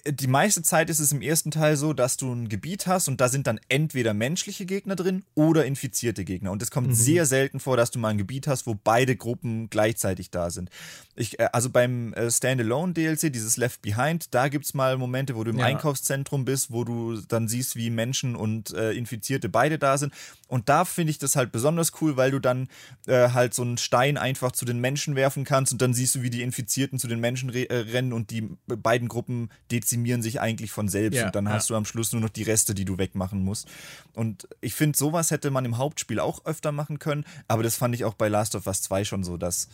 die 0.06 0.26
meiste 0.26 0.62
Zeit 0.62 0.90
ist 0.90 0.98
es 0.98 1.12
im 1.12 1.22
ersten 1.22 1.50
Teil 1.50 1.76
so, 1.76 1.92
dass 1.92 2.16
du 2.16 2.32
ein 2.32 2.48
Gebiet 2.48 2.86
hast 2.86 3.08
und 3.08 3.20
da 3.20 3.28
sind 3.28 3.46
dann 3.46 3.60
entweder 3.68 4.14
menschliche 4.14 4.66
Gegner 4.66 4.96
drin 4.96 5.24
oder 5.34 5.64
infizierte 5.64 6.24
Gegner. 6.24 6.50
Und 6.50 6.62
es 6.62 6.70
kommt 6.70 6.88
mhm. 6.88 6.94
sehr 6.94 7.26
selten 7.26 7.60
vor, 7.60 7.76
dass 7.76 7.90
du 7.90 7.98
mal 7.98 8.08
ein 8.08 8.18
Gebiet 8.18 8.46
hast, 8.46 8.66
wo 8.66 8.74
beide 8.74 9.16
Gruppen 9.16 9.70
gleichzeitig 9.70 10.30
da 10.30 10.50
sind. 10.50 10.70
Ich, 11.14 11.38
äh, 11.38 11.48
also 11.52 11.70
beim 11.70 12.12
äh, 12.14 12.30
Standalone 12.30 12.92
DLC, 12.92 13.32
dieses 13.32 13.56
Left 13.56 13.82
Behind, 13.82 14.34
da 14.34 14.48
gibt 14.48 14.64
es 14.64 14.74
mal 14.74 14.96
Momente, 14.98 15.36
wo 15.36 15.44
du 15.44 15.50
im 15.50 15.58
ja. 15.58 15.66
Einkaufszentrum 15.66 16.44
bist, 16.44 16.70
wo 16.70 16.84
du 16.84 17.20
dann 17.28 17.48
siehst, 17.48 17.76
wie 17.76 17.90
Menschen 17.90 18.36
und 18.36 18.72
äh, 18.74 18.92
Infizierte 18.92 19.48
beide 19.48 19.78
da 19.78 19.98
sind. 19.98 20.12
Und 20.48 20.68
da 20.68 20.84
finde 20.84 21.10
ich 21.10 21.18
das 21.18 21.36
halt 21.36 21.50
besonders 21.50 21.92
cool, 22.00 22.16
weil 22.16 22.30
du 22.30 22.38
dann 22.38 22.68
äh, 23.06 23.30
halt 23.30 23.54
so 23.54 23.62
einen 23.62 23.78
Stein 23.78 24.18
einfach 24.18 24.52
zu 24.52 24.64
den 24.64 24.80
Menschen 24.80 25.16
werfen 25.16 25.44
kannst 25.44 25.72
und 25.72 25.80
dann 25.80 25.94
siehst 25.94 26.14
du, 26.14 26.22
wie 26.22 26.30
die 26.30 26.42
Infizierten 26.42 26.98
zu 26.98 27.08
den 27.08 27.20
Menschen 27.20 27.52
äh, 27.54 27.74
rennen 27.74 28.12
und 28.12 28.30
die 28.30 28.48
beiden 28.66 29.08
Gruppen 29.08 29.50
dezimieren 29.82 30.22
sich 30.22 30.40
eigentlich 30.40 30.70
von 30.70 30.88
selbst 30.88 31.18
ja, 31.18 31.26
und 31.26 31.34
dann 31.34 31.46
ja. 31.46 31.52
hast 31.52 31.70
du 31.70 31.76
am 31.76 31.84
Schluss 31.84 32.12
nur 32.12 32.22
noch 32.22 32.28
die 32.28 32.42
Reste, 32.44 32.74
die 32.74 32.84
du 32.84 32.98
wegmachen 32.98 33.44
musst. 33.44 33.68
Und 34.14 34.48
ich 34.60 34.74
finde, 34.74 34.96
sowas 34.96 35.30
hätte 35.30 35.50
man 35.50 35.64
im 35.64 35.78
Hauptspiel 35.78 36.20
auch 36.20 36.44
öfter 36.44 36.72
machen 36.72 36.98
können, 36.98 37.24
aber 37.48 37.62
das 37.62 37.76
fand 37.76 37.94
ich 37.94 38.04
auch 38.04 38.14
bei 38.14 38.28
Last 38.28 38.54
of 38.54 38.66
Us 38.66 38.82
2 38.82 39.04
schon 39.04 39.24
so, 39.24 39.36
dass 39.36 39.68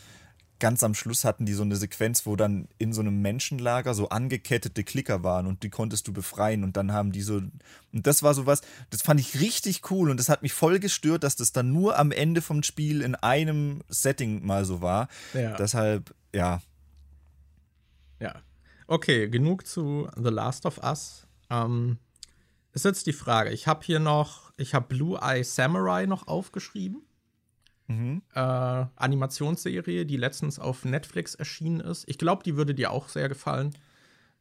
ganz 0.58 0.82
am 0.82 0.94
Schluss 0.94 1.24
hatten 1.24 1.46
die 1.46 1.52
so 1.52 1.62
eine 1.62 1.76
Sequenz, 1.76 2.26
wo 2.26 2.34
dann 2.34 2.68
in 2.78 2.92
so 2.92 3.00
einem 3.00 3.22
Menschenlager 3.22 3.94
so 3.94 4.08
angekettete 4.08 4.82
Klicker 4.82 5.22
waren 5.22 5.46
und 5.46 5.62
die 5.62 5.70
konntest 5.70 6.08
du 6.08 6.12
befreien 6.12 6.64
und 6.64 6.76
dann 6.76 6.92
haben 6.92 7.12
die 7.12 7.22
so 7.22 7.36
und 7.36 7.52
das 7.92 8.22
war 8.22 8.34
sowas, 8.34 8.62
das 8.90 9.02
fand 9.02 9.20
ich 9.20 9.40
richtig 9.40 9.90
cool 9.90 10.10
und 10.10 10.18
das 10.18 10.28
hat 10.28 10.42
mich 10.42 10.52
voll 10.52 10.80
gestört, 10.80 11.22
dass 11.22 11.36
das 11.36 11.52
dann 11.52 11.72
nur 11.72 11.98
am 11.98 12.10
Ende 12.10 12.42
vom 12.42 12.62
Spiel 12.62 13.02
in 13.02 13.14
einem 13.14 13.82
Setting 13.88 14.44
mal 14.44 14.64
so 14.64 14.82
war. 14.82 15.08
Ja. 15.32 15.56
Deshalb, 15.56 16.14
ja. 16.34 16.60
Ja, 18.20 18.34
Okay, 18.88 19.28
genug 19.28 19.66
zu 19.66 20.08
The 20.16 20.30
Last 20.30 20.64
of 20.64 20.78
Us. 20.82 21.26
Ähm, 21.50 21.98
ist 22.72 22.86
jetzt 22.86 23.06
die 23.06 23.12
Frage. 23.12 23.50
Ich 23.50 23.66
habe 23.66 23.84
hier 23.84 24.00
noch, 24.00 24.50
ich 24.56 24.74
habe 24.74 24.86
Blue 24.88 25.18
Eye 25.20 25.44
Samurai 25.44 26.06
noch 26.06 26.26
aufgeschrieben. 26.26 27.02
mhm. 27.86 28.22
äh, 28.34 28.40
Animationsserie, 28.40 30.06
die 30.06 30.16
letztens 30.16 30.58
auf 30.58 30.84
Netflix 30.84 31.34
erschienen 31.34 31.80
ist. 31.80 32.08
Ich 32.08 32.16
glaube, 32.16 32.42
die 32.42 32.56
würde 32.56 32.74
dir 32.74 32.90
auch 32.90 33.08
sehr 33.08 33.28
gefallen. 33.28 33.74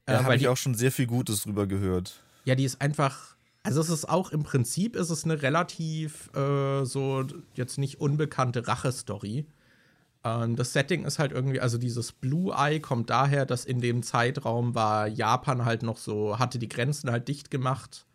Äh, 0.05 0.13
ja, 0.13 0.23
habe 0.23 0.37
ich 0.37 0.47
auch 0.47 0.57
schon 0.57 0.75
sehr 0.75 0.93
viel 0.93 1.07
Gutes 1.07 1.43
drüber 1.43 1.67
gehört. 1.67 2.23
Ja, 2.45 2.55
die 2.55 2.63
ist 2.63 2.81
einfach. 2.81 3.35
Also 3.63 3.81
es 3.81 3.89
ist 3.89 4.07
auch 4.07 4.31
im 4.31 4.43
Prinzip 4.43 4.95
ist 4.95 5.09
es 5.09 5.25
eine 5.25 5.41
relativ 5.41 6.33
äh, 6.33 6.85
so 6.85 7.25
jetzt 7.55 7.77
nicht 7.77 7.99
unbekannte 7.99 8.65
Rache-Story. 8.65 9.45
Ähm, 10.27 10.55
das 10.55 10.73
Setting 10.73 11.05
ist 11.05 11.19
halt 11.19 11.31
irgendwie, 11.31 11.59
also 11.59 11.77
dieses 11.77 12.11
Blue 12.11 12.53
Eye 12.53 12.79
kommt 12.79 13.09
daher, 13.09 13.45
dass 13.45 13.65
in 13.65 13.79
dem 13.79 14.03
Zeitraum 14.03 14.75
war 14.75 15.07
Japan 15.07 15.65
halt 15.65 15.83
noch 15.83 15.97
so, 15.97 16.39
hatte 16.39 16.59
die 16.59 16.69
Grenzen 16.69 17.11
halt 17.11 17.27
dicht 17.27 17.51
gemacht 17.51 18.05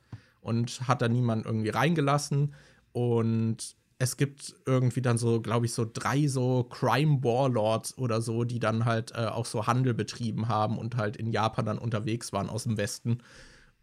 und 0.40 0.86
hat 0.88 1.02
da 1.02 1.08
niemand 1.08 1.46
irgendwie 1.46 1.70
reingelassen. 1.70 2.54
Und 2.92 3.76
es 3.98 4.16
gibt 4.16 4.54
irgendwie 4.66 5.00
dann 5.00 5.16
so, 5.16 5.40
glaube 5.40 5.66
ich, 5.66 5.72
so 5.72 5.88
drei 5.90 6.26
so 6.26 6.64
Crime 6.64 7.22
Warlords 7.22 7.96
oder 7.96 8.20
so, 8.20 8.44
die 8.44 8.58
dann 8.58 8.84
halt 8.84 9.12
äh, 9.12 9.26
auch 9.26 9.46
so 9.46 9.66
Handel 9.66 9.94
betrieben 9.94 10.48
haben 10.48 10.76
und 10.78 10.96
halt 10.96 11.16
in 11.16 11.30
Japan 11.30 11.64
dann 11.64 11.78
unterwegs 11.78 12.32
waren 12.32 12.50
aus 12.50 12.64
dem 12.64 12.76
Westen. 12.76 13.18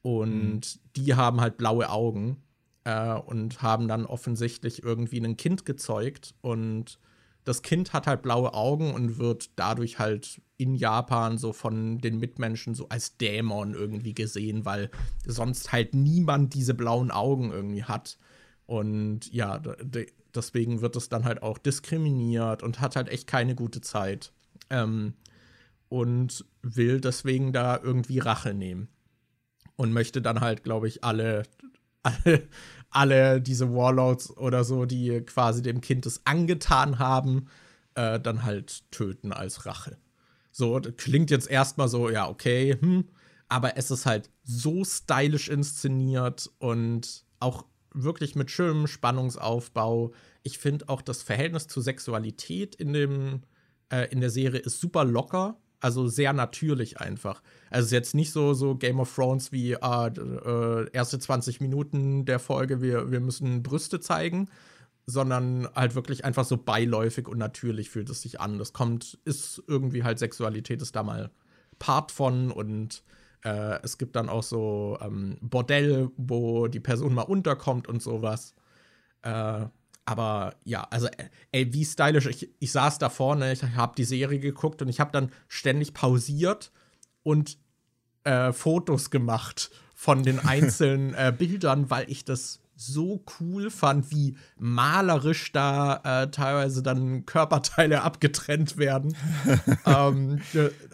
Und 0.01 0.76
mhm. 0.76 0.80
die 0.95 1.15
haben 1.15 1.41
halt 1.41 1.57
blaue 1.57 1.89
Augen 1.89 2.38
äh, 2.84 3.14
und 3.14 3.61
haben 3.61 3.88
dann 3.88 4.06
offensichtlich 4.06 4.84
irgendwie 4.84 5.19
ein 5.19 5.38
Kind 5.38 5.65
gezeugt. 5.65 6.35
Und 6.41 6.99
das 7.49 7.63
Kind 7.63 7.93
hat 7.93 8.05
halt 8.05 8.21
blaue 8.21 8.53
Augen 8.53 8.93
und 8.93 9.17
wird 9.17 9.49
dadurch 9.55 9.97
halt 9.97 10.39
in 10.57 10.76
Japan 10.76 11.39
so 11.39 11.51
von 11.51 11.97
den 11.97 12.19
Mitmenschen 12.19 12.76
so 12.76 12.89
als 12.89 13.17
Dämon 13.17 13.73
irgendwie 13.73 14.13
gesehen, 14.13 14.65
weil 14.65 14.91
sonst 15.26 15.71
halt 15.71 15.95
niemand 15.95 16.53
diese 16.53 16.76
blauen 16.76 17.09
Augen 17.09 17.51
irgendwie 17.51 17.84
hat. 17.84 18.19
Und 18.67 19.34
ja, 19.34 19.59
deswegen 20.35 20.81
wird 20.81 20.95
es 20.95 21.09
dann 21.09 21.26
halt 21.26 21.41
auch 21.41 21.57
diskriminiert 21.57 22.61
und 22.61 22.81
hat 22.81 22.95
halt 22.95 23.09
echt 23.09 23.26
keine 23.26 23.55
gute 23.55 23.81
Zeit. 23.81 24.31
Ähm, 24.69 25.15
und 25.88 26.45
will 26.61 27.01
deswegen 27.01 27.51
da 27.51 27.80
irgendwie 27.81 28.19
Rache 28.19 28.53
nehmen. 28.53 28.89
Und 29.76 29.91
möchte 29.91 30.21
dann 30.21 30.39
halt, 30.39 30.63
glaube 30.63 30.88
ich, 30.88 31.03
alle, 31.03 31.41
alle, 32.03 32.47
alle 32.91 33.41
diese 33.41 33.73
Warlords 33.73 34.35
oder 34.37 34.63
so, 34.63 34.85
die 34.85 35.21
quasi 35.21 35.61
dem 35.61 35.81
Kind 35.81 36.05
es 36.05 36.25
angetan 36.25 36.99
haben, 36.99 37.47
äh, 37.95 38.19
dann 38.19 38.43
halt 38.43 38.89
töten 38.91 39.31
als 39.31 39.65
Rache. 39.65 39.97
So, 40.51 40.79
klingt 40.97 41.31
jetzt 41.31 41.49
erstmal 41.49 41.87
so, 41.87 42.09
ja, 42.09 42.27
okay, 42.27 42.77
hm, 42.79 43.05
aber 43.47 43.77
es 43.77 43.91
ist 43.91 44.05
halt 44.05 44.29
so 44.43 44.83
stylisch 44.83 45.49
inszeniert 45.49 46.49
und 46.59 47.25
auch 47.39 47.65
wirklich 47.93 48.35
mit 48.35 48.51
schönem 48.51 48.87
Spannungsaufbau. 48.87 50.13
Ich 50.43 50.59
finde 50.59 50.89
auch 50.89 51.01
das 51.01 51.23
Verhältnis 51.23 51.67
zur 51.67 51.83
Sexualität 51.83 52.75
in 52.75 52.93
dem 52.93 53.41
äh, 53.89 54.11
in 54.11 54.21
der 54.21 54.29
Serie 54.29 54.59
ist 54.59 54.79
super 54.79 55.03
locker, 55.03 55.57
also 55.80 56.07
sehr 56.07 56.34
natürlich 56.34 56.99
einfach. 56.99 57.41
Also 57.69 57.81
es 57.81 57.85
ist 57.88 57.91
jetzt 57.91 58.15
nicht 58.15 58.31
so 58.31 58.53
so 58.53 58.76
Game 58.76 58.99
of 58.99 59.14
Thrones 59.14 59.51
wie 59.51 59.73
äh, 59.73 60.07
äh, 60.07 60.89
erste 60.91 61.19
20 61.19 61.61
Minuten 61.61 62.26
der 62.26 62.39
Folge, 62.39 62.81
wir, 62.81 63.11
wir 63.11 63.19
müssen 63.19 63.64
Brüste 63.64 63.99
zeigen, 63.99 64.49
sondern 65.06 65.68
halt 65.76 65.95
wirklich 65.95 66.26
einfach 66.26 66.45
so 66.45 66.57
beiläufig 66.57 67.27
und 67.27 67.38
natürlich 67.38 67.89
fühlt 67.89 68.10
es 68.10 68.22
sich 68.22 68.39
an. 68.39 68.60
Das 68.60 68.73
kommt, 68.73 69.19
ist 69.26 69.64
irgendwie 69.68 70.03
halt 70.03 70.19
Sexualität 70.19 70.81
ist 70.81 70.95
da 70.95 71.03
mal 71.03 71.31
Part 71.80 72.11
von 72.11 72.51
und 72.51 73.03
äh, 73.43 73.80
es 73.84 73.97
gibt 73.97 74.15
dann 74.15 74.30
auch 74.30 74.43
so 74.43 74.97
ähm, 75.01 75.38
Bordell, 75.41 76.10
wo 76.18 76.68
die 76.68 76.80
Person 76.80 77.14
mal 77.14 77.23
unterkommt 77.23 77.88
und 77.88 78.01
sowas. 78.01 78.53
Äh, 79.22 79.65
aber 80.10 80.56
ja, 80.64 80.88
also 80.90 81.07
ey, 81.52 81.72
wie 81.72 81.86
stylisch. 81.86 82.26
Ich, 82.26 82.49
ich 82.57 82.72
saß 82.72 82.98
da 82.98 83.10
vorne, 83.10 83.53
ich 83.53 83.61
habe 83.61 83.94
die 83.95 84.03
Serie 84.03 84.40
geguckt 84.40 84.81
und 84.81 84.90
ich 84.90 84.99
habe 84.99 85.11
dann 85.11 85.31
ständig 85.48 85.94
pausiert 85.94 86.72
und 87.22 87.60
äh, 88.23 88.52
Fotos 88.52 89.11
gemacht 89.11 89.69
von 89.94 90.23
den 90.23 90.40
einzelnen 90.45 91.14
äh, 91.14 91.31
Bildern, 91.38 91.91
weil 91.91 92.10
ich 92.10 92.26
das 92.26 92.60
so 92.76 93.23
cool 93.40 93.69
fand, 93.69 94.10
wie 94.10 94.36
malerisch 94.57 95.52
da 95.52 96.23
äh, 96.23 96.31
teilweise 96.31 96.81
dann 96.81 97.27
Körperteile 97.27 98.02
abgetrennt 98.03 98.77
werden. 98.77 99.15
ähm, 99.86 100.41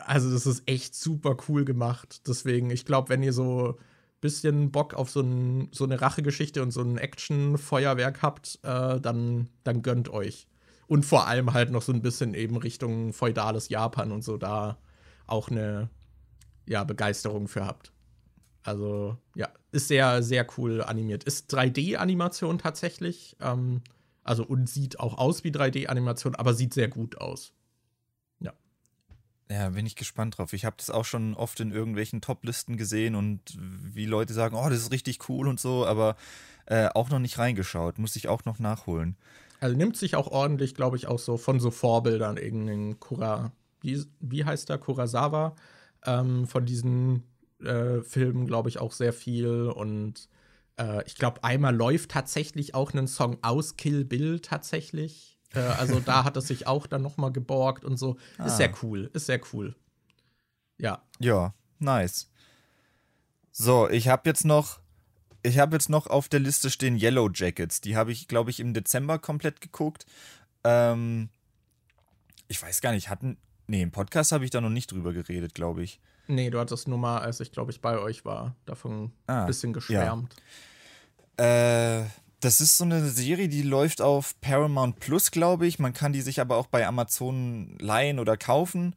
also 0.06 0.30
das 0.30 0.46
ist 0.46 0.64
echt 0.66 0.94
super 0.94 1.38
cool 1.48 1.64
gemacht. 1.64 2.28
Deswegen, 2.28 2.70
ich 2.70 2.84
glaube, 2.84 3.08
wenn 3.08 3.24
ihr 3.24 3.34
so 3.34 3.78
bisschen 4.22 4.72
Bock 4.72 4.94
auf 4.94 5.10
so, 5.10 5.22
ein, 5.22 5.70
so 5.72 5.84
eine 5.84 6.02
Rachegeschichte 6.02 6.62
und 6.64 6.72
so 6.72 6.82
ein 6.82 6.98
Action-Feuerwerk 6.98 8.22
habt, 8.22 8.60
äh, 8.64 9.00
dann, 9.00 9.50
dann 9.64 9.82
gönnt 9.82 10.10
euch. 10.10 10.48
Und 10.88 11.06
vor 11.06 11.28
allem 11.28 11.54
halt 11.54 11.72
noch 11.72 11.82
so 11.82 11.92
ein 11.92 12.02
bisschen 12.02 12.34
eben 12.34 12.58
Richtung 12.58 13.14
feudales 13.14 13.70
Japan 13.70 14.12
und 14.12 14.24
so 14.24 14.38
da 14.38 14.78
auch 15.28 15.50
eine 15.50 15.90
ja, 16.68 16.84
Begeisterung 16.84 17.48
für 17.48 17.66
habt. 17.66 17.92
Also, 18.64 19.18
ja, 19.36 19.50
ist 19.72 19.88
sehr, 19.88 20.24
sehr 20.24 20.48
cool 20.58 20.82
animiert. 20.82 21.24
Ist 21.24 21.54
3D-Animation 21.54 22.58
tatsächlich. 22.58 23.36
Ähm, 23.40 23.82
also, 24.24 24.44
und 24.44 24.68
sieht 24.68 25.00
auch 25.00 25.18
aus 25.18 25.44
wie 25.44 25.52
3D-Animation, 25.52 26.36
aber 26.36 26.54
sieht 26.54 26.74
sehr 26.74 26.88
gut 26.88 27.20
aus. 27.20 27.54
Ja. 29.50 29.70
Bin 29.70 29.86
ich 29.86 29.96
gespannt 29.96 30.38
drauf. 30.38 30.54
Ich 30.54 30.66
habe 30.66 30.76
das 30.78 30.90
auch 30.90 31.06
schon 31.06 31.36
oft 31.36 31.60
in 31.60 31.72
irgendwelchen 31.72 32.22
Top-Listen 32.22 32.78
gesehen 32.78 33.16
und 33.16 33.42
wie 33.60 34.06
Leute 34.06 34.34
sagen, 34.34 34.56
oh, 34.56 34.70
das 34.70 34.80
ist 34.80 34.92
richtig 34.92 35.30
cool 35.30 35.48
und 35.48 35.60
so, 35.60 35.86
aber 35.86 36.16
äh, 36.66 36.88
auch 36.88 37.10
noch 37.10 37.20
nicht 37.20 37.38
reingeschaut. 37.38 38.00
Muss 38.00 38.16
ich 38.16 38.28
auch 38.28 38.46
noch 38.46 38.60
nachholen. 38.60 39.16
Also 39.60 39.78
nimmt 39.78 39.98
sich 39.98 40.16
auch 40.16 40.28
ordentlich, 40.28 40.76
glaube 40.76 40.98
ich, 40.98 41.08
auch 41.08 41.20
so 41.20 41.38
von 41.38 41.60
so 41.60 41.72
Vorbildern 41.72 42.38
irgendeinen 42.38 43.00
Kura. 43.00 43.52
Wie, 43.82 44.04
wie 44.20 44.46
heißt 44.46 44.70
der? 44.70 44.78
Kurasawa? 44.78 45.56
Ähm, 46.06 46.48
von 46.48 46.66
diesen 46.66 47.24
äh, 47.64 48.02
Filmen, 48.02 48.48
glaube 48.48 48.70
ich, 48.70 48.80
auch 48.80 48.92
sehr 48.92 49.14
viel. 49.14 49.70
Und 49.70 50.28
äh, 50.78 51.04
ich 51.06 51.16
glaube, 51.16 51.44
einmal 51.44 51.76
läuft 51.76 52.12
tatsächlich 52.12 52.76
auch 52.76 52.94
ein 52.94 53.08
Song 53.08 53.38
aus 53.42 53.78
Kill 53.78 54.06
Bill 54.06 54.40
tatsächlich. 54.40 55.35
Äh, 55.54 55.60
also 55.60 56.00
da 56.00 56.24
hat 56.24 56.38
es 56.38 56.48
sich 56.48 56.68
auch 56.68 56.88
dann 56.88 57.02
noch 57.02 57.18
mal 57.18 57.32
geborgt 57.32 57.86
und 57.86 57.98
so. 57.98 58.18
Ah. 58.38 58.46
Ist 58.46 58.58
sehr 58.58 58.74
cool, 58.82 59.10
ist 59.14 59.28
sehr 59.28 59.42
cool. 59.54 59.76
Ja. 60.78 61.04
Ja, 61.20 61.54
nice. 61.80 62.30
So, 63.52 63.90
ich 63.90 64.08
habe 64.08 64.30
jetzt 64.30 64.46
noch 64.46 64.80
ich 65.46 65.60
habe 65.60 65.76
jetzt 65.76 65.90
noch 65.90 66.08
auf 66.08 66.28
der 66.28 66.40
Liste 66.40 66.70
stehen 66.70 66.98
Yellow 66.98 67.30
Jackets. 67.32 67.80
Die 67.80 67.96
habe 67.96 68.12
ich, 68.12 68.28
glaube 68.28 68.50
ich, 68.50 68.60
im 68.60 68.74
Dezember 68.74 69.20
komplett 69.20 69.62
geguckt. 69.62 70.06
Ähm, 70.64 71.30
ich 72.48 72.62
weiß 72.62 72.82
gar 72.82 72.92
nicht, 72.92 73.10
hatten. 73.10 73.38
Nee, 73.68 73.82
im 73.82 73.92
Podcast 73.92 74.32
habe 74.32 74.44
ich 74.44 74.52
da 74.52 74.62
noch 74.62 74.70
nicht 74.70 74.92
drüber 74.92 75.14
geredet, 75.14 75.54
glaube 75.54 75.84
ich. 75.84 76.00
Nee, 76.28 76.50
du 76.50 76.60
hattest 76.60 76.88
nur 76.88 76.98
mal, 76.98 77.20
als 77.20 77.40
ich 77.40 77.52
glaube 77.52 77.72
ich 77.72 77.82
bei 77.82 78.00
euch 78.00 78.26
war, 78.26 78.56
davon 78.66 79.12
ah, 79.28 79.42
ein 79.42 79.48
bisschen 79.48 79.74
geschwärmt. 79.74 80.36
Ja. 81.40 82.02
Äh, 82.02 82.06
das 82.46 82.62
ist 82.62 82.78
so 82.78 82.84
eine 82.84 83.10
Serie, 83.10 83.50
die 83.50 83.64
läuft 83.64 84.02
auf 84.02 84.40
Paramount 84.40 85.00
Plus, 85.00 85.32
glaube 85.32 85.66
ich. 85.66 85.80
Man 85.80 85.94
kann 85.94 86.14
die 86.14 86.22
sich 86.22 86.40
aber 86.40 86.58
auch 86.58 86.68
bei 86.68 86.86
Amazon 86.86 87.76
leihen 87.80 88.20
oder 88.20 88.38
kaufen. 88.38 88.96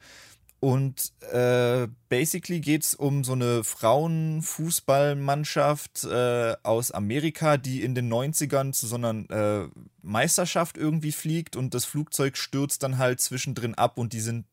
Und 0.60 1.12
äh, 1.32 1.86
basically 2.09 2.60
geht 2.60 2.82
es 2.82 2.97
um 2.97 3.22
so 3.22 3.35
eine 3.35 3.62
Frauenfußballmannschaft 3.62 6.02
äh, 6.02 6.56
aus 6.64 6.90
Amerika, 6.90 7.56
die 7.56 7.85
in 7.85 7.94
den 7.94 8.12
90ern 8.12 8.72
zu 8.72 8.89
so 8.89 8.97
einer 8.97 9.30
äh, 9.30 9.68
Meisterschaft 10.02 10.76
irgendwie 10.76 11.12
fliegt 11.12 11.55
und 11.55 11.74
das 11.74 11.85
Flugzeug 11.85 12.36
stürzt 12.36 12.82
dann 12.82 12.98
halt 12.98 13.20
zwischendrin 13.20 13.76
ab 13.76 13.98
und 13.98 14.12
die 14.12 14.20
sind 14.20 14.47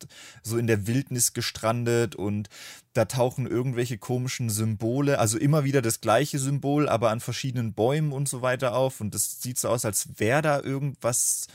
so 0.44 0.60
in 0.60 0.68
der 0.68 0.86
Wildnis 0.86 1.34
gestrandet 1.34 2.16
und 2.16 2.50
da 2.94 3.06
tauchen 3.06 3.48
irgendwelche 3.48 3.98
komischen 3.98 4.52
Symbole, 4.52 5.18
also 5.18 5.40
immer 5.40 5.64
wieder 5.64 5.82
das 5.82 6.02
gleiche 6.02 6.38
Symbol, 6.38 6.88
aber 6.88 7.10
an 7.10 7.20
verschiedenen 7.20 7.74
Bäumen 7.74 8.12
und 8.12 8.30
so 8.30 8.44
weiter 8.44 8.76
auf. 8.76 9.02
Und 9.02 9.16
das 9.16 9.42
sieht 9.42 9.58
so 9.58 9.70
aus, 9.70 9.86
als 9.86 10.20
wäre 10.20 10.44
da 10.44 10.62
irgendwas 10.62 11.48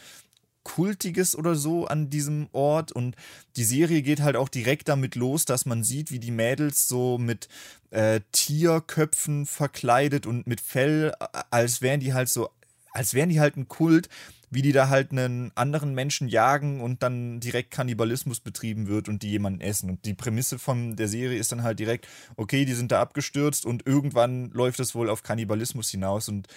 Kultiges 0.63 1.35
oder 1.37 1.55
so 1.55 1.87
an 1.87 2.11
diesem 2.11 2.49
Ort 2.53 2.93
und 2.93 3.17
die 3.57 3.65
Serie 3.65 4.03
geht 4.03 4.21
halt 4.21 4.37
auch 4.37 4.49
direkt 4.49 4.89
damit 4.89 5.15
los, 5.15 5.45
dass 5.45 5.67
man 5.67 5.85
sieht, 5.85 6.11
wie 6.11 6.19
die 6.19 6.31
Mädels 6.31 6.87
so 6.87 7.19
mit 7.19 7.49
äh, 7.91 8.21
Tierköpfen 8.33 9.47
verkleidet 9.47 10.27
und 10.27 10.47
mit 10.47 10.61
Fell, 10.61 11.13
als 11.51 11.81
wären 11.83 12.01
die 12.01 12.13
halt 12.13 12.29
so, 12.29 12.51
als 12.93 13.15
wären 13.15 13.31
die 13.31 13.41
halt 13.41 13.57
ein 13.57 13.69
Kult, 13.69 14.09
wie 14.51 14.63
die 14.63 14.73
da 14.73 14.89
halt 14.89 15.13
einen 15.13 15.53
anderen 15.55 15.95
Menschen 15.95 16.29
jagen 16.29 16.81
und 16.81 17.03
dann 17.03 17.41
direkt 17.41 17.71
Kannibalismus 17.71 18.41
betrieben 18.41 18.89
wird 18.89 19.09
und 19.09 19.23
die 19.23 19.31
jemanden 19.31 19.61
essen. 19.61 19.91
Und 19.91 20.05
die 20.05 20.15
Prämisse 20.15 20.59
von 20.59 20.97
der 20.97 21.09
Serie 21.09 21.39
ist 21.39 21.53
dann 21.53 21.63
halt 21.63 21.79
direkt, 21.79 22.09
okay, 22.37 22.65
die 22.65 22.75
sind 22.75 22.91
da 22.91 23.01
abgestürzt 23.01 23.65
und 23.65 23.87
irgendwann 23.87 24.51
läuft 24.51 24.81
es 24.81 24.95
wohl 24.95 25.09
auf 25.09 25.23
Kannibalismus 25.23 25.89
hinaus 25.89 26.29
und 26.29 26.49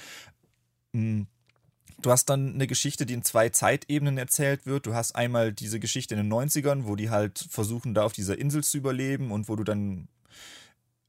mh, 0.93 1.01
mm, 1.01 1.27
Du 2.03 2.11
hast 2.11 2.25
dann 2.25 2.53
eine 2.53 2.67
Geschichte, 2.67 3.05
die 3.05 3.13
in 3.13 3.23
zwei 3.23 3.49
Zeitebenen 3.49 4.17
erzählt 4.17 4.65
wird. 4.65 4.85
Du 4.85 4.93
hast 4.93 5.15
einmal 5.15 5.53
diese 5.53 5.79
Geschichte 5.79 6.15
in 6.15 6.21
den 6.21 6.31
90ern, 6.31 6.83
wo 6.83 6.95
die 6.95 7.09
halt 7.09 7.45
versuchen, 7.49 7.93
da 7.93 8.03
auf 8.03 8.13
dieser 8.13 8.37
Insel 8.37 8.63
zu 8.63 8.77
überleben 8.77 9.31
und 9.31 9.47
wo 9.47 9.55
du 9.55 9.63
dann 9.63 10.09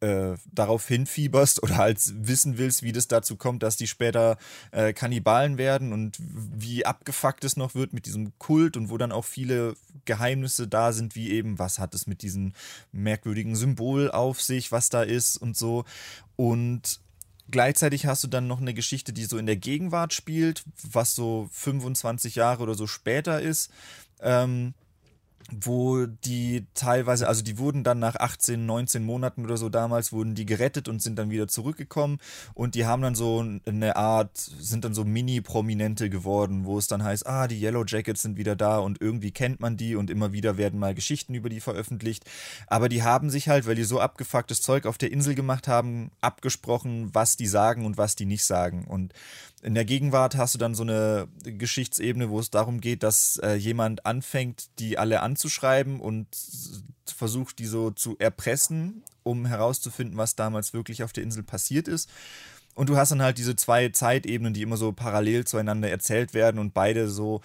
äh, 0.00 0.36
darauf 0.52 0.86
hinfieberst 0.86 1.62
oder 1.62 1.76
halt 1.76 1.98
wissen 2.26 2.58
willst, 2.58 2.82
wie 2.82 2.92
das 2.92 3.08
dazu 3.08 3.36
kommt, 3.36 3.62
dass 3.62 3.76
die 3.76 3.86
später 3.86 4.38
äh, 4.70 4.92
Kannibalen 4.92 5.58
werden 5.58 5.92
und 5.92 6.16
wie 6.20 6.86
abgefuckt 6.86 7.42
es 7.42 7.56
noch 7.56 7.74
wird 7.74 7.92
mit 7.92 8.06
diesem 8.06 8.38
Kult 8.38 8.76
und 8.76 8.88
wo 8.88 8.96
dann 8.96 9.12
auch 9.12 9.24
viele 9.24 9.74
Geheimnisse 10.04 10.68
da 10.68 10.92
sind, 10.92 11.16
wie 11.16 11.32
eben, 11.32 11.58
was 11.58 11.78
hat 11.78 11.94
es 11.94 12.06
mit 12.06 12.22
diesem 12.22 12.52
merkwürdigen 12.92 13.56
Symbol 13.56 14.10
auf 14.10 14.40
sich, 14.40 14.70
was 14.70 14.90
da 14.90 15.02
ist 15.02 15.38
und 15.38 15.56
so. 15.56 15.84
Und 16.36 17.00
Gleichzeitig 17.50 18.06
hast 18.06 18.24
du 18.24 18.28
dann 18.28 18.46
noch 18.46 18.60
eine 18.60 18.74
Geschichte, 18.74 19.12
die 19.12 19.24
so 19.24 19.36
in 19.36 19.46
der 19.46 19.56
Gegenwart 19.56 20.14
spielt, 20.14 20.64
was 20.82 21.14
so 21.14 21.48
25 21.52 22.36
Jahre 22.36 22.62
oder 22.62 22.74
so 22.74 22.86
später 22.86 23.40
ist. 23.40 23.70
Ähm, 24.20 24.74
wo 25.52 26.06
die 26.06 26.66
teilweise, 26.74 27.28
also 27.28 27.42
die 27.42 27.58
wurden 27.58 27.84
dann 27.84 27.98
nach 27.98 28.16
18, 28.16 28.64
19 28.64 29.04
Monaten 29.04 29.44
oder 29.44 29.56
so 29.56 29.68
damals, 29.68 30.12
wurden 30.12 30.34
die 30.34 30.46
gerettet 30.46 30.88
und 30.88 31.02
sind 31.02 31.18
dann 31.18 31.30
wieder 31.30 31.48
zurückgekommen 31.48 32.18
und 32.54 32.74
die 32.74 32.86
haben 32.86 33.02
dann 33.02 33.14
so 33.14 33.44
eine 33.66 33.96
Art, 33.96 34.36
sind 34.36 34.84
dann 34.84 34.94
so 34.94 35.04
Mini-Prominente 35.04 36.08
geworden, 36.08 36.64
wo 36.64 36.78
es 36.78 36.86
dann 36.86 37.04
heißt, 37.04 37.26
ah, 37.26 37.46
die 37.46 37.60
Yellow 37.60 37.84
Jackets 37.86 38.22
sind 38.22 38.38
wieder 38.38 38.56
da 38.56 38.78
und 38.78 39.00
irgendwie 39.00 39.32
kennt 39.32 39.60
man 39.60 39.76
die 39.76 39.96
und 39.96 40.10
immer 40.10 40.32
wieder 40.32 40.56
werden 40.56 40.80
mal 40.80 40.94
Geschichten 40.94 41.34
über 41.34 41.48
die 41.48 41.60
veröffentlicht. 41.60 42.24
Aber 42.66 42.88
die 42.88 43.02
haben 43.02 43.30
sich 43.30 43.48
halt, 43.48 43.66
weil 43.66 43.74
die 43.74 43.84
so 43.84 44.00
abgefucktes 44.00 44.62
Zeug 44.62 44.86
auf 44.86 44.98
der 44.98 45.12
Insel 45.12 45.34
gemacht 45.34 45.68
haben, 45.68 46.10
abgesprochen, 46.20 47.14
was 47.14 47.36
die 47.36 47.46
sagen 47.46 47.84
und 47.84 47.98
was 47.98 48.16
die 48.16 48.26
nicht 48.26 48.44
sagen. 48.44 48.84
Und 48.86 49.12
in 49.64 49.74
der 49.74 49.86
Gegenwart 49.86 50.36
hast 50.36 50.54
du 50.54 50.58
dann 50.58 50.74
so 50.74 50.82
eine 50.82 51.26
Geschichtsebene, 51.42 52.28
wo 52.28 52.38
es 52.38 52.50
darum 52.50 52.82
geht, 52.82 53.02
dass 53.02 53.38
äh, 53.38 53.54
jemand 53.54 54.04
anfängt, 54.04 54.66
die 54.78 54.98
alle 54.98 55.22
anzuschreiben 55.22 56.00
und 56.00 56.26
versucht, 57.06 57.58
die 57.58 57.66
so 57.66 57.90
zu 57.90 58.16
erpressen, 58.18 59.02
um 59.22 59.46
herauszufinden, 59.46 60.18
was 60.18 60.36
damals 60.36 60.74
wirklich 60.74 61.02
auf 61.02 61.14
der 61.14 61.24
Insel 61.24 61.42
passiert 61.42 61.88
ist. 61.88 62.10
Und 62.74 62.90
du 62.90 62.98
hast 62.98 63.12
dann 63.12 63.22
halt 63.22 63.38
diese 63.38 63.56
zwei 63.56 63.88
Zeitebenen, 63.88 64.52
die 64.52 64.60
immer 64.60 64.76
so 64.76 64.92
parallel 64.92 65.46
zueinander 65.46 65.88
erzählt 65.88 66.34
werden 66.34 66.58
und 66.58 66.74
beide 66.74 67.08
so 67.08 67.40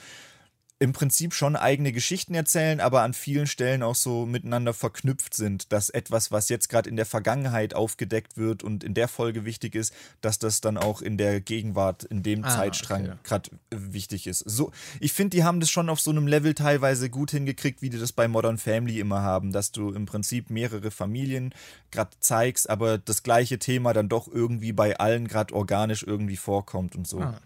im 0.81 0.93
Prinzip 0.93 1.34
schon 1.34 1.57
eigene 1.57 1.91
Geschichten 1.91 2.34
erzählen, 2.34 2.80
aber 2.80 3.01
an 3.01 3.14
vielen 3.14 3.47
Stellen 3.47 3.84
auch 3.84 3.95
so 3.95 4.26
miteinander 4.26 4.73
verknüpft 4.73 5.34
sind, 5.34 5.73
dass 5.73 5.89
etwas, 5.89 6.31
was 6.31 6.47
jetzt 6.47 6.69
gerade 6.69 6.89
in 6.89 6.95
der 6.95 7.06
Vergangenheit 7.06 7.73
aufgedeckt 7.73 8.38
wird 8.38 8.64
und 8.64 8.85
in 8.85 8.93
der 8.93 9.10
Folge 9.10 9.43
wichtig 9.43 9.76
ist, 9.76 9.93
dass 10.22 10.39
das 10.39 10.61
dann 10.61 10.77
auch 10.77 11.01
in 11.01 11.18
der 11.18 11.41
Gegenwart, 11.41 12.06
in 12.06 12.23
dem 12.23 12.45
ah, 12.45 12.49
Zeitstrang 12.49 13.03
okay. 13.03 13.18
gerade 13.23 13.51
wichtig 13.72 14.26
ist. 14.26 14.39
So, 14.39 14.72
ich 15.01 15.11
finde, 15.11 15.35
die 15.35 15.43
haben 15.43 15.60
das 15.60 15.69
schon 15.69 15.89
auf 15.89 15.99
so 15.99 16.11
einem 16.11 16.27
Level 16.27 16.53
teilweise 16.53 17.10
gut 17.10 17.31
hingekriegt, 17.31 17.81
wie 17.81 17.89
die 17.89 17.99
das 17.99 18.14
bei 18.14 18.30
Modern 18.30 18.57
Family 18.57 19.01
immer 19.01 19.22
haben, 19.22 19.51
dass 19.51 19.73
du 19.73 19.91
im 19.91 20.06
Prinzip 20.06 20.49
mehrere 20.49 20.91
Familien 20.91 21.53
gerade 21.91 22.11
zeigst, 22.22 22.69
aber 22.69 22.97
das 22.97 23.23
gleiche 23.23 23.60
Thema 23.60 23.91
dann 23.91 24.07
doch 24.07 24.30
irgendwie 24.30 24.72
bei 24.72 24.97
allen 24.97 25.27
gerade 25.27 25.53
organisch 25.53 26.03
irgendwie 26.03 26.38
vorkommt 26.38 26.95
und 26.95 27.06
so. 27.06 27.19
Ah. 27.19 27.41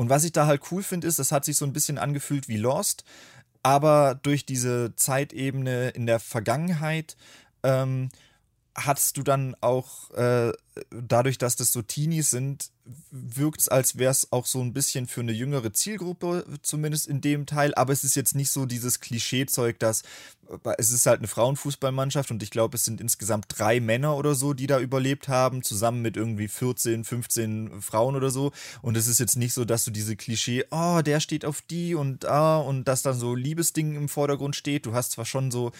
Und 0.00 0.08
was 0.08 0.24
ich 0.24 0.32
da 0.32 0.46
halt 0.46 0.62
cool 0.70 0.82
finde, 0.82 1.06
ist, 1.06 1.18
das 1.18 1.30
hat 1.30 1.44
sich 1.44 1.58
so 1.58 1.66
ein 1.66 1.74
bisschen 1.74 1.98
angefühlt 1.98 2.48
wie 2.48 2.56
Lost, 2.56 3.04
aber 3.62 4.18
durch 4.22 4.46
diese 4.46 4.94
Zeitebene 4.96 5.90
in 5.90 6.06
der 6.06 6.20
Vergangenheit 6.20 7.18
ähm, 7.62 8.08
hattest 8.84 9.16
du 9.16 9.22
dann 9.22 9.54
auch, 9.60 10.10
äh, 10.12 10.52
dadurch, 10.90 11.38
dass 11.38 11.56
das 11.56 11.72
so 11.72 11.82
Teenies 11.82 12.30
sind, 12.30 12.70
wirkt 13.10 13.60
es, 13.60 13.68
als 13.68 13.98
wäre 13.98 14.10
es 14.10 14.32
auch 14.32 14.46
so 14.46 14.60
ein 14.60 14.72
bisschen 14.72 15.06
für 15.06 15.20
eine 15.20 15.32
jüngere 15.32 15.72
Zielgruppe, 15.72 16.44
zumindest 16.62 17.06
in 17.06 17.20
dem 17.20 17.46
Teil. 17.46 17.74
Aber 17.74 17.92
es 17.92 18.04
ist 18.04 18.16
jetzt 18.16 18.34
nicht 18.34 18.50
so 18.50 18.66
dieses 18.66 19.00
Klischeezeug, 19.00 19.78
dass 19.78 20.02
äh, 20.48 20.74
es 20.78 20.90
ist 20.90 21.06
halt 21.06 21.20
eine 21.20 21.28
Frauenfußballmannschaft 21.28 22.30
und 22.30 22.42
ich 22.42 22.50
glaube, 22.50 22.76
es 22.76 22.84
sind 22.84 23.00
insgesamt 23.00 23.46
drei 23.48 23.80
Männer 23.80 24.16
oder 24.16 24.34
so, 24.34 24.54
die 24.54 24.66
da 24.66 24.80
überlebt 24.80 25.28
haben, 25.28 25.62
zusammen 25.62 26.02
mit 26.02 26.16
irgendwie 26.16 26.48
14, 26.48 27.04
15 27.04 27.80
Frauen 27.80 28.16
oder 28.16 28.30
so. 28.30 28.52
Und 28.82 28.96
es 28.96 29.06
ist 29.06 29.20
jetzt 29.20 29.36
nicht 29.36 29.54
so, 29.54 29.64
dass 29.64 29.84
du 29.84 29.90
diese 29.90 30.16
Klischee, 30.16 30.64
oh, 30.70 31.00
der 31.02 31.20
steht 31.20 31.44
auf 31.44 31.62
die 31.62 31.94
und 31.94 32.24
ah, 32.26 32.58
und 32.58 32.84
dass 32.84 33.02
dann 33.02 33.18
so 33.18 33.34
Liebesding 33.34 33.94
im 33.94 34.08
Vordergrund 34.08 34.56
steht. 34.56 34.86
Du 34.86 34.94
hast 34.94 35.12
zwar 35.12 35.24
schon 35.24 35.50
so 35.50 35.72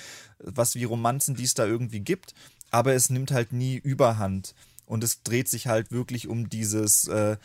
was 0.43 0.75
wie 0.75 0.85
Romanzen, 0.85 1.35
die 1.35 1.45
es 1.45 1.55
da 1.55 1.67
irgendwie 1.67 2.01
gibt, 2.01 2.35
aber 2.71 2.95
es 2.95 3.11
nimmt 3.11 3.31
halt 3.31 3.53
nie 3.53 3.77
Überhand. 3.77 4.55
Und 4.87 5.05
es 5.05 5.23
dreht 5.23 5.49
sich 5.49 5.69
halt 5.69 5.93
wirklich 5.93 6.27
um 6.29 6.49
dieses 6.49 7.07
äh, 7.09 7.37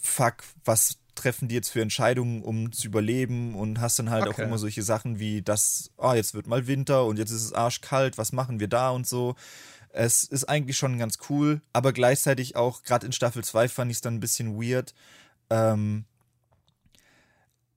Fuck, 0.00 0.44
was 0.64 0.98
treffen 1.14 1.48
die 1.48 1.54
jetzt 1.54 1.70
für 1.70 1.80
Entscheidungen, 1.80 2.42
um 2.42 2.72
zu 2.72 2.88
überleben 2.88 3.54
und 3.54 3.80
hast 3.80 3.98
dann 3.98 4.10
halt 4.10 4.26
okay. 4.26 4.42
auch 4.42 4.46
immer 4.46 4.58
solche 4.58 4.82
Sachen 4.82 5.18
wie 5.18 5.42
das, 5.42 5.90
ah, 5.96 6.10
oh, 6.10 6.14
jetzt 6.14 6.34
wird 6.34 6.46
mal 6.46 6.66
Winter 6.66 7.06
und 7.06 7.18
jetzt 7.18 7.30
ist 7.30 7.44
es 7.44 7.52
arschkalt, 7.52 8.18
was 8.18 8.32
machen 8.32 8.60
wir 8.60 8.68
da 8.68 8.90
und 8.90 9.06
so. 9.06 9.36
Es 9.90 10.24
ist 10.24 10.44
eigentlich 10.44 10.76
schon 10.76 10.98
ganz 10.98 11.18
cool, 11.30 11.60
aber 11.72 11.92
gleichzeitig 11.92 12.56
auch, 12.56 12.82
gerade 12.82 13.06
in 13.06 13.12
Staffel 13.12 13.44
2 13.44 13.68
fand 13.68 13.90
ich 13.90 13.98
es 13.98 14.00
dann 14.00 14.16
ein 14.16 14.20
bisschen 14.20 14.60
weird. 14.60 14.92
Ähm, 15.50 16.04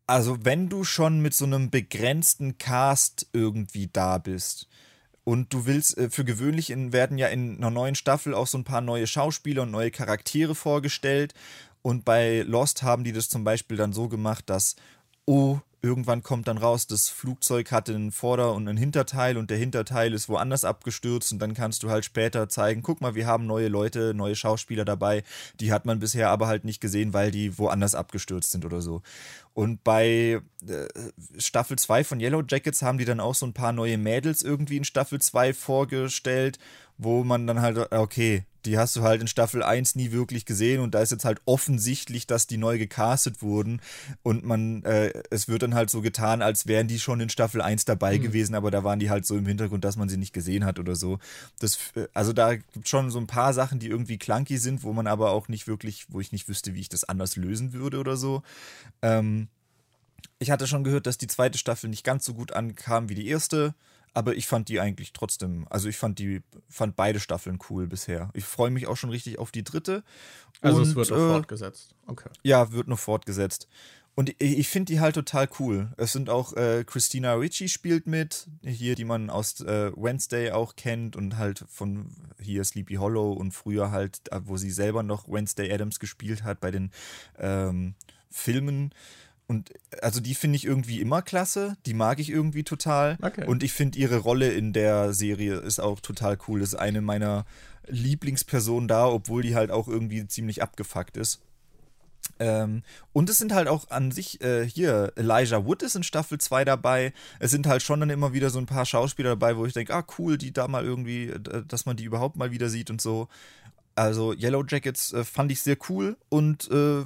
also, 0.07 0.43
wenn 0.43 0.69
du 0.69 0.83
schon 0.83 1.19
mit 1.19 1.33
so 1.33 1.45
einem 1.45 1.69
begrenzten 1.69 2.57
Cast 2.57 3.27
irgendwie 3.33 3.87
da 3.91 4.17
bist, 4.17 4.67
und 5.27 5.53
du 5.53 5.65
willst, 5.65 5.97
äh, 5.97 6.09
für 6.09 6.23
gewöhnlich 6.23 6.69
in, 6.69 6.93
werden 6.93 7.17
ja 7.17 7.27
in 7.27 7.57
einer 7.57 7.69
neuen 7.69 7.95
Staffel 7.95 8.33
auch 8.33 8.47
so 8.47 8.57
ein 8.57 8.63
paar 8.63 8.79
neue 8.79 9.07
Schauspieler 9.07 9.63
und 9.63 9.71
neue 9.71 9.91
Charaktere 9.91 10.55
vorgestellt. 10.55 11.33
Und 11.81 12.05
bei 12.05 12.43
Lost 12.47 12.81
haben 12.81 13.03
die 13.03 13.11
das 13.11 13.27
zum 13.27 13.43
Beispiel 13.43 13.75
dann 13.75 13.91
so 13.91 14.07
gemacht, 14.07 14.49
dass, 14.49 14.77
oh, 15.25 15.59
irgendwann 15.81 16.23
kommt 16.23 16.47
dann 16.47 16.57
raus, 16.57 16.87
das 16.87 17.09
Flugzeug 17.09 17.71
hatte 17.71 17.93
einen 17.93 18.11
Vorder- 18.11 18.53
und 18.53 18.67
einen 18.67 18.77
Hinterteil 18.77 19.37
und 19.37 19.49
der 19.49 19.57
Hinterteil 19.57 20.13
ist 20.13 20.27
woanders 20.27 20.65
abgestürzt 20.65 21.31
und 21.31 21.39
dann 21.39 21.53
kannst 21.53 21.83
du 21.83 21.89
halt 21.89 22.03
später 22.03 22.49
zeigen, 22.49 22.81
guck 22.81 22.99
mal, 22.99 23.15
wir 23.15 23.27
haben 23.27 23.45
neue 23.45 23.67
Leute, 23.67 24.13
neue 24.13 24.35
Schauspieler 24.35 24.85
dabei, 24.85 25.23
die 25.59 25.71
hat 25.71 25.85
man 25.85 25.99
bisher 25.99 26.29
aber 26.29 26.47
halt 26.47 26.65
nicht 26.65 26.81
gesehen, 26.81 27.13
weil 27.13 27.31
die 27.31 27.57
woanders 27.57 27.93
abgestürzt 27.93 28.51
sind 28.51 28.65
oder 28.65 28.81
so. 28.81 29.01
Und 29.53 29.83
bei 29.83 30.41
äh, 30.67 30.87
Staffel 31.37 31.77
2 31.77 32.03
von 32.03 32.19
Yellow 32.19 32.43
Jackets 32.47 32.81
haben 32.81 32.97
die 32.97 33.05
dann 33.05 33.19
auch 33.19 33.35
so 33.35 33.45
ein 33.45 33.53
paar 33.53 33.71
neue 33.71 33.97
Mädels 33.97 34.43
irgendwie 34.43 34.77
in 34.77 34.83
Staffel 34.83 35.19
2 35.19 35.53
vorgestellt, 35.53 36.57
wo 36.97 37.23
man 37.23 37.45
dann 37.45 37.61
halt, 37.61 37.91
okay, 37.91 38.45
die 38.67 38.77
hast 38.77 38.95
du 38.95 39.01
halt 39.01 39.21
in 39.21 39.27
Staffel 39.27 39.63
1 39.63 39.95
nie 39.95 40.11
wirklich 40.11 40.45
gesehen 40.45 40.81
und 40.81 40.93
da 40.93 41.01
ist 41.01 41.11
jetzt 41.11 41.25
halt 41.25 41.41
offensichtlich, 41.45 42.27
dass 42.27 42.47
die 42.47 42.57
neu 42.57 42.77
gecastet 42.77 43.41
wurden 43.41 43.81
und 44.23 44.43
man, 44.43 44.83
äh, 44.83 45.13
es 45.29 45.47
wird 45.47 45.63
dann 45.63 45.73
halt 45.73 45.89
so 45.89 46.01
getan, 46.01 46.41
als 46.41 46.67
wären 46.67 46.87
die 46.87 46.99
schon 46.99 47.19
in 47.19 47.29
Staffel 47.29 47.61
1 47.61 47.85
dabei 47.85 48.17
mhm. 48.17 48.23
gewesen, 48.23 48.55
aber 48.55 48.69
da 48.69 48.83
waren 48.83 48.99
die 48.99 49.09
halt 49.09 49.25
so 49.25 49.37
im 49.37 49.45
Hintergrund, 49.45 49.85
dass 49.85 49.95
man 49.95 50.09
sie 50.09 50.17
nicht 50.17 50.33
gesehen 50.33 50.65
hat 50.65 50.79
oder 50.79 50.95
so. 50.95 51.19
Das, 51.59 51.77
äh, 51.95 52.07
also 52.13 52.33
da 52.33 52.55
gibt 52.55 52.87
schon 52.87 53.09
so 53.09 53.19
ein 53.19 53.27
paar 53.27 53.53
Sachen, 53.53 53.79
die 53.79 53.87
irgendwie 53.87 54.17
clunky 54.17 54.57
sind, 54.57 54.83
wo 54.83 54.93
man 54.93 55.07
aber 55.07 55.31
auch 55.31 55.47
nicht 55.47 55.67
wirklich, 55.67 56.05
wo 56.09 56.19
ich 56.19 56.31
nicht 56.31 56.49
wüsste, 56.49 56.75
wie 56.75 56.81
ich 56.81 56.89
das 56.89 57.05
anders 57.05 57.37
lösen 57.37 57.73
würde 57.73 57.99
oder 57.99 58.17
so. 58.17 58.43
Ähm, 59.01 59.47
ich 60.39 60.51
hatte 60.51 60.67
schon 60.67 60.83
gehört, 60.83 61.07
dass 61.07 61.17
die 61.17 61.27
zweite 61.27 61.57
Staffel 61.57 61.89
nicht 61.89 62.03
ganz 62.03 62.25
so 62.25 62.33
gut 62.33 62.51
ankam 62.51 63.09
wie 63.09 63.15
die 63.15 63.27
erste 63.27 63.73
aber 64.17 64.35
ich 64.35 64.47
fand 64.47 64.67
die 64.67 64.79
eigentlich 64.79 65.13
trotzdem, 65.13 65.67
also 65.69 65.87
ich 65.87 65.95
fand 65.95 66.17
die, 66.17 66.41
fand 66.67 66.95
beide 66.95 67.19
Staffeln 67.19 67.59
cool 67.69 67.85
bisher. 67.85 68.31
Ich 68.33 68.45
freue 68.45 68.71
mich 68.71 68.87
auch 68.87 68.97
schon 68.97 69.11
richtig 69.11 69.37
auf 69.37 69.51
die 69.51 69.63
dritte. 69.63 70.03
Also 70.59 70.77
und, 70.77 70.87
es 70.87 70.95
wird 70.95 71.11
noch 71.11 71.17
äh, 71.17 71.33
fortgesetzt. 71.33 71.93
Okay. 72.07 72.29
Ja, 72.41 72.71
wird 72.71 72.87
noch 72.87 72.97
fortgesetzt. 72.97 73.67
Und 74.15 74.29
ich, 74.39 74.57
ich 74.57 74.69
finde 74.69 74.91
die 74.91 74.99
halt 74.99 75.13
total 75.13 75.47
cool. 75.59 75.93
Es 75.97 76.13
sind 76.13 76.31
auch 76.31 76.53
äh, 76.53 76.83
Christina 76.83 77.35
Ricci 77.35 77.69
spielt 77.69 78.07
mit, 78.07 78.47
hier, 78.63 78.95
die 78.95 79.05
man 79.05 79.29
aus 79.29 79.61
äh, 79.61 79.91
Wednesday 79.95 80.49
auch 80.49 80.75
kennt 80.75 81.15
und 81.15 81.37
halt 81.37 81.63
von 81.69 82.09
hier 82.41 82.63
Sleepy 82.63 82.95
Hollow 82.95 83.33
und 83.33 83.51
früher 83.51 83.91
halt, 83.91 84.21
wo 84.45 84.57
sie 84.57 84.71
selber 84.71 85.03
noch 85.03 85.27
Wednesday 85.27 85.71
Adams 85.71 85.99
gespielt 85.99 86.43
hat 86.43 86.59
bei 86.59 86.71
den 86.71 86.89
ähm, 87.37 87.93
Filmen. 88.31 88.95
Und 89.47 89.73
also 90.01 90.19
die 90.19 90.35
finde 90.35 90.57
ich 90.57 90.65
irgendwie 90.65 90.99
immer 90.99 91.21
klasse, 91.21 91.77
die 91.85 91.93
mag 91.93 92.19
ich 92.19 92.29
irgendwie 92.29 92.63
total. 92.63 93.17
Okay. 93.21 93.45
Und 93.45 93.63
ich 93.63 93.71
finde 93.71 93.97
ihre 93.97 94.17
Rolle 94.17 94.51
in 94.51 94.73
der 94.73 95.13
Serie 95.13 95.55
ist 95.55 95.79
auch 95.79 96.01
total 96.01 96.37
cool. 96.47 96.59
Das 96.59 96.69
ist 96.69 96.79
eine 96.79 97.01
meiner 97.01 97.45
Lieblingspersonen 97.87 98.89
da, 98.89 99.07
obwohl 99.07 99.41
die 99.41 99.55
halt 99.55 99.71
auch 99.71 99.87
irgendwie 99.87 100.27
ziemlich 100.27 100.61
abgefuckt 100.61 101.15
ist. 101.15 101.39
Ähm, 102.39 102.83
und 103.13 103.29
es 103.29 103.37
sind 103.37 103.53
halt 103.53 103.67
auch 103.67 103.89
an 103.89 104.11
sich, 104.11 104.41
äh, 104.41 104.67
hier, 104.67 105.13
Elijah 105.15 105.65
Wood 105.65 105.81
ist 105.81 105.95
in 105.95 106.03
Staffel 106.03 106.37
2 106.37 106.65
dabei. 106.65 107.13
Es 107.39 107.51
sind 107.51 107.67
halt 107.67 107.81
schon 107.81 108.01
dann 108.01 108.09
immer 108.09 108.33
wieder 108.33 108.49
so 108.49 108.59
ein 108.59 108.65
paar 108.65 108.85
Schauspieler 108.85 109.29
dabei, 109.29 109.55
wo 109.55 109.65
ich 109.65 109.73
denke, 109.73 109.95
ah, 109.95 110.05
cool, 110.17 110.37
die 110.37 110.51
da 110.51 110.67
mal 110.67 110.83
irgendwie, 110.83 111.33
dass 111.67 111.85
man 111.85 111.95
die 111.95 112.03
überhaupt 112.03 112.35
mal 112.35 112.51
wieder 112.51 112.69
sieht 112.69 112.89
und 112.89 113.01
so. 113.01 113.29
Also 113.95 114.33
Yellow 114.33 114.63
Jackets 114.67 115.13
äh, 115.13 115.23
fand 115.23 115.51
ich 115.51 115.61
sehr 115.61 115.77
cool 115.89 116.17
und 116.29 116.69
äh, 116.69 117.05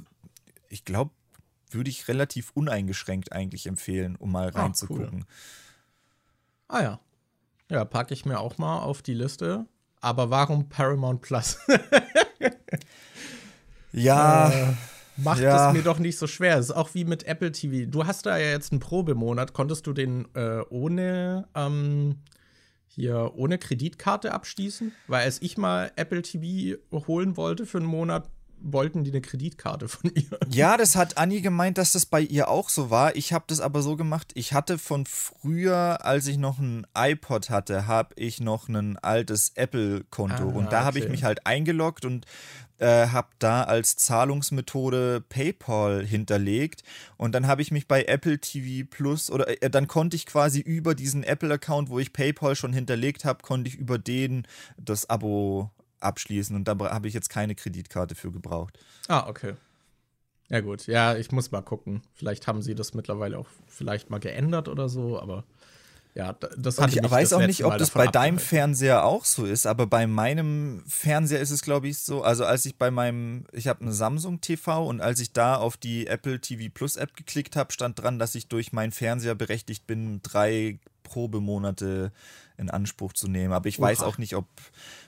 ich 0.68 0.84
glaube, 0.84 1.12
würde 1.74 1.90
ich 1.90 2.08
relativ 2.08 2.50
uneingeschränkt 2.54 3.32
eigentlich 3.32 3.66
empfehlen, 3.66 4.16
um 4.16 4.32
mal 4.32 4.50
ah, 4.54 4.60
reinzugucken. 4.60 5.24
Ah, 6.68 6.74
cool. 6.74 6.78
ah 6.78 6.82
ja. 6.82 7.00
Ja, 7.68 7.84
packe 7.84 8.12
ich 8.12 8.26
mir 8.26 8.38
auch 8.38 8.58
mal 8.58 8.80
auf 8.80 9.02
die 9.02 9.14
Liste. 9.14 9.66
Aber 10.00 10.30
warum 10.30 10.68
Paramount 10.68 11.22
Plus? 11.22 11.58
ja. 13.92 14.50
Äh, 14.50 14.74
macht 15.16 15.40
ja. 15.40 15.68
es 15.68 15.74
mir 15.74 15.82
doch 15.82 15.98
nicht 15.98 16.18
so 16.18 16.26
schwer. 16.26 16.58
Es 16.58 16.66
ist 16.66 16.76
auch 16.76 16.92
wie 16.94 17.04
mit 17.04 17.24
Apple 17.24 17.52
TV. 17.52 17.90
Du 17.90 18.06
hast 18.06 18.26
da 18.26 18.36
ja 18.36 18.50
jetzt 18.50 18.72
einen 18.72 18.80
Probemonat. 18.80 19.52
Konntest 19.52 19.86
du 19.86 19.92
den 19.92 20.26
äh, 20.34 20.60
ohne 20.70 21.48
ähm, 21.54 22.18
hier 22.94 23.32
ohne 23.36 23.58
Kreditkarte 23.58 24.32
abschließen, 24.32 24.92
weil 25.06 25.24
als 25.24 25.40
ich 25.40 25.56
mal 25.56 25.92
Apple 25.96 26.22
TV 26.22 26.78
holen 27.06 27.36
wollte 27.36 27.64
für 27.64 27.78
einen 27.78 27.86
Monat, 27.86 28.28
wollten 28.62 29.04
die 29.04 29.10
eine 29.10 29.20
Kreditkarte 29.20 29.88
von 29.88 30.10
ihr. 30.14 30.38
Ja, 30.48 30.76
das 30.76 30.96
hat 30.96 31.18
Anni 31.18 31.40
gemeint, 31.40 31.78
dass 31.78 31.92
das 31.92 32.06
bei 32.06 32.20
ihr 32.20 32.48
auch 32.48 32.68
so 32.68 32.90
war. 32.90 33.16
Ich 33.16 33.32
habe 33.32 33.44
das 33.48 33.60
aber 33.60 33.82
so 33.82 33.96
gemacht, 33.96 34.32
ich 34.34 34.52
hatte 34.52 34.78
von 34.78 35.06
früher, 35.06 36.04
als 36.04 36.26
ich 36.26 36.38
noch 36.38 36.58
ein 36.58 36.86
iPod 36.96 37.50
hatte, 37.50 37.86
habe 37.86 38.14
ich 38.16 38.40
noch 38.40 38.68
ein 38.68 38.98
altes 38.98 39.52
Apple-Konto. 39.54 40.50
Ah, 40.50 40.52
und 40.52 40.72
da 40.72 40.84
habe 40.84 40.98
ich 40.98 41.04
okay. 41.04 41.12
mich 41.12 41.24
halt 41.24 41.46
eingeloggt 41.46 42.04
und 42.04 42.26
äh, 42.82 43.08
habe 43.08 43.28
da 43.38 43.62
als 43.62 43.96
Zahlungsmethode 43.96 45.22
PayPal 45.28 46.04
hinterlegt. 46.04 46.82
Und 47.16 47.32
dann 47.32 47.46
habe 47.46 47.62
ich 47.62 47.70
mich 47.70 47.86
bei 47.86 48.04
Apple 48.04 48.40
TV 48.40 48.86
Plus 48.90 49.30
oder 49.30 49.62
äh, 49.62 49.70
dann 49.70 49.86
konnte 49.86 50.16
ich 50.16 50.26
quasi 50.26 50.60
über 50.60 50.94
diesen 50.94 51.22
Apple-Account, 51.22 51.90
wo 51.90 51.98
ich 51.98 52.12
PayPal 52.12 52.56
schon 52.56 52.72
hinterlegt 52.72 53.24
habe, 53.24 53.42
konnte 53.42 53.68
ich 53.68 53.76
über 53.76 53.98
den 53.98 54.46
das 54.76 55.08
Abo 55.08 55.70
abschließen. 56.02 56.54
Und 56.56 56.68
da 56.68 56.78
habe 56.78 57.08
ich 57.08 57.14
jetzt 57.14 57.30
keine 57.30 57.54
Kreditkarte 57.54 58.14
für 58.14 58.32
gebraucht. 58.32 58.78
Ah, 59.08 59.28
okay. 59.28 59.54
Ja, 60.48 60.60
gut. 60.60 60.86
Ja, 60.86 61.16
ich 61.16 61.32
muss 61.32 61.50
mal 61.50 61.62
gucken. 61.62 62.02
Vielleicht 62.14 62.46
haben 62.46 62.62
sie 62.62 62.74
das 62.74 62.94
mittlerweile 62.94 63.38
auch 63.38 63.48
vielleicht 63.66 64.10
mal 64.10 64.20
geändert 64.20 64.68
oder 64.68 64.88
so, 64.88 65.18
aber 65.18 65.44
ja, 66.14 66.34
das 66.34 66.76
Und 66.76 66.84
hatte 66.84 66.96
ich 66.96 67.02
mich 67.02 67.10
weiß 67.10 67.32
auch 67.32 67.46
nicht, 67.46 67.64
ob 67.64 67.70
Mal 67.70 67.78
das 67.78 67.90
bei 67.90 68.06
deinem. 68.06 68.38
Fernseher 68.38 69.04
auch 69.04 69.24
so 69.24 69.46
ist, 69.46 69.66
aber 69.66 69.86
bei 69.86 70.06
meinem 70.06 70.82
Fernseher 70.86 71.40
ist 71.40 71.50
es, 71.50 71.62
glaube 71.62 71.88
ich, 71.88 71.98
so. 71.98 72.22
Also 72.22 72.44
als 72.44 72.66
ich 72.66 72.76
bei 72.76 72.90
meinem, 72.90 73.46
ich 73.52 73.66
habe 73.66 73.80
eine 73.80 73.94
Samsung 73.94 74.42
TV 74.42 74.86
und 74.86 75.00
als 75.00 75.20
ich 75.20 75.32
da 75.32 75.56
auf 75.56 75.78
die 75.78 76.06
Apple 76.06 76.38
TV 76.38 76.70
Plus 76.72 76.96
App 76.96 77.16
geklickt 77.16 77.56
habe, 77.56 77.72
stand 77.72 78.02
dran, 78.02 78.18
dass 78.18 78.34
ich 78.34 78.48
durch 78.48 78.72
meinen 78.72 78.92
Fernseher 78.92 79.34
berechtigt 79.34 79.86
bin, 79.86 80.20
drei 80.22 80.78
Probemonate 81.02 82.12
in 82.62 82.70
Anspruch 82.70 83.12
zu 83.12 83.28
nehmen. 83.28 83.52
Aber 83.52 83.68
ich 83.68 83.78
weiß 83.78 84.00
Oha. 84.00 84.06
auch 84.06 84.16
nicht, 84.18 84.34
ob, 84.34 84.46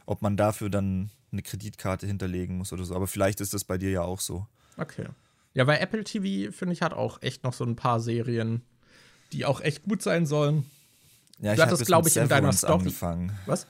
ob 0.04 0.20
man 0.20 0.36
dafür 0.36 0.68
dann 0.68 1.10
eine 1.32 1.42
Kreditkarte 1.42 2.06
hinterlegen 2.06 2.58
muss 2.58 2.72
oder 2.72 2.84
so. 2.84 2.94
Aber 2.94 3.06
vielleicht 3.06 3.40
ist 3.40 3.54
das 3.54 3.64
bei 3.64 3.78
dir 3.78 3.90
ja 3.90 4.02
auch 4.02 4.20
so. 4.20 4.46
Okay. 4.76 5.06
Ja, 5.54 5.66
weil 5.66 5.78
Apple 5.80 6.04
TV, 6.04 6.52
finde 6.52 6.72
ich, 6.74 6.82
hat 6.82 6.92
auch 6.92 7.22
echt 7.22 7.44
noch 7.44 7.52
so 7.54 7.64
ein 7.64 7.76
paar 7.76 8.00
Serien, 8.00 8.62
die 9.32 9.44
auch 9.46 9.60
echt 9.60 9.84
gut 9.84 10.02
sein 10.02 10.26
sollen. 10.26 10.66
Ja, 11.38 11.50
Du 11.50 11.54
ich 11.54 11.60
habe 11.60 11.62
hattest, 11.62 11.80
jetzt 11.80 11.86
glaub 11.86 12.04
mit 12.04 12.12
ich, 12.16 12.22
in 12.22 12.28
deiner 12.28 12.52
Story- 12.52 12.72
angefangen. 12.74 13.32
Was? 13.46 13.66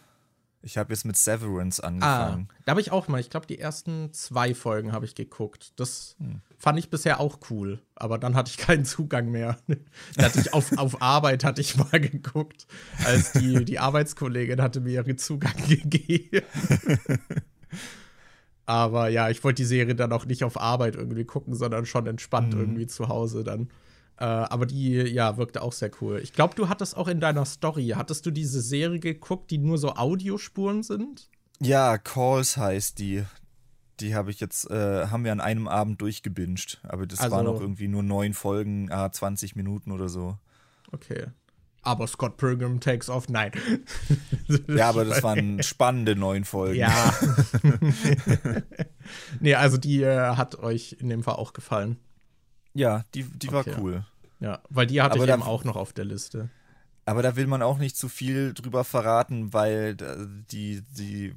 Ich 0.66 0.78
habe 0.78 0.94
jetzt 0.94 1.04
mit 1.04 1.16
Severance 1.18 1.78
Ah, 1.82 1.86
angefangen. 1.88 2.48
da 2.64 2.70
habe 2.70 2.80
ich 2.80 2.90
auch 2.90 3.06
mal, 3.06 3.20
ich 3.20 3.28
glaube, 3.28 3.46
die 3.46 3.58
ersten 3.58 4.12
zwei 4.14 4.54
Folgen 4.54 4.92
habe 4.92 5.04
ich 5.04 5.14
geguckt. 5.14 5.72
Das 5.76 6.16
Hm. 6.18 6.40
fand 6.58 6.78
ich 6.78 6.88
bisher 6.88 7.20
auch 7.20 7.38
cool, 7.50 7.80
aber 7.94 8.16
dann 8.16 8.34
hatte 8.34 8.50
ich 8.50 8.56
keinen 8.56 8.86
Zugang 8.86 9.30
mehr. 9.30 9.58
da 10.16 10.24
hatte 10.24 10.40
ich 10.40 10.54
auf, 10.54 10.76
auf 10.78 11.02
Arbeit 11.02 11.44
hatte 11.44 11.60
ich 11.60 11.76
mal 11.76 12.00
geguckt, 12.00 12.66
als 13.04 13.32
die, 13.32 13.64
die 13.66 13.78
Arbeitskollegin 13.78 14.62
hatte 14.62 14.80
mir 14.80 14.92
ihren 15.04 15.18
Zugang 15.18 15.52
gegeben. 15.68 16.40
aber 18.66 19.08
ja, 19.08 19.28
ich 19.28 19.44
wollte 19.44 19.62
die 19.62 19.66
Serie 19.66 19.94
dann 19.94 20.12
auch 20.12 20.24
nicht 20.24 20.44
auf 20.44 20.58
Arbeit 20.58 20.96
irgendwie 20.96 21.24
gucken, 21.24 21.54
sondern 21.54 21.84
schon 21.86 22.06
entspannt 22.06 22.54
Mhm. 22.54 22.60
irgendwie 22.60 22.86
zu 22.86 23.08
Hause 23.08 23.44
dann. 23.44 23.68
Äh, 24.18 24.24
aber 24.24 24.66
die, 24.66 24.92
ja, 24.94 25.36
wirkte 25.36 25.60
auch 25.62 25.72
sehr 25.72 25.90
cool. 26.00 26.20
Ich 26.22 26.32
glaube, 26.32 26.54
du 26.54 26.68
hattest 26.68 26.96
auch 26.96 27.08
in 27.08 27.18
deiner 27.20 27.44
Story, 27.44 27.88
hattest 27.96 28.24
du 28.26 28.30
diese 28.30 28.60
Serie 28.60 29.00
geguckt, 29.00 29.50
die 29.50 29.58
nur 29.58 29.76
so 29.78 29.94
Audiospuren 29.94 30.82
sind? 30.82 31.28
Ja, 31.60 31.98
Calls 31.98 32.56
heißt 32.56 32.98
die. 32.98 33.24
Die 34.00 34.14
habe 34.14 34.30
ich 34.30 34.40
jetzt, 34.40 34.70
äh, 34.70 35.06
haben 35.08 35.24
wir 35.24 35.32
an 35.32 35.40
einem 35.40 35.68
Abend 35.68 36.00
durchgebinged. 36.00 36.80
Aber 36.84 37.06
das 37.06 37.20
Also- 37.20 37.36
waren 37.36 37.46
auch 37.46 37.60
irgendwie 37.60 37.88
nur 37.88 38.02
neun 38.02 38.34
Folgen, 38.34 38.90
ah, 38.90 39.10
20 39.10 39.56
Minuten 39.56 39.90
oder 39.92 40.08
so. 40.08 40.36
Okay. 40.92 41.26
Aber 41.82 42.06
Scott 42.06 42.38
Pilgrim 42.38 42.80
takes 42.80 43.10
off, 43.10 43.28
nein. 43.28 43.52
Ja, 44.68 44.88
aber 44.88 45.04
das 45.04 45.22
waren 45.22 45.62
spannende 45.62 46.16
neun 46.16 46.44
Folgen. 46.44 46.76
Ja. 46.78 47.14
nee, 49.40 49.54
also 49.54 49.76
die 49.76 50.02
äh, 50.02 50.36
hat 50.36 50.58
euch 50.58 50.96
in 50.98 51.08
dem 51.08 51.22
Fall 51.22 51.34
auch 51.34 51.52
gefallen. 51.52 51.98
Ja, 52.74 53.04
die, 53.14 53.22
die 53.24 53.48
Okay. 53.48 53.70
war 53.72 53.78
cool. 53.80 54.04
Ja, 54.40 54.60
weil 54.68 54.86
die 54.86 55.00
hatte 55.00 55.14
Aber 55.14 55.24
ich 55.24 55.28
da- 55.28 55.34
eben 55.34 55.42
auch 55.42 55.64
noch 55.64 55.76
auf 55.76 55.92
der 55.92 56.04
Liste. 56.04 56.50
Aber 57.06 57.22
da 57.22 57.36
will 57.36 57.46
man 57.46 57.62
auch 57.62 57.78
nicht 57.78 57.96
zu 57.96 58.08
viel 58.08 58.52
drüber 58.54 58.82
verraten, 58.84 59.52
weil 59.52 59.96
äh, 60.00 60.26
die, 60.50 60.82
die, 60.96 61.34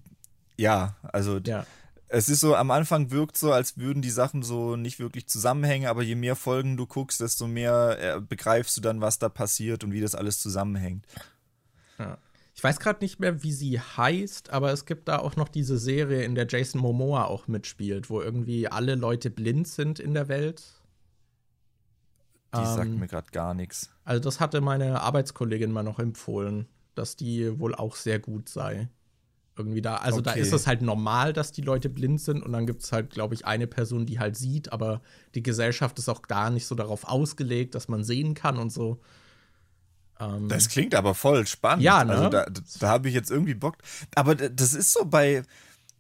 ja, 0.57 0.95
also 1.03 1.39
Ja. 1.45 1.65
es 2.07 2.29
ist 2.29 2.39
so, 2.39 2.55
am 2.55 2.71
Anfang 2.71 3.11
wirkt 3.11 3.37
so, 3.37 3.51
als 3.51 3.77
würden 3.77 4.01
die 4.01 4.09
Sachen 4.09 4.43
so 4.43 4.75
nicht 4.77 4.97
wirklich 4.99 5.27
zusammenhängen, 5.27 5.87
aber 5.87 6.03
je 6.03 6.15
mehr 6.15 6.35
Folgen 6.37 6.77
du 6.77 6.85
guckst, 6.87 7.19
desto 7.21 7.47
mehr 7.47 7.97
äh, 8.15 8.21
begreifst 8.21 8.77
du 8.77 8.81
dann, 8.81 9.01
was 9.01 9.19
da 9.19 9.27
passiert 9.29 9.83
und 9.83 9.91
wie 9.91 10.01
das 10.01 10.15
alles 10.15 10.39
zusammenhängt. 10.39 11.05
ja. 11.99 12.17
Ich 12.55 12.63
weiß 12.63 12.79
gerade 12.79 13.03
nicht 13.03 13.19
mehr, 13.19 13.43
wie 13.43 13.51
sie 13.51 13.79
heißt, 13.79 14.49
aber 14.49 14.71
es 14.71 14.85
gibt 14.87 15.07
da 15.09 15.19
auch 15.19 15.35
noch 15.35 15.47
diese 15.47 15.77
Serie, 15.77 16.23
in 16.23 16.33
der 16.33 16.47
Jason 16.49 16.81
Momoa 16.81 17.25
auch 17.25 17.47
mitspielt, 17.47 18.09
wo 18.09 18.19
irgendwie 18.19 18.67
alle 18.67 18.95
Leute 18.95 19.29
blind 19.29 19.67
sind 19.67 19.99
in 19.99 20.15
der 20.15 20.27
Welt. 20.27 20.63
Die 22.55 22.65
sagt 22.65 22.91
Ähm, 22.93 22.99
mir 22.99 23.07
gerade 23.07 23.29
gar 23.31 23.53
nichts. 23.53 23.89
Also 24.03 24.21
das 24.23 24.39
hatte 24.39 24.61
meine 24.61 25.01
Arbeitskollegin 25.01 25.71
mal 25.71 25.83
noch 25.83 25.99
empfohlen, 25.99 26.67
dass 26.95 27.15
die 27.15 27.59
wohl 27.59 27.75
auch 27.75 27.95
sehr 27.95 28.19
gut 28.19 28.49
sei. 28.49 28.89
Irgendwie 29.55 29.81
da, 29.81 29.97
also 29.97 30.21
da 30.21 30.31
Okay. 30.31 30.41
ist 30.41 30.53
es 30.53 30.67
halt 30.67 30.81
normal, 30.83 31.33
dass 31.33 31.51
die 31.51 31.61
Leute 31.61 31.89
blind 31.89 32.21
sind 32.21 32.43
und 32.43 32.51
dann 32.53 32.67
gibt 32.67 32.83
es 32.83 32.91
halt, 32.91 33.09
glaube 33.09 33.33
ich, 33.35 33.45
eine 33.45 33.67
Person, 33.67 34.05
die 34.05 34.19
halt 34.19 34.37
sieht, 34.37 34.71
aber 34.71 35.01
die 35.35 35.43
Gesellschaft 35.43 35.97
ist 35.99 36.09
auch 36.09 36.21
gar 36.23 36.51
nicht 36.51 36.67
so 36.67 36.75
darauf 36.75 37.05
ausgelegt, 37.05 37.75
dass 37.75 37.87
man 37.87 38.03
sehen 38.03 38.35
kann 38.35 38.57
und 38.57 38.71
so. 38.71 39.01
Ähm, 40.19 40.47
Das 40.47 40.69
klingt 40.69 40.95
aber 40.95 41.13
voll 41.15 41.45
spannend. 41.47 41.83
Ja, 41.83 42.03
ne? 42.03 42.13
Also 42.13 42.29
da, 42.29 42.45
da 42.79 42.87
habe 42.87 43.07
ich 43.09 43.13
jetzt 43.15 43.31
irgendwie 43.31 43.53
Bock. 43.55 43.77
Aber 44.15 44.35
das 44.35 44.73
ist 44.73 44.93
so 44.93 45.05
bei, 45.05 45.43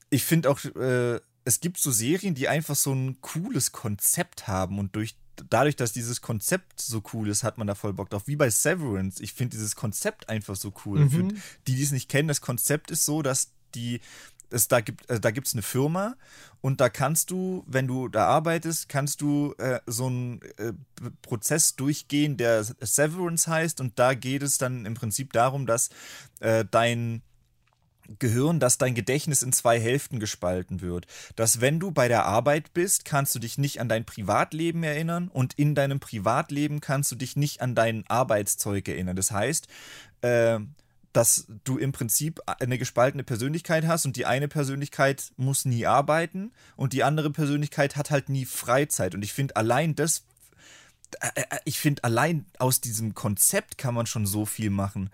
ich 0.09 0.23
finde 0.23 0.49
auch, 0.49 0.63
äh, 0.63 1.19
es 1.45 1.59
gibt 1.59 1.77
so 1.77 1.91
Serien, 1.91 2.35
die 2.35 2.47
einfach 2.47 2.75
so 2.75 2.93
ein 2.93 3.21
cooles 3.21 3.71
Konzept 3.71 4.47
haben 4.47 4.79
und 4.79 4.95
durch 4.95 5.15
dadurch, 5.49 5.75
dass 5.75 5.93
dieses 5.93 6.21
Konzept 6.21 6.79
so 6.81 7.01
cool 7.13 7.29
ist, 7.29 7.43
hat 7.43 7.57
man 7.57 7.67
da 7.67 7.75
voll 7.75 7.93
Bock 7.93 8.09
drauf. 8.09 8.27
Wie 8.27 8.35
bei 8.35 8.49
Severance. 8.49 9.21
Ich 9.21 9.33
finde 9.33 9.55
dieses 9.55 9.75
Konzept 9.75 10.29
einfach 10.29 10.55
so 10.55 10.73
cool. 10.85 10.99
Mhm. 10.99 11.09
Für 11.09 11.23
die, 11.67 11.75
die 11.75 11.83
es 11.83 11.91
nicht 11.91 12.09
kennen, 12.09 12.27
das 12.27 12.41
Konzept 12.41 12.91
ist 12.91 13.05
so, 13.05 13.21
dass 13.21 13.51
die 13.75 13.99
es 14.49 14.67
da 14.67 14.81
gibt, 14.81 15.09
äh, 15.09 15.19
da 15.19 15.31
gibt 15.31 15.47
es 15.47 15.53
eine 15.53 15.61
Firma 15.61 16.15
und 16.61 16.79
da 16.79 16.89
kannst 16.89 17.31
du, 17.31 17.63
wenn 17.67 17.87
du 17.87 18.07
da 18.07 18.27
arbeitest, 18.27 18.89
kannst 18.89 19.21
du 19.21 19.53
äh, 19.57 19.79
so 19.85 20.07
einen 20.07 20.41
äh, 20.57 20.73
Prozess 21.21 21.75
durchgehen, 21.75 22.37
der 22.37 22.63
Severance 22.63 23.47
heißt 23.47 23.81
und 23.81 23.99
da 23.99 24.13
geht 24.13 24.43
es 24.43 24.57
dann 24.57 24.85
im 24.85 24.93
Prinzip 24.93 25.33
darum, 25.33 25.65
dass 25.65 25.89
äh, 26.39 26.65
dein 26.69 27.21
Gehirn, 28.19 28.59
dass 28.59 28.77
dein 28.77 28.95
Gedächtnis 28.95 29.41
in 29.41 29.53
zwei 29.53 29.79
Hälften 29.79 30.19
gespalten 30.19 30.81
wird. 30.81 31.07
Dass 31.35 31.61
wenn 31.61 31.79
du 31.79 31.91
bei 31.91 32.07
der 32.07 32.25
Arbeit 32.25 32.73
bist, 32.73 33.05
kannst 33.05 33.35
du 33.35 33.39
dich 33.39 33.57
nicht 33.57 33.79
an 33.81 33.89
dein 33.89 34.05
Privatleben 34.05 34.83
erinnern 34.83 35.27
und 35.27 35.53
in 35.55 35.75
deinem 35.75 35.99
Privatleben 35.99 36.81
kannst 36.81 37.11
du 37.11 37.15
dich 37.15 37.35
nicht 37.35 37.61
an 37.61 37.75
dein 37.75 38.05
Arbeitszeug 38.07 38.87
erinnern. 38.87 39.15
Das 39.15 39.31
heißt, 39.31 39.67
äh, 40.21 40.59
dass 41.17 41.47
du 41.63 41.79
im 41.79 41.93
Prinzip 41.93 42.41
eine 42.45 42.77
gespaltene 42.77 43.23
Persönlichkeit 43.23 43.87
hast 43.87 44.05
und 44.05 44.17
die 44.17 44.27
eine 44.27 44.47
Persönlichkeit 44.47 45.31
muss 45.35 45.65
nie 45.65 45.87
arbeiten 45.87 46.51
und 46.75 46.93
die 46.93 47.03
andere 47.03 47.31
Persönlichkeit 47.31 47.95
hat 47.95 48.11
halt 48.11 48.29
nie 48.29 48.45
Freizeit. 48.45 49.15
Und 49.15 49.23
ich 49.23 49.33
finde 49.33 49.55
allein 49.55 49.95
das, 49.95 50.25
äh, 51.19 51.41
äh, 51.41 51.57
ich 51.65 51.79
finde 51.79 52.03
allein 52.03 52.45
aus 52.59 52.81
diesem 52.81 53.15
Konzept 53.15 53.79
kann 53.79 53.95
man 53.95 54.05
schon 54.05 54.27
so 54.27 54.45
viel 54.45 54.69
machen. 54.69 55.09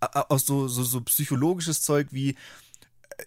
A- 0.00 0.26
Aus 0.28 0.46
so, 0.46 0.68
so, 0.68 0.82
so 0.82 1.00
psychologisches 1.02 1.80
Zeug 1.82 2.08
wie, 2.10 2.30
äh, 2.30 2.36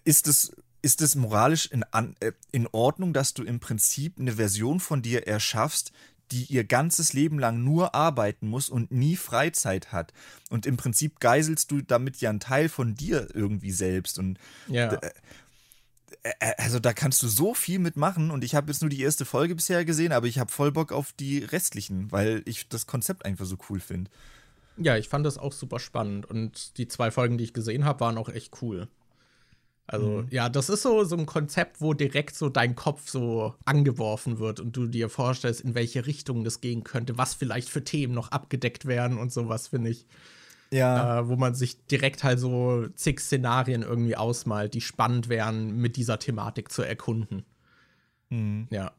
ist 0.04 0.28
es, 0.28 0.52
ist 0.82 1.00
es 1.00 1.14
moralisch 1.14 1.66
in, 1.66 1.84
äh, 2.20 2.32
in 2.50 2.66
Ordnung, 2.72 3.12
dass 3.12 3.34
du 3.34 3.42
im 3.42 3.60
Prinzip 3.60 4.18
eine 4.18 4.32
Version 4.32 4.80
von 4.80 5.02
dir 5.02 5.26
erschaffst, 5.26 5.92
die 6.30 6.44
ihr 6.44 6.64
ganzes 6.64 7.12
Leben 7.12 7.38
lang 7.38 7.62
nur 7.62 7.94
arbeiten 7.94 8.48
muss 8.48 8.70
und 8.70 8.90
nie 8.90 9.16
Freizeit 9.16 9.92
hat. 9.92 10.14
Und 10.48 10.64
im 10.64 10.78
Prinzip 10.78 11.20
geiselst 11.20 11.70
du 11.70 11.82
damit 11.82 12.20
ja 12.22 12.30
einen 12.30 12.40
Teil 12.40 12.68
von 12.68 12.94
dir 12.94 13.28
irgendwie 13.34 13.70
selbst. 13.70 14.18
Und 14.18 14.38
ja. 14.66 14.94
äh, 14.94 15.10
also 16.56 16.78
da 16.78 16.94
kannst 16.94 17.22
du 17.22 17.28
so 17.28 17.52
viel 17.52 17.78
mitmachen. 17.78 18.30
Und 18.30 18.44
ich 18.44 18.54
habe 18.54 18.72
jetzt 18.72 18.80
nur 18.80 18.88
die 18.88 19.02
erste 19.02 19.26
Folge 19.26 19.54
bisher 19.54 19.84
gesehen, 19.84 20.12
aber 20.12 20.26
ich 20.26 20.38
habe 20.38 20.50
voll 20.50 20.72
Bock 20.72 20.90
auf 20.90 21.12
die 21.12 21.38
restlichen, 21.38 22.10
weil 22.10 22.42
ich 22.46 22.68
das 22.68 22.86
Konzept 22.86 23.26
einfach 23.26 23.44
so 23.44 23.58
cool 23.68 23.80
finde. 23.80 24.10
Ja, 24.76 24.96
ich 24.96 25.08
fand 25.08 25.26
das 25.26 25.38
auch 25.38 25.52
super 25.52 25.78
spannend 25.78 26.26
und 26.26 26.78
die 26.78 26.88
zwei 26.88 27.10
Folgen, 27.10 27.38
die 27.38 27.44
ich 27.44 27.52
gesehen 27.52 27.84
habe, 27.84 28.00
waren 28.00 28.18
auch 28.18 28.28
echt 28.28 28.62
cool. 28.62 28.88
Also, 29.86 30.24
ja, 30.30 30.48
das 30.48 30.70
ist 30.70 30.82
so, 30.82 31.04
so 31.04 31.16
ein 31.16 31.26
Konzept, 31.26 31.80
wo 31.80 31.92
direkt 31.92 32.34
so 32.34 32.48
dein 32.48 32.76
Kopf 32.76 33.10
so 33.10 33.54
angeworfen 33.64 34.38
wird 34.38 34.60
und 34.60 34.76
du 34.76 34.86
dir 34.86 35.08
vorstellst, 35.10 35.60
in 35.60 35.74
welche 35.74 36.06
Richtung 36.06 36.44
das 36.44 36.60
gehen 36.60 36.84
könnte, 36.84 37.18
was 37.18 37.34
vielleicht 37.34 37.68
für 37.68 37.84
Themen 37.84 38.14
noch 38.14 38.30
abgedeckt 38.30 38.86
werden 38.86 39.18
und 39.18 39.32
sowas, 39.32 39.68
finde 39.68 39.90
ich. 39.90 40.06
Ja. 40.70 41.18
Äh, 41.18 41.28
wo 41.28 41.36
man 41.36 41.54
sich 41.54 41.84
direkt 41.86 42.24
halt 42.24 42.38
so 42.38 42.86
zig 42.94 43.20
Szenarien 43.20 43.82
irgendwie 43.82 44.16
ausmalt, 44.16 44.72
die 44.72 44.80
spannend 44.80 45.28
wären, 45.28 45.76
mit 45.76 45.96
dieser 45.96 46.18
Thematik 46.18 46.72
zu 46.72 46.82
erkunden. 46.82 47.44
Mhm. 48.30 48.68
Ja. 48.70 48.92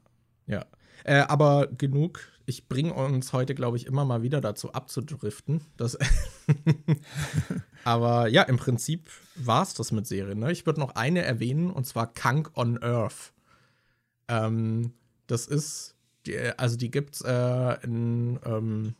Ja. 0.45 0.65
Äh, 1.03 1.21
aber 1.21 1.67
genug. 1.67 2.19
Ich 2.45 2.67
bringe 2.67 2.93
uns 2.93 3.31
heute, 3.31 3.55
glaube 3.55 3.77
ich, 3.77 3.85
immer 3.85 4.05
mal 4.05 4.21
wieder 4.21 4.41
dazu 4.41 4.73
abzudriften. 4.73 5.61
Das 5.77 5.97
aber 7.83 8.27
ja, 8.27 8.43
im 8.43 8.57
Prinzip 8.57 9.09
war 9.35 9.63
es 9.63 9.73
das 9.73 9.91
mit 9.91 10.07
Serien. 10.07 10.39
Ne? 10.39 10.51
Ich 10.51 10.65
würde 10.65 10.79
noch 10.79 10.95
eine 10.95 11.21
erwähnen, 11.21 11.71
und 11.71 11.85
zwar 11.85 12.13
Kunk 12.13 12.51
on 12.55 12.81
Earth. 12.83 13.33
Ähm, 14.27 14.93
das 15.27 15.47
ist, 15.47 15.95
die, 16.25 16.37
also 16.37 16.75
die 16.75 16.91
gibt's 16.91 17.21
äh, 17.21 17.83
in, 17.83 18.39
ähm, 18.45 18.95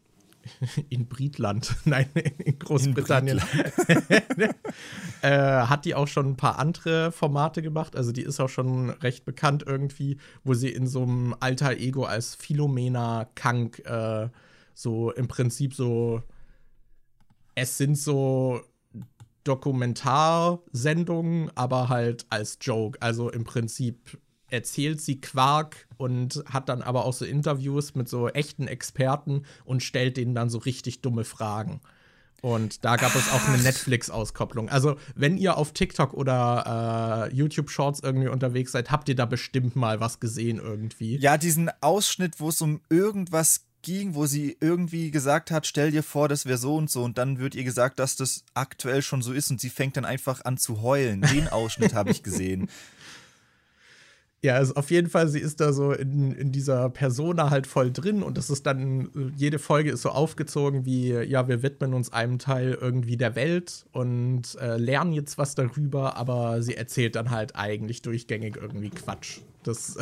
in 0.89 1.07
Britland, 1.07 1.75
nein, 1.85 2.09
in 2.13 2.59
Großbritannien. 2.59 3.41
In 3.87 4.01
äh, 5.21 5.63
hat 5.63 5.85
die 5.85 5.95
auch 5.95 6.07
schon 6.07 6.31
ein 6.31 6.37
paar 6.37 6.59
andere 6.59 7.11
Formate 7.11 7.61
gemacht. 7.61 7.95
Also 7.95 8.11
die 8.11 8.23
ist 8.23 8.39
auch 8.39 8.49
schon 8.49 8.89
recht 8.89 9.25
bekannt 9.25 9.63
irgendwie, 9.65 10.17
wo 10.43 10.53
sie 10.53 10.69
in 10.69 10.87
so 10.87 11.03
einem 11.03 11.35
alter 11.39 11.77
Ego 11.77 12.03
als 12.03 12.35
Philomena 12.35 13.27
Kank 13.35 13.79
äh, 13.85 14.29
so 14.73 15.11
im 15.11 15.27
Prinzip 15.27 15.73
so, 15.73 16.23
es 17.55 17.77
sind 17.77 17.97
so 17.97 18.61
Dokumentarsendungen, 19.43 21.51
aber 21.55 21.89
halt 21.89 22.25
als 22.29 22.57
Joke. 22.61 23.01
Also 23.01 23.29
im 23.29 23.43
Prinzip 23.43 24.17
erzählt 24.53 25.01
sie 25.01 25.19
Quark 25.19 25.87
und 25.97 26.43
hat 26.45 26.69
dann 26.69 26.81
aber 26.81 27.05
auch 27.05 27.13
so 27.13 27.25
Interviews 27.25 27.95
mit 27.95 28.07
so 28.07 28.29
echten 28.29 28.67
Experten 28.67 29.43
und 29.65 29.83
stellt 29.83 30.15
denen 30.15 30.35
dann 30.35 30.49
so 30.49 30.59
richtig 30.59 31.01
dumme 31.01 31.23
Fragen. 31.25 31.81
Und 32.41 32.83
da 32.83 32.97
gab 32.97 33.15
es 33.15 33.31
auch 33.31 33.47
eine 33.47 33.57
Netflix-Auskopplung. 33.57 34.69
Also, 34.69 34.97
wenn 35.15 35.37
ihr 35.37 35.57
auf 35.57 35.71
TikTok 35.71 36.13
oder 36.13 37.29
äh, 37.31 37.33
YouTube 37.33 37.69
Shorts 37.69 38.01
irgendwie 38.01 38.27
unterwegs 38.27 38.73
seid, 38.73 38.91
habt 38.91 39.07
ihr 39.07 39.15
da 39.15 39.25
bestimmt 39.25 39.77
mal 39.77 40.01
was 40.01 40.19
gesehen 40.19 40.59
irgendwie. 40.59 41.17
Ja, 41.17 41.37
diesen 41.37 41.71
Ausschnitt, 41.79 42.41
wo 42.41 42.49
es 42.49 42.61
um 42.61 42.81
irgendwas 42.89 43.65
ging, 43.81 44.13
wo 44.13 44.25
sie 44.25 44.57
irgendwie 44.59 45.09
gesagt 45.09 45.51
hat, 45.51 45.67
stell 45.67 45.91
dir 45.91 46.03
vor, 46.03 46.27
das 46.27 46.45
wäre 46.45 46.57
so 46.57 46.75
und 46.75 46.89
so 46.89 47.03
und 47.03 47.17
dann 47.17 47.39
wird 47.39 47.55
ihr 47.55 47.63
gesagt, 47.63 47.99
dass 47.99 48.15
das 48.15 48.43
aktuell 48.53 49.01
schon 49.01 49.21
so 49.21 49.31
ist 49.33 49.51
und 49.51 49.61
sie 49.61 49.69
fängt 49.69 49.97
dann 49.97 50.05
einfach 50.05 50.43
an 50.45 50.57
zu 50.57 50.81
heulen. 50.81 51.21
Den 51.21 51.47
Ausschnitt 51.51 51.93
habe 51.93 52.11
ich 52.11 52.23
gesehen. 52.23 52.69
Ja, 54.43 54.55
also 54.55 54.73
auf 54.73 54.91
jeden 54.91 55.09
Fall, 55.09 55.29
sie 55.29 55.39
ist 55.39 55.61
da 55.61 55.71
so 55.71 55.93
in, 55.93 56.33
in 56.33 56.51
dieser 56.51 56.89
Persona 56.89 57.49
halt 57.49 57.65
voll 57.65 57.93
drin 57.93 58.21
und 58.21 58.37
das 58.37 58.49
ist 58.49 58.65
dann, 58.65 59.33
jede 59.37 59.57
Folge 59.57 59.91
ist 59.91 60.01
so 60.01 60.09
aufgezogen 60.09 60.85
wie, 60.85 61.11
ja, 61.13 61.47
wir 61.47 61.63
widmen 61.63 61.93
uns 61.93 62.11
einem 62.11 62.39
Teil 62.39 62.77
irgendwie 62.79 63.15
der 63.15 63.35
Welt 63.35 63.85
und 63.93 64.55
äh, 64.59 64.75
lernen 64.75 65.13
jetzt 65.13 65.37
was 65.37 65.55
darüber, 65.55 66.17
aber 66.17 66.61
sie 66.61 66.75
erzählt 66.75 67.15
dann 67.15 67.31
halt 67.31 67.55
eigentlich 67.55 68.01
durchgängig 68.01 68.57
irgendwie 68.57 68.89
Quatsch. 68.89 69.39
Das, 69.63 69.97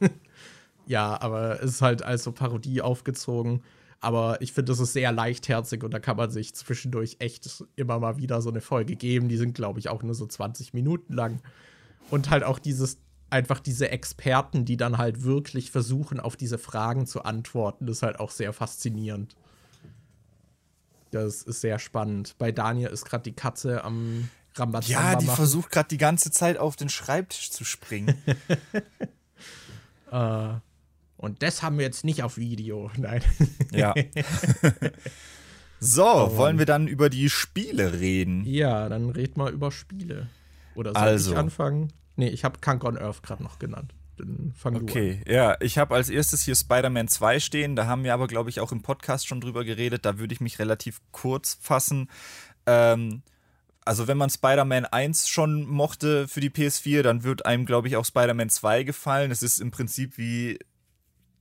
ja, 0.86 1.20
aber 1.20 1.60
ist 1.60 1.80
halt 1.80 2.02
als 2.02 2.24
so 2.24 2.32
Parodie 2.32 2.82
aufgezogen. 2.82 3.62
Aber 4.00 4.42
ich 4.42 4.52
finde, 4.52 4.72
das 4.72 4.80
ist 4.80 4.92
sehr 4.92 5.12
leichtherzig 5.12 5.84
und 5.84 5.94
da 5.94 6.00
kann 6.00 6.16
man 6.16 6.32
sich 6.32 6.52
zwischendurch 6.56 7.16
echt 7.20 7.64
immer 7.76 8.00
mal 8.00 8.16
wieder 8.16 8.42
so 8.42 8.50
eine 8.50 8.60
Folge 8.60 8.96
geben. 8.96 9.28
Die 9.28 9.36
sind, 9.36 9.54
glaube 9.54 9.78
ich, 9.78 9.88
auch 9.88 10.02
nur 10.02 10.14
so 10.14 10.26
20 10.26 10.74
Minuten 10.74 11.12
lang. 11.12 11.40
Und 12.10 12.28
halt 12.28 12.42
auch 12.42 12.58
dieses 12.58 12.98
einfach 13.34 13.58
diese 13.58 13.90
Experten, 13.90 14.64
die 14.64 14.76
dann 14.76 14.96
halt 14.96 15.24
wirklich 15.24 15.72
versuchen, 15.72 16.20
auf 16.20 16.36
diese 16.36 16.56
Fragen 16.56 17.04
zu 17.04 17.24
antworten, 17.24 17.86
das 17.86 17.96
ist 17.96 18.02
halt 18.04 18.20
auch 18.20 18.30
sehr 18.30 18.52
faszinierend. 18.52 19.34
Das 21.10 21.42
ist 21.42 21.60
sehr 21.60 21.80
spannend. 21.80 22.36
Bei 22.38 22.52
Daniel 22.52 22.90
ist 22.90 23.04
gerade 23.04 23.24
die 23.24 23.34
Katze 23.34 23.82
am 23.82 24.30
Rambazamba 24.54 25.10
Ja, 25.12 25.16
die 25.16 25.26
machen. 25.26 25.36
versucht 25.36 25.72
gerade 25.72 25.88
die 25.88 25.98
ganze 25.98 26.30
Zeit 26.30 26.58
auf 26.58 26.76
den 26.76 26.88
Schreibtisch 26.88 27.50
zu 27.50 27.64
springen. 27.64 28.16
uh, 30.12 30.54
und 31.16 31.42
das 31.42 31.64
haben 31.64 31.78
wir 31.78 31.84
jetzt 31.84 32.04
nicht 32.04 32.22
auf 32.22 32.36
Video. 32.36 32.92
Nein. 32.96 33.22
Ja. 33.72 33.94
so, 35.80 36.06
oh, 36.06 36.36
wollen 36.36 36.58
wir 36.58 36.66
dann 36.66 36.86
über 36.86 37.10
die 37.10 37.28
Spiele 37.28 37.98
reden? 37.98 38.44
Ja, 38.44 38.88
dann 38.88 39.10
red 39.10 39.36
mal 39.36 39.52
über 39.52 39.72
Spiele. 39.72 40.28
Oder 40.76 40.92
soll 40.92 41.02
also. 41.02 41.32
ich 41.32 41.36
anfangen? 41.36 41.92
Nee, 42.16 42.28
ich 42.28 42.44
habe 42.44 42.60
Kunk 42.60 42.84
on 42.84 42.98
Earth 42.98 43.22
gerade 43.22 43.42
noch 43.42 43.58
genannt. 43.58 43.92
Dann 44.16 44.52
fang 44.56 44.76
okay, 44.76 45.22
ja, 45.26 45.56
ich 45.60 45.76
habe 45.76 45.94
als 45.94 46.08
erstes 46.08 46.42
hier 46.42 46.54
Spider-Man 46.54 47.08
2 47.08 47.40
stehen. 47.40 47.74
Da 47.74 47.86
haben 47.86 48.04
wir 48.04 48.14
aber, 48.14 48.28
glaube 48.28 48.50
ich, 48.50 48.60
auch 48.60 48.70
im 48.70 48.82
Podcast 48.82 49.26
schon 49.26 49.40
drüber 49.40 49.64
geredet. 49.64 50.04
Da 50.04 50.18
würde 50.18 50.32
ich 50.32 50.40
mich 50.40 50.58
relativ 50.58 51.00
kurz 51.10 51.58
fassen. 51.60 52.08
Ähm, 52.66 53.22
also, 53.84 54.06
wenn 54.06 54.16
man 54.16 54.30
Spider-Man 54.30 54.86
1 54.86 55.28
schon 55.28 55.66
mochte 55.66 56.28
für 56.28 56.40
die 56.40 56.50
PS4, 56.50 57.02
dann 57.02 57.24
wird 57.24 57.44
einem, 57.44 57.66
glaube 57.66 57.88
ich, 57.88 57.96
auch 57.96 58.04
Spider-Man 58.04 58.50
2 58.50 58.84
gefallen. 58.84 59.30
Es 59.30 59.42
ist 59.42 59.60
im 59.60 59.72
Prinzip 59.72 60.16
wie 60.16 60.58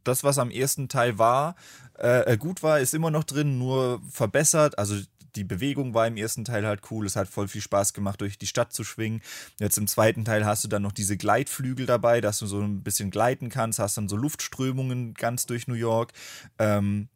das, 0.03 0.23
was 0.23 0.37
am 0.37 0.51
ersten 0.51 0.89
Teil 0.89 1.17
war, 1.17 1.55
äh, 1.93 2.37
gut 2.37 2.63
war, 2.63 2.79
ist 2.79 2.93
immer 2.93 3.11
noch 3.11 3.23
drin, 3.23 3.57
nur 3.57 4.01
verbessert. 4.09 4.77
Also 4.77 4.95
die 5.35 5.43
Bewegung 5.43 5.93
war 5.93 6.07
im 6.07 6.17
ersten 6.17 6.45
Teil 6.45 6.65
halt 6.65 6.81
cool. 6.91 7.05
Es 7.05 7.15
hat 7.15 7.27
voll 7.27 7.47
viel 7.47 7.61
Spaß 7.61 7.93
gemacht, 7.93 8.21
durch 8.21 8.37
die 8.37 8.47
Stadt 8.47 8.73
zu 8.73 8.83
schwingen. 8.83 9.21
Jetzt 9.59 9.77
im 9.77 9.87
zweiten 9.87 10.25
Teil 10.25 10.45
hast 10.45 10.63
du 10.63 10.67
dann 10.67 10.81
noch 10.81 10.91
diese 10.91 11.17
Gleitflügel 11.17 11.85
dabei, 11.85 12.21
dass 12.21 12.39
du 12.39 12.45
so 12.45 12.61
ein 12.61 12.83
bisschen 12.83 13.11
gleiten 13.11 13.49
kannst, 13.49 13.79
hast 13.79 13.97
dann 13.97 14.09
so 14.09 14.15
Luftströmungen 14.15 15.13
ganz 15.13 15.45
durch 15.45 15.67
New 15.67 15.73
York. 15.73 16.13
Ähm, 16.59 17.09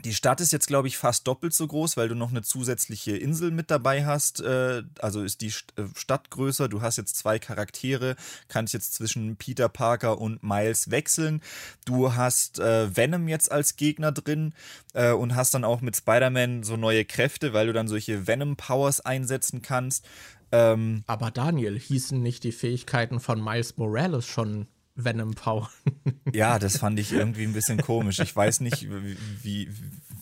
die 0.00 0.14
Stadt 0.14 0.40
ist 0.40 0.52
jetzt, 0.52 0.66
glaube 0.66 0.88
ich, 0.88 0.98
fast 0.98 1.26
doppelt 1.26 1.54
so 1.54 1.66
groß, 1.66 1.96
weil 1.96 2.08
du 2.08 2.14
noch 2.14 2.30
eine 2.30 2.42
zusätzliche 2.42 3.16
Insel 3.16 3.50
mit 3.50 3.70
dabei 3.70 4.04
hast. 4.04 4.40
Äh, 4.40 4.82
also 4.98 5.22
ist 5.22 5.40
die 5.40 5.48
äh, 5.76 5.84
Stadt 5.94 6.30
größer. 6.30 6.68
Du 6.68 6.82
hast 6.82 6.96
jetzt 6.96 7.16
zwei 7.16 7.38
Charaktere, 7.38 8.16
kannst 8.48 8.74
jetzt 8.74 8.94
zwischen 8.94 9.36
Peter 9.36 9.68
Parker 9.68 10.18
und 10.18 10.42
Miles 10.42 10.90
wechseln. 10.90 11.42
Du 11.84 12.14
hast 12.14 12.58
äh, 12.58 12.96
Venom 12.96 13.28
jetzt 13.28 13.52
als 13.52 13.76
Gegner 13.76 14.12
drin 14.12 14.54
und 14.94 15.34
hast 15.34 15.54
dann 15.54 15.64
auch 15.64 15.80
mit 15.80 15.96
Spider-Man 15.96 16.64
so 16.64 16.76
neue 16.76 17.06
Kräfte, 17.06 17.54
weil 17.54 17.66
du 17.66 17.72
dann 17.72 17.88
solche 17.88 18.26
Venom-Powers 18.26 19.00
einsetzen 19.00 19.62
kannst. 19.62 20.04
Ähm, 20.52 21.02
Aber 21.06 21.30
Daniel, 21.30 21.78
hießen 21.78 22.22
nicht 22.22 22.44
die 22.44 22.52
Fähigkeiten 22.52 23.18
von 23.18 23.42
Miles 23.42 23.78
Morales 23.78 24.26
schon 24.26 24.66
Venom 24.94 25.34
Power. 25.34 25.70
ja, 26.32 26.58
das 26.58 26.78
fand 26.78 26.98
ich 26.98 27.12
irgendwie 27.12 27.44
ein 27.44 27.52
bisschen 27.52 27.80
komisch. 27.80 28.18
Ich 28.18 28.34
weiß 28.34 28.60
nicht, 28.60 28.88
wie, 28.90 29.16
wie 29.42 29.68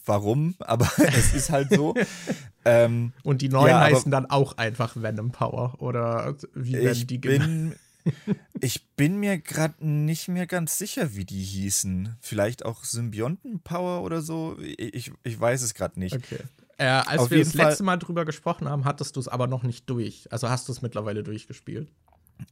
warum, 0.05 0.55
aber 0.61 0.91
es 0.99 1.35
ist 1.35 1.51
halt 1.51 1.71
so. 1.71 1.95
Ähm, 2.65 3.13
Und 3.23 3.43
die 3.43 3.49
neuen 3.49 3.69
ja, 3.69 3.81
heißen 3.81 4.11
dann 4.11 4.27
auch 4.27 4.59
einfach 4.59 4.97
Venom 4.97 5.33
Power 5.33 5.81
oder 5.81 6.37
wie 6.55 6.75
werden 6.75 7.07
die 7.07 7.21
genannt? 7.21 7.77
ich 8.61 8.89
bin 8.97 9.19
mir 9.19 9.39
gerade 9.39 9.87
nicht 9.87 10.29
mehr 10.29 10.47
ganz 10.47 10.79
sicher, 10.79 11.15
wie 11.15 11.25
die 11.25 11.43
hießen. 11.43 12.17
Vielleicht 12.21 12.65
auch 12.65 12.85
Symbionten 12.85 13.61
Power 13.61 14.03
oder 14.03 14.23
so. 14.23 14.57
Ich, 14.61 15.13
ich 15.23 15.41
weiß 15.41 15.63
es 15.63 15.75
gerade 15.75 15.99
nicht. 15.99 16.17
Okay. 16.17 16.39
Äh, 16.79 16.87
als 16.87 17.23
Auf 17.23 17.31
wir 17.31 17.39
das 17.39 17.53
letzte 17.55 17.83
Mal 17.83 17.99
drüber 17.99 18.25
gesprochen 18.25 18.69
haben, 18.69 18.87
hattest 18.87 19.17
du 19.17 19.21
es 19.21 19.29
aber 19.29 19.47
noch 19.47 19.63
nicht 19.65 19.89
durch. 19.91 20.33
Also 20.33 20.49
hast 20.49 20.67
du 20.69 20.73
es 20.73 20.81
mittlerweile 20.81 21.23
durchgespielt. 21.23 21.93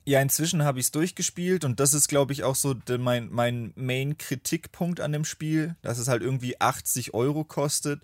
Ja, 0.04 0.20
inzwischen 0.20 0.64
habe 0.64 0.78
ich 0.78 0.86
es 0.86 0.90
durchgespielt 0.90 1.64
und 1.64 1.80
das 1.80 1.94
ist, 1.94 2.08
glaube 2.08 2.32
ich, 2.32 2.44
auch 2.44 2.54
so 2.54 2.74
mein, 2.98 3.28
mein 3.30 3.72
Main-Kritikpunkt 3.76 5.00
an 5.00 5.12
dem 5.12 5.24
Spiel, 5.24 5.76
dass 5.82 5.98
es 5.98 6.08
halt 6.08 6.22
irgendwie 6.22 6.60
80 6.60 7.14
Euro 7.14 7.44
kostet 7.44 8.02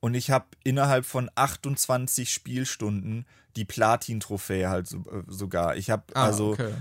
und 0.00 0.14
ich 0.14 0.30
habe 0.30 0.46
innerhalb 0.64 1.04
von 1.04 1.30
28 1.34 2.32
Spielstunden 2.32 3.26
die 3.56 3.64
Platin-Trophäe 3.64 4.68
halt 4.68 4.86
so, 4.86 4.98
äh, 4.98 5.22
sogar. 5.26 5.76
Ich 5.76 5.90
habe 5.90 6.04
ah, 6.14 6.26
also 6.26 6.52
okay. 6.52 6.74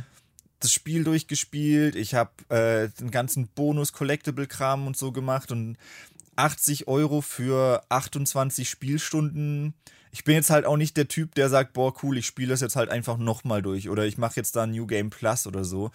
das 0.59 0.72
Spiel 0.72 1.03
durchgespielt, 1.03 1.95
ich 1.95 2.13
habe 2.13 2.31
äh, 2.49 2.89
den 2.99 3.11
ganzen 3.11 3.47
Bonus-Collectible-Kram 3.47 4.85
und 4.88 4.97
so 4.97 5.11
gemacht 5.11 5.51
und 5.51 5.77
80 6.35 6.88
Euro 6.88 7.22
für 7.22 7.84
28 7.89 8.69
Spielstunden 8.69 9.73
ich 10.16 10.24
bin 10.24 10.36
jetzt 10.36 10.50
halt 10.50 10.66
auch 10.66 10.78
nicht 10.78 10.96
der 10.96 11.10
Typ, 11.10 11.36
der 11.36 11.50
sagt, 11.50 11.74
boah, 11.74 11.94
cool, 12.02 12.18
ich 12.18 12.26
spiele 12.26 12.48
das 12.52 12.62
jetzt 12.62 12.78
halt 12.78 12.90
einfach 12.90 13.18
nochmal 13.18 13.62
durch 13.62 13.90
oder 13.90 14.06
ich 14.06 14.18
mache 14.18 14.38
jetzt 14.38 14.56
da 14.56 14.66
New 14.66 14.88
Game 14.88 15.10
Plus 15.10 15.46
oder 15.46 15.66
so. 15.66 15.92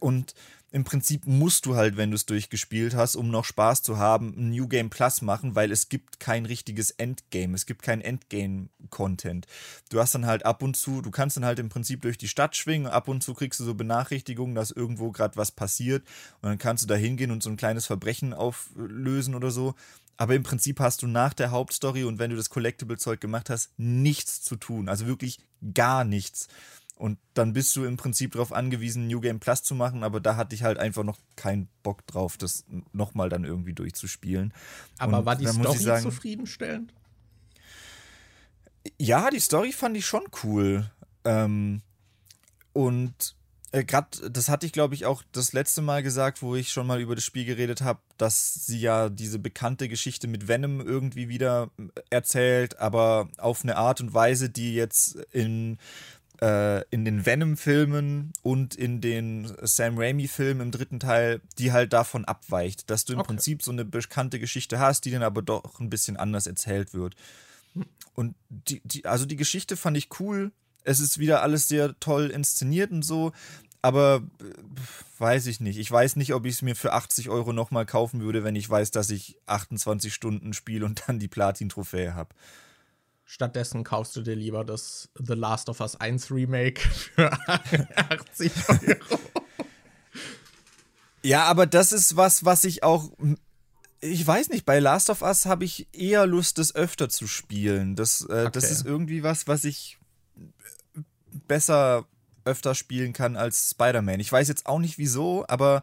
Und 0.00 0.32
im 0.72 0.84
Prinzip 0.84 1.26
musst 1.26 1.64
du 1.64 1.76
halt, 1.76 1.96
wenn 1.96 2.10
du 2.10 2.16
es 2.16 2.26
durchgespielt 2.26 2.94
hast, 2.94 3.14
um 3.14 3.30
noch 3.30 3.44
Spaß 3.44 3.82
zu 3.82 3.98
haben, 3.98 4.34
ein 4.36 4.50
New 4.50 4.66
Game 4.66 4.90
Plus 4.90 5.22
machen, 5.22 5.54
weil 5.54 5.70
es 5.70 5.88
gibt 5.88 6.18
kein 6.18 6.44
richtiges 6.44 6.90
Endgame. 6.90 7.54
Es 7.54 7.66
gibt 7.66 7.82
kein 7.82 8.00
Endgame-Content. 8.00 9.46
Du 9.90 10.00
hast 10.00 10.14
dann 10.14 10.26
halt 10.26 10.44
ab 10.44 10.62
und 10.62 10.76
zu, 10.76 11.02
du 11.02 11.10
kannst 11.10 11.36
dann 11.36 11.44
halt 11.44 11.60
im 11.60 11.68
Prinzip 11.68 12.02
durch 12.02 12.18
die 12.18 12.28
Stadt 12.28 12.56
schwingen, 12.56 12.88
ab 12.88 13.06
und 13.08 13.22
zu 13.22 13.32
kriegst 13.32 13.60
du 13.60 13.64
so 13.64 13.74
Benachrichtigungen, 13.74 14.54
dass 14.54 14.72
irgendwo 14.72 15.12
gerade 15.12 15.36
was 15.36 15.52
passiert 15.52 16.04
und 16.42 16.48
dann 16.48 16.58
kannst 16.58 16.82
du 16.82 16.88
da 16.88 16.96
hingehen 16.96 17.30
und 17.30 17.42
so 17.42 17.50
ein 17.50 17.56
kleines 17.56 17.86
Verbrechen 17.86 18.34
auflösen 18.34 19.34
oder 19.34 19.52
so. 19.52 19.74
Aber 20.16 20.34
im 20.34 20.42
Prinzip 20.42 20.80
hast 20.80 21.02
du 21.02 21.06
nach 21.06 21.34
der 21.34 21.50
Hauptstory 21.50 22.04
und 22.04 22.18
wenn 22.18 22.30
du 22.30 22.36
das 22.36 22.50
Collectible-Zeug 22.50 23.20
gemacht 23.20 23.50
hast, 23.50 23.70
nichts 23.76 24.42
zu 24.42 24.56
tun. 24.56 24.88
Also 24.88 25.06
wirklich 25.06 25.38
gar 25.74 26.04
nichts. 26.04 26.48
Und 26.96 27.18
dann 27.34 27.52
bist 27.52 27.76
du 27.76 27.84
im 27.84 27.98
Prinzip 27.98 28.32
darauf 28.32 28.52
angewiesen, 28.52 29.06
New 29.06 29.20
Game 29.20 29.38
Plus 29.38 29.62
zu 29.62 29.74
machen, 29.74 30.02
aber 30.02 30.18
da 30.18 30.36
hatte 30.36 30.54
ich 30.54 30.62
halt 30.62 30.78
einfach 30.78 31.04
noch 31.04 31.18
keinen 31.36 31.68
Bock 31.82 32.06
drauf, 32.06 32.38
das 32.38 32.64
nochmal 32.92 33.28
dann 33.28 33.44
irgendwie 33.44 33.74
durchzuspielen. 33.74 34.54
Aber 34.98 35.18
und 35.18 35.26
war 35.26 35.36
die 35.36 35.46
Story 35.46 35.76
sagen, 35.76 36.02
zufriedenstellend? 36.02 36.94
Ja, 38.98 39.28
die 39.28 39.40
Story 39.40 39.72
fand 39.72 39.96
ich 39.98 40.06
schon 40.06 40.24
cool. 40.42 40.90
Ähm, 41.24 41.82
und 42.72 43.36
äh, 43.72 43.84
gerade, 43.84 44.30
das 44.30 44.48
hatte 44.48 44.64
ich, 44.64 44.72
glaube 44.72 44.94
ich, 44.94 45.04
auch 45.04 45.22
das 45.32 45.52
letzte 45.52 45.82
Mal 45.82 46.02
gesagt, 46.02 46.40
wo 46.40 46.54
ich 46.56 46.70
schon 46.70 46.86
mal 46.86 47.00
über 47.00 47.14
das 47.14 47.24
Spiel 47.24 47.44
geredet 47.44 47.82
habe, 47.82 48.00
dass 48.16 48.54
sie 48.54 48.80
ja 48.80 49.08
diese 49.08 49.38
bekannte 49.38 49.88
Geschichte 49.88 50.28
mit 50.28 50.48
Venom 50.48 50.80
irgendwie 50.80 51.28
wieder 51.28 51.70
äh, 51.78 52.00
erzählt, 52.10 52.78
aber 52.78 53.28
auf 53.38 53.64
eine 53.64 53.76
Art 53.76 54.00
und 54.00 54.14
Weise, 54.14 54.48
die 54.48 54.74
jetzt 54.74 55.16
in, 55.32 55.78
in 56.90 57.04
den 57.04 57.24
Venom-Filmen 57.24 58.32
und 58.42 58.74
in 58.74 59.00
den 59.00 59.52
Sam 59.62 59.98
Raimi-Filmen 59.98 60.66
im 60.66 60.70
dritten 60.70 61.00
Teil, 61.00 61.40
die 61.58 61.72
halt 61.72 61.92
davon 61.92 62.24
abweicht, 62.24 62.90
dass 62.90 63.04
du 63.04 63.14
im 63.14 63.20
okay. 63.20 63.28
Prinzip 63.28 63.62
so 63.62 63.72
eine 63.72 63.84
bekannte 63.84 64.38
Geschichte 64.38 64.78
hast, 64.78 65.04
die 65.04 65.10
dann 65.10 65.22
aber 65.22 65.42
doch 65.42 65.80
ein 65.80 65.90
bisschen 65.90 66.16
anders 66.16 66.46
erzählt 66.46 66.94
wird. 66.94 67.14
Und 68.14 68.34
die, 68.48 68.80
die, 68.84 69.04
also 69.04 69.26
die 69.26 69.36
Geschichte 69.36 69.76
fand 69.76 69.96
ich 69.96 70.08
cool. 70.20 70.52
Es 70.84 71.00
ist 71.00 71.18
wieder 71.18 71.42
alles 71.42 71.68
sehr 71.68 71.98
toll 72.00 72.30
inszeniert 72.30 72.90
und 72.92 73.02
so, 73.02 73.32
aber 73.82 74.22
äh, 74.40 74.44
weiß 75.18 75.46
ich 75.46 75.60
nicht. 75.60 75.78
Ich 75.78 75.90
weiß 75.90 76.16
nicht, 76.16 76.34
ob 76.34 76.46
ich 76.46 76.54
es 76.54 76.62
mir 76.62 76.76
für 76.76 76.92
80 76.92 77.28
Euro 77.28 77.52
nochmal 77.52 77.86
kaufen 77.86 78.20
würde, 78.20 78.44
wenn 78.44 78.56
ich 78.56 78.68
weiß, 78.68 78.90
dass 78.90 79.10
ich 79.10 79.36
28 79.46 80.12
Stunden 80.12 80.52
spiele 80.52 80.84
und 80.84 81.04
dann 81.06 81.18
die 81.18 81.28
Platin-Trophäe 81.28 82.14
habe. 82.14 82.34
Stattdessen 83.28 83.82
kaufst 83.82 84.14
du 84.14 84.22
dir 84.22 84.36
lieber 84.36 84.64
das 84.64 85.10
The 85.18 85.34
Last 85.34 85.68
of 85.68 85.80
Us 85.80 85.96
1 85.96 86.30
Remake 86.30 86.80
für 86.80 87.32
80 87.96 88.52
Euro. 88.68 89.20
Ja, 91.22 91.42
aber 91.44 91.66
das 91.66 91.90
ist 91.90 92.16
was, 92.16 92.44
was 92.44 92.62
ich 92.62 92.84
auch. 92.84 93.10
Ich 94.00 94.24
weiß 94.24 94.50
nicht, 94.50 94.64
bei 94.64 94.78
Last 94.78 95.10
of 95.10 95.22
Us 95.22 95.44
habe 95.44 95.64
ich 95.64 95.88
eher 95.92 96.24
Lust, 96.24 96.58
das 96.58 96.76
öfter 96.76 97.08
zu 97.08 97.26
spielen. 97.26 97.96
Das, 97.96 98.20
äh, 98.20 98.42
okay. 98.42 98.50
das 98.52 98.70
ist 98.70 98.86
irgendwie 98.86 99.24
was, 99.24 99.48
was 99.48 99.64
ich 99.64 99.98
besser 101.48 102.06
öfter 102.44 102.76
spielen 102.76 103.12
kann 103.12 103.36
als 103.36 103.70
Spider-Man. 103.70 104.20
Ich 104.20 104.30
weiß 104.30 104.46
jetzt 104.46 104.66
auch 104.66 104.78
nicht 104.78 104.98
wieso, 104.98 105.44
aber 105.48 105.82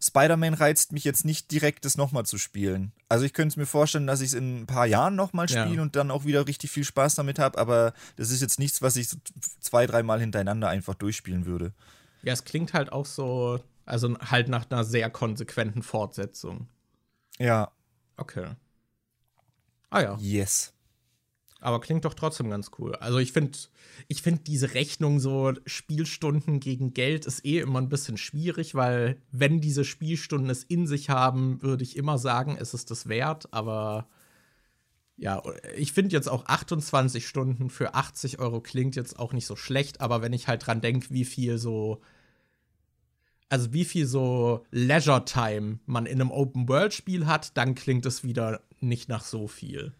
Spider-Man 0.00 0.54
reizt 0.54 0.92
mich 0.92 1.04
jetzt 1.04 1.24
nicht 1.24 1.50
direkt, 1.50 1.84
das 1.84 1.96
nochmal 1.96 2.26
zu 2.26 2.38
spielen. 2.38 2.92
Also 3.08 3.24
ich 3.24 3.32
könnte 3.32 3.52
es 3.52 3.56
mir 3.56 3.66
vorstellen, 3.66 4.06
dass 4.06 4.20
ich 4.20 4.28
es 4.28 4.34
in 4.34 4.62
ein 4.62 4.66
paar 4.66 4.86
Jahren 4.86 5.16
nochmal 5.16 5.48
spiele 5.48 5.76
ja. 5.76 5.82
und 5.82 5.96
dann 5.96 6.10
auch 6.10 6.24
wieder 6.24 6.46
richtig 6.46 6.70
viel 6.70 6.84
Spaß 6.84 7.14
damit 7.14 7.38
habe, 7.38 7.58
aber 7.58 7.92
das 8.16 8.30
ist 8.30 8.40
jetzt 8.40 8.58
nichts, 8.58 8.82
was 8.82 8.96
ich 8.96 9.08
so 9.08 9.16
zwei, 9.60 9.86
dreimal 9.86 10.20
hintereinander 10.20 10.68
einfach 10.68 10.94
durchspielen 10.94 11.46
würde. 11.46 11.72
Ja, 12.22 12.32
es 12.32 12.44
klingt 12.44 12.74
halt 12.74 12.92
auch 12.92 13.06
so, 13.06 13.60
also 13.84 14.18
halt 14.18 14.48
nach 14.48 14.70
einer 14.70 14.84
sehr 14.84 15.10
konsequenten 15.10 15.82
Fortsetzung. 15.82 16.68
Ja. 17.38 17.70
Okay. 18.16 18.48
Ah 19.90 20.00
ja. 20.00 20.18
Yes. 20.18 20.72
Aber 21.66 21.80
klingt 21.80 22.04
doch 22.04 22.14
trotzdem 22.14 22.48
ganz 22.48 22.70
cool. 22.78 22.94
Also 22.94 23.18
ich 23.18 23.32
finde, 23.32 23.58
ich 24.06 24.22
finde 24.22 24.42
diese 24.44 24.74
Rechnung 24.74 25.18
so 25.18 25.52
Spielstunden 25.66 26.60
gegen 26.60 26.94
Geld 26.94 27.26
ist 27.26 27.44
eh 27.44 27.58
immer 27.58 27.80
ein 27.80 27.88
bisschen 27.88 28.18
schwierig, 28.18 28.76
weil 28.76 29.20
wenn 29.32 29.60
diese 29.60 29.84
Spielstunden 29.84 30.48
es 30.48 30.62
in 30.62 30.86
sich 30.86 31.10
haben, 31.10 31.60
würde 31.62 31.82
ich 31.82 31.96
immer 31.96 32.18
sagen, 32.18 32.56
es 32.56 32.72
ist 32.72 32.92
das 32.92 33.08
wert. 33.08 33.52
Aber 33.52 34.06
ja, 35.16 35.42
ich 35.76 35.92
finde 35.92 36.14
jetzt 36.14 36.28
auch 36.28 36.46
28 36.46 37.26
Stunden 37.26 37.68
für 37.68 37.96
80 37.96 38.38
Euro 38.38 38.60
klingt 38.60 38.94
jetzt 38.94 39.18
auch 39.18 39.32
nicht 39.32 39.46
so 39.46 39.56
schlecht. 39.56 40.00
Aber 40.00 40.22
wenn 40.22 40.32
ich 40.32 40.46
halt 40.46 40.64
dran 40.64 40.80
denke, 40.80 41.08
wie 41.10 41.24
viel 41.24 41.58
so 41.58 42.00
also 43.48 43.72
wie 43.72 43.84
viel 43.84 44.06
so 44.06 44.64
Leisure 44.70 45.24
Time 45.24 45.80
man 45.86 46.06
in 46.06 46.20
einem 46.20 46.30
Open 46.30 46.68
World 46.68 46.94
Spiel 46.94 47.26
hat, 47.26 47.56
dann 47.56 47.74
klingt 47.74 48.06
es 48.06 48.22
wieder 48.22 48.60
nicht 48.78 49.08
nach 49.08 49.24
so 49.24 49.48
viel. 49.48 49.94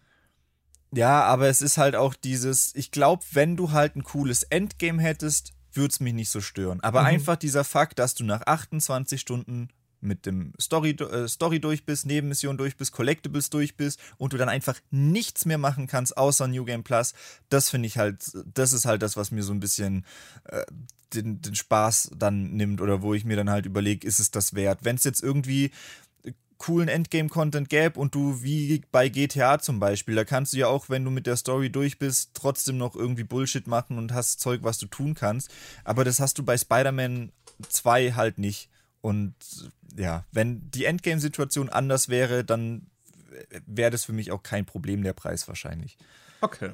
Ja, 0.91 1.23
aber 1.23 1.47
es 1.47 1.61
ist 1.61 1.77
halt 1.77 1.95
auch 1.95 2.13
dieses, 2.13 2.73
ich 2.75 2.91
glaube, 2.91 3.23
wenn 3.31 3.57
du 3.57 3.71
halt 3.71 3.95
ein 3.95 4.03
cooles 4.03 4.43
Endgame 4.43 5.01
hättest, 5.01 5.53
würde 5.73 5.91
es 5.91 5.99
mich 5.99 6.13
nicht 6.13 6.29
so 6.29 6.41
stören. 6.41 6.81
Aber 6.81 7.01
mhm. 7.01 7.07
einfach 7.07 7.35
dieser 7.35 7.63
Fakt, 7.63 7.99
dass 7.99 8.15
du 8.15 8.23
nach 8.23 8.41
28 8.45 9.19
Stunden 9.19 9.69
mit 9.99 10.25
dem 10.25 10.53
Story, 10.61 10.91
äh, 10.91 11.27
Story 11.27 11.59
durch 11.59 11.85
bist, 11.85 12.05
Nebenmission 12.05 12.57
durch 12.57 12.77
bist, 12.77 12.91
Collectibles 12.91 13.49
durch 13.49 13.75
bist 13.77 13.99
und 14.17 14.33
du 14.33 14.37
dann 14.37 14.49
einfach 14.49 14.79
nichts 14.91 15.45
mehr 15.45 15.57
machen 15.57 15.87
kannst 15.87 16.17
außer 16.17 16.47
New 16.47 16.65
Game 16.65 16.83
Plus, 16.83 17.13
das 17.49 17.69
finde 17.69 17.87
ich 17.87 17.97
halt, 17.97 18.31
das 18.53 18.73
ist 18.73 18.85
halt 18.85 19.01
das, 19.01 19.17
was 19.17 19.31
mir 19.31 19.43
so 19.43 19.53
ein 19.53 19.59
bisschen 19.59 20.05
äh, 20.45 20.63
den, 21.13 21.41
den 21.41 21.55
Spaß 21.55 22.11
dann 22.15 22.51
nimmt 22.51 22.81
oder 22.81 23.01
wo 23.01 23.13
ich 23.13 23.25
mir 23.25 23.37
dann 23.37 23.49
halt 23.49 23.65
überlege, 23.65 24.07
ist 24.07 24.19
es 24.19 24.31
das 24.31 24.53
wert? 24.53 24.79
Wenn 24.83 24.97
es 24.97 25.03
jetzt 25.03 25.23
irgendwie 25.23 25.71
coolen 26.57 26.87
Endgame-Content 26.87 27.69
gäbe 27.69 27.99
und 27.99 28.15
du 28.15 28.41
wie 28.41 28.81
bei 28.91 29.09
GTA 29.09 29.59
zum 29.59 29.79
Beispiel, 29.79 30.15
da 30.15 30.25
kannst 30.25 30.53
du 30.53 30.57
ja 30.57 30.67
auch, 30.67 30.89
wenn 30.89 31.03
du 31.03 31.11
mit 31.11 31.27
der 31.27 31.37
Story 31.37 31.69
durch 31.69 31.99
bist, 31.99 32.31
trotzdem 32.33 32.77
noch 32.77 32.95
irgendwie 32.95 33.23
Bullshit 33.23 33.67
machen 33.67 33.97
und 33.97 34.13
hast 34.13 34.39
Zeug, 34.39 34.61
was 34.63 34.77
du 34.77 34.87
tun 34.87 35.13
kannst. 35.13 35.51
Aber 35.83 36.03
das 36.03 36.19
hast 36.19 36.37
du 36.37 36.43
bei 36.43 36.57
Spider-Man 36.57 37.31
2 37.69 38.13
halt 38.13 38.37
nicht. 38.37 38.69
Und 39.01 39.35
ja, 39.95 40.25
wenn 40.31 40.69
die 40.71 40.85
Endgame-Situation 40.85 41.69
anders 41.69 42.09
wäre, 42.09 42.43
dann 42.43 42.87
wäre 43.65 43.91
das 43.91 44.05
für 44.05 44.13
mich 44.13 44.31
auch 44.31 44.43
kein 44.43 44.65
Problem, 44.65 45.03
der 45.03 45.13
Preis 45.13 45.47
wahrscheinlich. 45.47 45.97
Okay. 46.41 46.71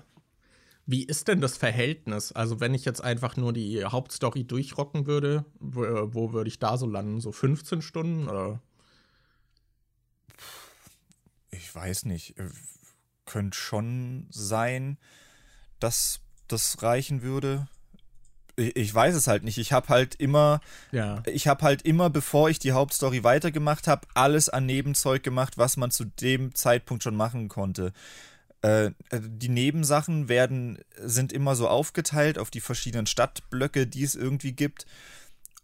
Wie 0.86 1.04
ist 1.04 1.30
denn 1.30 1.40
das 1.40 1.58
Verhältnis? 1.58 2.34
Also, 2.34 2.60
wenn 2.60 2.74
ich 2.74 2.84
jetzt 2.84 3.02
einfach 3.02 3.38
nur 3.38 3.54
die 3.54 3.86
Hauptstory 3.86 4.44
durchrocken 4.44 5.08
würde, 5.08 5.46
wo, 5.60 5.82
wo 6.14 6.34
würde 6.34 6.50
ich 6.50 6.60
da 6.60 6.78
so 6.78 6.88
landen? 6.88 7.22
So 7.22 7.32
15 7.32 7.82
Stunden 7.82 8.28
oder? 8.28 8.62
Ich 11.54 11.74
weiß 11.74 12.06
nicht, 12.06 12.38
äh, 12.38 12.50
könnte 13.26 13.58
schon 13.58 14.28
sein, 14.30 14.98
dass 15.80 16.20
das 16.48 16.82
reichen 16.82 17.22
würde. 17.22 17.68
Ich 18.56 18.94
weiß 18.94 19.16
es 19.16 19.28
halt 19.28 19.44
nicht. 19.44 19.58
Ich 19.58 19.72
habe 19.72 19.90
halt 19.90 20.16
immer, 20.16 20.60
ja. 20.92 21.24
ich 21.26 21.48
habe 21.48 21.64
halt 21.64 21.82
immer, 21.82 22.10
bevor 22.10 22.50
ich 22.50 22.60
die 22.60 22.74
Hauptstory 22.74 23.24
weitergemacht 23.24 23.88
habe, 23.88 24.08
alles 24.14 24.50
an 24.50 24.68
Nebenzeug 24.68 25.24
gemacht, 25.24 25.58
was 25.58 25.76
man 25.76 25.90
zu 25.90 26.06
dem 26.06 26.54
Zeitpunkt 26.54 27.02
schon 27.02 27.16
machen 27.16 27.50
konnte. 27.50 27.94
Äh, 28.62 28.92
die 29.12 29.50
Nebensachen 29.50 30.30
werden, 30.30 30.78
sind 30.98 31.34
immer 31.34 31.56
so 31.56 31.68
aufgeteilt 31.68 32.38
auf 32.38 32.52
die 32.52 32.62
verschiedenen 32.62 33.08
Stadtblöcke, 33.08 33.88
die 33.88 34.04
es 34.04 34.14
irgendwie 34.16 34.52
gibt. 34.52 34.86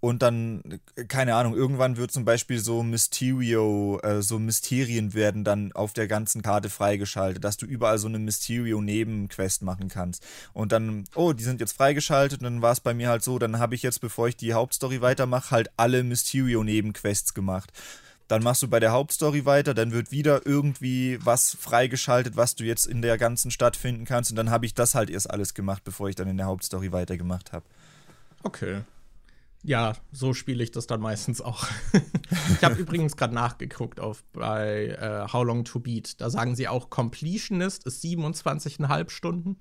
Und 0.01 0.21
dann, 0.21 0.79
keine 1.09 1.35
Ahnung, 1.35 1.55
irgendwann 1.55 1.97
wird 1.97 2.11
zum 2.11 2.23
Beispiel 2.23 2.59
so 2.59 2.83
Mysterio, 2.83 3.99
äh, 4.01 4.21
so 4.21 4.39
Mysterien 4.39 5.13
werden 5.13 5.43
dann 5.43 5.73
auf 5.73 5.91
der 5.91 6.07
ganzen 6.07 6.41
Karte 6.41 6.69
freigeschaltet, 6.69 7.43
dass 7.43 7.57
du 7.57 7.65
überall 7.65 7.97
so 7.97 8.07
eine 8.07 8.19
Mysterio-Nebenquest 8.19 9.61
machen 9.61 9.89
kannst. 9.89 10.25
Und 10.53 10.71
dann, 10.71 11.03
oh, 11.15 11.33
die 11.33 11.43
sind 11.43 11.59
jetzt 11.59 11.73
freigeschaltet 11.73 12.39
und 12.39 12.45
dann 12.45 12.61
war 12.61 12.71
es 12.71 12.79
bei 12.79 12.93
mir 12.93 13.09
halt 13.09 13.23
so, 13.23 13.39
dann 13.39 13.59
habe 13.59 13.75
ich 13.75 13.83
jetzt, 13.83 13.99
bevor 13.99 14.29
ich 14.29 14.37
die 14.37 14.53
Hauptstory 14.53 15.01
weitermache, 15.01 15.51
halt 15.51 15.69
alle 15.75 16.03
Mysterio-Nebenquests 16.03 17.33
gemacht. 17.33 17.73
Dann 18.29 18.41
machst 18.41 18.61
du 18.61 18.69
bei 18.69 18.79
der 18.79 18.91
Hauptstory 18.91 19.45
weiter, 19.45 19.73
dann 19.73 19.91
wird 19.91 20.11
wieder 20.11 20.45
irgendwie 20.45 21.17
was 21.25 21.57
freigeschaltet, 21.59 22.37
was 22.37 22.55
du 22.55 22.63
jetzt 22.63 22.85
in 22.85 23.01
der 23.01 23.17
ganzen 23.17 23.51
Stadt 23.51 23.75
finden 23.75 24.05
kannst. 24.05 24.29
Und 24.29 24.37
dann 24.37 24.49
habe 24.49 24.65
ich 24.65 24.73
das 24.73 24.95
halt 24.95 25.09
erst 25.09 25.29
alles 25.29 25.55
gemacht, 25.55 25.83
bevor 25.83 26.07
ich 26.07 26.15
dann 26.15 26.29
in 26.29 26.37
der 26.37 26.45
Hauptstory 26.45 26.93
weitergemacht 26.93 27.51
habe. 27.51 27.65
Okay. 28.43 28.81
Ja, 29.63 29.93
so 30.11 30.33
spiele 30.33 30.63
ich 30.63 30.71
das 30.71 30.87
dann 30.87 31.01
meistens 31.01 31.41
auch. 31.41 31.67
ich 32.53 32.63
habe 32.63 32.75
übrigens 32.79 33.17
gerade 33.17 33.33
nachgeguckt 33.33 33.99
auf 33.99 34.23
bei 34.31 34.87
äh, 34.87 35.31
How 35.31 35.43
Long 35.43 35.65
to 35.65 35.79
Beat. 35.79 36.21
Da 36.21 36.29
sagen 36.29 36.55
sie 36.55 36.67
auch, 36.67 36.89
Completionist 36.89 37.85
ist 37.85 38.03
27,5 38.03 39.09
Stunden 39.09 39.59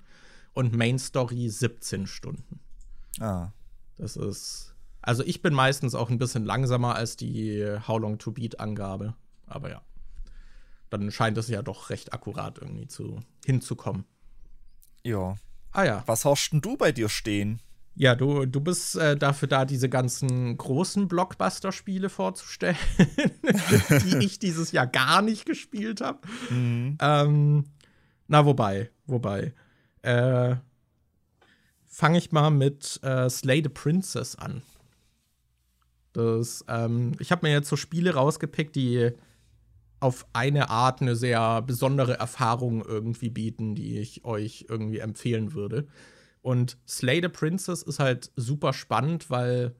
und 0.53 0.75
Main 0.75 0.99
Story 0.99 1.49
17 1.49 2.07
Stunden. 2.07 2.61
Ah. 3.19 3.53
Das 3.97 4.17
ist. 4.17 4.75
Also 5.03 5.25
ich 5.25 5.43
bin 5.43 5.55
meistens 5.55 5.95
auch 5.95 6.11
ein 6.11 6.19
bisschen 6.19 6.45
langsamer 6.45 6.95
als 6.95 7.17
die 7.17 7.65
How 7.87 8.01
Long 8.01 8.19
to 8.19 8.31
Beat 8.31 8.61
Angabe. 8.61 9.15
Aber 9.47 9.71
ja. 9.71 9.83
Dann 10.91 11.11
scheint 11.11 11.37
es 11.39 11.49
ja 11.49 11.63
doch 11.63 11.91
recht 11.91 12.13
akkurat 12.13 12.59
irgendwie 12.59 12.87
zu, 12.87 13.21
hinzukommen. 13.45 14.05
Ja. 15.03 15.37
Ah 15.73 15.85
ja. 15.85 16.03
Was 16.07 16.25
hast 16.25 16.51
denn 16.51 16.61
du 16.61 16.77
bei 16.77 16.93
dir 16.93 17.09
stehen? 17.09 17.61
Ja, 17.99 18.15
du, 18.15 18.47
du 18.47 18.61
bist 18.61 18.95
äh, 18.95 19.17
dafür 19.17 19.49
da, 19.49 19.65
diese 19.65 19.89
ganzen 19.89 20.57
großen 20.57 21.09
Blockbuster-Spiele 21.09 22.09
vorzustellen, 22.09 22.77
die 24.05 24.25
ich 24.25 24.39
dieses 24.39 24.71
Jahr 24.71 24.87
gar 24.87 25.21
nicht 25.21 25.45
gespielt 25.47 26.01
habe. 26.01 26.21
Mhm. 26.49 26.97
Ähm, 27.01 27.65
na, 28.29 28.47
wobei, 28.47 28.91
wobei. 29.07 29.53
Äh, 30.03 30.55
Fange 31.87 32.19
ich 32.19 32.31
mal 32.31 32.51
mit 32.51 33.01
äh, 33.03 33.29
Slay 33.29 33.65
the 33.65 33.69
Princess 33.69 34.37
an. 34.37 34.63
Das, 36.13 36.65
ähm, 36.69 37.17
ich 37.19 37.33
habe 37.33 37.49
mir 37.49 37.53
jetzt 37.53 37.69
so 37.69 37.75
Spiele 37.75 38.15
rausgepickt, 38.15 38.77
die 38.77 39.11
auf 39.99 40.25
eine 40.33 40.71
Art 40.71 41.03
eine 41.03 41.17
sehr 41.17 41.63
besondere 41.63 42.17
Erfahrung 42.17 42.85
irgendwie 42.85 43.31
bieten, 43.31 43.75
die 43.75 43.99
ich 43.99 44.25
euch 44.25 44.67
irgendwie 44.69 45.01
empfehlen 45.01 45.53
würde. 45.55 45.89
Und 46.49 46.79
Slay 46.89 47.21
the 47.21 47.29
Princess 47.29 47.83
ist 47.83 47.99
halt 47.99 48.33
super 48.35 48.73
spannend, 48.73 49.29
weil 49.29 49.77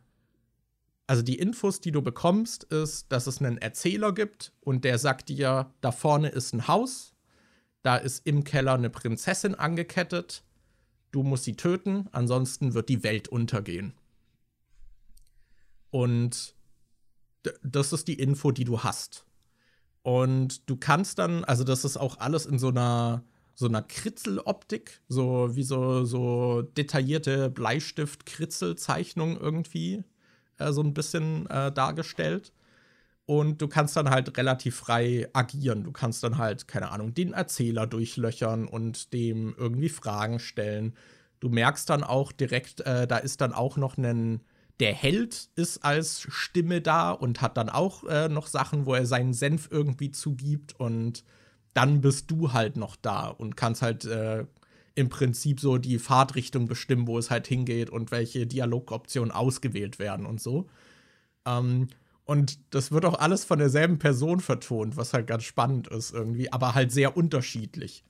also 1.07 1.23
die 1.23 1.39
Infos, 1.39 1.81
die 1.81 1.93
du 1.93 2.03
bekommst, 2.03 2.65
ist, 2.65 3.11
dass 3.11 3.27
es 3.27 3.41
einen 3.41 3.57
Erzähler 3.57 4.13
gibt 4.13 4.53
und 4.61 4.85
der 4.85 4.99
sagt 4.99 5.31
dir, 5.31 5.73
da 5.81 5.93
vorne 5.93 6.29
ist 6.29 6.53
ein 6.53 6.69
Haus, 6.69 7.15
da 7.81 7.97
ist 7.97 8.27
im 8.27 8.45
Keller 8.45 8.75
eine 8.75 8.91
Prinzessin 8.91 9.55
angekettet, 9.55 10.45
du 11.11 11.23
musst 11.23 11.45
sie 11.45 11.57
töten, 11.57 12.07
ansonsten 12.13 12.75
wird 12.75 12.91
die 12.91 13.03
Welt 13.03 13.29
untergehen. 13.29 13.95
Und 15.89 16.55
das 17.63 17.95
ist 17.95 18.09
die 18.09 18.21
Info, 18.21 18.51
die 18.51 18.65
du 18.65 18.83
hast. 18.83 19.25
Und 20.03 20.69
du 20.69 20.77
kannst 20.77 21.19
dann, 21.19 21.45
also 21.45 21.65
das 21.65 21.87
ist 21.87 21.97
auch 21.97 22.19
alles 22.19 22.45
in 22.45 22.59
so 22.59 22.69
einer 22.69 23.25
so 23.59 23.67
einer 23.67 23.83
Kritzeloptik, 23.83 25.01
so 25.09 25.57
wie 25.57 25.65
so, 25.65 26.05
so 26.05 26.63
detaillierte 26.63 27.51
Bleistift-Kritzelzeichnung 27.51 29.37
irgendwie 29.37 30.05
äh, 30.59 30.71
so 30.71 30.81
ein 30.81 30.95
bisschen 30.95 31.51
äh, 31.51 31.73
dargestellt. 31.73 32.53
Und 33.27 33.61
du 33.61 33.67
kannst 33.67 33.97
dann 33.97 34.11
halt 34.11 34.39
relativ 34.39 34.77
frei 34.77 35.29
agieren. 35.33 35.83
Du 35.83 35.91
kannst 35.91 36.23
dann 36.23 36.39
halt, 36.39 36.69
keine 36.69 36.93
Ahnung, 36.93 37.15
den 37.15 37.33
Erzähler 37.33 37.89
durchlöchern 37.89 38.69
und 38.69 39.13
dem 39.13 39.57
irgendwie 39.59 39.89
Fragen 39.89 40.39
stellen. 40.39 40.95
Du 41.41 41.49
merkst 41.49 41.91
dann 41.91 42.05
auch 42.05 42.31
direkt, 42.31 42.83
äh, 42.83 43.09
da 43.09 43.19
ist 43.19 43.41
dann 43.41 43.53
auch 43.53 43.77
noch 43.77 43.99
ein, 43.99 44.41
der 44.79 44.95
Held 44.95 45.49
ist 45.57 45.85
als 45.85 46.25
Stimme 46.29 46.81
da 46.81 47.11
und 47.11 47.43
hat 47.43 47.57
dann 47.57 47.71
auch 47.71 48.05
äh, 48.05 48.29
noch 48.29 48.47
Sachen, 48.47 48.87
wo 48.87 48.95
er 48.95 49.05
seinen 49.05 49.35
Senf 49.35 49.67
irgendwie 49.69 50.13
zugibt 50.13 50.79
und 50.79 51.25
dann 51.79 52.01
bist 52.01 52.29
du 52.33 52.53
halt 52.53 52.77
noch 52.77 52.97
da 52.97 53.29
und 53.29 53.57
kannst 53.57 53.83
halt 53.83 54.05
äh, 54.05 54.47
im 54.97 55.09
Prinzip 55.11 55.61
so 55.61 55.79
die 55.79 56.01
Fahrtrichtung 56.01 56.67
bestimmen, 56.67 57.07
wo 57.07 57.19
es 57.19 57.31
halt 57.31 57.47
hingeht 57.47 57.89
und 57.89 58.11
welche 58.11 58.49
Dialogoptionen 58.49 59.31
ausgewählt 59.31 60.01
werden 60.01 60.27
und 60.27 60.41
so. 60.41 60.69
Ähm, 61.47 61.87
und 62.25 62.59
das 62.75 62.91
wird 62.91 63.05
auch 63.05 63.17
alles 63.21 63.45
von 63.45 63.61
derselben 63.61 64.01
Person 64.01 64.41
vertont, 64.41 64.97
was 64.97 65.15
halt 65.15 65.29
ganz 65.29 65.45
spannend 65.45 65.87
ist 65.87 66.13
irgendwie, 66.13 66.53
aber 66.53 66.75
halt 66.75 66.91
sehr 66.91 67.17
unterschiedlich. 67.17 68.03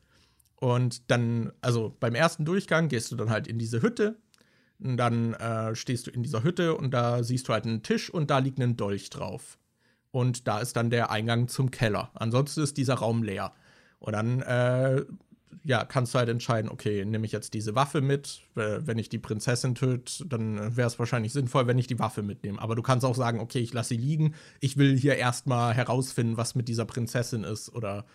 Und 0.57 1.11
dann, 1.11 1.53
also 1.61 1.95
beim 2.01 2.15
ersten 2.15 2.47
Durchgang 2.47 2.89
gehst 2.89 3.13
du 3.13 3.17
dann 3.17 3.29
halt 3.29 3.47
in 3.47 3.59
diese 3.59 3.83
Hütte. 3.83 4.17
Und 4.79 4.97
dann 4.97 5.35
äh, 5.35 5.75
stehst 5.75 6.07
du 6.07 6.11
in 6.11 6.23
dieser 6.23 6.43
Hütte 6.43 6.75
und 6.75 6.95
da 6.95 7.23
siehst 7.23 7.49
du 7.49 7.53
halt 7.53 7.67
einen 7.67 7.83
Tisch 7.83 8.09
und 8.09 8.31
da 8.31 8.39
liegt 8.39 8.61
ein 8.61 8.79
Dolch 8.79 9.11
drauf. 9.11 9.59
Und 10.11 10.49
da 10.49 10.61
ist 10.61 10.77
dann 10.77 10.91
der 10.91 11.11
Eingang 11.11 11.49
zum 11.49 11.71
Keller. 11.71 12.11
Ansonsten 12.15 12.63
ist 12.63 12.77
dieser 12.77 12.95
Raum 12.95 13.23
leer. 13.23 13.53
Und 13.99 14.13
dann 14.13 14.41
äh, 14.43 15.05
ja, 15.65 15.85
kannst 15.85 16.15
du 16.15 16.19
halt 16.19 16.29
entscheiden, 16.29 16.71
okay, 16.71 17.05
nehme 17.05 17.27
ich 17.27 17.33
jetzt 17.33 17.55
diese 17.55 17.75
Waffe 17.75 18.01
mit. 18.01 18.43
Wenn 18.55 18.99
ich 18.99 19.09
die 19.09 19.19
Prinzessin 19.19 19.75
töte, 19.75 20.27
dann 20.27 20.77
wäre 20.77 20.87
es 20.87 20.99
wahrscheinlich 20.99 21.33
sinnvoll, 21.33 21.67
wenn 21.67 21.79
ich 21.79 21.87
die 21.87 21.99
Waffe 21.99 22.23
mitnehme. 22.23 22.61
Aber 22.61 22.75
du 22.75 22.83
kannst 22.83 23.05
auch 23.05 23.15
sagen, 23.15 23.41
okay, 23.41 23.59
ich 23.59 23.73
lasse 23.73 23.91
sie 23.91 23.97
liegen. 23.97 24.35
Ich 24.61 24.77
will 24.77 24.97
hier 24.97 25.17
erstmal 25.17 25.75
herausfinden, 25.75 26.37
was 26.37 26.55
mit 26.55 26.69
dieser 26.69 26.85
Prinzessin 26.85 27.45
ist. 27.45 27.75
Oder 27.75 28.07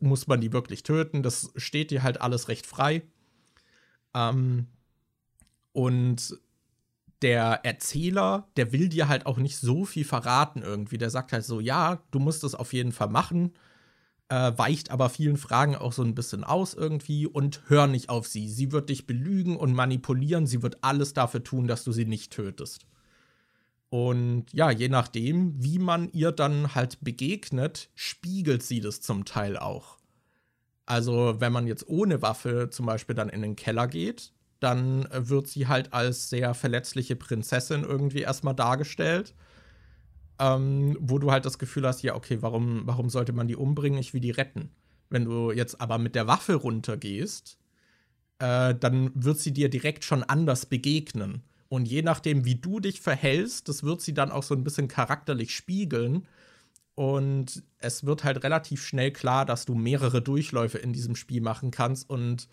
muss 0.00 0.26
man 0.26 0.40
die 0.40 0.52
wirklich 0.52 0.82
töten? 0.82 1.22
Das 1.22 1.52
steht 1.56 1.90
dir 1.90 2.02
halt 2.02 2.20
alles 2.20 2.48
recht 2.48 2.66
frei. 2.66 3.02
Ähm, 4.14 4.66
und 5.72 6.38
der 7.22 7.64
Erzähler, 7.64 8.48
der 8.56 8.72
will 8.72 8.88
dir 8.88 9.08
halt 9.08 9.26
auch 9.26 9.38
nicht 9.38 9.56
so 9.56 9.84
viel 9.84 10.04
verraten 10.04 10.62
irgendwie. 10.62 10.98
Der 10.98 11.10
sagt 11.10 11.32
halt 11.32 11.44
so, 11.44 11.60
ja, 11.60 12.02
du 12.10 12.18
musst 12.18 12.44
es 12.44 12.54
auf 12.54 12.72
jeden 12.72 12.92
Fall 12.92 13.08
machen, 13.08 13.52
äh, 14.28 14.52
weicht 14.56 14.90
aber 14.90 15.08
vielen 15.08 15.36
Fragen 15.36 15.76
auch 15.76 15.92
so 15.92 16.02
ein 16.02 16.14
bisschen 16.14 16.44
aus 16.44 16.74
irgendwie 16.74 17.26
und 17.26 17.62
hör 17.68 17.86
nicht 17.86 18.08
auf 18.08 18.26
sie. 18.26 18.48
Sie 18.48 18.72
wird 18.72 18.88
dich 18.88 19.06
belügen 19.06 19.56
und 19.56 19.74
manipulieren, 19.74 20.46
sie 20.46 20.62
wird 20.62 20.78
alles 20.82 21.14
dafür 21.14 21.44
tun, 21.44 21.66
dass 21.66 21.84
du 21.84 21.92
sie 21.92 22.06
nicht 22.06 22.32
tötest. 22.32 22.86
Und 23.90 24.46
ja, 24.52 24.70
je 24.70 24.88
nachdem, 24.88 25.62
wie 25.62 25.78
man 25.78 26.10
ihr 26.12 26.32
dann 26.32 26.74
halt 26.74 26.98
begegnet, 27.02 27.90
spiegelt 27.94 28.62
sie 28.62 28.80
das 28.80 29.02
zum 29.02 29.26
Teil 29.26 29.58
auch. 29.58 29.98
Also, 30.86 31.36
wenn 31.40 31.52
man 31.52 31.66
jetzt 31.66 31.86
ohne 31.86 32.22
Waffe 32.22 32.70
zum 32.70 32.86
Beispiel 32.86 33.14
dann 33.14 33.28
in 33.28 33.42
den 33.42 33.54
Keller 33.54 33.86
geht, 33.86 34.32
dann 34.62 35.06
äh, 35.06 35.28
wird 35.28 35.48
sie 35.48 35.66
halt 35.66 35.92
als 35.92 36.30
sehr 36.30 36.54
verletzliche 36.54 37.16
Prinzessin 37.16 37.82
irgendwie 37.82 38.20
erstmal 38.20 38.54
dargestellt. 38.54 39.34
Ähm, 40.38 40.96
wo 41.00 41.18
du 41.18 41.30
halt 41.30 41.44
das 41.44 41.58
Gefühl 41.58 41.86
hast, 41.86 42.02
ja, 42.02 42.14
okay, 42.14 42.38
warum, 42.40 42.82
warum 42.84 43.10
sollte 43.10 43.32
man 43.32 43.48
die 43.48 43.56
umbringen? 43.56 43.98
Ich 43.98 44.14
will 44.14 44.20
die 44.20 44.30
retten. 44.30 44.70
Wenn 45.10 45.24
du 45.26 45.52
jetzt 45.52 45.80
aber 45.80 45.98
mit 45.98 46.14
der 46.14 46.26
Waffe 46.26 46.54
runtergehst, 46.54 47.58
äh, 48.38 48.74
dann 48.74 49.10
wird 49.14 49.38
sie 49.38 49.52
dir 49.52 49.68
direkt 49.68 50.04
schon 50.04 50.22
anders 50.22 50.66
begegnen. 50.66 51.42
Und 51.68 51.86
je 51.86 52.02
nachdem, 52.02 52.44
wie 52.44 52.56
du 52.56 52.80
dich 52.80 53.00
verhältst, 53.00 53.68
das 53.68 53.82
wird 53.82 54.00
sie 54.00 54.14
dann 54.14 54.30
auch 54.30 54.42
so 54.42 54.54
ein 54.54 54.64
bisschen 54.64 54.88
charakterlich 54.88 55.54
spiegeln. 55.54 56.26
Und 56.94 57.62
es 57.78 58.04
wird 58.04 58.24
halt 58.24 58.44
relativ 58.44 58.84
schnell 58.84 59.12
klar, 59.12 59.46
dass 59.46 59.64
du 59.64 59.74
mehrere 59.74 60.22
Durchläufe 60.22 60.78
in 60.78 60.92
diesem 60.92 61.16
Spiel 61.16 61.40
machen 61.40 61.70
kannst 61.70 62.10
und 62.10 62.48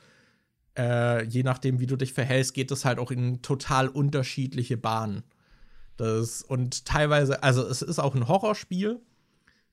äh, 0.77 1.23
je 1.25 1.43
nachdem, 1.43 1.79
wie 1.79 1.87
du 1.87 1.95
dich 1.95 2.13
verhältst, 2.13 2.53
geht 2.53 2.71
es 2.71 2.85
halt 2.85 2.99
auch 2.99 3.11
in 3.11 3.41
total 3.41 3.87
unterschiedliche 3.87 4.77
Bahnen. 4.77 5.23
Das, 5.97 6.41
und 6.41 6.85
teilweise, 6.85 7.43
also 7.43 7.65
es 7.65 7.81
ist 7.81 7.99
auch 7.99 8.15
ein 8.15 8.27
Horrorspiel. 8.27 8.99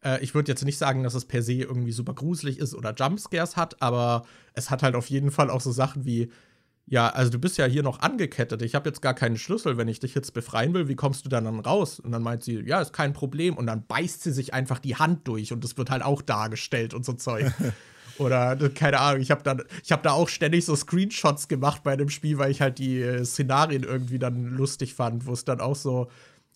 Äh, 0.05 0.23
ich 0.23 0.35
würde 0.35 0.51
jetzt 0.51 0.65
nicht 0.65 0.79
sagen, 0.79 1.03
dass 1.03 1.15
es 1.15 1.25
per 1.25 1.43
se 1.43 1.55
irgendwie 1.55 1.93
super 1.93 2.15
gruselig 2.15 2.59
ist 2.59 2.75
oder 2.75 2.95
Jumpscares 2.95 3.57
hat, 3.57 3.81
aber 3.81 4.25
es 4.55 4.71
hat 4.71 4.83
halt 4.83 4.97
auf 4.97 5.09
jeden 5.09 5.31
Fall 5.31 5.51
auch 5.51 5.61
so 5.61 5.71
Sachen 5.71 6.05
wie, 6.05 6.31
ja, 6.89 7.09
also 7.09 7.31
du 7.31 7.39
bist 7.39 7.59
ja 7.59 7.67
hier 7.67 7.83
noch 7.83 8.01
angekettet. 8.01 8.63
Ich 8.63 8.77
habe 8.77 8.89
jetzt 8.89 9.03
gar 9.03 9.15
keinen 9.15 9.37
Schlüssel. 9.37 9.77
Wenn 9.77 9.89
ich 9.89 9.99
dich 9.99 10.15
jetzt 10.15 10.35
befreien 10.35 10.73
will, 10.73 10.87
wie 10.89 10.95
kommst 10.95 11.25
du 11.25 11.29
dann, 11.29 11.45
dann 11.45 11.59
raus? 11.59 11.99
Und 11.99 12.13
dann 12.13 12.23
meint 12.23 12.45
sie, 12.45 12.61
ja, 12.61 12.81
ist 12.81 12.93
kein 12.93 13.13
Problem. 13.13 13.57
Und 13.57 13.67
dann 13.67 13.85
beißt 13.87 14.23
sie 14.23 14.31
sich 14.31 14.55
einfach 14.55 14.79
die 14.79 14.95
Hand 14.95 15.27
durch 15.27 15.53
und 15.53 15.65
das 15.65 15.77
wird 15.77 15.91
halt 15.91 16.03
auch 16.03 16.23
dargestellt 16.23 16.95
und 16.95 17.05
so 17.05 17.13
Zeug. 17.15 17.53
Oder 18.19 18.57
keine 18.71 19.01
Ahnung, 19.01 19.21
ich 19.21 19.31
habe 19.31 19.43
da, 19.43 19.57
hab 19.91 20.03
da 20.03 20.13
auch 20.13 20.29
ständig 20.29 20.65
so 20.65 20.75
Screenshots 20.75 21.49
gemacht 21.49 21.83
bei 21.83 21.97
dem 21.97 22.09
Spiel, 22.09 22.39
weil 22.39 22.51
ich 22.51 22.61
halt 22.61 22.79
die 22.79 23.01
äh, 23.01 23.25
Szenarien 23.25 23.83
irgendwie 23.83 24.19
dann 24.19 24.47
lustig 24.47 24.95
fand, 24.95 25.27
wo 25.27 25.33
es 25.33 25.45
dann 25.45 25.61
auch 25.61 25.77
so. 25.77 26.09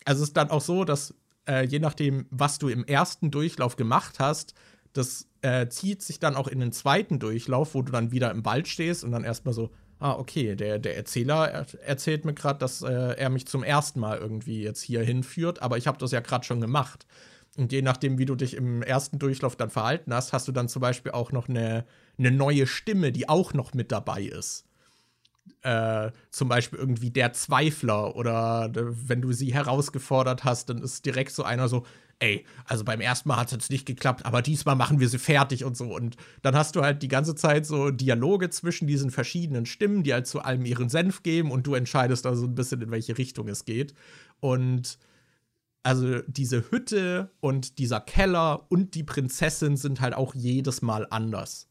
Also 0.05 0.23
es 0.23 0.31
ist 0.31 0.37
dann 0.37 0.51
auch 0.51 0.63
so, 0.63 0.85
dass 0.85 1.15
äh, 1.47 1.65
je 1.65 1.79
nachdem, 1.79 2.27
was 2.31 2.59
du 2.59 2.69
im 2.69 2.85
ersten 2.85 3.31
Durchlauf 3.31 3.77
gemacht 3.77 4.19
hast, 4.19 4.55
das 4.93 5.27
äh, 5.43 5.69
zieht 5.69 6.03
sich 6.03 6.19
dann 6.19 6.37
auch 6.37 6.49
in 6.49 6.61
den 6.61 6.73
zweiten 6.73 7.19
Durchlauf, 7.19 7.75
wo 7.75 7.83
du 7.83 7.93
dann 7.93 8.13
wieder 8.13 8.31
im 8.31 8.45
Wald 8.45 8.69
stehst 8.69 9.05
und 9.05 9.13
dann 9.13 9.25
erstmal 9.25 9.55
so, 9.55 9.71
ah, 9.99 10.13
okay, 10.13 10.57
der, 10.57 10.79
der 10.79 10.97
Erzähler 10.97 11.67
erzählt 11.85 12.25
mir 12.25 12.35
gerade, 12.35 12.59
dass 12.59 12.83
äh, 12.83 12.89
er 13.17 13.31
mich 13.31 13.47
zum 13.47 13.63
ersten 13.63 14.01
Mal 14.01 14.19
irgendwie 14.19 14.63
jetzt 14.63 14.83
hier 14.83 15.03
hinführt, 15.03 15.63
aber 15.63 15.77
ich 15.77 15.87
habe 15.87 15.99
das 15.99 16.11
ja 16.13 16.21
gerade 16.21 16.45
schon 16.45 16.61
gemacht. 16.61 17.07
Und 17.57 17.73
je 17.73 17.83
nachdem, 17.83 18.19
wie 18.19 18.27
du 18.27 18.37
dich 18.37 18.55
im 18.55 18.83
ersten 18.83 19.19
Durchlauf 19.19 19.57
dann 19.57 19.71
verhalten 19.71 20.15
hast, 20.15 20.33
hast 20.33 20.47
du 20.49 20.53
dann 20.53 20.69
zum 20.69 20.81
Beispiel 20.81 21.13
auch 21.13 21.33
noch 21.33 21.49
eine, 21.49 21.85
eine 22.19 22.31
neue 22.31 22.67
Stimme, 22.67 23.13
die 23.13 23.29
auch 23.29 23.55
noch 23.55 23.75
mit 23.75 23.91
dabei 23.91 24.23
ist. 24.23 24.67
Äh, 25.63 26.13
zum 26.31 26.49
Beispiel 26.49 26.79
irgendwie 26.79 27.11
der 27.11 27.33
Zweifler 27.33 28.15
oder 28.15 28.71
wenn 28.73 29.21
du 29.21 29.33
sie 29.33 29.53
herausgefordert 29.53 30.45
hast, 30.45 30.71
dann 30.71 30.79
ist 30.79 31.05
direkt 31.05 31.33
so 31.33 31.43
einer 31.43 31.69
so, 31.69 31.85
ey, 32.21 32.47
also 32.67 32.85
beim 32.85 33.01
ersten 33.01 33.29
Mal 33.29 33.37
hat 33.37 33.53
es 33.53 33.71
nicht 33.71 33.87
geklappt, 33.87 34.25
aber 34.25 34.43
diesmal 34.43 34.77
machen 34.77 35.01
wir 35.01 35.09
sie 35.09 35.19
fertig 35.19 35.65
und 35.65 35.77
so. 35.77 35.95
Und 35.95 36.17
dann 36.43 36.55
hast 36.55 36.77
du 36.77 36.83
halt 36.83 37.03
die 37.03 37.09
ganze 37.09 37.35
Zeit 37.35 37.67
so 37.67 37.91
Dialoge 37.91 38.51
zwischen 38.51 38.87
diesen 38.87 39.11
verschiedenen 39.11 39.67
Stimmen, 39.67 40.03
die 40.03 40.13
halt 40.13 40.27
zu 40.27 40.41
allem 40.41 40.65
ihren 40.65 40.89
Senf 40.89 41.23
geben 41.23 41.51
und 41.51 41.67
du 41.67 41.75
entscheidest 41.75 42.27
also 42.27 42.47
ein 42.47 42.55
bisschen, 42.55 42.81
in 42.83 42.91
welche 42.91 43.19
Richtung 43.19 43.49
es 43.49 43.65
geht. 43.65 43.95
Und 44.39 44.99
also 45.83 46.21
diese 46.27 46.71
Hütte 46.71 47.31
und 47.41 47.79
dieser 47.79 48.01
Keller 48.01 48.67
und 48.71 48.95
die 48.95 49.05
Prinzessin 49.05 49.77
sind 49.77 50.01
halt 50.01 50.15
auch 50.15 50.35
jedes 50.35 50.83
Mal 50.83 51.07
anders. 51.11 51.69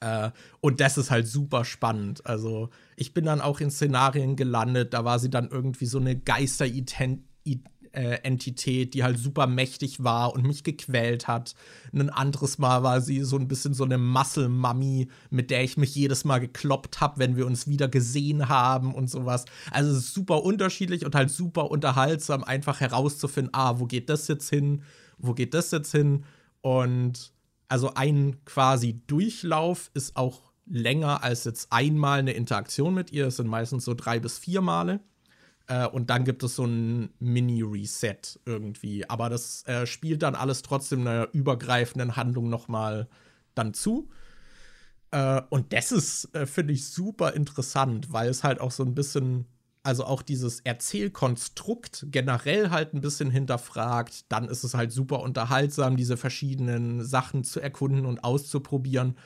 Äh, 0.00 0.30
und 0.60 0.80
das 0.80 0.98
ist 0.98 1.10
halt 1.10 1.26
super 1.26 1.64
spannend. 1.64 2.26
Also 2.26 2.70
ich 2.96 3.14
bin 3.14 3.24
dann 3.24 3.40
auch 3.40 3.60
in 3.60 3.70
Szenarien 3.70 4.36
gelandet, 4.36 4.94
da 4.94 5.04
war 5.04 5.18
sie 5.18 5.30
dann 5.30 5.48
irgendwie 5.48 5.86
so 5.86 5.98
eine 5.98 6.16
Geister-Ident 6.16 7.24
äh, 7.46 7.58
Entität, 7.92 8.94
die 8.94 9.04
halt 9.04 9.18
super 9.18 9.46
mächtig 9.46 10.02
war 10.02 10.32
und 10.32 10.46
mich 10.46 10.64
gequält 10.64 11.28
hat. 11.28 11.54
Ein 11.92 12.08
anderes 12.08 12.58
Mal 12.58 12.82
war 12.82 13.00
sie 13.00 13.22
so 13.22 13.36
ein 13.36 13.48
bisschen 13.48 13.74
so 13.74 13.84
eine 13.84 13.98
Muscle-Mummy, 13.98 15.08
mit 15.30 15.50
der 15.50 15.62
ich 15.62 15.76
mich 15.76 15.94
jedes 15.94 16.24
Mal 16.24 16.38
gekloppt 16.38 17.00
habe, 17.00 17.18
wenn 17.18 17.36
wir 17.36 17.46
uns 17.46 17.68
wieder 17.68 17.88
gesehen 17.88 18.48
haben 18.48 18.94
und 18.94 19.10
sowas. 19.10 19.44
Also 19.70 19.90
es 19.90 19.98
ist 19.98 20.14
super 20.14 20.42
unterschiedlich 20.42 21.04
und 21.04 21.14
halt 21.14 21.30
super 21.30 21.70
unterhaltsam, 21.70 22.44
einfach 22.44 22.80
herauszufinden, 22.80 23.52
ah, 23.52 23.78
wo 23.78 23.86
geht 23.86 24.08
das 24.08 24.26
jetzt 24.28 24.48
hin? 24.48 24.82
Wo 25.18 25.34
geht 25.34 25.52
das 25.52 25.70
jetzt 25.70 25.92
hin? 25.92 26.24
Und 26.62 27.32
also 27.68 27.94
ein 27.94 28.42
quasi 28.44 29.02
Durchlauf 29.06 29.90
ist 29.94 30.16
auch 30.16 30.52
länger 30.66 31.22
als 31.22 31.44
jetzt 31.44 31.72
einmal 31.72 32.20
eine 32.20 32.32
Interaktion 32.32 32.94
mit 32.94 33.12
ihr. 33.12 33.26
Es 33.26 33.36
sind 33.36 33.48
meistens 33.48 33.84
so 33.84 33.94
drei 33.94 34.18
bis 34.18 34.38
vier 34.38 34.60
Male. 34.60 35.00
Äh, 35.66 35.86
und 35.86 36.10
dann 36.10 36.24
gibt 36.24 36.42
es 36.42 36.56
so 36.56 36.64
ein 36.64 37.10
Mini-Reset 37.18 38.40
irgendwie. 38.44 39.08
Aber 39.08 39.28
das 39.28 39.66
äh, 39.66 39.86
spielt 39.86 40.22
dann 40.22 40.34
alles 40.34 40.62
trotzdem 40.62 41.00
einer 41.00 41.28
übergreifenden 41.32 42.16
Handlung 42.16 42.48
nochmal 42.48 43.08
dann 43.54 43.74
zu. 43.74 44.08
Äh, 45.10 45.42
und 45.50 45.72
das 45.72 45.92
ist, 45.92 46.34
äh, 46.34 46.46
finde 46.46 46.72
ich, 46.72 46.86
super 46.86 47.34
interessant, 47.34 48.12
weil 48.12 48.28
es 48.28 48.44
halt 48.44 48.60
auch 48.60 48.70
so 48.70 48.82
ein 48.82 48.94
bisschen, 48.94 49.46
also 49.82 50.04
auch 50.04 50.22
dieses 50.22 50.60
Erzählkonstrukt 50.60 52.06
generell 52.10 52.70
halt 52.70 52.94
ein 52.94 53.00
bisschen 53.00 53.30
hinterfragt. 53.30 54.24
Dann 54.30 54.48
ist 54.48 54.64
es 54.64 54.74
halt 54.74 54.92
super 54.92 55.20
unterhaltsam, 55.20 55.96
diese 55.96 56.16
verschiedenen 56.16 57.04
Sachen 57.04 57.44
zu 57.44 57.60
erkunden 57.60 58.06
und 58.06 58.24
auszuprobieren. 58.24 59.16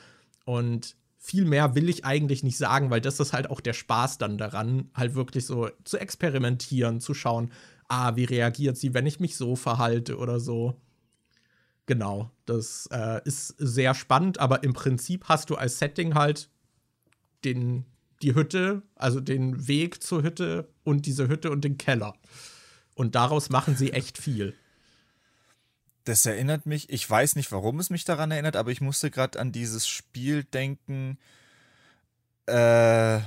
Und 0.45 0.95
viel 1.17 1.45
mehr 1.45 1.75
will 1.75 1.89
ich 1.89 2.05
eigentlich 2.05 2.43
nicht 2.43 2.57
sagen, 2.57 2.89
weil 2.89 3.01
das 3.01 3.19
ist 3.19 3.33
halt 3.33 3.49
auch 3.49 3.59
der 3.59 3.73
Spaß 3.73 4.17
dann 4.17 4.37
daran, 4.37 4.89
halt 4.93 5.15
wirklich 5.15 5.45
so 5.45 5.69
zu 5.83 5.97
experimentieren, 5.97 7.01
zu 7.01 7.13
schauen, 7.13 7.51
ah, 7.87 8.15
wie 8.15 8.25
reagiert 8.25 8.77
sie, 8.77 8.93
wenn 8.93 9.05
ich 9.05 9.19
mich 9.19 9.35
so 9.35 9.55
verhalte 9.55 10.17
oder 10.17 10.39
so. 10.39 10.79
Genau, 11.85 12.31
das 12.45 12.87
äh, 12.91 13.21
ist 13.23 13.55
sehr 13.57 13.93
spannend, 13.93 14.39
aber 14.39 14.63
im 14.63 14.73
Prinzip 14.73 15.25
hast 15.25 15.49
du 15.49 15.55
als 15.55 15.79
Setting 15.79 16.15
halt 16.15 16.49
den, 17.45 17.85
die 18.21 18.35
Hütte, 18.35 18.83
also 18.95 19.19
den 19.21 19.67
Weg 19.67 20.03
zur 20.03 20.21
Hütte 20.21 20.67
und 20.83 21.05
diese 21.05 21.29
Hütte 21.29 21.49
und 21.49 21.63
den 21.63 21.77
Keller. 21.77 22.13
Und 22.93 23.15
daraus 23.15 23.49
machen 23.49 23.75
sie 23.75 23.93
echt 23.93 24.17
viel. 24.17 24.53
Das 26.07 26.25
erinnert 26.25 26.65
mich, 26.65 26.89
ich 26.89 27.09
weiß 27.09 27.35
nicht, 27.35 27.51
warum 27.51 27.79
es 27.79 27.89
mich 27.89 28.05
daran 28.05 28.31
erinnert, 28.31 28.55
aber 28.55 28.71
ich 28.71 28.79
musste 28.79 29.11
gerade 29.11 29.39
an 29.39 29.51
dieses 29.51 29.89
Spiel 29.89 30.45
denken. 30.45 31.17
Äh, 32.47 33.17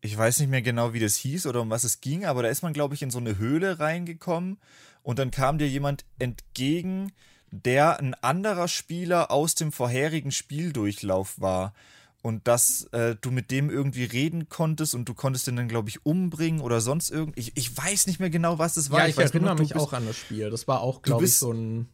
ich 0.00 0.16
weiß 0.16 0.40
nicht 0.40 0.48
mehr 0.48 0.62
genau, 0.62 0.94
wie 0.94 1.00
das 1.00 1.16
hieß 1.16 1.46
oder 1.46 1.60
um 1.60 1.68
was 1.68 1.84
es 1.84 2.00
ging, 2.00 2.24
aber 2.24 2.42
da 2.42 2.48
ist 2.48 2.62
man, 2.62 2.72
glaube 2.72 2.94
ich, 2.94 3.02
in 3.02 3.10
so 3.10 3.18
eine 3.18 3.36
Höhle 3.36 3.78
reingekommen 3.78 4.56
und 5.02 5.18
dann 5.18 5.30
kam 5.30 5.58
dir 5.58 5.68
jemand 5.68 6.06
entgegen, 6.18 7.12
der 7.50 8.00
ein 8.00 8.14
anderer 8.14 8.68
Spieler 8.68 9.30
aus 9.30 9.54
dem 9.54 9.70
vorherigen 9.70 10.32
Spieldurchlauf 10.32 11.38
war 11.42 11.74
und 12.22 12.48
dass 12.48 12.84
äh, 12.92 13.16
du 13.20 13.30
mit 13.30 13.50
dem 13.50 13.68
irgendwie 13.68 14.04
reden 14.04 14.48
konntest 14.48 14.94
und 14.94 15.06
du 15.06 15.12
konntest 15.12 15.46
den 15.46 15.56
dann, 15.56 15.68
glaube 15.68 15.90
ich, 15.90 16.06
umbringen 16.06 16.62
oder 16.62 16.80
sonst 16.80 17.10
irgendwie. 17.10 17.40
Ich, 17.40 17.52
ich 17.56 17.76
weiß 17.76 18.06
nicht 18.06 18.18
mehr 18.18 18.30
genau, 18.30 18.58
was 18.58 18.78
es 18.78 18.90
war. 18.90 19.00
Ja, 19.00 19.06
ich, 19.08 19.18
ich 19.18 19.24
erinnere 19.24 19.56
mich 19.56 19.76
auch 19.76 19.92
an 19.92 20.06
das 20.06 20.16
Spiel. 20.16 20.48
Das 20.48 20.66
war 20.66 20.80
auch, 20.80 21.02
glaube 21.02 21.26
ich, 21.26 21.34
so 21.34 21.52
ein. 21.52 21.88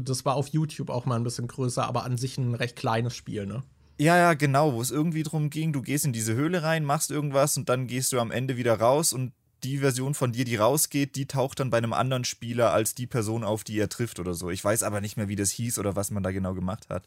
Das 0.00 0.24
war 0.24 0.36
auf 0.36 0.48
YouTube 0.48 0.90
auch 0.90 1.06
mal 1.06 1.16
ein 1.16 1.24
bisschen 1.24 1.48
größer, 1.48 1.84
aber 1.86 2.04
an 2.04 2.16
sich 2.16 2.38
ein 2.38 2.54
recht 2.54 2.76
kleines 2.76 3.14
Spiel, 3.14 3.46
ne? 3.46 3.62
Ja, 3.98 4.16
ja, 4.16 4.34
genau, 4.34 4.72
wo 4.72 4.80
es 4.80 4.90
irgendwie 4.90 5.22
drum 5.22 5.50
ging, 5.50 5.72
du 5.72 5.82
gehst 5.82 6.04
in 6.04 6.12
diese 6.12 6.34
Höhle 6.34 6.62
rein, 6.62 6.84
machst 6.84 7.10
irgendwas 7.10 7.56
und 7.56 7.68
dann 7.68 7.86
gehst 7.86 8.12
du 8.12 8.18
am 8.18 8.30
Ende 8.30 8.56
wieder 8.56 8.80
raus 8.80 9.12
und 9.12 9.32
die 9.62 9.78
Version 9.78 10.14
von 10.14 10.32
dir, 10.32 10.44
die 10.44 10.56
rausgeht, 10.56 11.14
die 11.14 11.26
taucht 11.26 11.60
dann 11.60 11.70
bei 11.70 11.78
einem 11.78 11.92
anderen 11.92 12.24
Spieler 12.24 12.72
als 12.72 12.94
die 12.94 13.06
Person 13.06 13.44
auf, 13.44 13.64
die 13.64 13.78
er 13.78 13.88
trifft 13.88 14.18
oder 14.18 14.34
so. 14.34 14.50
Ich 14.50 14.64
weiß 14.64 14.82
aber 14.82 15.00
nicht 15.00 15.16
mehr, 15.16 15.28
wie 15.28 15.36
das 15.36 15.50
hieß 15.50 15.78
oder 15.78 15.94
was 15.94 16.10
man 16.10 16.22
da 16.22 16.32
genau 16.32 16.54
gemacht 16.54 16.88
hat. 16.88 17.04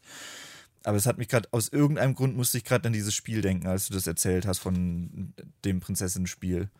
Aber 0.84 0.96
es 0.96 1.06
hat 1.06 1.18
mich 1.18 1.28
gerade, 1.28 1.48
aus 1.50 1.68
irgendeinem 1.68 2.14
Grund 2.14 2.36
musste 2.36 2.58
ich 2.58 2.64
gerade 2.64 2.86
an 2.86 2.92
dieses 2.92 3.12
Spiel 3.12 3.42
denken, 3.42 3.66
als 3.66 3.88
du 3.88 3.94
das 3.94 4.06
erzählt 4.06 4.46
hast 4.46 4.60
von 4.60 5.34
dem 5.64 5.80
Prinzessinnen-Spiel. 5.80 6.70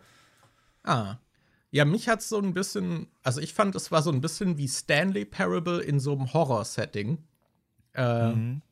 Ah. 0.84 1.16
Ja, 1.77 1.85
mich 1.85 2.09
hat 2.09 2.21
es 2.21 2.31
so 2.31 2.39
ein 2.39 2.55
bisschen, 2.55 3.07
also 3.23 3.39
ich 3.39 3.53
fand, 3.53 3.75
es 3.75 3.93
war 3.93 4.01
so 4.01 4.11
ein 4.11 4.23
bisschen 4.23 4.57
wie 4.57 4.67
Stanley 4.67 5.27
Parable 5.27 5.83
in 5.83 6.01
so 6.01 6.13
einem 6.13 6.33
Horror-Setting. 6.33 7.19
Äh, 7.93 8.33
mhm. 8.33 8.63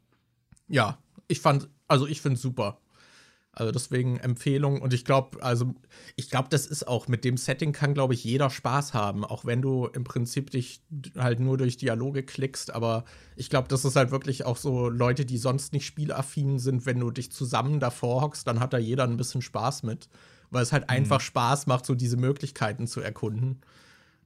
Ja, 0.68 0.96
ich 1.28 1.40
fand, 1.40 1.68
also 1.86 2.06
ich 2.06 2.22
finde 2.22 2.36
es 2.36 2.40
super. 2.40 2.78
Also 3.52 3.72
deswegen 3.72 4.16
Empfehlung 4.16 4.80
und 4.80 4.94
ich 4.94 5.04
glaube, 5.04 5.42
also 5.42 5.74
ich 6.16 6.30
glaube, 6.30 6.48
das 6.48 6.66
ist 6.66 6.88
auch 6.88 7.06
mit 7.06 7.26
dem 7.26 7.36
Setting 7.36 7.72
kann, 7.72 7.92
glaube 7.92 8.14
ich, 8.14 8.24
jeder 8.24 8.48
Spaß 8.48 8.94
haben, 8.94 9.22
auch 9.22 9.44
wenn 9.44 9.60
du 9.60 9.86
im 9.86 10.04
Prinzip 10.04 10.50
dich 10.50 10.80
halt 11.18 11.40
nur 11.40 11.58
durch 11.58 11.76
Dialoge 11.76 12.22
klickst, 12.22 12.74
aber 12.74 13.04
ich 13.36 13.50
glaube, 13.50 13.68
das 13.68 13.84
ist 13.84 13.96
halt 13.96 14.12
wirklich 14.12 14.46
auch 14.46 14.56
so 14.56 14.88
Leute, 14.88 15.26
die 15.26 15.36
sonst 15.36 15.74
nicht 15.74 15.84
spielaffin 15.84 16.58
sind, 16.58 16.86
wenn 16.86 17.00
du 17.00 17.10
dich 17.10 17.30
zusammen 17.30 17.80
davor 17.80 18.22
hockst, 18.22 18.46
dann 18.46 18.60
hat 18.60 18.72
da 18.72 18.78
jeder 18.78 19.04
ein 19.04 19.18
bisschen 19.18 19.42
Spaß 19.42 19.82
mit, 19.82 20.08
weil 20.50 20.62
es 20.62 20.72
halt 20.72 20.84
mhm. 20.84 20.90
einfach 20.90 21.20
Spaß 21.20 21.66
macht, 21.66 21.86
so 21.86 21.94
diese 21.94 22.16
Möglichkeiten 22.16 22.86
zu 22.86 23.00
erkunden. 23.00 23.60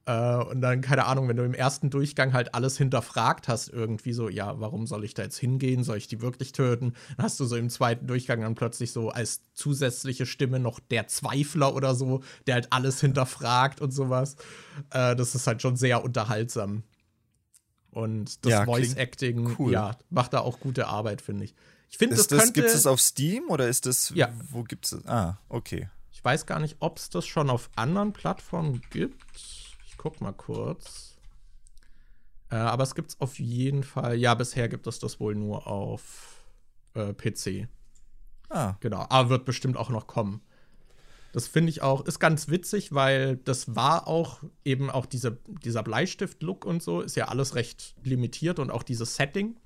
Äh, 0.09 0.37
und 0.37 0.61
dann, 0.61 0.81
keine 0.81 1.05
Ahnung, 1.05 1.27
wenn 1.27 1.37
du 1.37 1.43
im 1.43 1.53
ersten 1.53 1.91
Durchgang 1.91 2.33
halt 2.33 2.55
alles 2.55 2.77
hinterfragt 2.77 3.47
hast, 3.47 3.69
irgendwie 3.69 4.13
so, 4.13 4.27
ja, 4.27 4.59
warum 4.59 4.87
soll 4.87 5.03
ich 5.03 5.13
da 5.13 5.21
jetzt 5.21 5.37
hingehen? 5.37 5.83
Soll 5.83 5.97
ich 5.97 6.07
die 6.07 6.19
wirklich 6.19 6.51
töten? 6.51 6.93
Dann 7.15 7.25
hast 7.25 7.39
du 7.39 7.45
so 7.45 7.55
im 7.55 7.69
zweiten 7.69 8.07
Durchgang 8.07 8.41
dann 8.41 8.55
plötzlich 8.55 8.91
so 8.91 9.09
als 9.09 9.41
zusätzliche 9.53 10.25
Stimme 10.25 10.59
noch 10.59 10.79
der 10.79 11.07
Zweifler 11.07 11.75
oder 11.75 11.93
so, 11.93 12.23
der 12.47 12.55
halt 12.55 12.73
alles 12.73 13.01
hinterfragt 13.01 13.81
und 13.81 13.91
sowas. 13.91 14.35
Äh, 14.89 15.15
das 15.15 15.35
ist 15.35 15.45
halt 15.45 15.61
schon 15.61 15.75
sehr 15.75 16.03
unterhaltsam. 16.03 16.83
Und 17.91 18.45
das 18.45 18.51
ja, 18.51 18.65
Voice 18.65 18.95
Acting, 18.95 19.55
cool. 19.59 19.73
ja, 19.73 19.95
macht 20.09 20.33
da 20.33 20.39
auch 20.39 20.59
gute 20.59 20.87
Arbeit, 20.87 21.21
finde 21.21 21.45
ich. 21.45 21.55
Ich 21.91 21.97
finde, 21.97 22.15
das, 22.15 22.27
das 22.27 22.53
Gibt 22.53 22.67
es 22.67 22.73
das 22.73 22.87
auf 22.87 22.99
Steam 22.99 23.49
oder 23.49 23.67
ist 23.67 23.85
das. 23.85 24.11
Ja. 24.15 24.31
Wo 24.49 24.63
gibt 24.63 24.85
es. 24.85 25.05
Ah, 25.07 25.39
okay. 25.49 25.87
Ich 26.19 26.25
weiß 26.25 26.45
gar 26.45 26.59
nicht, 26.59 26.75
ob 26.81 26.97
es 26.97 27.09
das 27.09 27.25
schon 27.25 27.49
auf 27.49 27.69
anderen 27.75 28.11
Plattformen 28.11 28.81
gibt 28.89 29.69
guck 29.99 30.21
mal 30.21 30.33
kurz. 30.33 31.17
Äh, 32.49 32.55
aber 32.55 32.81
es 32.81 32.95
gibt 32.95 33.11
es 33.11 33.21
auf 33.21 33.37
jeden 33.37 33.83
Fall. 33.83 34.15
Ja, 34.15 34.33
bisher 34.33 34.67
gibt 34.67 34.87
es 34.87 34.97
das 34.97 35.19
wohl 35.19 35.35
nur 35.35 35.67
auf 35.67 36.43
äh, 36.95 37.13
PC. 37.13 37.67
Ah. 38.49 38.73
Genau. 38.79 39.05
Aber 39.09 39.29
wird 39.29 39.45
bestimmt 39.45 39.77
auch 39.77 39.89
noch 39.91 40.07
kommen. 40.07 40.41
Das 41.31 41.47
finde 41.47 41.69
ich 41.69 41.83
auch, 41.83 42.05
ist 42.05 42.17
ganz 42.17 42.47
witzig, 42.47 42.91
weil 42.91 43.37
das 43.37 43.75
war 43.75 44.07
auch 44.07 44.41
eben 44.65 44.89
auch 44.89 45.05
diese, 45.05 45.37
dieser 45.63 45.83
Bleistift-Look 45.83 46.65
und 46.65 46.81
so, 46.81 47.01
ist 47.01 47.15
ja 47.15 47.27
alles 47.27 47.53
recht 47.53 47.93
limitiert 48.03 48.57
und 48.57 48.71
auch 48.71 48.81
dieses 48.81 49.15
Setting. 49.15 49.57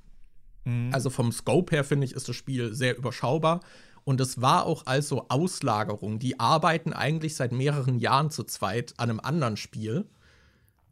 Mhm. 0.65 0.90
Also 0.91 1.09
vom 1.09 1.32
Scope 1.32 1.73
her 1.73 1.85
finde 1.85 2.06
ich, 2.06 2.14
ist 2.14 2.27
das 2.27 2.35
Spiel 2.35 2.73
sehr 2.73 2.98
überschaubar. 2.98 3.61
Und 4.03 4.19
es 4.19 4.41
war 4.41 4.65
auch 4.65 4.85
also 4.85 5.25
Auslagerung. 5.30 6.19
Die 6.19 6.40
arbeiten 6.40 6.93
eigentlich 6.93 7.35
seit 7.35 7.51
mehreren 7.51 7.99
Jahren 7.99 8.30
zu 8.30 8.43
zweit 8.43 8.93
an 8.98 9.09
einem 9.09 9.19
anderen 9.19 9.57
Spiel. 9.57 10.06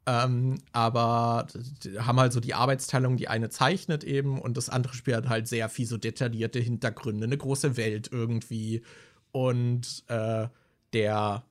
Ähm, 0.08 0.58
aber 0.72 1.48
haben 2.00 2.20
halt 2.20 2.34
so 2.34 2.40
die 2.40 2.56
Arbeitsteilung, 2.56 3.18
die 3.18 3.28
eine 3.28 3.50
zeichnet 3.50 4.04
eben 4.04 4.40
und 4.40 4.58
das 4.58 4.70
andere 4.70 4.96
Spiel 4.96 5.16
hat 5.16 5.30
halt 5.30 5.48
sehr 5.48 5.70
viel 5.70 5.86
so 5.86 5.98
detaillierte 5.98 6.60
Hintergründe, 6.60 7.26
eine 7.26 7.38
große 7.38 7.78
Welt 7.78 8.10
irgendwie. 8.12 8.82
Und 9.32 10.04
äh, 10.08 10.48
der 10.94 11.44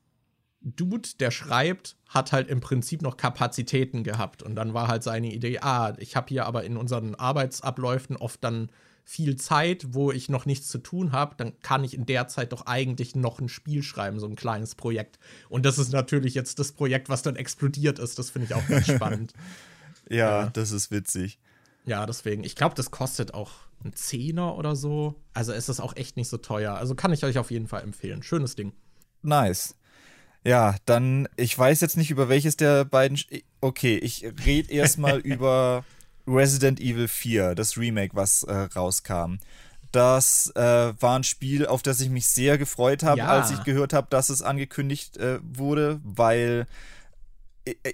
Dude, 0.63 1.09
der 1.21 1.31
schreibt, 1.31 1.97
hat 2.09 2.33
halt 2.33 2.49
im 2.49 2.61
Prinzip 2.61 3.03
noch 3.03 3.17
Kapazitäten 3.17 4.05
gehabt. 4.05 4.43
Und 4.43 4.57
dann 4.57 4.75
war 4.75 4.89
halt 4.89 5.03
seine 5.03 5.33
Idee, 5.33 5.61
ah, 5.61 5.95
ich 5.99 6.17
habe 6.17 6.29
hier 6.29 6.47
aber 6.47 6.65
in 6.65 6.77
unseren 6.77 7.15
Arbeitsabläufen 7.15 8.17
oft 8.17 8.43
dann 8.45 8.71
viel 9.05 9.37
Zeit, 9.37 9.95
wo 9.95 10.13
ich 10.13 10.29
noch 10.29 10.47
nichts 10.47 10.69
zu 10.69 10.79
tun 10.79 11.13
habe, 11.13 11.35
dann 11.37 11.59
kann 11.63 11.85
ich 11.85 11.95
in 11.95 12.07
der 12.07 12.29
Zeit 12.29 12.53
doch 12.53 12.67
eigentlich 12.67 13.17
noch 13.17 13.41
ein 13.41 13.49
Spiel 13.49 13.83
schreiben, 13.83 14.21
so 14.21 14.27
ein 14.27 14.37
kleines 14.37 14.75
Projekt. 14.75 15.19
Und 15.49 15.67
das 15.67 15.79
ist 15.79 15.93
natürlich 15.93 16.35
jetzt 16.35 16.59
das 16.59 16.73
Projekt, 16.73 17.09
was 17.09 17.23
dann 17.23 17.37
explodiert 17.37 17.99
ist. 17.99 18.19
Das 18.19 18.31
finde 18.31 18.47
ich 18.47 18.55
auch 18.55 18.67
ganz 18.69 18.87
spannend. 18.95 19.33
ja, 20.09 20.47
äh, 20.47 20.51
das 20.53 20.71
ist 20.71 20.91
witzig. 20.91 21.39
Ja, 21.85 22.07
deswegen. 22.07 22.45
Ich 22.45 22.57
glaube, 22.57 22.75
das 22.75 22.91
kostet 22.91 23.35
auch 23.35 23.53
einen 23.83 23.95
Zehner 23.95 24.57
oder 24.57 24.77
so. 24.77 25.15
Also 25.33 25.53
ist 25.53 25.69
es 25.69 25.81
auch 25.81 25.97
echt 25.97 26.17
nicht 26.17 26.29
so 26.29 26.37
teuer. 26.37 26.75
Also 26.75 26.95
kann 26.95 27.13
ich 27.13 27.25
euch 27.25 27.39
auf 27.39 27.51
jeden 27.51 27.67
Fall 27.67 27.83
empfehlen. 27.83 28.23
Schönes 28.23 28.55
Ding. 28.55 28.73
Nice. 29.23 29.75
Ja, 30.45 30.77
dann, 30.87 31.29
ich 31.37 31.59
weiß 31.59 31.81
jetzt 31.81 31.97
nicht, 31.97 32.11
über 32.11 32.29
welches 32.29 32.57
der 32.57 32.85
beiden. 32.85 33.19
Okay, 33.61 33.97
ich 33.97 34.25
rede 34.47 34.73
erstmal 34.73 35.19
über 35.21 35.85
Resident 36.27 36.81
Evil 36.81 37.09
4, 37.09 37.55
das 37.55 37.77
Remake, 37.77 38.15
was 38.15 38.43
äh, 38.45 38.55
rauskam. 38.55 39.39
Das 39.93 40.53
äh, 40.55 40.93
war 41.01 41.19
ein 41.19 41.25
Spiel, 41.25 41.67
auf 41.67 41.83
das 41.83 42.01
ich 42.01 42.11
mich 42.11 42.29
sehr 42.29 42.59
gefreut 42.59 43.03
habe, 43.03 43.19
ja. 43.19 43.29
als 43.29 43.51
ich 43.51 43.65
gehört 43.65 43.93
habe, 43.93 44.07
dass 44.11 44.29
es 44.29 44.41
angekündigt 44.41 45.17
äh, 45.17 45.41
wurde, 45.43 46.01
weil 46.05 46.67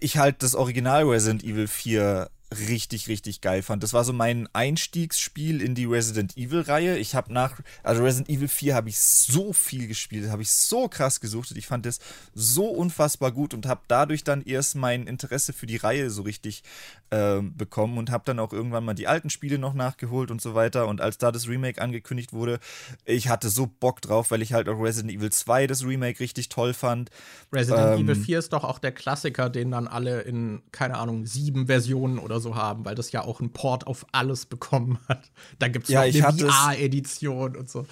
ich 0.01 0.19
halt 0.19 0.43
das 0.43 0.55
Original 0.55 1.05
Resident 1.05 1.43
Evil 1.43 1.67
4 1.67 2.31
richtig, 2.69 3.09
richtig 3.09 3.41
geil 3.41 3.63
fand. 3.63 3.83
Das 3.83 3.93
war 3.93 4.05
so 4.05 4.13
mein 4.13 4.49
Einstiegsspiel 4.53 5.61
in 5.61 5.75
die 5.75 5.85
Resident 5.85 6.37
Evil-Reihe. 6.37 6.99
Ich 6.99 7.15
habe 7.15 7.33
nach, 7.33 7.61
also 7.83 8.03
Resident 8.03 8.29
Evil 8.29 8.49
4 8.49 8.75
habe 8.75 8.89
ich 8.89 8.99
so 8.99 9.53
viel 9.53 9.87
gespielt, 9.87 10.31
habe 10.31 10.43
ich 10.43 10.51
so 10.51 10.89
krass 10.89 11.21
gesuchtet. 11.21 11.57
Ich 11.57 11.67
fand 11.67 11.87
es 11.87 12.01
so 12.35 12.67
unfassbar 12.67 13.33
gut 13.33 13.55
und 13.55 13.67
habe 13.67 13.81
dadurch 13.89 14.25
dann 14.25 14.43
erst 14.43 14.77
mein 14.77 15.07
Interesse 15.07 15.53
für 15.53 15.67
die 15.67 15.77
Reihe 15.77 16.11
so 16.11 16.23
richtig 16.23 16.63
äh, 17.11 17.41
bekommen 17.41 17.99
und 17.99 18.11
habe 18.11 18.25
dann 18.27 18.39
auch 18.39 18.53
irgendwann 18.53 18.85
mal 18.85 18.95
die 18.95 19.07
alten 19.07 19.31
Spiele 19.31 19.59
noch 19.59 19.75
nachgeholt 19.75 20.31
und 20.31 20.41
so 20.41 20.55
weiter. 20.55 20.89
Und 20.89 21.01
als 21.01 21.19
da 21.19 21.33
das 21.33 21.49
Remake 21.49 21.81
angekündigt 21.81 22.33
wurde, 22.33 22.59
ich 23.05 23.29
hatte 23.29 23.49
so 23.49 23.67
Bock 23.67 24.01
drauf, 24.03 24.31
weil 24.31 24.43
ich 24.43 24.53
halt 24.53 24.69
auch 24.69 24.81
Resident 24.81 25.13
Evil 25.13 25.31
2 25.31 25.67
das 25.67 25.85
Remake 25.85 26.21
richtig 26.21 26.49
toll 26.49 26.75
fand. 26.75 27.11
Resident 27.53 28.01
ähm, 28.01 28.05
Evil 28.05 28.17
4 28.17 28.39
ist 28.39 28.53
doch 28.53 28.65
auch 28.65 28.79
der 28.79 28.93
Klassiker, 28.93 29.51
den 29.51 29.71
dann 29.71 29.87
alle 29.89 30.23
in, 30.23 30.63
keine 30.73 30.99
Ahnung, 30.99 31.27
sieben 31.27 31.67
Versionen 31.67 32.19
oder 32.19 32.41
so 32.41 32.46
haben, 32.55 32.85
weil 32.85 32.95
das 32.95 33.13
ja 33.13 33.23
auch 33.23 33.41
einen 33.41 33.53
Port 33.53 33.87
auf 33.87 34.07
alles 34.13 34.47
bekommen 34.47 34.99
hat. 35.09 35.31
Da 35.59 35.69
gibt 35.69 35.85
es 35.85 35.91
ja, 35.91 36.07
noch 36.07 36.29
eine 36.29 36.51
VR-Edition 36.51 37.57
und 37.57 37.69
so. 37.69 37.87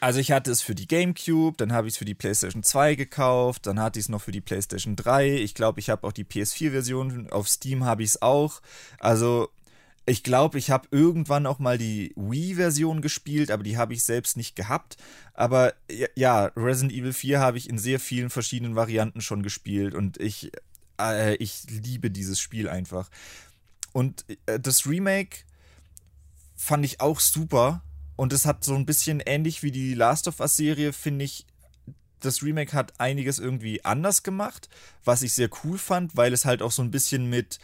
Also 0.00 0.20
ich 0.20 0.32
hatte 0.32 0.50
es 0.50 0.60
für 0.60 0.74
die 0.74 0.86
GameCube, 0.86 1.56
dann 1.56 1.72
habe 1.72 1.88
ich 1.88 1.94
es 1.94 1.98
für 1.98 2.04
die 2.04 2.14
PlayStation 2.14 2.62
2 2.62 2.94
gekauft, 2.94 3.66
dann 3.66 3.80
hatte 3.80 3.98
ich 3.98 4.04
es 4.04 4.08
noch 4.10 4.20
für 4.20 4.32
die 4.32 4.42
PlayStation 4.42 4.96
3. 4.96 5.36
Ich 5.36 5.54
glaube, 5.54 5.80
ich 5.80 5.88
habe 5.88 6.06
auch 6.06 6.12
die 6.12 6.24
PS4-Version, 6.24 7.30
auf 7.30 7.48
Steam 7.48 7.84
habe 7.84 8.02
ich 8.02 8.10
es 8.10 8.22
auch. 8.22 8.60
Also 8.98 9.48
ich 10.06 10.22
glaube, 10.22 10.58
ich 10.58 10.70
habe 10.70 10.88
irgendwann 10.90 11.46
auch 11.46 11.58
mal 11.58 11.78
die 11.78 12.12
Wii-Version 12.16 13.00
gespielt, 13.00 13.50
aber 13.50 13.62
die 13.62 13.78
habe 13.78 13.94
ich 13.94 14.04
selbst 14.04 14.36
nicht 14.36 14.54
gehabt. 14.56 14.98
Aber 15.32 15.72
ja, 16.14 16.52
Resident 16.56 16.92
Evil 16.92 17.14
4 17.14 17.40
habe 17.40 17.56
ich 17.56 17.70
in 17.70 17.78
sehr 17.78 17.98
vielen 17.98 18.28
verschiedenen 18.28 18.76
Varianten 18.76 19.22
schon 19.22 19.42
gespielt 19.42 19.94
und 19.94 20.20
ich, 20.20 20.52
äh, 21.00 21.36
ich 21.36 21.62
liebe 21.70 22.10
dieses 22.10 22.38
Spiel 22.38 22.68
einfach. 22.68 23.08
Und 23.94 24.26
äh, 24.46 24.60
das 24.60 24.86
Remake 24.86 25.38
fand 26.56 26.84
ich 26.84 27.00
auch 27.00 27.20
super. 27.20 27.82
Und 28.16 28.32
es 28.32 28.44
hat 28.44 28.64
so 28.64 28.74
ein 28.74 28.84
bisschen 28.84 29.20
ähnlich 29.20 29.62
wie 29.62 29.70
die 29.70 29.94
Last 29.94 30.28
of 30.28 30.40
Us 30.40 30.56
Serie, 30.56 30.92
finde 30.92 31.24
ich, 31.24 31.46
das 32.20 32.42
Remake 32.42 32.72
hat 32.72 32.98
einiges 32.98 33.38
irgendwie 33.38 33.84
anders 33.84 34.22
gemacht, 34.22 34.68
was 35.04 35.22
ich 35.22 35.34
sehr 35.34 35.50
cool 35.62 35.78
fand, 35.78 36.16
weil 36.16 36.32
es 36.32 36.44
halt 36.44 36.62
auch 36.62 36.72
so 36.72 36.82
ein 36.82 36.90
bisschen 36.90 37.28
mit 37.28 37.58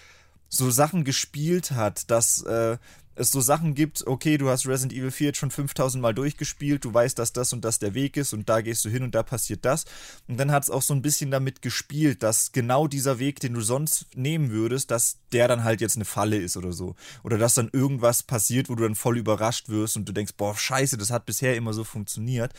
so 0.49 0.70
Sachen 0.70 1.05
gespielt 1.05 1.73
hat, 1.73 2.10
dass 2.10 2.42
äh, 2.42 2.78
es 3.14 3.30
so 3.30 3.40
Sachen 3.40 3.74
gibt, 3.74 4.06
okay, 4.06 4.39
du 4.39 4.48
hast 4.48 4.66
Resident 4.66 4.92
Evil 4.92 5.10
4 5.10 5.28
jetzt 5.28 5.39
schon 5.39 5.50
5000 5.50 6.00
Mal 6.00 6.14
durchgespielt, 6.14 6.84
du 6.84 6.94
weißt, 6.94 7.18
dass 7.18 7.32
das 7.32 7.52
und 7.52 7.64
das 7.64 7.78
der 7.78 7.94
Weg 7.94 8.16
ist 8.16 8.32
und 8.32 8.48
da 8.48 8.60
gehst 8.60 8.84
du 8.84 8.89
hin 8.89 9.02
und 9.02 9.14
da 9.14 9.22
passiert 9.22 9.64
das. 9.64 9.84
Und 10.28 10.39
dann 10.39 10.52
hat 10.52 10.62
es 10.62 10.70
auch 10.70 10.82
so 10.82 10.94
ein 10.94 11.02
bisschen 11.02 11.30
damit 11.30 11.60
gespielt, 11.62 12.22
dass 12.22 12.52
genau 12.52 12.86
dieser 12.86 13.18
Weg, 13.18 13.40
den 13.40 13.55
du 13.55 13.60
sonst 13.60 14.06
nehmen 14.14 14.50
würdest, 14.50 14.90
dass 14.90 15.18
der 15.32 15.48
dann 15.48 15.64
halt 15.64 15.80
jetzt 15.80 15.97
eine 15.97 16.05
Falle 16.05 16.36
ist 16.36 16.56
oder 16.56 16.72
so. 16.72 16.94
Oder 17.22 17.36
dass 17.36 17.55
dann 17.55 17.70
irgendwas 17.72 18.22
passiert, 18.22 18.68
wo 18.68 18.74
du 18.74 18.84
dann 18.84 18.94
voll 18.94 19.18
überrascht 19.18 19.68
wirst 19.68 19.97
und 19.97 20.08
du 20.08 20.12
denkst, 20.12 20.34
boah, 20.36 20.56
scheiße, 20.56 20.97
das 20.97 21.10
hat 21.10 21.26
bisher 21.26 21.56
immer 21.56 21.72
so 21.72 21.84
funktioniert. 21.84 22.52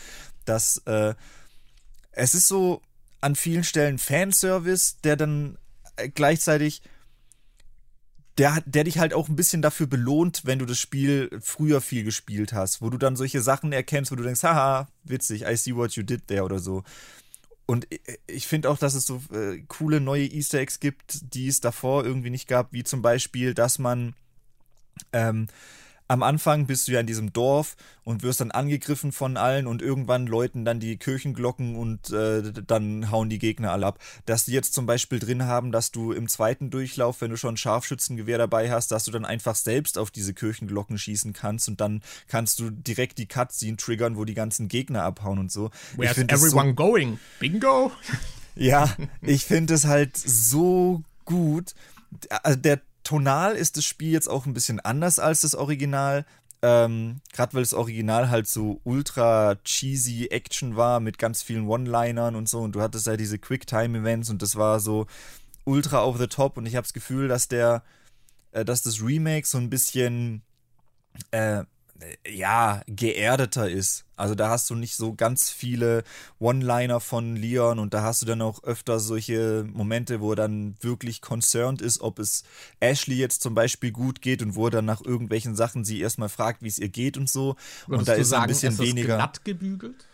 Dass 0.46 0.78
äh, 0.86 1.16
es 2.12 2.36
ist 2.36 2.48
so 2.48 2.82
an 3.22 3.36
vielen 3.36 3.64
Stellen 3.64 3.98
Fanservice, 3.98 4.98
der 5.04 5.16
dann 5.16 5.58
äh, 5.96 6.10
gleichzeitig 6.10 6.82
der, 8.38 8.62
der 8.66 8.84
dich 8.86 8.98
halt 8.98 9.14
auch 9.14 9.30
ein 9.30 9.36
bisschen 9.36 9.62
dafür 9.62 9.88
belohnt, 9.88 10.42
wenn 10.46 10.60
du 10.60 10.66
das 10.66 10.80
Spiel 10.80 11.30
früher 11.42 11.82
viel 11.82 12.04
gespielt 12.04 12.54
hast, 12.54 12.82
wo 12.82 12.90
du 12.90 12.98
dann 12.98 13.16
solche 13.16 13.42
Sachen 13.42 13.74
erkennst, 13.74 14.12
wo 14.12 14.16
du 14.16 14.24
denkst, 14.24 14.44
haha, 14.44 14.88
witzig, 15.04 15.44
I 15.44 15.56
see 15.56 15.76
what 15.76 15.94
you 15.94 16.04
did 16.04 16.28
there 16.28 16.44
oder 16.44 16.60
so. 16.60 16.84
Und 17.66 17.88
ich 18.28 18.48
finde 18.48 18.70
auch, 18.70 18.78
dass 18.78 18.96
es 18.96 19.06
so 19.06 19.22
äh, 19.32 19.62
coole 19.68 20.02
neue 20.02 20.26
Easter 20.26 20.60
Eggs 20.60 20.80
gibt, 20.80 21.34
die 21.34 21.48
es 21.48 21.62
davor 21.62 22.06
irgendwie 22.06 22.30
nicht 22.30 22.48
gab, 22.48 22.74
wie 22.74 22.84
zum 22.84 23.02
Beispiel, 23.02 23.54
dass 23.54 23.80
man 23.80 24.14
ähm, 25.14 25.48
am 26.12 26.24
Anfang 26.24 26.66
bist 26.66 26.90
du 26.90 26.92
ja 26.92 27.00
in 27.00 27.08
diesem 27.08 27.32
Dorf 27.32 27.78
und 28.04 28.22
wirst 28.22 28.42
dann 28.42 28.52
angegriffen 28.52 29.14
von 29.14 29.38
allen 29.38 29.66
und 29.66 29.82
irgendwann 29.82 30.28
läuten 30.28 30.66
dann 30.66 30.82
die 30.82 30.98
Kirchenglocken 30.98 31.78
und 31.78 32.10
äh, 32.12 32.52
dann 32.52 33.10
hauen 33.12 33.30
die 33.30 33.40
Gegner 33.40 33.72
alle 33.72 33.86
ab. 33.86 34.00
Dass 34.26 34.44
die 34.44 34.52
jetzt 34.52 34.74
zum 34.74 34.86
Beispiel 34.86 35.20
drin 35.20 35.46
haben, 35.46 35.72
dass 35.72 35.92
du 35.92 36.12
im 36.12 36.28
zweiten 36.28 36.70
Durchlauf, 36.70 37.22
wenn 37.22 37.32
du 37.32 37.38
schon 37.38 37.54
ein 37.54 37.58
Scharfschützengewehr 37.58 38.38
dabei 38.38 38.70
hast, 38.70 38.92
dass 38.92 39.06
du 39.06 39.12
dann 39.12 39.24
einfach 39.24 39.56
selbst 39.56 39.98
auf 39.98 40.12
diese 40.12 40.34
Kirchenglocken 40.34 40.98
schießen 40.98 41.32
kannst 41.32 41.70
und 41.70 41.80
dann 41.80 42.02
kannst 42.28 42.60
du 42.60 42.72
direkt 42.72 43.18
die 43.18 43.28
Cutscene 43.28 43.78
triggern, 43.78 44.18
wo 44.18 44.26
die 44.26 44.34
ganzen 44.34 44.68
Gegner 44.68 45.04
abhauen 45.04 45.40
und 45.40 45.50
so. 45.50 45.72
Where's 45.96 46.18
everyone 46.18 46.72
so, 46.72 46.76
going? 46.76 47.20
Bingo? 47.40 47.94
Ja, 48.56 48.94
ich 49.22 49.46
finde 49.46 49.76
es 49.76 49.86
halt 49.86 50.18
so 50.18 51.04
gut. 51.24 51.74
Also 52.44 52.60
der 52.60 52.82
tonal 53.04 53.54
ist 53.54 53.78
das 53.78 53.86
Spiel 53.86 54.12
jetzt 54.12 54.30
auch 54.30 54.46
ein 54.46 54.54
bisschen 54.54 54.80
anders 54.80 55.20
als 55.20 55.42
das 55.42 55.56
Original. 55.56 56.26
Ähm, 56.62 57.22
Gerade 57.34 57.54
weil 57.54 57.64
das 57.64 57.74
Original 57.74 58.30
halt 58.30 58.48
so 58.48 58.82
ultra 58.84 59.56
cheesy 59.64 60.28
Action 60.28 60.76
war 60.76 61.00
mit 61.00 61.18
ganz 61.18 61.42
vielen 61.42 61.68
One-Linern 61.68 62.36
und 62.36 62.48
so. 62.48 62.60
Und 62.60 62.74
du 62.74 62.82
hattest 62.82 63.08
ja 63.08 63.18
diese 63.18 63.40
Quicktime-Events 63.40 64.30
und 64.30 64.42
das 64.42 64.56
war 64.56 64.80
so 64.80 65.08
ultra 65.66 66.04
over 66.04 66.20
the 66.20 66.28
top. 66.28 66.58
Und 66.58 66.66
ich 66.66 66.76
habe 66.76 66.84
das 66.84 66.94
Gefühl, 66.94 67.28
dass 67.28 67.48
der, 67.48 67.84
äh, 68.52 68.64
dass 68.64 68.84
das 68.84 69.02
Remake 69.02 69.48
so 69.48 69.58
ein 69.58 69.70
bisschen 69.70 70.44
äh, 71.32 71.64
ja, 72.28 72.82
geerdeter 72.88 73.70
ist. 73.70 74.06
Also 74.16 74.36
da 74.36 74.50
hast 74.50 74.70
du 74.70 74.76
nicht 74.76 74.96
so 74.96 75.14
ganz 75.14 75.50
viele 75.50 76.04
One-Liner 76.40 77.00
von 77.00 77.36
Leon 77.36 77.80
und 77.80 77.94
da 77.94 78.04
hast 78.04 78.22
du 78.22 78.26
dann 78.26 78.42
auch 78.42 78.64
öfter 78.64 79.00
solche 79.00 79.66
Momente, 79.72 80.22
wo 80.22 80.34
er 80.34 80.36
dann 80.36 80.76
wirklich 80.82 81.22
concerned 81.22 81.82
ist, 81.82 82.02
ob 82.02 82.20
es 82.20 82.44
Ashley 82.80 83.16
jetzt 83.16 83.42
zum 83.42 83.56
Beispiel 83.56 83.92
gut 83.92 84.22
geht 84.22 84.42
und 84.44 84.56
wo 84.56 84.68
er 84.68 84.72
dann 84.72 84.86
nach 84.86 85.02
irgendwelchen 85.04 85.56
Sachen 85.56 85.84
sie 85.84 86.02
erstmal 86.02 86.30
fragt, 86.30 86.62
wie 86.62 86.68
es 86.68 86.78
ihr 86.78 86.90
geht 86.90 87.18
und 87.18 87.30
so. 87.30 87.56
Würdest 87.88 88.00
und 88.00 88.08
da 88.08 88.14
ist 88.14 88.30
sagen, 88.30 88.44
ein 88.44 88.48
bisschen 88.50 88.74
ist 88.74 88.80
weniger. 88.80 89.16
glatt 89.16 89.44
gebügelt? 89.44 90.08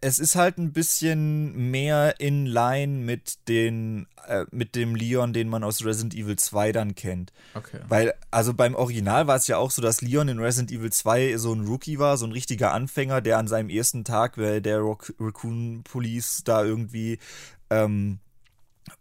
Es 0.00 0.18
ist 0.18 0.36
halt 0.36 0.58
ein 0.58 0.72
bisschen 0.72 1.70
mehr 1.70 2.20
in 2.20 2.46
line 2.46 3.04
mit 3.04 3.48
den 3.48 4.06
äh, 4.26 4.44
mit 4.50 4.76
dem 4.76 4.94
Leon, 4.94 5.32
den 5.32 5.48
man 5.48 5.64
aus 5.64 5.84
Resident 5.84 6.14
Evil 6.14 6.36
2 6.36 6.72
dann 6.72 6.94
kennt. 6.94 7.32
Okay. 7.54 7.80
Weil 7.88 8.14
also 8.30 8.54
beim 8.54 8.74
Original 8.74 9.26
war 9.26 9.36
es 9.36 9.48
ja 9.48 9.58
auch 9.58 9.70
so, 9.70 9.82
dass 9.82 10.00
Leon 10.00 10.28
in 10.28 10.38
Resident 10.38 10.70
Evil 10.70 10.92
2 10.92 11.36
so 11.36 11.52
ein 11.52 11.66
Rookie 11.66 11.98
war, 11.98 12.16
so 12.16 12.26
ein 12.26 12.32
richtiger 12.32 12.72
Anfänger, 12.72 13.20
der 13.20 13.38
an 13.38 13.48
seinem 13.48 13.68
ersten 13.68 14.04
Tag 14.04 14.36
bei 14.36 14.60
der 14.60 14.80
Raccoon 15.18 15.82
Police 15.82 16.42
da 16.44 16.64
irgendwie 16.64 17.18
ähm, 17.70 18.20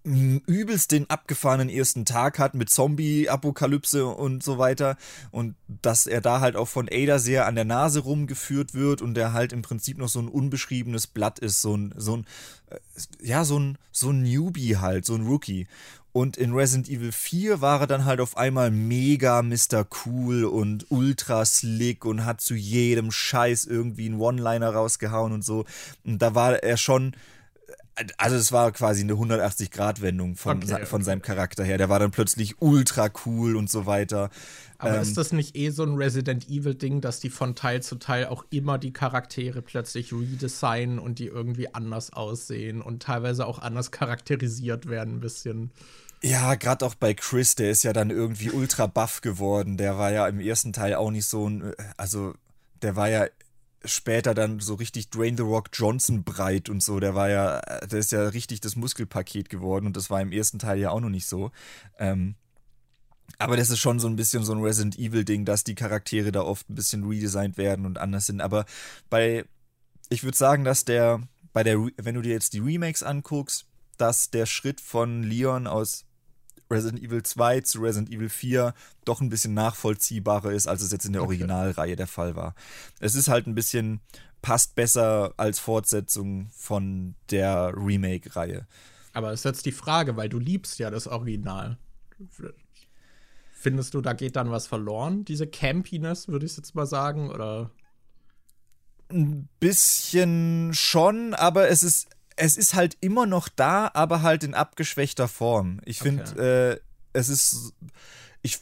übelst 0.03 0.91
den 0.91 1.09
abgefahrenen 1.09 1.69
ersten 1.69 2.05
Tag 2.05 2.39
hat 2.39 2.55
mit 2.55 2.69
Zombie-Apokalypse 2.69 4.07
und 4.07 4.41
so 4.41 4.57
weiter. 4.57 4.97
Und 5.31 5.55
dass 5.67 6.07
er 6.07 6.21
da 6.21 6.39
halt 6.39 6.55
auch 6.55 6.67
von 6.67 6.89
Ada 6.91 7.19
sehr 7.19 7.45
an 7.45 7.55
der 7.55 7.65
Nase 7.65 7.99
rumgeführt 7.99 8.73
wird 8.73 9.01
und 9.01 9.13
der 9.13 9.33
halt 9.33 9.53
im 9.53 9.61
Prinzip 9.61 9.97
noch 9.97 10.09
so 10.09 10.19
ein 10.19 10.27
unbeschriebenes 10.27 11.07
Blatt 11.07 11.39
ist, 11.39 11.61
so 11.61 11.77
ein, 11.77 11.93
so 11.97 12.17
ein, 12.17 12.25
äh, 12.69 12.77
ja, 13.21 13.45
so 13.45 13.59
ein, 13.59 13.77
so 13.91 14.09
ein 14.09 14.23
Newbie 14.23 14.77
halt, 14.77 15.05
so 15.05 15.13
ein 15.13 15.25
Rookie. 15.25 15.67
Und 16.13 16.35
in 16.35 16.53
Resident 16.53 16.89
Evil 16.89 17.11
4 17.11 17.61
war 17.61 17.81
er 17.81 17.88
dann 17.88 18.05
halt 18.05 18.19
auf 18.19 18.35
einmal 18.35 18.69
mega 18.69 19.41
Mr. 19.41 19.88
Cool 20.05 20.43
und 20.43 20.88
ultra 20.89 21.45
slick 21.45 22.03
und 22.03 22.25
hat 22.25 22.41
zu 22.41 22.53
jedem 22.53 23.11
Scheiß 23.11 23.65
irgendwie 23.65 24.07
einen 24.07 24.19
One-Liner 24.19 24.71
rausgehauen 24.73 25.31
und 25.31 25.45
so. 25.45 25.65
Und 26.03 26.21
da 26.21 26.35
war 26.35 26.61
er 26.63 26.75
schon 26.75 27.15
also 28.17 28.35
es 28.35 28.51
war 28.51 28.71
quasi 28.71 29.01
eine 29.01 29.13
180-Grad-Wendung 29.13 30.35
von, 30.35 30.57
okay, 30.57 30.73
okay. 30.73 30.85
von 30.85 31.03
seinem 31.03 31.21
Charakter 31.21 31.63
her. 31.63 31.77
Der 31.77 31.89
war 31.89 31.99
dann 31.99 32.11
plötzlich 32.11 32.61
ultra 32.61 33.09
cool 33.25 33.55
und 33.55 33.69
so 33.69 33.85
weiter. 33.85 34.30
Aber 34.77 34.95
ähm, 34.95 35.01
ist 35.01 35.17
das 35.17 35.31
nicht 35.31 35.55
eh 35.55 35.69
so 35.69 35.83
ein 35.83 35.95
Resident 35.95 36.49
Evil-Ding, 36.49 37.01
dass 37.01 37.19
die 37.19 37.30
von 37.30 37.55
Teil 37.55 37.83
zu 37.83 37.95
Teil 37.95 38.27
auch 38.27 38.45
immer 38.49 38.77
die 38.77 38.93
Charaktere 38.93 39.61
plötzlich 39.61 40.11
redesignen 40.13 40.99
und 40.99 41.19
die 41.19 41.27
irgendwie 41.27 41.73
anders 41.73 42.13
aussehen 42.13 42.81
und 42.81 43.03
teilweise 43.03 43.45
auch 43.45 43.59
anders 43.59 43.91
charakterisiert 43.91 44.88
werden, 44.88 45.15
ein 45.15 45.19
bisschen? 45.19 45.71
Ja, 46.23 46.55
gerade 46.55 46.85
auch 46.85 46.95
bei 46.95 47.13
Chris, 47.13 47.55
der 47.55 47.71
ist 47.71 47.83
ja 47.83 47.93
dann 47.93 48.11
irgendwie 48.11 48.51
ultra 48.51 48.85
buff 48.88 49.21
geworden. 49.21 49.77
Der 49.77 49.97
war 49.97 50.11
ja 50.11 50.27
im 50.27 50.39
ersten 50.39 50.71
Teil 50.71 50.95
auch 50.95 51.11
nicht 51.11 51.25
so 51.25 51.49
ein, 51.49 51.73
also 51.97 52.35
der 52.81 52.95
war 52.95 53.09
ja 53.09 53.25
später 53.83 54.33
dann 54.33 54.59
so 54.59 54.75
richtig 54.75 55.09
Drain 55.09 55.37
the 55.37 55.43
Rock 55.43 55.69
Johnson 55.73 56.23
breit 56.23 56.69
und 56.69 56.83
so. 56.83 56.99
Der 56.99 57.15
war 57.15 57.29
ja, 57.29 57.59
der 57.59 57.99
ist 57.99 58.11
ja 58.11 58.27
richtig 58.27 58.61
das 58.61 58.75
Muskelpaket 58.75 59.49
geworden 59.49 59.87
und 59.87 59.97
das 59.97 60.09
war 60.09 60.21
im 60.21 60.31
ersten 60.31 60.59
Teil 60.59 60.79
ja 60.79 60.91
auch 60.91 60.99
noch 60.99 61.09
nicht 61.09 61.25
so. 61.25 61.51
Ähm, 61.97 62.35
aber 63.37 63.57
das 63.57 63.69
ist 63.69 63.79
schon 63.79 63.99
so 63.99 64.07
ein 64.07 64.15
bisschen 64.15 64.43
so 64.43 64.53
ein 64.53 64.61
Resident 64.61 64.99
Evil-Ding, 64.99 65.45
dass 65.45 65.63
die 65.63 65.75
Charaktere 65.75 66.31
da 66.31 66.41
oft 66.41 66.69
ein 66.69 66.75
bisschen 66.75 67.03
redesigned 67.03 67.57
werden 67.57 67.85
und 67.85 67.97
anders 67.97 68.27
sind. 68.27 68.41
Aber 68.41 68.65
bei, 69.09 69.45
ich 70.09 70.23
würde 70.23 70.37
sagen, 70.37 70.63
dass 70.63 70.85
der, 70.85 71.21
bei 71.53 71.63
der, 71.63 71.77
wenn 71.97 72.15
du 72.15 72.21
dir 72.21 72.33
jetzt 72.33 72.53
die 72.53 72.59
Remakes 72.59 73.03
anguckst, 73.03 73.65
dass 73.97 74.29
der 74.29 74.45
Schritt 74.45 74.81
von 74.81 75.23
Leon 75.23 75.67
aus 75.67 76.05
Resident 76.72 77.03
Evil 77.03 77.24
2 77.24 77.61
zu 77.61 77.82
Resident 77.82 78.09
Evil 78.09 78.30
4 78.30 78.74
doch 79.06 79.22
ein 79.22 79.30
bisschen 79.30 79.53
nachvollziehbarer 79.53 80.51
ist, 80.51 80.67
als 80.67 80.82
es 80.82 80.91
jetzt 80.91 81.06
in 81.06 81.14
der 81.14 81.22
Originalreihe 81.24 81.95
der 81.95 82.08
Fall 82.08 82.35
war. 82.35 82.56
Es 83.00 83.16
ist 83.16 83.27
halt 83.27 83.48
ein 83.48 83.56
bisschen, 83.56 84.01
passt 84.41 84.75
besser 84.75 85.33
als 85.38 85.59
Fortsetzung 85.59 86.50
von 86.56 87.16
der 87.30 87.74
Remake-Reihe. 87.75 88.66
Aber 89.14 89.32
es 89.32 89.41
ist 89.41 89.45
jetzt 89.45 89.66
die 89.66 89.72
Frage, 89.72 90.16
weil 90.16 90.30
du 90.30 90.40
liebst 90.40 90.80
ja 90.80 90.90
das 90.90 91.08
Original. 91.08 91.77
Findest 93.51 93.93
du, 93.93 94.01
da 94.01 94.14
geht 94.14 94.35
dann 94.35 94.51
was 94.51 94.67
verloren? 94.67 95.25
Diese 95.25 95.48
Campiness, 95.48 96.27
würde 96.27 96.45
ich 96.45 96.58
jetzt 96.58 96.74
mal 96.74 96.85
sagen, 96.85 97.30
oder? 97.30 97.69
Ein 99.09 99.50
bisschen 99.59 100.74
schon, 100.74 101.33
aber 101.33 101.69
es 101.69 101.83
ist 101.83 102.08
es 102.41 102.57
ist 102.57 102.73
halt 102.73 102.97
immer 103.01 103.27
noch 103.27 103.49
da, 103.49 103.91
aber 103.93 104.23
halt 104.23 104.43
in 104.43 104.55
abgeschwächter 104.55 105.27
Form. 105.27 105.79
Ich 105.85 105.99
finde, 105.99 106.23
okay. 106.23 106.71
äh, 106.71 106.79
es 107.13 107.29
ist. 107.29 107.73
Ich. 108.41 108.59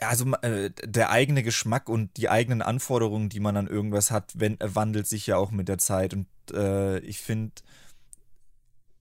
Also 0.00 0.32
äh, 0.42 0.70
der 0.84 1.10
eigene 1.10 1.44
Geschmack 1.44 1.88
und 1.88 2.16
die 2.16 2.28
eigenen 2.28 2.60
Anforderungen, 2.60 3.28
die 3.28 3.38
man 3.38 3.56
an 3.56 3.68
irgendwas 3.68 4.10
hat, 4.10 4.32
wenn, 4.34 4.58
wandelt 4.60 5.06
sich 5.06 5.28
ja 5.28 5.36
auch 5.36 5.52
mit 5.52 5.68
der 5.68 5.78
Zeit. 5.78 6.12
Und 6.12 6.26
äh, 6.52 6.98
ich 7.00 7.20
finde, 7.20 7.52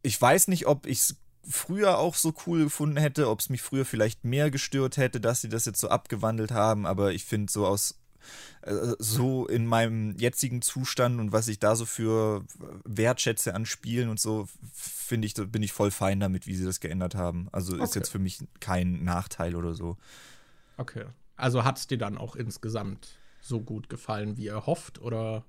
ich 0.04 0.22
weiß 0.22 0.48
nicht, 0.50 0.68
ob 0.68 0.86
ich 0.86 1.00
es 1.00 1.16
früher 1.50 1.98
auch 1.98 2.14
so 2.14 2.36
cool 2.46 2.66
gefunden 2.66 2.98
hätte, 2.98 3.30
ob 3.30 3.40
es 3.40 3.50
mich 3.50 3.64
früher 3.64 3.84
vielleicht 3.84 4.26
mehr 4.26 4.52
gestört 4.52 4.98
hätte, 4.98 5.20
dass 5.20 5.42
sie 5.42 5.50
das 5.50 5.66
jetzt 5.66 5.80
so 5.80 5.90
abgewandelt 5.90 6.52
haben, 6.52 6.86
aber 6.86 7.14
ich 7.14 7.26
finde 7.26 7.52
so 7.52 7.66
aus 7.66 7.92
äh, 7.92 7.96
so 9.00 9.48
in 9.48 9.66
meinem 9.66 10.16
jetzigen 10.18 10.62
Zustand 10.62 11.20
und 11.20 11.32
was 11.32 11.48
ich 11.48 11.60
da 11.60 11.76
so 11.76 11.86
für 11.86 12.44
wertschätze 12.84 13.54
an 13.56 13.66
Spielen 13.66 14.10
und 14.10 14.20
so, 14.20 14.48
finde 14.74 15.28
ich, 15.28 15.34
bin 15.34 15.64
ich 15.64 15.72
voll 15.72 15.92
fein 15.92 16.20
damit, 16.20 16.48
wie 16.48 16.56
sie 16.56 16.66
das 16.66 16.80
geändert 16.80 17.16
haben. 17.16 17.48
Also 17.52 17.76
ist 17.76 17.82
okay. 17.82 18.00
jetzt 18.00 18.10
für 18.10 18.20
mich 18.20 18.40
kein 18.60 19.04
Nachteil 19.04 19.56
oder 19.56 19.74
so. 19.74 19.98
Okay. 20.78 21.06
Also 21.36 21.64
hat 21.64 21.78
es 21.78 21.88
dir 21.88 21.98
dann 21.98 22.18
auch 22.18 22.36
insgesamt 22.36 23.20
so 23.42 23.62
gut 23.62 23.90
gefallen, 23.90 24.38
wie 24.38 24.48
er 24.48 24.66
hofft, 24.66 25.00
oder? 25.00 25.46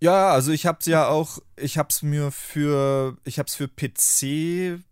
Ja, 0.00 0.32
also 0.32 0.52
ich 0.52 0.66
hab's 0.66 0.86
ja 0.86 1.08
auch, 1.08 1.38
ich 1.56 1.78
hab's 1.78 2.02
mir 2.02 2.30
für, 2.30 3.16
ich 3.24 3.38
hab's 3.38 3.54
für 3.54 3.68
PC 3.68 4.82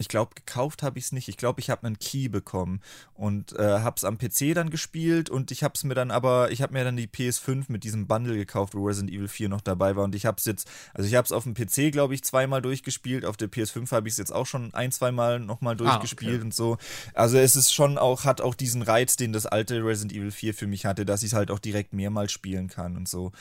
Ich 0.00 0.08
glaube, 0.08 0.34
gekauft 0.34 0.82
habe 0.82 0.98
ich 0.98 1.04
es 1.04 1.12
nicht. 1.12 1.28
Ich 1.28 1.36
glaube, 1.36 1.60
ich 1.60 1.68
habe 1.68 1.86
einen 1.86 1.98
Key 1.98 2.28
bekommen 2.28 2.80
und 3.12 3.52
äh, 3.52 3.80
habe 3.80 3.96
es 3.98 4.04
am 4.04 4.16
PC 4.16 4.54
dann 4.54 4.70
gespielt 4.70 5.28
und 5.28 5.50
ich 5.50 5.62
habe 5.62 5.74
es 5.76 5.84
mir 5.84 5.94
dann 5.94 6.10
aber, 6.10 6.50
ich 6.50 6.62
habe 6.62 6.72
mir 6.72 6.84
dann 6.84 6.96
die 6.96 7.06
PS5 7.06 7.66
mit 7.68 7.84
diesem 7.84 8.06
Bundle 8.06 8.34
gekauft, 8.34 8.74
wo 8.74 8.86
Resident 8.86 9.12
Evil 9.12 9.28
4 9.28 9.50
noch 9.50 9.60
dabei 9.60 9.96
war 9.96 10.04
und 10.04 10.14
ich 10.14 10.24
habe 10.24 10.38
es 10.38 10.46
jetzt, 10.46 10.70
also 10.94 11.06
ich 11.06 11.14
habe 11.16 11.26
es 11.26 11.32
auf 11.32 11.44
dem 11.44 11.52
PC, 11.52 11.92
glaube 11.92 12.14
ich, 12.14 12.24
zweimal 12.24 12.62
durchgespielt. 12.62 13.26
Auf 13.26 13.36
der 13.36 13.50
PS5 13.50 13.92
habe 13.92 14.08
ich 14.08 14.14
es 14.14 14.18
jetzt 14.18 14.32
auch 14.32 14.46
schon 14.46 14.72
ein, 14.72 14.90
zweimal 14.90 15.38
nochmal 15.38 15.76
durchgespielt 15.76 16.32
ah, 16.32 16.36
okay. 16.36 16.44
und 16.44 16.54
so. 16.54 16.78
Also 17.12 17.36
es 17.36 17.54
ist 17.54 17.74
schon 17.74 17.98
auch, 17.98 18.24
hat 18.24 18.40
auch 18.40 18.54
diesen 18.54 18.80
Reiz, 18.80 19.16
den 19.16 19.34
das 19.34 19.44
alte 19.44 19.84
Resident 19.84 20.14
Evil 20.14 20.30
4 20.30 20.54
für 20.54 20.66
mich 20.66 20.86
hatte, 20.86 21.04
dass 21.04 21.22
ich 21.22 21.32
es 21.32 21.36
halt 21.36 21.50
auch 21.50 21.58
direkt 21.58 21.92
mehrmals 21.92 22.32
spielen 22.32 22.68
kann 22.68 22.96
und 22.96 23.06
so. 23.06 23.32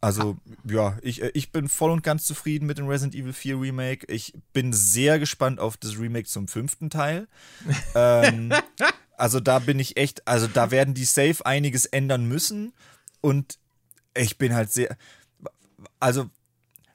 Also, 0.00 0.38
ja, 0.64 0.96
ich, 1.02 1.22
äh, 1.22 1.30
ich 1.34 1.52
bin 1.52 1.68
voll 1.68 1.90
und 1.90 2.02
ganz 2.02 2.24
zufrieden 2.24 2.66
mit 2.66 2.78
dem 2.78 2.88
Resident 2.88 3.14
Evil 3.14 3.32
4 3.32 3.60
Remake. 3.60 4.06
Ich 4.12 4.32
bin 4.52 4.72
sehr 4.72 5.18
gespannt 5.18 5.60
auf 5.60 5.76
das 5.76 5.98
Remake 5.98 6.26
zum 6.26 6.48
fünften 6.48 6.88
Teil. 6.88 7.28
ähm, 7.94 8.52
also, 9.16 9.40
da 9.40 9.58
bin 9.58 9.78
ich 9.78 9.96
echt, 9.96 10.26
also 10.26 10.46
da 10.46 10.70
werden 10.70 10.94
die 10.94 11.04
safe 11.04 11.44
einiges 11.44 11.84
ändern 11.84 12.26
müssen. 12.26 12.72
Und 13.20 13.58
ich 14.16 14.38
bin 14.38 14.54
halt 14.54 14.72
sehr. 14.72 14.96
Also, 15.98 16.30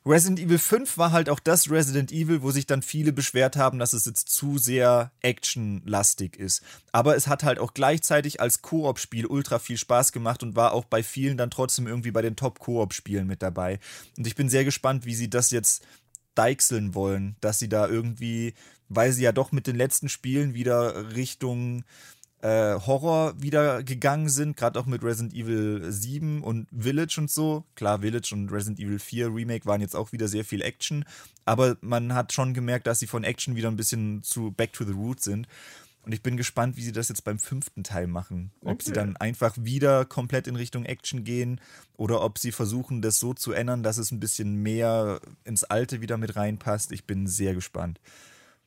Resident 0.08 0.40
Evil 0.40 0.60
5 0.60 1.00
war 1.00 1.12
halt 1.12 1.32
auch 1.32 1.40
das 1.40 1.72
Resident 1.72 2.12
Evil, 2.12 2.44
wo 2.44 2.52
sich 2.52 2.68
dann 2.68 2.84
viele 2.84 3.12
beschwert 3.12 3.56
haben, 3.56 3.80
dass 3.80 3.94
es 3.94 4.06
jetzt 4.06 4.30
zu 4.30 4.60
sehr 4.60 5.12
actionlastig 5.22 6.38
ist. 6.38 6.62
Aber 6.92 7.16
es 7.16 7.28
hat 7.28 7.44
halt 7.44 7.58
auch 7.58 7.74
gleichzeitig 7.74 8.40
als 8.40 8.62
Koop-Spiel 8.62 9.26
ultra 9.26 9.58
viel 9.58 9.78
Spaß 9.78 10.12
gemacht 10.12 10.44
und 10.44 10.56
war 10.56 10.74
auch 10.74 10.86
bei 10.86 11.02
vielen 11.02 11.38
dann 11.38 11.50
trotzdem 11.50 11.88
irgendwie 11.88 12.12
bei 12.12 12.22
den 12.22 12.36
Top-Koop-Spielen 12.36 13.26
mit 13.26 13.42
dabei. 13.42 13.80
Und 14.16 14.28
ich 14.28 14.36
bin 14.36 14.48
sehr 14.48 14.64
gespannt, 14.64 15.06
wie 15.08 15.16
sie 15.16 15.30
das 15.30 15.50
jetzt 15.50 15.84
deichseln 16.36 16.94
wollen, 16.94 17.36
dass 17.42 17.58
sie 17.58 17.70
da 17.70 17.88
irgendwie, 17.88 18.54
weil 18.90 19.12
sie 19.12 19.24
ja 19.24 19.32
doch 19.32 19.52
mit 19.52 19.66
den 19.66 19.76
letzten 19.76 20.10
Spielen 20.10 20.54
wieder 20.54 21.16
Richtung 21.16 21.84
äh, 22.46 22.80
Horror 22.86 23.42
wieder 23.42 23.82
gegangen 23.82 24.30
sind, 24.30 24.56
gerade 24.56 24.80
auch 24.80 24.86
mit 24.86 25.04
Resident 25.04 25.34
Evil 25.34 25.92
7 25.92 26.44
und 26.44 26.68
Village 26.78 27.16
und 27.18 27.32
so. 27.32 27.66
Klar, 27.74 28.02
Village 28.02 28.30
und 28.34 28.52
Resident 28.52 28.80
Evil 28.80 29.00
4 29.00 29.34
Remake 29.34 29.66
waren 29.66 29.82
jetzt 29.82 29.96
auch 29.96 30.12
wieder 30.12 30.28
sehr 30.28 30.46
viel 30.46 30.62
Action, 30.62 31.06
aber 31.46 31.76
man 31.82 32.14
hat 32.14 32.34
schon 32.34 32.54
gemerkt, 32.54 32.86
dass 32.86 33.00
sie 33.00 33.08
von 33.08 33.24
Action 33.24 33.56
wieder 33.56 33.70
ein 33.70 33.78
bisschen 33.78 34.22
zu 34.22 34.52
Back 34.52 34.74
to 34.74 34.86
the 34.86 34.92
Roots 34.92 35.24
sind. 35.24 35.48
Und 36.04 36.12
ich 36.12 36.22
bin 36.22 36.38
gespannt, 36.38 36.78
wie 36.78 36.84
sie 36.84 36.92
das 36.92 37.10
jetzt 37.10 37.24
beim 37.24 37.40
fünften 37.40 37.84
Teil 37.84 38.06
machen. 38.06 38.52
Ob 38.62 38.74
okay. 38.74 38.84
sie 38.86 38.92
dann 38.92 39.18
einfach 39.18 39.56
wieder 39.60 40.06
komplett 40.06 40.46
in 40.46 40.56
Richtung 40.56 40.86
Action 40.86 41.24
gehen 41.24 41.60
oder 41.98 42.22
ob 42.22 42.38
sie 42.38 42.52
versuchen, 42.52 43.02
das 43.02 43.18
so 43.18 43.34
zu 43.34 43.54
ändern, 43.54 43.82
dass 43.82 43.98
es 43.98 44.12
ein 44.12 44.20
bisschen 44.20 44.62
mehr 44.62 45.20
ins 45.46 45.64
Alte 45.64 46.02
wieder 46.02 46.20
mit 46.20 46.36
reinpasst. 46.36 46.92
Ich 46.92 47.06
bin 47.06 47.26
sehr 47.26 47.56
gespannt. 47.56 48.00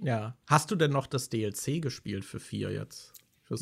Ja. 0.00 0.36
Hast 0.48 0.72
du 0.72 0.74
denn 0.74 0.90
noch 0.90 1.06
das 1.06 1.28
DLC 1.28 1.80
gespielt 1.80 2.24
für 2.24 2.40
4 2.40 2.72
jetzt? 2.72 3.12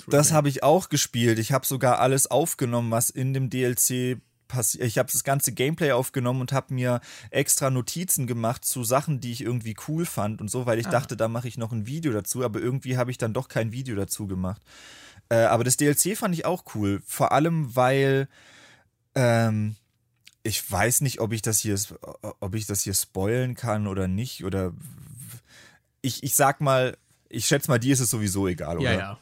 Das 0.08 0.32
habe 0.32 0.48
ich 0.48 0.62
auch 0.62 0.88
gespielt. 0.88 1.38
Ich 1.38 1.52
habe 1.52 1.66
sogar 1.66 2.00
alles 2.00 2.28
aufgenommen, 2.28 2.90
was 2.90 3.10
in 3.10 3.34
dem 3.34 3.50
DLC 3.50 4.18
passiert. 4.48 4.84
Ich 4.84 4.98
habe 4.98 5.10
das 5.10 5.24
ganze 5.24 5.52
Gameplay 5.52 5.92
aufgenommen 5.92 6.40
und 6.40 6.52
habe 6.52 6.74
mir 6.74 7.00
extra 7.30 7.70
Notizen 7.70 8.26
gemacht 8.26 8.64
zu 8.64 8.84
Sachen, 8.84 9.20
die 9.20 9.32
ich 9.32 9.42
irgendwie 9.42 9.76
cool 9.88 10.06
fand 10.06 10.40
und 10.40 10.50
so, 10.50 10.66
weil 10.66 10.78
ich 10.78 10.86
ah. 10.88 10.90
dachte, 10.90 11.16
da 11.16 11.28
mache 11.28 11.48
ich 11.48 11.58
noch 11.58 11.72
ein 11.72 11.86
Video 11.86 12.12
dazu, 12.12 12.44
aber 12.44 12.60
irgendwie 12.60 12.96
habe 12.96 13.10
ich 13.10 13.18
dann 13.18 13.32
doch 13.32 13.48
kein 13.48 13.72
Video 13.72 13.96
dazu 13.96 14.26
gemacht. 14.26 14.62
Äh, 15.28 15.44
aber 15.44 15.64
das 15.64 15.76
DLC 15.76 16.16
fand 16.16 16.34
ich 16.34 16.44
auch 16.44 16.64
cool. 16.74 17.02
Vor 17.06 17.32
allem, 17.32 17.74
weil 17.74 18.28
ähm, 19.14 19.76
ich 20.42 20.70
weiß 20.70 21.00
nicht, 21.00 21.20
ob 21.20 21.32
ich 21.32 21.42
das 21.42 21.60
hier, 21.60 21.76
ob 22.40 22.54
ich 22.54 22.66
das 22.66 22.82
hier 22.82 22.94
spoilen 22.94 23.54
kann 23.54 23.86
oder 23.86 24.06
nicht. 24.06 24.44
Oder 24.44 24.72
ich, 26.02 26.22
ich 26.22 26.34
sag 26.36 26.60
mal, 26.60 26.96
ich 27.28 27.46
schätze 27.46 27.68
mal, 27.68 27.80
dir 27.80 27.92
ist 27.92 28.00
es 28.00 28.10
sowieso 28.10 28.46
egal, 28.46 28.78
oder? 28.78 28.92
Ja, 28.92 28.98
ja. 28.98 29.18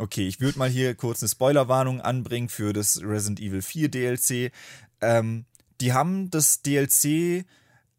Okay, 0.00 0.28
ich 0.28 0.40
würde 0.40 0.60
mal 0.60 0.68
hier 0.68 0.94
kurz 0.94 1.22
eine 1.22 1.28
Spoilerwarnung 1.28 2.00
anbringen 2.00 2.48
für 2.48 2.72
das 2.72 3.02
Resident 3.02 3.40
Evil 3.40 3.62
4 3.62 3.88
DLC. 3.88 4.52
Ähm, 5.00 5.44
die 5.80 5.92
haben 5.92 6.30
das 6.30 6.62
DLC, 6.62 7.44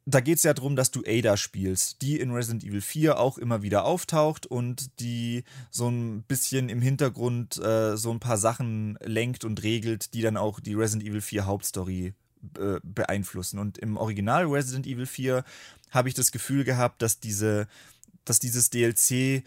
da 0.06 0.22
geht 0.22 0.38
es 0.38 0.44
ja 0.44 0.54
darum, 0.54 0.78
dass 0.78 0.92
du 0.92 1.04
Ada 1.06 1.36
spielst, 1.36 2.02
die 2.02 2.18
in 2.18 2.32
Resident 2.32 2.64
Evil 2.64 2.80
4 2.80 3.20
auch 3.20 3.38
immer 3.38 3.64
wieder 3.64 3.84
auftaucht 3.84 4.46
und 4.46 4.98
die 5.02 5.44
so 5.72 5.90
ein 5.90 6.24
bisschen 6.24 6.70
im 6.70 6.82
Hintergrund 6.82 7.58
äh, 7.58 7.98
so 7.98 8.12
ein 8.12 8.22
paar 8.22 8.38
Sachen 8.38 8.98
lenkt 9.04 9.44
und 9.44 9.62
regelt, 9.62 10.14
die 10.14 10.22
dann 10.22 10.38
auch 10.38 10.62
die 10.62 10.76
Resident 10.76 11.06
Evil 11.06 11.20
4 11.20 11.46
Hauptstory 11.46 12.14
äh, 12.58 12.80
beeinflussen. 12.82 13.60
Und 13.60 13.78
im 13.78 13.98
Original 13.98 14.46
Resident 14.46 14.88
Evil 14.88 15.06
4 15.06 15.44
habe 15.90 16.08
ich 16.08 16.16
das 16.16 16.32
Gefühl 16.32 16.64
gehabt, 16.64 17.02
dass 17.02 17.20
diese, 17.20 17.68
dass 18.24 18.40
dieses 18.40 18.70
DLC 18.70 19.44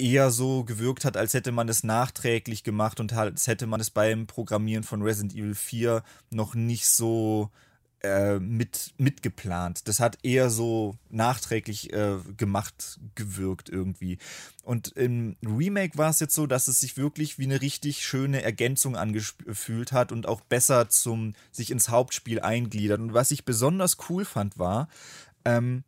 eher 0.00 0.30
so 0.30 0.64
gewirkt 0.64 1.04
hat, 1.04 1.16
als 1.16 1.34
hätte 1.34 1.52
man 1.52 1.68
es 1.68 1.84
nachträglich 1.84 2.64
gemacht 2.64 3.00
und 3.00 3.12
als 3.12 3.46
hätte 3.46 3.66
man 3.66 3.80
es 3.80 3.90
beim 3.90 4.26
Programmieren 4.26 4.84
von 4.84 5.02
Resident 5.02 5.34
Evil 5.34 5.54
4 5.54 6.02
noch 6.30 6.54
nicht 6.54 6.86
so 6.86 7.50
äh, 8.02 8.38
mit, 8.38 8.94
mitgeplant. 8.96 9.86
Das 9.86 10.00
hat 10.00 10.18
eher 10.22 10.48
so 10.48 10.96
nachträglich 11.10 11.92
äh, 11.92 12.16
gemacht 12.36 12.98
gewirkt 13.14 13.68
irgendwie. 13.68 14.16
Und 14.62 14.88
im 14.96 15.36
Remake 15.44 15.98
war 15.98 16.08
es 16.08 16.18
jetzt 16.18 16.34
so, 16.34 16.46
dass 16.46 16.66
es 16.66 16.80
sich 16.80 16.96
wirklich 16.96 17.38
wie 17.38 17.44
eine 17.44 17.60
richtig 17.60 18.04
schöne 18.04 18.42
Ergänzung 18.42 18.96
angefühlt 18.96 19.92
hat 19.92 20.12
und 20.12 20.26
auch 20.26 20.40
besser 20.40 20.88
zum 20.88 21.34
sich 21.52 21.70
ins 21.70 21.90
Hauptspiel 21.90 22.40
eingliedert. 22.40 23.00
Und 23.00 23.12
was 23.12 23.32
ich 23.32 23.44
besonders 23.44 23.98
cool 24.08 24.24
fand, 24.24 24.58
war, 24.58 24.88
ähm, 25.44 25.84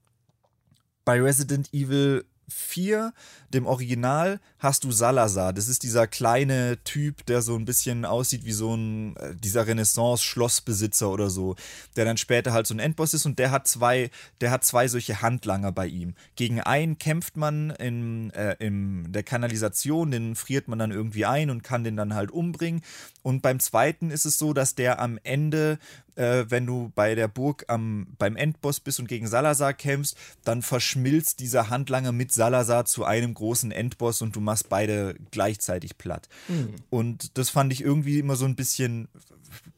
bei 1.05 1.21
Resident 1.21 1.73
Evil 1.73 2.25
4, 2.53 3.13
dem 3.53 3.67
Original, 3.67 4.41
hast 4.59 4.85
du 4.85 4.93
Salazar. 4.93 5.53
Das 5.53 5.69
ist 5.69 5.83
dieser 5.83 6.07
kleine 6.07 6.79
Typ, 6.85 7.27
der 7.27 7.43
so 7.43 7.57
ein 7.57 7.65
bisschen 7.65 8.05
aussieht 8.05 8.45
wie 8.45 8.53
so 8.53 8.75
ein, 8.75 9.17
äh, 9.17 9.35
dieser 9.35 9.67
Renaissance-Schlossbesitzer 9.67 11.11
oder 11.11 11.31
so, 11.31 11.57
der 11.97 12.05
dann 12.05 12.17
später 12.17 12.53
halt 12.53 12.67
so 12.67 12.75
ein 12.75 12.79
Endboss 12.79 13.15
ist 13.15 13.27
und 13.27 13.39
der 13.39 13.51
hat 13.51 13.67
zwei, 13.67 14.11
der 14.41 14.51
hat 14.51 14.65
zwei 14.65 14.89
solche 14.89 15.23
Handlanger 15.23 15.73
bei 15.73 15.87
ihm. 15.87 16.15
Gegen 16.37 16.61
einen 16.61 16.99
kämpft 16.99 17.37
man 17.37 17.71
in, 17.71 18.31
äh, 18.31 18.57
in 18.59 19.13
der 19.13 19.23
Kanalisation, 19.23 20.11
den 20.11 20.37
friert 20.37 20.69
man 20.69 20.79
dann 20.79 20.93
irgendwie 20.93 21.27
ein 21.27 21.51
und 21.51 21.63
kann 21.63 21.85
den 21.85 21.97
dann 21.97 22.15
halt 22.15 22.31
umbringen. 22.31 22.83
Und 23.23 23.43
beim 23.43 23.61
zweiten 23.61 24.11
ist 24.11 24.27
es 24.27 24.39
so, 24.39 24.53
dass 24.53 24.75
der 24.75 25.01
am 25.01 25.19
Ende 25.23 25.79
äh, 26.17 26.45
wenn 26.49 26.67
du 26.67 26.93
bei 26.95 27.15
der 27.15 27.29
Burg 27.29 27.65
am, 27.69 28.07
beim 28.19 28.37
Endboss 28.37 28.81
bist 28.81 29.01
und 29.01 29.09
gegen 29.09 29.27
Salazar 29.27 29.75
kämpfst, 29.75 30.17
dann 30.45 30.63
verschmilzt 30.63 31.41
dieser 31.41 31.71
Handlanger 31.71 32.13
mit 32.13 32.33
Salazar 32.33 32.85
zu 32.85 33.05
einem 33.05 33.35
großen 33.35 33.73
Endboss 33.73 34.23
und 34.23 34.37
du 34.37 34.41
machst 34.41 34.69
beide 34.69 35.15
gleichzeitig 35.31 35.99
platt. 35.99 36.29
Mhm. 36.49 36.77
Und 36.91 37.39
das 37.39 37.51
fand 37.51 37.73
ich 37.73 37.83
irgendwie 37.83 38.19
immer 38.19 38.37
so 38.37 38.45
ein 38.45 38.57
bisschen 38.57 39.09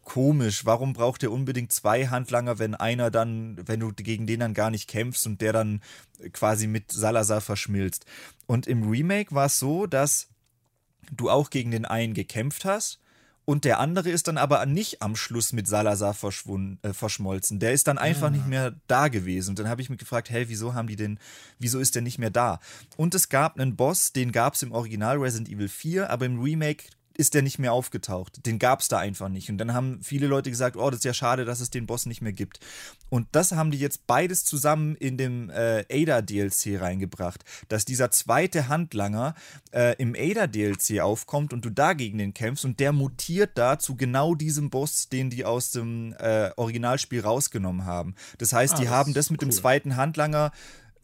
komisch. 0.02 0.64
Warum 0.64 0.92
braucht 0.92 1.22
er 1.22 1.32
unbedingt 1.32 1.72
zwei 1.72 2.06
Handlanger, 2.06 2.58
wenn 2.58 2.74
einer 2.74 3.10
dann, 3.10 3.56
wenn 3.66 3.80
du 3.80 3.92
gegen 3.92 4.26
den 4.26 4.40
dann 4.40 4.54
gar 4.54 4.70
nicht 4.70 4.88
kämpfst 4.88 5.26
und 5.26 5.40
der 5.40 5.52
dann 5.52 5.82
quasi 6.32 6.66
mit 6.66 6.92
Salazar 6.92 7.40
verschmilzt? 7.40 8.06
Und 8.46 8.66
im 8.66 8.88
Remake 8.88 9.34
war 9.34 9.46
es 9.46 9.58
so, 9.58 9.86
dass 9.86 10.28
du 11.12 11.30
auch 11.30 11.50
gegen 11.50 11.70
den 11.70 11.84
einen 11.84 12.14
gekämpft 12.14 12.64
hast 12.64 13.00
und 13.44 13.64
der 13.64 13.78
andere 13.78 14.10
ist 14.10 14.28
dann 14.28 14.38
aber 14.38 14.64
nicht 14.64 15.02
am 15.02 15.16
Schluss 15.16 15.52
mit 15.52 15.68
Salazar 15.68 16.14
äh, 16.14 16.92
verschmolzen. 16.92 17.58
Der 17.58 17.72
ist 17.72 17.86
dann 17.86 17.98
einfach 17.98 18.28
ah. 18.28 18.30
nicht 18.30 18.46
mehr 18.46 18.74
da 18.86 19.08
gewesen. 19.08 19.50
Und 19.50 19.58
dann 19.58 19.68
habe 19.68 19.82
ich 19.82 19.90
mich 19.90 19.98
gefragt, 19.98 20.30
hey, 20.30 20.48
wieso 20.48 20.74
haben 20.74 20.88
die 20.88 20.96
denn, 20.96 21.18
wieso 21.58 21.78
ist 21.78 21.94
der 21.94 22.02
nicht 22.02 22.18
mehr 22.18 22.30
da? 22.30 22.60
Und 22.96 23.14
es 23.14 23.28
gab 23.28 23.58
einen 23.58 23.76
Boss, 23.76 24.12
den 24.12 24.32
gab 24.32 24.54
es 24.54 24.62
im 24.62 24.72
Original 24.72 25.18
Resident 25.18 25.48
Evil 25.48 25.68
4, 25.68 26.08
aber 26.08 26.24
im 26.24 26.40
Remake 26.40 26.84
ist 27.16 27.34
der 27.34 27.42
nicht 27.42 27.58
mehr 27.58 27.72
aufgetaucht. 27.72 28.44
Den 28.46 28.58
gab 28.58 28.80
es 28.80 28.88
da 28.88 28.98
einfach 28.98 29.28
nicht. 29.28 29.48
Und 29.48 29.58
dann 29.58 29.72
haben 29.72 30.00
viele 30.02 30.26
Leute 30.26 30.50
gesagt, 30.50 30.76
oh, 30.76 30.90
das 30.90 30.98
ist 30.98 31.04
ja 31.04 31.14
schade, 31.14 31.44
dass 31.44 31.60
es 31.60 31.70
den 31.70 31.86
Boss 31.86 32.06
nicht 32.06 32.22
mehr 32.22 32.32
gibt. 32.32 32.60
Und 33.08 33.28
das 33.32 33.52
haben 33.52 33.70
die 33.70 33.78
jetzt 33.78 34.06
beides 34.06 34.44
zusammen 34.44 34.96
in 34.96 35.16
dem 35.16 35.50
äh, 35.50 35.84
Ada-DLC 35.90 36.80
reingebracht. 36.80 37.44
Dass 37.68 37.84
dieser 37.84 38.10
zweite 38.10 38.68
Handlanger 38.68 39.34
äh, 39.72 39.94
im 39.96 40.14
Ada-DLC 40.16 41.00
aufkommt 41.00 41.52
und 41.52 41.64
du 41.64 41.70
dagegen 41.70 42.18
den 42.18 42.34
kämpfst 42.34 42.64
und 42.64 42.80
der 42.80 42.92
mutiert 42.92 43.52
da 43.54 43.78
zu 43.78 43.96
genau 43.96 44.34
diesem 44.34 44.70
Boss, 44.70 45.08
den 45.08 45.30
die 45.30 45.44
aus 45.44 45.70
dem 45.70 46.14
äh, 46.18 46.50
Originalspiel 46.56 47.20
rausgenommen 47.20 47.86
haben. 47.86 48.14
Das 48.38 48.52
heißt, 48.52 48.74
ah, 48.74 48.78
die 48.78 48.84
das 48.84 48.92
haben 48.92 49.14
das 49.14 49.30
mit 49.30 49.40
cool. 49.40 49.48
dem 49.48 49.52
zweiten 49.52 49.96
Handlanger 49.96 50.50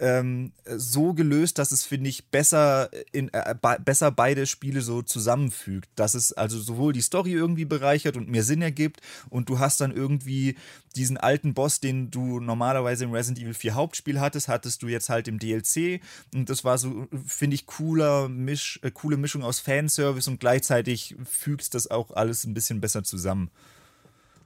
ähm, 0.01 0.53
so 0.65 1.13
gelöst, 1.13 1.59
dass 1.59 1.73
es, 1.73 1.85
finde 1.85 2.09
ich, 2.09 2.29
besser, 2.29 2.91
in, 3.13 3.33
äh, 3.35 3.55
besser 3.85 4.11
beide 4.11 4.47
Spiele 4.47 4.81
so 4.81 5.03
zusammenfügt. 5.03 5.91
Dass 5.95 6.15
es 6.15 6.33
also 6.33 6.59
sowohl 6.59 6.95
die 6.95 7.03
Story 7.03 7.33
irgendwie 7.33 7.67
bereichert 7.67 8.17
und 8.17 8.29
mehr 8.29 8.43
Sinn 8.43 8.63
ergibt 8.63 9.01
und 9.29 9.51
du 9.51 9.59
hast 9.59 9.81
dann 9.81 9.93
irgendwie 9.95 10.57
diesen 10.97 11.19
alten 11.19 11.53
Boss, 11.53 11.81
den 11.81 12.11
du 12.11 12.41
normalerweise 12.41 13.05
im 13.05 13.13
Resident 13.13 13.45
Evil 13.45 13.55
4 13.55 13.75
Hauptspiel 13.75 14.21
hattest, 14.21 14.49
hattest 14.49 14.83
du 14.83 14.89
jetzt 14.89 15.11
halt 15.11 15.29
im 15.29 15.39
DLC 15.39 16.01
und 16.35 16.49
das 16.49 16.65
war 16.65 16.79
so, 16.79 17.07
finde 17.27 17.55
ich, 17.55 17.67
cooler 17.67 18.29
Misch, 18.29 18.81
äh, 18.83 18.91
coole 18.91 19.19
Mischung 19.19 19.45
aus 19.45 19.61
Fanservice 19.61 20.29
und 20.29 20.41
gleichzeitig 20.41 21.15
fügst 21.25 21.75
das 21.75 21.91
auch 21.91 22.11
alles 22.13 22.45
ein 22.45 22.55
bisschen 22.55 22.81
besser 22.81 23.05
zusammen. 23.05 23.51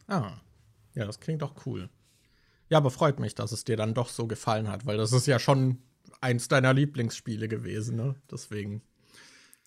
Ah, 0.08 0.32
ja, 0.94 1.06
das 1.06 1.20
klingt 1.20 1.42
doch 1.42 1.64
cool. 1.64 1.88
Ja, 2.68 2.78
aber 2.78 2.90
freut 2.90 3.20
mich, 3.20 3.34
dass 3.34 3.52
es 3.52 3.64
dir 3.64 3.76
dann 3.76 3.94
doch 3.94 4.08
so 4.08 4.26
gefallen 4.26 4.68
hat, 4.68 4.86
weil 4.86 4.96
das 4.96 5.12
ist 5.12 5.26
ja 5.26 5.38
schon 5.38 5.78
eins 6.20 6.48
deiner 6.48 6.72
Lieblingsspiele 6.72 7.48
gewesen, 7.48 7.96
ne? 7.96 8.14
Deswegen. 8.30 8.82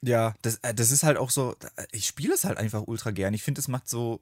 Ja, 0.02 0.34
das, 0.42 0.58
äh, 0.58 0.74
das 0.74 0.92
ist 0.92 1.04
halt 1.04 1.18
auch 1.18 1.30
so, 1.30 1.56
ich 1.92 2.06
spiele 2.06 2.34
es 2.34 2.44
halt 2.44 2.58
einfach 2.58 2.84
ultra 2.88 3.12
gern. 3.12 3.34
Ich 3.34 3.44
finde, 3.44 3.60
es 3.60 3.68
macht 3.68 3.88
so, 3.88 4.22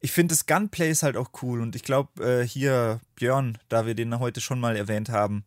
ich 0.00 0.12
finde 0.12 0.32
das 0.32 0.46
Gunplay 0.46 0.90
ist 0.90 1.02
halt 1.02 1.16
auch 1.16 1.30
cool 1.42 1.60
und 1.60 1.74
ich 1.76 1.82
glaube, 1.82 2.24
äh, 2.24 2.46
hier 2.46 3.00
Björn, 3.16 3.58
da 3.68 3.86
wir 3.86 3.94
den 3.94 4.18
heute 4.18 4.40
schon 4.40 4.60
mal 4.60 4.76
erwähnt 4.76 5.08
haben, 5.08 5.44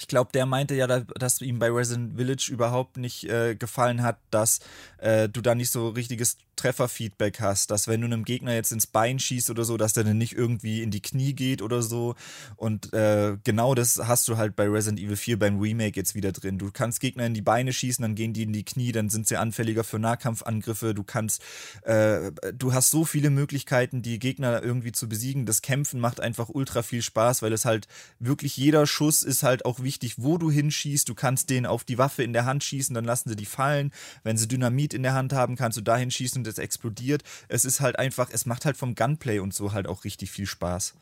ich 0.00 0.08
glaube, 0.08 0.30
der 0.32 0.44
meinte 0.44 0.74
ja, 0.74 0.86
dass 0.86 1.40
ihm 1.40 1.58
bei 1.58 1.70
Resident 1.70 2.16
Village 2.16 2.48
überhaupt 2.50 2.96
nicht 2.96 3.24
äh, 3.28 3.54
gefallen 3.54 4.02
hat, 4.02 4.18
dass 4.30 4.58
äh, 4.98 5.28
du 5.28 5.40
da 5.40 5.54
nicht 5.54 5.70
so 5.70 5.88
richtiges 5.88 6.36
Trefferfeedback 6.56 7.40
hast, 7.40 7.70
dass 7.70 7.88
wenn 7.88 8.00
du 8.00 8.06
einem 8.06 8.24
Gegner 8.24 8.54
jetzt 8.54 8.72
ins 8.72 8.86
Bein 8.86 9.18
schießt 9.18 9.50
oder 9.50 9.64
so, 9.64 9.76
dass 9.76 9.92
der 9.92 10.04
dann 10.04 10.18
nicht 10.18 10.34
irgendwie 10.34 10.82
in 10.82 10.90
die 10.90 11.00
Knie 11.00 11.34
geht 11.34 11.62
oder 11.62 11.82
so. 11.82 12.14
Und 12.56 12.92
äh, 12.92 13.36
genau 13.44 13.74
das 13.74 14.00
hast 14.04 14.28
du 14.28 14.36
halt 14.36 14.56
bei 14.56 14.68
Resident 14.68 15.00
Evil 15.00 15.16
4 15.16 15.38
beim 15.38 15.58
Remake 15.58 15.96
jetzt 15.96 16.14
wieder 16.14 16.32
drin. 16.32 16.58
Du 16.58 16.70
kannst 16.72 17.00
Gegner 17.00 17.26
in 17.26 17.34
die 17.34 17.42
Beine 17.42 17.72
schießen, 17.72 18.02
dann 18.02 18.14
gehen 18.14 18.32
die 18.32 18.44
in 18.44 18.52
die 18.52 18.64
Knie, 18.64 18.92
dann 18.92 19.10
sind 19.10 19.26
sie 19.28 19.36
anfälliger 19.36 19.84
für 19.84 19.98
Nahkampfangriffe. 19.98 20.94
Du 20.94 21.02
kannst, 21.02 21.42
äh, 21.82 22.32
du 22.54 22.72
hast 22.72 22.90
so 22.90 23.04
viele 23.04 23.30
Möglichkeiten, 23.30 24.02
die 24.02 24.18
Gegner 24.18 24.62
irgendwie 24.62 24.92
zu 24.92 25.08
besiegen. 25.08 25.46
Das 25.46 25.62
Kämpfen 25.62 26.00
macht 26.00 26.20
einfach 26.20 26.48
ultra 26.48 26.82
viel 26.82 27.02
Spaß, 27.02 27.42
weil 27.42 27.52
es 27.52 27.64
halt 27.64 27.88
wirklich 28.18 28.56
jeder 28.56 28.86
Schuss 28.86 29.22
ist 29.22 29.42
halt 29.42 29.64
auch 29.64 29.82
wichtig, 29.84 30.14
wo 30.16 30.38
du 30.38 30.50
hinschießt. 30.50 31.08
Du 31.08 31.14
kannst 31.14 31.50
den 31.50 31.66
auf 31.66 31.84
die 31.84 31.98
Waffe 31.98 32.22
in 32.22 32.32
der 32.32 32.44
Hand 32.44 32.64
schießen, 32.64 32.94
dann 32.94 33.04
lassen 33.04 33.28
sie 33.28 33.36
die 33.36 33.46
fallen. 33.46 33.92
Wenn 34.22 34.36
sie 34.36 34.48
Dynamit 34.48 34.94
in 34.94 35.02
der 35.02 35.14
Hand 35.14 35.32
haben, 35.32 35.56
kannst 35.56 35.78
du 35.78 35.82
dahin 35.82 36.10
schießen 36.10 36.40
und 36.40 36.46
es 36.46 36.58
explodiert. 36.58 37.22
Es 37.48 37.64
ist 37.64 37.80
halt 37.80 37.98
einfach, 37.98 38.30
es 38.32 38.46
macht 38.46 38.64
halt 38.64 38.76
vom 38.76 38.94
Gunplay 38.94 39.38
und 39.38 39.54
so 39.54 39.72
halt 39.72 39.86
auch 39.86 40.04
richtig 40.04 40.30
viel 40.30 40.46
Spaß. 40.46 40.94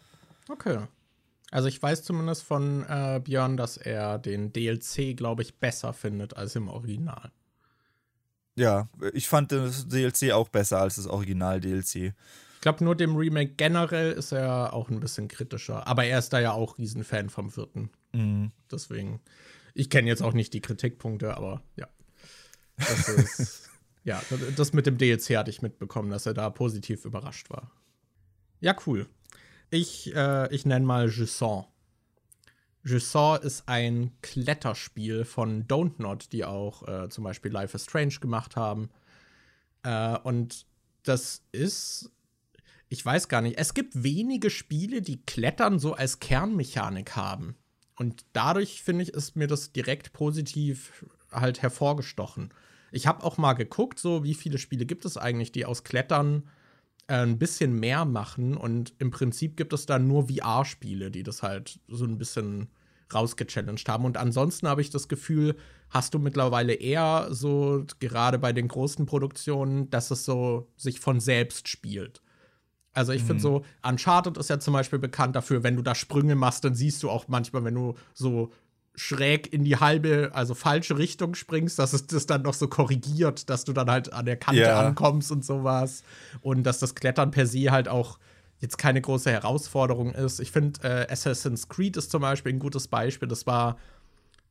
Okay. 0.49 0.81
Also 1.51 1.69
ich 1.69 1.83
weiß 1.83 2.03
zumindest 2.03 2.43
von 2.43 2.85
äh, 2.89 3.21
Björn, 3.23 3.57
dass 3.57 3.77
er 3.77 4.19
den 4.19 4.53
DLC, 4.53 5.17
glaube 5.17 5.43
ich, 5.43 5.59
besser 5.59 5.93
findet 5.93 6.37
als 6.37 6.57
im 6.57 6.69
Original. 6.69 7.31
Ja, 8.55 8.89
ich 9.13 9.29
fand 9.29 9.53
das 9.53 9.89
DLC 9.89 10.33
auch 10.33 10.49
besser 10.49 10.81
als 10.81 10.97
das 10.97 11.07
Original-DLC. 11.07 11.95
Ich 11.97 12.61
glaube, 12.61 12.85
nur 12.85 12.95
dem 12.95 13.17
Remake 13.17 13.55
generell 13.57 14.13
ist 14.13 14.33
er 14.33 14.73
auch 14.73 14.89
ein 14.89 15.01
bisschen 15.01 15.29
kritischer. 15.29 15.87
Aber 15.87 16.05
er 16.05 16.19
ist 16.19 16.33
da 16.33 16.41
ja 16.41 16.53
auch 16.53 16.79
Riesenfan 16.79 17.29
vom 17.29 17.51
vierten. 17.51 17.91
Mhm. 18.43 18.53
Deswegen, 18.71 19.21
ich 19.75 19.91
kenne 19.91 20.09
jetzt 20.09 20.23
auch 20.23 20.33
nicht 20.33 20.53
die 20.53 20.61
Kritikpunkte, 20.61 21.37
aber 21.37 21.63
ja. 21.77 21.89
Das 22.77 23.09
ist. 23.09 23.69
Ja, 24.05 24.21
das 24.57 24.73
mit 24.73 24.87
dem 24.87 24.99
DLC 24.99 25.37
hatte 25.37 25.51
ich 25.51 25.63
mitbekommen, 25.63 26.11
dass 26.11 26.27
er 26.27 26.35
da 26.35 26.51
positiv 26.51 27.05
überrascht 27.05 27.51
war. 27.51 27.71
Ja, 28.59 28.75
cool. 28.87 29.09
Ich, 29.71 30.15
äh, 30.15 30.53
ich 30.53 30.67
nenne 30.67 30.85
mal 30.85 31.09
Jusson. 31.09 31.67
Jusson 32.85 33.41
ist 33.43 33.69
ein 33.69 34.11
Kletterspiel 34.23 35.25
von 35.25 35.69
Don't 35.69 36.03
Not, 36.03 36.33
die 36.33 36.45
auch 36.45 36.87
äh, 36.89 37.09
zum 37.11 37.23
Beispiel 37.25 37.53
Life 37.53 37.77
is 37.77 37.85
Strange 37.85 38.17
gemacht 38.21 38.57
haben. 38.57 38.91
Äh, 39.85 40.19
und 40.19 40.67
das 41.05 41.43
ist, 41.53 42.11
ich 42.89 43.05
weiß 43.05 43.29
gar 43.29 43.41
nicht, 43.41 43.59
es 43.59 43.73
gibt 43.73 44.03
wenige 44.03 44.51
Spiele, 44.51 45.01
die 45.01 45.23
Klettern 45.23 45.79
so 45.79 45.95
als 45.95 46.19
Kernmechanik 46.19 47.15
haben. 47.15 47.57
Und 47.97 48.25
dadurch 48.33 48.83
finde 48.83 49.05
ich, 49.05 49.11
ist 49.11 49.37
mir 49.37 49.47
das 49.47 49.73
direkt 49.73 50.13
positiv 50.13 51.05
halt 51.31 51.63
hervorgestochen. 51.63 52.53
Ich 52.91 53.07
habe 53.07 53.25
auch 53.25 53.39
mal 53.39 53.55
geguckt, 53.55 53.99
so 53.99 54.25
wie 54.25 54.35
viele 54.35 54.59
Spiele 54.59 54.87
gibt 54.87 55.05
es 55.05 55.17
eigentlich, 55.17 55.53
die 55.53 55.65
aus 55.65 55.85
Klettern 55.85 56.49
äh, 57.07 57.17
ein 57.17 57.39
bisschen 57.39 57.79
mehr 57.79 58.05
machen. 58.05 58.57
Und 58.57 58.95
im 58.99 59.11
Prinzip 59.11 59.57
gibt 59.57 59.73
es 59.73 59.87
da 59.87 59.99
nur 59.99 60.29
VR-Spiele, 60.29 61.11
die 61.11 61.23
das 61.23 61.43
halt 61.43 61.81
so 61.89 62.05
ein 62.05 62.19
bisschen 62.19 62.69
rausgechallenged 63.13 63.89
haben. 63.89 64.05
Und 64.05 64.17
ansonsten 64.17 64.69
habe 64.69 64.81
ich 64.81 64.91
das 64.91 65.09
Gefühl, 65.09 65.57
hast 65.91 66.15
du 66.15 66.19
mittlerweile 66.19 66.75
eher 66.75 67.29
so, 67.31 67.85
gerade 68.01 68.39
bei 68.39 68.53
den 68.53 68.69
großen 68.69 69.07
Produktionen, 69.07 69.91
dass 69.91 70.11
es 70.11 70.25
so 70.25 70.69
sich 70.77 71.01
von 71.01 71.21
selbst 71.21 71.69
spielt. 71.69 72.23
Also 72.95 73.13
ich 73.13 73.23
mhm. 73.23 73.27
finde 73.27 73.43
so, 73.43 73.65
Uncharted 73.83 74.37
ist 74.39 74.51
ja 74.51 74.59
zum 74.59 74.75
Beispiel 74.75 74.99
bekannt 74.99 75.37
dafür, 75.37 75.63
wenn 75.63 75.77
du 75.77 75.83
da 75.83 75.95
Sprünge 75.95 76.35
machst, 76.35 76.65
dann 76.65 76.75
siehst 76.75 77.03
du 77.03 77.11
auch 77.11 77.29
manchmal, 77.29 77.65
wenn 77.65 77.75
du 77.75 77.95
so 78.13 78.53
schräg 78.95 79.53
in 79.53 79.65
die 79.65 79.77
halbe, 79.77 80.31
also 80.35 80.55
falsche 80.55 80.99
Richtung 80.99 81.35
springst, 81.35 81.79
dass 81.79 81.95
es 81.95 82.07
das 82.07 82.27
dann 82.27 82.43
noch 82.43 82.55
so 82.55 82.69
korrigiert, 82.69 83.49
dass 83.49 83.65
du 83.65 83.73
dann 83.73 83.91
halt 83.91 84.13
an 84.13 84.27
der 84.27 84.37
Kante 84.37 84.61
yeah. 84.61 84.87
ankommst 84.87 85.33
und 85.33 85.45
sowas. 85.45 86.03
Und 86.43 86.65
dass 86.65 86.79
das 86.79 86.95
Klettern 86.95 87.31
per 87.31 87.47
se 87.47 87.71
halt 87.71 87.89
auch 87.89 88.19
jetzt 88.59 88.77
keine 88.77 89.01
große 89.01 89.31
Herausforderung 89.31 90.13
ist. 90.13 90.41
Ich 90.41 90.53
finde, 90.53 90.81
äh, 90.83 91.11
Assassin's 91.11 91.69
Creed 91.69 91.97
ist 91.97 92.11
zum 92.11 92.21
Beispiel 92.21 92.53
ein 92.53 92.59
gutes 92.59 92.87
Beispiel. 92.87 93.29
Das 93.29 93.47
war 93.47 93.79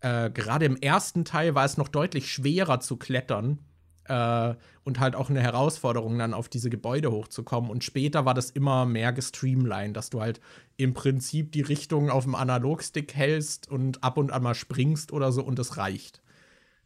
äh, 0.02 0.32
gerade 0.32 0.66
im 0.66 0.76
ersten 0.76 1.24
Teil 1.24 1.54
war 1.54 1.66
es 1.66 1.78
noch 1.78 1.88
deutlich 1.88 2.32
schwerer 2.32 2.80
zu 2.80 2.98
klettern 2.98 3.60
äh, 4.06 4.56
und 4.84 5.00
halt 5.00 5.16
auch 5.16 5.30
eine 5.30 5.42
Herausforderung, 5.42 6.18
dann 6.18 6.34
auf 6.34 6.50
diese 6.50 6.70
Gebäude 6.70 7.12
hochzukommen. 7.12 7.70
Und 7.70 7.84
später 7.84 8.26
war 8.26 8.34
das 8.34 8.50
immer 8.50 8.86
mehr 8.86 9.14
gestreamlined, 9.14 9.96
dass 9.96 10.10
du 10.10 10.22
halt 10.22 10.42
im 10.78 10.94
Prinzip 10.94 11.52
die 11.52 11.62
Richtung 11.62 12.10
auf 12.10 12.24
dem 12.24 12.36
Analogstick 12.36 13.14
hältst 13.14 13.70
und 13.70 14.04
ab 14.04 14.18
und 14.18 14.32
an 14.32 14.44
mal 14.44 14.56
springst 14.56 15.12
oder 15.12 15.32
so 15.32 15.44
und 15.44 15.60
es 15.60 15.78
reicht. 15.78 16.22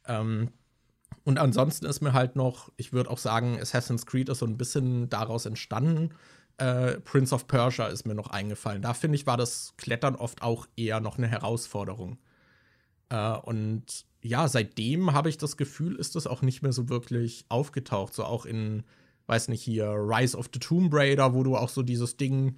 Ähm, 0.07 0.51
und 1.23 1.39
ansonsten 1.39 1.85
ist 1.85 2.01
mir 2.01 2.13
halt 2.13 2.35
noch, 2.35 2.71
ich 2.77 2.93
würde 2.93 3.09
auch 3.09 3.17
sagen, 3.17 3.59
Assassin's 3.59 4.05
Creed 4.05 4.29
ist 4.29 4.39
so 4.39 4.45
ein 4.45 4.57
bisschen 4.57 5.09
daraus 5.09 5.45
entstanden. 5.45 6.09
Äh, 6.57 6.99
Prince 7.01 7.33
of 7.33 7.47
Persia 7.47 7.87
ist 7.87 8.05
mir 8.05 8.13
noch 8.13 8.29
eingefallen. 8.29 8.81
Da 8.81 8.93
finde 8.93 9.15
ich, 9.15 9.25
war 9.25 9.37
das 9.37 9.73
Klettern 9.77 10.15
oft 10.15 10.41
auch 10.43 10.67
eher 10.75 10.99
noch 10.99 11.17
eine 11.17 11.27
Herausforderung. 11.27 12.19
Äh, 13.09 13.37
und 13.37 14.05
ja, 14.25 14.47
seitdem 14.47 15.13
habe 15.13 15.29
ich 15.29 15.37
das 15.37 15.55
Gefühl, 15.55 15.95
ist 15.97 16.15
das 16.15 16.25
auch 16.25 16.41
nicht 16.41 16.63
mehr 16.63 16.73
so 16.73 16.89
wirklich 16.89 17.45
aufgetaucht. 17.47 18.13
So 18.15 18.23
auch 18.23 18.47
in, 18.47 18.83
weiß 19.27 19.49
nicht, 19.49 19.61
hier 19.61 19.85
Rise 19.85 20.35
of 20.35 20.49
the 20.51 20.59
Tomb 20.59 20.91
Raider, 20.91 21.35
wo 21.35 21.43
du 21.43 21.55
auch 21.55 21.69
so 21.69 21.83
dieses 21.83 22.17
Ding, 22.17 22.57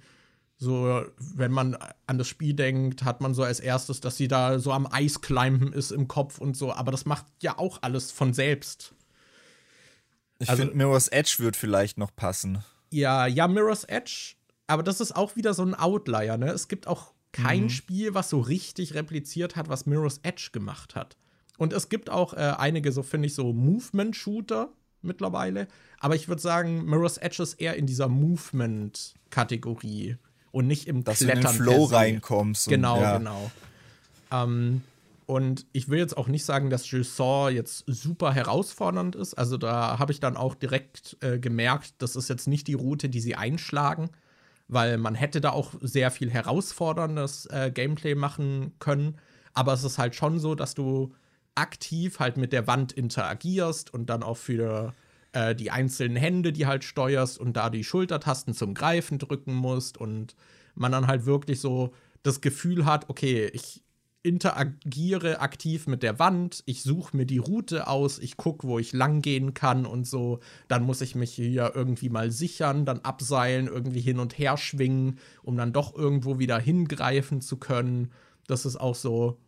so, 0.56 1.04
wenn 1.18 1.52
man 1.52 1.76
an 2.06 2.16
das 2.16 2.26
Spiel 2.26 2.54
denkt, 2.54 3.04
hat 3.04 3.20
man 3.20 3.34
so 3.34 3.42
als 3.42 3.60
erstes, 3.60 4.00
dass 4.00 4.16
sie 4.16 4.28
da 4.28 4.58
so 4.58 4.72
am 4.72 4.88
Eis 4.90 5.20
climben 5.20 5.72
ist 5.74 5.92
im 5.92 6.08
Kopf 6.08 6.38
und 6.38 6.56
so. 6.56 6.72
Aber 6.72 6.90
das 6.90 7.04
macht 7.04 7.26
ja 7.42 7.58
auch 7.58 7.82
alles 7.82 8.10
von 8.12 8.32
selbst. 8.32 8.94
Ich 10.38 10.48
also, 10.48 10.62
finde, 10.62 10.76
Mirror's 10.76 11.08
Edge 11.08 11.36
wird 11.38 11.54
vielleicht 11.54 11.98
noch 11.98 12.16
passen. 12.16 12.64
Ja, 12.90 13.26
ja, 13.26 13.46
Mirror's 13.46 13.84
Edge. 13.84 14.36
Aber 14.66 14.82
das 14.82 15.02
ist 15.02 15.14
auch 15.14 15.36
wieder 15.36 15.52
so 15.52 15.64
ein 15.64 15.74
Outlier, 15.74 16.38
ne? 16.38 16.50
Es 16.50 16.68
gibt 16.68 16.86
auch 16.86 17.12
kein 17.32 17.64
mhm. 17.64 17.70
Spiel, 17.70 18.14
was 18.14 18.30
so 18.30 18.40
richtig 18.40 18.94
repliziert 18.94 19.54
hat, 19.54 19.68
was 19.68 19.84
Mirror's 19.84 20.20
Edge 20.22 20.48
gemacht 20.50 20.94
hat. 20.94 21.16
Und 21.58 21.74
es 21.74 21.90
gibt 21.90 22.08
auch 22.08 22.34
äh, 22.34 22.54
einige, 22.56 22.92
so 22.92 23.02
finde 23.02 23.26
ich, 23.26 23.34
so 23.34 23.52
Movement-Shooter 23.52 24.70
mittlerweile. 25.02 25.68
Aber 26.00 26.14
ich 26.14 26.28
würde 26.28 26.40
sagen, 26.40 26.86
Mirror's 26.86 27.18
Edge 27.18 27.42
ist 27.42 27.54
eher 27.54 27.74
in 27.76 27.86
dieser 27.86 28.08
Movement-Kategorie 28.08 30.16
und 30.50 30.66
nicht 30.66 30.88
im 30.88 31.04
Dass 31.04 31.18
Klettern. 31.18 31.42
Dass 31.42 31.58
du 31.58 31.64
in 31.64 31.68
den 31.68 31.74
Flow 31.74 31.84
reinkommst. 31.84 32.68
Genau, 32.68 32.96
und, 32.96 33.02
ja. 33.02 33.18
genau. 33.18 33.50
Ähm, 34.32 34.80
und 35.26 35.66
ich 35.72 35.90
will 35.90 35.98
jetzt 35.98 36.16
auch 36.16 36.28
nicht 36.28 36.46
sagen, 36.46 36.70
dass 36.70 36.90
Jusson 36.90 37.54
jetzt 37.54 37.84
super 37.86 38.32
herausfordernd 38.32 39.14
ist. 39.14 39.34
Also 39.34 39.58
da 39.58 39.98
habe 39.98 40.12
ich 40.12 40.20
dann 40.20 40.38
auch 40.38 40.54
direkt 40.54 41.18
äh, 41.20 41.38
gemerkt, 41.38 41.92
das 41.98 42.16
ist 42.16 42.30
jetzt 42.30 42.48
nicht 42.48 42.66
die 42.66 42.74
Route, 42.74 43.10
die 43.10 43.20
sie 43.20 43.34
einschlagen 43.34 44.08
weil 44.68 44.98
man 44.98 45.14
hätte 45.14 45.40
da 45.40 45.50
auch 45.50 45.72
sehr 45.80 46.10
viel 46.10 46.30
herausforderndes 46.30 47.46
äh, 47.46 47.70
Gameplay 47.72 48.14
machen 48.14 48.72
können. 48.78 49.16
Aber 49.54 49.72
es 49.72 49.82
ist 49.82 49.98
halt 49.98 50.14
schon 50.14 50.38
so, 50.38 50.54
dass 50.54 50.74
du 50.74 51.14
aktiv 51.54 52.18
halt 52.18 52.36
mit 52.36 52.52
der 52.52 52.66
Wand 52.66 52.92
interagierst 52.92 53.92
und 53.92 54.10
dann 54.10 54.22
auch 54.22 54.36
für 54.36 54.94
äh, 55.32 55.54
die 55.54 55.70
einzelnen 55.70 56.16
Hände, 56.16 56.52
die 56.52 56.66
halt 56.66 56.84
steuerst 56.84 57.38
und 57.38 57.56
da 57.56 57.70
die 57.70 57.84
Schultertasten 57.84 58.54
zum 58.54 58.74
Greifen 58.74 59.18
drücken 59.18 59.54
musst 59.54 59.98
und 59.98 60.34
man 60.74 60.92
dann 60.92 61.06
halt 61.06 61.26
wirklich 61.26 61.60
so 61.60 61.92
das 62.22 62.40
Gefühl 62.40 62.84
hat, 62.86 63.08
okay, 63.08 63.50
ich 63.52 63.82
interagiere 64.22 65.40
aktiv 65.40 65.86
mit 65.86 66.02
der 66.02 66.18
Wand, 66.18 66.62
ich 66.66 66.82
suche 66.82 67.16
mir 67.16 67.24
die 67.24 67.38
Route 67.38 67.86
aus, 67.86 68.18
ich 68.18 68.36
gucke, 68.36 68.66
wo 68.66 68.78
ich 68.78 68.92
lang 68.92 69.22
gehen 69.22 69.54
kann 69.54 69.86
und 69.86 70.06
so. 70.06 70.40
Dann 70.66 70.82
muss 70.82 71.00
ich 71.00 71.14
mich 71.14 71.32
hier 71.32 71.72
irgendwie 71.74 72.08
mal 72.08 72.30
sichern, 72.30 72.84
dann 72.84 73.00
abseilen, 73.00 73.68
irgendwie 73.68 74.00
hin 74.00 74.18
und 74.18 74.36
her 74.36 74.56
schwingen, 74.56 75.18
um 75.42 75.56
dann 75.56 75.72
doch 75.72 75.94
irgendwo 75.94 76.38
wieder 76.38 76.58
hingreifen 76.58 77.40
zu 77.40 77.56
können. 77.56 78.12
Das 78.46 78.66
ist 78.66 78.76
auch 78.76 78.94
so. 78.94 79.38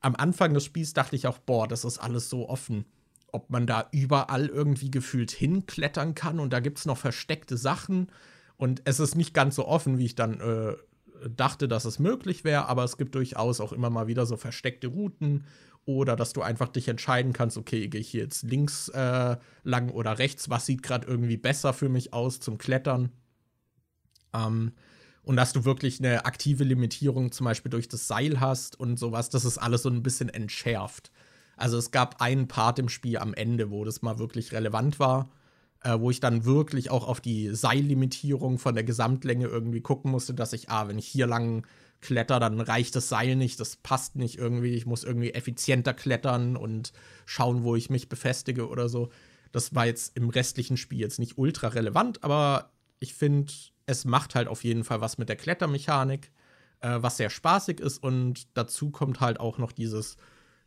Am 0.00 0.16
Anfang 0.16 0.54
des 0.54 0.64
Spiels 0.64 0.92
dachte 0.92 1.16
ich 1.16 1.26
auch, 1.26 1.38
boah, 1.38 1.68
das 1.68 1.84
ist 1.84 1.98
alles 1.98 2.30
so 2.30 2.48
offen. 2.48 2.86
Ob 3.32 3.50
man 3.50 3.66
da 3.66 3.88
überall 3.92 4.46
irgendwie 4.46 4.90
gefühlt 4.90 5.30
hinklettern 5.30 6.14
kann 6.14 6.40
und 6.40 6.52
da 6.52 6.60
gibt 6.60 6.78
es 6.78 6.86
noch 6.86 6.98
versteckte 6.98 7.56
Sachen. 7.56 8.08
Und 8.56 8.82
es 8.84 9.00
ist 9.00 9.14
nicht 9.14 9.34
ganz 9.34 9.56
so 9.56 9.66
offen, 9.66 9.98
wie 9.98 10.06
ich 10.06 10.14
dann 10.14 10.40
äh, 10.40 10.76
dachte, 11.28 11.68
dass 11.68 11.84
es 11.84 11.98
möglich 11.98 12.44
wäre, 12.44 12.66
aber 12.66 12.84
es 12.84 12.96
gibt 12.96 13.14
durchaus 13.14 13.60
auch 13.60 13.72
immer 13.72 13.90
mal 13.90 14.06
wieder 14.06 14.26
so 14.26 14.36
versteckte 14.36 14.88
Routen 14.88 15.44
oder 15.84 16.16
dass 16.16 16.32
du 16.32 16.42
einfach 16.42 16.68
dich 16.68 16.88
entscheiden 16.88 17.32
kannst, 17.32 17.56
okay, 17.56 17.88
gehe 17.88 18.00
ich 18.00 18.10
hier 18.10 18.22
jetzt 18.22 18.42
links 18.42 18.88
äh, 18.88 19.36
lang 19.62 19.90
oder 19.90 20.18
rechts, 20.18 20.50
was 20.50 20.66
sieht 20.66 20.82
gerade 20.82 21.06
irgendwie 21.06 21.36
besser 21.36 21.72
für 21.72 21.88
mich 21.88 22.12
aus 22.12 22.40
zum 22.40 22.58
Klettern. 22.58 23.10
Ähm, 24.34 24.72
Und 25.22 25.36
dass 25.36 25.52
du 25.52 25.64
wirklich 25.64 25.98
eine 26.00 26.24
aktive 26.24 26.64
Limitierung 26.64 27.30
zum 27.30 27.44
Beispiel 27.44 27.70
durch 27.70 27.88
das 27.88 28.08
Seil 28.08 28.40
hast 28.40 28.78
und 28.78 28.98
sowas, 28.98 29.30
das 29.30 29.44
ist 29.44 29.58
alles 29.58 29.82
so 29.82 29.90
ein 29.90 30.02
bisschen 30.02 30.28
entschärft. 30.28 31.10
Also 31.56 31.76
es 31.76 31.90
gab 31.90 32.22
einen 32.22 32.48
Part 32.48 32.78
im 32.78 32.88
Spiel 32.88 33.18
am 33.18 33.34
Ende, 33.34 33.70
wo 33.70 33.84
das 33.84 34.00
mal 34.00 34.18
wirklich 34.18 34.52
relevant 34.52 34.98
war, 34.98 35.30
äh, 35.82 35.98
wo 35.98 36.10
ich 36.10 36.20
dann 36.20 36.46
wirklich 36.46 36.90
auch 36.90 37.06
auf 37.06 37.20
die 37.20 37.54
Seillimitierung 37.54 38.58
von 38.58 38.74
der 38.74 38.84
Gesamtlänge 38.84 39.46
irgendwie 39.46 39.82
gucken 39.82 40.10
musste, 40.10 40.32
dass 40.32 40.54
ich, 40.54 40.70
ah, 40.70 40.88
wenn 40.88 40.98
ich 40.98 41.06
hier 41.06 41.26
lang 41.26 41.66
kletter, 42.00 42.40
dann 42.40 42.60
reicht 42.60 42.96
das 42.96 43.10
Seil 43.10 43.36
nicht, 43.36 43.60
das 43.60 43.76
passt 43.76 44.16
nicht 44.16 44.38
irgendwie, 44.38 44.74
ich 44.74 44.86
muss 44.86 45.04
irgendwie 45.04 45.34
effizienter 45.34 45.92
klettern 45.92 46.56
und 46.56 46.92
schauen, 47.26 47.62
wo 47.62 47.76
ich 47.76 47.90
mich 47.90 48.08
befestige 48.08 48.68
oder 48.68 48.88
so. 48.88 49.10
Das 49.52 49.74
war 49.74 49.84
jetzt 49.84 50.16
im 50.16 50.30
restlichen 50.30 50.78
Spiel 50.78 51.00
jetzt 51.00 51.18
nicht 51.18 51.36
ultra 51.36 51.68
relevant, 51.68 52.24
aber 52.24 52.72
ich 53.00 53.14
finde, 53.14 53.52
es 53.90 54.04
macht 54.04 54.36
halt 54.36 54.46
auf 54.46 54.62
jeden 54.62 54.84
Fall 54.84 55.00
was 55.00 55.18
mit 55.18 55.28
der 55.28 55.36
Klettermechanik, 55.36 56.30
äh, 56.80 56.98
was 57.00 57.16
sehr 57.16 57.28
spaßig 57.28 57.80
ist. 57.80 58.02
Und 58.02 58.56
dazu 58.56 58.90
kommt 58.90 59.20
halt 59.20 59.40
auch 59.40 59.58
noch 59.58 59.72
dieses, 59.72 60.16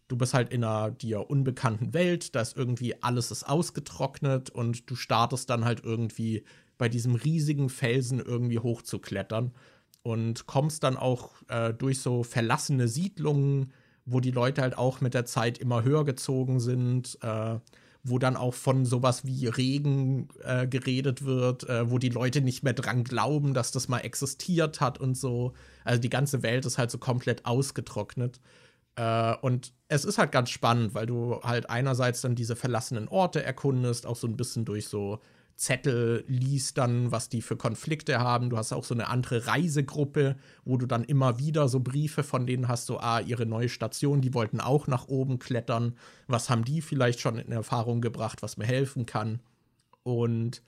du 0.09 0.17
bist 0.17 0.33
halt 0.33 0.51
in 0.51 0.63
einer 0.63 0.91
dir 0.91 1.29
unbekannten 1.29 1.93
Welt, 1.93 2.35
da 2.35 2.41
ist 2.41 2.57
irgendwie 2.57 3.01
alles 3.01 3.31
ist 3.31 3.45
ausgetrocknet 3.45 4.49
und 4.49 4.89
du 4.89 4.95
startest 4.95 5.49
dann 5.49 5.63
halt 5.63 5.83
irgendwie 5.83 6.43
bei 6.77 6.89
diesem 6.89 7.15
riesigen 7.15 7.69
Felsen 7.69 8.19
irgendwie 8.19 8.59
hochzuklettern 8.59 9.53
und 10.01 10.45
kommst 10.45 10.83
dann 10.83 10.97
auch 10.97 11.31
äh, 11.47 11.73
durch 11.73 12.01
so 12.01 12.23
verlassene 12.23 12.89
Siedlungen, 12.89 13.71
wo 14.05 14.19
die 14.19 14.31
Leute 14.31 14.61
halt 14.61 14.77
auch 14.77 14.99
mit 14.99 15.13
der 15.13 15.23
Zeit 15.23 15.59
immer 15.59 15.83
höher 15.83 16.03
gezogen 16.03 16.59
sind, 16.59 17.17
äh, 17.21 17.59
wo 18.03 18.19
dann 18.19 18.35
auch 18.35 18.53
von 18.53 18.85
sowas 18.85 19.25
wie 19.25 19.47
Regen 19.47 20.27
äh, 20.43 20.67
geredet 20.67 21.23
wird, 21.23 21.67
äh, 21.69 21.89
wo 21.89 21.97
die 21.97 22.09
Leute 22.09 22.41
nicht 22.41 22.63
mehr 22.63 22.73
dran 22.73 23.03
glauben, 23.05 23.53
dass 23.53 23.71
das 23.71 23.87
mal 23.87 23.99
existiert 23.99 24.81
hat 24.81 24.99
und 24.99 25.15
so. 25.17 25.53
Also 25.85 26.01
die 26.01 26.09
ganze 26.09 26.43
Welt 26.43 26.65
ist 26.65 26.77
halt 26.77 26.91
so 26.91 26.97
komplett 26.97 27.45
ausgetrocknet. 27.45 28.41
Äh, 28.95 29.35
und 29.41 29.73
es 29.87 30.03
ist 30.05 30.17
halt 30.17 30.31
ganz 30.31 30.49
spannend, 30.49 30.93
weil 30.93 31.05
du 31.05 31.39
halt 31.43 31.69
einerseits 31.69 32.21
dann 32.21 32.35
diese 32.35 32.55
verlassenen 32.57 33.07
Orte 33.07 33.41
erkundest, 33.41 34.05
auch 34.05 34.17
so 34.17 34.27
ein 34.27 34.37
bisschen 34.37 34.65
durch 34.65 34.87
so 34.87 35.19
Zettel 35.63 36.25
liest 36.27 36.77
dann, 36.77 37.11
was 37.11 37.29
die 37.29 37.41
für 37.41 37.55
Konflikte 37.55 38.19
haben. 38.19 38.49
Du 38.49 38.57
hast 38.57 38.73
auch 38.73 38.83
so 38.83 38.93
eine 38.93 39.07
andere 39.07 39.47
Reisegruppe, 39.47 40.35
wo 40.65 40.77
du 40.77 40.85
dann 40.85 41.05
immer 41.05 41.39
wieder 41.39 41.69
so 41.69 41.79
Briefe 41.79 42.23
von 42.23 42.45
denen 42.45 42.67
hast, 42.67 42.85
so, 42.85 42.99
ah, 42.99 43.21
ihre 43.21 43.45
neue 43.45 43.69
Station, 43.69 44.21
die 44.21 44.33
wollten 44.33 44.59
auch 44.59 44.87
nach 44.87 45.07
oben 45.07 45.39
klettern. 45.39 45.95
Was 46.27 46.49
haben 46.49 46.65
die 46.65 46.81
vielleicht 46.81 47.21
schon 47.21 47.39
in 47.39 47.51
Erfahrung 47.51 48.01
gebracht, 48.01 48.41
was 48.41 48.57
mir 48.57 48.65
helfen 48.65 49.05
kann? 49.05 49.39
Und 50.03 50.61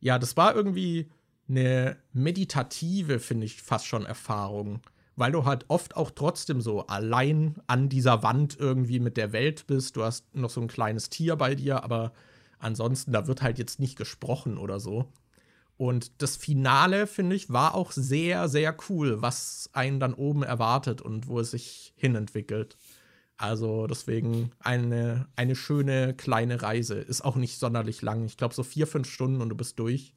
ja, 0.00 0.18
das 0.18 0.36
war 0.36 0.54
irgendwie 0.54 1.10
eine 1.48 1.96
meditative, 2.12 3.18
finde 3.18 3.46
ich, 3.46 3.60
fast 3.60 3.86
schon 3.86 4.06
Erfahrung. 4.06 4.80
Weil 5.16 5.32
du 5.32 5.44
halt 5.44 5.64
oft 5.68 5.96
auch 5.96 6.10
trotzdem 6.10 6.60
so 6.60 6.86
allein 6.86 7.56
an 7.66 7.88
dieser 7.88 8.22
Wand 8.22 8.56
irgendwie 8.58 9.00
mit 9.00 9.16
der 9.16 9.32
Welt 9.32 9.66
bist. 9.66 9.96
Du 9.96 10.04
hast 10.04 10.32
noch 10.34 10.50
so 10.50 10.60
ein 10.60 10.68
kleines 10.68 11.08
Tier 11.08 11.36
bei 11.36 11.54
dir, 11.54 11.82
aber 11.82 12.12
Ansonsten, 12.58 13.12
da 13.12 13.26
wird 13.26 13.42
halt 13.42 13.58
jetzt 13.58 13.80
nicht 13.80 13.96
gesprochen 13.96 14.58
oder 14.58 14.80
so. 14.80 15.12
Und 15.76 16.22
das 16.22 16.36
Finale, 16.36 17.06
finde 17.06 17.36
ich, 17.36 17.50
war 17.50 17.74
auch 17.74 17.92
sehr, 17.92 18.48
sehr 18.48 18.74
cool, 18.88 19.20
was 19.20 19.68
einen 19.72 20.00
dann 20.00 20.14
oben 20.14 20.42
erwartet 20.42 21.02
und 21.02 21.28
wo 21.28 21.40
es 21.40 21.50
sich 21.50 21.92
hinentwickelt. 21.96 22.78
Also 23.36 23.86
deswegen 23.86 24.52
eine, 24.60 25.28
eine 25.36 25.54
schöne 25.54 26.14
kleine 26.14 26.62
Reise. 26.62 26.94
Ist 26.94 27.22
auch 27.22 27.36
nicht 27.36 27.58
sonderlich 27.58 28.00
lang. 28.00 28.24
Ich 28.24 28.38
glaube 28.38 28.54
so 28.54 28.62
vier, 28.62 28.86
fünf 28.86 29.10
Stunden 29.10 29.42
und 29.42 29.50
du 29.50 29.54
bist 29.54 29.78
durch. 29.78 30.14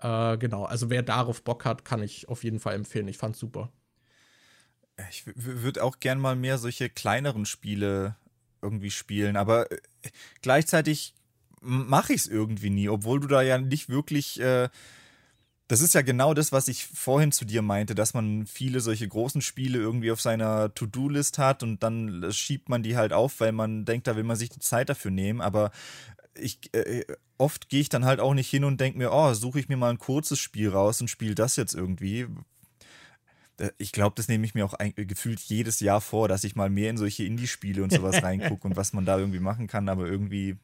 Äh, 0.00 0.38
genau, 0.38 0.64
also 0.64 0.90
wer 0.90 1.02
darauf 1.02 1.42
Bock 1.42 1.64
hat, 1.64 1.84
kann 1.84 2.02
ich 2.02 2.28
auf 2.28 2.44
jeden 2.44 2.60
Fall 2.60 2.74
empfehlen. 2.74 3.08
Ich 3.08 3.18
fand's 3.18 3.40
super. 3.40 3.72
Ich 5.10 5.24
würde 5.34 5.82
auch 5.82 5.98
gern 5.98 6.20
mal 6.20 6.36
mehr 6.36 6.58
solche 6.58 6.88
kleineren 6.88 7.46
Spiele 7.46 8.16
irgendwie 8.62 8.90
spielen, 8.90 9.36
aber 9.36 9.70
äh, 9.70 9.78
gleichzeitig 10.42 11.14
mache 11.60 12.12
ich 12.12 12.22
es 12.22 12.26
irgendwie 12.26 12.70
nie, 12.70 12.88
obwohl 12.88 13.20
du 13.20 13.28
da 13.28 13.42
ja 13.42 13.58
nicht 13.58 13.88
wirklich. 13.88 14.40
Äh, 14.40 14.68
das 15.68 15.82
ist 15.82 15.92
ja 15.92 16.00
genau 16.00 16.32
das, 16.32 16.50
was 16.50 16.66
ich 16.68 16.86
vorhin 16.86 17.30
zu 17.30 17.44
dir 17.44 17.60
meinte, 17.60 17.94
dass 17.94 18.14
man 18.14 18.46
viele 18.46 18.80
solche 18.80 19.06
großen 19.06 19.42
Spiele 19.42 19.78
irgendwie 19.78 20.10
auf 20.10 20.20
seiner 20.20 20.72
To-Do-List 20.74 21.36
hat 21.36 21.62
und 21.62 21.82
dann 21.82 22.32
schiebt 22.32 22.70
man 22.70 22.82
die 22.82 22.96
halt 22.96 23.12
auf, 23.12 23.40
weil 23.40 23.52
man 23.52 23.84
denkt, 23.84 24.06
da 24.06 24.16
will 24.16 24.24
man 24.24 24.36
sich 24.36 24.48
die 24.48 24.60
Zeit 24.60 24.88
dafür 24.88 25.10
nehmen. 25.10 25.42
Aber 25.42 25.70
ich, 26.34 26.74
äh, 26.74 27.04
oft 27.36 27.68
gehe 27.68 27.82
ich 27.82 27.90
dann 27.90 28.06
halt 28.06 28.18
auch 28.18 28.32
nicht 28.32 28.48
hin 28.48 28.64
und 28.64 28.80
denke 28.80 28.96
mir, 28.96 29.12
oh, 29.12 29.34
suche 29.34 29.60
ich 29.60 29.68
mir 29.68 29.76
mal 29.76 29.90
ein 29.90 29.98
kurzes 29.98 30.38
Spiel 30.38 30.70
raus 30.70 31.02
und 31.02 31.08
spiele 31.08 31.34
das 31.34 31.56
jetzt 31.56 31.74
irgendwie. 31.74 32.26
Ich 33.76 33.92
glaube, 33.92 34.14
das 34.16 34.28
nehme 34.28 34.46
ich 34.46 34.54
mir 34.54 34.64
auch 34.64 34.74
ein, 34.74 34.94
gefühlt 34.94 35.40
jedes 35.40 35.80
Jahr 35.80 36.00
vor, 36.00 36.28
dass 36.28 36.44
ich 36.44 36.56
mal 36.56 36.70
mehr 36.70 36.90
in 36.90 36.96
solche 36.96 37.24
Indie-Spiele 37.24 37.82
und 37.82 37.92
sowas 37.92 38.22
reingucke 38.22 38.66
und 38.66 38.76
was 38.76 38.94
man 38.94 39.04
da 39.04 39.18
irgendwie 39.18 39.40
machen 39.40 39.66
kann, 39.66 39.88
aber 39.90 40.06
irgendwie 40.06 40.56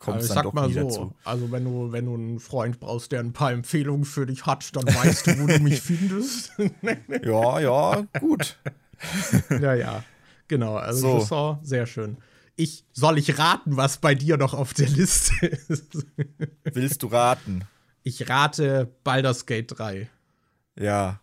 kommt 0.00 0.22
es 0.22 0.28
dann 0.28 0.44
doch 0.44 0.52
mal 0.52 0.70
so, 0.72 0.80
dazu. 0.80 1.14
Also 1.24 1.50
wenn 1.50 1.64
du, 1.64 1.92
wenn 1.92 2.04
du 2.06 2.14
einen 2.14 2.40
Freund 2.40 2.80
brauchst, 2.80 3.12
der 3.12 3.20
ein 3.20 3.32
paar 3.32 3.52
Empfehlungen 3.52 4.04
für 4.04 4.26
dich 4.26 4.46
hat, 4.46 4.74
dann 4.76 4.86
weißt 4.86 5.26
du, 5.26 5.38
wo 5.40 5.46
du 5.46 5.58
mich 5.60 5.80
findest. 5.82 6.52
ja, 7.22 7.60
ja, 7.60 8.06
gut. 8.20 8.58
ja, 9.50 9.74
ja. 9.74 10.04
Genau, 10.48 10.76
also 10.76 11.20
so. 11.20 11.30
war 11.30 11.60
sehr 11.62 11.86
schön. 11.86 12.18
Ich, 12.54 12.84
soll 12.92 13.18
ich 13.18 13.38
raten, 13.38 13.76
was 13.76 13.98
bei 13.98 14.14
dir 14.14 14.36
noch 14.36 14.54
auf 14.54 14.72
der 14.72 14.88
Liste 14.88 15.46
ist? 15.46 16.06
Willst 16.64 17.02
du 17.02 17.08
raten? 17.08 17.64
Ich 18.02 18.30
rate 18.30 18.90
Baldur's 19.04 19.44
Gate 19.44 19.74
3. 19.76 20.08
Ja. 20.78 21.20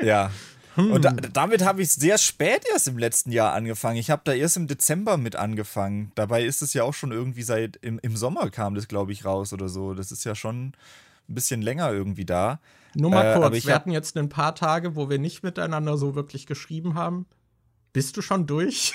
ja. 0.00 0.30
Hm. 0.74 0.92
Und 0.92 1.04
da, 1.04 1.12
damit 1.12 1.62
habe 1.64 1.82
ich 1.82 1.92
sehr 1.92 2.18
spät 2.18 2.64
erst 2.72 2.88
im 2.88 2.98
letzten 2.98 3.30
Jahr 3.30 3.52
angefangen. 3.52 3.98
Ich 3.98 4.10
habe 4.10 4.22
da 4.24 4.32
erst 4.32 4.56
im 4.56 4.66
Dezember 4.66 5.16
mit 5.16 5.36
angefangen. 5.36 6.12
Dabei 6.14 6.44
ist 6.44 6.62
es 6.62 6.72
ja 6.72 6.84
auch 6.84 6.94
schon 6.94 7.12
irgendwie 7.12 7.42
seit 7.42 7.76
im, 7.82 7.98
im 8.02 8.16
Sommer 8.16 8.50
kam 8.50 8.74
das, 8.74 8.88
glaube 8.88 9.12
ich, 9.12 9.24
raus 9.24 9.52
oder 9.52 9.68
so. 9.68 9.94
Das 9.94 10.12
ist 10.12 10.24
ja 10.24 10.34
schon 10.34 10.72
ein 11.28 11.34
bisschen 11.34 11.62
länger 11.62 11.92
irgendwie 11.92 12.24
da. 12.24 12.60
Nur 12.94 13.10
mal 13.10 13.32
äh, 13.32 13.38
kurz, 13.38 13.66
wir 13.66 13.74
hatten 13.74 13.90
jetzt 13.90 14.16
ein 14.16 14.28
paar 14.28 14.54
Tage, 14.54 14.96
wo 14.96 15.08
wir 15.08 15.18
nicht 15.18 15.42
miteinander 15.42 15.96
so 15.96 16.14
wirklich 16.14 16.46
geschrieben 16.46 16.94
haben. 16.94 17.26
Bist 17.92 18.16
du 18.16 18.22
schon 18.22 18.46
durch? 18.46 18.94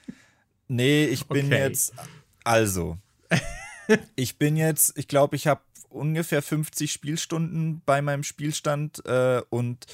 nee, 0.68 1.06
ich 1.06 1.26
bin 1.26 1.46
okay. 1.46 1.60
jetzt. 1.60 1.94
Also. 2.42 2.98
ich 4.16 4.36
bin 4.38 4.56
jetzt, 4.56 4.96
ich 4.98 5.08
glaube, 5.08 5.36
ich 5.36 5.46
habe 5.46 5.60
ungefähr 5.88 6.42
50 6.42 6.92
Spielstunden 6.92 7.82
bei 7.86 8.02
meinem 8.02 8.22
Spielstand 8.22 9.04
äh, 9.06 9.42
und 9.50 9.86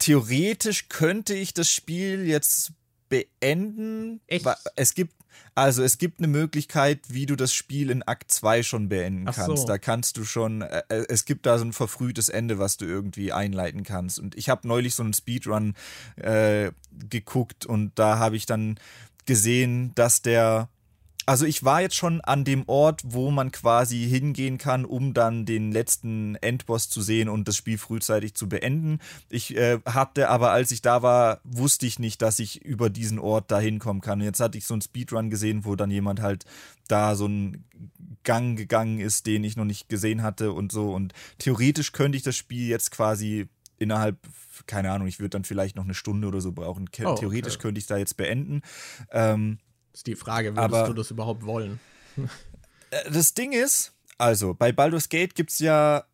theoretisch 0.00 0.88
könnte 0.88 1.34
ich 1.34 1.54
das 1.54 1.70
Spiel 1.70 2.26
jetzt 2.26 2.72
beenden. 3.08 4.20
Echt? 4.26 4.46
Es 4.74 4.94
gibt 4.94 5.14
also 5.54 5.82
es 5.82 5.98
gibt 5.98 6.18
eine 6.20 6.28
Möglichkeit, 6.28 7.00
wie 7.08 7.26
du 7.26 7.36
das 7.36 7.52
Spiel 7.52 7.90
in 7.90 8.02
Akt 8.02 8.30
2 8.30 8.62
schon 8.62 8.88
beenden 8.88 9.28
Ach 9.28 9.34
kannst. 9.34 9.62
So. 9.62 9.66
Da 9.66 9.78
kannst 9.78 10.16
du 10.16 10.24
schon, 10.24 10.62
äh, 10.62 10.82
äh, 10.88 11.04
es 11.08 11.24
gibt 11.24 11.46
da 11.46 11.58
so 11.58 11.64
ein 11.64 11.72
verfrühtes 11.72 12.28
Ende, 12.28 12.58
was 12.58 12.76
du 12.76 12.84
irgendwie 12.84 13.32
einleiten 13.32 13.82
kannst. 13.82 14.18
Und 14.18 14.36
ich 14.36 14.48
habe 14.48 14.66
neulich 14.66 14.94
so 14.94 15.02
einen 15.02 15.12
Speedrun 15.12 15.74
äh, 16.16 16.72
geguckt 17.08 17.66
und 17.66 17.92
da 17.98 18.18
habe 18.18 18.36
ich 18.36 18.46
dann 18.46 18.78
gesehen, 19.26 19.92
dass 19.94 20.22
der 20.22 20.68
also 21.26 21.44
ich 21.46 21.64
war 21.64 21.80
jetzt 21.80 21.96
schon 21.96 22.20
an 22.20 22.44
dem 22.44 22.64
Ort, 22.66 23.02
wo 23.04 23.30
man 23.30 23.52
quasi 23.52 24.08
hingehen 24.08 24.58
kann, 24.58 24.84
um 24.84 25.14
dann 25.14 25.46
den 25.46 25.70
letzten 25.70 26.34
Endboss 26.36 26.88
zu 26.88 27.02
sehen 27.02 27.28
und 27.28 27.46
das 27.46 27.56
Spiel 27.56 27.78
frühzeitig 27.78 28.34
zu 28.34 28.48
beenden. 28.48 28.98
Ich 29.28 29.56
äh, 29.56 29.78
hatte 29.84 30.28
aber, 30.28 30.50
als 30.50 30.70
ich 30.70 30.82
da 30.82 31.02
war, 31.02 31.40
wusste 31.44 31.86
ich 31.86 31.98
nicht, 31.98 32.22
dass 32.22 32.38
ich 32.38 32.64
über 32.64 32.90
diesen 32.90 33.18
Ort 33.18 33.50
da 33.50 33.60
hinkommen 33.60 34.00
kann. 34.00 34.20
Und 34.20 34.24
jetzt 34.24 34.40
hatte 34.40 34.58
ich 34.58 34.66
so 34.66 34.74
einen 34.74 34.82
Speedrun 34.82 35.30
gesehen, 35.30 35.64
wo 35.64 35.76
dann 35.76 35.90
jemand 35.90 36.20
halt 36.20 36.44
da 36.88 37.14
so 37.14 37.26
einen 37.26 37.64
Gang 38.24 38.56
gegangen 38.56 38.98
ist, 38.98 39.26
den 39.26 39.44
ich 39.44 39.56
noch 39.56 39.64
nicht 39.64 39.88
gesehen 39.88 40.22
hatte 40.22 40.52
und 40.52 40.72
so. 40.72 40.92
Und 40.92 41.12
theoretisch 41.38 41.92
könnte 41.92 42.16
ich 42.16 42.24
das 42.24 42.36
Spiel 42.36 42.66
jetzt 42.68 42.90
quasi 42.90 43.48
innerhalb, 43.78 44.18
keine 44.66 44.90
Ahnung, 44.90 45.08
ich 45.08 45.20
würde 45.20 45.30
dann 45.30 45.44
vielleicht 45.44 45.76
noch 45.76 45.84
eine 45.84 45.94
Stunde 45.94 46.28
oder 46.28 46.40
so 46.40 46.52
brauchen. 46.52 46.88
Oh, 47.04 47.14
theoretisch 47.14 47.54
okay. 47.54 47.62
könnte 47.62 47.78
ich 47.78 47.86
da 47.86 47.96
jetzt 47.96 48.16
beenden. 48.16 48.62
Ähm, 49.10 49.58
ist 49.92 50.06
die 50.06 50.16
Frage, 50.16 50.56
würdest 50.56 50.74
Aber, 50.74 50.88
du 50.88 50.94
das 50.94 51.10
überhaupt 51.10 51.44
wollen? 51.44 51.80
Äh, 52.92 53.08
das 53.12 53.34
Ding 53.34 53.52
ist, 53.52 53.92
also 54.18 54.52
bei 54.52 54.72
Baldur's 54.72 55.08
Gate 55.08 55.36
gibt 55.36 55.50
es 55.50 55.60
ja 55.60 56.04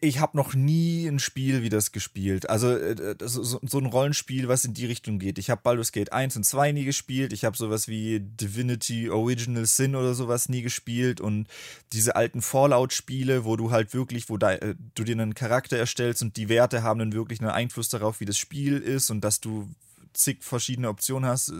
ich 0.00 0.18
habe 0.18 0.36
noch 0.36 0.54
nie 0.54 1.06
ein 1.06 1.18
Spiel 1.18 1.62
wie 1.62 1.68
das 1.68 1.92
gespielt. 1.92 2.48
Also 2.50 2.76
äh, 2.76 3.16
so, 3.20 3.78
ein 3.78 3.86
Rollenspiel, 3.86 4.48
was 4.48 4.64
in 4.64 4.74
die 4.74 4.86
Richtung 4.86 5.18
geht. 5.18 5.38
Ich 5.38 5.50
habe 5.50 5.62
Baldur's 5.62 5.92
Gate 5.92 6.12
1 6.12 6.36
und 6.36 6.44
2 6.44 6.72
nie 6.72 6.84
gespielt. 6.84 7.32
Ich 7.32 7.44
habe 7.44 7.56
sowas 7.56 7.88
wie 7.88 8.20
Divinity 8.20 9.10
Original 9.10 9.66
Sin 9.66 9.94
oder 9.94 10.14
sowas 10.14 10.48
nie 10.48 10.62
gespielt. 10.62 11.20
Und 11.20 11.48
diese 11.92 12.16
alten 12.16 12.42
Fallout-Spiele, 12.42 13.44
wo 13.44 13.56
du 13.56 13.70
halt 13.70 13.94
wirklich, 13.94 14.28
wo 14.28 14.36
da, 14.36 14.52
äh, 14.54 14.74
du 14.94 15.04
dir 15.04 15.12
einen 15.12 15.34
Charakter 15.34 15.76
erstellst 15.76 16.22
und 16.22 16.36
die 16.36 16.48
Werte 16.48 16.82
haben 16.82 16.98
dann 16.98 17.12
wirklich 17.12 17.40
einen 17.40 17.50
Einfluss 17.50 17.88
darauf, 17.88 18.20
wie 18.20 18.26
das 18.26 18.38
Spiel 18.38 18.78
ist 18.78 19.10
und 19.10 19.22
dass 19.22 19.40
du 19.40 19.68
zig 20.18 20.42
verschiedene 20.42 20.88
Optionen 20.88 21.28
hast. 21.28 21.52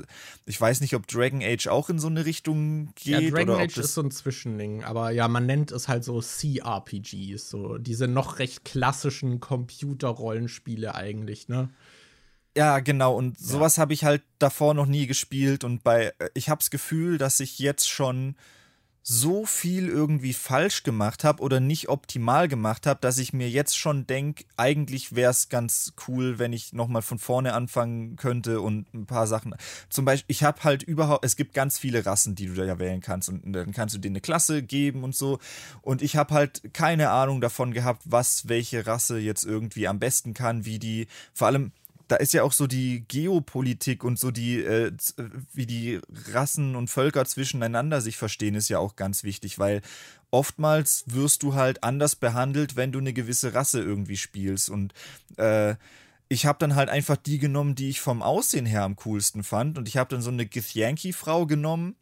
Ich 0.46 0.60
weiß 0.60 0.80
nicht, 0.80 0.94
ob 0.94 1.06
Dragon 1.06 1.42
Age 1.42 1.68
auch 1.68 1.88
in 1.88 1.98
so 1.98 2.08
eine 2.08 2.24
Richtung 2.24 2.92
geht. 2.94 3.22
Ja, 3.22 3.30
Dragon 3.30 3.60
Age 3.60 3.78
ist 3.78 3.94
so 3.94 4.02
ein 4.02 4.10
Zwischending, 4.10 4.84
aber 4.84 5.10
ja, 5.10 5.28
man 5.28 5.46
nennt 5.46 5.72
es 5.72 5.88
halt 5.88 6.04
so 6.04 6.20
CRPGs, 6.20 7.48
so 7.48 7.78
diese 7.78 8.08
noch 8.08 8.38
recht 8.38 8.64
klassischen 8.64 9.40
Computerrollenspiele 9.40 10.94
eigentlich, 10.94 11.48
ne? 11.48 11.70
Ja, 12.56 12.80
genau. 12.80 13.14
Und 13.14 13.38
sowas 13.38 13.76
ja. 13.76 13.82
habe 13.82 13.92
ich 13.92 14.04
halt 14.04 14.22
davor 14.40 14.74
noch 14.74 14.86
nie 14.86 15.06
gespielt. 15.06 15.62
Und 15.62 15.84
bei, 15.84 16.12
äh, 16.18 16.28
ich 16.34 16.48
habe 16.48 16.58
das 16.58 16.70
Gefühl, 16.70 17.16
dass 17.16 17.38
ich 17.38 17.60
jetzt 17.60 17.88
schon 17.88 18.34
so 19.10 19.46
viel 19.46 19.88
irgendwie 19.88 20.34
falsch 20.34 20.82
gemacht 20.82 21.24
habe 21.24 21.42
oder 21.42 21.60
nicht 21.60 21.88
optimal 21.88 22.46
gemacht 22.46 22.86
habe, 22.86 23.00
dass 23.00 23.16
ich 23.16 23.32
mir 23.32 23.48
jetzt 23.48 23.78
schon 23.78 24.06
denke, 24.06 24.44
eigentlich 24.58 25.16
wäre 25.16 25.30
es 25.30 25.48
ganz 25.48 25.94
cool, 26.06 26.38
wenn 26.38 26.52
ich 26.52 26.74
nochmal 26.74 27.00
von 27.00 27.18
vorne 27.18 27.54
anfangen 27.54 28.16
könnte 28.16 28.60
und 28.60 28.92
ein 28.92 29.06
paar 29.06 29.26
Sachen. 29.26 29.54
Zum 29.88 30.04
Beispiel, 30.04 30.30
ich 30.30 30.42
habe 30.42 30.62
halt 30.62 30.82
überhaupt, 30.82 31.24
es 31.24 31.36
gibt 31.36 31.54
ganz 31.54 31.78
viele 31.78 32.04
Rassen, 32.04 32.34
die 32.34 32.48
du 32.48 32.54
da 32.54 32.64
ja 32.64 32.78
wählen 32.78 33.00
kannst 33.00 33.30
und 33.30 33.50
dann 33.50 33.72
kannst 33.72 33.94
du 33.94 33.98
denen 33.98 34.16
eine 34.16 34.20
Klasse 34.20 34.62
geben 34.62 35.02
und 35.04 35.16
so. 35.16 35.38
Und 35.80 36.02
ich 36.02 36.16
habe 36.16 36.34
halt 36.34 36.74
keine 36.74 37.08
Ahnung 37.08 37.40
davon 37.40 37.72
gehabt, 37.72 38.02
was 38.04 38.46
welche 38.50 38.86
Rasse 38.86 39.18
jetzt 39.18 39.44
irgendwie 39.44 39.88
am 39.88 39.98
besten 39.98 40.34
kann, 40.34 40.66
wie 40.66 40.78
die, 40.78 41.06
vor 41.32 41.46
allem 41.46 41.72
da 42.08 42.16
ist 42.16 42.32
ja 42.32 42.42
auch 42.42 42.52
so 42.52 42.66
die 42.66 43.04
Geopolitik 43.06 44.02
und 44.02 44.18
so 44.18 44.30
die, 44.30 44.62
äh, 44.62 44.92
wie 45.52 45.66
die 45.66 46.00
Rassen 46.32 46.74
und 46.74 46.88
Völker 46.88 47.24
zwischeneinander 47.26 48.00
sich 48.00 48.16
verstehen, 48.16 48.54
ist 48.54 48.70
ja 48.70 48.78
auch 48.78 48.96
ganz 48.96 49.24
wichtig, 49.24 49.58
weil 49.58 49.82
oftmals 50.30 51.04
wirst 51.06 51.42
du 51.42 51.54
halt 51.54 51.84
anders 51.84 52.16
behandelt, 52.16 52.76
wenn 52.76 52.92
du 52.92 52.98
eine 52.98 53.12
gewisse 53.12 53.54
Rasse 53.54 53.82
irgendwie 53.82 54.16
spielst. 54.16 54.70
Und 54.70 54.94
äh, 55.36 55.76
ich 56.28 56.46
habe 56.46 56.58
dann 56.58 56.74
halt 56.74 56.88
einfach 56.88 57.16
die 57.16 57.38
genommen, 57.38 57.74
die 57.74 57.90
ich 57.90 58.00
vom 58.00 58.22
Aussehen 58.22 58.66
her 58.66 58.82
am 58.82 58.96
coolsten 58.96 59.44
fand. 59.44 59.78
Und 59.78 59.86
ich 59.86 59.96
habe 59.96 60.10
dann 60.10 60.22
so 60.22 60.30
eine 60.30 60.46
Githyanki-Frau 60.46 61.46
genommen. 61.46 61.94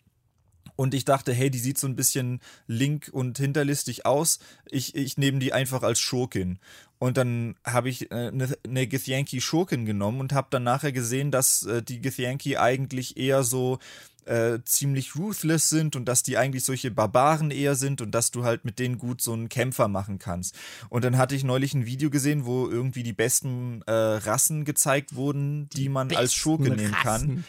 Und 0.76 0.94
ich 0.94 1.04
dachte, 1.04 1.32
hey, 1.32 1.50
die 1.50 1.58
sieht 1.58 1.78
so 1.78 1.86
ein 1.86 1.96
bisschen 1.96 2.40
link 2.66 3.08
und 3.10 3.38
hinterlistig 3.38 4.06
aus. 4.06 4.38
Ich, 4.70 4.94
ich 4.94 5.16
nehme 5.16 5.38
die 5.38 5.52
einfach 5.52 5.82
als 5.82 5.98
Schurkin. 5.98 6.58
Und 6.98 7.16
dann 7.16 7.56
habe 7.64 7.88
ich 7.88 8.10
eine, 8.12 8.44
äh, 8.44 8.56
eine 8.66 8.86
Githyanki 8.86 9.40
Schurkin 9.40 9.84
genommen 9.84 10.20
und 10.20 10.32
habe 10.32 10.48
dann 10.50 10.64
nachher 10.64 10.92
gesehen, 10.92 11.30
dass 11.30 11.64
äh, 11.64 11.82
die 11.82 12.00
Githyanki 12.00 12.56
eigentlich 12.56 13.16
eher 13.16 13.42
so 13.42 13.78
äh, 14.26 14.58
ziemlich 14.64 15.14
ruthless 15.14 15.68
sind 15.68 15.94
und 15.94 16.06
dass 16.06 16.22
die 16.22 16.36
eigentlich 16.36 16.64
solche 16.64 16.90
Barbaren 16.90 17.50
eher 17.50 17.76
sind 17.76 18.00
und 18.00 18.10
dass 18.10 18.30
du 18.30 18.44
halt 18.44 18.64
mit 18.64 18.78
denen 18.78 18.98
gut 18.98 19.20
so 19.22 19.32
einen 19.32 19.48
Kämpfer 19.48 19.88
machen 19.88 20.18
kannst. 20.18 20.56
Und 20.88 21.04
dann 21.04 21.16
hatte 21.16 21.34
ich 21.34 21.44
neulich 21.44 21.74
ein 21.74 21.86
Video 21.86 22.10
gesehen, 22.10 22.44
wo 22.44 22.68
irgendwie 22.68 23.02
die 23.02 23.12
besten 23.12 23.82
äh, 23.86 23.92
Rassen 23.92 24.64
gezeigt 24.64 25.14
wurden, 25.14 25.68
die, 25.70 25.82
die 25.82 25.88
man 25.88 26.12
als 26.14 26.34
Schurke 26.34 26.70
nehmen 26.70 26.92
kann. 26.92 27.44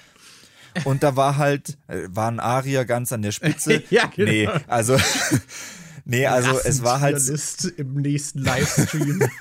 Und 0.84 1.04
da 1.04 1.16
war 1.16 1.38
halt, 1.38 1.78
war 1.88 2.30
ein 2.30 2.40
Arier 2.40 2.86
ganz 2.86 3.12
an 3.12 3.22
der 3.22 3.32
Spitze. 3.32 3.84
ja, 3.90 4.06
genau. 4.06 4.32
Nee, 4.32 4.50
also 4.68 4.98
Nee, 6.10 6.26
also 6.26 6.58
es 6.64 6.84
war 6.84 7.02
halt. 7.02 7.20
im 7.78 7.96
nächsten 7.96 8.40
Livestream. 8.40 9.22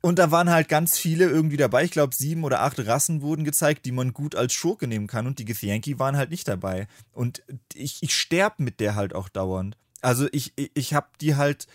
Und 0.00 0.18
da 0.18 0.30
waren 0.32 0.50
halt 0.50 0.68
ganz 0.68 0.98
viele 0.98 1.26
irgendwie 1.26 1.56
dabei. 1.56 1.84
Ich 1.84 1.92
glaube, 1.92 2.14
sieben 2.14 2.42
oder 2.42 2.62
acht 2.62 2.84
Rassen 2.84 3.22
wurden 3.22 3.44
gezeigt, 3.44 3.86
die 3.86 3.92
man 3.92 4.12
gut 4.12 4.34
als 4.34 4.52
Schurke 4.52 4.88
nehmen 4.88 5.06
kann. 5.06 5.26
Und 5.28 5.38
die 5.38 5.44
Githyanki 5.44 5.98
waren 6.00 6.16
halt 6.16 6.30
nicht 6.30 6.48
dabei. 6.48 6.88
Und 7.12 7.42
ich, 7.72 8.02
ich 8.02 8.14
sterbe 8.16 8.62
mit 8.62 8.80
der 8.80 8.96
halt 8.96 9.14
auch 9.14 9.28
dauernd. 9.28 9.76
Also 10.02 10.28
ich, 10.32 10.52
ich, 10.74 10.94
habe 10.94 11.06
die 11.20 11.36
halt 11.36 11.66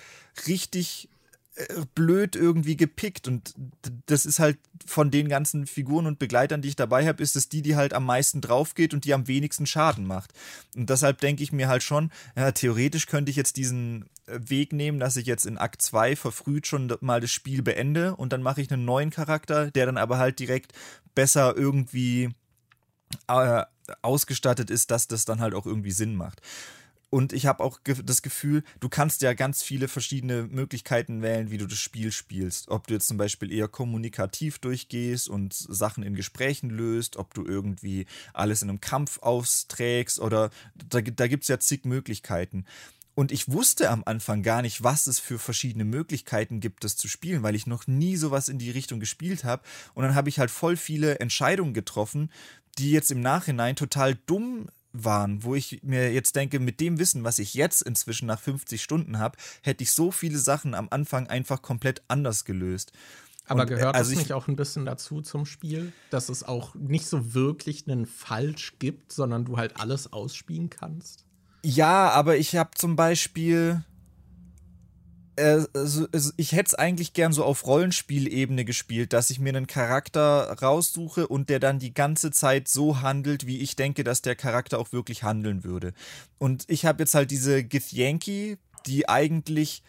richtig 0.47 1.09
blöd 1.95 2.35
irgendwie 2.35 2.75
gepickt 2.75 3.27
und 3.27 3.53
das 4.05 4.25
ist 4.25 4.39
halt 4.39 4.57
von 4.85 5.11
den 5.11 5.29
ganzen 5.29 5.67
Figuren 5.67 6.07
und 6.07 6.19
Begleitern, 6.19 6.61
die 6.61 6.69
ich 6.69 6.75
dabei 6.75 7.07
habe, 7.07 7.21
ist 7.21 7.35
es 7.35 7.49
die, 7.49 7.61
die 7.61 7.75
halt 7.75 7.93
am 7.93 8.05
meisten 8.05 8.41
drauf 8.41 8.73
geht 8.73 8.93
und 8.93 9.05
die 9.05 9.13
am 9.13 9.27
wenigsten 9.27 9.65
Schaden 9.65 10.05
macht. 10.05 10.33
Und 10.75 10.89
deshalb 10.89 11.19
denke 11.19 11.43
ich 11.43 11.51
mir 11.51 11.67
halt 11.67 11.83
schon, 11.83 12.11
ja, 12.35 12.51
theoretisch 12.51 13.07
könnte 13.07 13.29
ich 13.29 13.35
jetzt 13.35 13.57
diesen 13.57 14.05
äh, 14.27 14.39
Weg 14.47 14.73
nehmen, 14.73 14.99
dass 14.99 15.17
ich 15.17 15.25
jetzt 15.25 15.45
in 15.45 15.57
Akt 15.57 15.81
2 15.81 16.15
verfrüht 16.15 16.67
schon 16.67 16.93
mal 17.01 17.19
das 17.19 17.31
Spiel 17.31 17.61
beende 17.61 18.15
und 18.15 18.33
dann 18.33 18.41
mache 18.41 18.61
ich 18.61 18.71
einen 18.71 18.85
neuen 18.85 19.09
Charakter, 19.09 19.71
der 19.71 19.85
dann 19.85 19.97
aber 19.97 20.17
halt 20.17 20.39
direkt 20.39 20.73
besser 21.15 21.55
irgendwie 21.55 22.29
äh, 23.27 23.63
ausgestattet 24.01 24.69
ist, 24.69 24.91
dass 24.91 25.07
das 25.07 25.25
dann 25.25 25.41
halt 25.41 25.53
auch 25.53 25.65
irgendwie 25.65 25.91
Sinn 25.91 26.15
macht. 26.15 26.41
Und 27.11 27.33
ich 27.33 27.45
habe 27.45 27.61
auch 27.61 27.77
das 27.83 28.21
Gefühl, 28.21 28.63
du 28.79 28.87
kannst 28.87 29.21
ja 29.21 29.33
ganz 29.33 29.63
viele 29.63 29.89
verschiedene 29.89 30.43
Möglichkeiten 30.43 31.21
wählen, 31.21 31.51
wie 31.51 31.57
du 31.57 31.67
das 31.67 31.77
Spiel 31.77 32.13
spielst. 32.13 32.69
Ob 32.69 32.87
du 32.87 32.93
jetzt 32.93 33.09
zum 33.09 33.17
Beispiel 33.17 33.51
eher 33.51 33.67
kommunikativ 33.67 34.59
durchgehst 34.59 35.27
und 35.27 35.53
Sachen 35.53 36.03
in 36.03 36.15
Gesprächen 36.15 36.69
löst, 36.69 37.17
ob 37.17 37.33
du 37.33 37.45
irgendwie 37.45 38.05
alles 38.33 38.61
in 38.61 38.69
einem 38.69 38.79
Kampf 38.79 39.19
austrägst 39.19 40.21
oder 40.21 40.51
da, 40.73 41.01
da 41.01 41.27
gibt 41.27 41.43
es 41.43 41.49
ja 41.49 41.59
zig 41.59 41.83
Möglichkeiten. 41.83 42.63
Und 43.13 43.33
ich 43.33 43.51
wusste 43.51 43.89
am 43.89 44.03
Anfang 44.05 44.41
gar 44.41 44.61
nicht, 44.61 44.81
was 44.81 45.07
es 45.07 45.19
für 45.19 45.37
verschiedene 45.37 45.83
Möglichkeiten 45.83 46.61
gibt, 46.61 46.85
das 46.85 46.95
zu 46.95 47.09
spielen, 47.09 47.43
weil 47.43 47.55
ich 47.55 47.67
noch 47.67 47.87
nie 47.87 48.15
sowas 48.15 48.47
in 48.47 48.57
die 48.57 48.71
Richtung 48.71 49.01
gespielt 49.01 49.43
habe. 49.43 49.63
Und 49.93 50.03
dann 50.03 50.15
habe 50.15 50.29
ich 50.29 50.39
halt 50.39 50.49
voll 50.49 50.77
viele 50.77 51.19
Entscheidungen 51.19 51.73
getroffen, 51.73 52.31
die 52.77 52.91
jetzt 52.91 53.11
im 53.11 53.19
Nachhinein 53.19 53.75
total 53.75 54.15
dumm 54.15 54.69
waren, 54.93 55.43
wo 55.43 55.55
ich 55.55 55.81
mir 55.83 56.11
jetzt 56.13 56.35
denke, 56.35 56.59
mit 56.59 56.79
dem 56.79 56.99
Wissen, 56.99 57.23
was 57.23 57.39
ich 57.39 57.53
jetzt 57.53 57.81
inzwischen 57.81 58.25
nach 58.25 58.39
50 58.39 58.81
Stunden 58.81 59.19
habe, 59.19 59.37
hätte 59.61 59.83
ich 59.83 59.91
so 59.91 60.11
viele 60.11 60.37
Sachen 60.37 60.73
am 60.73 60.87
Anfang 60.89 61.27
einfach 61.27 61.61
komplett 61.61 62.01
anders 62.07 62.45
gelöst. 62.45 62.91
Aber 63.47 63.63
Und, 63.63 63.71
äh, 63.71 63.75
gehört 63.75 63.95
also 63.95 64.11
das 64.11 64.19
nicht 64.19 64.33
auch 64.33 64.47
ein 64.47 64.55
bisschen 64.55 64.85
dazu 64.85 65.21
zum 65.21 65.45
Spiel, 65.45 65.91
dass 66.09 66.29
es 66.29 66.43
auch 66.43 66.75
nicht 66.75 67.05
so 67.05 67.33
wirklich 67.33 67.87
einen 67.87 68.05
Falsch 68.05 68.75
gibt, 68.79 69.11
sondern 69.11 69.45
du 69.45 69.57
halt 69.57 69.79
alles 69.79 70.13
ausspielen 70.13 70.69
kannst? 70.69 71.25
Ja, 71.63 72.09
aber 72.09 72.37
ich 72.37 72.55
habe 72.55 72.71
zum 72.75 72.95
Beispiel 72.95 73.83
äh, 75.41 75.65
ich 76.37 76.51
hätte 76.51 76.67
es 76.67 76.75
eigentlich 76.75 77.13
gern 77.13 77.33
so 77.33 77.43
auf 77.43 77.65
Rollenspielebene 77.65 78.63
gespielt, 78.65 79.13
dass 79.13 79.29
ich 79.29 79.39
mir 79.39 79.49
einen 79.49 79.67
Charakter 79.67 80.55
raussuche 80.61 81.27
und 81.27 81.49
der 81.49 81.59
dann 81.59 81.79
die 81.79 81.93
ganze 81.93 82.31
Zeit 82.31 82.67
so 82.67 83.01
handelt, 83.01 83.47
wie 83.47 83.59
ich 83.59 83.75
denke, 83.75 84.03
dass 84.03 84.21
der 84.21 84.35
Charakter 84.35 84.79
auch 84.79 84.91
wirklich 84.91 85.23
handeln 85.23 85.63
würde. 85.63 85.93
Und 86.37 86.65
ich 86.67 86.85
habe 86.85 87.03
jetzt 87.03 87.15
halt 87.15 87.31
diese 87.31 87.63
Githyanki, 87.63 88.57
die 88.85 89.09
eigentlich 89.09 89.83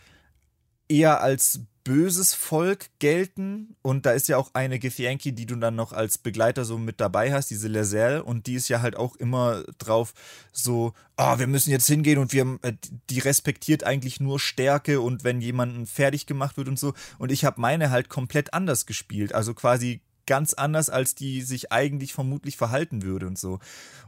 eher 0.89 1.21
als 1.21 1.61
böses 1.85 2.35
Volk 2.35 2.91
gelten. 2.99 3.77
Und 3.83 4.07
da 4.07 4.13
ist 4.13 4.29
ja 4.29 4.37
auch 4.37 4.51
eine 4.55 4.79
Githyanki, 4.79 5.33
die 5.33 5.47
du 5.47 5.57
dann 5.57 5.75
noch 5.75 5.93
als 5.93 6.19
Begleiter 6.19 6.65
so 6.65 6.79
mit 6.79 7.01
dabei 7.01 7.33
hast, 7.33 7.51
diese 7.51 7.69
Lazelle. 7.69 8.23
Und 8.25 8.47
die 8.47 8.55
ist 8.55 8.69
ja 8.69 8.83
halt 8.83 8.97
auch 8.97 9.17
immer 9.17 9.65
drauf 9.79 10.15
so, 10.53 10.93
ah, 11.17 11.35
oh, 11.35 11.39
wir 11.39 11.47
müssen 11.47 11.71
jetzt 11.71 11.87
hingehen 11.87 12.19
und 12.19 12.33
wir, 12.33 12.59
äh, 12.63 12.73
die 13.11 13.19
respektiert 13.19 13.85
eigentlich 13.85 14.21
nur 14.21 14.39
Stärke 14.41 15.01
und 15.01 15.25
wenn 15.25 15.41
jemanden 15.41 15.87
fertig 15.87 16.27
gemacht 16.27 16.57
wird 16.57 16.69
und 16.69 16.79
so. 16.79 16.95
Und 17.19 17.33
ich 17.33 17.45
habe 17.45 17.61
meine 17.61 17.91
halt 17.91 18.09
komplett 18.09 18.55
anders 18.55 18.87
gespielt. 18.87 19.35
Also 19.35 19.55
quasi 19.55 20.01
ganz 20.27 20.55
anders, 20.55 20.91
als 20.91 21.15
die 21.15 21.43
sich 21.43 21.73
eigentlich 21.73 22.13
vermutlich 22.13 22.57
verhalten 22.57 23.03
würde 23.03 23.27
und 23.27 23.39
so. 23.39 23.59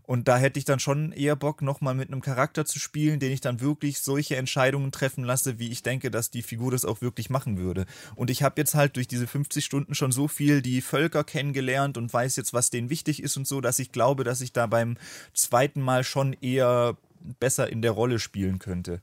Und 0.02 0.28
da 0.28 0.36
hätte 0.36 0.58
ich 0.58 0.64
dann 0.64 0.80
schon 0.80 1.12
eher 1.12 1.34
Bock, 1.34 1.62
nochmal 1.62 1.94
mit 1.94 2.08
einem 2.08 2.20
Charakter 2.20 2.66
zu 2.66 2.78
spielen, 2.78 3.20
den 3.20 3.32
ich 3.32 3.40
dann 3.40 3.60
wirklich 3.60 4.00
solche 4.00 4.36
Entscheidungen 4.36 4.92
treffen 4.92 5.24
lasse, 5.24 5.58
wie 5.58 5.70
ich 5.70 5.82
denke, 5.82 6.10
dass 6.10 6.30
die 6.30 6.42
Figur 6.42 6.70
das 6.70 6.84
auch 6.84 7.00
wirklich 7.00 7.30
machen 7.30 7.58
würde. 7.58 7.86
Und 8.14 8.30
ich 8.30 8.42
habe 8.42 8.60
jetzt 8.60 8.74
halt 8.74 8.96
durch 8.96 9.08
diese 9.08 9.26
50 9.26 9.64
Stunden 9.64 9.94
schon 9.94 10.12
so 10.12 10.28
viel 10.28 10.60
die 10.60 10.82
Völker 10.82 11.24
kennengelernt 11.24 11.96
und 11.96 12.12
weiß 12.12 12.36
jetzt, 12.36 12.52
was 12.52 12.70
denen 12.70 12.90
wichtig 12.90 13.22
ist 13.22 13.36
und 13.36 13.46
so, 13.46 13.60
dass 13.60 13.78
ich 13.78 13.92
glaube, 13.92 14.24
dass 14.24 14.42
ich 14.42 14.52
da 14.52 14.66
beim 14.66 14.96
zweiten 15.32 15.80
Mal 15.80 16.04
schon 16.04 16.34
eher 16.34 16.96
besser 17.40 17.70
in 17.70 17.80
der 17.80 17.92
Rolle 17.92 18.18
spielen 18.18 18.58
könnte. 18.58 19.00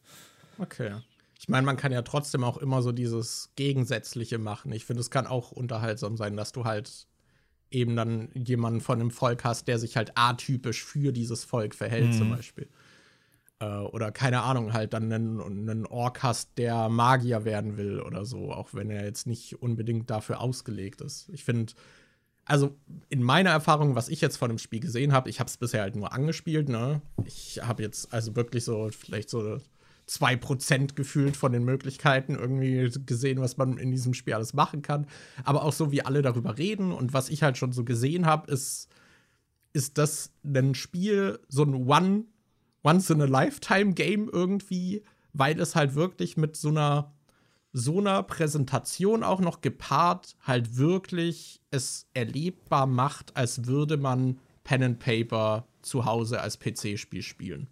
Okay. 0.60 0.94
Ich 1.42 1.50
meine, 1.50 1.66
man 1.66 1.76
kann 1.76 1.92
ja 1.92 2.04
trotzdem 2.04 2.44
auch 2.44 2.58
immer 2.58 2.84
so 2.84 2.92
dieses 2.92 3.50
Gegensätzliche 3.56 4.38
machen. 4.38 4.72
Ich 4.74 4.86
finde, 4.86 5.02
es 5.02 5.10
kann 5.10 5.26
auch 5.26 5.52
unterhaltsam 5.52 6.16
sein, 6.16 6.38
dass 6.38 6.52
du 6.52 6.66
halt 6.66 7.08
eben 7.72 7.96
dann 7.96 8.30
jemanden 8.36 8.80
von 8.80 9.00
einem 9.00 9.10
Volk 9.10 9.44
hast, 9.44 9.68
der 9.68 9.80
sich 9.80 9.98
halt 9.98 10.12
atypisch 10.14 10.84
für 10.84 11.12
dieses 11.12 11.44
Volk 11.44 11.74
verhält, 11.74 12.10
mhm. 12.10 12.14
zum 12.14 12.30
Beispiel. 12.30 12.70
Äh, 13.60 13.66
oder 13.66 14.12
keine 14.12 14.44
Ahnung, 14.44 14.72
halt 14.72 14.94
dann 14.94 15.12
einen, 15.12 15.42
einen 15.42 15.88
Ork 15.88 16.22
hast, 16.22 16.60
der 16.60 16.90
Magier 16.90 17.44
werden 17.44 17.76
will 17.76 18.02
oder 18.02 18.24
so, 18.24 18.52
auch 18.52 18.76
wenn 18.76 18.92
er 18.92 19.04
jetzt 19.04 19.26
nicht 19.26 19.64
unbedingt 19.64 20.12
dafür 20.12 20.42
ausgelegt 20.42 21.02
ist. 21.02 21.28
Ich 21.30 21.44
finde, 21.44 21.74
also 22.46 22.78
in 23.10 23.24
meiner 23.24 23.50
Erfahrung, 23.50 23.96
was 23.96 24.10
ich 24.10 24.22
jetzt 24.22 24.38
von 24.38 24.50
dem 24.50 24.60
Spiel 24.60 24.80
gesehen 24.80 25.12
habe, 25.12 25.28
ich 25.28 25.40
habe 25.40 25.48
es 25.48 25.58
bisher 25.58 25.82
halt 25.82 25.96
nur 25.96 26.14
angespielt, 26.14 26.70
ne? 26.70 27.02
Ich 27.26 27.62
habe 27.64 27.82
jetzt 27.82 28.14
also 28.14 28.36
wirklich 28.36 28.64
so 28.64 28.90
vielleicht 28.92 29.32
so 29.32 29.58
2% 30.12 30.96
gefühlt 30.96 31.38
von 31.38 31.54
den 31.54 31.64
Möglichkeiten 31.64 32.36
irgendwie 32.36 32.92
gesehen, 33.06 33.40
was 33.40 33.58
man 33.58 33.78
in 33.78 33.92
diesem 33.92 34.14
Spiel 34.14 34.34
alles 34.34 34.54
machen 34.54 34.82
kann. 34.82 35.08
Aber 35.44 35.64
auch 35.64 35.74
so, 35.74 35.92
wie 35.92 36.04
alle 36.04 36.22
darüber 36.22 36.58
reden 36.58 36.92
und 36.92 37.14
was 37.14 37.30
ich 37.30 37.44
halt 37.44 37.58
schon 37.58 37.72
so 37.72 37.86
gesehen 37.86 38.26
habe, 38.26 38.52
ist, 38.52 38.90
ist 39.74 39.98
das 39.98 40.34
ein 40.44 40.76
Spiel, 40.76 41.40
so 41.48 41.64
ein 41.64 41.88
One, 41.88 42.26
Once-in-a-Lifetime-Game 42.84 44.30
irgendwie, 44.32 45.04
weil 45.34 45.60
es 45.60 45.76
halt 45.76 45.96
wirklich 45.96 46.36
mit 46.36 46.58
so 46.58 46.70
einer 46.70 47.14
so 47.74 48.00
einer 48.00 48.22
Präsentation 48.24 49.24
auch 49.24 49.40
noch 49.40 49.62
gepaart 49.62 50.36
halt 50.42 50.76
wirklich 50.76 51.62
es 51.72 52.06
erlebbar 52.14 52.86
macht, 52.86 53.38
als 53.38 53.66
würde 53.66 53.96
man 53.96 54.40
Pen 54.66 54.84
and 54.84 55.00
Paper 55.00 55.66
zu 55.82 56.06
Hause 56.06 56.42
als 56.42 56.60
PC-Spiel 56.60 57.22
spielen. 57.22 57.68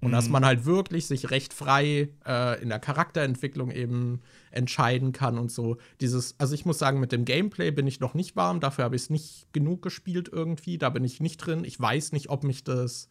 Und 0.00 0.08
mhm. 0.08 0.12
dass 0.12 0.28
man 0.28 0.44
halt 0.44 0.64
wirklich 0.64 1.06
sich 1.06 1.30
recht 1.30 1.52
frei 1.52 2.08
äh, 2.26 2.62
in 2.62 2.70
der 2.70 2.78
Charakterentwicklung 2.78 3.70
eben 3.70 4.20
entscheiden 4.50 5.12
kann 5.12 5.38
und 5.38 5.52
so. 5.52 5.76
Dieses, 6.00 6.34
also 6.38 6.54
ich 6.54 6.64
muss 6.64 6.78
sagen, 6.78 7.00
mit 7.00 7.12
dem 7.12 7.24
Gameplay 7.24 7.70
bin 7.70 7.86
ich 7.86 8.00
noch 8.00 8.14
nicht 8.14 8.34
warm, 8.34 8.60
dafür 8.60 8.84
habe 8.84 8.96
ich 8.96 9.02
es 9.02 9.10
nicht 9.10 9.52
genug 9.52 9.82
gespielt 9.82 10.30
irgendwie, 10.32 10.78
da 10.78 10.88
bin 10.88 11.04
ich 11.04 11.20
nicht 11.20 11.38
drin. 11.38 11.64
Ich 11.64 11.78
weiß 11.78 12.12
nicht, 12.12 12.30
ob 12.30 12.44
mich 12.44 12.64
das 12.64 13.08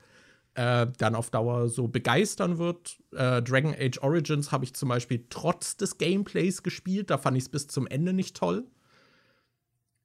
äh, 0.56 0.88
dann 0.98 1.16
auf 1.16 1.30
Dauer 1.30 1.69
so 1.69 1.88
begeistern 1.88 2.58
wird. 2.58 2.98
Äh, 3.14 3.42
Dragon 3.42 3.76
Age 3.77 4.00
Origins 4.01 4.51
habe 4.51 4.66
ich 4.66 4.74
zum 4.74 4.90
Beispiel 4.90 5.26
trotz 5.30 5.77
des 5.77 5.98
Gameplays 5.98 6.64
gespielt. 6.64 7.09
Da 7.09 7.18
fand 7.18 7.38
ich 7.38 7.43
es 7.43 7.50
bis 7.50 7.68
zum 7.68 7.88
Ende 7.88 8.14
nicht 8.14 8.35
toll. 8.35 8.66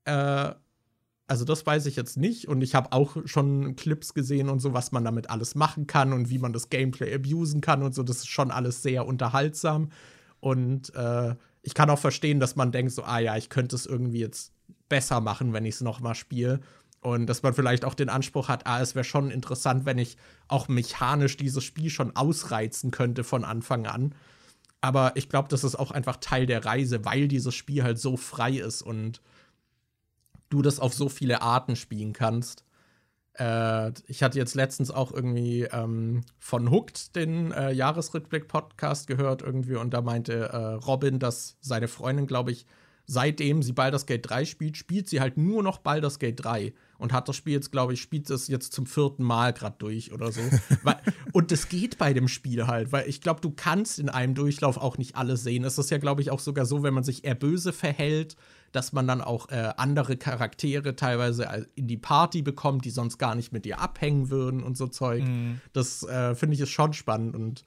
Äh, 0.05 0.55
also 1.27 1.45
das 1.45 1.65
weiß 1.65 1.87
ich 1.87 1.97
jetzt 1.97 2.17
nicht. 2.17 2.49
Und 2.49 2.63
ich 2.63 2.75
habe 2.75 2.93
auch 2.93 3.17
schon 3.25 3.77
Clips 3.77 4.15
gesehen 4.15 4.49
und 4.49 4.61
so, 4.61 4.75
was 4.75 4.93
man 4.93 5.05
damit 5.05 5.31
alles 5.31 5.55
machen 5.55 5.87
kann 5.87 6.13
und 6.13 6.31
wie 6.31 6.39
man 6.39 6.53
das 6.53 6.69
Gameplay 6.69 7.15
abusen 7.15 7.61
kann 7.61 7.83
und 7.83 7.95
so. 7.95 8.03
Das 8.03 8.19
ist 8.19 8.29
schon 8.29 8.51
alles 8.51 8.83
sehr 8.83 9.07
unterhaltsam. 9.07 9.91
Und 10.41 10.95
äh, 10.95 11.35
ich 11.63 11.75
kann 11.75 11.89
auch 11.89 11.99
verstehen, 11.99 12.41
dass 12.41 12.57
man 12.57 12.73
denkt, 12.73 12.93
so, 12.93 13.05
ah 13.05 13.19
ja, 13.19 13.37
ich 13.37 13.49
könnte 13.49 13.75
es 13.75 13.87
irgendwie 13.87 14.21
jetzt 14.21 14.53
besser 14.89 15.21
machen, 15.21 15.53
wenn 15.55 15.65
ich 15.65 15.77
es 15.77 15.81
noch 15.81 16.01
mal 16.01 16.15
spiele. 16.15 16.61
Und 17.01 17.27
dass 17.27 17.43
man 17.43 17.55
vielleicht 17.55 17.85
auch 17.85 17.95
den 17.95 18.09
Anspruch 18.09 18.49
hat, 18.49 18.67
ah, 18.67 18.81
es 18.81 18.95
wäre 18.95 19.05
schon 19.05 19.31
interessant, 19.31 19.87
wenn 19.87 19.99
ich 19.99 20.17
auch 20.49 20.69
mechanisch 20.69 21.37
dieses 21.37 21.65
Spiel 21.65 21.91
schon 21.91 22.17
ausreizen 22.17 22.91
könnte 22.91 23.25
von 23.25 23.45
Anfang 23.45 23.87
an. 23.87 24.15
Aber 24.81 25.13
ich 25.15 25.31
glaube, 25.31 25.49
das 25.49 25.65
ist 25.65 25.77
auch 25.77 25.91
einfach 25.91 26.17
Teil 26.17 26.45
der 26.45 26.65
Reise, 26.67 27.05
weil 27.07 27.29
dieses 27.29 27.55
Spiel 27.55 27.83
halt 27.83 27.99
so 27.99 28.19
frei 28.19 28.53
ist 28.53 28.83
und 28.83 29.23
du 30.51 30.63
das 30.63 30.81
auf 30.81 30.95
so 30.95 31.09
viele 31.09 31.43
Arten 31.43 31.77
spielen 31.77 32.13
kannst. 32.13 32.65
Äh, 33.39 33.93
ich 34.07 34.23
hatte 34.23 34.39
jetzt 34.39 34.55
letztens 34.55 34.91
auch 34.91 35.13
irgendwie 35.13 35.63
ähm, 35.63 36.23
von 36.39 36.71
Hooked 36.71 37.17
den 37.17 37.53
äh, 37.53 37.73
Jahresrückblick-Podcast 37.73 39.07
gehört 39.07 39.43
irgendwie 39.43 39.77
und 39.77 39.93
da 39.93 40.03
meinte 40.03 40.35
äh, 40.35 40.57
Robin, 40.57 41.19
dass 41.19 41.57
seine 41.61 41.89
Freundin, 41.89 42.27
glaube 42.27 42.53
ich, 42.53 42.67
seitdem 43.07 43.63
sie 43.63 43.73
Baldur's 43.73 44.07
Gate 44.07 44.29
3 44.29 44.45
spielt, 44.45 44.77
spielt 44.77 45.09
sie 45.09 45.21
halt 45.21 45.37
nur 45.37 45.63
noch 45.63 45.79
Baldur's 45.79 46.19
Gate 46.19 46.43
3 46.43 46.73
und 46.99 47.13
hat 47.13 47.29
das 47.29 47.37
Spiel 47.37 47.55
jetzt, 47.55 47.71
glaube 47.71 47.93
ich, 47.93 48.01
spielt 48.01 48.31
es 48.31 48.49
jetzt 48.49 48.73
zum 48.73 48.87
vierten 48.87 49.23
Mal 49.23 49.53
gerade 49.53 49.77
durch 49.79 50.13
oder 50.13 50.33
so. 50.33 50.41
und 51.33 51.51
das 51.51 51.69
geht 51.69 51.99
bei 51.99 52.15
dem 52.15 52.29
Spiel 52.29 52.67
halt, 52.67 52.93
weil 52.93 53.09
ich 53.09 53.21
glaube, 53.21 53.41
du 53.41 53.51
kannst 53.51 53.99
in 53.99 54.09
einem 54.09 54.35
Durchlauf 54.35 54.79
auch 54.79 54.97
nicht 54.97 55.17
alles 55.17 55.43
sehen. 55.43 55.65
Es 55.65 55.77
ist 55.77 55.91
ja, 55.91 55.99
glaube 55.99 56.23
ich, 56.23 56.31
auch 56.31 56.41
sogar 56.41 56.65
so, 56.65 56.83
wenn 56.83 56.95
man 56.95 57.05
sich 57.05 57.25
eher 57.25 57.35
böse 57.35 57.73
verhält, 57.73 58.37
dass 58.75 58.93
man 58.93 59.07
dann 59.07 59.21
auch 59.21 59.51
äh, 59.51 59.73
andere 59.77 60.17
Charaktere 60.17 60.97
teilweise 60.97 61.47
äh, 61.47 61.65
in 61.77 61.87
die 61.87 61.97
Party 61.97 62.43
bekommt, 62.43 62.85
die 62.85 62.91
sonst 62.91 63.19
gar 63.19 63.37
nicht 63.37 63.53
mit 63.53 63.65
dir 63.65 63.79
abhängen 63.79 64.31
würden 64.31 64.63
und 64.63 64.77
so 64.77 64.89
Zeug. 64.89 65.23
Mhm. 65.23 65.61
Das 65.73 66.03
äh, 66.03 66.35
finde 66.35 66.55
ich 66.55 66.61
ist 66.61 66.71
schon 66.71 66.93
spannend 66.93 67.37
und 67.37 67.65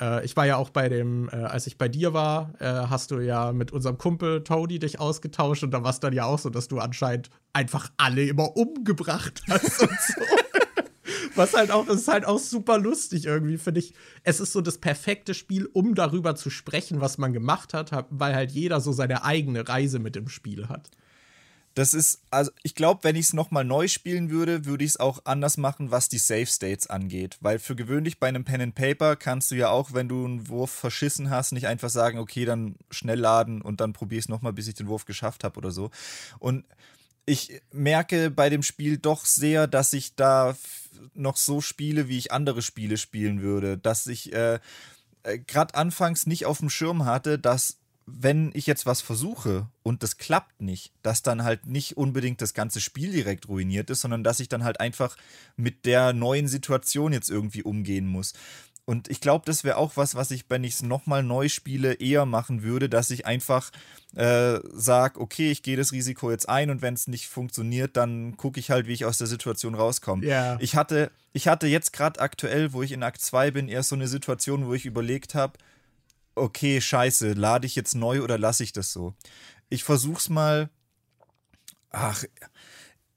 äh, 0.00 0.24
ich 0.24 0.34
war 0.34 0.46
ja 0.46 0.56
auch 0.56 0.70
bei 0.70 0.88
dem, 0.88 1.28
äh, 1.28 1.36
als 1.36 1.66
ich 1.66 1.76
bei 1.76 1.88
dir 1.88 2.14
war, 2.14 2.54
hast 2.58 3.10
du 3.10 3.18
ja 3.18 3.52
mit 3.52 3.70
unserem 3.70 3.98
Kumpel 3.98 4.44
Tony 4.44 4.78
dich 4.78 4.98
ausgetauscht 4.98 5.62
und 5.62 5.72
da 5.72 5.82
war 5.82 5.90
es 5.90 6.00
dann 6.00 6.14
ja 6.14 6.24
auch 6.24 6.38
so, 6.38 6.48
dass 6.48 6.68
du 6.68 6.78
anscheinend 6.78 7.28
einfach 7.52 7.90
alle 7.98 8.24
immer 8.24 8.56
umgebracht 8.56 9.42
hast 9.48 9.82
und 9.82 9.90
so. 9.90 10.22
Was 11.36 11.54
halt 11.54 11.70
auch, 11.70 11.86
das 11.86 11.98
ist 11.98 12.08
halt 12.08 12.24
auch 12.24 12.38
super 12.38 12.78
lustig 12.78 13.26
irgendwie, 13.26 13.58
finde 13.58 13.80
ich. 13.80 13.94
Es 14.24 14.40
ist 14.40 14.52
so 14.52 14.60
das 14.60 14.78
perfekte 14.78 15.34
Spiel, 15.34 15.66
um 15.72 15.94
darüber 15.94 16.34
zu 16.34 16.50
sprechen, 16.50 17.00
was 17.00 17.18
man 17.18 17.32
gemacht 17.32 17.74
hat, 17.74 17.90
weil 18.10 18.34
halt 18.34 18.50
jeder 18.50 18.80
so 18.80 18.92
seine 18.92 19.24
eigene 19.24 19.68
Reise 19.68 19.98
mit 19.98 20.16
dem 20.16 20.28
Spiel 20.28 20.68
hat. 20.68 20.90
Das 21.76 21.92
ist, 21.92 22.22
also 22.30 22.50
ich 22.62 22.74
glaube, 22.74 23.04
wenn 23.04 23.16
ich 23.16 23.26
es 23.26 23.32
nochmal 23.34 23.62
neu 23.62 23.86
spielen 23.86 24.30
würde, 24.30 24.64
würde 24.64 24.82
ich 24.82 24.92
es 24.92 24.96
auch 24.96 25.20
anders 25.24 25.58
machen, 25.58 25.90
was 25.90 26.08
die 26.08 26.16
Save 26.16 26.46
States 26.46 26.86
angeht. 26.86 27.36
Weil 27.42 27.58
für 27.58 27.76
gewöhnlich 27.76 28.18
bei 28.18 28.28
einem 28.28 28.46
Pen 28.46 28.62
and 28.62 28.74
Paper 28.74 29.14
kannst 29.14 29.50
du 29.50 29.56
ja 29.56 29.68
auch, 29.68 29.92
wenn 29.92 30.08
du 30.08 30.24
einen 30.24 30.48
Wurf 30.48 30.70
verschissen 30.70 31.28
hast, 31.28 31.52
nicht 31.52 31.66
einfach 31.66 31.90
sagen, 31.90 32.18
okay, 32.18 32.46
dann 32.46 32.76
schnell 32.90 33.20
laden 33.20 33.60
und 33.60 33.82
dann 33.82 33.92
probier 33.92 34.18
es 34.18 34.30
nochmal, 34.30 34.54
bis 34.54 34.68
ich 34.68 34.74
den 34.74 34.88
Wurf 34.88 35.04
geschafft 35.04 35.44
habe 35.44 35.58
oder 35.58 35.70
so. 35.70 35.90
Und 36.38 36.64
ich 37.26 37.60
merke 37.72 38.30
bei 38.30 38.48
dem 38.48 38.62
Spiel 38.62 38.96
doch 38.96 39.26
sehr, 39.26 39.66
dass 39.66 39.92
ich 39.92 40.14
da 40.14 40.56
noch 41.14 41.36
so 41.36 41.60
spiele, 41.60 42.08
wie 42.08 42.18
ich 42.18 42.32
andere 42.32 42.62
Spiele 42.62 42.96
spielen 42.96 43.42
würde. 43.42 43.78
Dass 43.78 44.06
ich 44.06 44.32
äh, 44.32 44.60
äh, 45.22 45.38
gerade 45.38 45.74
anfangs 45.74 46.26
nicht 46.26 46.46
auf 46.46 46.58
dem 46.58 46.70
Schirm 46.70 47.04
hatte, 47.04 47.38
dass 47.38 47.78
wenn 48.06 48.52
ich 48.54 48.66
jetzt 48.66 48.86
was 48.86 49.00
versuche 49.00 49.66
und 49.82 50.04
das 50.04 50.16
klappt 50.16 50.62
nicht, 50.62 50.92
dass 51.02 51.22
dann 51.22 51.42
halt 51.42 51.66
nicht 51.66 51.96
unbedingt 51.96 52.40
das 52.40 52.54
ganze 52.54 52.80
Spiel 52.80 53.10
direkt 53.10 53.48
ruiniert 53.48 53.90
ist, 53.90 54.02
sondern 54.02 54.22
dass 54.22 54.38
ich 54.38 54.48
dann 54.48 54.62
halt 54.62 54.78
einfach 54.78 55.16
mit 55.56 55.84
der 55.86 56.12
neuen 56.12 56.46
Situation 56.46 57.12
jetzt 57.12 57.28
irgendwie 57.28 57.64
umgehen 57.64 58.06
muss. 58.06 58.32
Und 58.86 59.08
ich 59.10 59.20
glaube, 59.20 59.44
das 59.44 59.64
wäre 59.64 59.78
auch 59.78 59.96
was, 59.96 60.14
was 60.14 60.30
ich, 60.30 60.44
wenn 60.48 60.62
ich 60.62 60.74
es 60.74 60.82
nochmal 60.82 61.24
neu 61.24 61.48
spiele, 61.48 61.94
eher 61.94 62.24
machen 62.24 62.62
würde, 62.62 62.88
dass 62.88 63.10
ich 63.10 63.26
einfach 63.26 63.72
äh, 64.14 64.60
sage, 64.72 65.20
okay, 65.20 65.50
ich 65.50 65.64
gehe 65.64 65.76
das 65.76 65.90
Risiko 65.90 66.30
jetzt 66.30 66.48
ein 66.48 66.70
und 66.70 66.82
wenn 66.82 66.94
es 66.94 67.08
nicht 67.08 67.26
funktioniert, 67.26 67.96
dann 67.96 68.36
gucke 68.36 68.60
ich 68.60 68.70
halt, 68.70 68.86
wie 68.86 68.92
ich 68.92 69.04
aus 69.04 69.18
der 69.18 69.26
Situation 69.26 69.74
rauskomme. 69.74 70.24
Yeah. 70.24 70.56
Ich, 70.60 70.76
hatte, 70.76 71.10
ich 71.32 71.48
hatte 71.48 71.66
jetzt 71.66 71.92
gerade 71.92 72.20
aktuell, 72.20 72.72
wo 72.72 72.82
ich 72.84 72.92
in 72.92 73.02
Akt 73.02 73.20
2 73.20 73.50
bin, 73.50 73.68
erst 73.68 73.88
so 73.88 73.96
eine 73.96 74.06
Situation, 74.06 74.66
wo 74.66 74.74
ich 74.74 74.86
überlegt 74.86 75.34
habe, 75.34 75.54
okay, 76.36 76.80
scheiße, 76.80 77.32
lade 77.32 77.66
ich 77.66 77.74
jetzt 77.74 77.96
neu 77.96 78.22
oder 78.22 78.38
lasse 78.38 78.62
ich 78.62 78.72
das 78.72 78.92
so? 78.92 79.14
Ich 79.68 79.82
versuch's 79.82 80.28
mal. 80.28 80.70
Ach, 81.90 82.22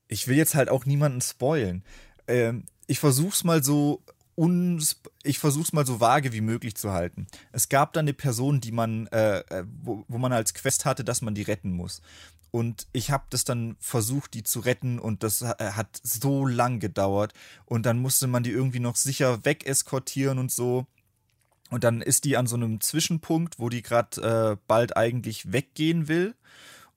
ich 0.07 0.27
will 0.27 0.37
jetzt 0.37 0.55
halt 0.55 0.69
auch 0.69 0.85
niemanden 0.85 1.21
spoilen. 1.21 1.83
Ähm, 2.27 2.65
ich 2.87 2.97
versuch's 2.97 3.43
mal 3.43 3.63
so 3.63 4.01
uns, 4.39 5.01
ich 5.23 5.37
versuch's 5.37 5.73
mal 5.73 5.85
so 5.85 5.99
vage 5.99 6.31
wie 6.31 6.39
möglich 6.39 6.75
zu 6.75 6.93
halten. 6.93 7.27
Es 7.51 7.67
gab 7.67 7.91
dann 7.91 8.05
eine 8.05 8.13
Person, 8.13 8.61
die 8.61 8.71
man, 8.71 9.07
äh, 9.07 9.39
äh 9.39 9.65
wo, 9.83 10.05
wo 10.07 10.17
man 10.17 10.31
als 10.31 10.53
Quest 10.53 10.85
hatte, 10.85 11.03
dass 11.03 11.21
man 11.21 11.35
die 11.35 11.41
retten 11.41 11.73
muss. 11.73 12.01
Und 12.49 12.87
ich 12.93 13.11
habe 13.11 13.25
das 13.31 13.43
dann 13.43 13.75
versucht, 13.81 14.33
die 14.33 14.43
zu 14.43 14.61
retten 14.61 14.97
und 14.97 15.23
das 15.23 15.41
äh, 15.41 15.55
hat 15.59 15.99
so 16.01 16.45
lang 16.45 16.79
gedauert. 16.79 17.33
Und 17.65 17.85
dann 17.85 17.99
musste 17.99 18.27
man 18.27 18.43
die 18.43 18.51
irgendwie 18.51 18.79
noch 18.79 18.95
sicher 18.95 19.43
wegeskortieren 19.43 20.39
und 20.39 20.53
so. 20.53 20.87
Und 21.69 21.83
dann 21.83 22.01
ist 22.01 22.23
die 22.23 22.37
an 22.37 22.47
so 22.47 22.55
einem 22.55 22.79
Zwischenpunkt, 22.79 23.59
wo 23.59 23.67
die 23.67 23.81
gerade 23.81 24.21
äh, 24.53 24.57
bald 24.67 24.95
eigentlich 24.95 25.51
weggehen 25.51 26.07
will. 26.07 26.33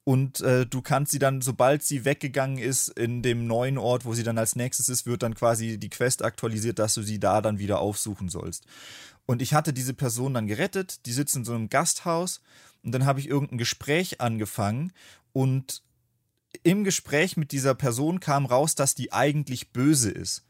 Und 0.05 0.41
äh, 0.41 0.67
du 0.67 0.83
kannst 0.83 1.13
sie 1.13 1.21
dann, 1.21 1.43
sobald 1.43 1.85
sie 1.85 2.05
weggegangen 2.05 2.59
ist, 2.59 2.89
in 2.89 3.23
dem 3.23 3.47
neuen 3.47 3.79
Ort, 3.79 4.05
wo 4.05 4.15
sie 4.15 4.25
dann 4.25 4.39
als 4.39 4.57
nächstes 4.57 4.89
ist, 4.89 5.07
wird 5.07 5.23
dann 5.23 5.35
quasi 5.35 5.79
die 5.79 5.91
Quest 5.91 6.25
aktualisiert, 6.25 6.81
dass 6.81 6.95
du 6.95 7.03
sie 7.03 7.21
da 7.21 7.41
dann 7.41 7.61
wieder 7.61 7.79
aufsuchen 7.79 8.29
sollst. 8.29 8.67
Und 9.27 9.43
ich 9.43 9.55
hatte 9.55 9.73
diese 9.73 9.95
Person 9.95 10.35
dann 10.35 10.49
gerettet, 10.49 11.07
die 11.07 11.13
sitzt 11.13 11.37
in 11.37 11.45
so 11.45 11.55
einem 11.55 11.69
Gasthaus 11.69 12.41
und 12.83 12.93
dann 12.93 13.07
habe 13.07 13.21
ich 13.21 13.29
irgendein 13.29 13.59
Gespräch 13.59 14.21
angefangen 14.21 14.93
und 15.33 15.83
im 16.65 16.83
Gespräch 16.83 17.37
mit 17.37 17.53
dieser 17.53 17.75
Person 17.75 18.19
kam 18.19 18.45
raus, 18.45 18.75
dass 18.75 18.97
die 18.97 19.13
eigentlich 19.13 19.71
böse 19.71 20.11
ist. 20.11 20.45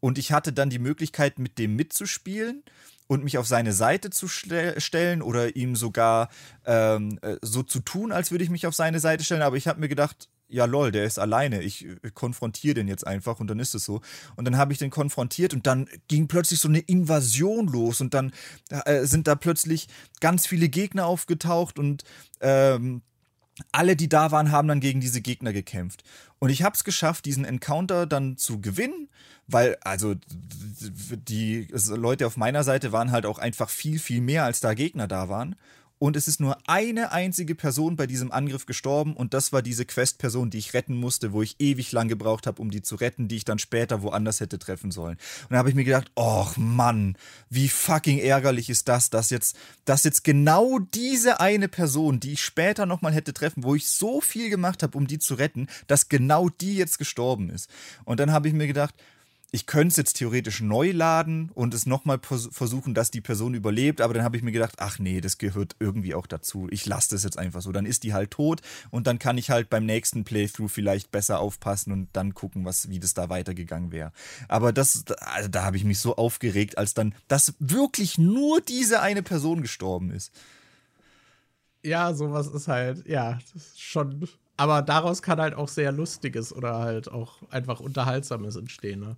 Und 0.00 0.18
ich 0.18 0.32
hatte 0.32 0.52
dann 0.52 0.70
die 0.70 0.78
Möglichkeit, 0.78 1.38
mit 1.38 1.58
dem 1.58 1.74
mitzuspielen 1.74 2.62
und 3.08 3.24
mich 3.24 3.38
auf 3.38 3.48
seine 3.48 3.72
Seite 3.72 4.10
zu 4.10 4.28
stellen 4.28 5.22
oder 5.22 5.56
ihm 5.56 5.74
sogar 5.74 6.28
ähm, 6.64 7.18
äh, 7.22 7.36
so 7.42 7.64
zu 7.64 7.80
tun, 7.80 8.12
als 8.12 8.30
würde 8.30 8.44
ich 8.44 8.50
mich 8.50 8.66
auf 8.66 8.74
seine 8.74 9.00
Seite 9.00 9.24
stellen. 9.24 9.42
Aber 9.42 9.56
ich 9.56 9.66
habe 9.66 9.80
mir 9.80 9.88
gedacht, 9.88 10.28
ja 10.46 10.66
lol, 10.66 10.92
der 10.92 11.04
ist 11.04 11.18
alleine. 11.18 11.62
Ich 11.62 11.86
äh, 11.86 12.10
konfrontiere 12.12 12.74
den 12.74 12.86
jetzt 12.86 13.06
einfach 13.06 13.40
und 13.40 13.48
dann 13.48 13.58
ist 13.58 13.74
es 13.74 13.84
so. 13.84 14.02
Und 14.36 14.44
dann 14.44 14.58
habe 14.58 14.72
ich 14.72 14.78
den 14.78 14.90
konfrontiert 14.90 15.54
und 15.54 15.66
dann 15.66 15.88
ging 16.08 16.28
plötzlich 16.28 16.60
so 16.60 16.68
eine 16.68 16.80
Invasion 16.80 17.66
los 17.66 18.00
und 18.02 18.12
dann 18.12 18.32
äh, 18.68 19.04
sind 19.04 19.26
da 19.26 19.34
plötzlich 19.34 19.88
ganz 20.20 20.46
viele 20.46 20.68
Gegner 20.68 21.06
aufgetaucht 21.06 21.78
und 21.78 22.04
ähm, 22.40 23.00
alle, 23.72 23.96
die 23.96 24.08
da 24.08 24.30
waren, 24.30 24.52
haben 24.52 24.68
dann 24.68 24.80
gegen 24.80 25.00
diese 25.00 25.20
Gegner 25.20 25.52
gekämpft. 25.52 26.04
Und 26.38 26.50
ich 26.50 26.62
habe 26.62 26.74
es 26.74 26.84
geschafft, 26.84 27.24
diesen 27.24 27.44
Encounter 27.44 28.06
dann 28.06 28.36
zu 28.36 28.60
gewinnen, 28.60 29.08
weil 29.48 29.76
also 29.80 30.14
die 31.28 31.66
Leute 31.88 32.26
auf 32.26 32.36
meiner 32.36 32.62
Seite 32.62 32.92
waren 32.92 33.10
halt 33.10 33.26
auch 33.26 33.38
einfach 33.38 33.70
viel, 33.70 33.98
viel 33.98 34.20
mehr, 34.20 34.44
als 34.44 34.60
da 34.60 34.74
Gegner 34.74 35.08
da 35.08 35.28
waren 35.28 35.56
und 35.98 36.16
es 36.16 36.28
ist 36.28 36.38
nur 36.38 36.56
eine 36.68 37.10
einzige 37.10 37.56
Person 37.56 37.96
bei 37.96 38.06
diesem 38.06 38.30
Angriff 38.30 38.66
gestorben 38.66 39.14
und 39.14 39.34
das 39.34 39.52
war 39.52 39.62
diese 39.62 39.84
Quest-Person, 39.84 40.48
die 40.48 40.58
ich 40.58 40.72
retten 40.72 40.94
musste, 40.94 41.32
wo 41.32 41.42
ich 41.42 41.56
ewig 41.58 41.90
lang 41.90 42.06
gebraucht 42.06 42.46
habe, 42.46 42.62
um 42.62 42.70
die 42.70 42.82
zu 42.82 42.94
retten, 42.94 43.26
die 43.26 43.36
ich 43.36 43.44
dann 43.44 43.58
später 43.58 44.00
woanders 44.02 44.38
hätte 44.38 44.60
treffen 44.60 44.92
sollen. 44.92 45.18
Und 45.42 45.52
da 45.52 45.58
habe 45.58 45.70
ich 45.70 45.74
mir 45.74 45.84
gedacht, 45.84 46.10
och 46.16 46.56
Mann, 46.56 47.16
wie 47.50 47.68
fucking 47.68 48.20
ärgerlich 48.20 48.70
ist 48.70 48.88
das, 48.88 49.10
dass 49.10 49.30
jetzt, 49.30 49.56
dass 49.84 50.04
jetzt 50.04 50.22
genau 50.22 50.78
diese 50.78 51.40
eine 51.40 51.66
Person, 51.66 52.20
die 52.20 52.34
ich 52.34 52.42
später 52.42 52.86
nochmal 52.86 53.12
hätte 53.12 53.34
treffen, 53.34 53.64
wo 53.64 53.74
ich 53.74 53.88
so 53.88 54.20
viel 54.20 54.50
gemacht 54.50 54.84
habe, 54.84 54.96
um 54.96 55.08
die 55.08 55.18
zu 55.18 55.34
retten, 55.34 55.66
dass 55.88 56.08
genau 56.08 56.48
die 56.48 56.76
jetzt 56.76 56.98
gestorben 56.98 57.50
ist. 57.50 57.68
Und 58.04 58.20
dann 58.20 58.30
habe 58.30 58.46
ich 58.46 58.54
mir 58.54 58.68
gedacht, 58.68 58.94
ich 59.50 59.64
könnte 59.64 59.88
es 59.88 59.96
jetzt 59.96 60.18
theoretisch 60.18 60.60
neu 60.60 60.90
laden 60.90 61.50
und 61.54 61.72
es 61.72 61.86
nochmal 61.86 62.20
versuchen, 62.20 62.92
dass 62.92 63.10
die 63.10 63.22
Person 63.22 63.54
überlebt, 63.54 64.02
aber 64.02 64.12
dann 64.12 64.22
habe 64.22 64.36
ich 64.36 64.42
mir 64.42 64.52
gedacht, 64.52 64.74
ach 64.78 64.98
nee, 64.98 65.22
das 65.22 65.38
gehört 65.38 65.74
irgendwie 65.78 66.14
auch 66.14 66.26
dazu. 66.26 66.68
Ich 66.70 66.84
lasse 66.84 67.10
das 67.12 67.24
jetzt 67.24 67.38
einfach 67.38 67.62
so. 67.62 67.72
Dann 67.72 67.86
ist 67.86 68.02
die 68.02 68.12
halt 68.12 68.30
tot 68.30 68.60
und 68.90 69.06
dann 69.06 69.18
kann 69.18 69.38
ich 69.38 69.48
halt 69.48 69.70
beim 69.70 69.86
nächsten 69.86 70.24
Playthrough 70.24 70.70
vielleicht 70.70 71.10
besser 71.10 71.40
aufpassen 71.40 71.92
und 71.92 72.08
dann 72.12 72.34
gucken, 72.34 72.66
was, 72.66 72.90
wie 72.90 73.00
das 73.00 73.14
da 73.14 73.30
weitergegangen 73.30 73.90
wäre. 73.90 74.12
Aber 74.48 74.74
das, 74.74 75.04
also 75.20 75.48
da 75.48 75.64
habe 75.64 75.78
ich 75.78 75.84
mich 75.84 75.98
so 75.98 76.16
aufgeregt, 76.16 76.76
als 76.76 76.92
dann, 76.92 77.14
dass 77.26 77.54
wirklich 77.58 78.18
nur 78.18 78.60
diese 78.60 79.00
eine 79.00 79.22
Person 79.22 79.62
gestorben 79.62 80.10
ist. 80.10 80.30
Ja, 81.82 82.12
sowas 82.12 82.48
ist 82.48 82.68
halt, 82.68 83.08
ja, 83.08 83.38
ist 83.54 83.80
schon. 83.80 84.28
Aber 84.58 84.82
daraus 84.82 85.22
kann 85.22 85.40
halt 85.40 85.54
auch 85.54 85.68
sehr 85.68 85.92
Lustiges 85.92 86.52
oder 86.52 86.80
halt 86.80 87.10
auch 87.10 87.38
einfach 87.50 87.80
Unterhaltsames 87.80 88.56
entstehen. 88.56 89.00
Ne? 89.00 89.16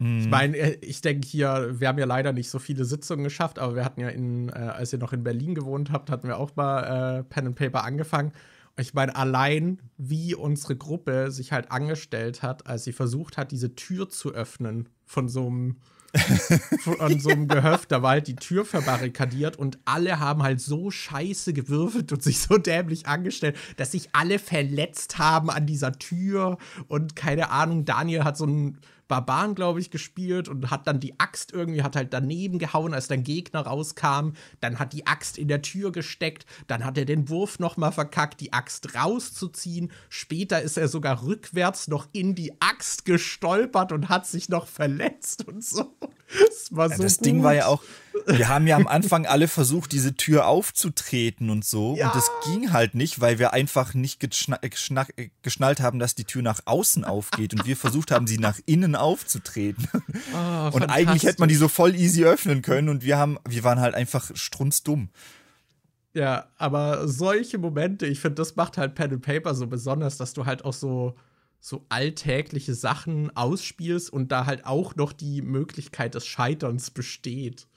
Ich 0.00 0.06
mhm. 0.06 0.30
meine, 0.30 0.56
äh, 0.56 0.78
ich 0.80 1.02
denke 1.02 1.28
hier, 1.28 1.78
wir 1.78 1.88
haben 1.88 1.98
ja 1.98 2.06
leider 2.06 2.32
nicht 2.32 2.48
so 2.48 2.58
viele 2.58 2.86
Sitzungen 2.86 3.22
geschafft, 3.22 3.58
aber 3.58 3.76
wir 3.76 3.84
hatten 3.84 4.00
ja 4.00 4.08
in, 4.08 4.48
äh, 4.48 4.52
als 4.52 4.94
ihr 4.94 4.98
noch 4.98 5.12
in 5.12 5.22
Berlin 5.22 5.54
gewohnt 5.54 5.90
habt, 5.92 6.08
hatten 6.08 6.26
wir 6.26 6.38
auch 6.38 6.56
mal 6.56 7.18
äh, 7.18 7.22
Pen 7.24 7.48
and 7.48 7.56
Paper 7.56 7.84
angefangen. 7.84 8.32
Und 8.76 8.82
ich 8.82 8.94
meine, 8.94 9.14
allein 9.14 9.78
wie 9.98 10.34
unsere 10.34 10.74
Gruppe 10.74 11.30
sich 11.30 11.52
halt 11.52 11.70
angestellt 11.70 12.42
hat, 12.42 12.66
als 12.66 12.84
sie 12.84 12.92
versucht 12.92 13.36
hat, 13.36 13.52
diese 13.52 13.74
Tür 13.74 14.08
zu 14.08 14.32
öffnen 14.32 14.88
von 15.04 15.28
so 15.28 15.46
einem 15.46 15.76
von 16.80 17.20
so 17.20 17.28
einem 17.28 17.46
Gehöft, 17.46 17.92
da 17.92 18.02
war 18.02 18.10
halt 18.12 18.26
die 18.26 18.34
Tür 18.34 18.64
verbarrikadiert 18.64 19.56
und 19.56 19.78
alle 19.84 20.18
haben 20.18 20.42
halt 20.42 20.60
so 20.60 20.90
scheiße 20.90 21.52
gewürfelt 21.52 22.10
und 22.10 22.20
sich 22.20 22.40
so 22.40 22.58
dämlich 22.58 23.06
angestellt, 23.06 23.56
dass 23.76 23.92
sich 23.92 24.08
alle 24.12 24.40
verletzt 24.40 25.18
haben 25.18 25.50
an 25.50 25.66
dieser 25.66 25.92
Tür 25.92 26.58
und 26.88 27.14
keine 27.14 27.50
Ahnung, 27.50 27.84
Daniel 27.84 28.24
hat 28.24 28.36
so 28.36 28.46
ein 28.46 28.78
Barbaren, 29.10 29.56
glaube 29.56 29.80
ich, 29.80 29.90
gespielt 29.90 30.48
und 30.48 30.70
hat 30.70 30.86
dann 30.86 31.00
die 31.00 31.18
Axt 31.18 31.52
irgendwie, 31.52 31.82
hat 31.82 31.96
halt 31.96 32.12
daneben 32.12 32.60
gehauen, 32.60 32.94
als 32.94 33.08
dein 33.08 33.24
Gegner 33.24 33.62
rauskam. 33.62 34.34
Dann 34.60 34.78
hat 34.78 34.92
die 34.92 35.06
Axt 35.06 35.36
in 35.36 35.48
der 35.48 35.62
Tür 35.62 35.90
gesteckt. 35.90 36.46
Dann 36.68 36.84
hat 36.84 36.96
er 36.96 37.04
den 37.04 37.28
Wurf 37.28 37.58
noch 37.58 37.76
mal 37.76 37.90
verkackt, 37.90 38.40
die 38.40 38.52
Axt 38.52 38.94
rauszuziehen. 38.94 39.90
Später 40.08 40.62
ist 40.62 40.78
er 40.78 40.86
sogar 40.86 41.24
rückwärts 41.24 41.88
noch 41.88 42.06
in 42.12 42.36
die 42.36 42.52
Axt 42.62 43.04
gestolpert 43.04 43.90
und 43.90 44.08
hat 44.08 44.28
sich 44.28 44.48
noch 44.48 44.66
verletzt 44.66 45.46
und 45.46 45.62
so. 45.64 45.92
Das 46.30 46.68
war 46.70 46.88
so. 46.88 46.94
Ja, 46.94 47.02
das 47.02 47.16
gut. 47.16 47.26
Ding 47.26 47.42
war 47.42 47.54
ja 47.54 47.66
auch, 47.66 47.82
wir 48.26 48.48
haben 48.48 48.66
ja 48.66 48.76
am 48.76 48.86
Anfang 48.86 49.26
alle 49.26 49.48
versucht, 49.48 49.92
diese 49.92 50.14
Tür 50.14 50.46
aufzutreten 50.46 51.50
und 51.50 51.64
so. 51.64 51.96
Ja. 51.96 52.08
Und 52.08 52.14
das 52.14 52.30
ging 52.44 52.72
halt 52.72 52.94
nicht, 52.94 53.20
weil 53.20 53.38
wir 53.38 53.52
einfach 53.52 53.94
nicht 53.94 54.20
geschnallt 54.20 55.80
haben, 55.80 55.98
dass 55.98 56.14
die 56.14 56.24
Tür 56.24 56.42
nach 56.42 56.60
außen 56.64 57.04
aufgeht 57.04 57.54
und 57.54 57.66
wir 57.66 57.76
versucht 57.76 58.10
haben, 58.10 58.26
sie 58.26 58.38
nach 58.38 58.58
innen 58.66 58.96
aufzutreten. 58.96 59.88
Oh, 60.32 60.70
und 60.72 60.84
eigentlich 60.84 61.24
hätte 61.24 61.40
man 61.40 61.48
die 61.48 61.54
so 61.54 61.68
voll 61.68 61.94
easy 61.94 62.24
öffnen 62.24 62.62
können 62.62 62.88
und 62.88 63.04
wir 63.04 63.18
haben, 63.18 63.38
wir 63.48 63.64
waren 63.64 63.80
halt 63.80 63.94
einfach 63.94 64.30
strunzdumm. 64.34 65.08
Ja, 66.12 66.48
aber 66.56 67.08
solche 67.08 67.58
Momente, 67.58 68.06
ich 68.06 68.20
finde, 68.20 68.36
das 68.36 68.56
macht 68.56 68.78
halt 68.78 68.94
Pen 68.94 69.12
and 69.12 69.22
Paper 69.22 69.54
so 69.54 69.66
besonders, 69.66 70.16
dass 70.16 70.32
du 70.32 70.46
halt 70.46 70.64
auch 70.64 70.72
so 70.72 71.14
so 71.60 71.84
alltägliche 71.90 72.74
Sachen 72.74 73.36
ausspielst 73.36 74.10
und 74.10 74.32
da 74.32 74.46
halt 74.46 74.64
auch 74.64 74.96
noch 74.96 75.12
die 75.12 75.42
Möglichkeit 75.42 76.14
des 76.14 76.26
Scheiterns 76.26 76.90
besteht. 76.90 77.68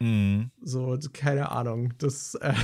Mhm. 0.00 0.52
So, 0.62 0.96
keine 1.12 1.50
Ahnung. 1.50 1.92
Das. 1.98 2.36
Äh 2.36 2.54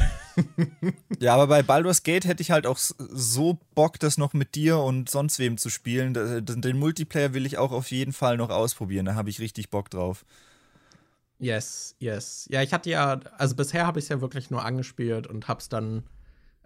ja, 1.21 1.35
aber 1.35 1.49
bei 1.49 1.63
Baldur's 1.63 2.03
Gate 2.05 2.27
hätte 2.27 2.43
ich 2.43 2.51
halt 2.51 2.67
auch 2.67 2.79
so 2.79 3.59
Bock, 3.75 3.99
das 3.99 4.19
noch 4.19 4.35
mit 4.35 4.55
dir 4.55 4.79
und 4.79 5.09
sonst 5.09 5.39
wem 5.39 5.59
zu 5.59 5.69
spielen. 5.69 6.15
Den 6.15 6.79
Multiplayer 6.79 7.35
will 7.35 7.45
ich 7.45 7.59
auch 7.59 7.73
auf 7.73 7.91
jeden 7.91 8.13
Fall 8.13 8.37
noch 8.37 8.51
ausprobieren. 8.51 9.07
Da 9.07 9.15
habe 9.15 9.31
ich 9.31 9.41
richtig 9.41 9.71
Bock 9.71 9.91
drauf. 9.91 10.25
Yes, 11.41 11.97
yes. 11.99 12.47
Ja, 12.51 12.63
ich 12.63 12.73
hatte 12.73 12.91
ja, 12.91 13.21
also 13.37 13.57
bisher 13.57 13.87
habe 13.87 13.99
ich 13.99 14.05
es 14.05 14.09
ja 14.09 14.21
wirklich 14.21 14.51
nur 14.51 14.65
angespielt 14.65 15.27
und 15.27 15.49
hab's 15.49 15.69
dann. 15.69 16.05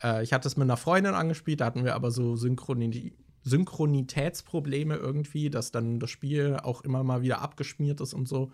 Äh, 0.03 0.23
ich 0.23 0.35
hatte 0.35 0.47
es 0.49 0.59
mit 0.59 0.65
einer 0.65 0.77
Freundin 0.77 1.15
angespielt, 1.15 1.63
da 1.63 1.67
hatten 1.67 1.85
wir 1.85 1.95
aber 1.95 2.11
so 2.11 2.37
Synchroni 2.37 3.15
Synchronitätsprobleme 3.45 4.97
irgendwie, 4.97 5.49
dass 5.49 5.71
dann 5.71 6.01
das 6.01 6.11
Spiel 6.11 6.59
auch 6.63 6.83
immer 6.83 7.03
mal 7.03 7.23
wieder 7.23 7.41
abgeschmiert 7.41 8.01
ist 8.01 8.13
und 8.13 8.29
so. 8.29 8.53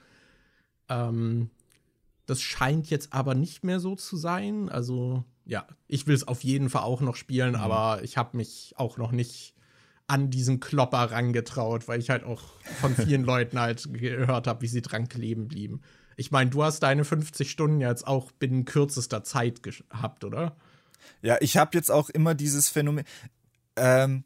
Ähm, 0.89 1.51
das 2.27 2.41
scheint 2.41 2.91
jetzt 2.91 3.13
aber 3.13 3.35
nicht 3.35 3.65
mehr 3.65 3.81
so 3.81 3.97
zu 3.97 4.17
sein. 4.17 4.69
Also, 4.69 5.25
ja, 5.45 5.67
ich 5.89 6.07
will 6.07 6.15
es 6.15 6.27
auf 6.27 6.43
jeden 6.45 6.71
Fall 6.71 6.83
auch 6.83 7.01
noch 7.01 7.17
spielen, 7.17 7.51
mhm. 7.51 7.61
aber 7.61 8.03
ich 8.03 8.17
habe 8.17 8.37
mich 8.37 8.75
auch 8.77 8.97
noch 8.97 9.13
nicht 9.13 9.55
an 10.07 10.31
diesen 10.31 10.61
Klopper 10.61 11.11
rangetraut, 11.11 11.89
weil 11.89 12.01
ich 12.01 12.11
halt 12.11 12.25
auch 12.25 12.43
von 12.81 12.95
vielen 12.95 13.25
Leuten 13.25 13.59
halt 13.59 13.89
gehört 13.93 14.47
habe, 14.47 14.63
wie 14.63 14.69
sie 14.69 14.83
dran 14.83 15.09
kleben 15.09 15.49
blieben. 15.49 15.81
Ich 16.17 16.31
meine, 16.31 16.51
du 16.51 16.63
hast 16.63 16.81
deine 16.81 17.05
50 17.05 17.51
Stunden 17.51 17.81
jetzt 17.81 18.07
auch 18.07 18.31
binnen 18.33 18.65
kürzester 18.65 19.25
Zeit 19.25 19.63
gehabt, 19.63 20.25
oder? 20.25 20.57
Ja, 21.23 21.37
ich 21.41 21.57
habe 21.57 21.71
jetzt 21.75 21.91
auch 21.91 22.09
immer 22.09 22.35
dieses 22.35 22.69
Phänomen. 22.69 23.05
Ähm, 23.77 24.25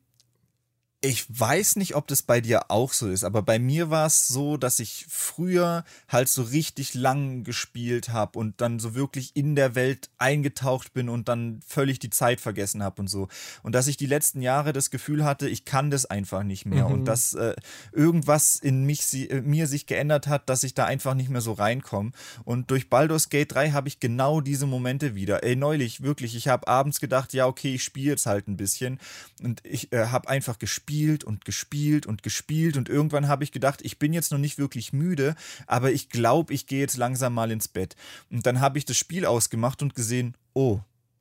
ich 1.01 1.27
weiß 1.29 1.77
nicht, 1.77 1.95
ob 1.95 2.09
das 2.09 2.23
bei 2.23 2.41
dir 2.41 2.73
auch 2.73 2.93
so 2.93 3.09
ist, 3.09 3.23
aber 3.23 3.43
bei 3.43 3.61
mir 3.61 3.89
war 3.89 4.07
es 4.07 4.27
so, 4.27 4.57
dass 4.57 4.81
ich 4.81 5.07
früher 5.09 5.85
halt 6.09 6.29
so 6.29 6.43
richtig 6.43 6.95
lang 6.95 7.45
gespielt 7.45 8.09
habe 8.09 8.37
und 8.37 8.61
dann 8.61 8.81
so 8.81 8.97
wirklich 8.97 9.37
in 9.37 9.55
der 9.55 9.77
Welt 9.77 10.11
eingetaucht 10.19 10.93
bin 10.95 11.09
und 11.09 11.29
dann 11.29 11.61
völlig 11.65 12.01
die 12.01 12.11
Zeit 12.11 12.41
vergessen 12.41 12.83
habe 12.83 13.01
und 13.01 13.07
so. 13.07 13.29
Und 13.63 13.77
dass 13.77 13.87
ich 13.87 13.97
die 13.97 14.07
letzten 14.07 14.43
Jahre 14.43 14.73
das 14.73 14.91
Gefühl 14.91 15.25
hatte, 15.25 15.49
ich 15.49 15.65
kann 15.65 15.93
das 15.93 16.05
einfach 16.05 16.43
nicht 16.43 16.67
mehr 16.67 16.89
mhm. 16.89 16.95
und 16.95 17.05
dass 17.05 17.33
äh, 17.35 17.55
irgendwas 17.93 18.57
in 18.57 18.83
mich, 18.83 19.07
sie, 19.07 19.31
äh, 19.31 19.41
mir 19.41 19.69
sich 19.69 19.87
geändert 19.87 20.27
hat, 20.27 20.49
dass 20.49 20.65
ich 20.65 20.75
da 20.75 20.85
einfach 20.85 21.15
nicht 21.15 21.31
mehr 21.31 21.43
so 21.43 21.53
reinkomme. 21.53 22.11
Und 22.43 22.73
durch 22.73 22.91
Baldur's 22.91 23.29
Gate 23.29 23.53
3 23.53 23.71
habe 23.71 23.87
ich 23.87 24.01
genau 24.01 24.41
diese 24.41 24.67
Momente 24.67 25.15
wieder. 25.15 25.45
Ey, 25.45 25.55
neulich, 25.55 26.03
wirklich, 26.03 26.35
ich 26.35 26.49
habe 26.49 26.67
abends 26.67 26.99
gedacht, 26.99 27.33
ja, 27.35 27.47
okay, 27.47 27.77
ich 27.77 27.85
spiele 27.85 28.11
jetzt 28.11 28.27
halt 28.27 28.49
ein 28.49 28.57
bisschen 28.57 28.99
und 29.45 29.65
ich 29.65 29.93
äh, 29.93 30.07
habe 30.07 30.29
einfach 30.29 30.59
gespielt 30.59 30.88
gespielt 30.89 31.25
und 31.25 31.45
gespielt 31.45 32.07
und 32.07 32.23
gespielt 32.23 32.77
und 32.79 32.89
irgendwann 32.89 33.29
habe 33.29 33.45
ich 33.45 33.53
gedacht, 33.53 33.81
ich 33.83 33.99
bin 33.99 34.15
jetzt 34.15 34.33
noch 34.33 34.39
nicht 34.39 34.57
wirklich 34.57 34.95
müde, 34.95 35.35
aber 35.67 35.93
ich 35.93 36.09
glaube, 36.09 36.55
ich 36.55 36.67
gehe 36.67 36.81
jetzt 36.81 36.97
langsam 36.97 37.35
mal 37.35 37.51
ins 37.51 37.69
Bett. 37.69 37.95
Und 38.31 38.47
dann 38.47 38.61
habe 38.61 38.79
ich 38.79 38.87
das 38.87 38.97
Spiel 38.97 39.27
ausgemacht 39.27 39.83
und 39.83 39.95
gesehen, 39.95 40.35
oh, 40.55 40.81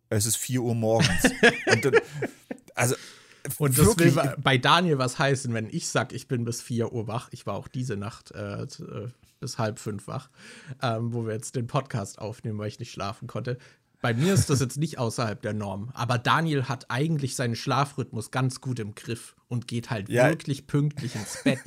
es 0.09 0.25
ist 0.25 0.37
4 0.37 0.61
Uhr 0.61 0.73
morgens. 0.73 1.23
und 1.65 1.83
dann, 1.83 1.95
also 2.75 2.95
und 3.57 3.77
das 3.77 3.85
Wirklich? 3.85 4.15
will 4.15 4.35
bei 4.37 4.57
Daniel 4.57 4.99
was 4.99 5.19
heißen, 5.19 5.53
wenn 5.53 5.69
ich 5.69 5.89
sage, 5.89 6.15
ich 6.15 6.29
bin 6.29 6.45
bis 6.45 6.61
4 6.61 6.93
Uhr 6.93 7.07
wach. 7.07 7.29
Ich 7.31 7.45
war 7.45 7.55
auch 7.55 7.67
diese 7.67 7.97
Nacht 7.97 8.31
äh, 8.31 8.63
äh, 8.63 9.09
bis 9.39 9.57
halb 9.57 9.79
fünf 9.79 10.07
wach, 10.07 10.29
ähm, 10.81 11.13
wo 11.13 11.25
wir 11.25 11.33
jetzt 11.33 11.55
den 11.55 11.67
Podcast 11.67 12.19
aufnehmen, 12.19 12.57
weil 12.57 12.69
ich 12.69 12.79
nicht 12.79 12.91
schlafen 12.91 13.27
konnte. 13.27 13.57
Bei 14.01 14.13
mir 14.13 14.33
ist 14.33 14.49
das 14.49 14.59
jetzt 14.59 14.77
nicht 14.77 14.99
außerhalb 14.99 15.41
der 15.41 15.53
Norm, 15.53 15.89
aber 15.93 16.19
Daniel 16.19 16.65
hat 16.65 16.85
eigentlich 16.89 17.35
seinen 17.35 17.55
Schlafrhythmus 17.55 18.29
ganz 18.29 18.61
gut 18.61 18.79
im 18.79 18.93
Griff 18.93 19.35
und 19.47 19.67
geht 19.67 19.89
halt 19.89 20.09
ja. 20.09 20.29
wirklich 20.29 20.67
pünktlich 20.67 21.15
ins 21.15 21.41
Bett. 21.43 21.59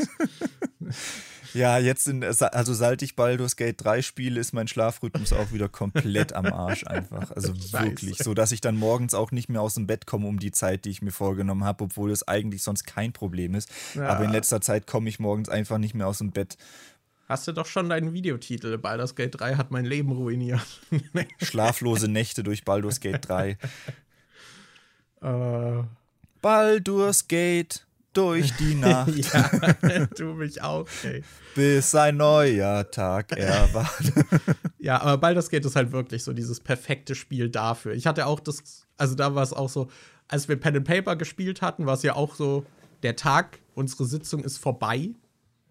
ja, 1.55 1.79
jetzt 1.79 2.07
in, 2.07 2.23
also 2.23 2.75
seit 2.75 3.03
ich 3.03 3.17
Baldur's 3.17 3.57
Gate 3.57 3.83
3 3.83 4.03
spiele, 4.03 4.39
ist 4.39 4.53
mein 4.53 4.69
Schlafrhythmus 4.69 5.33
auch 5.33 5.51
wieder 5.51 5.69
komplett 5.69 6.33
am 6.33 6.47
Arsch 6.47 6.87
einfach. 6.87 7.33
Also 7.33 7.53
wirklich, 7.73 8.19
so 8.19 8.33
dass 8.33 8.53
ich 8.53 8.61
dann 8.61 8.77
morgens 8.77 9.15
auch 9.15 9.33
nicht 9.33 9.49
mehr 9.49 9.63
aus 9.63 9.75
dem 9.75 9.89
Bett 9.89 10.07
komme 10.07 10.29
um 10.29 10.39
die 10.39 10.53
Zeit, 10.53 10.85
die 10.85 10.91
ich 10.91 11.03
mir 11.03 11.13
vorgenommen 11.13 11.65
habe, 11.65 11.85
obwohl 11.85 12.13
es 12.13 12.27
eigentlich 12.29 12.63
sonst 12.63 12.85
kein 12.85 13.13
Problem 13.13 13.57
ist. 13.57 13.71
Ja. 13.95 14.09
Aber 14.09 14.25
in 14.25 14.31
letzter 14.31 14.61
Zeit 14.61 14.87
komme 14.87 15.09
ich 15.09 15.19
morgens 15.19 15.49
einfach 15.49 15.79
nicht 15.79 15.95
mehr 15.95 16.07
aus 16.07 16.19
dem 16.19 16.31
Bett 16.31 16.57
Hast 17.31 17.47
du 17.47 17.53
doch 17.53 17.67
schon 17.67 17.89
deinen 17.89 18.13
Videotitel. 18.13 18.77
Baldur's 18.77 19.15
Gate 19.15 19.39
3 19.39 19.55
hat 19.55 19.71
mein 19.71 19.85
Leben 19.85 20.11
ruiniert. 20.11 20.67
Schlaflose 21.41 22.09
Nächte 22.09 22.43
durch 22.43 22.65
Baldur's 22.65 22.99
Gate 22.99 23.29
3. 23.29 23.57
Uh. 25.23 25.85
Baldur's 26.43 27.29
Gate 27.29 27.87
durch 28.15 28.53
die 28.57 28.75
Nacht. 28.75 29.13
ja, 29.17 30.07
du 30.07 30.35
mich 30.35 30.61
auch, 30.61 30.89
ey. 31.05 31.23
Bis 31.55 31.95
ein 31.95 32.17
neuer 32.17 32.91
Tag 32.91 33.31
erwacht. 33.31 34.13
ja, 34.81 35.01
aber 35.01 35.19
Baldur's 35.19 35.51
Gate 35.51 35.65
ist 35.65 35.77
halt 35.77 35.93
wirklich 35.93 36.25
so 36.25 36.33
dieses 36.33 36.59
perfekte 36.59 37.15
Spiel 37.15 37.49
dafür. 37.49 37.93
Ich 37.93 38.09
hatte 38.09 38.27
auch 38.27 38.41
das, 38.41 38.89
also 38.97 39.15
da 39.15 39.37
war 39.37 39.45
es 39.45 39.53
auch 39.53 39.69
so, 39.69 39.89
als 40.27 40.49
wir 40.49 40.57
Pen 40.57 40.79
and 40.79 40.85
Paper 40.85 41.15
gespielt 41.15 41.63
hatten, 41.63 41.87
war 41.87 41.95
es 41.95 42.03
ja 42.03 42.17
auch 42.17 42.35
so, 42.35 42.67
der 43.05 43.15
Tag, 43.15 43.61
unsere 43.77 44.05
Sitzung 44.05 44.43
ist 44.43 44.59
vorbei 44.59 45.11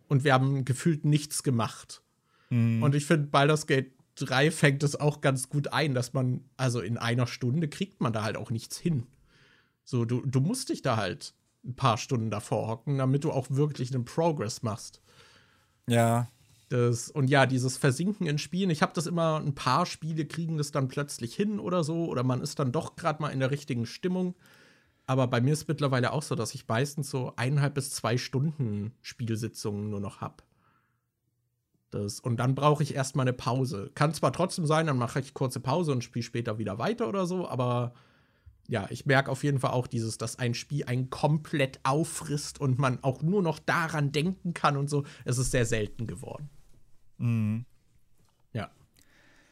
und 0.10 0.26
wir 0.26 0.34
haben 0.34 0.66
gefühlt 0.66 1.06
nichts 1.06 1.44
gemacht. 1.44 2.04
Mhm. 2.50 2.84
Und 2.84 2.96
ich 2.96 3.06
finde, 3.06 3.28
Baldur's 3.28 3.68
Gate 3.68 3.94
3 4.16 4.52
fängt 4.52 4.84
es 4.84 5.00
auch 5.00 5.22
ganz 5.22 5.48
gut 5.50 5.72
ein, 5.72 5.94
dass 5.94 6.12
man, 6.12 6.44
also 6.58 6.82
in 6.82 6.98
einer 6.98 7.28
Stunde 7.28 7.70
kriegt 7.70 8.02
man 8.02 8.12
da 8.12 8.24
halt 8.24 8.36
auch 8.36 8.52
nichts 8.52 8.78
hin. 8.78 9.08
So, 9.86 10.04
du, 10.04 10.22
du 10.26 10.42
musst 10.42 10.70
dich 10.70 10.82
da 10.82 10.98
halt 10.98 11.34
ein 11.64 11.76
paar 11.76 11.98
Stunden 11.98 12.30
davor 12.30 12.68
hocken, 12.68 12.98
damit 12.98 13.24
du 13.24 13.32
auch 13.32 13.48
wirklich 13.50 13.94
einen 13.94 14.06
Progress 14.06 14.62
machst. 14.62 15.02
Ja. 15.88 16.28
Das, 16.70 17.10
und 17.10 17.30
ja, 17.30 17.46
dieses 17.46 17.78
Versinken 17.78 18.28
in 18.28 18.38
Spielen, 18.38 18.70
ich 18.70 18.82
habe 18.82 18.94
das 18.94 19.08
immer, 19.08 19.40
ein 19.40 19.56
paar 19.56 19.86
Spiele 19.86 20.26
kriegen 20.26 20.58
das 20.58 20.72
dann 20.72 20.88
plötzlich 20.88 21.36
hin 21.36 21.60
oder 21.60 21.84
so, 21.84 22.06
oder 22.06 22.24
man 22.24 22.42
ist 22.42 22.60
dann 22.60 22.72
doch 22.72 22.96
gerade 22.96 23.22
mal 23.22 23.30
in 23.30 23.40
der 23.40 23.52
richtigen 23.52 23.86
Stimmung. 23.86 24.36
Aber 25.10 25.26
bei 25.26 25.42
mir 25.42 25.54
ist 25.54 25.68
mittlerweile 25.68 26.14
auch 26.14 26.22
so, 26.22 26.36
dass 26.36 26.54
ich 26.54 26.68
meistens 26.68 27.10
so 27.10 27.34
eineinhalb 27.36 27.74
bis 27.74 27.90
zwei 27.90 28.16
Stunden 28.16 28.94
Spielsitzungen 29.02 29.90
nur 29.90 30.00
noch 30.00 30.22
habe. 30.22 30.44
Das, 31.90 32.20
und 32.20 32.38
dann 32.38 32.54
brauche 32.54 32.84
ich 32.84 32.94
erstmal 32.94 33.24
eine 33.24 33.34
Pause. 33.34 33.90
Kann 33.96 34.14
zwar 34.14 34.32
trotzdem 34.32 34.68
sein, 34.68 34.86
dann 34.86 35.00
mache 35.00 35.20
ich 35.20 35.34
kurze 35.34 35.62
Pause 35.62 35.94
und 35.94 36.04
spiele 36.04 36.22
später 36.22 36.60
wieder 36.60 36.78
weiter 36.78 37.10
oder 37.10 37.26
so, 37.26 37.48
aber 37.48 37.96
ja, 38.68 38.86
ich 38.92 39.08
merke 39.08 39.32
auf 39.32 39.44
jeden 39.44 39.58
Fall 39.58 39.72
auch 39.72 39.88
dieses, 39.88 40.20
dass 40.20 40.38
ein 40.38 40.54
Spiel 40.54 40.86
einen 40.86 41.10
komplett 41.10 41.80
auffrisst 41.82 42.62
und 42.62 42.78
man 42.78 43.04
auch 43.04 43.24
nur 43.24 43.42
noch 43.42 43.58
daran 43.58 44.12
denken 44.12 44.54
kann 44.54 44.78
und 44.78 44.92
so. 44.92 45.06
Es 45.26 45.40
ist 45.40 45.50
sehr 45.50 45.66
selten 45.66 46.06
geworden. 46.06 46.52
Mhm. 47.18 47.66
Ja. 48.54 48.70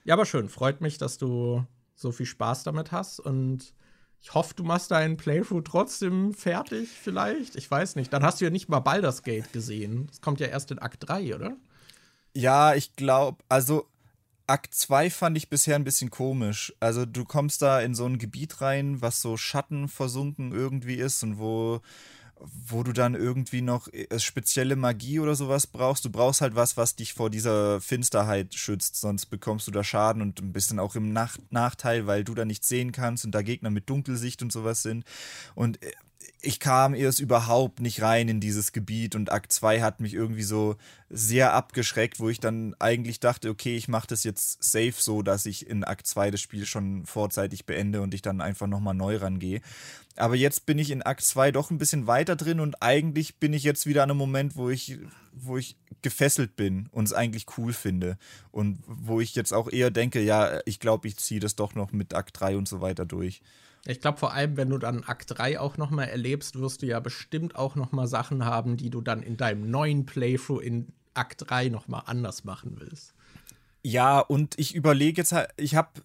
Ja, 0.04 0.14
aber 0.14 0.28
schön. 0.28 0.50
Freut 0.50 0.82
mich, 0.82 1.00
dass 1.00 1.18
du 1.18 1.66
so 1.96 2.12
viel 2.12 2.28
Spaß 2.28 2.62
damit 2.64 2.92
hast 2.92 3.20
und 3.20 3.74
ich 4.22 4.34
hoffe, 4.34 4.54
du 4.56 4.64
machst 4.64 4.92
deinen 4.92 5.18
Playthrough 5.18 5.64
trotzdem 5.64 6.34
fertig, 6.34 6.90
vielleicht. 6.90 7.56
Ich 7.56 7.70
weiß 7.70 7.96
nicht. 7.96 8.12
Dann 8.12 8.24
hast 8.24 8.42
du 8.42 8.46
ja 8.46 8.52
nicht 8.52 8.70
mal 8.70 8.80
Baldur's 8.80 9.24
Gate 9.24 9.54
gesehen. 9.54 10.08
Das 10.08 10.22
kommt 10.22 10.40
ja 10.40 10.48
erst 10.48 10.72
in 10.72 10.80
Akt 10.80 11.08
3, 11.08 11.36
oder? 11.36 11.56
Ja, 12.34 12.76
ich 12.76 12.96
glaube, 12.96 13.44
also 13.50 13.88
Akt 14.48 14.74
2 14.74 15.10
fand 15.10 15.38
ich 15.38 15.50
bisher 15.50 15.76
ein 15.76 15.84
bisschen 15.84 16.10
komisch. 16.10 16.74
Also 16.80 17.06
du 17.06 17.26
kommst 17.26 17.62
da 17.62 17.82
in 17.82 17.96
so 17.96 18.06
ein 18.06 18.18
Gebiet 18.18 18.62
rein, 18.62 19.02
was 19.02 19.22
so 19.22 19.38
schattenversunken 19.38 20.52
irgendwie 20.52 20.96
ist 20.96 21.24
und 21.24 21.38
wo 21.38 21.82
wo 22.40 22.84
du 22.84 22.94
dann 22.94 23.16
irgendwie 23.16 23.62
noch 23.62 23.88
äh, 23.92 24.20
spezielle 24.20 24.76
Magie 24.76 25.20
oder 25.20 25.36
sowas 25.36 25.68
brauchst. 25.68 26.06
Du 26.06 26.10
brauchst 26.10 26.42
halt 26.42 26.56
was, 26.56 26.78
was 26.78 26.96
dich 26.96 27.14
vor 27.14 27.30
dieser 27.30 27.82
Finsterheit 27.82 28.54
schützt, 28.54 28.96
sonst 28.96 29.28
bekommst 29.28 29.68
du 29.68 29.72
da 29.72 29.84
Schaden 29.84 30.22
und 30.22 30.42
ein 30.42 30.54
bisschen 30.54 30.80
auch 30.80 30.96
im 30.96 31.14
Nach 31.14 31.38
Nachteil, 31.50 32.08
weil 32.08 32.24
du 32.24 32.34
da 32.34 32.46
nichts 32.46 32.68
sehen 32.68 32.92
kannst 32.92 33.26
und 33.26 33.32
da 33.32 33.42
Gegner 33.42 33.70
mit 33.70 33.90
Dunkelsicht 33.90 34.42
und 34.42 34.52
sowas 34.52 34.84
sind. 34.84 35.06
Und 35.56 35.82
äh, 35.84 35.92
ich 36.42 36.60
kam 36.60 36.94
erst 36.94 37.20
überhaupt 37.20 37.80
nicht 37.80 38.02
rein 38.02 38.30
in 38.30 38.40
dieses 38.40 38.72
Gebiet 38.72 39.16
und 39.16 39.32
Akt 39.32 39.52
2 39.52 39.82
hat 39.82 40.00
mich 40.00 40.14
irgendwie 40.14 40.44
so 40.44 40.76
sehr 41.10 41.54
abgeschreckt, 41.54 42.20
wo 42.20 42.30
ich 42.30 42.40
dann 42.40 42.76
eigentlich 42.80 43.20
dachte, 43.20 43.50
okay, 43.50 43.76
ich 43.76 43.88
mache 43.88 44.08
das 44.08 44.24
jetzt 44.24 44.64
safe 44.64 44.94
so, 44.98 45.24
dass 45.24 45.48
ich 45.48 45.68
in 45.68 45.84
Akt 45.84 46.06
2 46.06 46.30
das 46.30 46.42
Spiel 46.42 46.66
schon 46.66 47.06
vorzeitig 47.06 47.66
beende 47.66 48.02
und 48.02 48.14
ich 48.14 48.22
dann 48.22 48.40
einfach 48.40 48.68
nochmal 48.68 48.94
neu 48.94 49.18
rangehe. 49.18 49.62
Aber 50.16 50.36
jetzt 50.36 50.66
bin 50.68 50.78
ich 50.78 50.92
in 50.92 51.02
Akt 51.02 51.24
2 51.24 51.52
doch 51.52 51.72
ein 51.72 51.80
bisschen 51.80 52.06
weiter 52.06 52.36
drin 52.36 52.60
und 52.60 52.84
eigentlich 52.84 53.38
bin 53.38 53.54
ich 53.54 53.64
jetzt 53.64 53.88
wieder 53.88 54.04
an 54.04 54.12
einem 54.12 54.20
Moment, 54.20 54.56
wo 54.56 54.70
ich, 54.70 55.00
wo 55.32 55.58
ich 55.58 55.76
gefesselt 56.04 56.56
bin 56.56 56.88
und 56.92 57.06
es 57.06 57.14
eigentlich 57.14 57.46
cool 57.58 57.74
finde. 57.74 58.18
Und 58.52 58.80
wo 58.86 59.22
ich 59.22 59.34
jetzt 59.34 59.54
auch 59.54 59.72
eher 59.72 59.90
denke, 59.90 60.22
ja, 60.22 60.60
ich 60.66 60.80
glaube, 60.80 61.08
ich 61.08 61.18
ziehe 61.18 61.40
das 61.40 61.56
doch 61.56 61.74
noch 61.74 61.92
mit 61.92 62.14
Akt 62.14 62.40
3 62.40 62.58
und 62.58 62.68
so 62.68 62.82
weiter 62.82 63.06
durch. 63.06 63.42
Ich 63.90 64.02
glaube 64.02 64.18
vor 64.18 64.34
allem, 64.34 64.58
wenn 64.58 64.70
du 64.70 64.78
dann 64.78 65.06
Akt 65.06 65.38
3 65.38 65.60
auch 65.60 65.78
noch 65.78 65.92
mal 65.92 66.04
erlebst, 66.04 66.60
wirst 66.60 66.82
du 66.82 66.88
ja 66.88 67.00
bestimmt 67.00 67.56
auch 67.56 67.76
noch 67.76 67.94
mal 67.94 68.06
Sachen 68.06 68.44
haben, 68.44 68.76
die 68.76 68.90
du 68.90 69.00
dann 69.00 69.24
in 69.24 69.38
deinem 69.38 69.72
neuen 69.72 70.06
Playthrough 70.06 70.62
in 70.62 70.92
Akt 71.14 71.50
3 71.50 71.70
noch 71.70 71.88
mal 71.88 72.04
anders 72.06 72.44
machen 72.44 72.76
willst. 72.80 73.14
Ja, 73.84 74.20
und 74.20 74.60
ich 74.60 74.76
überlege 74.76 75.22
jetzt 75.22 75.32
halt, 75.32 75.52
ich 75.56 75.76
habe 75.76 76.02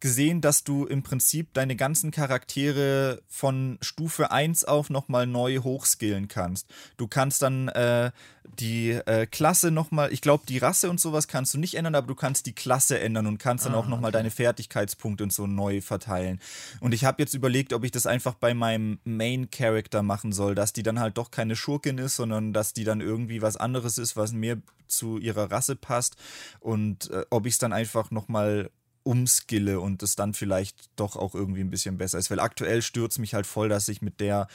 gesehen, 0.00 0.40
dass 0.40 0.64
du 0.64 0.86
im 0.86 1.02
Prinzip 1.02 1.52
deine 1.54 1.76
ganzen 1.76 2.10
Charaktere 2.10 3.22
von 3.28 3.78
Stufe 3.80 4.30
1 4.30 4.64
auf 4.64 4.90
nochmal 4.90 5.26
neu 5.26 5.58
hochskillen 5.58 6.28
kannst. 6.28 6.66
Du 6.96 7.06
kannst 7.06 7.42
dann 7.42 7.68
äh, 7.68 8.10
die 8.58 8.90
äh, 8.90 9.26
Klasse 9.26 9.70
nochmal, 9.70 10.12
ich 10.12 10.20
glaube, 10.22 10.44
die 10.48 10.58
Rasse 10.58 10.90
und 10.90 11.00
sowas 11.00 11.28
kannst 11.28 11.54
du 11.54 11.58
nicht 11.58 11.74
ändern, 11.74 11.94
aber 11.94 12.06
du 12.06 12.14
kannst 12.14 12.46
die 12.46 12.54
Klasse 12.54 12.98
ändern 12.98 13.26
und 13.26 13.38
kannst 13.38 13.66
dann 13.66 13.74
ah, 13.74 13.78
auch 13.78 13.86
nochmal 13.86 14.08
okay. 14.08 14.18
deine 14.18 14.30
Fertigkeitspunkte 14.30 15.24
und 15.24 15.32
so 15.32 15.46
neu 15.46 15.80
verteilen. 15.80 16.40
Und 16.80 16.92
ich 16.92 17.04
habe 17.04 17.22
jetzt 17.22 17.34
überlegt, 17.34 17.72
ob 17.72 17.84
ich 17.84 17.90
das 17.90 18.06
einfach 18.06 18.34
bei 18.34 18.54
meinem 18.54 18.98
Main 19.04 19.50
Character 19.50 20.02
machen 20.02 20.32
soll, 20.32 20.54
dass 20.54 20.72
die 20.72 20.82
dann 20.82 20.98
halt 20.98 21.18
doch 21.18 21.30
keine 21.30 21.56
Schurkin 21.56 21.98
ist, 21.98 22.16
sondern 22.16 22.52
dass 22.52 22.72
die 22.72 22.84
dann 22.84 23.00
irgendwie 23.00 23.42
was 23.42 23.56
anderes 23.56 23.98
ist, 23.98 24.16
was 24.16 24.32
mehr 24.32 24.56
zu 24.88 25.18
ihrer 25.18 25.50
Rasse 25.50 25.76
passt 25.76 26.16
und 26.58 27.10
äh, 27.10 27.24
ob 27.30 27.46
ich 27.46 27.54
es 27.54 27.58
dann 27.58 27.72
einfach 27.72 28.10
nochmal 28.10 28.70
umskille 29.10 29.80
und 29.80 30.04
es 30.04 30.14
dann 30.14 30.34
vielleicht 30.34 30.88
doch 30.94 31.16
auch 31.16 31.34
irgendwie 31.34 31.62
ein 31.62 31.70
bisschen 31.70 31.98
besser 31.98 32.18
ist. 32.18 32.30
Weil 32.30 32.38
aktuell 32.38 32.80
stürzt 32.80 33.18
mich 33.18 33.34
halt 33.34 33.44
voll, 33.44 33.68
dass 33.68 33.88
ich 33.88 34.02
mit 34.02 34.20
der 34.20 34.46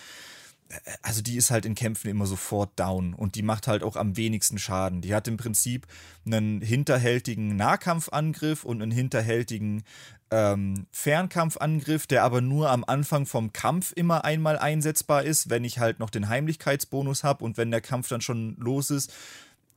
äh, 0.70 0.80
also 1.02 1.22
die 1.22 1.36
ist 1.36 1.52
halt 1.52 1.66
in 1.66 1.76
Kämpfen 1.76 2.08
immer 2.08 2.26
sofort 2.26 2.80
down 2.80 3.14
und 3.14 3.36
die 3.36 3.44
macht 3.44 3.68
halt 3.68 3.84
auch 3.84 3.98
am 3.98 4.16
wenigsten 4.16 4.58
Schaden. 4.58 5.02
Die 5.02 5.14
hat 5.14 5.28
im 5.28 5.36
Prinzip 5.36 5.88
einen 6.26 6.62
hinterhältigen 6.62 7.58
Nahkampfangriff 7.58 8.64
und 8.64 8.82
einen 8.82 8.92
hinterhältigen 8.92 9.84
ähm, 10.32 10.88
Fernkampfangriff, 10.94 12.08
der 12.08 12.24
aber 12.24 12.40
nur 12.40 12.70
am 12.70 12.86
Anfang 12.86 13.26
vom 13.26 13.52
Kampf 13.52 13.92
immer 13.94 14.24
einmal 14.24 14.58
einsetzbar 14.58 15.24
ist, 15.24 15.50
wenn 15.50 15.66
ich 15.66 15.80
halt 15.80 16.00
noch 16.00 16.10
den 16.10 16.30
Heimlichkeitsbonus 16.30 17.26
habe 17.26 17.44
und 17.44 17.58
wenn 17.58 17.72
der 17.72 17.82
Kampf 17.82 18.08
dann 18.08 18.22
schon 18.22 18.56
los 18.58 18.90
ist, 18.90 19.14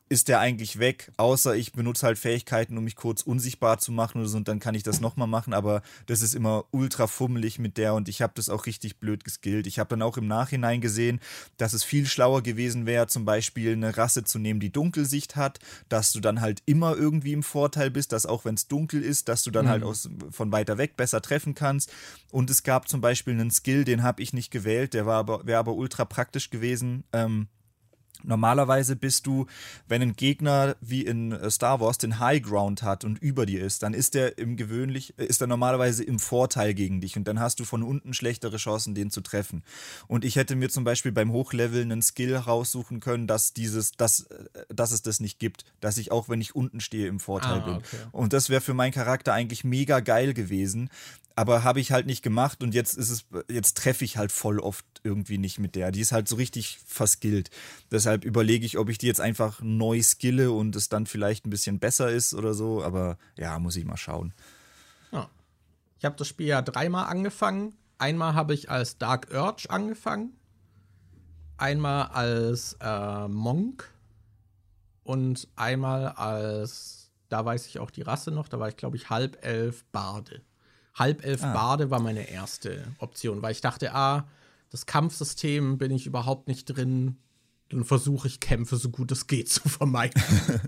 ist 0.08 0.28
der 0.28 0.40
eigentlich 0.40 0.78
weg, 0.78 1.12
außer 1.16 1.54
ich 1.54 1.72
benutze 1.72 2.06
halt 2.06 2.18
Fähigkeiten, 2.18 2.76
um 2.78 2.84
mich 2.84 2.96
kurz 2.96 3.22
unsichtbar 3.22 3.78
zu 3.78 3.92
machen 3.92 4.20
oder 4.20 4.28
so 4.28 4.36
und 4.36 4.48
dann 4.48 4.60
kann 4.60 4.74
ich 4.74 4.82
das 4.82 5.00
nochmal 5.00 5.28
machen, 5.28 5.52
aber 5.52 5.82
das 6.06 6.22
ist 6.22 6.34
immer 6.34 6.64
ultra 6.70 7.06
fummelig 7.06 7.58
mit 7.58 7.76
der 7.76 7.94
und 7.94 8.08
ich 8.08 8.22
habe 8.22 8.32
das 8.36 8.48
auch 8.48 8.66
richtig 8.66 8.98
blöd 8.98 9.24
geskillt. 9.24 9.66
Ich 9.66 9.78
habe 9.78 9.90
dann 9.90 10.02
auch 10.02 10.16
im 10.16 10.26
Nachhinein 10.26 10.80
gesehen, 10.80 11.20
dass 11.56 11.72
es 11.72 11.84
viel 11.84 12.06
schlauer 12.06 12.42
gewesen 12.42 12.86
wäre, 12.86 13.06
zum 13.06 13.24
Beispiel 13.24 13.72
eine 13.72 13.96
Rasse 13.96 14.24
zu 14.24 14.38
nehmen, 14.38 14.60
die 14.60 14.72
Dunkelsicht 14.72 15.36
hat, 15.36 15.58
dass 15.88 16.12
du 16.12 16.20
dann 16.20 16.40
halt 16.40 16.62
immer 16.66 16.96
irgendwie 16.96 17.32
im 17.32 17.42
Vorteil 17.42 17.90
bist, 17.90 18.12
dass 18.12 18.26
auch 18.26 18.44
wenn 18.44 18.54
es 18.54 18.68
dunkel 18.68 19.02
ist, 19.02 19.28
dass 19.28 19.42
du 19.42 19.50
dann 19.50 19.68
halt 19.68 19.82
mhm. 19.82 19.86
halt 19.86 19.90
aus, 19.90 20.08
von 20.30 20.52
weiter 20.52 20.78
weg 20.78 20.96
besser 20.96 21.20
treffen 21.20 21.54
kannst. 21.54 21.92
Und 22.30 22.50
es 22.50 22.62
gab 22.62 22.88
zum 22.88 23.00
Beispiel 23.00 23.34
einen 23.34 23.50
Skill, 23.50 23.84
den 23.84 24.02
habe 24.02 24.22
ich 24.22 24.32
nicht 24.32 24.50
gewählt, 24.50 24.94
der 24.94 25.06
war 25.06 25.16
aber, 25.16 25.46
wäre 25.46 25.58
aber 25.58 25.74
ultra 25.74 26.04
praktisch 26.04 26.50
gewesen. 26.50 27.04
Ähm, 27.12 27.48
Normalerweise 28.24 28.96
bist 28.96 29.26
du, 29.26 29.46
wenn 29.86 30.02
ein 30.02 30.16
Gegner 30.16 30.76
wie 30.80 31.02
in 31.02 31.32
äh, 31.32 31.50
Star 31.50 31.80
Wars 31.80 31.98
den 31.98 32.18
High 32.18 32.42
Ground 32.42 32.82
hat 32.82 33.04
und 33.04 33.18
über 33.18 33.46
dir 33.46 33.64
ist, 33.64 33.82
dann 33.82 33.94
ist 33.94 34.16
er 34.16 34.38
im 34.38 34.56
gewöhnlich, 34.56 35.14
äh, 35.18 35.24
ist 35.24 35.40
er 35.40 35.46
normalerweise 35.46 36.02
im 36.02 36.18
Vorteil 36.18 36.74
gegen 36.74 37.00
dich 37.00 37.16
und 37.16 37.28
dann 37.28 37.38
hast 37.38 37.60
du 37.60 37.64
von 37.64 37.82
unten 37.82 38.14
schlechtere 38.14 38.56
Chancen, 38.56 38.94
den 38.94 39.10
zu 39.10 39.20
treffen. 39.20 39.62
Und 40.08 40.24
ich 40.24 40.36
hätte 40.36 40.56
mir 40.56 40.68
zum 40.68 40.84
Beispiel 40.84 41.12
beim 41.12 41.32
Hochleveln 41.32 41.92
einen 41.92 42.02
Skill 42.02 42.36
raussuchen 42.36 43.00
können, 43.00 43.26
dass 43.26 43.52
dieses, 43.52 43.92
dass, 43.92 44.22
äh, 44.22 44.44
dass 44.68 44.90
es 44.90 45.02
das 45.02 45.20
nicht 45.20 45.38
gibt, 45.38 45.64
dass 45.80 45.96
ich 45.96 46.10
auch, 46.10 46.28
wenn 46.28 46.40
ich 46.40 46.56
unten 46.56 46.80
stehe, 46.80 47.06
im 47.06 47.20
Vorteil 47.20 47.60
ah, 47.60 47.64
bin. 47.64 47.74
Okay. 47.76 47.96
Und 48.12 48.32
das 48.32 48.50
wäre 48.50 48.60
für 48.60 48.74
meinen 48.74 48.92
Charakter 48.92 49.32
eigentlich 49.32 49.62
mega 49.62 50.00
geil 50.00 50.34
gewesen 50.34 50.90
aber 51.38 51.62
habe 51.62 51.78
ich 51.78 51.92
halt 51.92 52.06
nicht 52.06 52.24
gemacht 52.24 52.64
und 52.64 52.74
jetzt 52.74 52.94
ist 52.94 53.10
es, 53.10 53.24
jetzt 53.48 53.76
treffe 53.76 54.04
ich 54.04 54.16
halt 54.16 54.32
voll 54.32 54.58
oft 54.58 54.84
irgendwie 55.04 55.38
nicht 55.38 55.60
mit 55.60 55.76
der. 55.76 55.92
Die 55.92 56.00
ist 56.00 56.10
halt 56.10 56.26
so 56.26 56.34
richtig 56.34 56.80
verskillt. 56.84 57.50
Deshalb 57.92 58.24
überlege 58.24 58.66
ich, 58.66 58.76
ob 58.76 58.88
ich 58.88 58.98
die 58.98 59.06
jetzt 59.06 59.20
einfach 59.20 59.60
neu 59.62 60.02
skille 60.02 60.50
und 60.50 60.74
es 60.74 60.88
dann 60.88 61.06
vielleicht 61.06 61.46
ein 61.46 61.50
bisschen 61.50 61.78
besser 61.78 62.10
ist 62.10 62.34
oder 62.34 62.54
so, 62.54 62.82
aber 62.82 63.18
ja, 63.36 63.56
muss 63.60 63.76
ich 63.76 63.84
mal 63.84 63.96
schauen. 63.96 64.34
Ja. 65.12 65.30
Ich 66.00 66.04
habe 66.04 66.16
das 66.16 66.26
Spiel 66.26 66.48
ja 66.48 66.60
dreimal 66.60 67.06
angefangen. 67.06 67.76
Einmal 67.98 68.34
habe 68.34 68.52
ich 68.52 68.68
als 68.68 68.98
Dark 68.98 69.28
Urge 69.32 69.70
angefangen, 69.70 70.32
einmal 71.56 72.08
als 72.08 72.76
äh, 72.80 73.28
Monk 73.28 73.88
und 75.04 75.46
einmal 75.54 76.08
als, 76.08 77.12
da 77.28 77.44
weiß 77.44 77.68
ich 77.68 77.78
auch 77.78 77.92
die 77.92 78.02
Rasse 78.02 78.32
noch, 78.32 78.48
da 78.48 78.58
war 78.58 78.68
ich 78.68 78.76
glaube 78.76 78.96
ich 78.96 79.08
halb 79.08 79.38
elf 79.46 79.84
Barde. 79.92 80.42
Halbelf 80.98 81.42
ah. 81.42 81.52
Bade 81.52 81.90
war 81.90 82.00
meine 82.00 82.28
erste 82.28 82.84
Option, 82.98 83.42
weil 83.42 83.52
ich 83.52 83.60
dachte, 83.60 83.94
ah, 83.94 84.28
das 84.70 84.86
Kampfsystem 84.86 85.78
bin 85.78 85.90
ich 85.90 86.06
überhaupt 86.06 86.48
nicht 86.48 86.64
drin. 86.66 87.16
Dann 87.70 87.84
versuche 87.84 88.28
ich 88.28 88.40
Kämpfe 88.40 88.76
so 88.76 88.90
gut 88.90 89.12
es 89.12 89.26
geht 89.26 89.48
zu 89.48 89.68
vermeiden. 89.68 90.22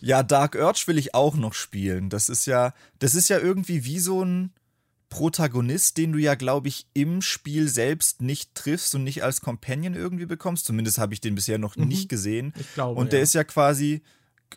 ja, 0.00 0.22
Dark 0.22 0.54
Urge 0.54 0.84
will 0.86 0.98
ich 0.98 1.14
auch 1.14 1.36
noch 1.36 1.54
spielen. 1.54 2.10
Das 2.10 2.28
ist 2.28 2.46
ja, 2.46 2.74
das 2.98 3.14
ist 3.14 3.28
ja 3.28 3.38
irgendwie 3.38 3.84
wie 3.84 3.98
so 3.98 4.24
ein 4.24 4.52
Protagonist, 5.08 5.96
den 5.96 6.12
du 6.12 6.18
ja, 6.18 6.34
glaube 6.34 6.66
ich, 6.66 6.88
im 6.92 7.22
Spiel 7.22 7.68
selbst 7.68 8.20
nicht 8.20 8.54
triffst 8.54 8.94
und 8.96 9.04
nicht 9.04 9.22
als 9.22 9.40
Companion 9.40 9.94
irgendwie 9.94 10.26
bekommst. 10.26 10.64
Zumindest 10.66 10.98
habe 10.98 11.14
ich 11.14 11.20
den 11.20 11.36
bisher 11.36 11.58
noch 11.58 11.76
mhm. 11.76 11.86
nicht 11.86 12.08
gesehen. 12.08 12.52
Ich 12.58 12.74
glaube. 12.74 13.00
Und 13.00 13.12
der 13.12 13.20
ja. 13.20 13.22
ist 13.22 13.34
ja 13.34 13.44
quasi 13.44 14.02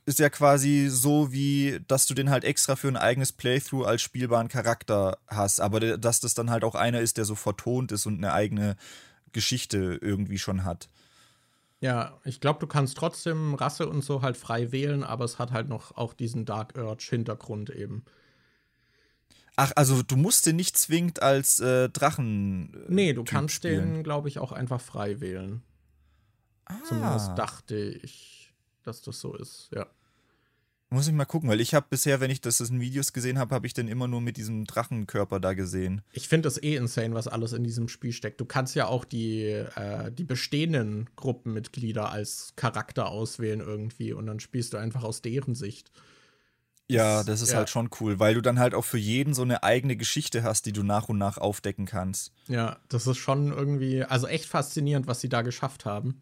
ist 0.05 0.19
ja 0.19 0.29
quasi 0.29 0.87
so 0.89 1.31
wie, 1.31 1.79
dass 1.87 2.05
du 2.05 2.13
den 2.13 2.29
halt 2.29 2.43
extra 2.43 2.75
für 2.75 2.87
ein 2.87 2.97
eigenes 2.97 3.31
Playthrough 3.31 3.85
als 3.85 4.01
spielbaren 4.01 4.47
Charakter 4.47 5.17
hast, 5.27 5.61
aber 5.61 5.97
dass 5.97 6.19
das 6.19 6.33
dann 6.33 6.49
halt 6.49 6.63
auch 6.63 6.75
einer 6.75 7.01
ist, 7.01 7.17
der 7.17 7.25
so 7.25 7.35
vertont 7.35 7.91
ist 7.91 8.05
und 8.05 8.17
eine 8.17 8.33
eigene 8.33 8.75
Geschichte 9.31 9.99
irgendwie 10.01 10.39
schon 10.39 10.63
hat. 10.65 10.89
Ja, 11.79 12.19
ich 12.23 12.39
glaube, 12.39 12.59
du 12.59 12.67
kannst 12.67 12.97
trotzdem 12.97 13.53
Rasse 13.53 13.87
und 13.87 14.03
so 14.03 14.21
halt 14.21 14.35
frei 14.35 14.71
wählen, 14.71 15.03
aber 15.03 15.25
es 15.25 15.37
hat 15.37 15.51
halt 15.51 15.69
noch 15.69 15.95
auch 15.95 16.13
diesen 16.13 16.45
Dark 16.45 16.75
Urge-Hintergrund 16.75 17.69
eben. 17.69 18.03
Ach, 19.55 19.71
also 19.75 20.03
du 20.03 20.15
musst 20.15 20.45
den 20.45 20.55
nicht 20.55 20.77
zwingend 20.77 21.21
als 21.21 21.59
äh, 21.59 21.89
Drachen. 21.89 22.73
Äh, 22.73 22.93
nee, 22.93 23.13
du 23.13 23.23
kannst 23.23 23.55
spielen. 23.55 23.95
den, 23.95 24.03
glaube 24.03 24.27
ich, 24.27 24.39
auch 24.39 24.51
einfach 24.51 24.81
frei 24.81 25.19
wählen. 25.19 25.61
Ah. 26.65 26.75
Zumindest 26.83 27.37
dachte 27.37 27.75
ich 27.75 28.36
dass 28.87 29.01
das 29.01 29.19
so 29.19 29.35
ist, 29.35 29.69
ja. 29.73 29.87
Muss 30.89 31.07
ich 31.07 31.13
mal 31.13 31.25
gucken, 31.25 31.49
weil 31.49 31.59
ich 31.59 31.73
habe 31.73 31.87
bisher, 31.89 32.21
wenn 32.21 32.31
ich 32.31 32.39
das 32.39 32.61
in 32.61 32.79
Videos 32.79 33.11
gesehen 33.11 33.37
habe, 33.39 33.53
habe 33.53 33.67
ich 33.67 33.73
den 33.73 33.89
immer 33.89 34.07
nur 34.07 34.21
mit 34.21 34.37
diesem 34.37 34.63
Drachenkörper 34.63 35.41
da 35.41 35.53
gesehen. 35.53 36.01
Ich 36.13 36.29
finde 36.29 36.47
das 36.47 36.63
eh 36.63 36.77
insane, 36.77 37.13
was 37.13 37.27
alles 37.27 37.51
in 37.51 37.65
diesem 37.65 37.89
Spiel 37.89 38.13
steckt. 38.13 38.39
Du 38.39 38.45
kannst 38.45 38.73
ja 38.73 38.87
auch 38.87 39.03
die, 39.03 39.43
äh, 39.47 40.11
die 40.13 40.23
bestehenden 40.23 41.09
Gruppenmitglieder 41.17 42.09
als 42.09 42.53
Charakter 42.55 43.09
auswählen 43.09 43.59
irgendwie 43.59 44.13
und 44.13 44.27
dann 44.27 44.39
spielst 44.39 44.73
du 44.73 44.77
einfach 44.77 45.03
aus 45.03 45.21
deren 45.21 45.55
Sicht. 45.55 45.91
Ja, 46.89 47.25
das 47.25 47.41
ist 47.41 47.51
ja. 47.51 47.57
halt 47.57 47.69
schon 47.69 47.89
cool, 47.99 48.19
weil 48.19 48.35
du 48.35 48.41
dann 48.41 48.59
halt 48.59 48.73
auch 48.73 48.85
für 48.85 48.97
jeden 48.97 49.33
so 49.33 49.41
eine 49.41 49.63
eigene 49.63 49.97
Geschichte 49.97 50.43
hast, 50.43 50.65
die 50.65 50.71
du 50.71 50.83
nach 50.83 51.09
und 51.09 51.17
nach 51.17 51.37
aufdecken 51.37 51.85
kannst. 51.85 52.31
Ja, 52.47 52.77
das 52.87 53.07
ist 53.07 53.17
schon 53.17 53.51
irgendwie, 53.51 54.05
also 54.05 54.25
echt 54.25 54.45
faszinierend, 54.45 55.05
was 55.05 55.19
sie 55.19 55.27
da 55.27 55.41
geschafft 55.41 55.83
haben. 55.83 56.21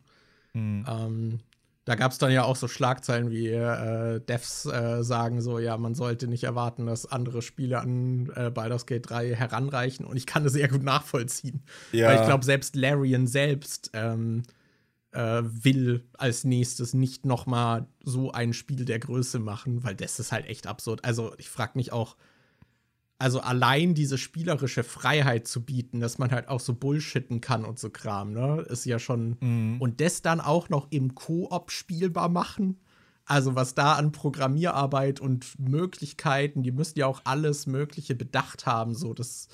Mhm. 0.53 0.85
Ähm, 0.89 1.39
da 1.85 1.93
gab 1.93 2.11
es 2.11 2.17
dann 2.17 2.31
ja 2.31 2.43
auch 2.43 2.55
so 2.55 2.67
Schlagzeilen 2.67 3.29
wie 3.29 3.47
äh, 3.47 4.19
Devs 4.19 4.65
äh, 4.65 5.03
sagen 5.03 5.39
so, 5.39 5.59
ja, 5.59 5.77
man 5.77 5.93
sollte 5.93 6.27
nicht 6.27 6.43
erwarten, 6.43 6.87
dass 6.87 7.05
andere 7.05 7.43
Spiele 7.43 7.79
an 7.79 8.31
äh, 8.35 8.49
Baldur's 8.49 8.87
Gate 8.87 9.07
3 9.07 9.35
heranreichen. 9.35 10.03
Und 10.03 10.17
ich 10.17 10.25
kann 10.25 10.43
das 10.43 10.53
sehr 10.53 10.67
gut 10.67 10.81
nachvollziehen. 10.83 11.63
Ja. 11.91 12.07
Weil 12.07 12.19
ich 12.21 12.25
glaube, 12.25 12.43
selbst 12.43 12.75
Larian 12.75 13.27
selbst 13.27 13.91
ähm, 13.93 14.41
äh, 15.11 15.43
will 15.43 16.03
als 16.17 16.43
nächstes 16.43 16.95
nicht 16.95 17.23
noch 17.25 17.45
mal 17.45 17.87
so 18.03 18.31
ein 18.31 18.53
Spiel 18.53 18.83
der 18.85 18.97
Größe 18.97 19.37
machen, 19.37 19.83
weil 19.83 19.93
das 19.93 20.19
ist 20.19 20.31
halt 20.31 20.47
echt 20.47 20.65
absurd. 20.65 21.05
Also 21.05 21.35
ich 21.37 21.49
frage 21.49 21.73
mich 21.75 21.93
auch, 21.93 22.17
also 23.17 23.39
allein 23.39 23.93
diese 23.93 24.17
spielerische 24.17 24.83
Freiheit 24.83 25.47
zu 25.47 25.63
bieten, 25.63 26.01
dass 26.01 26.17
man 26.17 26.31
halt 26.31 26.49
auch 26.49 26.59
so 26.59 26.73
bullshitten 26.73 27.39
kann 27.39 27.63
und 27.63 27.79
so 27.79 27.89
Kram, 27.89 28.33
ne, 28.33 28.61
ist 28.67 28.85
ja 28.85 28.99
schon. 28.99 29.37
Mhm. 29.39 29.77
Und 29.79 30.01
das 30.01 30.21
dann 30.21 30.41
auch 30.41 30.69
noch 30.69 30.87
im 30.91 31.15
Koop 31.15 31.71
spielbar 31.71 32.29
machen. 32.29 32.79
Also 33.25 33.55
was 33.55 33.73
da 33.73 33.93
an 33.93 34.11
Programmierarbeit 34.11 35.19
und 35.19 35.57
Möglichkeiten, 35.57 36.61
die 36.61 36.71
müssen 36.71 36.99
ja 36.99 37.07
auch 37.07 37.21
alles 37.23 37.65
Mögliche 37.67 38.15
bedacht 38.15 38.65
haben, 38.65 38.93
so 38.93 39.13
dass, 39.13 39.47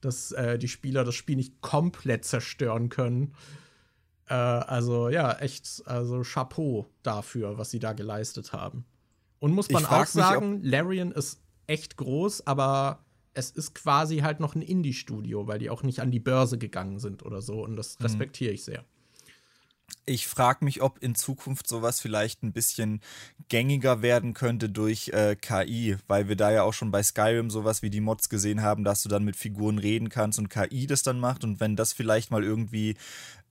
dass 0.00 0.32
äh, 0.32 0.58
die 0.58 0.68
Spieler 0.68 1.02
das 1.02 1.14
Spiel 1.14 1.36
nicht 1.36 1.60
komplett 1.60 2.24
zerstören 2.24 2.88
können. 2.88 3.34
Äh, 4.28 4.34
also 4.34 5.08
ja, 5.08 5.32
echt, 5.38 5.82
also 5.86 6.22
Chapeau 6.22 6.86
dafür, 7.02 7.58
was 7.58 7.70
sie 7.70 7.80
da 7.80 7.94
geleistet 7.94 8.52
haben. 8.52 8.84
Und 9.40 9.52
muss 9.52 9.70
man 9.70 9.86
auch 9.86 10.06
sagen, 10.06 10.60
Larian 10.62 11.10
ist 11.10 11.40
echt 11.66 11.96
groß, 11.96 12.46
aber 12.46 13.05
es 13.36 13.50
ist 13.50 13.74
quasi 13.74 14.18
halt 14.18 14.40
noch 14.40 14.54
ein 14.54 14.62
Indie-Studio, 14.62 15.46
weil 15.46 15.58
die 15.58 15.68
auch 15.68 15.82
nicht 15.82 16.00
an 16.00 16.10
die 16.10 16.20
Börse 16.20 16.56
gegangen 16.56 16.98
sind 16.98 17.22
oder 17.22 17.42
so. 17.42 17.62
Und 17.62 17.76
das 17.76 17.98
mhm. 17.98 18.06
respektiere 18.06 18.52
ich 18.52 18.64
sehr. 18.64 18.84
Ich 20.04 20.26
frage 20.26 20.64
mich, 20.64 20.82
ob 20.82 21.00
in 21.02 21.14
Zukunft 21.14 21.68
sowas 21.68 22.00
vielleicht 22.00 22.42
ein 22.42 22.52
bisschen 22.52 23.00
gängiger 23.48 24.02
werden 24.02 24.34
könnte 24.34 24.68
durch 24.68 25.08
äh, 25.08 25.36
KI, 25.36 25.96
weil 26.08 26.28
wir 26.28 26.36
da 26.36 26.50
ja 26.50 26.62
auch 26.62 26.72
schon 26.72 26.90
bei 26.90 27.02
Skyrim 27.02 27.50
sowas 27.50 27.82
wie 27.82 27.90
die 27.90 28.00
Mods 28.00 28.28
gesehen 28.28 28.62
haben, 28.62 28.84
dass 28.84 29.02
du 29.02 29.08
dann 29.08 29.24
mit 29.24 29.36
Figuren 29.36 29.78
reden 29.78 30.08
kannst 30.08 30.38
und 30.38 30.48
KI 30.48 30.86
das 30.86 31.02
dann 31.02 31.20
macht. 31.20 31.44
Und 31.44 31.60
wenn 31.60 31.76
das 31.76 31.92
vielleicht 31.92 32.30
mal 32.30 32.42
irgendwie 32.42 32.96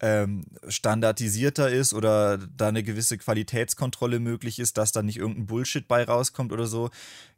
ähm, 0.02 0.46
standardisierter 0.68 1.70
ist 1.70 1.94
oder 1.94 2.38
da 2.38 2.70
eine 2.70 2.84
gewisse 2.84 3.18
Qualitätskontrolle 3.18 4.20
möglich 4.20 4.60
ist, 4.60 4.78
dass 4.78 4.92
da 4.92 5.04
nicht 5.04 5.18
irgendein 5.18 5.46
Bullshit 5.46 5.88
bei 5.88 6.04
rauskommt 6.04 6.52
oder 6.52 6.68
so, 6.68 6.90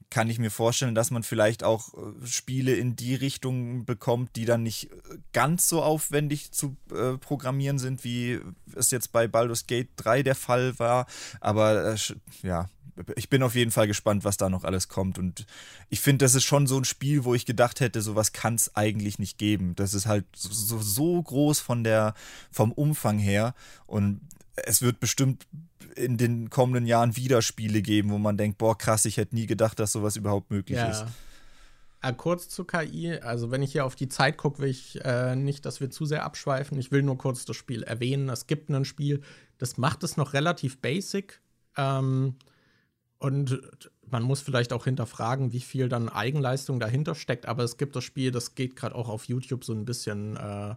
kann 0.10 0.30
ich 0.30 0.40
mir 0.40 0.52
vorstellen, 0.52 0.96
dass 0.96 1.12
man 1.12 1.24
vielleicht 1.24 1.64
auch 1.64 1.94
äh, 1.94 2.26
Spiele 2.26 2.74
in 2.74 2.96
die 2.96 3.16
Richtung 3.16 3.86
bekommt, 3.86 4.36
die 4.36 4.46
dann 4.46 4.64
nicht 4.64 4.92
äh, 4.92 5.18
ganz 5.34 5.68
so 5.68 5.84
aufwendig 5.84 6.52
zu 6.52 6.78
äh, 6.92 7.18
programmieren 7.18 7.78
sind, 7.78 8.04
wie 8.04 8.40
es 8.76 8.92
jetzt 8.92 9.12
bei 9.12 9.28
Baldur's 9.28 9.68
Gate 9.68 9.90
3 9.98 10.24
der 10.24 10.36
Fall 10.36 10.80
war. 10.80 11.08
Aber 11.42 11.94
äh, 11.94 11.98
ja, 12.42 12.70
ich 13.16 13.30
bin 13.30 13.44
auf 13.44 13.56
jeden 13.56 13.72
Fall 13.72 13.88
gespannt, 13.88 14.24
was 14.24 14.38
da 14.38 14.50
noch 14.50 14.64
alles 14.64 14.88
kommt. 14.88 15.20
Und 15.20 15.46
ich 15.90 16.00
finde, 16.00 16.26
das 16.26 16.36
ist 16.36 16.46
schon 16.46 16.68
so 16.68 16.78
ein 16.78 16.86
Spiel, 16.86 17.26
wo 17.26 17.36
ich 17.36 17.46
gedacht 17.46 17.80
hätte, 17.80 18.02
sowas 18.02 18.32
kann 18.32 18.56
es 18.56 18.76
eigentlich 18.76 19.20
nicht 19.20 19.38
geben. 19.38 19.76
Das 19.76 19.94
ist 19.94 20.06
halt 20.06 20.26
so, 20.34 20.80
so 20.80 21.22
groß 21.22 21.60
von 21.60 21.84
der, 21.84 22.14
vom 22.50 22.72
Umfang 22.72 23.20
her. 23.20 23.54
Und 23.86 24.22
es 24.56 24.82
wird 24.82 25.00
bestimmt 25.00 25.46
in 25.96 26.18
den 26.18 26.50
kommenden 26.50 26.86
Jahren 26.86 27.16
wieder 27.16 27.42
Spiele 27.42 27.82
geben, 27.82 28.12
wo 28.12 28.18
man 28.18 28.38
denkt, 28.38 28.58
boah, 28.58 28.78
krass, 28.78 29.06
ich 29.06 29.18
hätte 29.18 29.36
nie 29.36 29.46
gedacht, 29.46 29.80
dass 29.80 29.92
sowas 29.92 30.16
überhaupt 30.16 30.52
möglich 30.52 30.78
ja. 30.78 30.90
ist. 30.90 31.06
Äh, 32.02 32.14
kurz 32.14 32.50
zu 32.50 32.64
KI, 32.64 33.14
also 33.20 33.52
wenn 33.52 33.64
ich 33.64 33.72
hier 33.72 33.86
auf 33.86 33.96
die 33.96 34.08
Zeit 34.08 34.38
gucke, 34.38 34.60
will 34.60 34.70
ich 34.70 35.04
äh, 35.04 35.36
nicht, 35.36 35.66
dass 35.66 35.82
wir 35.82 35.90
zu 35.90 36.06
sehr 36.06 36.24
abschweifen. 36.24 36.78
Ich 36.78 36.92
will 36.92 37.04
nur 37.04 37.18
kurz 37.18 37.46
das 37.46 37.56
Spiel 37.56 37.84
erwähnen. 37.84 38.30
Es 38.30 38.48
gibt 38.48 38.70
ein 38.70 38.86
Spiel, 38.86 39.22
das 39.58 39.78
macht 39.78 40.04
es 40.04 40.18
noch 40.18 40.34
relativ 40.34 40.80
basic. 40.80 41.42
Ähm, 41.76 42.36
und 43.20 43.60
man 44.10 44.24
muss 44.24 44.42
vielleicht 44.42 44.74
auch 44.74 44.86
hinterfragen, 44.86 45.52
wie 45.54 45.60
viel 45.60 45.90
dann 45.90 46.08
Eigenleistung 46.08 46.80
dahinter 46.80 47.16
steckt. 47.16 47.48
Aber 47.48 47.64
es 47.64 47.78
gibt 47.78 47.96
das 47.96 48.04
Spiel, 48.04 48.32
das 48.32 48.56
geht 48.56 48.76
gerade 48.76 48.96
auch 48.96 49.10
auf 49.10 49.26
YouTube 49.26 49.64
so 49.64 49.74
ein 49.74 49.86
bisschen 49.86 50.38
äh, 50.38 50.76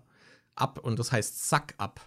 ab 0.55 0.79
und 0.79 0.99
das 0.99 1.12
heißt 1.12 1.49
Suck 1.49 1.75
Up. 1.79 2.01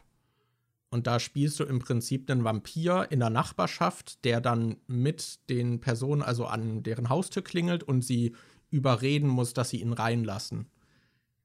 Und 0.93 1.07
da 1.07 1.19
spielst 1.19 1.59
du 1.59 1.63
im 1.63 1.79
Prinzip 1.79 2.29
einen 2.29 2.43
Vampir 2.43 3.07
in 3.09 3.19
der 3.19 3.31
Nachbarschaft, 3.31 4.23
der 4.23 4.39
dann 4.41 4.77
mit 4.85 5.39
den 5.49 5.79
Personen, 5.79 6.21
also 6.21 6.45
an 6.45 6.83
deren 6.83 7.09
Haustür 7.09 7.43
klingelt 7.43 7.81
und 7.81 8.03
sie 8.03 8.35
überreden 8.69 9.27
muss, 9.27 9.55
dass 9.55 9.71
sie 9.71 9.81
ihn 9.81 9.93
reinlassen. 9.93 10.67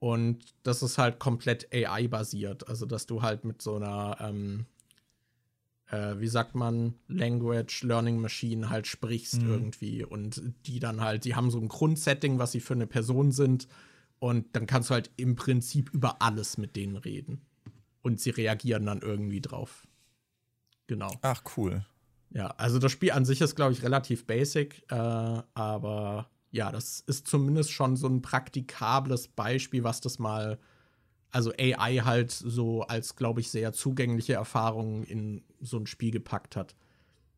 Und 0.01 0.55
das 0.65 0.83
ist 0.83 0.99
halt 0.99 1.19
komplett 1.19 1.73
AI-basiert. 1.73 2.69
Also, 2.69 2.85
dass 2.85 3.07
du 3.07 3.23
halt 3.23 3.47
mit 3.47 3.63
so 3.63 3.77
einer, 3.77 4.19
ähm, 4.21 4.67
äh, 5.91 6.17
wie 6.19 6.29
sagt 6.29 6.55
man, 6.55 6.97
Language 7.07 7.85
Learning 7.85 8.21
Machine 8.21 8.69
halt 8.69 8.87
sprichst 8.87 9.41
mhm. 9.41 9.51
irgendwie. 9.51 10.05
Und 10.05 10.43
die 10.67 10.79
dann 10.79 11.01
halt, 11.01 11.25
die 11.25 11.37
haben 11.37 11.51
so 11.51 11.59
ein 11.59 11.69
Grundsetting, 11.69 12.39
was 12.39 12.53
sie 12.53 12.61
für 12.61 12.75
eine 12.75 12.87
Person 12.87 13.33
sind. 13.33 13.67
Und 14.19 14.55
dann 14.55 14.67
kannst 14.67 14.91
du 14.91 14.95
halt 14.95 15.11
im 15.17 15.37
Prinzip 15.37 15.89
über 15.95 16.21
alles 16.21 16.59
mit 16.59 16.77
denen 16.77 16.97
reden 16.97 17.48
und 18.03 18.21
sie 18.21 18.31
reagieren 18.31 18.87
dann 18.87 19.01
irgendwie 19.01 19.41
drauf. 19.41 19.87
Genau. 20.87 21.11
Ach, 21.23 21.43
cool. 21.57 21.85
Ja, 22.31 22.49
also 22.59 22.79
das 22.79 22.93
Spiel 22.93 23.13
an 23.13 23.25
sich 23.25 23.41
ist, 23.41 23.55
glaube 23.57 23.73
ich, 23.73 23.83
relativ 23.83 24.27
basic, 24.27 24.85
äh, 24.91 24.95
aber 25.55 26.31
ja, 26.51 26.73
das 26.73 27.01
ist 27.01 27.27
zumindest 27.27 27.73
schon 27.73 27.97
so 27.97 28.07
ein 28.09 28.23
praktikables 28.23 29.29
Beispiel, 29.29 29.85
was 29.85 30.01
das 30.01 30.19
mal, 30.19 30.59
also 31.31 31.53
AI 31.59 31.99
halt 32.05 32.31
so 32.31 32.83
als, 32.83 33.17
glaube 33.17 33.41
ich, 33.41 33.51
sehr 33.51 33.73
zugängliche 33.73 34.35
Erfahrung 34.35 35.05
in 35.05 35.45
so 35.61 35.79
ein 35.79 35.87
Spiel 35.87 36.11
gepackt 36.11 36.57
hat. 36.57 36.75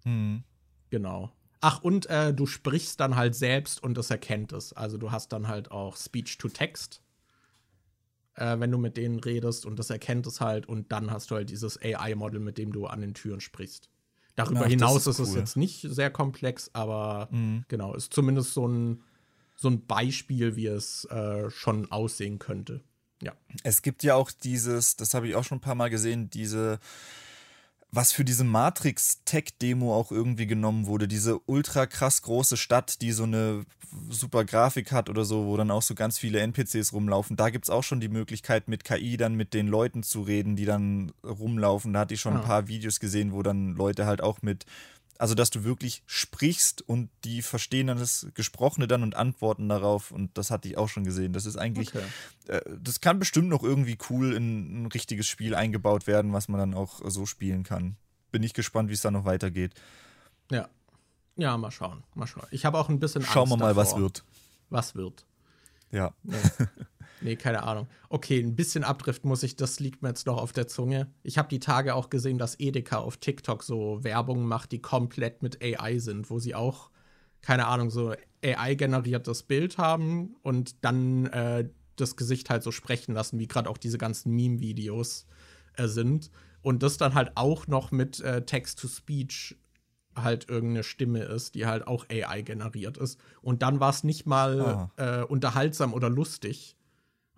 Mhm. 0.05 0.45
Genau. 0.91 1.33
Ach, 1.61 1.83
und 1.83 2.07
äh, 2.07 2.33
du 2.33 2.47
sprichst 2.47 2.99
dann 3.01 3.17
halt 3.17 3.35
selbst 3.35 3.83
und 3.83 3.95
das 3.97 4.11
erkennt 4.11 4.53
es. 4.53 4.73
Also 4.73 4.97
du 4.97 5.13
hast 5.13 5.33
dann 5.33 5.47
halt 5.47 5.71
auch 5.71 5.97
Speech 5.97 6.39
to 6.39 6.49
Text 6.49 7.03
äh, 8.41 8.59
wenn 8.59 8.71
du 8.71 8.79
mit 8.79 8.97
denen 8.97 9.21
redest 9.21 9.67
und 9.67 9.79
das 9.79 9.91
erkennt 9.91 10.27
es 10.27 10.41
halt 10.41 10.67
und 10.67 10.91
dann 10.91 11.11
hast 11.11 11.31
du 11.31 11.37
halt 11.37 11.51
dieses 11.51 11.81
AI-Model, 11.81 12.41
mit 12.41 12.59
dem 12.59 12.73
du 12.73 12.87
an 12.87 13.01
den 13.01 13.15
Türen 13.15 13.41
sprichst. 13.41 13.91
Darüber 14.35 14.63
Ach, 14.65 14.69
hinaus 14.69 15.07
ist, 15.07 15.19
cool. 15.19 15.27
es 15.27 15.35
jetzt 15.35 15.57
nicht 15.57 15.83
sehr 15.83 16.11
komplex, 16.11 16.71
aber 16.73 17.29
mhm. 17.31 17.65
genau, 17.69 17.95
ist 17.95 18.15
zumindest 18.15 18.55
so 18.55 18.67
ein, 18.67 19.03
so 19.55 19.69
ein 19.69 19.87
Beispiel, 19.87 20.57
wie 20.57 20.67
es 20.67 21.05
äh, 21.07 21.51
schon 21.51 21.93
aussehen 21.93 22.39
könnte. 22.39 22.83
Ja. 23.23 23.33
Es 23.65 23.83
gibt 23.83 24.03
ja 24.03 24.15
auch 24.15 24.31
dieses, 24.31 24.97
das 24.97 25.13
habe 25.13 25.29
ich 25.29 25.35
auch 25.35 25.45
schon 25.45 25.59
ein 25.59 25.63
paar 25.63 25.75
Mal 25.75 25.91
gesehen, 25.91 26.31
diese 26.31 26.79
was 27.93 28.13
für 28.13 28.25
diese 28.25 28.45
Matrix-Tech-Demo 28.45 29.95
auch 29.95 30.13
irgendwie 30.13 30.47
genommen 30.47 30.87
wurde. 30.87 31.09
Diese 31.09 31.41
ultra 31.47 31.87
krass 31.87 32.23
große 32.23 32.57
Stadt, 32.57 33.01
die 33.03 33.13
so 33.13 33.25
eine 33.25 33.65
super 34.09 34.45
Grafik 34.45 34.93
hat 34.93 35.09
oder 35.09 35.25
so, 35.25 35.47
wo 35.47 35.57
dann 35.57 35.71
auch 35.71 35.83
so 35.83 35.95
ganz 35.95 36.19
viele 36.19 36.41
NPCs 36.41 36.93
rumlaufen. 36.93 37.37
Da 37.37 37.51
gibt 37.51 37.65
es 37.65 37.71
auch 37.71 37.83
schon 37.83 38.01
die 38.01 38.09
Möglichkeit, 38.09 38.69
mit 38.69 38.85
KI 38.85 39.17
dann 39.17 39.35
mit 39.35 39.53
den 39.55 39.67
Leuten 39.67 40.03
zu 40.03 40.23
reden, 40.23 40.55
die 40.55 40.65
dann 40.65 41.13
rumlaufen. 41.25 41.93
Da 41.93 42.01
hatte 42.01 42.15
ich 42.15 42.21
schon 42.21 42.37
ein 42.37 42.45
paar 42.45 42.69
Videos 42.69 43.01
gesehen, 43.01 43.33
wo 43.33 43.43
dann 43.43 43.75
Leute 43.75 44.07
halt 44.07 44.23
auch 44.23 44.43
mit 44.43 44.67
also, 45.21 45.35
dass 45.35 45.51
du 45.51 45.65
wirklich 45.65 46.03
sprichst 46.07 46.81
und 46.81 47.11
die 47.25 47.43
verstehen 47.43 47.89
dann 47.89 47.99
das 47.99 48.27
Gesprochene 48.33 48.89
dann 48.89 49.03
und 49.03 49.15
antworten 49.17 49.69
darauf. 49.69 50.13
Und 50.13 50.39
das 50.39 50.51
hatte 50.51 50.67
ich 50.67 50.79
auch 50.79 50.89
schon 50.89 51.05
gesehen. 51.05 51.35
Das 51.35 51.45
ist 51.45 51.59
eigentlich, 51.59 51.95
okay. 51.95 52.05
äh, 52.49 52.63
das 52.83 53.03
kann 53.03 53.19
bestimmt 53.19 53.49
noch 53.49 53.63
irgendwie 53.63 53.99
cool 54.09 54.33
in 54.33 54.85
ein 54.85 54.87
richtiges 54.87 55.27
Spiel 55.27 55.55
eingebaut 55.55 56.07
werden, 56.07 56.33
was 56.33 56.49
man 56.49 56.59
dann 56.59 56.75
auch 56.75 57.03
so 57.05 57.27
spielen 57.27 57.65
kann. 57.65 57.97
Bin 58.33 58.43
ich 58.43 58.55
gespannt, 58.55 58.89
wie 58.89 58.95
es 58.95 59.03
da 59.03 59.11
noch 59.11 59.27
weitergeht. 59.27 59.75
Ja. 60.51 60.71
Ja, 61.37 61.57
mal 61.59 61.71
schauen. 61.71 62.03
Mal 62.15 62.27
schauen. 62.27 62.47
Ich 62.51 62.65
habe 62.65 62.79
auch 62.79 62.89
ein 62.89 62.99
bisschen 62.99 63.21
Angst 63.21 63.35
Schauen 63.35 63.51
wir 63.51 63.59
mal, 63.59 63.75
davor. 63.75 63.83
was 63.83 63.97
wird. 63.97 64.25
Was 64.71 64.95
wird. 64.95 65.27
Ja. 65.91 66.15
Nee. 66.23 66.37
Nee, 67.21 67.37
keine 67.37 67.63
Ahnung. 67.63 67.87
Okay, 68.09 68.41
ein 68.41 68.57
bisschen 68.57 68.85
Abdrift 68.85 69.25
muss 69.25 69.43
ich, 69.43 69.57
das 69.57 69.81
liegt 69.81 70.03
mir 70.03 70.09
jetzt 70.09 70.27
noch 70.27 70.39
auf 70.39 70.53
der 70.53 70.67
Zunge. 70.67 71.13
Ich 71.23 71.39
habe 71.39 71.49
die 71.49 71.61
Tage 71.61 71.95
auch 71.95 72.11
gesehen, 72.11 72.39
dass 72.39 72.59
Edeka 72.59 72.99
auf 72.99 73.19
TikTok 73.19 73.63
so 73.63 74.03
Werbung 74.03 74.47
macht, 74.47 74.73
die 74.73 74.81
komplett 74.81 75.43
mit 75.43 75.63
AI 75.63 75.99
sind, 75.99 76.31
wo 76.31 76.39
sie 76.39 76.55
auch, 76.55 76.91
keine 77.43 77.67
Ahnung, 77.67 77.91
so 77.91 78.15
AI-generiertes 78.45 79.43
Bild 79.43 79.79
haben 79.79 80.37
und 80.43 80.85
dann 80.85 81.27
äh, 81.27 81.69
das 81.97 82.17
Gesicht 82.17 82.51
halt 82.51 82.63
so 82.63 82.73
sprechen 82.73 83.15
lassen, 83.15 83.39
wie 83.39 83.49
gerade 83.49 83.69
auch 83.69 83.79
diese 83.79 83.99
ganzen 83.99 84.35
Meme-Videos 84.35 85.27
äh, 85.75 85.87
sind. 85.87 86.31
Und 86.63 86.83
das 86.83 86.99
dann 86.99 87.15
halt 87.15 87.33
auch 87.37 87.67
noch 87.67 87.91
mit 87.91 88.21
äh, 88.21 88.45
Text-to-Speech 88.45 89.57
halt 90.17 90.49
irgendeine 90.49 90.83
Stimme 90.83 91.21
ist, 91.21 91.55
die 91.55 91.67
halt 91.67 91.87
auch 91.87 92.07
AI 92.11 92.43
generiert 92.43 92.99
ist. 92.99 93.19
Und 93.43 93.63
dann 93.63 93.81
war 93.81 93.91
es 93.91 94.05
nicht 94.05 94.27
mal 94.27 94.91
ah. 94.97 95.21
äh, 95.21 95.25
unterhaltsam 95.25 95.95
oder 95.95 96.11
lustig. 96.11 96.77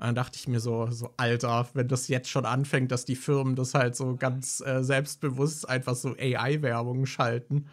Und 0.02 0.06
dann 0.06 0.14
dachte 0.16 0.36
ich 0.36 0.48
mir 0.48 0.58
so, 0.58 0.90
so, 0.90 1.14
Alter, 1.16 1.68
wenn 1.74 1.86
das 1.86 2.08
jetzt 2.08 2.28
schon 2.28 2.44
anfängt, 2.44 2.90
dass 2.90 3.05
die 3.05 3.14
Firmen 3.14 3.55
das 3.55 3.72
halt 3.72 3.94
so 3.94 4.16
ganz 4.16 4.60
äh, 4.60 4.82
selbstbewusst 4.82 5.68
einfach 5.68 5.94
so 5.94 6.16
AI-Werbung 6.18 7.06
schalten, 7.06 7.66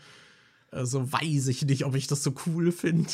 äh, 0.72 0.85
so 0.85 1.11
weiß 1.11 1.48
ich 1.48 1.66
nicht, 1.66 1.85
ob 1.85 1.95
ich 1.95 2.06
das 2.06 2.22
so 2.22 2.35
cool 2.45 2.72
finde. 2.72 3.09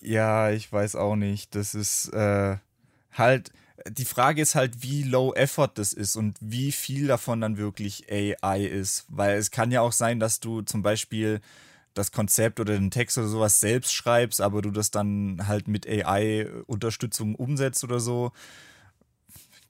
ja, 0.00 0.50
ich 0.50 0.72
weiß 0.72 0.96
auch 0.96 1.14
nicht. 1.14 1.54
Das 1.54 1.74
ist 1.74 2.08
äh, 2.14 2.56
halt, 3.12 3.52
die 3.86 4.06
Frage 4.06 4.40
ist 4.40 4.54
halt, 4.54 4.82
wie 4.82 5.02
low 5.02 5.34
effort 5.34 5.72
das 5.74 5.92
ist 5.92 6.16
und 6.16 6.38
wie 6.40 6.72
viel 6.72 7.06
davon 7.06 7.42
dann 7.42 7.58
wirklich 7.58 8.06
AI 8.10 8.64
ist. 8.64 9.04
Weil 9.08 9.36
es 9.36 9.50
kann 9.50 9.70
ja 9.70 9.82
auch 9.82 9.92
sein, 9.92 10.20
dass 10.20 10.40
du 10.40 10.62
zum 10.62 10.80
Beispiel 10.80 11.42
das 12.00 12.12
Konzept 12.12 12.58
oder 12.60 12.74
den 12.74 12.90
Text 12.90 13.18
oder 13.18 13.28
sowas 13.28 13.60
selbst 13.60 13.92
schreibst, 13.92 14.40
aber 14.40 14.62
du 14.62 14.70
das 14.70 14.90
dann 14.90 15.46
halt 15.46 15.68
mit 15.68 15.86
AI-Unterstützung 15.86 17.34
umsetzt 17.34 17.84
oder 17.84 18.00
so. 18.00 18.32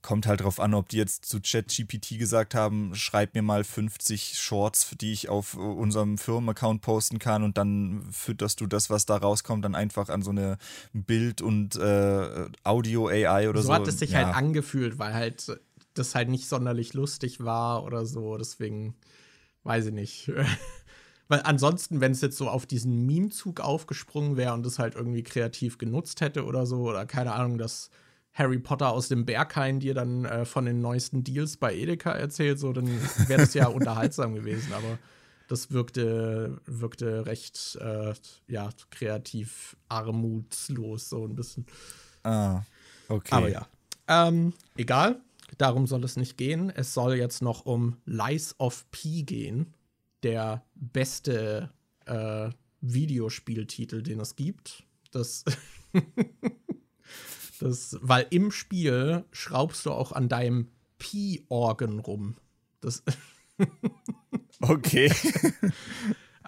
Kommt 0.02 0.26
halt 0.26 0.40
drauf 0.40 0.60
an, 0.60 0.72
ob 0.72 0.88
die 0.88 0.96
jetzt 0.96 1.26
zu 1.26 1.40
ChatGPT 1.42 2.18
gesagt 2.18 2.54
haben, 2.54 2.94
schreib 2.94 3.34
mir 3.34 3.42
mal 3.42 3.64
50 3.64 4.38
Shorts, 4.38 4.94
die 4.98 5.12
ich 5.12 5.28
auf 5.28 5.54
unserem 5.54 6.16
Firmenaccount 6.16 6.80
posten 6.80 7.18
kann 7.18 7.42
und 7.42 7.58
dann 7.58 8.08
fütterst 8.10 8.62
du 8.62 8.66
das, 8.66 8.88
was 8.88 9.04
da 9.04 9.16
rauskommt, 9.16 9.62
dann 9.62 9.74
einfach 9.74 10.08
an 10.08 10.22
so 10.22 10.30
eine 10.30 10.56
Bild- 10.94 11.42
und 11.42 11.76
äh, 11.76 12.46
Audio-AI 12.64 13.50
oder 13.50 13.60
so. 13.60 13.68
So 13.68 13.74
hat 13.74 13.88
es 13.88 13.98
sich 13.98 14.12
ja. 14.12 14.24
halt 14.24 14.36
angefühlt, 14.36 14.98
weil 14.98 15.12
halt 15.12 15.60
das 15.92 16.14
halt 16.14 16.30
nicht 16.30 16.48
sonderlich 16.48 16.94
lustig 16.94 17.44
war 17.44 17.84
oder 17.84 18.06
so. 18.06 18.38
Deswegen 18.38 18.94
weiß 19.64 19.86
ich 19.86 19.92
nicht. 19.92 20.32
Weil 21.30 21.42
ansonsten, 21.44 22.00
wenn 22.00 22.10
es 22.10 22.22
jetzt 22.22 22.36
so 22.36 22.48
auf 22.48 22.66
diesen 22.66 23.06
Meme-Zug 23.06 23.60
aufgesprungen 23.60 24.36
wäre 24.36 24.52
und 24.52 24.66
das 24.66 24.80
halt 24.80 24.96
irgendwie 24.96 25.22
kreativ 25.22 25.78
genutzt 25.78 26.20
hätte 26.20 26.44
oder 26.44 26.66
so, 26.66 26.88
oder 26.88 27.06
keine 27.06 27.34
Ahnung, 27.34 27.56
dass 27.56 27.88
Harry 28.34 28.58
Potter 28.58 28.90
aus 28.90 29.06
dem 29.06 29.26
Berghain 29.26 29.78
dir 29.78 29.94
dann 29.94 30.24
äh, 30.24 30.44
von 30.44 30.64
den 30.64 30.80
neuesten 30.80 31.22
Deals 31.22 31.56
bei 31.56 31.72
Edeka 31.72 32.10
erzählt, 32.10 32.58
so, 32.58 32.72
dann 32.72 32.88
wäre 33.28 33.42
das 33.42 33.54
ja 33.54 33.68
unterhaltsam 33.68 34.34
gewesen. 34.34 34.72
Aber 34.72 34.98
das 35.46 35.70
wirkte, 35.70 36.60
wirkte 36.66 37.26
recht, 37.26 37.78
äh, 37.80 38.12
ja, 38.48 38.70
kreativ 38.90 39.76
armutslos, 39.88 41.10
so 41.10 41.24
ein 41.24 41.36
bisschen. 41.36 41.64
Ah, 42.24 42.62
okay. 43.08 43.36
Aber 43.36 43.48
ja. 43.48 43.68
Ähm, 44.08 44.52
egal, 44.76 45.20
darum 45.58 45.86
soll 45.86 46.02
es 46.02 46.16
nicht 46.16 46.36
gehen. 46.36 46.70
Es 46.70 46.92
soll 46.92 47.14
jetzt 47.14 47.40
noch 47.40 47.66
um 47.66 47.98
Lies 48.04 48.56
of 48.58 48.84
P 48.90 49.22
gehen 49.22 49.74
der 50.22 50.64
beste 50.74 51.70
äh, 52.06 52.50
Videospieltitel, 52.80 54.02
den 54.02 54.20
es 54.20 54.36
gibt. 54.36 54.84
Das, 55.10 55.44
das, 57.60 57.98
weil 58.00 58.26
im 58.30 58.50
Spiel 58.50 59.24
schraubst 59.32 59.86
du 59.86 59.92
auch 59.92 60.12
an 60.12 60.28
deinem 60.28 60.68
Pi-Organ 60.98 61.98
rum. 61.98 62.36
Das 62.80 63.02
okay. 64.60 65.12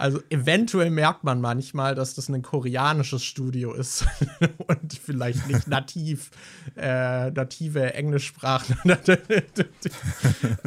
Also 0.02 0.20
eventuell 0.30 0.90
merkt 0.90 1.22
man 1.22 1.40
manchmal, 1.40 1.94
dass 1.94 2.14
das 2.16 2.28
ein 2.28 2.42
koreanisches 2.42 3.22
Studio 3.22 3.72
ist 3.72 4.04
und 4.66 4.94
vielleicht 4.94 5.46
nicht 5.46 5.68
nativ, 5.68 6.32
äh, 6.74 7.30
native 7.30 7.94
Englischsprachler 7.94 8.98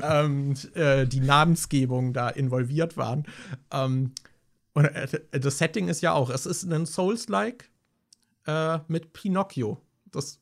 ähm, 0.01 0.53
äh, 0.73 1.05
die 1.05 1.19
Namensgebung 1.19 2.13
da 2.13 2.29
involviert 2.29 2.95
waren. 2.95 3.25
Ähm, 3.73 4.13
und 4.71 4.85
äh, 4.85 5.19
das 5.37 5.57
Setting 5.57 5.89
ist 5.89 5.99
ja 5.99 6.13
auch, 6.13 6.29
es 6.29 6.45
ist 6.45 6.63
ein 6.63 6.85
Souls-like 6.85 7.69
äh, 8.47 8.79
mit 8.87 9.11
Pinocchio. 9.11 9.81
Das 10.13 10.39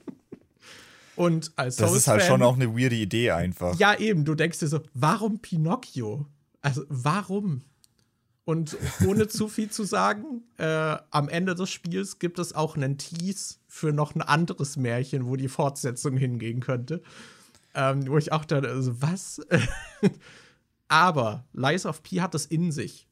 Und 1.16 1.50
als 1.56 1.76
Das 1.76 1.94
ist 1.94 2.08
halt 2.08 2.24
schon 2.24 2.42
auch 2.42 2.56
eine 2.56 2.76
weirde 2.76 2.96
Idee 2.96 3.30
einfach. 3.30 3.74
Ja, 3.78 3.98
eben. 3.98 4.26
Du 4.26 4.34
denkst 4.34 4.58
dir 4.58 4.68
so, 4.68 4.82
warum 4.92 5.38
Pinocchio? 5.38 6.26
Also 6.60 6.84
warum? 6.90 7.62
Und 8.44 8.76
ohne 9.06 9.28
zu 9.28 9.48
viel 9.48 9.70
zu 9.70 9.84
sagen, 9.84 10.42
äh, 10.56 10.96
am 11.10 11.28
Ende 11.28 11.54
des 11.54 11.70
Spiels 11.70 12.18
gibt 12.18 12.38
es 12.38 12.54
auch 12.54 12.74
einen 12.74 12.98
Tease 12.98 13.56
für 13.68 13.92
noch 13.92 14.14
ein 14.14 14.22
anderes 14.22 14.76
Märchen, 14.76 15.26
wo 15.26 15.36
die 15.36 15.48
Fortsetzung 15.48 16.16
hingehen 16.16 16.60
könnte. 16.60 17.02
Ähm, 17.74 18.06
wo 18.08 18.18
ich 18.18 18.32
auch 18.32 18.44
dachte, 18.44 18.68
also 18.68 19.00
was? 19.00 19.40
Aber 20.88 21.44
Lies 21.52 21.86
of 21.86 22.02
P 22.02 22.20
hat 22.20 22.34
es 22.34 22.46
in 22.46 22.72
sich. 22.72 23.06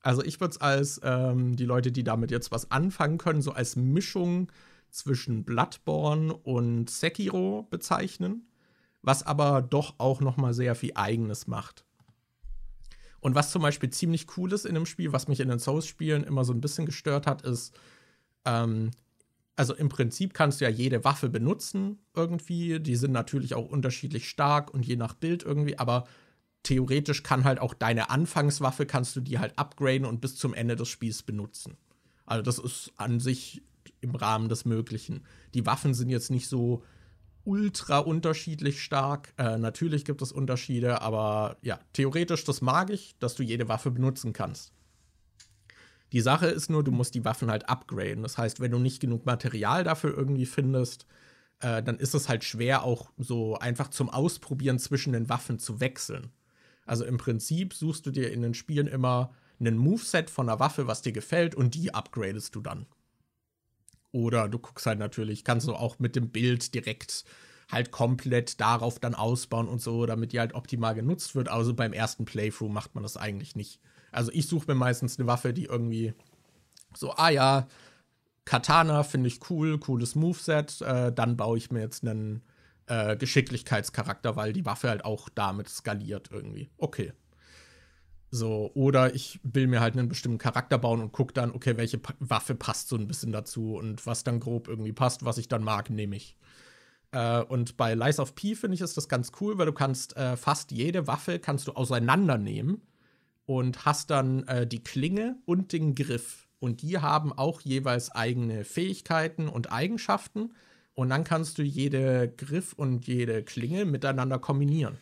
Also 0.00 0.22
ich 0.22 0.40
würde 0.40 0.52
es 0.52 0.60
als 0.60 1.00
ähm, 1.02 1.56
die 1.56 1.64
Leute, 1.64 1.92
die 1.92 2.04
damit 2.04 2.30
jetzt 2.30 2.50
was 2.50 2.70
anfangen 2.70 3.18
können, 3.18 3.40
so 3.40 3.52
als 3.52 3.76
Mischung 3.76 4.50
zwischen 4.90 5.44
Bloodborne 5.44 6.34
und 6.34 6.90
Sekiro 6.90 7.66
bezeichnen, 7.70 8.46
was 9.02 9.22
aber 9.22 9.62
doch 9.62 9.94
auch 9.98 10.20
noch 10.20 10.36
mal 10.36 10.52
sehr 10.52 10.74
viel 10.74 10.92
Eigenes 10.94 11.46
macht. 11.46 11.83
Und 13.24 13.34
was 13.34 13.50
zum 13.50 13.62
Beispiel 13.62 13.88
ziemlich 13.88 14.26
cool 14.36 14.52
ist 14.52 14.66
in 14.66 14.74
dem 14.74 14.84
Spiel, 14.84 15.14
was 15.14 15.28
mich 15.28 15.40
in 15.40 15.48
den 15.48 15.58
Souls-Spielen 15.58 16.24
immer 16.24 16.44
so 16.44 16.52
ein 16.52 16.60
bisschen 16.60 16.84
gestört 16.84 17.26
hat, 17.26 17.40
ist, 17.40 17.74
ähm, 18.44 18.90
also 19.56 19.72
im 19.72 19.88
Prinzip 19.88 20.34
kannst 20.34 20.60
du 20.60 20.66
ja 20.66 20.70
jede 20.70 21.04
Waffe 21.04 21.30
benutzen 21.30 22.00
irgendwie. 22.14 22.80
Die 22.80 22.96
sind 22.96 23.12
natürlich 23.12 23.54
auch 23.54 23.66
unterschiedlich 23.66 24.28
stark 24.28 24.74
und 24.74 24.84
je 24.84 24.96
nach 24.96 25.14
Bild 25.14 25.42
irgendwie, 25.42 25.78
aber 25.78 26.06
theoretisch 26.64 27.22
kann 27.22 27.44
halt 27.44 27.60
auch 27.60 27.72
deine 27.72 28.10
Anfangswaffe, 28.10 28.84
kannst 28.84 29.16
du 29.16 29.20
die 29.20 29.38
halt 29.38 29.58
upgraden 29.58 30.04
und 30.04 30.20
bis 30.20 30.36
zum 30.36 30.52
Ende 30.52 30.76
des 30.76 30.90
Spiels 30.90 31.22
benutzen. 31.22 31.78
Also 32.26 32.42
das 32.42 32.58
ist 32.58 32.92
an 32.98 33.20
sich 33.20 33.62
im 34.02 34.14
Rahmen 34.14 34.50
des 34.50 34.66
Möglichen. 34.66 35.24
Die 35.54 35.64
Waffen 35.64 35.94
sind 35.94 36.10
jetzt 36.10 36.30
nicht 36.30 36.46
so 36.46 36.82
ultra 37.44 37.98
unterschiedlich 37.98 38.82
stark. 38.82 39.32
Äh, 39.38 39.58
natürlich 39.58 40.04
gibt 40.04 40.22
es 40.22 40.32
Unterschiede, 40.32 41.02
aber 41.02 41.56
ja, 41.62 41.78
theoretisch, 41.92 42.44
das 42.44 42.60
mag 42.60 42.90
ich, 42.90 43.16
dass 43.18 43.34
du 43.34 43.42
jede 43.42 43.68
Waffe 43.68 43.90
benutzen 43.90 44.32
kannst. 44.32 44.72
Die 46.12 46.20
Sache 46.20 46.46
ist 46.46 46.70
nur, 46.70 46.84
du 46.84 46.92
musst 46.92 47.14
die 47.14 47.24
Waffen 47.24 47.50
halt 47.50 47.68
upgraden. 47.68 48.22
Das 48.22 48.38
heißt, 48.38 48.60
wenn 48.60 48.70
du 48.70 48.78
nicht 48.78 49.00
genug 49.00 49.26
Material 49.26 49.84
dafür 49.84 50.16
irgendwie 50.16 50.46
findest, 50.46 51.06
äh, 51.60 51.82
dann 51.82 51.98
ist 51.98 52.14
es 52.14 52.28
halt 52.28 52.44
schwer, 52.44 52.84
auch 52.84 53.10
so 53.16 53.56
einfach 53.58 53.88
zum 53.88 54.10
Ausprobieren 54.10 54.78
zwischen 54.78 55.12
den 55.12 55.28
Waffen 55.28 55.58
zu 55.58 55.80
wechseln. 55.80 56.30
Also 56.86 57.04
im 57.04 57.16
Prinzip 57.16 57.74
suchst 57.74 58.06
du 58.06 58.10
dir 58.10 58.30
in 58.30 58.42
den 58.42 58.54
Spielen 58.54 58.86
immer 58.86 59.32
einen 59.58 59.76
Moveset 59.76 60.30
von 60.30 60.48
einer 60.48 60.60
Waffe, 60.60 60.86
was 60.86 61.02
dir 61.02 61.12
gefällt, 61.12 61.54
und 61.54 61.74
die 61.74 61.94
upgradest 61.94 62.54
du 62.54 62.60
dann. 62.60 62.86
Oder 64.14 64.48
du 64.48 64.60
guckst 64.60 64.86
halt 64.86 65.00
natürlich, 65.00 65.42
kannst 65.42 65.66
du 65.66 65.74
auch 65.74 65.98
mit 65.98 66.14
dem 66.14 66.30
Bild 66.30 66.72
direkt 66.72 67.24
halt 67.68 67.90
komplett 67.90 68.60
darauf 68.60 69.00
dann 69.00 69.16
ausbauen 69.16 69.66
und 69.66 69.82
so, 69.82 70.06
damit 70.06 70.32
die 70.32 70.38
halt 70.38 70.54
optimal 70.54 70.94
genutzt 70.94 71.34
wird. 71.34 71.48
Also 71.48 71.74
beim 71.74 71.92
ersten 71.92 72.24
Playthrough 72.24 72.70
macht 72.70 72.94
man 72.94 73.02
das 73.02 73.16
eigentlich 73.16 73.56
nicht. 73.56 73.80
Also 74.12 74.30
ich 74.32 74.46
suche 74.46 74.68
mir 74.68 74.76
meistens 74.76 75.18
eine 75.18 75.26
Waffe, 75.26 75.52
die 75.52 75.64
irgendwie 75.64 76.14
so, 76.94 77.10
ah 77.16 77.30
ja, 77.30 77.66
Katana 78.44 79.02
finde 79.02 79.26
ich 79.26 79.50
cool, 79.50 79.78
cooles 79.78 80.14
Moveset. 80.14 80.80
Äh, 80.82 81.12
dann 81.12 81.36
baue 81.36 81.58
ich 81.58 81.72
mir 81.72 81.80
jetzt 81.80 82.06
einen 82.06 82.42
äh, 82.86 83.16
Geschicklichkeitscharakter, 83.16 84.36
weil 84.36 84.52
die 84.52 84.64
Waffe 84.64 84.90
halt 84.90 85.04
auch 85.04 85.28
damit 85.28 85.68
skaliert 85.68 86.28
irgendwie. 86.30 86.70
Okay, 86.78 87.12
so, 88.34 88.72
oder 88.74 89.14
ich 89.14 89.38
will 89.44 89.68
mir 89.68 89.80
halt 89.80 89.96
einen 89.96 90.08
bestimmten 90.08 90.38
Charakter 90.38 90.76
bauen 90.76 91.00
und 91.00 91.12
gucke 91.12 91.32
dann, 91.32 91.52
okay, 91.52 91.76
welche 91.76 91.98
pa 91.98 92.14
Waffe 92.18 92.56
passt 92.56 92.88
so 92.88 92.96
ein 92.96 93.06
bisschen 93.06 93.30
dazu 93.30 93.76
und 93.76 94.04
was 94.06 94.24
dann 94.24 94.40
grob 94.40 94.66
irgendwie 94.66 94.92
passt, 94.92 95.24
was 95.24 95.38
ich 95.38 95.46
dann 95.46 95.62
mag, 95.62 95.88
nehme 95.88 96.16
ich. 96.16 96.36
Äh, 97.12 97.42
und 97.42 97.76
bei 97.76 97.94
Lies 97.94 98.18
of 98.18 98.34
P 98.34 98.56
finde 98.56 98.74
ich 98.74 98.80
ist 98.80 98.96
das 98.96 99.08
ganz 99.08 99.30
cool, 99.40 99.56
weil 99.56 99.66
du 99.66 99.72
kannst 99.72 100.16
äh, 100.16 100.36
fast 100.36 100.72
jede 100.72 101.06
Waffe 101.06 101.38
kannst 101.38 101.68
du 101.68 101.72
auseinandernehmen 101.72 102.82
und 103.46 103.84
hast 103.84 104.10
dann 104.10 104.42
äh, 104.48 104.66
die 104.66 104.82
Klinge 104.82 105.36
und 105.44 105.72
den 105.72 105.94
Griff. 105.94 106.48
Und 106.58 106.82
die 106.82 106.98
haben 106.98 107.32
auch 107.32 107.60
jeweils 107.60 108.10
eigene 108.10 108.64
Fähigkeiten 108.64 109.48
und 109.48 109.70
Eigenschaften. 109.70 110.54
Und 110.94 111.10
dann 111.10 111.22
kannst 111.22 111.58
du 111.58 111.62
jede 111.62 112.32
Griff 112.36 112.72
und 112.72 113.06
jede 113.06 113.44
Klinge 113.44 113.84
miteinander 113.84 114.40
kombinieren. 114.40 114.96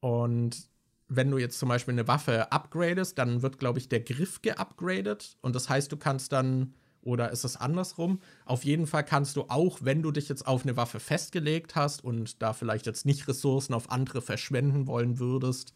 Und 0.00 0.71
wenn 1.16 1.30
du 1.30 1.38
jetzt 1.38 1.58
zum 1.58 1.68
Beispiel 1.68 1.92
eine 1.92 2.08
Waffe 2.08 2.50
upgradest, 2.50 3.18
dann 3.18 3.42
wird, 3.42 3.58
glaube 3.58 3.78
ich, 3.78 3.88
der 3.88 4.00
Griff 4.00 4.42
geupgradet. 4.42 5.36
Und 5.42 5.54
das 5.54 5.68
heißt, 5.68 5.92
du 5.92 5.96
kannst 5.96 6.32
dann, 6.32 6.74
oder 7.02 7.30
ist 7.30 7.44
es 7.44 7.56
andersrum? 7.56 8.20
Auf 8.44 8.64
jeden 8.64 8.86
Fall 8.86 9.04
kannst 9.04 9.36
du 9.36 9.42
auch, 9.48 9.80
wenn 9.82 10.02
du 10.02 10.10
dich 10.10 10.28
jetzt 10.28 10.46
auf 10.46 10.62
eine 10.62 10.76
Waffe 10.76 11.00
festgelegt 11.00 11.76
hast 11.76 12.02
und 12.02 12.42
da 12.42 12.52
vielleicht 12.52 12.86
jetzt 12.86 13.06
nicht 13.06 13.28
Ressourcen 13.28 13.74
auf 13.74 13.90
andere 13.90 14.22
verschwenden 14.22 14.86
wollen 14.86 15.18
würdest, 15.18 15.74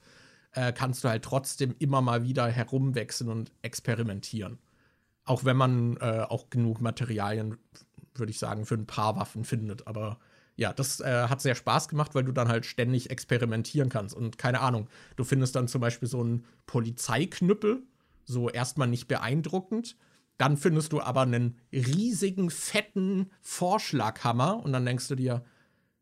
äh, 0.53 0.73
kannst 0.73 1.05
du 1.05 1.09
halt 1.09 1.23
trotzdem 1.25 1.75
immer 1.79 2.01
mal 2.01 2.23
wieder 2.23 2.47
herumwechseln 2.49 3.31
und 3.31 3.53
experimentieren. 3.63 4.59
Auch 5.25 5.45
wenn 5.45 5.57
man 5.57 5.97
äh, 5.99 6.25
auch 6.29 6.51
genug 6.51 6.81
Materialien, 6.81 7.59
würde 8.15 8.31
ich 8.31 8.39
sagen, 8.39 8.65
für 8.65 8.77
ein 8.77 8.87
paar 8.87 9.17
Waffen 9.17 9.45
findet. 9.45 9.87
Aber 9.87 10.19
ja, 10.57 10.73
das 10.73 11.01
äh, 11.01 11.29
hat 11.29 11.41
sehr 11.41 11.55
Spaß 11.55 11.89
gemacht, 11.89 12.15
weil 12.15 12.25
du 12.25 12.33
dann 12.33 12.49
halt 12.49 12.67
ständig 12.67 13.11
experimentieren 13.11 13.91
kannst. 13.91 14.15
Und 14.15 14.39
keine 14.39 14.61
Ahnung, 14.61 14.89
du 15.17 15.25
findest 15.25 15.55
dann 15.55 15.69
zum 15.69 15.83
Beispiel 15.83 16.09
so 16.09 16.21
einen 16.21 16.47
Polizeiknüppel, 16.67 17.83
so 18.25 18.49
erstmal 18.49 18.89
nicht 18.89 19.07
beeindruckend. 19.07 19.97
Dann 20.39 20.57
findest 20.57 20.93
du 20.93 21.01
aber 21.01 21.23
einen 21.23 21.59
riesigen, 21.73 22.51
fetten 22.51 23.31
Vorschlaghammer 23.43 24.63
und 24.63 24.73
dann 24.73 24.85
denkst 24.85 25.09
du 25.09 25.15
dir, 25.15 25.45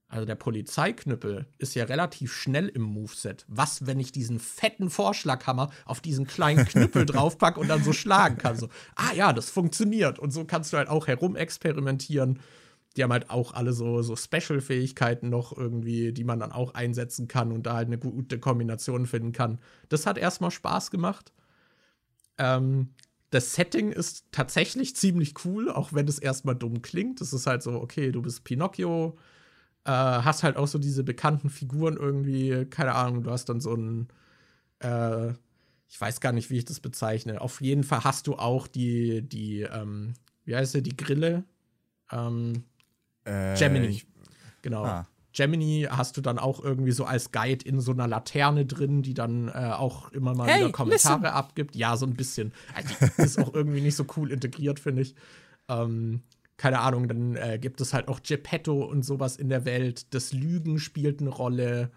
also 0.09 0.27
der 0.27 0.37
Polizeiknüppel 0.37 1.47
ist 1.59 1.75
ja 1.75 1.85
relativ 1.85 2.33
schnell 2.33 2.69
im 2.69 2.83
Moveset. 2.83 3.45
Was, 3.49 3.87
wenn 3.87 3.99
ich 3.99 4.13
diesen 4.13 4.39
fetten 4.39 4.89
Vorschlaghammer 4.89 5.71
auf 5.85 6.01
diesen 6.01 6.27
kleinen 6.27 6.65
Knüppel 6.69 7.07
draufpacke 7.07 7.59
und 7.59 7.67
dann 7.67 7.83
so 7.83 7.93
schlagen 7.93 8.39
kann? 8.39 8.57
So, 8.57 8.69
ah 8.95 9.13
ja, 9.15 9.33
das 9.33 9.51
funktioniert. 9.51 10.21
Und 10.21 10.33
so 10.33 10.45
kannst 10.45 10.73
du 10.73 10.77
halt 10.77 10.89
auch 10.89 11.09
herumexperimentieren. 11.09 12.39
Die 12.97 13.03
haben 13.03 13.13
halt 13.13 13.31
auch 13.31 13.55
alle 13.55 13.73
so, 13.73 14.03
so 14.03 14.15
Special-Fähigkeiten 14.17 15.29
noch 15.29 15.57
irgendwie, 15.57 16.13
die 16.13 16.25
man 16.25 16.39
dann 16.39 16.53
auch 16.53 16.75
einsetzen 16.75 17.29
kann 17.29 17.51
und 17.53 17.65
da 17.67 17.75
halt 17.75 17.89
eine 17.89 17.99
gute 17.99 18.39
Kombination 18.39 19.07
finden 19.07 19.33
kann. 19.33 19.59
Das 19.89 20.07
hat 20.07 20.17
erstmal 20.19 20.51
Spaß 20.53 20.91
gemacht. 20.91 21.33
Ähm, 22.39 22.91
das 23.31 23.55
Setting 23.55 23.91
ist 23.91 24.27
tatsächlich 24.31 24.95
ziemlich 24.95 25.35
cool, 25.45 25.71
auch 25.71 25.93
wenn 25.93 26.07
es 26.07 26.19
erstmal 26.21 26.55
dumm 26.55 26.83
klingt. 26.83 27.21
Es 27.21 27.33
ist 27.33 27.47
halt 27.47 27.63
so, 27.63 27.73
okay, 27.81 28.13
du 28.13 28.23
bist 28.23 28.45
Pinocchio, 28.45 29.19
äh, 29.85 29.91
hast 29.91 30.45
halt 30.45 30.57
auch 30.57 30.69
so 30.69 30.79
diese 30.79 31.05
bekannten 31.05 31.51
Figuren 31.51 31.97
irgendwie, 31.97 32.65
keine 32.67 32.95
Ahnung, 32.95 33.25
du 33.25 33.31
hast 33.31 33.47
dann 33.49 33.61
so 33.61 33.75
ein, 33.75 34.09
äh, 34.81 35.31
ich 35.89 36.01
weiß 36.01 36.21
gar 36.21 36.33
nicht, 36.33 36.51
wie 36.51 36.59
ich 36.59 36.65
das 36.65 36.81
bezeichne. 36.81 37.41
Auf 37.41 37.61
jeden 37.61 37.85
Fall 37.85 38.05
hast 38.05 38.27
du 38.29 38.37
auch 38.37 38.67
die, 38.69 39.23
die, 39.23 39.63
ähm, 39.63 40.15
wie 40.45 40.57
heißt 40.57 40.73
sie, 40.73 40.83
die 40.83 40.97
Grille? 40.97 41.45
Ähm, 42.13 42.65
äh, 43.25 43.57
Gemini. 43.59 44.03
genau. 44.63 44.85
Ah. 44.85 45.07
Gemini 45.35 45.89
hast 45.91 46.17
du 46.17 46.21
dann 46.21 46.39
auch 46.39 46.63
irgendwie 46.63 46.93
so 46.93 47.05
als 47.05 47.33
Guide 47.33 47.65
in 47.65 47.81
so 47.81 47.91
einer 47.91 48.07
Laterne 48.07 48.67
drin, 48.67 49.03
die 49.03 49.15
dann 49.15 49.49
äh, 49.49 49.73
auch 49.73 50.13
immer 50.13 50.35
mal 50.35 50.49
hey, 50.49 50.61
wieder 50.61 50.73
Kommentare 50.73 51.23
listen. 51.23 51.35
abgibt. 51.35 51.77
Ja, 51.77 51.97
so 51.97 52.07
ein 52.07 52.15
bisschen. 52.15 52.53
Also, 52.75 53.23
ist 53.23 53.39
auch 53.39 53.53
irgendwie 53.53 53.81
nicht 53.81 53.97
so 53.97 54.07
cool 54.17 54.31
integriert, 54.31 54.79
finde 54.79 55.03
ich. 55.03 55.17
Ähm, 55.69 56.23
keine 56.57 56.81
Ahnung, 56.81 57.09
dann 57.09 57.35
äh, 57.35 57.59
gibt 57.61 57.81
es 57.81 57.93
halt 57.93 58.07
auch 58.07 58.23
Geppetto 58.23 58.85
und 58.85 59.05
sowas 59.05 59.37
in 59.37 59.49
der 59.49 59.65
Welt. 59.65 60.15
Das 60.15 60.33
Lügen 60.33 60.79
spielt 60.79 61.21
eine 61.21 61.31
Rolle, 61.31 61.91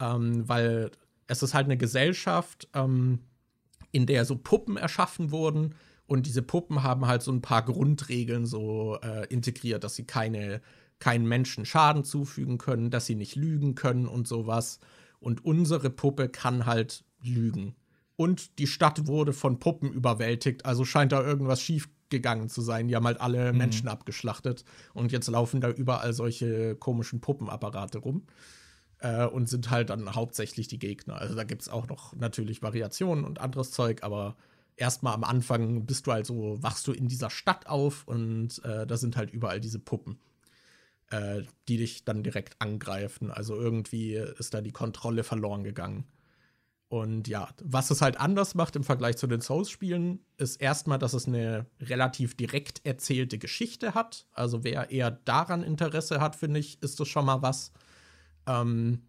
ähm, 0.00 0.48
weil 0.48 0.90
es 1.26 1.42
ist 1.42 1.52
halt 1.52 1.66
eine 1.66 1.76
Gesellschaft, 1.76 2.68
ähm, 2.74 3.20
in 3.92 4.06
der 4.06 4.24
so 4.24 4.36
Puppen 4.36 4.78
erschaffen 4.78 5.30
wurden. 5.30 5.74
Und 6.10 6.26
diese 6.26 6.42
Puppen 6.42 6.82
haben 6.82 7.06
halt 7.06 7.22
so 7.22 7.30
ein 7.30 7.40
paar 7.40 7.64
Grundregeln 7.64 8.44
so 8.44 8.98
äh, 9.00 9.28
integriert, 9.28 9.84
dass 9.84 9.94
sie 9.94 10.06
keine, 10.06 10.60
keinen 10.98 11.24
Menschen 11.24 11.64
Schaden 11.64 12.02
zufügen 12.02 12.58
können, 12.58 12.90
dass 12.90 13.06
sie 13.06 13.14
nicht 13.14 13.36
lügen 13.36 13.76
können 13.76 14.06
und 14.06 14.26
sowas. 14.26 14.80
Und 15.20 15.44
unsere 15.44 15.88
Puppe 15.88 16.28
kann 16.28 16.66
halt 16.66 17.04
lügen. 17.22 17.76
Und 18.16 18.58
die 18.58 18.66
Stadt 18.66 19.06
wurde 19.06 19.32
von 19.32 19.60
Puppen 19.60 19.92
überwältigt, 19.92 20.66
also 20.66 20.84
scheint 20.84 21.12
da 21.12 21.24
irgendwas 21.24 21.62
schief 21.62 21.88
gegangen 22.08 22.48
zu 22.48 22.60
sein. 22.60 22.88
Die 22.88 22.96
haben 22.96 23.06
halt 23.06 23.20
alle 23.20 23.52
mhm. 23.52 23.58
Menschen 23.58 23.86
abgeschlachtet 23.86 24.64
und 24.94 25.12
jetzt 25.12 25.28
laufen 25.28 25.60
da 25.60 25.70
überall 25.70 26.12
solche 26.12 26.74
komischen 26.74 27.20
Puppenapparate 27.20 27.98
rum 27.98 28.26
äh, 28.98 29.26
und 29.26 29.48
sind 29.48 29.70
halt 29.70 29.90
dann 29.90 30.12
hauptsächlich 30.12 30.66
die 30.66 30.80
Gegner. 30.80 31.18
Also 31.18 31.36
da 31.36 31.44
gibt 31.44 31.62
es 31.62 31.68
auch 31.68 31.86
noch 31.86 32.16
natürlich 32.16 32.62
Variationen 32.62 33.24
und 33.24 33.40
anderes 33.40 33.70
Zeug, 33.70 34.02
aber 34.02 34.34
erstmal 34.80 35.14
am 35.14 35.24
Anfang 35.24 35.86
bist 35.86 36.06
du 36.06 36.12
halt 36.12 36.26
so, 36.26 36.62
wachst 36.62 36.86
du 36.86 36.92
in 36.92 37.08
dieser 37.08 37.30
Stadt 37.30 37.66
auf 37.66 38.08
und 38.08 38.64
äh, 38.64 38.86
da 38.86 38.96
sind 38.96 39.16
halt 39.16 39.30
überall 39.30 39.60
diese 39.60 39.78
Puppen, 39.78 40.18
äh, 41.10 41.42
die 41.68 41.76
dich 41.76 42.04
dann 42.04 42.22
direkt 42.22 42.60
angreifen. 42.60 43.30
Also 43.30 43.54
irgendwie 43.56 44.14
ist 44.14 44.54
da 44.54 44.60
die 44.60 44.72
Kontrolle 44.72 45.22
verloren 45.22 45.64
gegangen. 45.64 46.04
Und 46.88 47.28
ja, 47.28 47.48
was 47.62 47.92
es 47.92 48.02
halt 48.02 48.18
anders 48.18 48.56
macht 48.56 48.74
im 48.74 48.82
Vergleich 48.82 49.16
zu 49.16 49.28
den 49.28 49.40
Souls-Spielen, 49.40 50.24
ist 50.38 50.56
erstmal, 50.56 50.98
dass 50.98 51.12
es 51.12 51.28
eine 51.28 51.66
relativ 51.80 52.36
direkt 52.36 52.84
erzählte 52.84 53.38
Geschichte 53.38 53.94
hat. 53.94 54.26
Also 54.32 54.64
wer 54.64 54.90
eher 54.90 55.12
daran 55.12 55.62
Interesse 55.62 56.20
hat, 56.20 56.34
finde 56.34 56.58
ich, 56.58 56.82
ist 56.82 56.98
das 56.98 57.06
schon 57.06 57.26
mal 57.26 57.42
was. 57.42 57.70
Ähm 58.48 59.02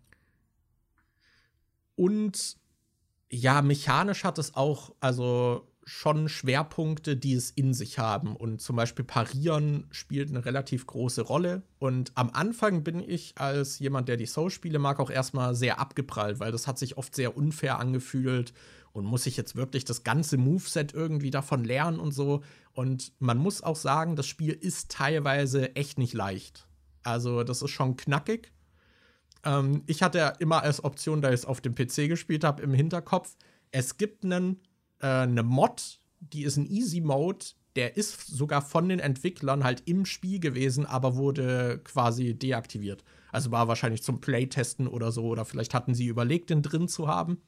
und 1.95 2.60
ja, 3.31 3.61
mechanisch 3.61 4.23
hat 4.23 4.37
es 4.37 4.55
auch, 4.55 4.93
also 4.99 5.67
schon 5.83 6.29
Schwerpunkte, 6.29 7.17
die 7.17 7.33
es 7.33 7.49
in 7.49 7.73
sich 7.73 7.97
haben. 7.97 8.35
Und 8.35 8.61
zum 8.61 8.75
Beispiel 8.75 9.03
Parieren 9.03 9.87
spielt 9.89 10.29
eine 10.29 10.45
relativ 10.45 10.85
große 10.85 11.21
Rolle. 11.21 11.63
Und 11.79 12.11
am 12.15 12.29
Anfang 12.31 12.83
bin 12.83 12.99
ich 12.99 13.33
als 13.37 13.79
jemand, 13.79 14.07
der 14.07 14.17
die 14.17 14.25
Soul-Spiele 14.25 14.79
mag, 14.79 14.99
auch 14.99 15.09
erstmal 15.09 15.55
sehr 15.55 15.79
abgeprallt, 15.79 16.39
weil 16.39 16.51
das 16.51 16.67
hat 16.67 16.77
sich 16.77 16.97
oft 16.97 17.15
sehr 17.15 17.35
unfair 17.35 17.79
angefühlt. 17.79 18.53
Und 18.93 19.05
muss 19.05 19.25
ich 19.25 19.37
jetzt 19.37 19.55
wirklich 19.55 19.85
das 19.85 20.03
ganze 20.03 20.37
Moveset 20.37 20.93
irgendwie 20.93 21.31
davon 21.31 21.63
lernen 21.63 21.99
und 21.99 22.11
so. 22.11 22.43
Und 22.73 23.13
man 23.19 23.37
muss 23.37 23.63
auch 23.63 23.77
sagen, 23.77 24.17
das 24.17 24.27
Spiel 24.27 24.51
ist 24.53 24.91
teilweise 24.91 25.75
echt 25.75 25.97
nicht 25.97 26.13
leicht. 26.13 26.67
Also, 27.03 27.43
das 27.43 27.61
ist 27.61 27.71
schon 27.71 27.95
knackig. 27.95 28.51
Ähm, 29.45 29.83
ich 29.87 30.03
hatte 30.03 30.19
ja 30.19 30.29
immer 30.29 30.63
als 30.63 30.83
Option, 30.83 31.21
da 31.21 31.29
ich 31.29 31.41
es 31.41 31.45
auf 31.45 31.61
dem 31.61 31.75
PC 31.75 32.07
gespielt 32.07 32.43
habe, 32.43 32.63
im 32.63 32.73
Hinterkopf, 32.73 33.35
es 33.71 33.97
gibt 33.97 34.23
einen 34.25 34.61
äh, 35.01 35.07
eine 35.07 35.43
Mod, 35.43 35.99
die 36.19 36.43
ist 36.43 36.57
ein 36.57 36.67
Easy 36.67 37.01
Mode, 37.01 37.45
der 37.75 37.97
ist 37.97 38.27
sogar 38.27 38.61
von 38.61 38.89
den 38.89 38.99
Entwicklern 38.99 39.63
halt 39.63 39.83
im 39.85 40.05
Spiel 40.05 40.39
gewesen, 40.39 40.85
aber 40.85 41.15
wurde 41.15 41.79
quasi 41.83 42.33
deaktiviert. 42.33 43.03
Also 43.31 43.51
war 43.51 43.67
wahrscheinlich 43.67 44.03
zum 44.03 44.21
Playtesten 44.21 44.87
oder 44.87 45.11
so, 45.11 45.23
oder 45.25 45.45
vielleicht 45.45 45.73
hatten 45.73 45.95
sie 45.95 46.07
überlegt, 46.07 46.49
den 46.49 46.61
drin 46.61 46.87
zu 46.87 47.07
haben. 47.07 47.41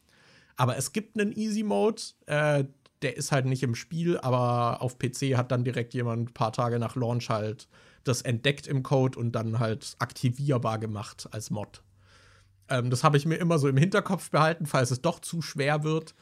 Aber 0.55 0.77
es 0.77 0.93
gibt 0.93 1.19
einen 1.19 1.33
Easy 1.33 1.63
Mode, 1.63 2.01
äh, 2.25 2.65
der 3.01 3.17
ist 3.17 3.31
halt 3.33 3.45
nicht 3.45 3.63
im 3.63 3.75
Spiel, 3.75 4.17
aber 4.17 4.81
auf 4.81 4.97
PC 4.97 5.35
hat 5.35 5.51
dann 5.51 5.65
direkt 5.65 5.93
jemand 5.93 6.29
ein 6.29 6.33
paar 6.33 6.53
Tage 6.53 6.79
nach 6.79 6.95
Launch 6.95 7.29
halt 7.29 7.67
das 8.03 8.21
entdeckt 8.21 8.67
im 8.67 8.83
Code 8.83 9.17
und 9.17 9.31
dann 9.33 9.59
halt 9.59 9.95
aktivierbar 9.99 10.79
gemacht 10.79 11.27
als 11.31 11.49
Mod. 11.49 11.83
Ähm, 12.69 12.89
das 12.89 13.03
habe 13.03 13.17
ich 13.17 13.25
mir 13.25 13.35
immer 13.35 13.59
so 13.59 13.67
im 13.67 13.77
Hinterkopf 13.77 14.29
behalten, 14.29 14.65
falls 14.65 14.91
es 14.91 15.01
doch 15.01 15.19
zu 15.19 15.41
schwer 15.41 15.83
wird. 15.83 16.15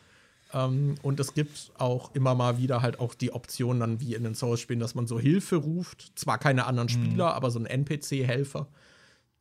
Ähm, 0.54 0.96
und 1.02 1.20
es 1.20 1.34
gibt 1.34 1.72
auch 1.78 2.14
immer 2.14 2.36
mal 2.36 2.58
wieder 2.58 2.82
halt 2.82 3.00
auch 3.00 3.14
die 3.14 3.32
Option 3.32 3.80
dann 3.80 4.00
wie 4.00 4.16
in 4.16 4.24
den 4.24 4.36
Souls-Spielen, 4.36 4.80
dass 4.80 4.96
man 4.96 5.08
so 5.08 5.20
Hilfe 5.20 5.58
ruft. 5.58 6.12
Zwar 6.16 6.38
keine 6.38 6.66
anderen 6.66 6.88
mhm. 6.88 7.06
Spieler, 7.06 7.30
mhm. 7.30 7.36
aber 7.36 7.52
so 7.52 7.60
ein 7.60 7.66
NPC-Helfer. 7.66 8.68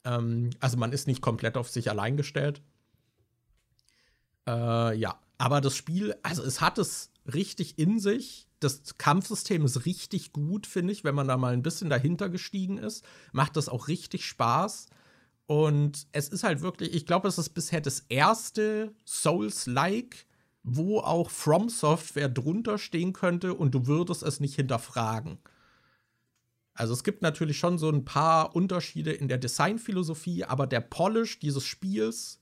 Ähm, 0.05 0.51
also 0.61 0.77
man 0.77 0.93
ist 0.93 1.07
nicht 1.07 1.23
komplett 1.23 1.57
auf 1.57 1.69
sich 1.69 1.91
allein 1.91 2.17
gestellt. 2.17 2.63
Äh, 4.47 4.97
ja, 4.97 5.19
aber 5.39 5.61
das 5.61 5.77
Spiel, 5.77 6.15
also 6.23 6.43
es 6.43 6.61
hat 6.61 6.79
es 6.79 7.11
richtig 7.33 7.79
in 7.79 7.99
sich. 7.99 8.47
Das 8.61 8.99
Kampfsystem 8.99 9.65
ist 9.65 9.87
richtig 9.87 10.33
gut, 10.33 10.67
finde 10.67 10.93
ich, 10.93 11.03
wenn 11.03 11.15
man 11.15 11.29
da 11.29 11.37
mal 11.37 11.53
ein 11.53 11.63
bisschen 11.63 11.91
dahinter 11.91 12.29
gestiegen 12.29 12.79
ist. 12.79 13.05
Macht 13.33 13.57
das 13.57 13.69
auch 13.69 13.89
richtig 13.89 14.27
Spaß. 14.27 14.87
Und 15.47 16.07
es 16.13 16.29
ist 16.29 16.45
halt 16.45 16.61
wirklich, 16.61 16.95
ich 16.95 17.07
glaube, 17.07 17.27
es 17.27 17.39
ist 17.39 17.51
bisher 17.51 17.81
das 17.81 18.05
erste 18.09 18.95
Souls-like, 19.05 20.27
wo 20.63 21.01
auch 21.01 21.31
From 21.31 21.69
Software 21.69 22.29
drunter 22.29 22.79
stehen 22.79 23.13
könnte 23.13 23.55
und 23.55 23.75
du 23.75 23.87
würdest 23.87 24.23
es 24.23 24.41
nicht 24.41 24.55
hinterfragen. 24.55 25.39
Also 26.75 26.93
es 26.93 27.03
gibt 27.03 27.23
natürlich 27.23 27.59
schon 27.59 27.79
so 27.79 27.91
ein 27.91 28.05
paar 28.05 28.55
Unterschiede 28.55 29.13
in 29.13 29.29
der 29.29 29.39
Designphilosophie, 29.39 30.45
aber 30.45 30.67
der 30.67 30.81
Polish 30.81 31.39
dieses 31.39 31.65
Spiels 31.65 32.40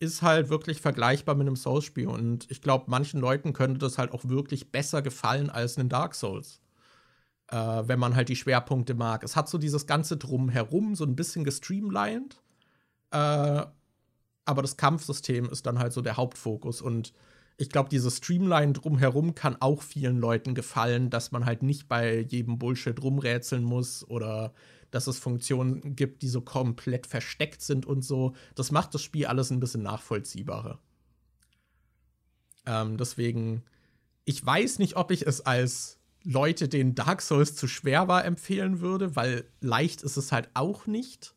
ist 0.00 0.22
halt 0.22 0.48
wirklich 0.48 0.80
vergleichbar 0.80 1.34
mit 1.34 1.46
einem 1.46 1.56
Souls-Spiel 1.56 2.08
und 2.08 2.50
ich 2.50 2.62
glaube, 2.62 2.86
manchen 2.88 3.20
Leuten 3.20 3.52
könnte 3.52 3.78
das 3.78 3.98
halt 3.98 4.12
auch 4.12 4.24
wirklich 4.24 4.70
besser 4.72 5.02
gefallen 5.02 5.50
als 5.50 5.78
ein 5.78 5.88
Dark 5.88 6.14
Souls. 6.14 6.60
Äh, 7.48 7.56
wenn 7.56 7.98
man 7.98 8.16
halt 8.16 8.28
die 8.28 8.36
Schwerpunkte 8.36 8.94
mag. 8.94 9.22
Es 9.22 9.36
hat 9.36 9.48
so 9.48 9.58
dieses 9.58 9.86
ganze 9.86 10.16
Drumherum 10.16 10.94
so 10.94 11.04
ein 11.04 11.14
bisschen 11.14 11.44
gestreamlined. 11.44 12.40
Äh, 13.10 13.66
aber 14.46 14.62
das 14.62 14.76
Kampfsystem 14.76 15.48
ist 15.50 15.66
dann 15.66 15.78
halt 15.78 15.92
so 15.92 16.00
der 16.00 16.16
Hauptfokus. 16.16 16.80
Und 16.82 17.12
ich 17.56 17.70
glaube, 17.70 17.88
dieses 17.88 18.16
Streamline 18.18 18.72
drumherum 18.72 19.34
kann 19.34 19.56
auch 19.60 19.82
vielen 19.82 20.18
Leuten 20.18 20.54
gefallen, 20.54 21.10
dass 21.10 21.32
man 21.32 21.46
halt 21.46 21.62
nicht 21.62 21.88
bei 21.88 22.20
jedem 22.20 22.58
Bullshit 22.58 23.00
rumrätseln 23.02 23.62
muss 23.62 24.08
oder 24.08 24.52
dass 24.94 25.06
es 25.06 25.18
Funktionen 25.18 25.96
gibt, 25.96 26.22
die 26.22 26.28
so 26.28 26.40
komplett 26.40 27.06
versteckt 27.06 27.62
sind 27.62 27.86
und 27.86 28.02
so. 28.02 28.34
Das 28.54 28.70
macht 28.70 28.94
das 28.94 29.02
Spiel 29.02 29.26
alles 29.26 29.50
ein 29.50 29.60
bisschen 29.60 29.82
nachvollziehbarer. 29.82 30.78
Ähm, 32.66 32.96
deswegen, 32.96 33.62
ich 34.24 34.44
weiß 34.44 34.78
nicht, 34.78 34.96
ob 34.96 35.10
ich 35.10 35.26
es 35.26 35.40
als 35.40 35.98
Leute, 36.22 36.68
denen 36.68 36.94
Dark 36.94 37.20
Souls 37.20 37.54
zu 37.54 37.68
schwer 37.68 38.08
war, 38.08 38.24
empfehlen 38.24 38.80
würde, 38.80 39.16
weil 39.16 39.44
leicht 39.60 40.02
ist 40.02 40.16
es 40.16 40.32
halt 40.32 40.48
auch 40.54 40.86
nicht 40.86 41.34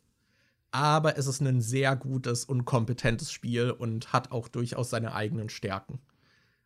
aber 0.72 1.18
es 1.18 1.28
ist 1.28 1.42
ein 1.42 1.62
sehr 1.62 1.96
gutes 1.96 2.46
und 2.46 2.66
kompetentes 2.66 3.32
Spiel 3.32 3.72
und 3.72 4.14
hat 4.14 4.32
auch 4.32 4.48
durchaus 4.48 4.90
seine 4.90 5.14
eigenen 5.14 5.50
Stärken. 5.50 6.00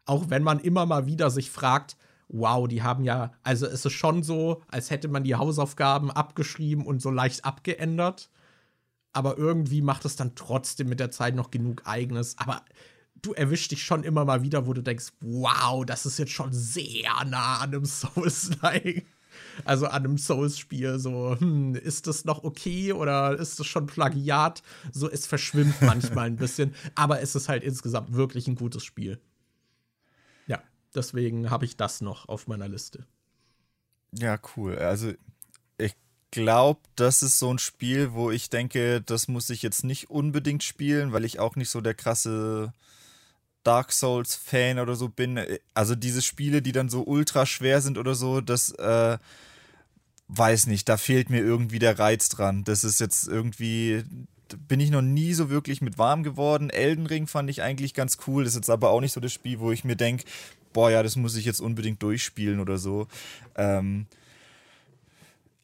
Auch 0.05 0.29
wenn 0.29 0.43
man 0.43 0.59
immer 0.59 0.85
mal 0.85 1.05
wieder 1.05 1.29
sich 1.29 1.51
fragt, 1.51 1.95
wow, 2.31 2.67
die 2.67 2.81
haben 2.83 3.03
ja, 3.03 3.33
also 3.43 3.65
es 3.67 3.85
ist 3.85 3.93
schon 3.93 4.23
so, 4.23 4.61
als 4.67 4.89
hätte 4.89 5.07
man 5.07 5.23
die 5.23 5.35
Hausaufgaben 5.35 6.11
abgeschrieben 6.11 6.85
und 6.85 7.01
so 7.01 7.11
leicht 7.11 7.45
abgeändert. 7.45 8.29
aber 9.13 9.37
irgendwie 9.37 9.81
macht 9.81 10.05
es 10.05 10.15
dann 10.15 10.35
trotzdem 10.35 10.89
mit 10.89 10.99
der 10.99 11.11
Zeit 11.11 11.35
noch 11.35 11.51
genug 11.51 11.83
eigenes. 11.85 12.37
Aber 12.37 12.63
du 13.21 13.33
erwischst 13.33 13.71
dich 13.71 13.83
schon 13.83 14.03
immer 14.03 14.25
mal 14.25 14.43
wieder, 14.43 14.67
wo 14.67 14.73
du 14.73 14.81
denkst, 14.81 15.11
wow, 15.21 15.85
das 15.85 16.05
ist 16.05 16.19
jetzt 16.19 16.31
schon 16.31 16.53
sehr 16.53 17.25
nah 17.25 17.57
an 17.59 17.73
einem 17.73 17.85
Souls-like. 17.87 19.05
Also 19.65 19.87
an 19.87 20.05
einem 20.05 20.17
Souls-Spiel, 20.17 20.99
so, 20.99 21.37
hm, 21.39 21.75
ist 21.75 22.07
das 22.07 22.25
noch 22.25 22.43
okay 22.43 22.93
oder 22.93 23.37
ist 23.37 23.59
das 23.59 23.67
schon 23.67 23.85
Plagiat? 23.85 24.61
So, 24.91 25.09
es 25.09 25.25
verschwimmt 25.25 25.81
manchmal 25.81 26.27
ein 26.27 26.37
bisschen, 26.37 26.73
aber 26.95 27.21
es 27.21 27.35
ist 27.35 27.49
halt 27.49 27.63
insgesamt 27.63 28.13
wirklich 28.13 28.47
ein 28.47 28.55
gutes 28.55 28.83
Spiel. 28.83 29.19
Deswegen 30.95 31.49
habe 31.49 31.65
ich 31.65 31.77
das 31.77 32.01
noch 32.01 32.27
auf 32.27 32.47
meiner 32.47 32.67
Liste. 32.67 33.05
Ja, 34.13 34.37
cool. 34.55 34.77
Also, 34.77 35.13
ich 35.77 35.95
glaube, 36.31 36.81
das 36.95 37.23
ist 37.23 37.39
so 37.39 37.53
ein 37.53 37.59
Spiel, 37.59 38.13
wo 38.13 38.31
ich 38.31 38.49
denke, 38.49 39.01
das 39.01 39.27
muss 39.27 39.49
ich 39.49 39.61
jetzt 39.61 39.83
nicht 39.83 40.09
unbedingt 40.09 40.63
spielen, 40.63 41.13
weil 41.13 41.25
ich 41.25 41.39
auch 41.39 41.55
nicht 41.55 41.69
so 41.69 41.81
der 41.81 41.93
krasse 41.93 42.73
Dark 43.63 43.91
Souls-Fan 43.91 44.79
oder 44.79 44.95
so 44.95 45.09
bin. 45.09 45.39
Also 45.73 45.95
diese 45.95 46.21
Spiele, 46.21 46.61
die 46.61 46.71
dann 46.71 46.89
so 46.89 47.03
ultra 47.03 47.45
schwer 47.45 47.81
sind 47.81 47.97
oder 47.97 48.15
so, 48.15 48.41
das 48.41 48.71
äh, 48.71 49.17
weiß 50.27 50.67
nicht, 50.67 50.89
da 50.89 50.97
fehlt 50.97 51.29
mir 51.29 51.41
irgendwie 51.41 51.79
der 51.79 51.99
Reiz 51.99 52.29
dran. 52.29 52.63
Das 52.63 52.83
ist 52.83 52.99
jetzt 52.99 53.27
irgendwie, 53.27 54.03
bin 54.67 54.79
ich 54.79 54.89
noch 54.89 55.01
nie 55.01 55.33
so 55.33 55.49
wirklich 55.49 55.81
mit 55.81 55.97
warm 55.97 56.23
geworden. 56.23 56.69
Elden 56.69 57.05
Ring 57.05 57.27
fand 57.27 57.49
ich 57.49 57.61
eigentlich 57.61 57.93
ganz 57.93 58.17
cool. 58.27 58.43
Das 58.43 58.53
ist 58.53 58.57
jetzt 58.57 58.69
aber 58.69 58.89
auch 58.89 59.01
nicht 59.01 59.13
so 59.13 59.19
das 59.19 59.33
Spiel, 59.33 59.59
wo 59.59 59.71
ich 59.71 59.83
mir 59.83 59.95
denke, 59.95 60.25
boah, 60.73 60.91
ja, 60.91 61.03
das 61.03 61.15
muss 61.15 61.35
ich 61.35 61.45
jetzt 61.45 61.61
unbedingt 61.61 62.01
durchspielen 62.01 62.59
oder 62.59 62.77
so. 62.77 63.07
Ähm, 63.55 64.07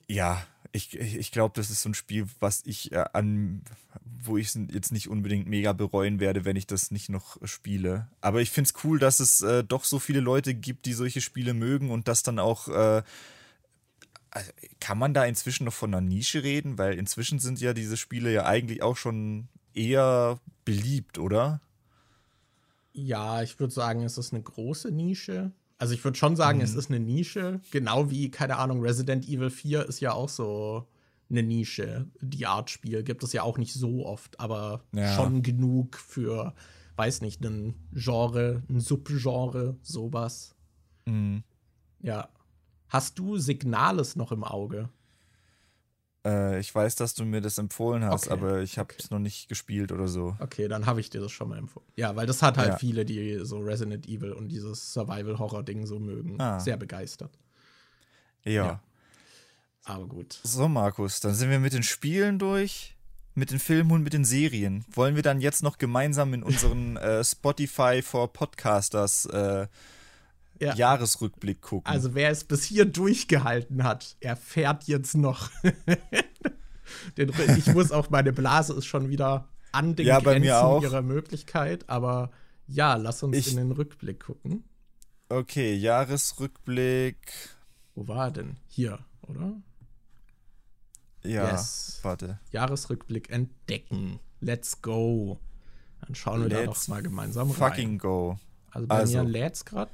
ja, 0.08 0.46
ich, 0.72 0.98
ich 0.98 1.32
glaube, 1.32 1.54
das 1.56 1.70
ist 1.70 1.82
so 1.82 1.90
ein 1.90 1.94
Spiel, 1.94 2.28
was 2.40 2.62
ich 2.66 2.92
äh, 2.92 3.06
an, 3.14 3.62
wo 4.24 4.38
ich 4.38 4.54
jetzt 4.56 4.92
nicht 4.92 5.10
unbedingt 5.10 5.48
mega 5.48 5.74
bereuen 5.74 6.20
werde, 6.20 6.46
wenn 6.46 6.56
ich 6.56 6.68
das 6.68 6.92
nicht 6.92 7.10
noch 7.10 7.38
spiele. 7.46 8.08
Aber 8.22 8.42
ich 8.42 8.52
finde 8.52 8.70
es 8.70 8.84
cool, 8.84 9.00
dass 9.00 9.20
es 9.20 9.42
äh, 9.42 9.64
doch 9.64 9.84
so 9.84 10.00
viele 10.00 10.20
Leute 10.20 10.54
gibt, 10.54 10.86
die 10.86 10.94
solche 10.94 11.22
Spiele 11.22 11.54
mögen 11.54 11.90
und 11.90 12.08
das 12.08 12.24
dann 12.24 12.40
auch. 12.40 12.68
Äh, 12.68 13.04
also 14.30 14.52
kann 14.80 15.00
man 15.00 15.14
da 15.14 15.26
inzwischen 15.26 15.64
noch 15.64 15.74
von 15.74 15.94
einer 15.94 16.02
Nische 16.02 16.44
reden? 16.44 16.78
Weil 16.78 16.94
inzwischen 16.94 17.40
sind 17.40 17.60
ja 17.60 17.74
diese 17.74 17.98
Spiele 17.98 18.32
ja 18.32 18.46
eigentlich 18.46 18.84
auch 18.84 18.98
schon 18.98 19.48
eher 19.74 20.40
beliebt, 20.66 21.18
oder? 21.18 21.62
Ja, 22.98 23.44
ich 23.44 23.60
würde 23.60 23.72
sagen, 23.72 24.02
es 24.02 24.18
ist 24.18 24.34
eine 24.34 24.42
große 24.42 24.90
Nische. 24.90 25.52
Also 25.78 25.94
ich 25.94 26.04
würde 26.04 26.18
schon 26.18 26.36
sagen, 26.36 26.58
mhm. 26.58 26.64
es 26.64 26.74
ist 26.74 26.90
eine 26.90 27.00
Nische, 27.00 27.62
genau 27.70 28.10
wie, 28.10 28.32
keine 28.32 28.58
Ahnung, 28.58 28.82
Resident 28.82 29.28
Evil 29.28 29.52
4 29.52 29.86
ist 29.86 30.00
ja 30.00 30.14
auch 30.14 30.30
so 30.30 30.88
eine 31.30 31.44
Nische. 31.44 32.08
Die 32.22 32.48
Art 32.48 32.72
Spiel 32.72 33.04
gibt 33.04 33.24
es 33.24 33.34
ja 33.34 33.44
auch 33.44 33.60
nicht 33.60 33.74
so 33.74 34.04
oft, 34.04 34.40
aber 34.40 34.84
ja. 34.94 35.16
schon 35.16 35.44
genug 35.44 35.98
für, 35.98 36.56
weiß 36.96 37.22
nicht, 37.22 37.46
ein 37.46 37.76
Genre, 37.94 38.64
ein 38.68 38.80
Subgenre, 38.80 39.78
sowas. 39.84 40.56
Mhm. 41.06 41.44
Ja. 42.02 42.30
Hast 42.90 43.20
du 43.20 43.38
Signales 43.38 44.16
noch 44.16 44.32
im 44.32 44.44
Auge? 44.44 44.90
Äh, 46.28 46.60
ich 46.60 46.74
weiß, 46.74 46.96
dass 46.96 47.14
du 47.14 47.24
mir 47.24 47.40
das 47.40 47.58
empfohlen 47.58 48.04
hast, 48.04 48.28
okay. 48.28 48.34
aber 48.34 48.60
ich 48.62 48.78
habe 48.78 48.94
es 48.98 49.06
okay. 49.06 49.14
noch 49.14 49.20
nicht 49.20 49.48
gespielt 49.48 49.92
oder 49.94 50.08
so. 50.08 50.36
Okay, 50.40 50.68
dann 50.68 50.86
habe 50.86 51.00
ich 51.00 51.10
dir 51.10 51.22
das 51.22 51.32
schon 51.32 51.48
mal 51.48 51.58
empfohlen. 51.58 51.88
Ja, 51.96 52.16
weil 52.16 52.28
das 52.28 52.42
hat 52.42 52.58
halt 52.58 52.70
ja. 52.70 52.78
viele, 52.78 53.06
die 53.06 53.40
so 53.44 53.60
Resident 53.60 54.08
Evil 54.08 54.34
und 54.34 54.50
dieses 54.50 54.94
Survival-Horror-Ding 54.94 55.86
so 55.86 56.00
mögen, 56.00 56.40
ah. 56.42 56.60
sehr 56.60 56.76
begeistert. 56.76 57.32
Ja. 58.44 58.52
ja. 58.52 58.84
Aber 59.86 60.06
gut. 60.06 60.40
So, 60.44 60.68
Markus, 60.68 61.22
dann 61.22 61.34
sind 61.34 61.50
wir 61.50 61.60
mit 61.60 61.72
den 61.72 61.84
Spielen 61.84 62.40
durch 62.40 62.94
mit 63.34 63.52
den 63.52 63.60
Filmen 63.60 63.92
und 63.92 64.02
mit 64.02 64.14
den 64.14 64.26
Serien. 64.26 64.84
Wollen 64.92 65.16
wir 65.16 65.22
dann 65.22 65.40
jetzt 65.40 65.62
noch 65.62 65.78
gemeinsam 65.78 66.34
in 66.34 66.42
unseren 66.42 66.98
äh, 66.98 67.24
Spotify 67.24 68.02
for 68.02 68.34
Podcasters 68.34 69.28
äh, 69.28 69.68
ja. 70.60 70.76
Jahresrückblick 70.76 71.62
gucken. 71.62 71.92
Also 71.92 72.16
wer 72.16 72.30
es 72.30 72.44
bis 72.44 72.64
hier 72.64 72.86
durchgehalten 72.86 73.84
hat, 73.84 74.16
erfährt 74.20 74.86
jetzt 74.86 75.16
noch. 75.16 75.50
den, 77.18 77.32
ich 77.58 77.68
muss 77.68 77.92
auch, 77.92 78.10
meine 78.10 78.34
Blase 78.34 78.74
ist 78.74 78.86
schon 78.86 79.10
wieder 79.10 79.48
an 79.72 79.96
den 79.96 80.08
ja, 80.08 80.20
Grenzen 80.20 80.82
ihrer 80.82 81.02
Möglichkeit, 81.02 81.90
aber 81.90 82.32
ja, 82.68 82.96
lass 82.96 83.24
uns 83.24 83.38
ich, 83.38 83.52
in 83.52 83.58
den 83.58 83.72
Rückblick 83.72 84.20
gucken. 84.26 84.64
Okay, 85.30 85.76
Jahresrückblick. 85.76 87.34
Wo 87.96 88.08
war 88.08 88.26
er 88.26 88.32
denn? 88.32 88.58
Hier, 88.68 89.00
oder? 89.24 89.54
Ja, 91.24 91.52
yes. 91.52 92.00
warte. 92.04 92.40
Jahresrückblick 92.52 93.30
entdecken. 93.30 94.20
Let's 94.40 94.82
go. 94.82 95.40
Dann 96.02 96.16
schauen 96.16 96.42
wir 96.42 96.50
Let's 96.50 96.60
da 96.60 96.66
doch 96.66 96.88
mal 96.88 97.04
gemeinsam 97.04 97.50
fucking 97.50 97.64
rein. 97.64 97.72
Fucking 97.72 97.98
go. 97.98 98.38
Also 98.72 98.88
bei 98.88 98.96
also. 98.96 99.24
mir 99.24 99.30
lädt's 99.30 99.66
gerade 99.66 99.92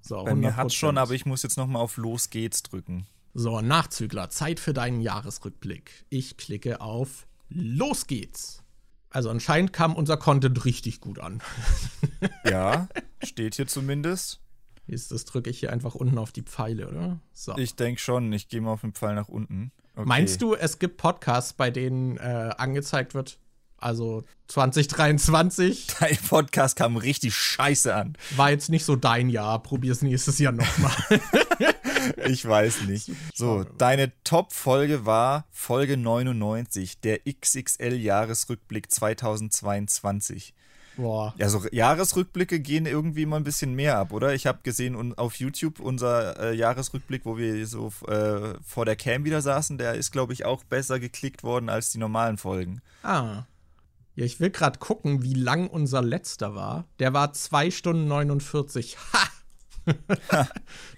so, 0.00 0.24
Bei 0.24 0.34
mir 0.34 0.56
hat 0.56 0.72
schon, 0.72 0.98
aber 0.98 1.12
ich 1.12 1.26
muss 1.26 1.42
jetzt 1.42 1.56
noch 1.56 1.66
mal 1.66 1.80
auf 1.80 1.96
Los 1.96 2.30
geht's 2.30 2.62
drücken. 2.62 3.06
So, 3.34 3.60
Nachzügler, 3.60 4.30
Zeit 4.30 4.58
für 4.58 4.72
deinen 4.72 5.00
Jahresrückblick. 5.00 6.04
Ich 6.08 6.36
klicke 6.36 6.80
auf 6.80 7.26
Los 7.48 8.06
geht's. 8.06 8.62
Also 9.10 9.28
anscheinend 9.28 9.72
kam 9.72 9.96
unser 9.96 10.16
Content 10.16 10.64
richtig 10.64 11.00
gut 11.00 11.18
an. 11.18 11.42
ja, 12.44 12.88
steht 13.22 13.56
hier 13.56 13.66
zumindest. 13.66 14.40
Ist 14.86 15.12
das 15.12 15.24
drücke 15.24 15.50
ich 15.50 15.60
hier 15.60 15.72
einfach 15.72 15.94
unten 15.94 16.18
auf 16.18 16.32
die 16.32 16.42
Pfeile, 16.42 16.88
oder? 16.88 17.20
So. 17.32 17.56
Ich 17.56 17.76
denke 17.76 18.00
schon. 18.00 18.32
Ich 18.32 18.48
gehe 18.48 18.60
mal 18.60 18.72
auf 18.72 18.80
den 18.80 18.92
Pfeil 18.92 19.14
nach 19.14 19.28
unten. 19.28 19.72
Okay. 19.94 20.08
Meinst 20.08 20.42
du, 20.42 20.54
es 20.54 20.78
gibt 20.78 20.96
Podcasts, 20.96 21.52
bei 21.52 21.70
denen 21.70 22.16
äh, 22.16 22.50
angezeigt 22.56 23.14
wird, 23.14 23.38
also 23.80 24.24
2023. 24.48 25.86
Dein 26.00 26.16
Podcast 26.16 26.76
kam 26.76 26.96
richtig 26.96 27.34
scheiße 27.34 27.94
an. 27.94 28.16
War 28.36 28.50
jetzt 28.50 28.68
nicht 28.68 28.84
so 28.84 28.96
dein 28.96 29.28
Jahr. 29.28 29.62
Probier's 29.62 30.02
nächstes 30.02 30.38
Jahr 30.38 30.52
nochmal. 30.52 30.92
ich 32.26 32.46
weiß 32.46 32.82
nicht. 32.82 33.10
So, 33.34 33.64
deine 33.64 34.12
Top-Folge 34.24 35.06
war 35.06 35.46
Folge 35.50 35.96
99, 35.96 37.00
der 37.00 37.20
XXL-Jahresrückblick 37.26 38.90
2022. 38.90 40.54
Boah. 40.96 41.34
Ja, 41.38 41.48
so 41.48 41.62
Jahresrückblicke 41.70 42.60
gehen 42.60 42.86
irgendwie 42.86 43.24
mal 43.24 43.36
ein 43.36 43.44
bisschen 43.44 43.74
mehr 43.74 43.98
ab, 43.98 44.12
oder? 44.12 44.34
Ich 44.34 44.46
habe 44.46 44.60
gesehen 44.62 45.16
auf 45.16 45.36
YouTube 45.36 45.80
unser 45.80 46.38
äh, 46.38 46.54
Jahresrückblick, 46.54 47.24
wo 47.24 47.38
wir 47.38 47.66
so 47.66 47.92
äh, 48.06 48.54
vor 48.62 48.84
der 48.84 48.96
Cam 48.96 49.24
wieder 49.24 49.40
saßen, 49.40 49.78
der 49.78 49.94
ist, 49.94 50.10
glaube 50.10 50.32
ich, 50.32 50.44
auch 50.44 50.64
besser 50.64 51.00
geklickt 51.00 51.42
worden 51.42 51.68
als 51.68 51.90
die 51.90 51.98
normalen 51.98 52.36
Folgen. 52.36 52.82
Ah. 53.02 53.44
Ja, 54.14 54.24
ich 54.24 54.40
will 54.40 54.50
gerade 54.50 54.78
gucken, 54.78 55.22
wie 55.22 55.34
lang 55.34 55.68
unser 55.68 56.02
letzter 56.02 56.54
war. 56.54 56.86
Der 56.98 57.12
war 57.12 57.32
2 57.32 57.70
Stunden 57.70 58.08
49. 58.08 58.96
Ha! 59.12 59.28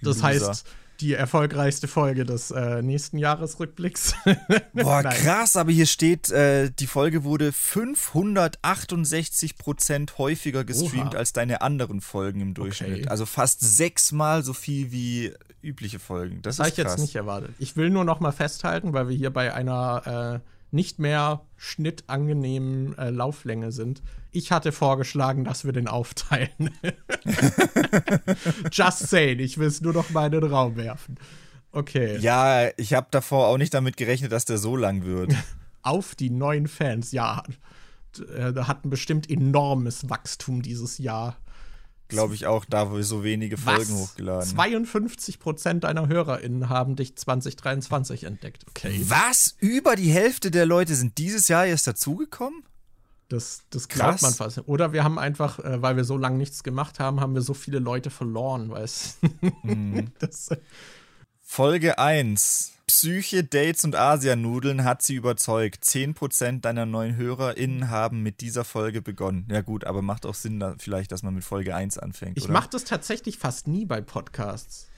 das 0.03 0.23
heißt, 0.23 0.65
die 1.03 1.13
erfolgreichste 1.15 1.89
Folge 1.89 2.25
des 2.25 2.53
äh, 2.53 2.81
nächsten 2.81 3.19
Jahresrückblicks. 3.19 4.15
Boah, 4.73 5.03
krass, 5.03 5.57
aber 5.57 5.73
hier 5.73 5.87
steht, 5.87 6.31
äh, 6.31 6.71
die 6.71 6.87
Folge 6.87 7.25
wurde 7.25 7.53
568 7.53 9.59
Prozent 9.59 10.17
häufiger 10.19 10.65
gestreamt 10.65 11.15
Oha. 11.15 11.19
als 11.19 11.33
deine 11.33 11.61
anderen 11.61 12.01
Folgen 12.01 12.41
im 12.41 12.55
Durchschnitt. 12.55 13.01
Okay. 13.01 13.09
Also 13.09 13.27
fast 13.27 13.61
sechsmal 13.61 14.45
so 14.45 14.53
viel 14.53 14.93
wie 14.93 15.33
übliche 15.61 15.99
Folgen. 15.99 16.41
Das, 16.43 16.57
das 16.57 16.67
habe 16.67 16.71
ich 16.71 16.77
jetzt 16.77 16.99
nicht 16.99 17.17
erwartet. 17.17 17.51
Ich 17.59 17.77
will 17.77 17.91
nur 17.91 18.05
noch 18.05 18.21
mal 18.21 18.33
festhalten, 18.33 18.93
weil 18.93 19.09
wir 19.09 19.17
hier 19.17 19.31
bei 19.31 19.53
einer 19.53 20.41
äh, 20.45 20.52
nicht 20.73 20.99
mehr 20.99 21.43
schnittangenehmen 21.57 22.97
äh, 22.99 23.11
Lauflänge 23.11 23.73
sind. 23.73 24.03
Ich 24.31 24.51
hatte 24.51 24.73
vorgeschlagen, 24.73 25.45
dass 25.45 25.65
wir 25.65 25.73
den 25.73 25.89
aufteilen. 25.89 26.71
Just 28.73 29.09
saying, 29.09 29.39
ich 29.39 29.59
will 29.59 29.69
es 29.69 29.81
nur 29.83 29.93
noch 29.93 30.11
mal 30.11 30.27
in 30.27 30.41
den 30.41 30.51
Raum 30.51 30.77
werfen. 30.77 31.19
Okay. 31.73 32.19
Ja, 32.19 32.69
ich 32.77 32.95
habe 32.95 33.09
davor 33.11 33.49
auch 33.49 33.59
nicht 33.59 33.75
damit 33.75 33.97
gerechnet, 33.97 34.33
dass 34.33 34.45
der 34.45 34.59
so 34.59 34.77
lang 34.77 35.05
wird. 35.05 35.35
Auf 35.83 36.15
die 36.15 36.31
neuen 36.31 36.69
Fans, 36.69 37.13
ja. 37.13 37.43
Äh, 38.37 38.55
hatten 38.55 38.91
bestimmt 38.91 39.29
enormes 39.31 40.09
Wachstum 40.09 40.63
dieses 40.63 40.99
Jahr 40.99 41.37
glaube 42.13 42.35
ich, 42.35 42.47
auch 42.47 42.65
da, 42.65 42.91
wo 42.91 42.97
wir 42.97 43.05
so 43.05 43.25
wenige 43.25 43.57
Folgen 43.57 43.95
Was? 43.95 44.11
hochgeladen 44.11 44.49
52 44.49 45.39
Prozent 45.39 45.85
deiner 45.85 46.09
HörerInnen 46.09 46.69
haben 46.69 46.97
dich 46.97 47.17
2023 47.17 48.25
entdeckt. 48.25 48.65
Okay. 48.69 49.01
Was? 49.09 49.57
Über 49.59 49.97
die 49.97 50.11
Hälfte 50.11 50.51
der 50.51 50.67
Leute 50.67 50.95
sind 50.95 51.19
dieses 51.19 51.49
Jahr 51.49 51.67
erst 51.67 51.87
dazugekommen? 51.87 52.63
Das, 53.29 53.63
das 53.71 53.89
glaubt 53.89 54.21
man 54.21 54.35
fast. 54.35 54.61
Oder 54.67 54.93
wir 54.93 55.05
haben 55.05 55.19
einfach, 55.19 55.59
äh, 55.59 55.81
weil 55.81 55.97
wir 55.97 56.05
so 56.05 56.19
lange 56.19 56.37
nichts 56.37 56.63
gemacht 56.63 57.01
haben, 57.01 57.19
haben 57.21 57.35
wir 57.35 57.41
so 57.41 57.55
viele 57.55 57.79
Leute 57.79 58.11
verloren, 58.11 58.69
weißt 58.69 59.19
mhm. 59.63 60.13
Folge 61.55 61.99
1. 61.99 62.73
Psyche, 62.87 63.45
Dates 63.45 63.85
und 63.85 63.95
Asianudeln 63.95 64.85
hat 64.85 65.03
sie 65.03 65.17
überzeugt. 65.17 65.85
10% 65.85 66.63
deiner 66.63 66.87
neuen 66.87 67.17
HörerInnen 67.17 67.91
haben 67.91 68.23
mit 68.23 68.41
dieser 68.41 68.65
Folge 68.65 69.03
begonnen. 69.03 69.47
Ja, 69.51 69.61
gut, 69.61 69.85
aber 69.85 70.01
macht 70.01 70.25
auch 70.25 70.33
Sinn, 70.33 70.61
da 70.61 70.77
vielleicht, 70.79 71.13
dass 71.13 71.23
man 71.23 71.35
mit 71.35 71.45
Folge 71.45 71.75
1 71.75 71.99
anfängt. 71.99 72.39
Ich 72.39 72.49
mache 72.49 72.71
das 72.71 72.85
tatsächlich 72.85 73.37
fast 73.37 73.69
nie 73.69 73.85
bei 73.85 74.01
Podcasts. 74.01 74.89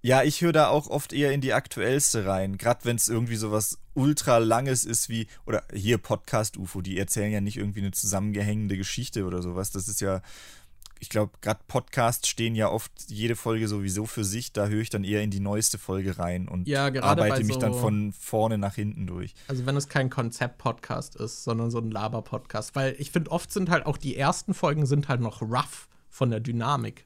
Ja, 0.00 0.22
ich 0.22 0.40
höre 0.40 0.52
da 0.52 0.68
auch 0.68 0.86
oft 0.86 1.12
eher 1.12 1.32
in 1.32 1.42
die 1.42 1.52
aktuellste 1.52 2.24
rein. 2.24 2.56
Gerade 2.56 2.86
wenn 2.86 2.96
es 2.96 3.10
irgendwie 3.10 3.36
so 3.36 3.52
was 3.52 3.76
ultra 3.92 4.38
langes 4.38 4.86
ist 4.86 5.10
wie, 5.10 5.26
oder 5.44 5.62
hier 5.74 5.98
Podcast 5.98 6.56
UFO, 6.56 6.80
die 6.80 6.98
erzählen 6.98 7.32
ja 7.32 7.42
nicht 7.42 7.58
irgendwie 7.58 7.80
eine 7.80 7.90
zusammengehängende 7.90 8.78
Geschichte 8.78 9.26
oder 9.26 9.42
sowas. 9.42 9.72
Das 9.72 9.88
ist 9.88 10.00
ja, 10.00 10.22
ich 11.00 11.08
glaube, 11.08 11.32
gerade 11.40 11.60
Podcasts 11.68 12.28
stehen 12.28 12.54
ja 12.54 12.68
oft 12.70 12.92
jede 13.08 13.36
Folge 13.36 13.68
sowieso 13.68 14.06
für 14.06 14.24
sich. 14.24 14.52
Da 14.52 14.66
höre 14.66 14.80
ich 14.82 14.90
dann 14.90 15.04
eher 15.04 15.22
in 15.22 15.30
die 15.30 15.40
neueste 15.40 15.78
Folge 15.78 16.18
rein 16.18 16.48
und 16.48 16.66
Ja, 16.68 16.86
arbeite 16.86 17.34
bei 17.34 17.44
mich 17.44 17.54
so- 17.54 17.60
dann 17.60 17.74
von 17.74 18.12
vorne 18.12 18.58
nach 18.58 18.74
hinten 18.74 19.06
durch. 19.06 19.34
Also 19.48 19.66
wenn 19.66 19.76
es 19.76 19.88
kein 19.88 20.10
Konzept-Podcast 20.10 21.16
ist, 21.16 21.44
sondern 21.44 21.70
so 21.70 21.78
ein 21.78 21.90
Laber-Podcast. 21.90 22.74
Weil 22.76 22.94
ich 22.98 23.10
finde, 23.10 23.30
oft 23.30 23.52
sind 23.52 23.70
halt 23.70 23.86
auch 23.86 23.96
die 23.96 24.16
ersten 24.16 24.54
Folgen 24.54 24.86
sind 24.86 25.08
halt 25.08 25.20
noch 25.20 25.42
rough 25.42 25.88
von 26.10 26.30
der 26.30 26.40
Dynamik. 26.40 27.04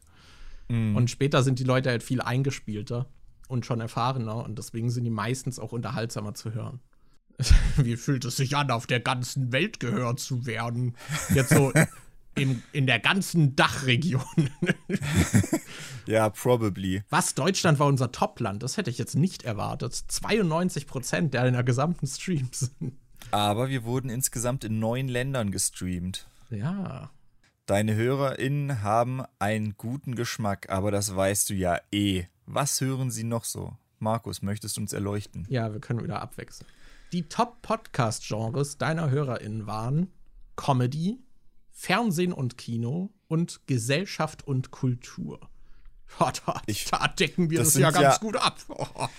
Und 0.69 1.11
später 1.11 1.43
sind 1.43 1.59
die 1.59 1.65
Leute 1.65 1.91
halt 1.91 2.03
viel 2.03 2.23
eingespielter 2.23 3.05
und 3.47 3.67
schon 3.67 3.79
erfahrener 3.81 4.37
und 4.43 4.57
deswegen 4.57 4.89
sind 4.89 5.05
die 5.05 5.11
meistens 5.11 5.59
auch 5.59 5.73
unterhaltsamer 5.73 6.33
zu 6.33 6.55
hören. 6.55 6.81
Wie 7.77 7.97
fühlt 7.99 8.25
es 8.25 8.37
sich 8.37 8.57
an, 8.57 8.71
auf 8.71 8.87
der 8.87 9.01
ganzen 9.01 9.53
Welt 9.53 9.81
gehört 9.81 10.19
zu 10.19 10.47
werden? 10.47 10.97
Jetzt 11.35 11.51
so 11.51 11.73
in, 12.35 12.63
in 12.73 12.87
der 12.87 12.99
ganzen 12.99 13.57
Dachregion. 13.57 14.23
Ja, 16.07 16.29
probably. 16.31 17.03
Was? 17.11 17.35
Deutschland 17.35 17.79
war 17.79 17.87
unser 17.87 18.13
Topland. 18.13 18.63
Das 18.63 18.77
hätte 18.77 18.91
ich 18.91 18.99
jetzt 18.99 19.15
nicht 19.15 19.45
erwartet. 19.45 19.95
92 19.95 20.87
Prozent 20.87 21.35
der 21.35 21.47
in 21.47 21.55
der 21.55 21.63
gesamten 21.63 22.07
Streams. 22.07 22.73
Aber 23.31 23.69
wir 23.69 23.85
wurden 23.85 24.11
insgesamt 24.11 24.65
in 24.65 24.79
neun 24.79 25.09
Ländern 25.09 25.51
gestreamt. 25.51 26.27
Ja. 26.51 27.11
Deine 27.67 27.95
HörerInnen 27.95 28.83
haben 28.83 29.23
einen 29.39 29.77
guten 29.77 30.17
Geschmack, 30.17 30.69
aber 30.71 30.91
das 30.91 31.15
weißt 31.15 31.51
du 31.51 31.55
ja 31.55 31.79
eh. 31.93 32.25
Was 32.47 32.81
hören 32.81 33.11
sie 33.11 33.25
noch 33.25 33.45
so? 33.45 33.77
Markus, 34.01 34.43
möchtest 34.43 34.77
du 34.77 34.81
uns 34.81 34.93
erleuchten? 34.93 35.47
Ja, 35.49 35.73
wir 35.73 35.81
können 35.81 36.03
wieder 36.03 36.21
abwechseln. 36.21 36.69
Die 37.13 37.29
Top-Podcast-Genres 37.29 38.79
deiner 38.79 39.11
HörerInnen 39.11 39.67
waren 39.67 40.09
Comedy, 40.57 41.21
Fernsehen 41.83 42.33
und 42.33 42.57
Kino 42.59 43.11
und 43.27 43.61
Gesellschaft 43.67 44.47
und 44.47 44.71
Kultur. 44.71 45.41
Ja, 46.21 46.31
da, 46.45 46.61
Ich- 46.67 46.85
da 46.91 47.09
decken 47.09 47.49
wir 47.51 47.59
das 47.59 47.73
das, 47.73 47.81
ja 47.81 47.91
ganz 47.91 48.03
ja- 48.03 48.19
gut 48.19 48.37
ab. 48.37 48.59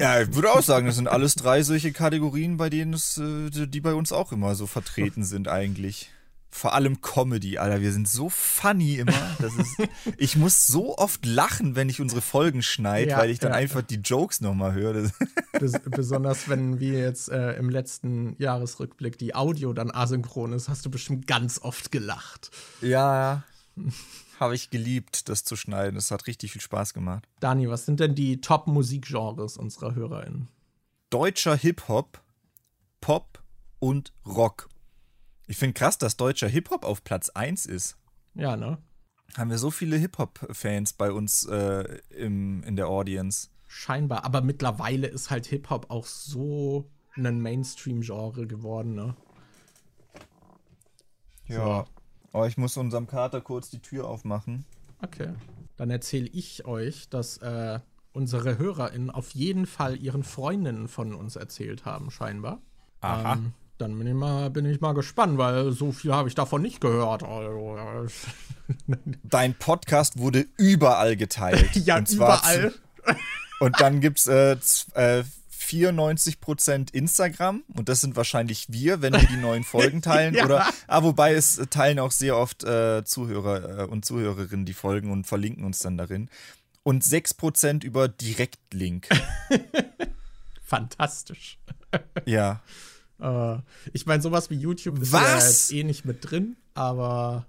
Ja, 0.00 0.22
ich 0.22 0.34
würde 0.34 0.50
auch 0.50 0.62
sagen, 0.62 0.86
das 0.86 0.96
sind 0.96 1.06
alles 1.06 1.34
drei 1.36 1.62
solche 1.62 1.92
Kategorien, 1.92 2.56
bei 2.56 2.70
denen 2.70 2.94
es, 2.94 3.18
äh, 3.18 3.50
die 3.68 3.80
bei 3.82 3.92
uns 3.94 4.10
auch 4.12 4.32
immer 4.32 4.54
so 4.56 4.66
vertreten 4.66 5.22
sind 5.24 5.46
eigentlich. 5.46 6.10
Vor 6.54 6.74
allem 6.74 7.00
Comedy, 7.00 7.56
Alter. 7.56 7.80
Wir 7.80 7.92
sind 7.92 8.06
so 8.06 8.28
funny 8.28 8.96
immer. 8.96 9.36
Das 9.40 9.54
ist, 9.56 9.74
ich 10.18 10.36
muss 10.36 10.66
so 10.66 10.96
oft 10.98 11.24
lachen, 11.24 11.76
wenn 11.76 11.88
ich 11.88 12.00
unsere 12.00 12.20
Folgen 12.20 12.62
schneide, 12.62 13.12
Ja, 13.12 13.18
weil 13.18 13.30
ich 13.30 13.38
dann 13.38 13.52
ja. 13.52 13.56
einfach 13.56 13.80
die 13.80 13.96
Jokes 13.96 14.42
nochmal 14.42 14.74
höre. 14.74 15.10
Bes 15.58 15.72
besonders 15.90 16.50
wenn 16.50 16.78
wir 16.78 17.00
jetzt 17.00 17.30
äh, 17.30 17.54
im 17.54 17.70
letzten 17.70 18.36
Jahresrückblick 18.38 19.16
die 19.16 19.34
Audio 19.34 19.72
dann 19.72 19.90
asynchron 19.90 20.52
ist, 20.52 20.68
hast 20.68 20.84
du 20.84 20.90
bestimmt 20.90 21.26
ganz 21.26 21.58
oft 21.58 21.90
gelacht. 21.90 22.50
ja, 22.82 23.44
habe 24.38 24.54
ich 24.54 24.68
geliebt, 24.70 25.30
das 25.30 25.44
zu 25.44 25.56
schneiden. 25.56 25.94
Das 25.94 26.10
hat 26.10 26.26
richtig 26.26 26.52
viel 26.52 26.60
Spaß 26.60 26.92
gemacht. 26.92 27.26
Dani, 27.40 27.70
was 27.70 27.86
sind 27.86 27.98
denn 27.98 28.14
die 28.14 28.40
Top-Musikgenres 28.42 29.56
unserer 29.56 29.94
HörerInnen? 29.94 30.48
Deutscher 31.08 31.56
Hip-Hop, 31.56 32.20
Pop 33.00 33.42
und 33.78 34.12
Rock. 34.26 34.68
Ich 35.46 35.56
finde 35.56 35.74
krass, 35.74 35.98
dass 35.98 36.16
deutscher 36.16 36.48
Hip-Hop 36.48 36.84
auf 36.84 37.04
Platz 37.04 37.30
1 37.30 37.66
ist. 37.66 37.96
Ja, 38.34 38.56
ne? 38.56 38.78
Haben 39.36 39.50
wir 39.50 39.58
so 39.58 39.70
viele 39.70 39.96
Hip-Hop-Fans 39.96 40.92
bei 40.94 41.10
uns 41.10 41.44
äh, 41.46 41.98
im, 42.10 42.62
in 42.64 42.76
der 42.76 42.88
Audience. 42.88 43.48
Scheinbar. 43.66 44.24
Aber 44.24 44.42
mittlerweile 44.42 45.06
ist 45.06 45.30
halt 45.30 45.46
Hip-Hop 45.46 45.90
auch 45.90 46.06
so 46.06 46.90
ein 47.14 47.40
Mainstream-Genre 47.40 48.46
geworden, 48.46 48.94
ne? 48.94 49.16
Ja. 51.46 51.84
Oh, 52.32 52.44
ich 52.44 52.56
muss 52.56 52.76
unserem 52.76 53.06
Kater 53.06 53.40
kurz 53.40 53.68
die 53.68 53.80
Tür 53.80 54.08
aufmachen. 54.08 54.64
Okay. 55.02 55.34
Dann 55.76 55.90
erzähle 55.90 56.28
ich 56.28 56.64
euch, 56.64 57.08
dass 57.08 57.38
äh, 57.38 57.80
unsere 58.12 58.58
HörerInnen 58.58 59.10
auf 59.10 59.30
jeden 59.32 59.66
Fall 59.66 59.96
ihren 59.96 60.22
Freundinnen 60.22 60.88
von 60.88 61.14
uns 61.14 61.36
erzählt 61.36 61.84
haben, 61.84 62.10
scheinbar. 62.10 62.60
Aha. 63.00 63.34
Ähm, 63.34 63.52
dann 63.82 63.98
bin 63.98 64.06
ich, 64.06 64.14
mal, 64.14 64.48
bin 64.50 64.64
ich 64.64 64.80
mal 64.80 64.92
gespannt, 64.94 65.36
weil 65.38 65.72
so 65.72 65.92
viel 65.92 66.12
habe 66.12 66.28
ich 66.28 66.34
davon 66.34 66.62
nicht 66.62 66.80
gehört. 66.80 67.22
Also, 67.22 68.06
Dein 69.24 69.54
Podcast 69.54 70.18
wurde 70.18 70.46
überall 70.56 71.16
geteilt. 71.16 71.74
ja, 71.84 71.98
Und 71.98 72.08
zwar 72.08 72.38
überall. 72.38 72.72
Zu, 72.72 73.16
und 73.60 73.80
dann 73.80 74.00
gibt 74.00 74.18
es 74.20 74.26
äh, 74.28 74.58
z- 74.60 74.94
äh, 74.96 75.24
94% 75.60 76.92
Instagram 76.92 77.62
und 77.74 77.88
das 77.88 78.00
sind 78.00 78.16
wahrscheinlich 78.16 78.66
wir, 78.68 79.00
wenn 79.00 79.12
wir 79.14 79.26
die 79.26 79.36
neuen 79.36 79.64
Folgen 79.64 80.02
teilen. 80.02 80.34
Ja. 80.34 80.44
Oder, 80.44 80.66
ah, 80.86 81.02
wobei 81.02 81.34
es 81.34 81.60
teilen 81.70 81.98
auch 81.98 82.10
sehr 82.10 82.36
oft 82.36 82.64
äh, 82.64 83.04
Zuhörer 83.04 83.80
äh, 83.80 83.84
und 83.84 84.04
Zuhörerinnen 84.04 84.66
die 84.66 84.74
Folgen 84.74 85.10
und 85.10 85.26
verlinken 85.26 85.64
uns 85.64 85.78
dann 85.80 85.96
darin. 85.96 86.28
Und 86.82 87.04
6% 87.04 87.84
über 87.84 88.08
Direktlink. 88.08 89.08
Fantastisch. 90.64 91.58
ja. 92.26 92.60
Äh, 93.22 93.58
ich 93.92 94.06
meine, 94.06 94.22
sowas 94.22 94.50
wie 94.50 94.56
YouTube 94.56 95.00
ist 95.00 95.12
Was? 95.12 95.22
ja 95.22 95.36
jetzt 95.36 95.72
eh 95.72 95.84
nicht 95.84 96.04
mit 96.04 96.28
drin, 96.30 96.56
aber 96.74 97.46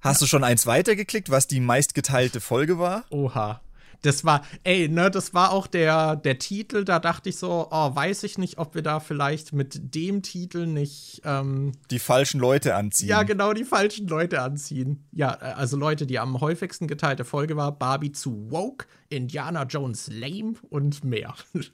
Hast 0.00 0.22
du 0.22 0.26
schon 0.26 0.44
eins 0.44 0.66
weitergeklickt, 0.66 1.30
was 1.30 1.46
die 1.48 1.60
meistgeteilte 1.60 2.40
Folge 2.40 2.78
war? 2.78 3.04
oha. 3.10 3.60
Das 4.02 4.26
war, 4.26 4.42
ey, 4.62 4.88
ne, 4.90 5.10
das 5.10 5.32
war 5.32 5.52
auch 5.52 5.66
der, 5.66 6.16
der 6.16 6.38
Titel, 6.38 6.84
da 6.84 6.98
dachte 6.98 7.30
ich 7.30 7.38
so, 7.38 7.66
oh, 7.70 7.94
weiß 7.96 8.24
ich 8.24 8.36
nicht, 8.36 8.58
ob 8.58 8.74
wir 8.74 8.82
da 8.82 9.00
vielleicht 9.00 9.54
mit 9.54 9.94
dem 9.94 10.22
Titel 10.22 10.66
nicht, 10.66 11.22
ähm, 11.24 11.72
Die 11.90 11.98
falschen 11.98 12.38
Leute 12.38 12.74
anziehen. 12.74 13.08
ja, 13.08 13.22
genau 13.22 13.54
die 13.54 13.64
falschen 13.64 14.06
Leute 14.06 14.42
anziehen. 14.42 15.08
Ja, 15.12 15.32
äh, 15.40 15.54
also 15.54 15.78
Leute, 15.78 16.06
die 16.06 16.18
am 16.18 16.40
häufigsten 16.42 16.88
geteilte 16.88 17.24
Folge 17.24 17.56
war, 17.56 17.72
Barbie 17.72 18.12
zu 18.12 18.50
Woke, 18.50 18.84
Indiana 19.08 19.62
Jones 19.64 20.08
Lame 20.12 20.54
und 20.68 21.02
mehr. 21.02 21.34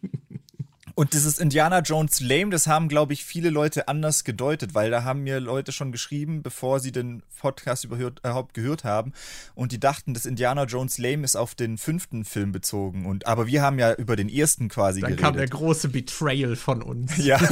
Und 0.94 1.14
dieses 1.14 1.38
Indiana 1.38 1.80
Jones 1.80 2.20
Lame, 2.20 2.50
das 2.50 2.66
haben, 2.66 2.88
glaube 2.88 3.12
ich, 3.12 3.24
viele 3.24 3.50
Leute 3.50 3.88
anders 3.88 4.24
gedeutet, 4.24 4.74
weil 4.74 4.90
da 4.90 5.04
haben 5.04 5.22
mir 5.22 5.40
Leute 5.40 5.72
schon 5.72 5.92
geschrieben, 5.92 6.42
bevor 6.42 6.80
sie 6.80 6.92
den 6.92 7.22
Podcast 7.38 7.84
überhaupt 7.84 8.54
gehört 8.54 8.84
haben. 8.84 9.12
Und 9.54 9.72
die 9.72 9.80
dachten, 9.80 10.14
das 10.14 10.26
Indiana 10.26 10.64
Jones 10.64 10.98
Lame 10.98 11.24
ist 11.24 11.36
auf 11.36 11.54
den 11.54 11.78
fünften 11.78 12.24
Film 12.24 12.52
bezogen. 12.52 13.06
Und, 13.06 13.26
aber 13.26 13.46
wir 13.46 13.62
haben 13.62 13.78
ja 13.78 13.94
über 13.94 14.16
den 14.16 14.28
ersten 14.28 14.68
quasi 14.68 15.00
Dann 15.00 15.16
kam 15.16 15.34
der 15.34 15.46
geredet. 15.46 15.52
große 15.52 15.88
Betrayal 15.88 16.56
von 16.56 16.82
uns. 16.82 17.16
ja, 17.16 17.38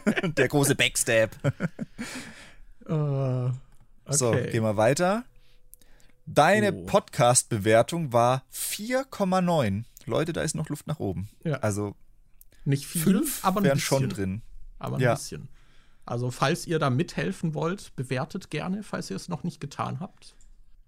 der 0.22 0.48
große 0.48 0.74
Backstab. 0.74 1.30
Äh, 2.88 2.92
okay. 2.92 3.52
So, 4.10 4.30
gehen 4.30 4.62
wir 4.62 4.76
weiter. 4.76 5.24
Deine 6.24 6.72
Oh. 6.72 6.86
Podcast-Bewertung 6.86 8.12
war 8.12 8.44
4,9. 8.54 9.82
Leute, 10.04 10.32
da 10.32 10.42
ist 10.42 10.54
noch 10.54 10.68
Luft 10.68 10.86
nach 10.86 11.00
oben. 11.00 11.28
Ja. 11.42 11.54
Also 11.56 11.96
Nicht 12.66 12.86
viel, 12.86 13.02
fünf 13.02 13.44
aber 13.44 13.60
ein 13.60 13.64
wären 13.64 13.74
bisschen. 13.76 14.00
schon 14.00 14.08
drin. 14.10 14.42
Aber 14.78 14.96
ein 14.96 15.02
Ja. 15.02 15.14
bisschen. 15.14 15.48
Also, 16.04 16.30
falls 16.30 16.66
ihr 16.66 16.78
da 16.78 16.90
mithelfen 16.90 17.54
wollt, 17.54 17.94
bewertet 17.96 18.50
gerne, 18.50 18.82
falls 18.82 19.10
ihr 19.10 19.16
es 19.16 19.28
noch 19.28 19.42
nicht 19.42 19.60
getan 19.60 19.98
habt. 20.00 20.36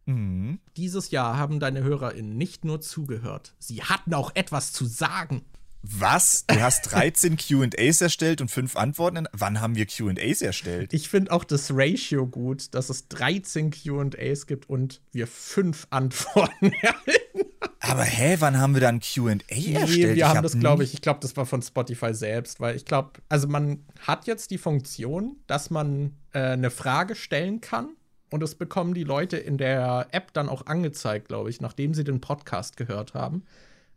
Mhm. 0.07 0.61
Dieses 0.77 1.11
Jahr 1.11 1.37
haben 1.37 1.61
deine 1.61 1.83
HörerInnen 1.83 2.37
nicht 2.37 2.65
nur 2.65 2.81
zugehört, 2.81 3.55
sie 3.59 3.83
hatten 3.83 4.15
auch 4.15 4.31
etwas 4.35 4.73
zu 4.73 4.85
sagen. 4.87 5.45
Was? 5.83 6.45
Du 6.47 6.61
hast 6.61 6.93
13 6.93 7.37
QAs 7.37 8.01
erstellt 8.01 8.41
und 8.41 8.51
5 8.51 8.77
Antworten? 8.77 9.27
Wann 9.33 9.61
haben 9.61 9.77
wir 9.77 9.87
QAs 9.87 10.43
erstellt? 10.43 10.93
Ich 10.93 11.09
finde 11.09 11.33
auch 11.33 11.45
das 11.45 11.71
Ratio 11.73 12.27
gut, 12.27 12.75
dass 12.75 12.91
es 12.91 13.09
13 13.09 13.71
QAs 13.71 14.47
gibt 14.47 14.69
und 14.69 15.01
wir 15.13 15.27
fünf 15.27 15.87
Antworten 15.91 16.73
erhalten. 16.83 17.49
Aber 17.81 18.03
hä, 18.03 18.37
wann 18.41 18.59
haben 18.59 18.75
wir 18.75 18.81
dann 18.81 19.01
QA 19.01 19.31
erstellt? 19.31 19.89
Nee, 19.89 20.15
wir 20.15 20.29
haben 20.29 20.39
hab 20.39 20.43
das, 20.43 20.59
glaube 20.59 20.83
ich, 20.83 20.95
ich 20.95 21.01
glaube, 21.01 21.21
das 21.21 21.37
war 21.37 21.47
von 21.47 21.63
Spotify 21.63 22.13
selbst, 22.13 22.61
weil 22.61 22.77
ich 22.77 22.85
glaube, 22.85 23.13
also 23.29 23.47
man 23.47 23.85
hat 24.01 24.27
jetzt 24.27 24.51
die 24.51 24.59
Funktion, 24.59 25.37
dass 25.47 25.71
man 25.71 26.17
äh, 26.33 26.41
eine 26.41 26.71
Frage 26.71 27.15
stellen 27.15 27.61
kann 27.61 27.91
und 28.31 28.43
es 28.43 28.57
bekommen 28.57 28.95
die 28.95 29.05
Leute 29.05 29.37
in 29.37 29.59
der 29.59 30.09
App 30.11 30.33
dann 30.33 30.49
auch 30.49 30.67
angezeigt, 30.67 31.29
glaube 31.29 31.51
ich, 31.51 31.61
nachdem 31.61 31.95
sie 31.95 32.05
den 32.05 32.21
Podcast 32.21 32.77
gehört 32.77 33.15
haben. 33.15 33.45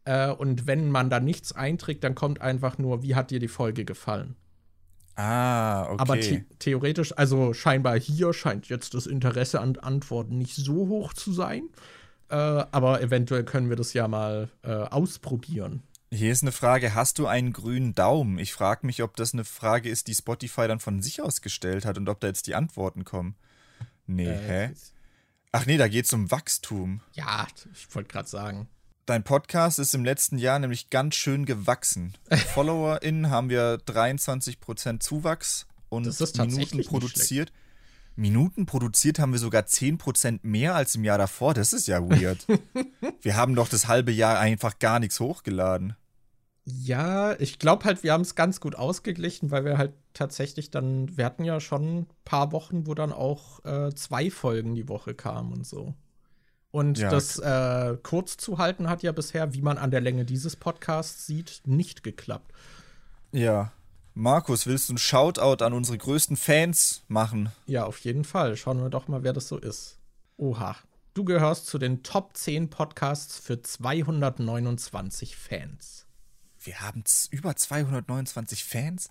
Äh, 0.05 0.30
und 0.30 0.67
wenn 0.67 0.89
man 0.89 1.09
da 1.09 1.19
nichts 1.19 1.51
einträgt, 1.53 2.03
dann 2.03 2.15
kommt 2.15 2.41
einfach 2.41 2.77
nur, 2.77 3.03
wie 3.03 3.15
hat 3.15 3.31
dir 3.31 3.39
die 3.39 3.47
Folge 3.47 3.85
gefallen? 3.85 4.35
Ah, 5.15 5.83
okay. 5.89 5.95
Aber 5.99 6.21
the 6.21 6.43
theoretisch, 6.59 7.15
also 7.17 7.53
scheinbar 7.53 7.99
hier 7.99 8.33
scheint 8.33 8.69
jetzt 8.69 8.93
das 8.93 9.05
Interesse 9.05 9.59
an 9.59 9.77
Antworten 9.77 10.38
nicht 10.38 10.55
so 10.55 10.88
hoch 10.88 11.13
zu 11.13 11.33
sein. 11.33 11.63
Äh, 12.30 12.35
aber 12.35 13.01
eventuell 13.01 13.43
können 13.43 13.69
wir 13.69 13.75
das 13.75 13.93
ja 13.93 14.07
mal 14.07 14.49
äh, 14.63 14.71
ausprobieren. 14.71 15.83
Hier 16.13 16.31
ist 16.31 16.43
eine 16.43 16.51
Frage, 16.51 16.95
hast 16.95 17.19
du 17.19 17.27
einen 17.27 17.53
grünen 17.53 17.93
Daumen? 17.93 18.38
Ich 18.38 18.53
frage 18.53 18.85
mich, 18.85 19.01
ob 19.03 19.15
das 19.15 19.33
eine 19.33 19.45
Frage 19.45 19.89
ist, 19.89 20.07
die 20.07 20.15
Spotify 20.15 20.67
dann 20.67 20.80
von 20.80 21.01
sich 21.01 21.21
aus 21.21 21.41
gestellt 21.41 21.85
hat 21.85 21.97
und 21.97 22.09
ob 22.09 22.19
da 22.19 22.27
jetzt 22.27 22.47
die 22.47 22.55
Antworten 22.55 23.05
kommen. 23.05 23.35
Nee, 24.07 24.27
Äh, 24.27 24.67
hä? 24.67 24.73
Ach 25.53 25.65
nee, 25.65 25.77
da 25.77 25.88
geht's 25.88 26.13
um 26.13 26.31
Wachstum. 26.31 27.01
Ja, 27.13 27.47
ich 27.73 27.93
wollte 27.93 28.09
gerade 28.09 28.27
sagen. 28.30 28.67
Dein 29.05 29.23
Podcast 29.23 29.80
ist 29.80 29.95
im 29.95 30.05
letzten 30.05 30.38
Jahr 30.38 30.59
nämlich 30.59 30.89
ganz 30.89 31.15
schön 31.15 31.45
gewachsen. 31.45 32.13
FollowerInnen 32.53 33.30
haben 33.30 33.49
wir 33.49 33.77
23% 33.77 34.99
Zuwachs 34.99 35.65
und 35.89 36.05
Minuten 36.38 36.83
produziert. 36.83 37.51
Minuten 38.15 38.65
produziert 38.65 39.19
haben 39.19 39.31
wir 39.31 39.39
sogar 39.39 39.63
10% 39.63 40.39
mehr 40.43 40.75
als 40.75 40.95
im 40.95 41.03
Jahr 41.03 41.17
davor. 41.17 41.53
Das 41.53 41.73
ist 41.73 41.88
ja 41.88 42.01
weird. 42.07 42.45
wir 43.21 43.35
haben 43.35 43.55
doch 43.55 43.69
das 43.69 43.88
halbe 43.88 44.11
Jahr 44.11 44.38
einfach 44.39 44.77
gar 44.80 44.99
nichts 44.99 45.19
hochgeladen. 45.19 45.95
Ja, 46.63 47.39
ich 47.39 47.57
glaube 47.57 47.85
halt, 47.85 48.03
wir 48.03 48.13
haben 48.13 48.21
es 48.21 48.35
ganz 48.35 48.59
gut 48.59 48.75
ausgeglichen, 48.75 49.49
weil 49.49 49.65
wir 49.65 49.80
halt 49.80 49.93
tatsächlich 50.13 50.69
dann, 50.69 51.17
wir 51.17 51.25
hatten 51.25 51.43
ja 51.43 51.59
schon 51.59 52.01
ein 52.01 52.07
paar 52.23 52.51
Wochen, 52.51 52.85
wo 52.85 52.93
dann 52.93 53.11
auch 53.11 53.65
äh, 53.65 53.95
zwei 53.95 54.30
Folgen 54.30 54.75
die 54.75 54.88
Woche 54.88 55.15
kamen 55.15 55.53
und 55.53 55.65
so. 55.65 55.95
Und 56.72 56.98
Ja. 57.00 57.09
das 57.09 57.38
äh, 57.38 57.98
kurz 58.01 58.38
zu 58.38 58.58
halten 58.58 58.90
hat 58.90 59.03
ja 59.03 59.11
bisher, 59.11 59.53
wie 59.53 59.61
man 59.61 59.77
an 59.77 59.91
der 59.91 60.01
Länge 60.01 60.24
dieses 60.25 60.56
Podcasts 60.56 61.25
sieht, 61.25 61.61
nicht 61.66 62.01
geklappt. 62.03 62.51
Ja. 63.32 63.72
Markus, 64.14 64.66
willst 64.67 64.90
du 64.90 64.93
einen 64.93 64.98
Shoutout 64.98 65.64
an 65.64 65.74
unsere 65.74 65.98
größten 65.98 66.35
Fans 66.38 67.03
machen? 67.08 67.51
Ja, 67.66 67.85
auf 67.85 68.00
jeden 68.00 68.24
Fall. 68.25 68.58
Schauen 68.58 68.82
wir 68.82 68.90
doch 68.90 69.08
mal, 69.08 69.24
wer 69.24 69.32
das 69.33 69.48
so 69.48 69.58
ist. 69.58 69.98
Oha. 70.38 70.75
Du 71.14 71.24
gehörst 71.25 71.67
zu 71.67 71.77
den 71.77 72.03
Top 72.03 72.35
10 72.38 72.69
Podcasts 72.69 73.38
für 73.38 73.61
229 73.61 75.35
Fans. 75.35 76.06
Wir 76.64 76.80
haben 76.82 77.03
über 77.32 77.56
229 77.56 78.64
Fans. 78.64 79.09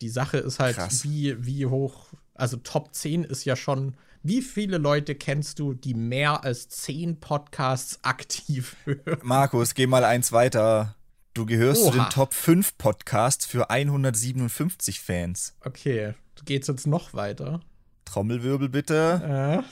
Die 0.00 0.08
Sache 0.08 0.38
ist 0.38 0.60
halt, 0.60 0.76
Krass. 0.76 1.04
wie, 1.04 1.44
wie 1.44 1.66
hoch, 1.66 2.06
also 2.34 2.56
Top 2.58 2.94
10 2.94 3.24
ist 3.24 3.44
ja 3.44 3.56
schon, 3.56 3.96
wie 4.22 4.42
viele 4.42 4.78
Leute 4.78 5.14
kennst 5.14 5.58
du, 5.58 5.74
die 5.74 5.94
mehr 5.94 6.44
als 6.44 6.68
10 6.68 7.20
Podcasts 7.20 7.98
aktiv 8.02 8.76
hören? 8.84 9.18
Markus, 9.22 9.74
geh 9.74 9.86
mal 9.86 10.04
eins 10.04 10.32
weiter. 10.32 10.94
Du 11.34 11.46
gehörst 11.46 11.82
zu 11.82 11.88
Oha. 11.88 12.04
den 12.04 12.10
Top 12.10 12.34
5 12.34 12.76
Podcasts 12.78 13.46
für 13.46 13.70
157 13.70 15.00
Fans. 15.00 15.54
Okay, 15.64 16.14
geht's 16.44 16.66
jetzt 16.68 16.86
noch 16.86 17.14
weiter? 17.14 17.60
Trommelwirbel 18.04 18.68
bitte. 18.68 19.62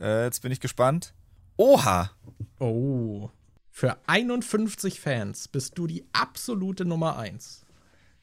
Äh, 0.00 0.02
Äh, 0.04 0.24
jetzt 0.24 0.42
bin 0.42 0.50
ich 0.52 0.60
gespannt. 0.60 1.14
Oha! 1.56 2.10
oh. 2.58 3.30
Für 3.70 3.98
51 4.06 5.00
Fans 5.00 5.48
bist 5.48 5.76
du 5.78 5.86
die 5.86 6.04
absolute 6.12 6.84
Nummer 6.84 7.16
1. 7.18 7.64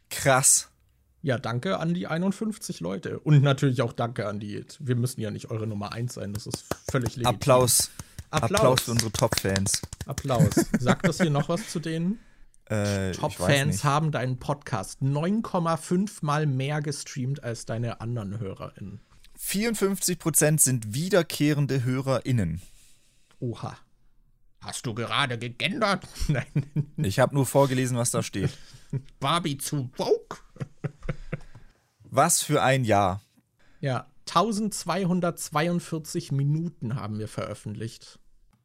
Krass. 0.09 0.69
Ja, 1.23 1.37
danke 1.37 1.79
an 1.79 1.93
die 1.93 2.05
51 2.05 2.81
Leute. 2.81 3.17
Und 3.19 3.41
natürlich 3.41 3.81
auch 3.81 3.93
danke 3.93 4.27
an 4.27 4.41
die. 4.41 4.65
Wir 4.79 4.97
müssen 4.97 5.21
ja 5.21 5.31
nicht 5.31 5.49
eure 5.49 5.65
Nummer 5.65 5.93
1 5.93 6.13
sein, 6.13 6.33
das 6.33 6.45
ist 6.45 6.65
völlig 6.91 7.15
legitim. 7.15 7.35
Applaus. 7.35 7.91
Applaus. 8.29 8.51
Applaus 8.51 8.81
für 8.81 8.91
unsere 8.91 9.11
Top-Fans. 9.11 9.81
Applaus. 10.05 10.53
Sagt 10.79 11.07
das 11.07 11.21
hier 11.21 11.29
noch 11.29 11.47
was 11.47 11.69
zu 11.69 11.79
denen? 11.79 12.19
Äh, 12.65 13.13
Top-Fans 13.13 13.85
haben 13.85 14.11
deinen 14.11 14.37
Podcast 14.37 15.01
9,5 15.01 16.17
mal 16.21 16.45
mehr 16.45 16.81
gestreamt 16.81 17.41
als 17.41 17.65
deine 17.65 18.01
anderen 18.01 18.39
HörerInnen. 18.39 18.99
54% 19.39 20.59
sind 20.59 20.93
wiederkehrende 20.93 21.85
HörerInnen. 21.85 22.61
Oha. 23.39 23.77
Hast 24.59 24.85
du 24.85 24.93
gerade 24.93 25.37
gegendert? 25.37 26.05
Nein. 26.27 26.91
Ich 26.97 27.19
habe 27.19 27.33
nur 27.33 27.45
vorgelesen, 27.45 27.95
was 27.95 28.11
da 28.11 28.21
steht. 28.23 28.51
Barbie 29.21 29.57
zu 29.57 29.89
woke? 29.95 30.42
Was 32.15 32.43
für 32.43 32.61
ein 32.61 32.83
Jahr. 32.83 33.21
Ja, 33.79 34.05
1242 34.27 36.31
Minuten 36.31 36.93
haben 36.93 37.17
wir 37.17 37.27
veröffentlicht. 37.27 38.19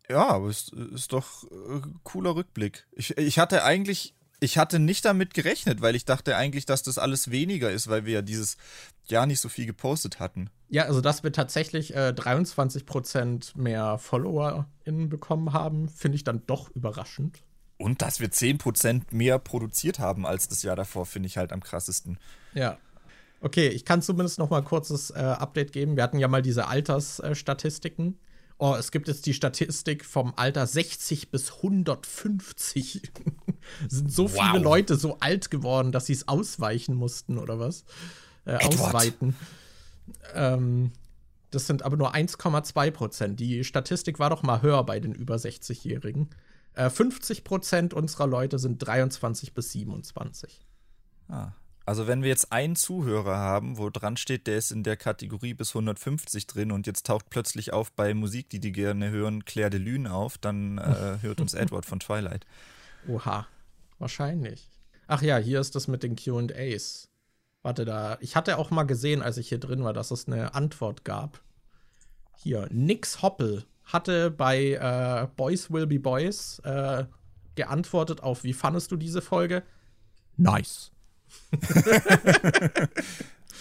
Ja, 0.06 0.28
aber 0.28 0.48
es 0.48 0.68
ist 0.68 1.14
doch 1.14 1.44
äh, 1.44 1.80
cooler 2.02 2.36
Rückblick. 2.36 2.86
Ich, 2.92 3.16
ich 3.16 3.38
hatte 3.38 3.64
eigentlich, 3.64 4.14
ich 4.40 4.58
hatte 4.58 4.78
nicht 4.78 5.06
damit 5.06 5.32
gerechnet, 5.32 5.80
weil 5.80 5.94
ich 5.94 6.04
dachte 6.04 6.36
eigentlich, 6.36 6.66
dass 6.66 6.82
das 6.82 6.98
alles 6.98 7.30
weniger 7.30 7.70
ist, 7.70 7.88
weil 7.88 8.04
wir 8.04 8.12
ja 8.12 8.22
dieses 8.22 8.58
Jahr 9.06 9.24
nicht 9.24 9.40
so 9.40 9.48
viel 9.48 9.64
gepostet 9.64 10.20
hatten. 10.20 10.50
Ja, 10.68 10.84
also 10.84 11.00
dass 11.00 11.22
wir 11.22 11.32
tatsächlich 11.32 11.94
äh, 11.94 12.12
23% 12.14 13.56
mehr 13.56 13.96
FollowerInnen 13.96 15.08
bekommen 15.08 15.54
haben, 15.54 15.88
finde 15.88 16.16
ich 16.16 16.24
dann 16.24 16.42
doch 16.46 16.68
überraschend. 16.72 17.38
Und 17.78 18.02
dass 18.02 18.20
wir 18.20 18.28
10% 18.28 19.04
mehr 19.12 19.38
produziert 19.38 20.00
haben 20.00 20.26
als 20.26 20.48
das 20.48 20.64
Jahr 20.64 20.76
davor, 20.76 21.06
finde 21.06 21.28
ich 21.28 21.38
halt 21.38 21.52
am 21.52 21.62
krassesten. 21.62 22.18
Ja. 22.52 22.76
Okay, 23.40 23.68
ich 23.68 23.84
kann 23.84 24.02
zumindest 24.02 24.38
noch 24.38 24.50
mal 24.50 24.58
ein 24.58 24.64
kurzes 24.64 25.10
äh, 25.10 25.18
Update 25.18 25.72
geben. 25.72 25.96
Wir 25.96 26.02
hatten 26.02 26.18
ja 26.18 26.26
mal 26.28 26.42
diese 26.42 26.66
Altersstatistiken. 26.68 28.18
oh, 28.58 28.74
es 28.76 28.90
gibt 28.90 29.06
jetzt 29.06 29.26
die 29.26 29.34
Statistik 29.34 30.04
vom 30.04 30.32
Alter 30.36 30.66
60 30.66 31.30
bis 31.30 31.52
150. 31.58 33.02
Sind 33.88 34.12
so 34.12 34.24
Wow. 34.24 34.32
viele 34.50 34.58
Leute 34.62 34.96
so 34.96 35.18
alt 35.20 35.50
geworden, 35.50 35.92
dass 35.92 36.06
sie 36.06 36.14
es 36.14 36.26
ausweichen 36.26 36.94
mussten 36.96 37.38
oder 37.38 37.60
was? 37.60 37.84
Äh, 38.44 38.56
ausweiten. 38.56 39.36
Ähm, 40.34 40.90
das 41.50 41.66
sind 41.66 41.82
aber 41.82 41.96
nur 41.96 42.14
1,2 42.14 42.90
Prozent. 42.90 43.40
Die 43.40 43.62
Statistik 43.62 44.18
war 44.18 44.30
doch 44.30 44.42
mal 44.42 44.62
höher 44.62 44.82
bei 44.84 44.98
den 45.00 45.14
über 45.14 45.36
60-Jährigen. 45.36 46.28
Äh, 46.74 46.90
50 46.90 47.44
Prozent 47.44 47.94
unserer 47.94 48.26
Leute 48.26 48.58
sind 48.58 48.78
23 48.78 49.54
bis 49.54 49.72
27. 49.72 50.66
Ah. 51.28 51.52
Also 51.88 52.06
wenn 52.06 52.20
wir 52.20 52.28
jetzt 52.28 52.52
einen 52.52 52.76
Zuhörer 52.76 53.38
haben, 53.38 53.78
wo 53.78 53.88
dran 53.88 54.18
steht, 54.18 54.46
der 54.46 54.58
ist 54.58 54.72
in 54.72 54.82
der 54.82 54.98
Kategorie 54.98 55.54
bis 55.54 55.70
150 55.70 56.46
drin 56.46 56.70
und 56.70 56.86
jetzt 56.86 57.06
taucht 57.06 57.30
plötzlich 57.30 57.72
auf 57.72 57.92
bei 57.92 58.12
Musik, 58.12 58.50
die 58.50 58.60
die 58.60 58.72
gerne 58.72 59.08
hören, 59.08 59.46
Claire 59.46 59.70
de 59.70 59.80
Lune 59.80 60.12
auf, 60.12 60.36
dann 60.36 60.76
äh, 60.76 61.16
hört 61.22 61.40
uns 61.40 61.54
Edward 61.54 61.86
von 61.86 61.98
Twilight. 61.98 62.44
Oha, 63.08 63.46
wahrscheinlich. 63.98 64.68
Ach 65.06 65.22
ja, 65.22 65.38
hier 65.38 65.60
ist 65.60 65.76
das 65.76 65.88
mit 65.88 66.02
den 66.02 66.14
QAs. 66.14 67.08
Warte 67.62 67.86
da. 67.86 68.18
Ich 68.20 68.36
hatte 68.36 68.58
auch 68.58 68.70
mal 68.70 68.82
gesehen, 68.82 69.22
als 69.22 69.38
ich 69.38 69.48
hier 69.48 69.58
drin 69.58 69.82
war, 69.82 69.94
dass 69.94 70.10
es 70.10 70.26
eine 70.26 70.54
Antwort 70.54 71.06
gab. 71.06 71.40
Hier, 72.36 72.68
Nix 72.70 73.22
Hoppel 73.22 73.64
hatte 73.84 74.30
bei 74.30 74.72
äh, 74.72 75.26
Boys 75.36 75.70
Will 75.72 75.86
Be 75.86 75.98
Boys 75.98 76.58
äh, 76.64 77.06
geantwortet 77.54 78.22
auf, 78.22 78.44
wie 78.44 78.52
fandest 78.52 78.92
du 78.92 78.96
diese 78.98 79.22
Folge? 79.22 79.62
Nice. 80.36 80.92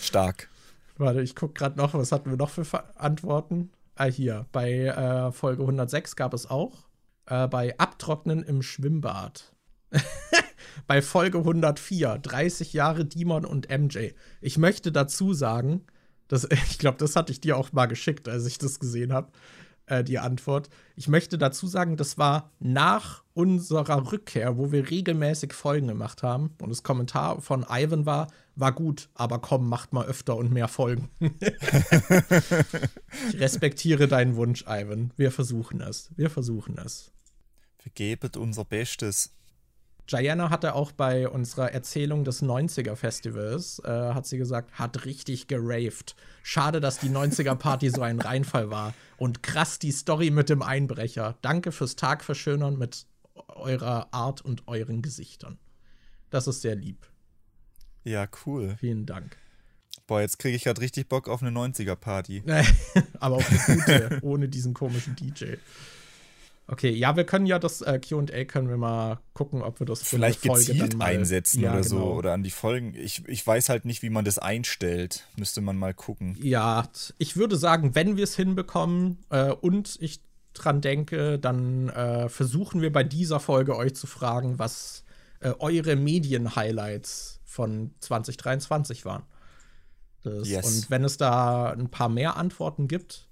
Stark. 0.01 0.49
Warte, 0.97 1.21
ich 1.21 1.35
guck 1.35 1.55
gerade 1.55 1.77
noch, 1.77 1.93
was 1.93 2.11
hatten 2.11 2.29
wir 2.29 2.37
noch 2.37 2.49
für 2.49 2.65
Antworten? 2.99 3.71
Ah, 3.95 4.05
hier, 4.05 4.45
bei 4.51 4.85
äh, 4.85 5.31
Folge 5.31 5.63
106 5.63 6.15
gab 6.15 6.33
es 6.33 6.49
auch. 6.49 6.87
Äh, 7.25 7.47
bei 7.47 7.77
Abtrocknen 7.77 8.43
im 8.43 8.61
Schwimmbad. 8.61 9.53
bei 10.87 11.01
Folge 11.01 11.39
104, 11.39 12.19
30 12.19 12.73
Jahre 12.73 13.05
Demon 13.05 13.45
und 13.45 13.69
MJ. 13.69 14.09
Ich 14.41 14.57
möchte 14.57 14.91
dazu 14.91 15.33
sagen, 15.33 15.85
dass, 16.27 16.43
ich 16.69 16.79
glaube, 16.79 16.97
das 16.97 17.15
hatte 17.15 17.31
ich 17.31 17.41
dir 17.41 17.57
auch 17.57 17.71
mal 17.73 17.87
geschickt, 17.87 18.27
als 18.27 18.45
ich 18.45 18.57
das 18.57 18.79
gesehen 18.79 19.13
habe, 19.13 19.31
äh, 19.87 20.03
die 20.03 20.19
Antwort. 20.19 20.69
Ich 20.95 21.07
möchte 21.07 21.37
dazu 21.37 21.67
sagen, 21.67 21.97
das 21.97 22.17
war 22.17 22.51
nach 22.59 23.23
unserer 23.33 24.11
Rückkehr, 24.11 24.57
wo 24.57 24.71
wir 24.71 24.89
regelmäßig 24.89 25.53
Folgen 25.53 25.87
gemacht 25.87 26.23
haben. 26.23 26.55
Und 26.61 26.69
das 26.69 26.83
Kommentar 26.83 27.41
von 27.41 27.65
Ivan 27.69 28.05
war, 28.05 28.27
war 28.55 28.71
gut, 28.71 29.09
aber 29.13 29.39
komm, 29.39 29.67
macht 29.69 29.93
mal 29.93 30.05
öfter 30.05 30.35
und 30.35 30.51
mehr 30.51 30.67
Folgen. 30.67 31.09
ich 31.19 31.31
respektiere 33.39 34.07
deinen 34.07 34.35
Wunsch, 34.35 34.65
Ivan. 34.67 35.11
Wir 35.17 35.31
versuchen 35.31 35.81
es. 35.81 36.11
Wir 36.15 36.29
versuchen 36.29 36.77
es. 36.77 37.11
Wir 37.81 37.91
geben 37.93 38.31
unser 38.37 38.65
Bestes. 38.65 39.31
Diana 40.11 40.49
hatte 40.49 40.73
auch 40.73 40.93
bei 40.93 41.27
unserer 41.27 41.71
Erzählung 41.73 42.23
des 42.23 42.41
90er-Festivals, 42.41 43.79
äh, 43.83 43.89
hat 43.89 44.25
sie 44.25 44.37
gesagt, 44.37 44.79
hat 44.79 45.05
richtig 45.05 45.47
geraved. 45.47 46.15
Schade, 46.43 46.79
dass 46.79 46.99
die 46.99 47.09
90er-Party 47.09 47.89
so 47.89 48.01
ein 48.01 48.19
Reinfall 48.19 48.69
war. 48.69 48.93
Und 49.17 49.43
krass 49.43 49.79
die 49.79 49.91
Story 49.91 50.31
mit 50.31 50.49
dem 50.49 50.61
Einbrecher. 50.61 51.37
Danke 51.41 51.71
fürs 51.71 51.97
Tagverschönern 51.97 52.77
mit 52.77 53.05
eurer 53.47 54.07
Art 54.13 54.41
und 54.41 54.67
euren 54.67 55.01
Gesichtern. 55.01 55.59
Das 56.29 56.47
ist 56.47 56.61
sehr 56.61 56.75
lieb. 56.75 57.07
Ja, 58.03 58.27
cool. 58.45 58.77
Vielen 58.79 59.05
Dank. 59.05 59.37
Boah, 60.07 60.21
jetzt 60.21 60.39
kriege 60.39 60.55
ich 60.55 60.63
gerade 60.63 60.79
richtig 60.79 61.09
Bock 61.09 61.27
auf 61.27 61.41
eine 61.41 61.51
90er-Party. 61.57 62.43
Aber 63.19 63.35
auch 63.35 63.49
eine 63.49 63.75
gute, 63.75 64.19
ohne 64.21 64.47
diesen 64.47 64.73
komischen 64.73 65.17
DJ. 65.17 65.55
Okay, 66.69 66.89
ja, 66.89 67.15
wir 67.15 67.23
können 67.23 67.45
ja 67.45 67.59
das 67.59 67.81
äh, 67.81 67.97
QA 67.99 68.43
können 68.43 68.67
wir 68.69 68.75
mal 68.75 69.19
gucken, 69.33 69.61
ob 69.61 69.79
wir 69.79 69.85
das 69.87 69.99
für 70.01 70.17
Vielleicht 70.17 70.43
eine 70.43 70.53
Folge 70.53 70.73
gezielt 70.73 70.91
dann 70.91 70.97
mal- 70.99 71.05
einsetzen 71.05 71.61
Ja, 71.61 71.71
oder 71.73 71.83
so 71.83 71.95
genau. 71.97 72.13
oder 72.15 72.33
an 72.33 72.43
die 72.43 72.51
Folgen. 72.51 72.93
Ich, 72.93 73.25
ich 73.27 73.47
weiß 73.47 73.69
halt 73.69 73.85
nicht, 73.85 74.01
wie 74.01 74.09
man 74.09 74.25
das 74.25 74.37
einstellt. 74.37 75.25
Müsste 75.37 75.61
man 75.61 75.77
mal 75.77 75.93
gucken. 75.93 76.37
Ja, 76.41 76.89
ich 77.17 77.37
würde 77.37 77.55
sagen, 77.55 77.95
wenn 77.95 78.17
wir 78.17 78.25
es 78.25 78.35
hinbekommen 78.35 79.19
äh, 79.29 79.51
und 79.51 79.97
ich 80.01 80.19
dran 80.53 80.81
denke, 80.81 81.39
dann 81.39 81.87
äh, 81.89 82.27
versuchen 82.27 82.81
wir 82.81 82.91
bei 82.91 83.03
dieser 83.03 83.39
Folge 83.39 83.75
euch 83.77 83.95
zu 83.95 84.05
fragen, 84.07 84.59
was 84.59 85.05
äh, 85.39 85.53
eure 85.59 85.95
Medien-Highlights 85.95 87.39
von 87.45 87.91
2023 88.01 89.05
waren. 89.05 89.23
Das, 90.23 90.47
Yes. 90.49 90.65
Und 90.65 90.89
wenn 90.89 91.03
es 91.03 91.17
da 91.17 91.71
ein 91.71 91.89
paar 91.89 92.09
mehr 92.09 92.35
Antworten 92.37 92.87
gibt, 92.87 93.26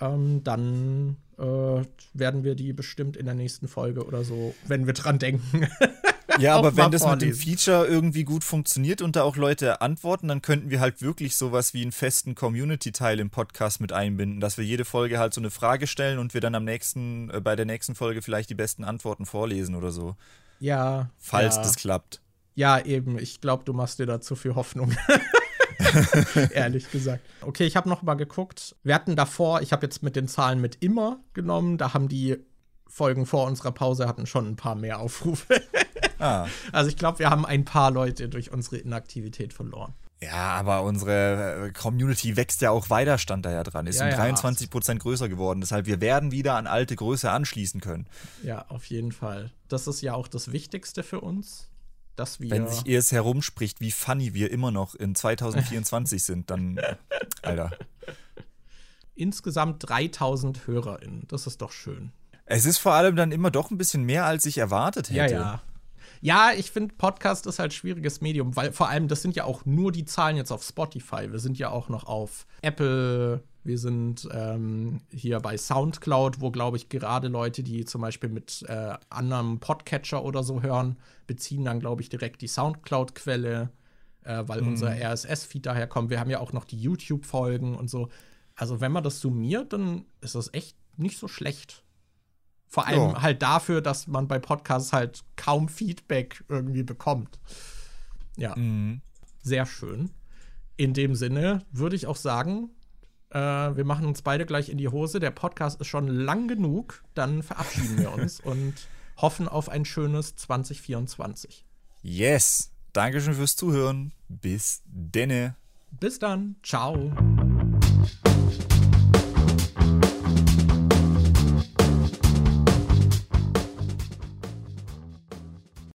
ähm, 0.00 0.42
dann 0.44 1.16
äh, 1.38 1.84
werden 2.12 2.44
wir 2.44 2.54
die 2.54 2.72
bestimmt 2.72 3.16
in 3.16 3.26
der 3.26 3.34
nächsten 3.34 3.68
Folge 3.68 4.04
oder 4.04 4.24
so, 4.24 4.54
wenn 4.66 4.86
wir 4.86 4.94
dran 4.94 5.18
denken. 5.18 5.68
Ja, 6.38 6.56
aber 6.56 6.76
wenn 6.76 6.90
das 6.90 7.02
vorlesen. 7.02 7.28
mit 7.28 7.36
dem 7.36 7.40
Feature 7.40 7.86
irgendwie 7.86 8.24
gut 8.24 8.44
funktioniert 8.44 9.02
und 9.02 9.14
da 9.14 9.22
auch 9.22 9.36
Leute 9.36 9.80
antworten, 9.80 10.28
dann 10.28 10.42
könnten 10.42 10.70
wir 10.70 10.80
halt 10.80 11.00
wirklich 11.00 11.36
sowas 11.36 11.74
wie 11.74 11.82
einen 11.82 11.92
festen 11.92 12.34
Community-Teil 12.34 13.20
im 13.20 13.30
Podcast 13.30 13.80
mit 13.80 13.92
einbinden, 13.92 14.40
dass 14.40 14.58
wir 14.58 14.64
jede 14.64 14.84
Folge 14.84 15.18
halt 15.18 15.34
so 15.34 15.40
eine 15.40 15.50
Frage 15.50 15.86
stellen 15.86 16.18
und 16.18 16.34
wir 16.34 16.40
dann 16.40 16.54
am 16.54 16.64
nächsten, 16.64 17.30
äh, 17.30 17.40
bei 17.40 17.56
der 17.56 17.66
nächsten 17.66 17.94
Folge 17.94 18.22
vielleicht 18.22 18.50
die 18.50 18.54
besten 18.54 18.84
Antworten 18.84 19.26
vorlesen 19.26 19.74
oder 19.74 19.92
so. 19.92 20.16
Ja. 20.58 21.10
Falls 21.18 21.56
ja. 21.56 21.62
das 21.62 21.76
klappt. 21.76 22.20
Ja, 22.54 22.80
eben. 22.80 23.18
Ich 23.18 23.40
glaube, 23.40 23.64
du 23.64 23.72
machst 23.72 23.98
dir 23.98 24.06
da 24.06 24.20
zu 24.20 24.34
viel 24.34 24.54
Hoffnung. 24.54 24.92
Ehrlich 26.52 26.90
gesagt. 26.90 27.24
Okay, 27.40 27.64
ich 27.64 27.76
habe 27.76 27.88
noch 27.88 28.02
mal 28.02 28.14
geguckt. 28.14 28.76
Wir 28.82 28.94
hatten 28.94 29.16
davor, 29.16 29.62
ich 29.62 29.72
habe 29.72 29.86
jetzt 29.86 30.02
mit 30.02 30.16
den 30.16 30.28
Zahlen 30.28 30.60
mit 30.60 30.82
immer 30.82 31.20
genommen, 31.32 31.78
da 31.78 31.94
haben 31.94 32.08
die 32.08 32.38
Folgen 32.86 33.26
vor 33.26 33.46
unserer 33.46 33.72
Pause 33.72 34.06
hatten 34.06 34.24
schon 34.26 34.46
ein 34.46 34.56
paar 34.56 34.76
mehr 34.76 35.00
Aufrufe. 35.00 35.60
ah. 36.20 36.46
Also 36.72 36.88
ich 36.88 36.96
glaube, 36.96 37.18
wir 37.18 37.30
haben 37.30 37.44
ein 37.44 37.64
paar 37.64 37.90
Leute 37.90 38.28
durch 38.28 38.52
unsere 38.52 38.76
Inaktivität 38.76 39.52
verloren. 39.52 39.94
Ja, 40.20 40.54
aber 40.54 40.82
unsere 40.84 41.66
äh, 41.66 41.70
Community 41.72 42.36
wächst 42.36 42.62
ja 42.62 42.70
auch 42.70 42.90
weiter, 42.90 43.18
stand 43.18 43.44
da 43.44 43.52
ja 43.52 43.62
dran. 43.64 43.86
Ist 43.86 44.00
ja, 44.00 44.06
um 44.06 44.14
23 44.14 44.70
Prozent 44.70 45.00
größer 45.00 45.28
geworden. 45.28 45.60
Deshalb, 45.60 45.86
wir 45.86 46.00
werden 46.00 46.30
wieder 46.30 46.54
an 46.54 46.66
alte 46.66 46.94
Größe 46.94 47.30
anschließen 47.30 47.80
können. 47.80 48.06
Ja, 48.42 48.64
auf 48.68 48.84
jeden 48.86 49.12
Fall. 49.12 49.50
Das 49.68 49.86
ist 49.86 50.00
ja 50.00 50.14
auch 50.14 50.28
das 50.28 50.52
Wichtigste 50.52 51.02
für 51.02 51.20
uns 51.20 51.68
dass 52.16 52.40
wir. 52.40 52.50
Wenn 52.50 52.68
sich 52.68 52.86
erst 52.86 53.12
herumspricht, 53.12 53.80
wie 53.80 53.90
funny 53.90 54.34
wir 54.34 54.50
immer 54.50 54.70
noch 54.70 54.94
in 54.94 55.14
2024 55.14 56.22
sind, 56.22 56.50
dann. 56.50 56.80
Alter. 57.42 57.70
Insgesamt 59.14 59.88
3000 59.88 60.66
HörerInnen. 60.66 61.24
Das 61.28 61.46
ist 61.46 61.62
doch 61.62 61.70
schön. 61.72 62.12
Es 62.46 62.66
ist 62.66 62.78
vor 62.78 62.92
allem 62.92 63.16
dann 63.16 63.32
immer 63.32 63.50
doch 63.50 63.70
ein 63.70 63.78
bisschen 63.78 64.02
mehr, 64.02 64.24
als 64.26 64.44
ich 64.44 64.58
erwartet 64.58 65.10
hätte. 65.10 65.34
Ja, 65.34 65.40
ja. 65.40 65.62
Ja, 66.24 66.52
ich 66.56 66.70
finde, 66.70 66.94
Podcast 66.94 67.44
ist 67.44 67.58
halt 67.58 67.68
ein 67.68 67.74
schwieriges 67.74 68.22
Medium, 68.22 68.56
weil 68.56 68.72
vor 68.72 68.88
allem, 68.88 69.08
das 69.08 69.20
sind 69.20 69.36
ja 69.36 69.44
auch 69.44 69.66
nur 69.66 69.92
die 69.92 70.06
Zahlen 70.06 70.38
jetzt 70.38 70.52
auf 70.52 70.62
Spotify. 70.62 71.30
Wir 71.30 71.38
sind 71.38 71.58
ja 71.58 71.68
auch 71.68 71.90
noch 71.90 72.04
auf 72.04 72.46
Apple, 72.62 73.42
wir 73.62 73.78
sind 73.78 74.26
ähm, 74.32 75.02
hier 75.12 75.40
bei 75.40 75.58
Soundcloud, 75.58 76.40
wo, 76.40 76.50
glaube 76.50 76.78
ich, 76.78 76.88
gerade 76.88 77.28
Leute, 77.28 77.62
die 77.62 77.84
zum 77.84 78.00
Beispiel 78.00 78.30
mit 78.30 78.64
äh, 78.68 78.94
anderem 79.10 79.60
Podcatcher 79.60 80.24
oder 80.24 80.42
so 80.42 80.62
hören, 80.62 80.96
beziehen 81.26 81.66
dann, 81.66 81.78
glaube 81.78 82.00
ich, 82.00 82.08
direkt 82.08 82.40
die 82.40 82.48
Soundcloud-Quelle, 82.48 83.68
äh, 84.22 84.44
weil 84.46 84.62
mhm. 84.62 84.68
unser 84.68 84.96
RSS-Feed 84.96 85.66
daherkommt. 85.66 86.08
Wir 86.08 86.20
haben 86.20 86.30
ja 86.30 86.40
auch 86.40 86.54
noch 86.54 86.64
die 86.64 86.80
YouTube-Folgen 86.80 87.76
und 87.76 87.90
so. 87.90 88.08
Also, 88.54 88.80
wenn 88.80 88.92
man 88.92 89.04
das 89.04 89.20
summiert, 89.20 89.74
dann 89.74 90.06
ist 90.22 90.36
das 90.36 90.54
echt 90.54 90.74
nicht 90.96 91.18
so 91.18 91.28
schlecht. 91.28 91.83
Vor 92.66 92.86
allem 92.86 93.10
ja. 93.10 93.22
halt 93.22 93.42
dafür, 93.42 93.80
dass 93.80 94.06
man 94.06 94.26
bei 94.26 94.38
Podcasts 94.38 94.92
halt 94.92 95.24
kaum 95.36 95.68
Feedback 95.68 96.44
irgendwie 96.48 96.82
bekommt. 96.82 97.38
Ja. 98.36 98.56
Mhm. 98.56 99.00
Sehr 99.42 99.66
schön. 99.66 100.10
In 100.76 100.92
dem 100.92 101.14
Sinne 101.14 101.62
würde 101.70 101.94
ich 101.94 102.06
auch 102.06 102.16
sagen, 102.16 102.70
äh, 103.30 103.38
wir 103.38 103.84
machen 103.84 104.06
uns 104.06 104.22
beide 104.22 104.46
gleich 104.46 104.68
in 104.68 104.78
die 104.78 104.88
Hose. 104.88 105.20
Der 105.20 105.30
Podcast 105.30 105.80
ist 105.80 105.88
schon 105.88 106.08
lang 106.08 106.48
genug. 106.48 107.02
Dann 107.14 107.42
verabschieden 107.42 107.98
wir 107.98 108.12
uns 108.12 108.40
und 108.44 108.74
hoffen 109.16 109.48
auf 109.48 109.68
ein 109.68 109.84
schönes 109.84 110.36
2024. 110.36 111.64
Yes. 112.02 112.70
Dankeschön 112.92 113.34
fürs 113.34 113.56
Zuhören. 113.56 114.12
Bis 114.28 114.82
denne. 114.86 115.56
Bis 115.90 116.18
dann. 116.18 116.56
Ciao. 116.62 117.12